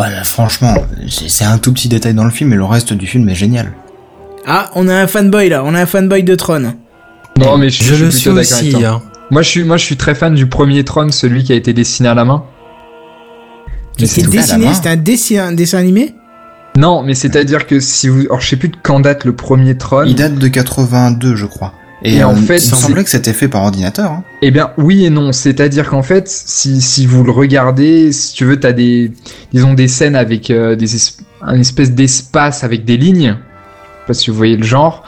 Voilà, 0.00 0.24
franchement, 0.24 0.74
c'est 1.08 1.44
un 1.44 1.58
tout 1.58 1.72
petit 1.74 1.88
détail 1.88 2.14
dans 2.14 2.24
le 2.24 2.30
film, 2.30 2.50
mais 2.50 2.56
le 2.56 2.64
reste 2.64 2.92
du 2.94 3.06
film 3.06 3.28
est 3.28 3.34
génial. 3.34 3.72
Ah, 4.46 4.70
on 4.74 4.88
a 4.88 4.94
un 4.94 5.06
fanboy, 5.06 5.50
là. 5.50 5.62
On 5.64 5.74
a 5.74 5.80
un 5.82 5.86
fanboy 5.86 6.22
de 6.22 6.34
Tron. 6.34 6.72
Non, 7.38 7.58
mais 7.58 7.68
je, 7.68 7.84
Je 7.84 7.94
je 7.94 8.04
le 8.06 8.10
suis 8.10 8.20
suis 8.20 8.30
plutôt 8.30 8.42
d'accord 8.42 8.58
avec 8.58 8.74
aussi. 8.74 8.82
toi. 8.82 8.88
hein. 8.88 9.02
Moi, 9.30 9.42
je 9.42 9.48
suis, 9.50 9.62
moi, 9.64 9.76
je 9.76 9.84
suis 9.84 9.96
très 9.98 10.14
fan 10.14 10.34
du 10.34 10.46
premier 10.46 10.84
Tron, 10.84 11.10
celui 11.10 11.44
qui 11.44 11.52
a 11.52 11.56
été 11.56 11.72
dessiné 11.74 12.08
à 12.08 12.14
la 12.14 12.24
main. 12.24 12.44
Mais 14.00 14.06
C'était 14.06 14.28
dessiné, 14.28 14.72
c'était 14.72 14.88
un 14.88 14.96
dessin, 14.96 15.48
un 15.48 15.52
dessin 15.52 15.76
animé 15.78 16.14
Non, 16.78 17.02
mais 17.02 17.12
c'est-à-dire 17.14 17.66
que 17.66 17.78
si 17.80 18.08
vous, 18.08 18.20
alors 18.22 18.40
je 18.40 18.48
sais 18.48 18.56
plus 18.56 18.70
de 18.70 18.76
quand 18.82 19.00
date 19.00 19.24
le 19.26 19.34
premier 19.36 19.76
Tron. 19.76 20.04
Il 20.06 20.14
date 20.14 20.36
de 20.36 20.48
82, 20.48 21.36
je 21.36 21.44
crois. 21.44 21.74
Et, 22.02 22.16
Et 22.16 22.24
en 22.24 22.32
euh, 22.32 22.36
fait, 22.36 22.56
il 22.56 22.60
semblait 22.60 23.04
que 23.04 23.10
c'était 23.10 23.32
fait 23.34 23.48
par 23.48 23.62
ordinateur. 23.62 24.10
Hein. 24.10 24.24
Eh 24.42 24.50
bien, 24.50 24.70
oui 24.78 25.04
et 25.04 25.10
non. 25.10 25.32
C'est-à-dire 25.32 25.88
qu'en 25.90 26.02
fait, 26.02 26.28
si, 26.28 26.80
si 26.80 27.06
vous 27.06 27.22
le 27.24 27.30
regardez, 27.30 28.10
si 28.12 28.34
tu 28.34 28.44
veux, 28.46 28.58
t'as 28.58 28.72
des, 28.72 29.12
disons, 29.52 29.74
des 29.74 29.88
scènes 29.88 30.16
avec 30.16 30.50
euh, 30.50 30.76
des 30.76 30.96
es- 30.96 31.12
un 31.42 31.58
espèce 31.60 31.92
d'espace 31.92 32.64
avec 32.64 32.84
des 32.84 32.96
lignes. 32.96 33.36
Je 33.36 34.00
sais 34.02 34.06
pas 34.06 34.14
si 34.14 34.30
vous 34.30 34.36
voyez 34.36 34.56
le 34.56 34.64
genre. 34.64 35.04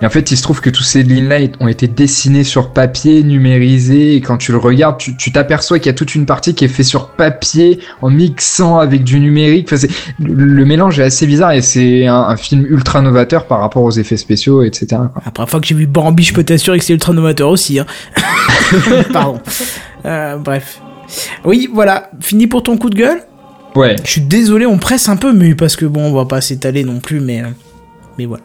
Et 0.00 0.06
en 0.06 0.10
fait, 0.10 0.30
il 0.30 0.36
se 0.36 0.42
trouve 0.44 0.60
que 0.60 0.70
toutes 0.70 0.86
ces 0.86 1.02
lignes-là 1.02 1.38
ont 1.58 1.66
été 1.66 1.88
dessinées 1.88 2.44
sur 2.44 2.70
papier, 2.72 3.24
numérisées, 3.24 4.14
et 4.14 4.20
quand 4.20 4.36
tu 4.36 4.52
le 4.52 4.58
regardes, 4.58 4.96
tu 4.98 5.32
t'aperçois 5.32 5.80
qu'il 5.80 5.86
y 5.86 5.90
a 5.90 5.92
toute 5.94 6.14
une 6.14 6.24
partie 6.24 6.54
qui 6.54 6.64
est 6.64 6.68
faite 6.68 6.86
sur 6.86 7.08
papier, 7.08 7.80
en 8.00 8.08
mixant 8.08 8.78
avec 8.78 9.02
du 9.02 9.18
numérique. 9.18 9.66
Enfin, 9.66 9.76
c'est- 9.76 9.90
le, 10.20 10.34
le 10.44 10.64
mélange 10.64 11.00
est 11.00 11.02
assez 11.02 11.26
bizarre, 11.26 11.50
et 11.50 11.62
c'est 11.62 12.06
un, 12.06 12.14
un 12.14 12.36
film 12.36 12.64
ultra 12.70 13.02
novateur 13.02 13.46
par 13.46 13.58
rapport 13.60 13.82
aux 13.82 13.90
effets 13.90 14.16
spéciaux, 14.16 14.62
etc. 14.62 14.86
quoi. 15.12 15.22
La 15.24 15.32
première 15.32 15.50
fois 15.50 15.60
que 15.60 15.66
j'ai 15.66 15.74
vu 15.74 15.86
Bambi, 15.88 16.22
je 16.22 16.32
peux 16.32 16.44
t'assurer 16.44 16.78
que 16.78 16.84
c'est 16.84 16.92
ultra 16.92 17.12
novateur 17.12 17.48
aussi. 17.48 17.80
Hein. 17.80 17.86
Pardon. 19.12 19.40
Euh, 20.04 20.36
bref. 20.36 20.80
Oui, 21.44 21.68
voilà. 21.72 22.10
Fini 22.20 22.46
pour 22.46 22.62
ton 22.62 22.76
coup 22.76 22.90
de 22.90 22.94
gueule? 22.96 23.22
Ouais. 23.74 23.96
Je 24.04 24.10
suis 24.12 24.20
désolé, 24.20 24.64
on 24.64 24.78
presse 24.78 25.08
un 25.08 25.16
peu, 25.16 25.32
mais 25.32 25.56
parce 25.56 25.74
que 25.74 25.86
bon, 25.86 26.02
on 26.02 26.12
va 26.14 26.24
pas 26.24 26.40
s'étaler 26.40 26.84
non 26.84 27.00
plus, 27.00 27.18
mais, 27.20 27.42
euh, 27.42 27.46
mais 28.16 28.26
voilà. 28.26 28.44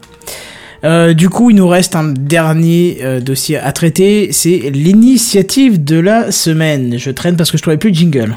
Euh, 0.84 1.14
du 1.14 1.30
coup, 1.30 1.48
il 1.48 1.56
nous 1.56 1.66
reste 1.66 1.96
un 1.96 2.04
dernier 2.04 2.98
euh, 3.02 3.20
dossier 3.20 3.56
à 3.56 3.72
traiter, 3.72 4.32
c'est 4.32 4.70
l'initiative 4.70 5.82
de 5.82 5.98
la 5.98 6.30
semaine. 6.30 6.98
Je 6.98 7.10
traîne 7.10 7.36
parce 7.36 7.50
que 7.50 7.56
je 7.56 7.62
trouvais 7.62 7.78
plus 7.78 7.90
de 7.90 7.96
jingle. 7.96 8.36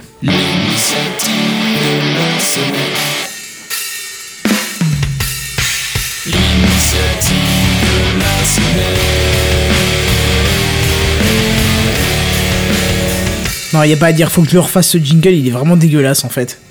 Non, 13.74 13.84
il 13.84 13.90
y 13.90 13.94
a 13.94 13.98
pas 13.98 14.08
à 14.08 14.12
dire, 14.14 14.32
faut 14.32 14.42
que 14.44 14.48
je 14.48 14.54
le 14.54 14.62
refasse 14.62 14.88
ce 14.88 14.98
jingle, 14.98 15.32
il 15.32 15.48
est 15.48 15.52
vraiment 15.52 15.76
dégueulasse 15.76 16.24
en 16.24 16.30
fait. 16.30 16.62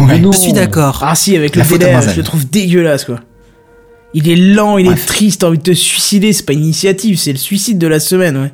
Ouais. 0.00 0.20
Je 0.20 0.38
suis 0.38 0.52
d'accord. 0.54 1.04
Ah 1.06 1.14
si, 1.14 1.36
avec 1.36 1.54
La 1.54 1.64
le 1.64 1.78
délai, 1.78 2.00
je 2.10 2.16
le 2.16 2.22
trouve 2.22 2.48
dégueulasse 2.48 3.04
quoi. 3.04 3.20
Il 4.14 4.28
est 4.28 4.36
lent, 4.36 4.78
il 4.78 4.86
est 4.86 5.06
triste, 5.06 5.42
t'as 5.42 5.48
envie 5.48 5.58
de 5.58 5.62
te 5.62 5.74
suicider, 5.74 6.32
c'est 6.32 6.44
pas 6.44 6.54
une 6.54 6.64
initiative, 6.64 7.18
c'est 7.18 7.32
le 7.32 7.38
suicide 7.38 7.78
de 7.78 7.86
la 7.86 8.00
semaine, 8.00 8.36
ouais. 8.36 8.52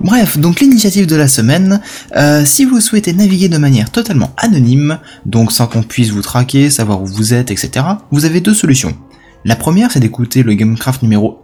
Bref, 0.00 0.38
donc 0.38 0.60
l'initiative 0.60 1.06
de 1.06 1.16
la 1.16 1.28
semaine, 1.28 1.80
euh, 2.16 2.44
si 2.44 2.64
vous 2.64 2.80
souhaitez 2.80 3.12
naviguer 3.12 3.48
de 3.48 3.58
manière 3.58 3.90
totalement 3.90 4.32
anonyme, 4.38 4.98
donc 5.26 5.52
sans 5.52 5.66
qu'on 5.66 5.82
puisse 5.82 6.10
vous 6.10 6.22
traquer, 6.22 6.70
savoir 6.70 7.02
où 7.02 7.06
vous 7.06 7.34
êtes, 7.34 7.50
etc., 7.50 7.84
vous 8.10 8.24
avez 8.24 8.40
deux 8.40 8.54
solutions. 8.54 8.96
La 9.44 9.56
première, 9.56 9.92
c'est 9.92 10.00
d'écouter 10.00 10.42
le 10.42 10.54
Gamecraft 10.54 11.02
numéro 11.02 11.42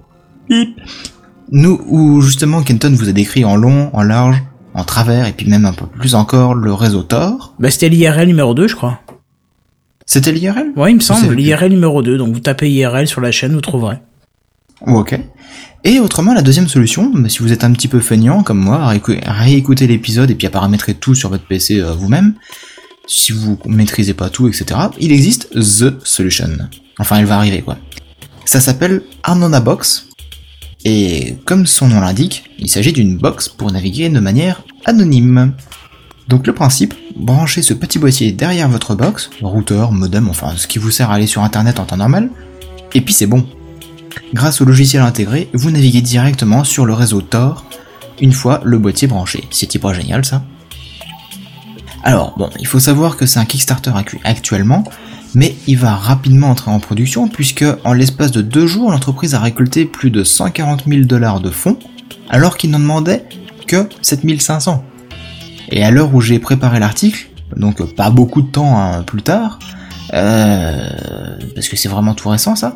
nous, 1.52 1.80
où 1.86 2.20
justement 2.20 2.62
Kenton 2.62 2.92
vous 2.94 3.08
a 3.08 3.12
décrit 3.12 3.44
en 3.44 3.56
long, 3.56 3.90
en 3.92 4.02
large, 4.02 4.42
en 4.74 4.84
travers, 4.84 5.26
et 5.26 5.32
puis 5.32 5.48
même 5.48 5.64
un 5.64 5.72
peu 5.72 5.86
plus 5.86 6.14
encore 6.14 6.54
le 6.54 6.72
réseau 6.72 7.02
Tor. 7.02 7.54
Bah 7.58 7.70
c'était 7.70 7.88
l'IRL 7.88 8.26
numéro 8.26 8.54
2, 8.54 8.68
je 8.68 8.76
crois. 8.76 9.00
C'était 10.12 10.32
l'IRL 10.32 10.72
Ouais, 10.74 10.90
il 10.90 10.96
me 10.96 11.00
semble, 11.00 11.34
l'IRL 11.34 11.70
numéro 11.70 12.02
2, 12.02 12.18
donc 12.18 12.34
vous 12.34 12.40
tapez 12.40 12.68
IRL 12.68 13.06
sur 13.06 13.20
la 13.20 13.30
chaîne, 13.30 13.52
vous 13.54 13.60
trouverez. 13.60 13.98
Oh, 14.86 14.98
Ok. 14.98 15.16
Et 15.84 16.00
autrement, 16.00 16.34
la 16.34 16.42
deuxième 16.42 16.66
solution, 16.66 17.12
bah, 17.14 17.28
si 17.28 17.38
vous 17.38 17.52
êtes 17.52 17.62
un 17.62 17.70
petit 17.72 17.86
peu 17.86 18.00
feignant 18.00 18.42
comme 18.42 18.58
moi, 18.58 18.82
à 18.82 18.92
réécou- 18.92 19.22
à 19.24 19.32
réécouter 19.34 19.86
l'épisode 19.86 20.28
et 20.30 20.34
puis 20.34 20.48
à 20.48 20.50
paramétrer 20.50 20.94
tout 20.94 21.14
sur 21.14 21.28
votre 21.30 21.44
PC 21.46 21.78
euh, 21.80 21.92
vous-même, 21.94 22.34
si 23.06 23.30
vous 23.30 23.56
maîtrisez 23.66 24.14
pas 24.14 24.30
tout, 24.30 24.48
etc., 24.48 24.64
il 24.98 25.12
existe 25.12 25.48
The 25.54 26.04
Solution. 26.04 26.50
Enfin, 26.98 27.18
elle 27.18 27.26
va 27.26 27.36
arriver, 27.36 27.62
quoi. 27.62 27.78
Ça 28.44 28.58
s'appelle 28.60 29.02
Arnona 29.22 29.60
Box, 29.60 30.08
et 30.84 31.36
comme 31.44 31.66
son 31.66 31.86
nom 31.88 32.00
l'indique, 32.00 32.44
il 32.58 32.68
s'agit 32.68 32.92
d'une 32.92 33.16
box 33.16 33.48
pour 33.48 33.70
naviguer 33.70 34.08
de 34.08 34.18
manière 34.18 34.62
anonyme. 34.86 35.52
Donc 36.30 36.46
le 36.46 36.54
principe, 36.54 36.94
branchez 37.16 37.60
ce 37.60 37.74
petit 37.74 37.98
boîtier 37.98 38.30
derrière 38.30 38.68
votre 38.68 38.94
box, 38.94 39.30
routeur, 39.42 39.90
modem, 39.90 40.28
enfin 40.28 40.52
ce 40.56 40.68
qui 40.68 40.78
vous 40.78 40.92
sert 40.92 41.10
à 41.10 41.14
aller 41.14 41.26
sur 41.26 41.42
internet 41.42 41.80
en 41.80 41.84
temps 41.86 41.96
normal, 41.96 42.30
et 42.94 43.00
puis 43.00 43.12
c'est 43.12 43.26
bon. 43.26 43.44
Grâce 44.32 44.60
au 44.60 44.64
logiciel 44.64 45.02
intégré, 45.02 45.50
vous 45.54 45.72
naviguez 45.72 46.02
directement 46.02 46.62
sur 46.62 46.86
le 46.86 46.92
réseau 46.94 47.20
Tor 47.20 47.64
une 48.20 48.32
fois 48.32 48.60
le 48.64 48.78
boîtier 48.78 49.08
branché. 49.08 49.42
C'est 49.50 49.76
pas 49.80 49.92
génial 49.92 50.24
ça 50.24 50.44
Alors 52.04 52.34
bon, 52.38 52.48
il 52.60 52.66
faut 52.68 52.78
savoir 52.78 53.16
que 53.16 53.26
c'est 53.26 53.40
un 53.40 53.44
Kickstarter 53.44 53.90
actuellement, 54.22 54.84
mais 55.34 55.56
il 55.66 55.78
va 55.78 55.96
rapidement 55.96 56.50
entrer 56.50 56.70
en 56.70 56.78
production 56.78 57.26
puisque 57.26 57.64
en 57.82 57.92
l'espace 57.92 58.30
de 58.30 58.40
deux 58.40 58.68
jours, 58.68 58.92
l'entreprise 58.92 59.34
a 59.34 59.40
récolté 59.40 59.84
plus 59.84 60.12
de 60.12 60.22
140 60.22 60.84
000 60.86 61.06
dollars 61.06 61.40
de 61.40 61.50
fonds, 61.50 61.76
alors 62.28 62.56
qu'il 62.56 62.70
n'en 62.70 62.78
demandait 62.78 63.24
que 63.66 63.88
7500. 64.02 64.84
Et 65.70 65.84
à 65.84 65.90
l'heure 65.90 66.14
où 66.14 66.20
j'ai 66.20 66.38
préparé 66.38 66.78
l'article, 66.80 67.28
donc 67.56 67.82
pas 67.94 68.10
beaucoup 68.10 68.42
de 68.42 68.48
temps 68.48 68.78
hein, 68.78 69.02
plus 69.02 69.22
tard, 69.22 69.58
euh, 70.12 70.88
parce 71.54 71.68
que 71.68 71.76
c'est 71.76 71.88
vraiment 71.88 72.14
tout 72.14 72.28
récent 72.28 72.56
ça, 72.56 72.74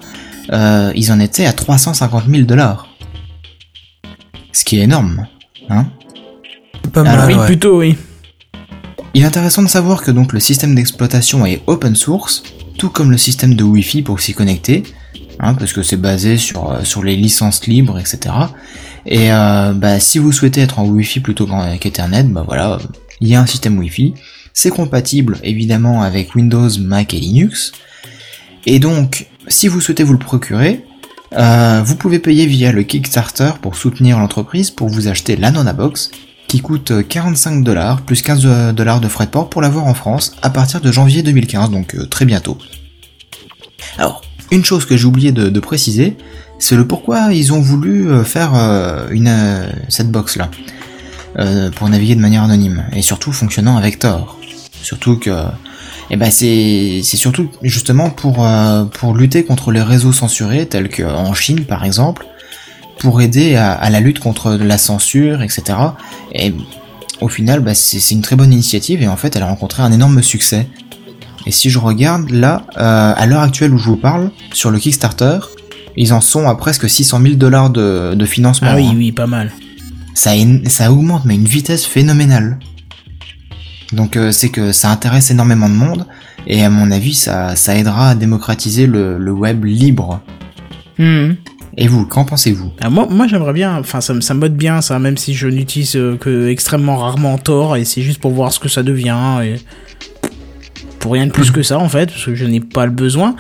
euh, 0.53 0.93
ils 0.95 1.11
en 1.11 1.19
étaient 1.21 1.47
à 1.47 1.53
350 1.53 2.25
000 2.29 2.43
dollars. 2.43 2.89
Ce 4.53 4.65
qui 4.65 4.79
est 4.79 4.83
énorme, 4.83 5.27
hein 5.69 5.87
Pas 6.93 7.03
mal, 7.03 7.19
Ah 7.21 7.27
oui, 7.27 7.35
ouais. 7.35 7.47
plutôt, 7.47 7.79
oui. 7.79 7.97
Il 9.15 9.23
est 9.23 9.27
intéressant 9.27 9.63
de 9.63 9.69
savoir 9.69 10.03
que 10.03 10.11
donc 10.11 10.33
le 10.33 10.41
système 10.41 10.75
d'exploitation 10.75 11.47
est 11.47 11.63
open 11.67 11.95
source, 11.97 12.43
tout 12.79 12.91
comme 12.91 13.11
le 13.11 13.19
système 13.19 13.55
de 13.55 13.65
Wi-Fi 13.65 14.03
pour 14.03 14.21
s'y 14.21 14.35
connecter, 14.35 14.83
hein, 15.41 15.55
parce 15.55 15.73
que 15.73 15.83
c'est 15.83 15.97
basé 15.97 16.37
sur, 16.37 16.71
euh, 16.71 16.85
sur 16.85 17.03
les 17.03 17.17
licences 17.17 17.67
libres, 17.67 17.99
etc. 17.99 18.35
Et 19.07 19.33
euh, 19.33 19.73
bah, 19.75 20.01
si 20.01 20.19
vous 20.19 20.33
souhaitez 20.33 20.61
être 20.63 20.79
en 20.79 20.87
Wi-Fi 20.87 21.21
plutôt 21.21 21.47
qu'en- 21.47 21.77
qu'Ethernet, 21.77 22.25
bah 22.25 22.45
voilà, 22.47 22.79
il 23.21 23.29
y 23.29 23.35
a 23.35 23.41
un 23.41 23.47
système 23.47 23.79
Wi-Fi. 23.79 24.15
C'est 24.53 24.71
compatible 24.71 25.39
évidemment 25.43 26.03
avec 26.03 26.35
Windows, 26.35 26.69
Mac 26.81 27.13
et 27.15 27.21
Linux. 27.21 27.73
Et 28.67 28.79
donc, 28.79 29.27
si 29.49 29.69
vous 29.69 29.81
souhaitez 29.81 30.05
vous 30.05 30.13
le 30.15 30.19
procurer, 30.19 30.85
euh, 31.35 31.83
vous 31.85 31.97
pouvez 31.97 32.19
payer 32.19 32.47
via 32.47 32.73
le 32.73 32.83
Kickstarter 32.83 33.51
pour 33.61 33.75
soutenir 33.77 34.19
l'entreprise 34.19 34.71
pour 34.71 34.89
vous 34.89 35.09
acheter 35.09 35.37
l'Anona 35.37 35.73
Box 35.73 36.11
qui 36.47 36.61
coûte 36.61 36.93
euh, 36.93 37.03
45 37.03 37.65
dollars 37.65 38.03
plus 38.03 38.23
15 38.23 38.73
dollars 38.75 39.01
de 39.01 39.09
frais 39.09 39.27
de 39.27 39.31
port 39.31 39.51
pour 39.51 39.61
l'avoir 39.61 39.87
en 39.87 39.95
France 39.95 40.37
à 40.43 40.51
partir 40.51 40.81
de 40.81 40.93
janvier 40.93 41.23
2015, 41.23 41.71
donc 41.71 41.95
euh, 41.97 42.07
très 42.07 42.25
bientôt. 42.25 42.57
Alors, 43.99 44.23
une 44.53 44.65
chose 44.65 44.87
que 44.87 44.97
j'ai 44.97 45.07
oublié 45.07 45.33
de 45.33 45.61
préciser, 45.61 46.17
c'est 46.59 46.77
le 46.77 46.87
pourquoi 46.87 47.33
ils 47.33 47.53
ont 47.53 47.61
voulu 47.61 48.09
euh, 48.09 48.25
faire 48.25 48.55
euh, 48.55 49.07
euh, 49.11 49.73
cette 49.89 50.11
box 50.11 50.37
là 50.37 50.51
pour 51.75 51.89
naviguer 51.89 52.15
de 52.15 52.21
manière 52.21 52.45
anonyme 52.45 52.85
et 52.93 53.03
surtout 53.03 53.33
fonctionnant 53.33 53.77
avec 53.77 53.99
Tor. 53.99 54.39
Surtout 54.83 55.19
que, 55.19 55.31
eh 56.11 56.17
ben 56.17 56.31
c'est 56.31 57.03
surtout 57.03 57.51
justement 57.61 58.09
pour 58.09 59.15
lutter 59.17 59.43
contre 59.43 59.73
les 59.73 59.83
réseaux 59.83 60.13
censurés 60.13 60.67
tels 60.67 60.89
que 60.89 61.03
en 61.03 61.35
Chine 61.35 61.65
par 61.65 61.85
exemple, 61.85 62.25
pour 62.99 63.21
aider 63.21 63.57
à, 63.57 63.91
la 63.91 63.99
lutte 63.99 64.21
contre 64.21 64.53
la 64.53 64.79
censure, 64.79 65.43
etc. 65.43 65.77
Et 66.33 66.55
au 67.21 67.29
final, 67.29 67.59
bah, 67.59 67.75
c'est 67.75 68.15
une 68.15 68.23
très 68.23 68.37
bonne 68.37 68.53
initiative 68.53 69.03
et 69.03 69.09
en 69.09 69.17
fait, 69.17 69.35
elle 69.35 69.43
a 69.43 69.49
rencontré 69.49 69.83
un 69.83 69.91
énorme 69.91 70.23
succès. 70.23 70.69
Et 71.47 71.51
si 71.51 71.69
je 71.69 71.81
regarde 71.81 72.31
là, 72.31 72.65
à 72.77 73.27
l'heure 73.27 73.43
actuelle 73.43 73.75
où 73.75 73.79
je 73.79 73.87
vous 73.87 73.97
parle, 73.97 74.31
sur 74.53 74.71
le 74.71 74.79
Kickstarter, 74.79 75.41
ils 75.97 76.13
en 76.13 76.21
sont 76.21 76.49
à 76.49 76.55
presque 76.55 76.89
600 76.89 77.21
000 77.21 77.35
dollars 77.35 77.71
de, 77.71 78.15
de 78.15 78.27
financement. 78.27 78.69
Ah 78.71 78.77
oui, 78.77 78.87
hein. 78.87 78.95
oui, 78.97 79.13
pas 79.13 79.27
mal. 79.27 79.53
Ça, 80.15 80.33
ça 80.67 80.93
augmente, 80.93 81.25
mais 81.25 81.35
une 81.35 81.47
vitesse 81.47 81.87
phénoménale. 81.87 82.59
Donc 83.93 84.17
euh, 84.17 84.33
c'est 84.33 84.49
que 84.49 84.73
ça 84.73 84.91
intéresse 84.91 85.31
énormément 85.31 85.69
de 85.69 85.75
monde, 85.75 86.07
et 86.47 86.65
à 86.65 86.71
mon 86.71 86.91
avis, 86.91 87.15
ça, 87.15 87.57
ça 87.57 87.77
aidera 87.77 88.11
à 88.11 88.15
démocratiser 88.15 88.87
le, 88.87 89.19
le 89.19 89.33
web 89.33 89.65
libre. 89.65 90.21
Mhm. 90.99 91.37
Et 91.77 91.89
vous, 91.89 92.07
qu'en 92.07 92.25
pensez-vous? 92.25 92.71
Ah, 92.81 92.89
moi, 92.89 93.09
moi 93.11 93.27
j'aimerais 93.27 93.53
bien, 93.53 93.77
enfin 93.79 94.01
ça, 94.01 94.15
ça 94.21 94.35
me 94.35 94.41
botte 94.41 94.55
bien 94.55 94.81
ça, 94.81 94.99
même 94.99 95.17
si 95.17 95.35
je 95.35 95.49
n'utilise 95.49 95.97
euh, 95.97 96.17
que 96.17 96.49
extrêmement 96.49 96.97
rarement 96.97 97.37
Tor, 97.39 97.77
et 97.77 97.85
c'est 97.85 98.03
juste 98.03 98.21
pour 98.21 98.33
voir 98.33 98.53
ce 98.53 98.61
que 98.61 98.69
ça 98.69 98.83
devient, 98.83 99.41
et 99.43 99.57
pour 101.01 101.13
rien 101.13 101.27
de 101.27 101.33
plus 101.33 101.51
que 101.51 101.63
ça 101.63 101.79
en 101.79 101.89
fait, 101.89 102.07
parce 102.07 102.25
que 102.25 102.35
je 102.35 102.45
n'ai 102.45 102.61
pas 102.61 102.87
le 102.87 102.93
besoin. 102.93 103.35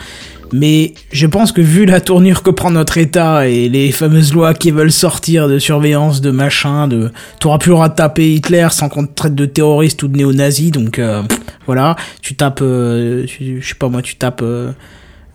Mais 0.52 0.94
je 1.12 1.26
pense 1.26 1.52
que 1.52 1.60
vu 1.60 1.84
la 1.84 2.00
tournure 2.00 2.42
que 2.42 2.50
prend 2.50 2.70
notre 2.70 2.98
État 2.98 3.48
et 3.48 3.68
les 3.68 3.92
fameuses 3.92 4.32
lois 4.32 4.54
qui 4.54 4.70
veulent 4.70 4.92
sortir 4.92 5.48
de 5.48 5.58
surveillance, 5.58 6.20
de 6.20 6.30
machin, 6.30 6.88
de 6.88 7.10
t'auras 7.40 7.58
plus 7.58 7.72
le 7.72 7.94
taper 7.94 8.34
Hitler 8.34 8.68
sans 8.70 8.88
qu'on 8.88 9.06
te 9.06 9.14
traite 9.14 9.34
de 9.34 9.46
terroriste 9.46 10.02
ou 10.02 10.08
de 10.08 10.16
néo-nazi, 10.16 10.70
donc 10.70 10.98
euh, 10.98 11.22
voilà, 11.66 11.96
tu 12.20 12.34
tapes, 12.34 12.60
euh, 12.62 13.26
je 13.26 13.66
sais 13.66 13.74
pas 13.74 13.88
moi, 13.88 14.02
tu 14.02 14.16
tapes 14.16 14.42
euh, 14.42 14.72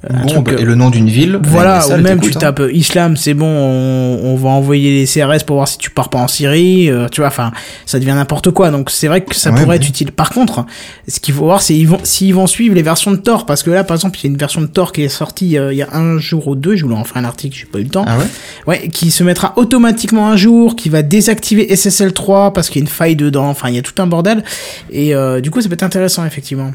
un 0.08 0.26
truc, 0.26 0.48
euh, 0.50 0.58
et 0.58 0.64
le 0.64 0.76
nom 0.76 0.90
d'une 0.90 1.10
ville. 1.10 1.40
voilà, 1.44 1.84
et 1.86 1.94
ou 1.94 1.98
même 1.98 2.22
tu 2.22 2.30
hein. 2.30 2.40
tapes 2.40 2.62
euh, 2.62 2.72
islam, 2.74 3.18
c'est 3.18 3.34
bon, 3.34 3.48
on, 3.48 4.20
on 4.24 4.36
va 4.36 4.50
envoyer 4.50 4.92
les 4.92 5.06
CRS 5.06 5.44
pour 5.46 5.58
voir 5.58 5.68
si 5.68 5.78
tu 5.78 5.90
pars 5.90 6.10
pas 6.10 6.20
en 6.20 6.30
Syrie, 6.30 6.90
euh, 6.90 7.10
tu 7.10 7.20
vois, 7.20 7.28
enfin, 7.28 7.52
ça 7.86 8.00
devient 8.00 8.14
n'importe 8.14 8.52
quoi. 8.52 8.72
Donc 8.72 8.92
c'est 8.92 9.08
vrai 9.08 9.22
que 9.22 9.36
ça 9.36 9.52
Ouais, 9.52 9.62
pourrait 9.62 9.76
être 9.76 9.88
utile. 9.88 10.12
Par 10.14 10.30
contre, 10.30 10.66
ce 11.08 11.20
qu'il 11.20 11.34
faut 11.34 11.44
voir, 11.44 11.62
c'est 11.62 11.84
vont, 11.84 12.00
s'ils 12.04 12.34
vont 12.34 12.48
suivre 12.48 12.76
les 12.76 12.82
versions 12.82 13.12
de 13.12 13.18
Tor, 13.18 13.46
parce 13.46 13.62
que 13.62 13.72
là, 13.72 13.84
par 13.84 13.96
exemple, 13.96 14.18
il 14.20 14.24
y 14.24 14.28
a 14.28 14.32
une 14.32 14.38
version 14.38 14.62
de 14.62 14.68
Tor 14.68 14.94
qui 14.94 15.04
est 15.04 15.10
sortie 15.10 15.58
euh, 15.58 15.74
il 15.74 15.78
y 15.78 15.82
a 15.82 15.94
un 15.94 16.18
jour 16.18 16.48
ou 16.48 16.56
deux, 16.56 16.78
je 16.78 16.84
voulais 16.86 16.96
en 16.96 17.04
faire 17.04 17.18
un 17.18 17.26
article, 17.26 17.58
j'ai 17.58 17.66
pas 17.66 17.80
eu 17.80 17.84
le 17.84 17.90
temps. 17.90 18.06
Ah 18.08 18.18
ouais? 18.18 18.26
Ouais, 18.68 18.88
qui 18.88 19.12
se 19.12 19.24
mettra 19.26 19.54
automatiquement 19.58 20.30
un 20.30 20.38
jour, 20.38 20.78
qui 20.78 20.88
va 20.88 21.02
désactiver 21.02 21.68
SSL3 21.74 22.54
parce 22.54 22.70
qu'il 22.70 22.80
y 22.80 22.84
a 22.84 22.86
une 22.86 22.88
faille 22.88 23.18
dedans, 23.18 23.50
enfin 23.50 23.68
il 23.68 23.76
y 23.76 23.80
a 23.80 23.82
tout 23.82 24.02
un 24.02 24.08
bordel. 24.08 24.44
Et 24.92 25.14
euh, 25.14 25.42
du 25.42 25.52
coup, 25.52 25.60
ça 25.62 25.68
peut 25.68 25.74
être 25.74 25.84
intéressant 25.84 26.26
effectivement. 26.26 26.72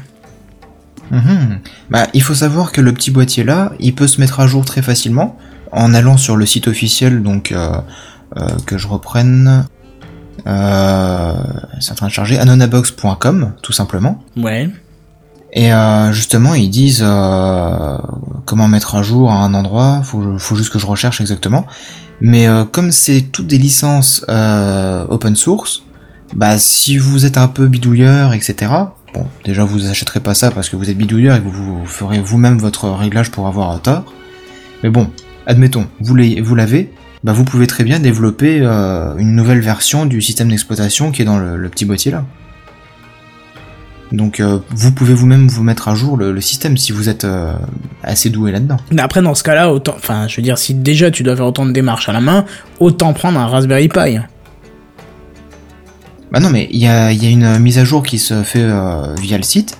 Mhm. 1.11 1.59
Bah, 1.89 2.07
il 2.13 2.21
faut 2.21 2.33
savoir 2.33 2.71
que 2.71 2.81
le 2.81 2.93
petit 2.93 3.11
boîtier 3.11 3.43
là, 3.43 3.71
il 3.79 3.93
peut 3.95 4.07
se 4.07 4.19
mettre 4.19 4.39
à 4.39 4.47
jour 4.47 4.65
très 4.65 4.81
facilement 4.81 5.37
en 5.71 5.93
allant 5.93 6.17
sur 6.17 6.35
le 6.35 6.45
site 6.45 6.67
officiel, 6.67 7.21
donc 7.21 7.51
euh, 7.51 7.69
euh, 8.37 8.47
que 8.65 8.77
je 8.77 8.87
reprenne. 8.87 9.65
Euh, 10.47 11.33
c'est 11.79 11.91
en 11.91 11.95
train 11.95 12.07
de 12.07 12.11
charger 12.11 12.37
anonabox.com 12.37 13.53
tout 13.61 13.71
simplement. 13.71 14.23
Ouais. 14.37 14.69
Et 15.53 15.71
euh, 15.71 16.11
justement, 16.11 16.53
ils 16.53 16.69
disent 16.69 17.03
euh, 17.05 17.97
comment 18.45 18.67
mettre 18.67 18.95
à 18.95 19.03
jour 19.03 19.31
à 19.31 19.35
un 19.35 19.53
endroit. 19.53 20.01
Faut, 20.03 20.37
faut 20.37 20.55
juste 20.55 20.71
que 20.71 20.79
je 20.79 20.85
recherche 20.85 21.21
exactement. 21.21 21.65
Mais 22.19 22.47
euh, 22.47 22.65
comme 22.65 22.91
c'est 22.91 23.21
toutes 23.21 23.47
des 23.47 23.57
licences 23.57 24.25
euh, 24.29 25.05
open 25.09 25.35
source, 25.35 25.83
bah 26.35 26.57
si 26.57 26.97
vous 26.97 27.25
êtes 27.25 27.37
un 27.37 27.47
peu 27.47 27.67
bidouilleur, 27.67 28.33
etc. 28.33 28.71
Bon, 29.15 29.25
déjà 29.45 29.63
vous 29.63 29.87
achèterez 29.87 30.19
pas 30.19 30.33
ça 30.33 30.51
parce 30.51 30.67
que 30.67 30.75
vous 30.75 30.89
êtes 30.89 30.97
bidouilleur 30.97 31.37
et 31.37 31.39
que 31.39 31.47
vous, 31.47 31.85
ferez 31.85 32.19
vous-même 32.19 32.57
votre 32.57 32.89
réglage 32.89 33.31
pour 33.31 33.47
avoir 33.47 33.81
tort. 33.81 34.03
Mais 34.83 34.89
bon, 34.89 35.09
admettons, 35.47 35.87
vous 36.01 36.15
l'avez, 36.15 36.91
bah 37.23 37.31
vous 37.31 37.45
pouvez 37.45 37.65
très 37.65 37.85
bien 37.85 38.01
développer 38.01 38.59
euh, 38.61 39.15
une 39.15 39.33
nouvelle 39.33 39.61
version 39.61 40.05
du 40.05 40.21
système 40.21 40.49
d'exploitation 40.49 41.11
qui 41.11 41.21
est 41.21 41.25
dans 41.25 41.37
le, 41.37 41.69
petit 41.69 41.85
boîtier 41.85 42.11
là. 42.11 42.25
Donc 44.11 44.41
euh, 44.41 44.59
vous 44.71 44.91
pouvez 44.91 45.13
vous-même 45.13 45.47
vous 45.47 45.63
mettre 45.63 45.87
à 45.87 45.95
jour 45.95 46.17
le, 46.17 46.33
le 46.33 46.41
système 46.41 46.75
si 46.75 46.91
vous 46.91 47.07
êtes 47.07 47.23
euh, 47.23 47.53
assez 48.03 48.29
doué 48.29 48.51
là-dedans. 48.51 48.77
Mais 48.91 49.01
après, 49.01 49.21
dans 49.21 49.33
ce 49.33 49.43
cas-là, 49.43 49.71
autant, 49.71 49.93
enfin, 49.95 50.27
je 50.27 50.35
veux 50.35 50.43
dire, 50.43 50.57
si 50.57 50.73
déjà 50.73 51.09
tu 51.09 51.23
dois 51.23 51.37
faire 51.37 51.45
autant 51.45 51.65
de 51.65 51.71
démarches 51.71 52.09
à 52.09 52.11
la 52.11 52.19
main, 52.19 52.43
autant 52.81 53.13
prendre 53.13 53.39
un 53.39 53.47
Raspberry 53.47 53.87
Pi. 53.87 54.19
Bah 56.31 56.39
non 56.39 56.49
mais 56.49 56.67
il 56.71 56.79
y 56.79 56.87
a, 56.87 57.11
il 57.11 57.23
y 57.23 57.27
a 57.27 57.29
une 57.29 57.59
mise 57.59 57.77
à 57.77 57.85
jour 57.85 58.03
qui 58.03 58.19
se 58.19 58.43
fait 58.43 58.61
euh, 58.61 59.13
via 59.21 59.37
le 59.37 59.43
site, 59.43 59.77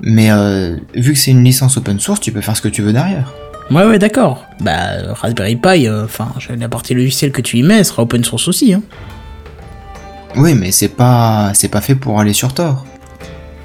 mais 0.00 0.30
euh, 0.30 0.76
vu 0.94 1.12
que 1.12 1.18
c'est 1.18 1.30
une 1.30 1.44
licence 1.44 1.76
open 1.76 2.00
source, 2.00 2.20
tu 2.20 2.32
peux 2.32 2.40
faire 2.40 2.56
ce 2.56 2.62
que 2.62 2.68
tu 2.68 2.82
veux 2.82 2.92
derrière. 2.92 3.34
Ouais, 3.70 3.84
ouais, 3.84 3.98
d'accord. 3.98 4.46
Bah, 4.60 4.90
euh, 4.94 5.12
Raspberry 5.12 5.56
Pi, 5.56 5.86
euh, 5.86 6.04
enfin, 6.04 6.32
la 6.58 6.68
partie 6.68 6.94
logicielle 6.94 7.30
que 7.32 7.40
tu 7.40 7.58
y 7.58 7.62
mets 7.62 7.84
sera 7.84 8.02
open 8.02 8.24
source 8.24 8.48
aussi, 8.48 8.72
hein. 8.74 8.82
Oui 10.36 10.54
mais 10.54 10.70
c'est 10.70 10.88
pas 10.88 11.50
c'est 11.54 11.68
pas 11.68 11.80
fait 11.80 11.96
pour 11.96 12.20
aller 12.20 12.32
sur 12.32 12.54
Tor. 12.54 12.86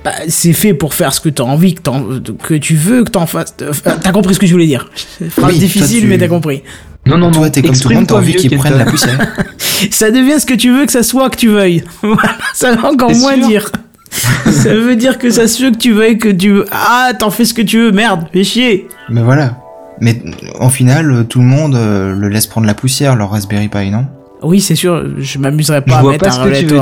Bah, 0.05 0.11
c'est 0.29 0.53
fait 0.53 0.73
pour 0.73 0.93
faire 0.93 1.13
ce 1.13 1.19
que 1.19 1.29
t'as 1.29 1.43
envie, 1.43 1.73
que, 1.73 1.81
t'en- 1.81 2.05
que 2.43 2.53
tu 2.53 2.75
veux 2.75 3.03
que 3.03 3.09
t'en 3.09 3.25
fasses. 3.25 3.55
euh, 3.63 3.71
T'as 4.01 4.11
compris 4.11 4.35
ce 4.35 4.39
que 4.39 4.45
je 4.45 4.51
voulais 4.53 4.67
dire? 4.67 4.87
Phrase 5.31 5.53
Oui, 5.53 5.57
difficile, 5.59 5.87
toi, 5.89 5.99
tu- 6.01 6.05
mais 6.07 6.17
t'as 6.19 6.27
compris. 6.27 6.61
Non, 7.07 7.17
non, 7.17 7.27
non. 7.27 7.31
Toi 7.33 7.49
t'es 7.49 7.61
comme 7.63 7.75
tout 7.77 7.89
le 7.89 7.95
monde, 7.95 8.07
t'as 8.07 8.15
exprime-toi 8.15 8.17
envie 8.19 8.35
qu'ils 8.35 8.57
prennent 8.57 8.77
la 8.77 8.85
poussière. 8.85 9.17
Ça 9.91 10.11
devient 10.11 10.39
ce 10.39 10.45
que 10.45 10.53
tu 10.53 10.71
veux 10.71 10.85
que 10.85 10.91
ça 10.91 11.03
soit 11.03 11.29
que 11.31 11.37
tu 11.37 11.47
veuilles. 11.49 11.83
Voilà, 12.01 12.37
ça 12.53 12.75
veut 12.75 12.85
encore 12.85 13.11
moins 13.15 13.37
dire. 13.37 13.69
ça 14.11 14.73
veut 14.73 14.95
dire 14.95 15.17
que 15.17 15.29
ça 15.29 15.47
se 15.47 15.63
veut 15.63 15.71
que 15.71 15.77
tu 15.77 15.91
veuilles 15.91 16.17
que 16.17 16.29
tu 16.29 16.51
veux. 16.51 16.65
Ah, 16.71 17.11
t'en 17.17 17.29
fais 17.31 17.43
ce 17.45 17.53
que 17.53 17.61
tu 17.63 17.77
veux, 17.79 17.91
merde, 17.91 18.27
fais 18.31 18.43
chier. 18.43 18.87
mais 19.09 19.21
voilà. 19.23 19.57
Mais 20.01 20.21
en 20.59 20.69
final, 20.69 21.25
tout 21.29 21.39
le 21.39 21.45
monde 21.45 21.75
euh, 21.75 22.13
le 22.15 22.27
laisse 22.29 22.47
prendre 22.47 22.67
la 22.67 22.73
poussière, 22.73 23.15
leur 23.15 23.31
Raspberry 23.31 23.69
Pi, 23.69 23.89
non? 23.91 24.05
Oui, 24.43 24.59
c'est 24.61 24.75
sûr, 24.75 25.03
je 25.17 25.37
m'amuserais 25.39 25.81
Je 25.85 25.91
pas 25.91 25.97
à 25.97 26.01
vois 26.01 26.11
mettre 26.11 26.25
pas 26.25 26.29
un 26.29 26.33
ce 26.33 26.37
que 26.39 26.43
relais 26.43 26.59
tu 26.59 26.65
veux 26.67 26.79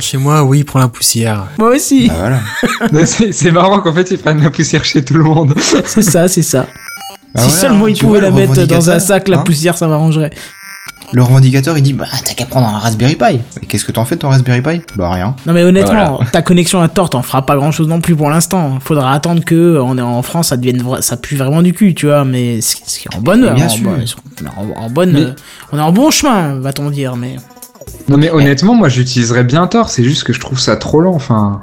Chez 0.00 0.16
moi, 0.18 0.42
oui, 0.44 0.58
il 0.60 0.64
prend 0.64 0.78
la 0.80 0.88
poussière. 0.88 1.46
Moi 1.58 1.70
aussi. 1.76 2.08
Bah 2.08 2.14
voilà. 2.90 3.06
c'est 3.06 3.50
marrant 3.50 3.80
qu'en 3.80 3.92
fait 3.94 4.10
ils 4.10 4.18
prennent 4.18 4.42
la 4.42 4.50
poussière 4.50 4.84
chez 4.84 5.04
tout 5.04 5.14
le 5.14 5.24
monde. 5.24 5.54
C'est 5.84 6.02
ça, 6.02 6.28
c'est 6.28 6.42
ça. 6.42 6.66
Bah 7.34 7.42
si 7.42 7.48
voilà, 7.48 7.60
seulement 7.60 7.84
hein, 7.84 7.88
il 7.90 7.94
tu 7.94 8.04
pouvait 8.04 8.20
vois, 8.20 8.28
la 8.30 8.34
mettre 8.34 8.66
dans 8.66 8.90
un 8.90 8.98
sac, 8.98 9.28
la 9.28 9.38
hein. 9.38 9.42
poussière, 9.42 9.76
ça 9.78 9.86
m'arrangerait. 9.86 10.30
Le 11.12 11.24
revendicateur, 11.24 11.76
il 11.76 11.82
dit, 11.82 11.92
bah, 11.92 12.06
t'as 12.24 12.34
qu'à 12.34 12.46
prendre 12.46 12.68
un 12.68 12.78
Raspberry 12.78 13.16
Pi. 13.16 13.40
Mais 13.60 13.66
qu'est-ce 13.66 13.84
que 13.84 13.90
t'en 13.90 14.04
fais 14.04 14.14
de 14.14 14.20
ton 14.20 14.28
Raspberry 14.28 14.62
Pi? 14.62 14.80
Bah, 14.96 15.10
rien. 15.10 15.34
Non 15.44 15.52
mais 15.52 15.64
honnêtement, 15.64 16.14
Voilà. 16.16 16.30
ta 16.32 16.40
connexion 16.42 16.80
à 16.80 16.88
Tor 16.88 17.10
t'en 17.10 17.22
fera 17.22 17.44
pas 17.44 17.56
grand 17.56 17.72
chose 17.72 17.88
non 17.88 18.00
plus 18.00 18.14
pour 18.14 18.30
l'instant. 18.30 18.78
Faudra 18.80 19.12
attendre 19.12 19.44
que 19.44 19.78
on 19.82 19.98
est 19.98 20.02
en 20.02 20.22
France, 20.22 20.48
ça 20.48 20.56
devienne 20.56 20.80
vra- 20.82 21.02
ça 21.02 21.16
pue 21.16 21.34
vraiment 21.36 21.62
du 21.62 21.72
cul, 21.72 21.94
tu 21.96 22.06
vois. 22.06 22.24
Mais 22.24 22.60
c'est 22.60 23.12
en 23.12 23.20
bonne, 23.20 23.52
Bien 23.54 23.66
en, 23.66 23.68
sûr. 23.68 23.90
bonne- 23.90 24.04
en, 24.56 24.82
en 24.84 24.90
bonne, 24.90 25.10
Mais- 25.12 25.20
euh, 25.20 25.32
on 25.72 25.78
est 25.78 25.82
en 25.82 25.90
bon 25.92 26.10
chemin, 26.12 26.60
va-t-on 26.60 26.90
dire. 26.90 27.16
Mais 27.16 27.34
Non 28.08 28.16
mais 28.16 28.30
honnêtement 28.30 28.74
moi 28.74 28.88
j'utiliserais 28.88 29.44
bien 29.44 29.66
Tor, 29.66 29.88
c'est 29.90 30.02
juste 30.04 30.24
que 30.24 30.32
je 30.32 30.40
trouve 30.40 30.58
ça 30.58 30.76
trop 30.76 31.00
lent. 31.00 31.14
Enfin, 31.14 31.60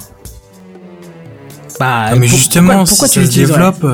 bah, 1.78 2.06
Ah, 2.08 2.16
mais 2.16 2.26
pour- 2.28 2.36
justement, 2.38 2.68
pourquoi, 2.84 2.84
pourquoi 2.88 3.08
si 3.08 3.14
tu 3.20 3.26
ça 3.26 3.32
se 3.32 3.36
développe. 3.38 3.86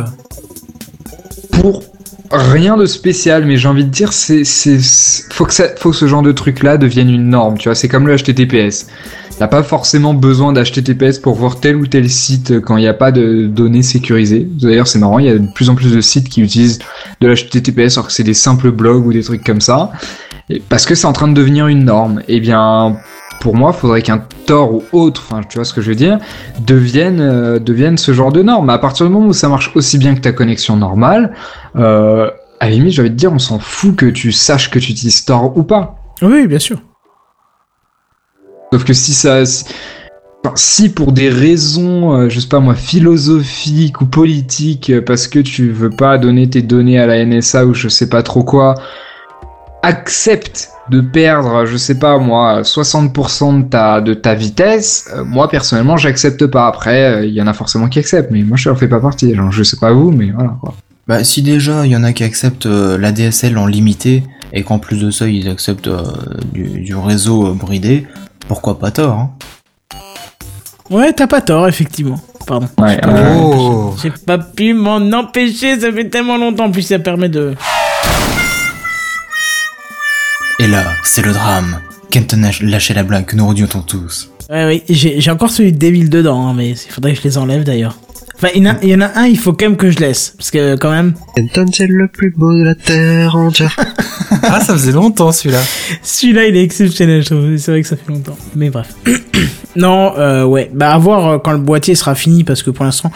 pour 1.53 1.83
rien 2.31 2.77
de 2.77 2.87
spécial, 2.87 3.45
mais 3.45 3.57
j'ai 3.57 3.69
envie 3.69 3.85
de 3.85 3.91
dire 3.91 4.13
c'est 4.13 4.45
c'est 4.45 4.81
c'est- 4.81 5.33
faut 5.33 5.45
que 5.45 5.53
ça 5.55 5.65
faut 5.79 5.91
que 5.91 5.97
ce 5.97 6.07
genre 6.07 6.23
de 6.23 6.33
truc 6.33 6.63
là 6.63 6.77
devienne 6.79 7.11
une 7.11 7.29
norme. 7.29 7.59
Tu 7.59 7.69
vois, 7.69 7.75
c'est 7.75 7.89
comme 7.89 8.07
le 8.07 8.17
HTTPS. 8.17 8.87
T'as 9.37 9.49
pas 9.49 9.65
forcément 9.65 10.15
besoin 10.15 10.53
d'HTTPS 10.53 11.19
pour 11.19 11.35
voir 11.35 11.59
tel 11.59 11.75
ou 11.75 11.89
tel 11.89 12.09
site 12.09 12.61
quand 12.61 12.77
il 12.77 12.83
n'y 12.83 12.87
a 12.89 12.95
pas 12.95 13.11
de 13.11 13.47
données 13.47 13.83
sécurisées. 13.83 14.47
D'ailleurs, 14.63 14.87
c'est 14.87 15.01
marrant, 15.01 15.19
il 15.19 15.27
y 15.27 15.29
a 15.29 15.35
de 15.37 15.47
plus 15.53 15.69
en 15.71 15.75
plus 15.75 15.93
de 15.93 16.01
sites 16.01 16.29
qui 16.29 16.41
utilisent 16.41 16.79
de 17.21 17.27
l'HTTPS 17.27 17.97
alors 17.99 18.07
que 18.07 18.13
c'est 18.13 18.23
des 18.23 18.33
simples 18.35 18.71
blogs 18.71 19.05
ou 19.05 19.13
des 19.13 19.23
trucs 19.25 19.43
comme 19.45 19.61
ça. 19.61 19.91
Parce 20.69 20.87
que 20.87 20.95
c'est 20.95 21.07
en 21.07 21.13
train 21.13 21.29
de 21.29 21.35
devenir 21.35 21.67
une 21.69 21.85
norme. 21.85 22.23
Eh 22.29 22.41
bien, 22.41 22.97
pour 23.41 23.55
moi, 23.55 23.73
faudrait 23.73 24.03
qu'un 24.03 24.25
Tor 24.47 24.75
ou 24.75 24.83
autre, 24.93 25.23
enfin, 25.25 25.43
tu 25.49 25.59
vois 25.59 25.65
ce 25.65 25.73
que 25.73 25.81
je 25.81 25.89
veux 25.89 25.95
dire, 25.95 26.19
devienne, 26.67 27.21
euh, 27.21 27.59
devienne 27.59 27.97
ce 27.97 28.13
genre 28.13 28.33
de 28.33 28.43
norme. 28.43 28.69
À 28.71 28.79
partir 28.79 29.07
du 29.07 29.13
moment 29.13 29.29
où 29.29 29.33
ça 29.33 29.49
marche 29.49 29.71
aussi 29.75 29.99
bien 29.99 30.15
que 30.15 30.21
ta 30.21 30.33
connexion 30.33 30.77
normale, 30.77 31.35
euh, 31.77 32.31
à 32.61 32.67
la 32.67 32.71
limite, 32.71 32.93
j'avais 32.93 33.11
te 33.11 33.15
dire, 33.15 33.33
on 33.33 33.39
s'en 33.39 33.59
fout 33.59 33.97
que 33.97 34.07
tu 34.07 34.33
saches 34.33 34.71
que 34.71 34.79
tu 34.79 34.93
utilises 34.93 35.25
Tor 35.25 35.57
ou 35.57 35.63
pas. 35.63 35.97
Oui, 36.23 36.47
bien 36.47 36.59
sûr. 36.59 36.79
Sauf 38.73 38.85
que 38.85 38.93
si 38.93 39.15
ça, 39.15 39.45
si, 39.47 39.65
enfin, 40.45 40.55
si 40.57 40.89
pour 40.89 41.13
des 41.13 41.31
raisons, 41.31 42.13
euh, 42.13 42.29
je 42.29 42.41
sais 42.41 42.49
pas 42.49 42.61
moi, 42.61 42.75
philosophiques 42.75 44.01
ou 44.01 44.07
politiques, 44.07 44.93
parce 45.07 45.27
que 45.29 45.39
tu 45.39 45.71
veux 45.71 45.91
pas 45.91 46.19
donner 46.19 46.51
tes 46.51 46.63
données 46.63 46.99
à 46.99 47.07
la 47.07 47.25
NSA 47.25 47.67
ou 47.67 47.75
je 47.75 47.89
sais 47.89 48.09
pas 48.09 48.23
trop 48.23 48.43
quoi, 48.43 48.75
accepte 49.85 50.71
de 50.91 51.01
perdre, 51.01 51.65
je 51.65 51.77
sais 51.77 51.99
pas 51.99 52.19
moi, 52.19 52.63
60% 52.63 53.65
de 53.65 53.69
ta, 53.69 54.01
de 54.01 54.15
ta 54.15 54.35
vitesse, 54.35 55.09
euh, 55.15 55.25
moi 55.25 55.49
personnellement 55.49 55.97
j'accepte 55.97 56.47
pas. 56.47 56.67
Après, 56.67 57.05
euh, 57.05 57.25
il 57.25 57.33
y 57.33 57.41
en 57.41 57.47
a 57.47 57.55
forcément 57.55 57.89
qui 57.89 57.99
acceptent, 57.99 58.31
mais 58.31 58.43
moi 58.43 58.57
je 58.57 58.69
en 58.69 58.75
fais 58.75 58.89
pas 58.89 59.01
partie. 59.01 59.35
Genre, 59.35 59.51
je 59.51 59.63
sais 59.63 59.79
pas 59.79 59.93
vous, 59.93 60.11
mais 60.11 60.31
voilà 60.31 60.57
quoi. 60.61 60.75
Bah, 61.07 61.23
si 61.23 61.43
déjà, 61.43 61.85
il 61.85 61.93
y 61.93 61.97
en 61.97 62.05
a 62.05 62.13
qui 62.15 62.25
acceptent 62.25 62.65
euh, 62.67 62.97
la 62.97 63.13
DSL 63.13 63.59
en 63.59 63.67
limité, 63.67 64.23
et 64.55 64.63
qu'en 64.63 64.79
plus 64.79 64.99
de 65.01 65.11
ça, 65.11 65.27
ils 65.27 65.49
acceptent 65.49 65.89
euh, 65.89 66.03
du, 66.53 66.81
du 66.81 66.95
réseau 66.95 67.49
euh, 67.49 67.53
bridé, 67.53 68.07
pourquoi 68.49 68.79
pas 68.79 68.91
tort, 68.91 69.19
hein 69.19 69.31
Ouais, 70.91 71.13
t'as 71.13 71.27
pas 71.27 71.41
tort, 71.41 71.67
effectivement. 71.67 72.21
Pardon. 72.47 72.69
Ouais, 72.79 72.99
euh, 73.05 73.35
Oh 73.37 73.95
J'ai 74.03 74.13
pas 74.27 74.39
pu 74.39 74.75
m'en 74.75 74.97
empêcher, 75.13 75.81
ça 75.81 75.91
fait 75.93 76.09
tellement 76.09 76.37
longtemps, 76.37 76.71
puis 76.71 76.83
ça 76.83 76.99
permet 76.99 77.29
de. 77.29 77.55
Et 80.59 80.67
là, 80.67 80.85
c'est 81.03 81.25
le 81.25 81.33
drame. 81.33 81.79
Kenton 82.11 82.43
a 82.45 82.51
lâché 82.63 82.95
la 82.95 83.03
blague 83.03 83.27
que 83.27 83.37
nous 83.37 83.47
redoutions 83.47 83.83
tous. 83.83 84.31
Ouais, 84.51 84.67
oui, 84.67 84.83
j'ai 84.89 85.21
j'ai 85.21 85.31
encore 85.31 85.51
celui 85.51 85.73
de 85.73 85.79
Devil 85.79 86.09
dedans, 86.09 86.47
hein, 86.49 86.55
mais 86.55 86.71
il 86.71 86.77
faudrait 86.93 87.13
que 87.15 87.19
je 87.19 87.25
les 87.25 87.39
enlève 87.39 87.65
d'ailleurs. 87.65 87.97
Enfin, 88.37 88.49
il 88.55 88.65
y, 88.65 88.69
en 88.69 88.73
a- 88.75 88.79
il 88.83 88.89
y 88.91 88.95
en 88.95 89.01
a 89.01 89.11
un, 89.19 89.27
il 89.27 89.39
faut 89.39 89.53
quand 89.53 89.65
même 89.67 89.77
que 89.77 89.91
je 89.91 89.99
laisse. 90.01 90.35
Parce 90.37 90.51
que, 90.51 90.75
quand 90.77 90.91
même, 90.91 91.15
Kenton, 91.37 91.67
c'est 91.73 91.87
le 91.87 92.09
plus 92.09 92.31
beau 92.37 92.53
de 92.53 92.63
la 92.65 92.75
terre 92.75 93.37
entière. 93.37 93.75
Ah, 94.47 94.61
ça 94.61 94.75
faisait 94.75 94.93
longtemps 94.93 95.33
celui-là. 95.33 95.61
celui-là, 96.03 96.47
il 96.47 96.57
est 96.57 96.63
exceptionnel, 96.63 97.23
je 97.23 97.31
trouve. 97.35 97.57
C'est 97.57 97.71
vrai 97.71 97.81
que 97.83 97.89
ça 97.89 97.97
fait 97.97 98.11
longtemps. 98.13 98.37
Mais 98.55 98.69
bref. 98.69 98.89
non, 99.77 100.13
euh, 100.19 100.45
ouais. 100.45 100.71
Bah, 100.75 100.93
à 100.93 100.99
voir 100.99 101.27
euh, 101.29 101.39
quand 101.39 101.53
le 101.53 101.59
boîtier 101.59 101.95
sera 101.95 102.15
fini, 102.15 102.43
parce 102.45 102.63
que 102.63 102.71
pour 102.71 102.85
l'instant, 102.85 103.11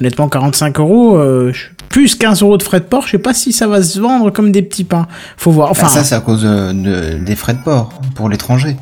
honnêtement, 0.00 0.28
45 0.28 0.80
euros, 0.80 1.16
euh, 1.16 1.52
je- 1.52 1.66
plus 1.88 2.14
15 2.14 2.42
euros 2.42 2.56
de 2.58 2.62
frais 2.62 2.80
de 2.80 2.84
port, 2.84 3.06
je 3.06 3.12
sais 3.12 3.18
pas 3.18 3.34
si 3.34 3.52
ça 3.52 3.66
va 3.66 3.82
se 3.82 3.98
vendre 3.98 4.30
comme 4.30 4.52
des 4.52 4.62
petits 4.62 4.84
pains. 4.84 5.06
Faut 5.36 5.50
voir. 5.50 5.70
Enfin, 5.70 5.86
Enfin, 5.86 5.94
ça, 5.98 6.04
c'est 6.04 6.14
à 6.14 6.20
cause 6.20 6.42
euh, 6.44 6.72
de- 6.72 7.24
des 7.24 7.36
frais 7.36 7.54
de 7.54 7.62
port 7.62 7.90
pour 8.14 8.28
l'étranger. 8.28 8.76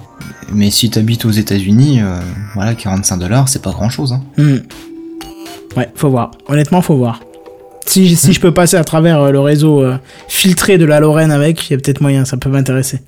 Mais 0.53 0.71
si 0.71 0.91
t'habites 0.91 1.25
aux 1.25 1.31
États-Unis, 1.31 2.01
euh, 2.03 2.19
voilà, 2.55 2.75
45 2.75 3.17
dollars, 3.19 3.49
c'est 3.49 3.63
pas 3.63 3.71
grand-chose. 3.73 4.13
Hein. 4.13 4.23
Hmm. 4.37 4.59
Ouais, 5.77 5.89
faut 5.95 6.09
voir. 6.11 6.31
Honnêtement, 6.49 6.81
faut 6.83 6.97
voir. 6.97 7.21
Si, 7.85 8.17
si 8.17 8.33
je 8.33 8.41
peux 8.41 8.53
passer 8.53 8.77
à 8.77 8.85
travers 8.85 9.21
euh, 9.21 9.31
le 9.31 9.41
réseau 9.41 9.83
euh, 9.83 9.97
filtré 10.29 10.79
de 10.79 10.85
la 10.85 10.99
Lorraine 11.01 11.31
avec, 11.31 11.69
il 11.69 11.73
y 11.73 11.77
a 11.77 11.79
peut-être 11.79 12.01
moyen, 12.01 12.25
ça 12.25 12.37
peut 12.37 12.49
m'intéresser. 12.49 13.01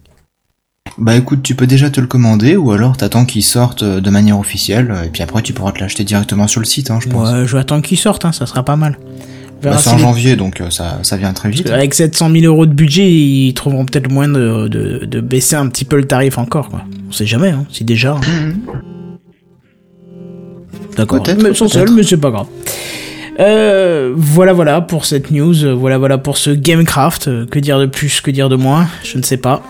Bah 0.96 1.14
écoute, 1.16 1.42
tu 1.42 1.54
peux 1.54 1.66
déjà 1.66 1.90
te 1.90 2.00
le 2.00 2.06
commander, 2.06 2.56
ou 2.56 2.72
alors 2.72 2.96
t'attends 2.96 3.24
qu'il 3.24 3.42
sorte 3.44 3.84
de 3.84 4.10
manière 4.10 4.38
officielle, 4.38 4.94
et 5.04 5.08
puis 5.08 5.22
après 5.22 5.42
tu 5.42 5.52
pourras 5.52 5.72
te 5.72 5.80
l'acheter 5.80 6.02
directement 6.02 6.48
sur 6.48 6.60
le 6.60 6.66
site, 6.66 6.90
hein, 6.90 6.98
je 7.00 7.08
pense. 7.08 7.28
Ouais, 7.30 7.46
je 7.46 7.52
vais 7.54 7.60
attendre 7.60 7.82
qu'il 7.82 7.98
sorte, 7.98 8.24
hein, 8.24 8.32
ça 8.32 8.46
sera 8.46 8.64
pas 8.64 8.76
mal. 8.76 8.98
Verra 9.60 9.74
Bah, 9.76 9.80
c'est 9.82 9.90
en 9.90 9.96
les- 9.96 10.02
janvier, 10.02 10.36
donc 10.36 10.60
euh, 10.60 10.70
ça, 10.70 10.98
ça 11.02 11.16
vient 11.16 11.32
très 11.32 11.50
vite. 11.50 11.68
Avec 11.70 11.94
700 11.94 12.30
000 12.30 12.44
euros 12.44 12.66
de 12.66 12.72
budget, 12.72 13.10
ils 13.10 13.54
trouveront 13.54 13.84
peut-être 13.84 14.10
moyen 14.10 14.30
de, 14.30 14.68
de, 14.68 15.04
de 15.04 15.20
baisser 15.20 15.56
un 15.56 15.66
petit 15.68 15.84
peu 15.84 15.96
le 15.96 16.04
tarif 16.06 16.38
encore, 16.38 16.68
quoi. 16.68 16.82
On 17.08 17.12
sait 17.12 17.26
jamais, 17.26 17.50
hein, 17.50 17.64
si 17.70 17.84
déjà. 17.84 18.12
hein. 18.16 18.52
D'accord. 20.96 21.22
Peut-être, 21.22 21.52
sans 21.54 21.68
seul, 21.68 21.90
mais 21.92 22.02
c'est 22.02 22.16
pas 22.16 22.30
grave. 22.30 22.46
Euh, 23.40 24.12
voilà, 24.16 24.52
voilà 24.52 24.80
pour 24.80 25.04
cette 25.04 25.30
news. 25.30 25.54
Voilà, 25.78 25.96
voilà 25.98 26.18
pour 26.18 26.38
ce 26.38 26.50
Gamecraft. 26.50 27.28
Euh, 27.28 27.46
Que 27.46 27.58
dire 27.60 27.78
de 27.78 27.86
plus, 27.86 28.20
que 28.20 28.30
dire 28.32 28.48
de 28.48 28.56
moins? 28.56 28.88
Je 29.04 29.16
ne 29.16 29.22
sais 29.22 29.36
pas. 29.36 29.62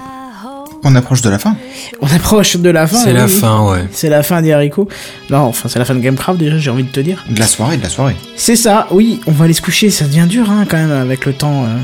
On 0.84 0.94
approche 0.94 1.22
de 1.22 1.28
la 1.30 1.38
fin. 1.38 1.56
On 2.00 2.06
approche 2.06 2.56
de 2.56 2.70
la 2.70 2.86
fin. 2.86 2.98
C'est 2.98 3.12
la 3.12 3.26
oui. 3.26 3.30
fin, 3.32 3.62
ouais. 3.68 3.84
C'est 3.92 4.08
la 4.08 4.22
fin 4.22 4.40
des 4.42 4.52
haricots. 4.52 4.88
Non, 5.30 5.38
enfin, 5.40 5.68
c'est 5.68 5.78
la 5.78 5.84
fin 5.84 5.94
de 5.94 6.00
Gamecraft 6.00 6.38
déjà, 6.38 6.58
j'ai 6.58 6.70
envie 6.70 6.84
de 6.84 6.88
te 6.90 7.00
dire. 7.00 7.24
De 7.28 7.38
la 7.40 7.46
soirée, 7.46 7.76
de 7.76 7.82
la 7.82 7.88
soirée. 7.88 8.16
C'est 8.36 8.56
ça, 8.56 8.86
oui, 8.90 9.20
on 9.26 9.32
va 9.32 9.44
aller 9.46 9.54
se 9.54 9.62
coucher, 9.62 9.90
ça 9.90 10.04
devient 10.04 10.26
dur 10.28 10.48
hein, 10.50 10.64
quand 10.68 10.76
même 10.76 10.92
avec 10.92 11.26
le 11.26 11.32
temps. 11.32 11.64
euh. 11.64 11.78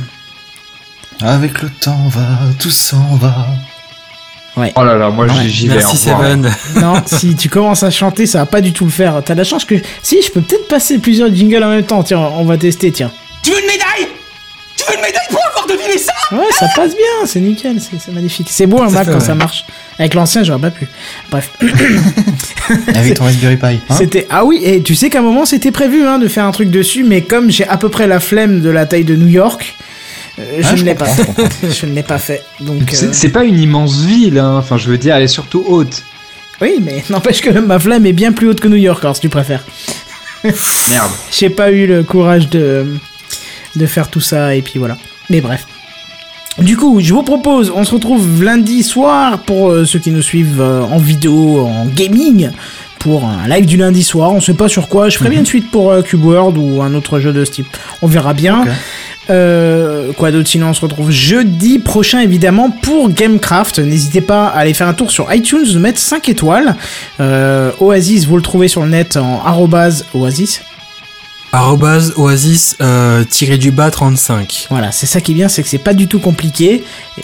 Avec 1.26 1.62
le 1.62 1.68
temps 1.70 2.08
va, 2.08 2.26
tout 2.58 2.70
s'en 2.70 3.16
va. 3.16 3.46
Oh 4.56 4.84
là 4.84 4.96
là, 4.96 5.10
moi 5.10 5.26
j'y- 5.26 5.50
j'y 5.50 5.66
vais. 5.68 5.76
Merci. 5.76 5.96
Seven. 5.96 6.48
Non, 6.80 7.02
si 7.06 7.34
tu 7.34 7.48
commences 7.48 7.82
à 7.82 7.90
chanter, 7.90 8.26
ça 8.26 8.38
va 8.38 8.46
pas 8.46 8.60
du 8.60 8.72
tout 8.72 8.84
le 8.84 8.90
faire. 8.92 9.20
T'as 9.24 9.34
la 9.34 9.42
chance 9.42 9.64
que. 9.64 9.74
Si, 10.02 10.22
je 10.22 10.30
peux 10.30 10.40
peut-être 10.40 10.68
passer 10.68 10.98
plusieurs 10.98 11.34
jingles 11.34 11.64
en 11.64 11.70
même 11.70 11.84
temps. 11.84 12.04
Tiens, 12.04 12.20
on 12.20 12.44
va 12.44 12.56
tester, 12.56 12.92
tiens. 12.92 13.10
Tu 13.42 13.50
veux 13.50 13.58
une 13.58 13.66
médaille? 13.66 14.08
Tu 14.76 14.84
veux 14.88 14.94
une 14.94 15.00
médaille 15.02 15.26
pour 15.30 15.40
ça 15.98 16.12
Ouais, 16.36 16.44
ça 16.58 16.66
passe 16.74 16.92
bien, 16.94 17.26
c'est 17.26 17.40
nickel, 17.40 17.76
c'est 17.80 18.12
magnifique. 18.12 18.48
C'est 18.50 18.66
beau 18.66 18.82
un 18.82 18.90
Mac 18.90 19.06
quand 19.06 19.14
ouais. 19.14 19.20
ça 19.20 19.34
marche. 19.34 19.64
Avec 19.98 20.14
l'ancien, 20.14 20.42
j'aurais 20.42 20.60
pas 20.60 20.70
pu. 20.70 20.86
Bref. 21.30 21.50
Avec 22.94 23.14
ton 23.14 23.24
Raspberry 23.24 23.56
Pi. 23.56 23.66
Hein 23.88 23.94
C'était 23.96 24.26
ah 24.30 24.44
oui 24.44 24.60
et 24.64 24.82
tu 24.82 24.94
sais 24.94 25.10
qu'à 25.10 25.18
un 25.18 25.22
moment 25.22 25.44
c'était 25.44 25.70
prévu 25.70 26.04
hein, 26.06 26.18
de 26.18 26.28
faire 26.28 26.44
un 26.44 26.50
truc 26.52 26.70
dessus 26.70 27.04
mais 27.04 27.22
comme 27.22 27.50
j'ai 27.50 27.66
à 27.68 27.76
peu 27.76 27.88
près 27.88 28.06
la 28.06 28.20
flemme 28.20 28.60
de 28.60 28.70
la 28.70 28.86
taille 28.86 29.04
de 29.04 29.14
New 29.16 29.26
York 29.28 29.74
euh, 30.38 30.42
je 30.60 30.66
Ah, 30.68 30.72
ne 30.76 30.82
l'ai 30.82 30.94
pas 30.94 31.04
fait 31.04 31.26
je 31.80 31.86
ne 31.86 31.94
l'ai 31.94 32.02
pas 32.02 32.18
fait 32.18 32.42
donc 32.60 32.80
euh, 32.82 32.84
C'est 32.92 33.14
c'est 33.14 33.28
pas 33.28 33.44
une 33.44 33.58
immense 33.58 34.00
ville, 34.04 34.38
hein. 34.38 34.56
enfin 34.58 34.76
je 34.78 34.88
veux 34.88 34.98
dire, 34.98 35.14
elle 35.14 35.22
est 35.24 35.28
surtout 35.28 35.62
haute. 35.66 36.02
oui 36.60 36.76
mais 36.82 37.04
n'empêche 37.10 37.40
que 37.42 37.50
ma 37.58 37.78
flemme 37.78 38.06
est 38.06 38.12
bien 38.12 38.32
plus 38.32 38.48
haute 38.48 38.60
que 38.60 38.68
New 38.68 38.76
York 38.76 39.04
alors 39.04 39.14
si 39.14 39.20
tu 39.22 39.28
préfères 39.28 39.64
Merde. 40.42 41.10
j'ai 41.30 41.50
pas 41.50 41.70
eu 41.70 41.86
le 41.86 42.02
courage 42.02 42.48
de 42.48 42.86
de 43.76 43.86
faire 43.86 44.08
tout 44.08 44.20
ça 44.20 44.54
et 44.54 44.62
puis 44.62 44.78
voilà 44.78 44.96
mais 45.30 45.40
bref 45.40 45.66
du 46.58 46.76
coup, 46.76 47.00
je 47.00 47.12
vous 47.12 47.24
propose, 47.24 47.72
on 47.74 47.82
se 47.82 47.92
retrouve 47.92 48.44
lundi 48.44 48.84
soir 48.84 49.40
pour 49.40 49.70
euh, 49.70 49.84
ceux 49.84 49.98
qui 49.98 50.12
nous 50.12 50.22
suivent 50.22 50.60
euh, 50.60 50.82
en 50.82 50.98
vidéo, 50.98 51.66
en 51.66 51.86
gaming, 51.86 52.50
pour 53.00 53.24
un 53.24 53.48
live 53.48 53.66
du 53.66 53.76
lundi 53.76 54.04
soir. 54.04 54.32
On 54.32 54.40
sait 54.40 54.54
pas 54.54 54.68
sur 54.68 54.88
quoi. 54.88 55.08
Je 55.08 55.18
ferai 55.18 55.30
bien 55.30 55.40
une 55.40 55.46
suite 55.46 55.68
pour 55.72 55.90
euh, 55.90 56.02
Cube 56.02 56.24
World 56.24 56.56
ou 56.56 56.80
un 56.80 56.94
autre 56.94 57.18
jeu 57.18 57.32
de 57.32 57.44
ce 57.44 57.50
type. 57.50 57.66
On 58.02 58.06
verra 58.06 58.34
bien. 58.34 58.66
Euh, 59.30 60.12
quoi 60.12 60.30
d'autre 60.30 60.48
Sinon, 60.48 60.68
on 60.68 60.74
se 60.74 60.80
retrouve 60.80 61.10
jeudi 61.10 61.80
prochain, 61.80 62.20
évidemment, 62.20 62.70
pour 62.70 63.10
Gamecraft. 63.10 63.80
N'hésitez 63.80 64.20
pas 64.20 64.46
à 64.46 64.58
aller 64.58 64.74
faire 64.74 64.86
un 64.86 64.94
tour 64.94 65.10
sur 65.10 65.32
iTunes, 65.34 65.64
de 65.64 65.78
mettre 65.80 65.98
5 65.98 66.28
étoiles. 66.28 66.76
Oasis, 67.80 68.26
vous 68.26 68.36
le 68.36 68.42
trouvez 68.42 68.68
sur 68.68 68.82
le 68.82 68.90
net 68.90 69.16
en 69.16 69.42
arrobase 69.44 70.04
Oasis. 70.14 70.62
Arrobase 71.54 72.12
Oasis 72.16 72.76
euh, 72.80 73.22
tiré 73.22 73.58
du 73.58 73.70
bas 73.70 73.90
35. 73.90 74.66
Voilà, 74.70 74.90
c'est 74.90 75.06
ça 75.06 75.20
qui 75.20 75.30
est 75.32 75.34
bien, 75.36 75.48
c'est 75.48 75.62
que 75.62 75.68
c'est 75.68 75.78
pas 75.78 75.94
du 75.94 76.08
tout 76.08 76.18
compliqué. 76.18 76.82
Et, 77.16 77.22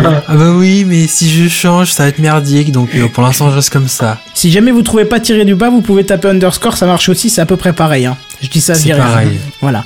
euh. 0.00 0.20
Ah 0.26 0.34
bah 0.34 0.50
oui, 0.52 0.84
mais 0.86 1.06
si 1.06 1.28
je 1.30 1.46
change, 1.46 1.92
ça 1.92 2.04
va 2.04 2.08
être 2.08 2.18
merdique, 2.18 2.72
donc 2.72 2.88
euh, 2.94 3.06
pour 3.08 3.22
l'instant 3.22 3.50
je 3.50 3.56
reste 3.56 3.68
comme 3.70 3.88
ça. 3.88 4.18
Si 4.32 4.50
jamais 4.50 4.70
vous 4.72 4.80
trouvez 4.82 5.04
pas 5.04 5.20
tiré 5.20 5.44
du 5.44 5.54
bas, 5.54 5.68
vous 5.68 5.82
pouvez 5.82 6.04
taper 6.06 6.28
underscore, 6.28 6.76
ça 6.76 6.86
marche 6.86 7.10
aussi, 7.10 7.28
c'est 7.28 7.42
à 7.42 7.46
peu 7.46 7.56
près 7.56 7.74
pareil. 7.74 8.06
Hein. 8.06 8.16
Je 8.40 8.48
dis 8.48 8.62
ça, 8.62 8.72
je 8.72 8.78
C'est 8.78 8.84
dis 8.86 8.92
rien. 8.94 9.02
pareil. 9.04 9.38
Voilà. 9.60 9.84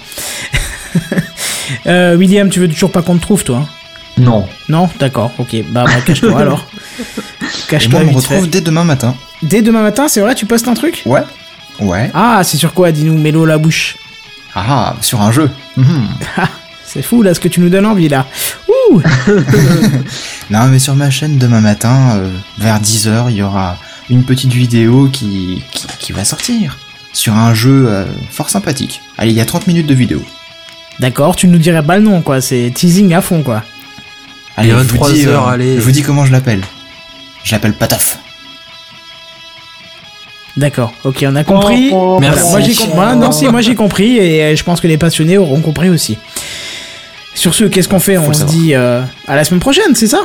euh, 1.87 2.17
William, 2.17 2.49
tu 2.49 2.61
veux 2.61 2.69
toujours 2.69 2.93
pas 2.93 3.03
qu'on 3.03 3.17
te 3.17 3.23
trouve, 3.23 3.43
toi 3.45 3.59
hein? 3.59 3.69
Non. 4.19 4.47
Non? 4.69 4.89
D'accord, 5.01 5.33
ok. 5.39 5.57
Bah, 5.71 5.85
bah 5.87 6.01
cache-toi 6.05 6.39
alors. 6.39 6.67
Et 7.01 7.05
Cache-toi 7.69 8.01
on 8.03 8.07
me 8.07 8.13
retrouve 8.15 8.43
fait. 8.45 8.49
dès 8.51 8.61
demain 8.61 8.85
matin. 8.85 9.15
Dès 9.43 9.63
demain 9.63 9.83
matin, 9.83 10.09
c'est 10.09 10.21
vrai, 10.21 10.35
tu 10.35 10.47
postes 10.47 10.69
un 10.69 10.75
truc? 10.75 11.03
Ouais. 11.07 11.23
Ouais. 11.81 12.11
Ah, 12.15 12.43
c'est 12.45 12.57
sur 12.57 12.75
quoi 12.75 12.93
Dis-nous, 12.93 13.19
mélo 13.19 13.45
la 13.47 13.59
bouche. 13.59 13.97
Ah, 14.55 14.95
sur 15.01 15.21
un 15.21 15.33
jeu. 15.33 15.51
Mhm. 15.77 16.09
C'est 16.85 17.03
fou 17.03 17.23
là, 17.23 17.35
ce 17.35 17.41
que 17.41 17.47
tu 17.49 17.61
nous 17.61 17.69
donnes 17.69 17.87
envie 17.87 18.09
là. 18.09 18.27
Ouh 18.69 19.01
Non, 20.51 20.67
mais 20.67 20.81
sur 20.81 20.97
ma 20.97 21.09
chaîne 21.09 21.39
demain 21.39 21.61
matin, 21.61 22.17
euh, 22.17 22.31
vers 22.59 22.81
10h, 22.81 23.27
il 23.31 23.37
y 23.37 23.43
aura 23.43 23.77
une 24.09 24.25
petite 24.25 24.53
vidéo 24.53 25.09
qui, 25.13 25.63
qui, 25.71 25.87
qui 26.01 26.13
va 26.13 26.25
sortir. 26.25 26.79
Sur 27.13 27.35
un 27.35 27.55
jeu 27.55 27.87
euh, 27.89 28.05
fort 28.31 28.51
sympathique. 28.51 29.01
Allez, 29.19 29.31
il 29.31 29.37
y 29.37 29.41
a 29.41 29.45
30 29.45 29.69
minutes 29.69 29.87
de 29.87 29.95
vidéo. 29.95 30.21
D'accord, 30.99 31.37
tu 31.37 31.47
nous 31.47 31.59
dirais 31.59 31.83
pas 31.85 31.97
le 31.97 32.03
nom 32.03 32.21
quoi, 32.23 32.41
c'est 32.41 32.71
teasing 32.75 33.15
à 33.15 33.21
fond 33.21 33.43
quoi. 33.43 33.63
Allez, 34.57 34.71
je 34.71 34.75
vous 34.75 34.81
23 34.83 35.13
dis, 35.13 35.27
euh, 35.27 35.31
heures, 35.31 35.49
allez. 35.49 35.77
Je 35.77 35.81
vous 35.81 35.93
dis 35.93 36.03
comment 36.03 36.25
je 36.27 36.33
l'appelle. 36.33 36.63
Je 37.45 37.53
l'appelle 37.53 37.73
Pataf. 37.73 38.19
D'accord, 40.61 40.93
ok, 41.05 41.25
on 41.27 41.37
a 41.37 41.43
compris. 41.43 41.91
Merci. 42.21 42.41
Voilà, 42.43 42.51
moi 42.51 42.61
j'ai 42.61 42.75
compris. 42.75 42.95
Moi, 42.95 43.15
non, 43.15 43.33
si, 43.33 43.49
moi 43.49 43.61
j'ai 43.63 43.75
compris 43.75 44.19
et 44.19 44.55
je 44.55 44.63
pense 44.63 44.83
que 44.83 44.87
les 44.87 44.99
passionnés 44.99 45.39
auront 45.39 45.61
compris 45.63 45.89
aussi. 45.89 46.19
Sur 47.35 47.55
ce, 47.55 47.65
qu'est-ce 47.65 47.89
qu'on 47.89 47.99
fait? 47.99 48.19
On 48.19 48.31
se 48.35 48.45
dit 48.45 48.75
euh, 48.75 49.01
à 49.27 49.37
la 49.37 49.45
semaine 49.45 49.61
prochaine, 49.61 49.95
c'est 49.95 50.07
ça? 50.07 50.21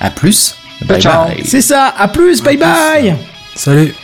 À 0.00 0.08
plus. 0.08 0.56
Bye 0.86 1.02
ciao. 1.02 1.26
bye. 1.26 1.42
C'est 1.44 1.60
ça, 1.60 1.92
à 1.98 2.08
plus, 2.08 2.42
bye 2.42 2.56
bye 2.56 3.14
Salut. 3.54 3.94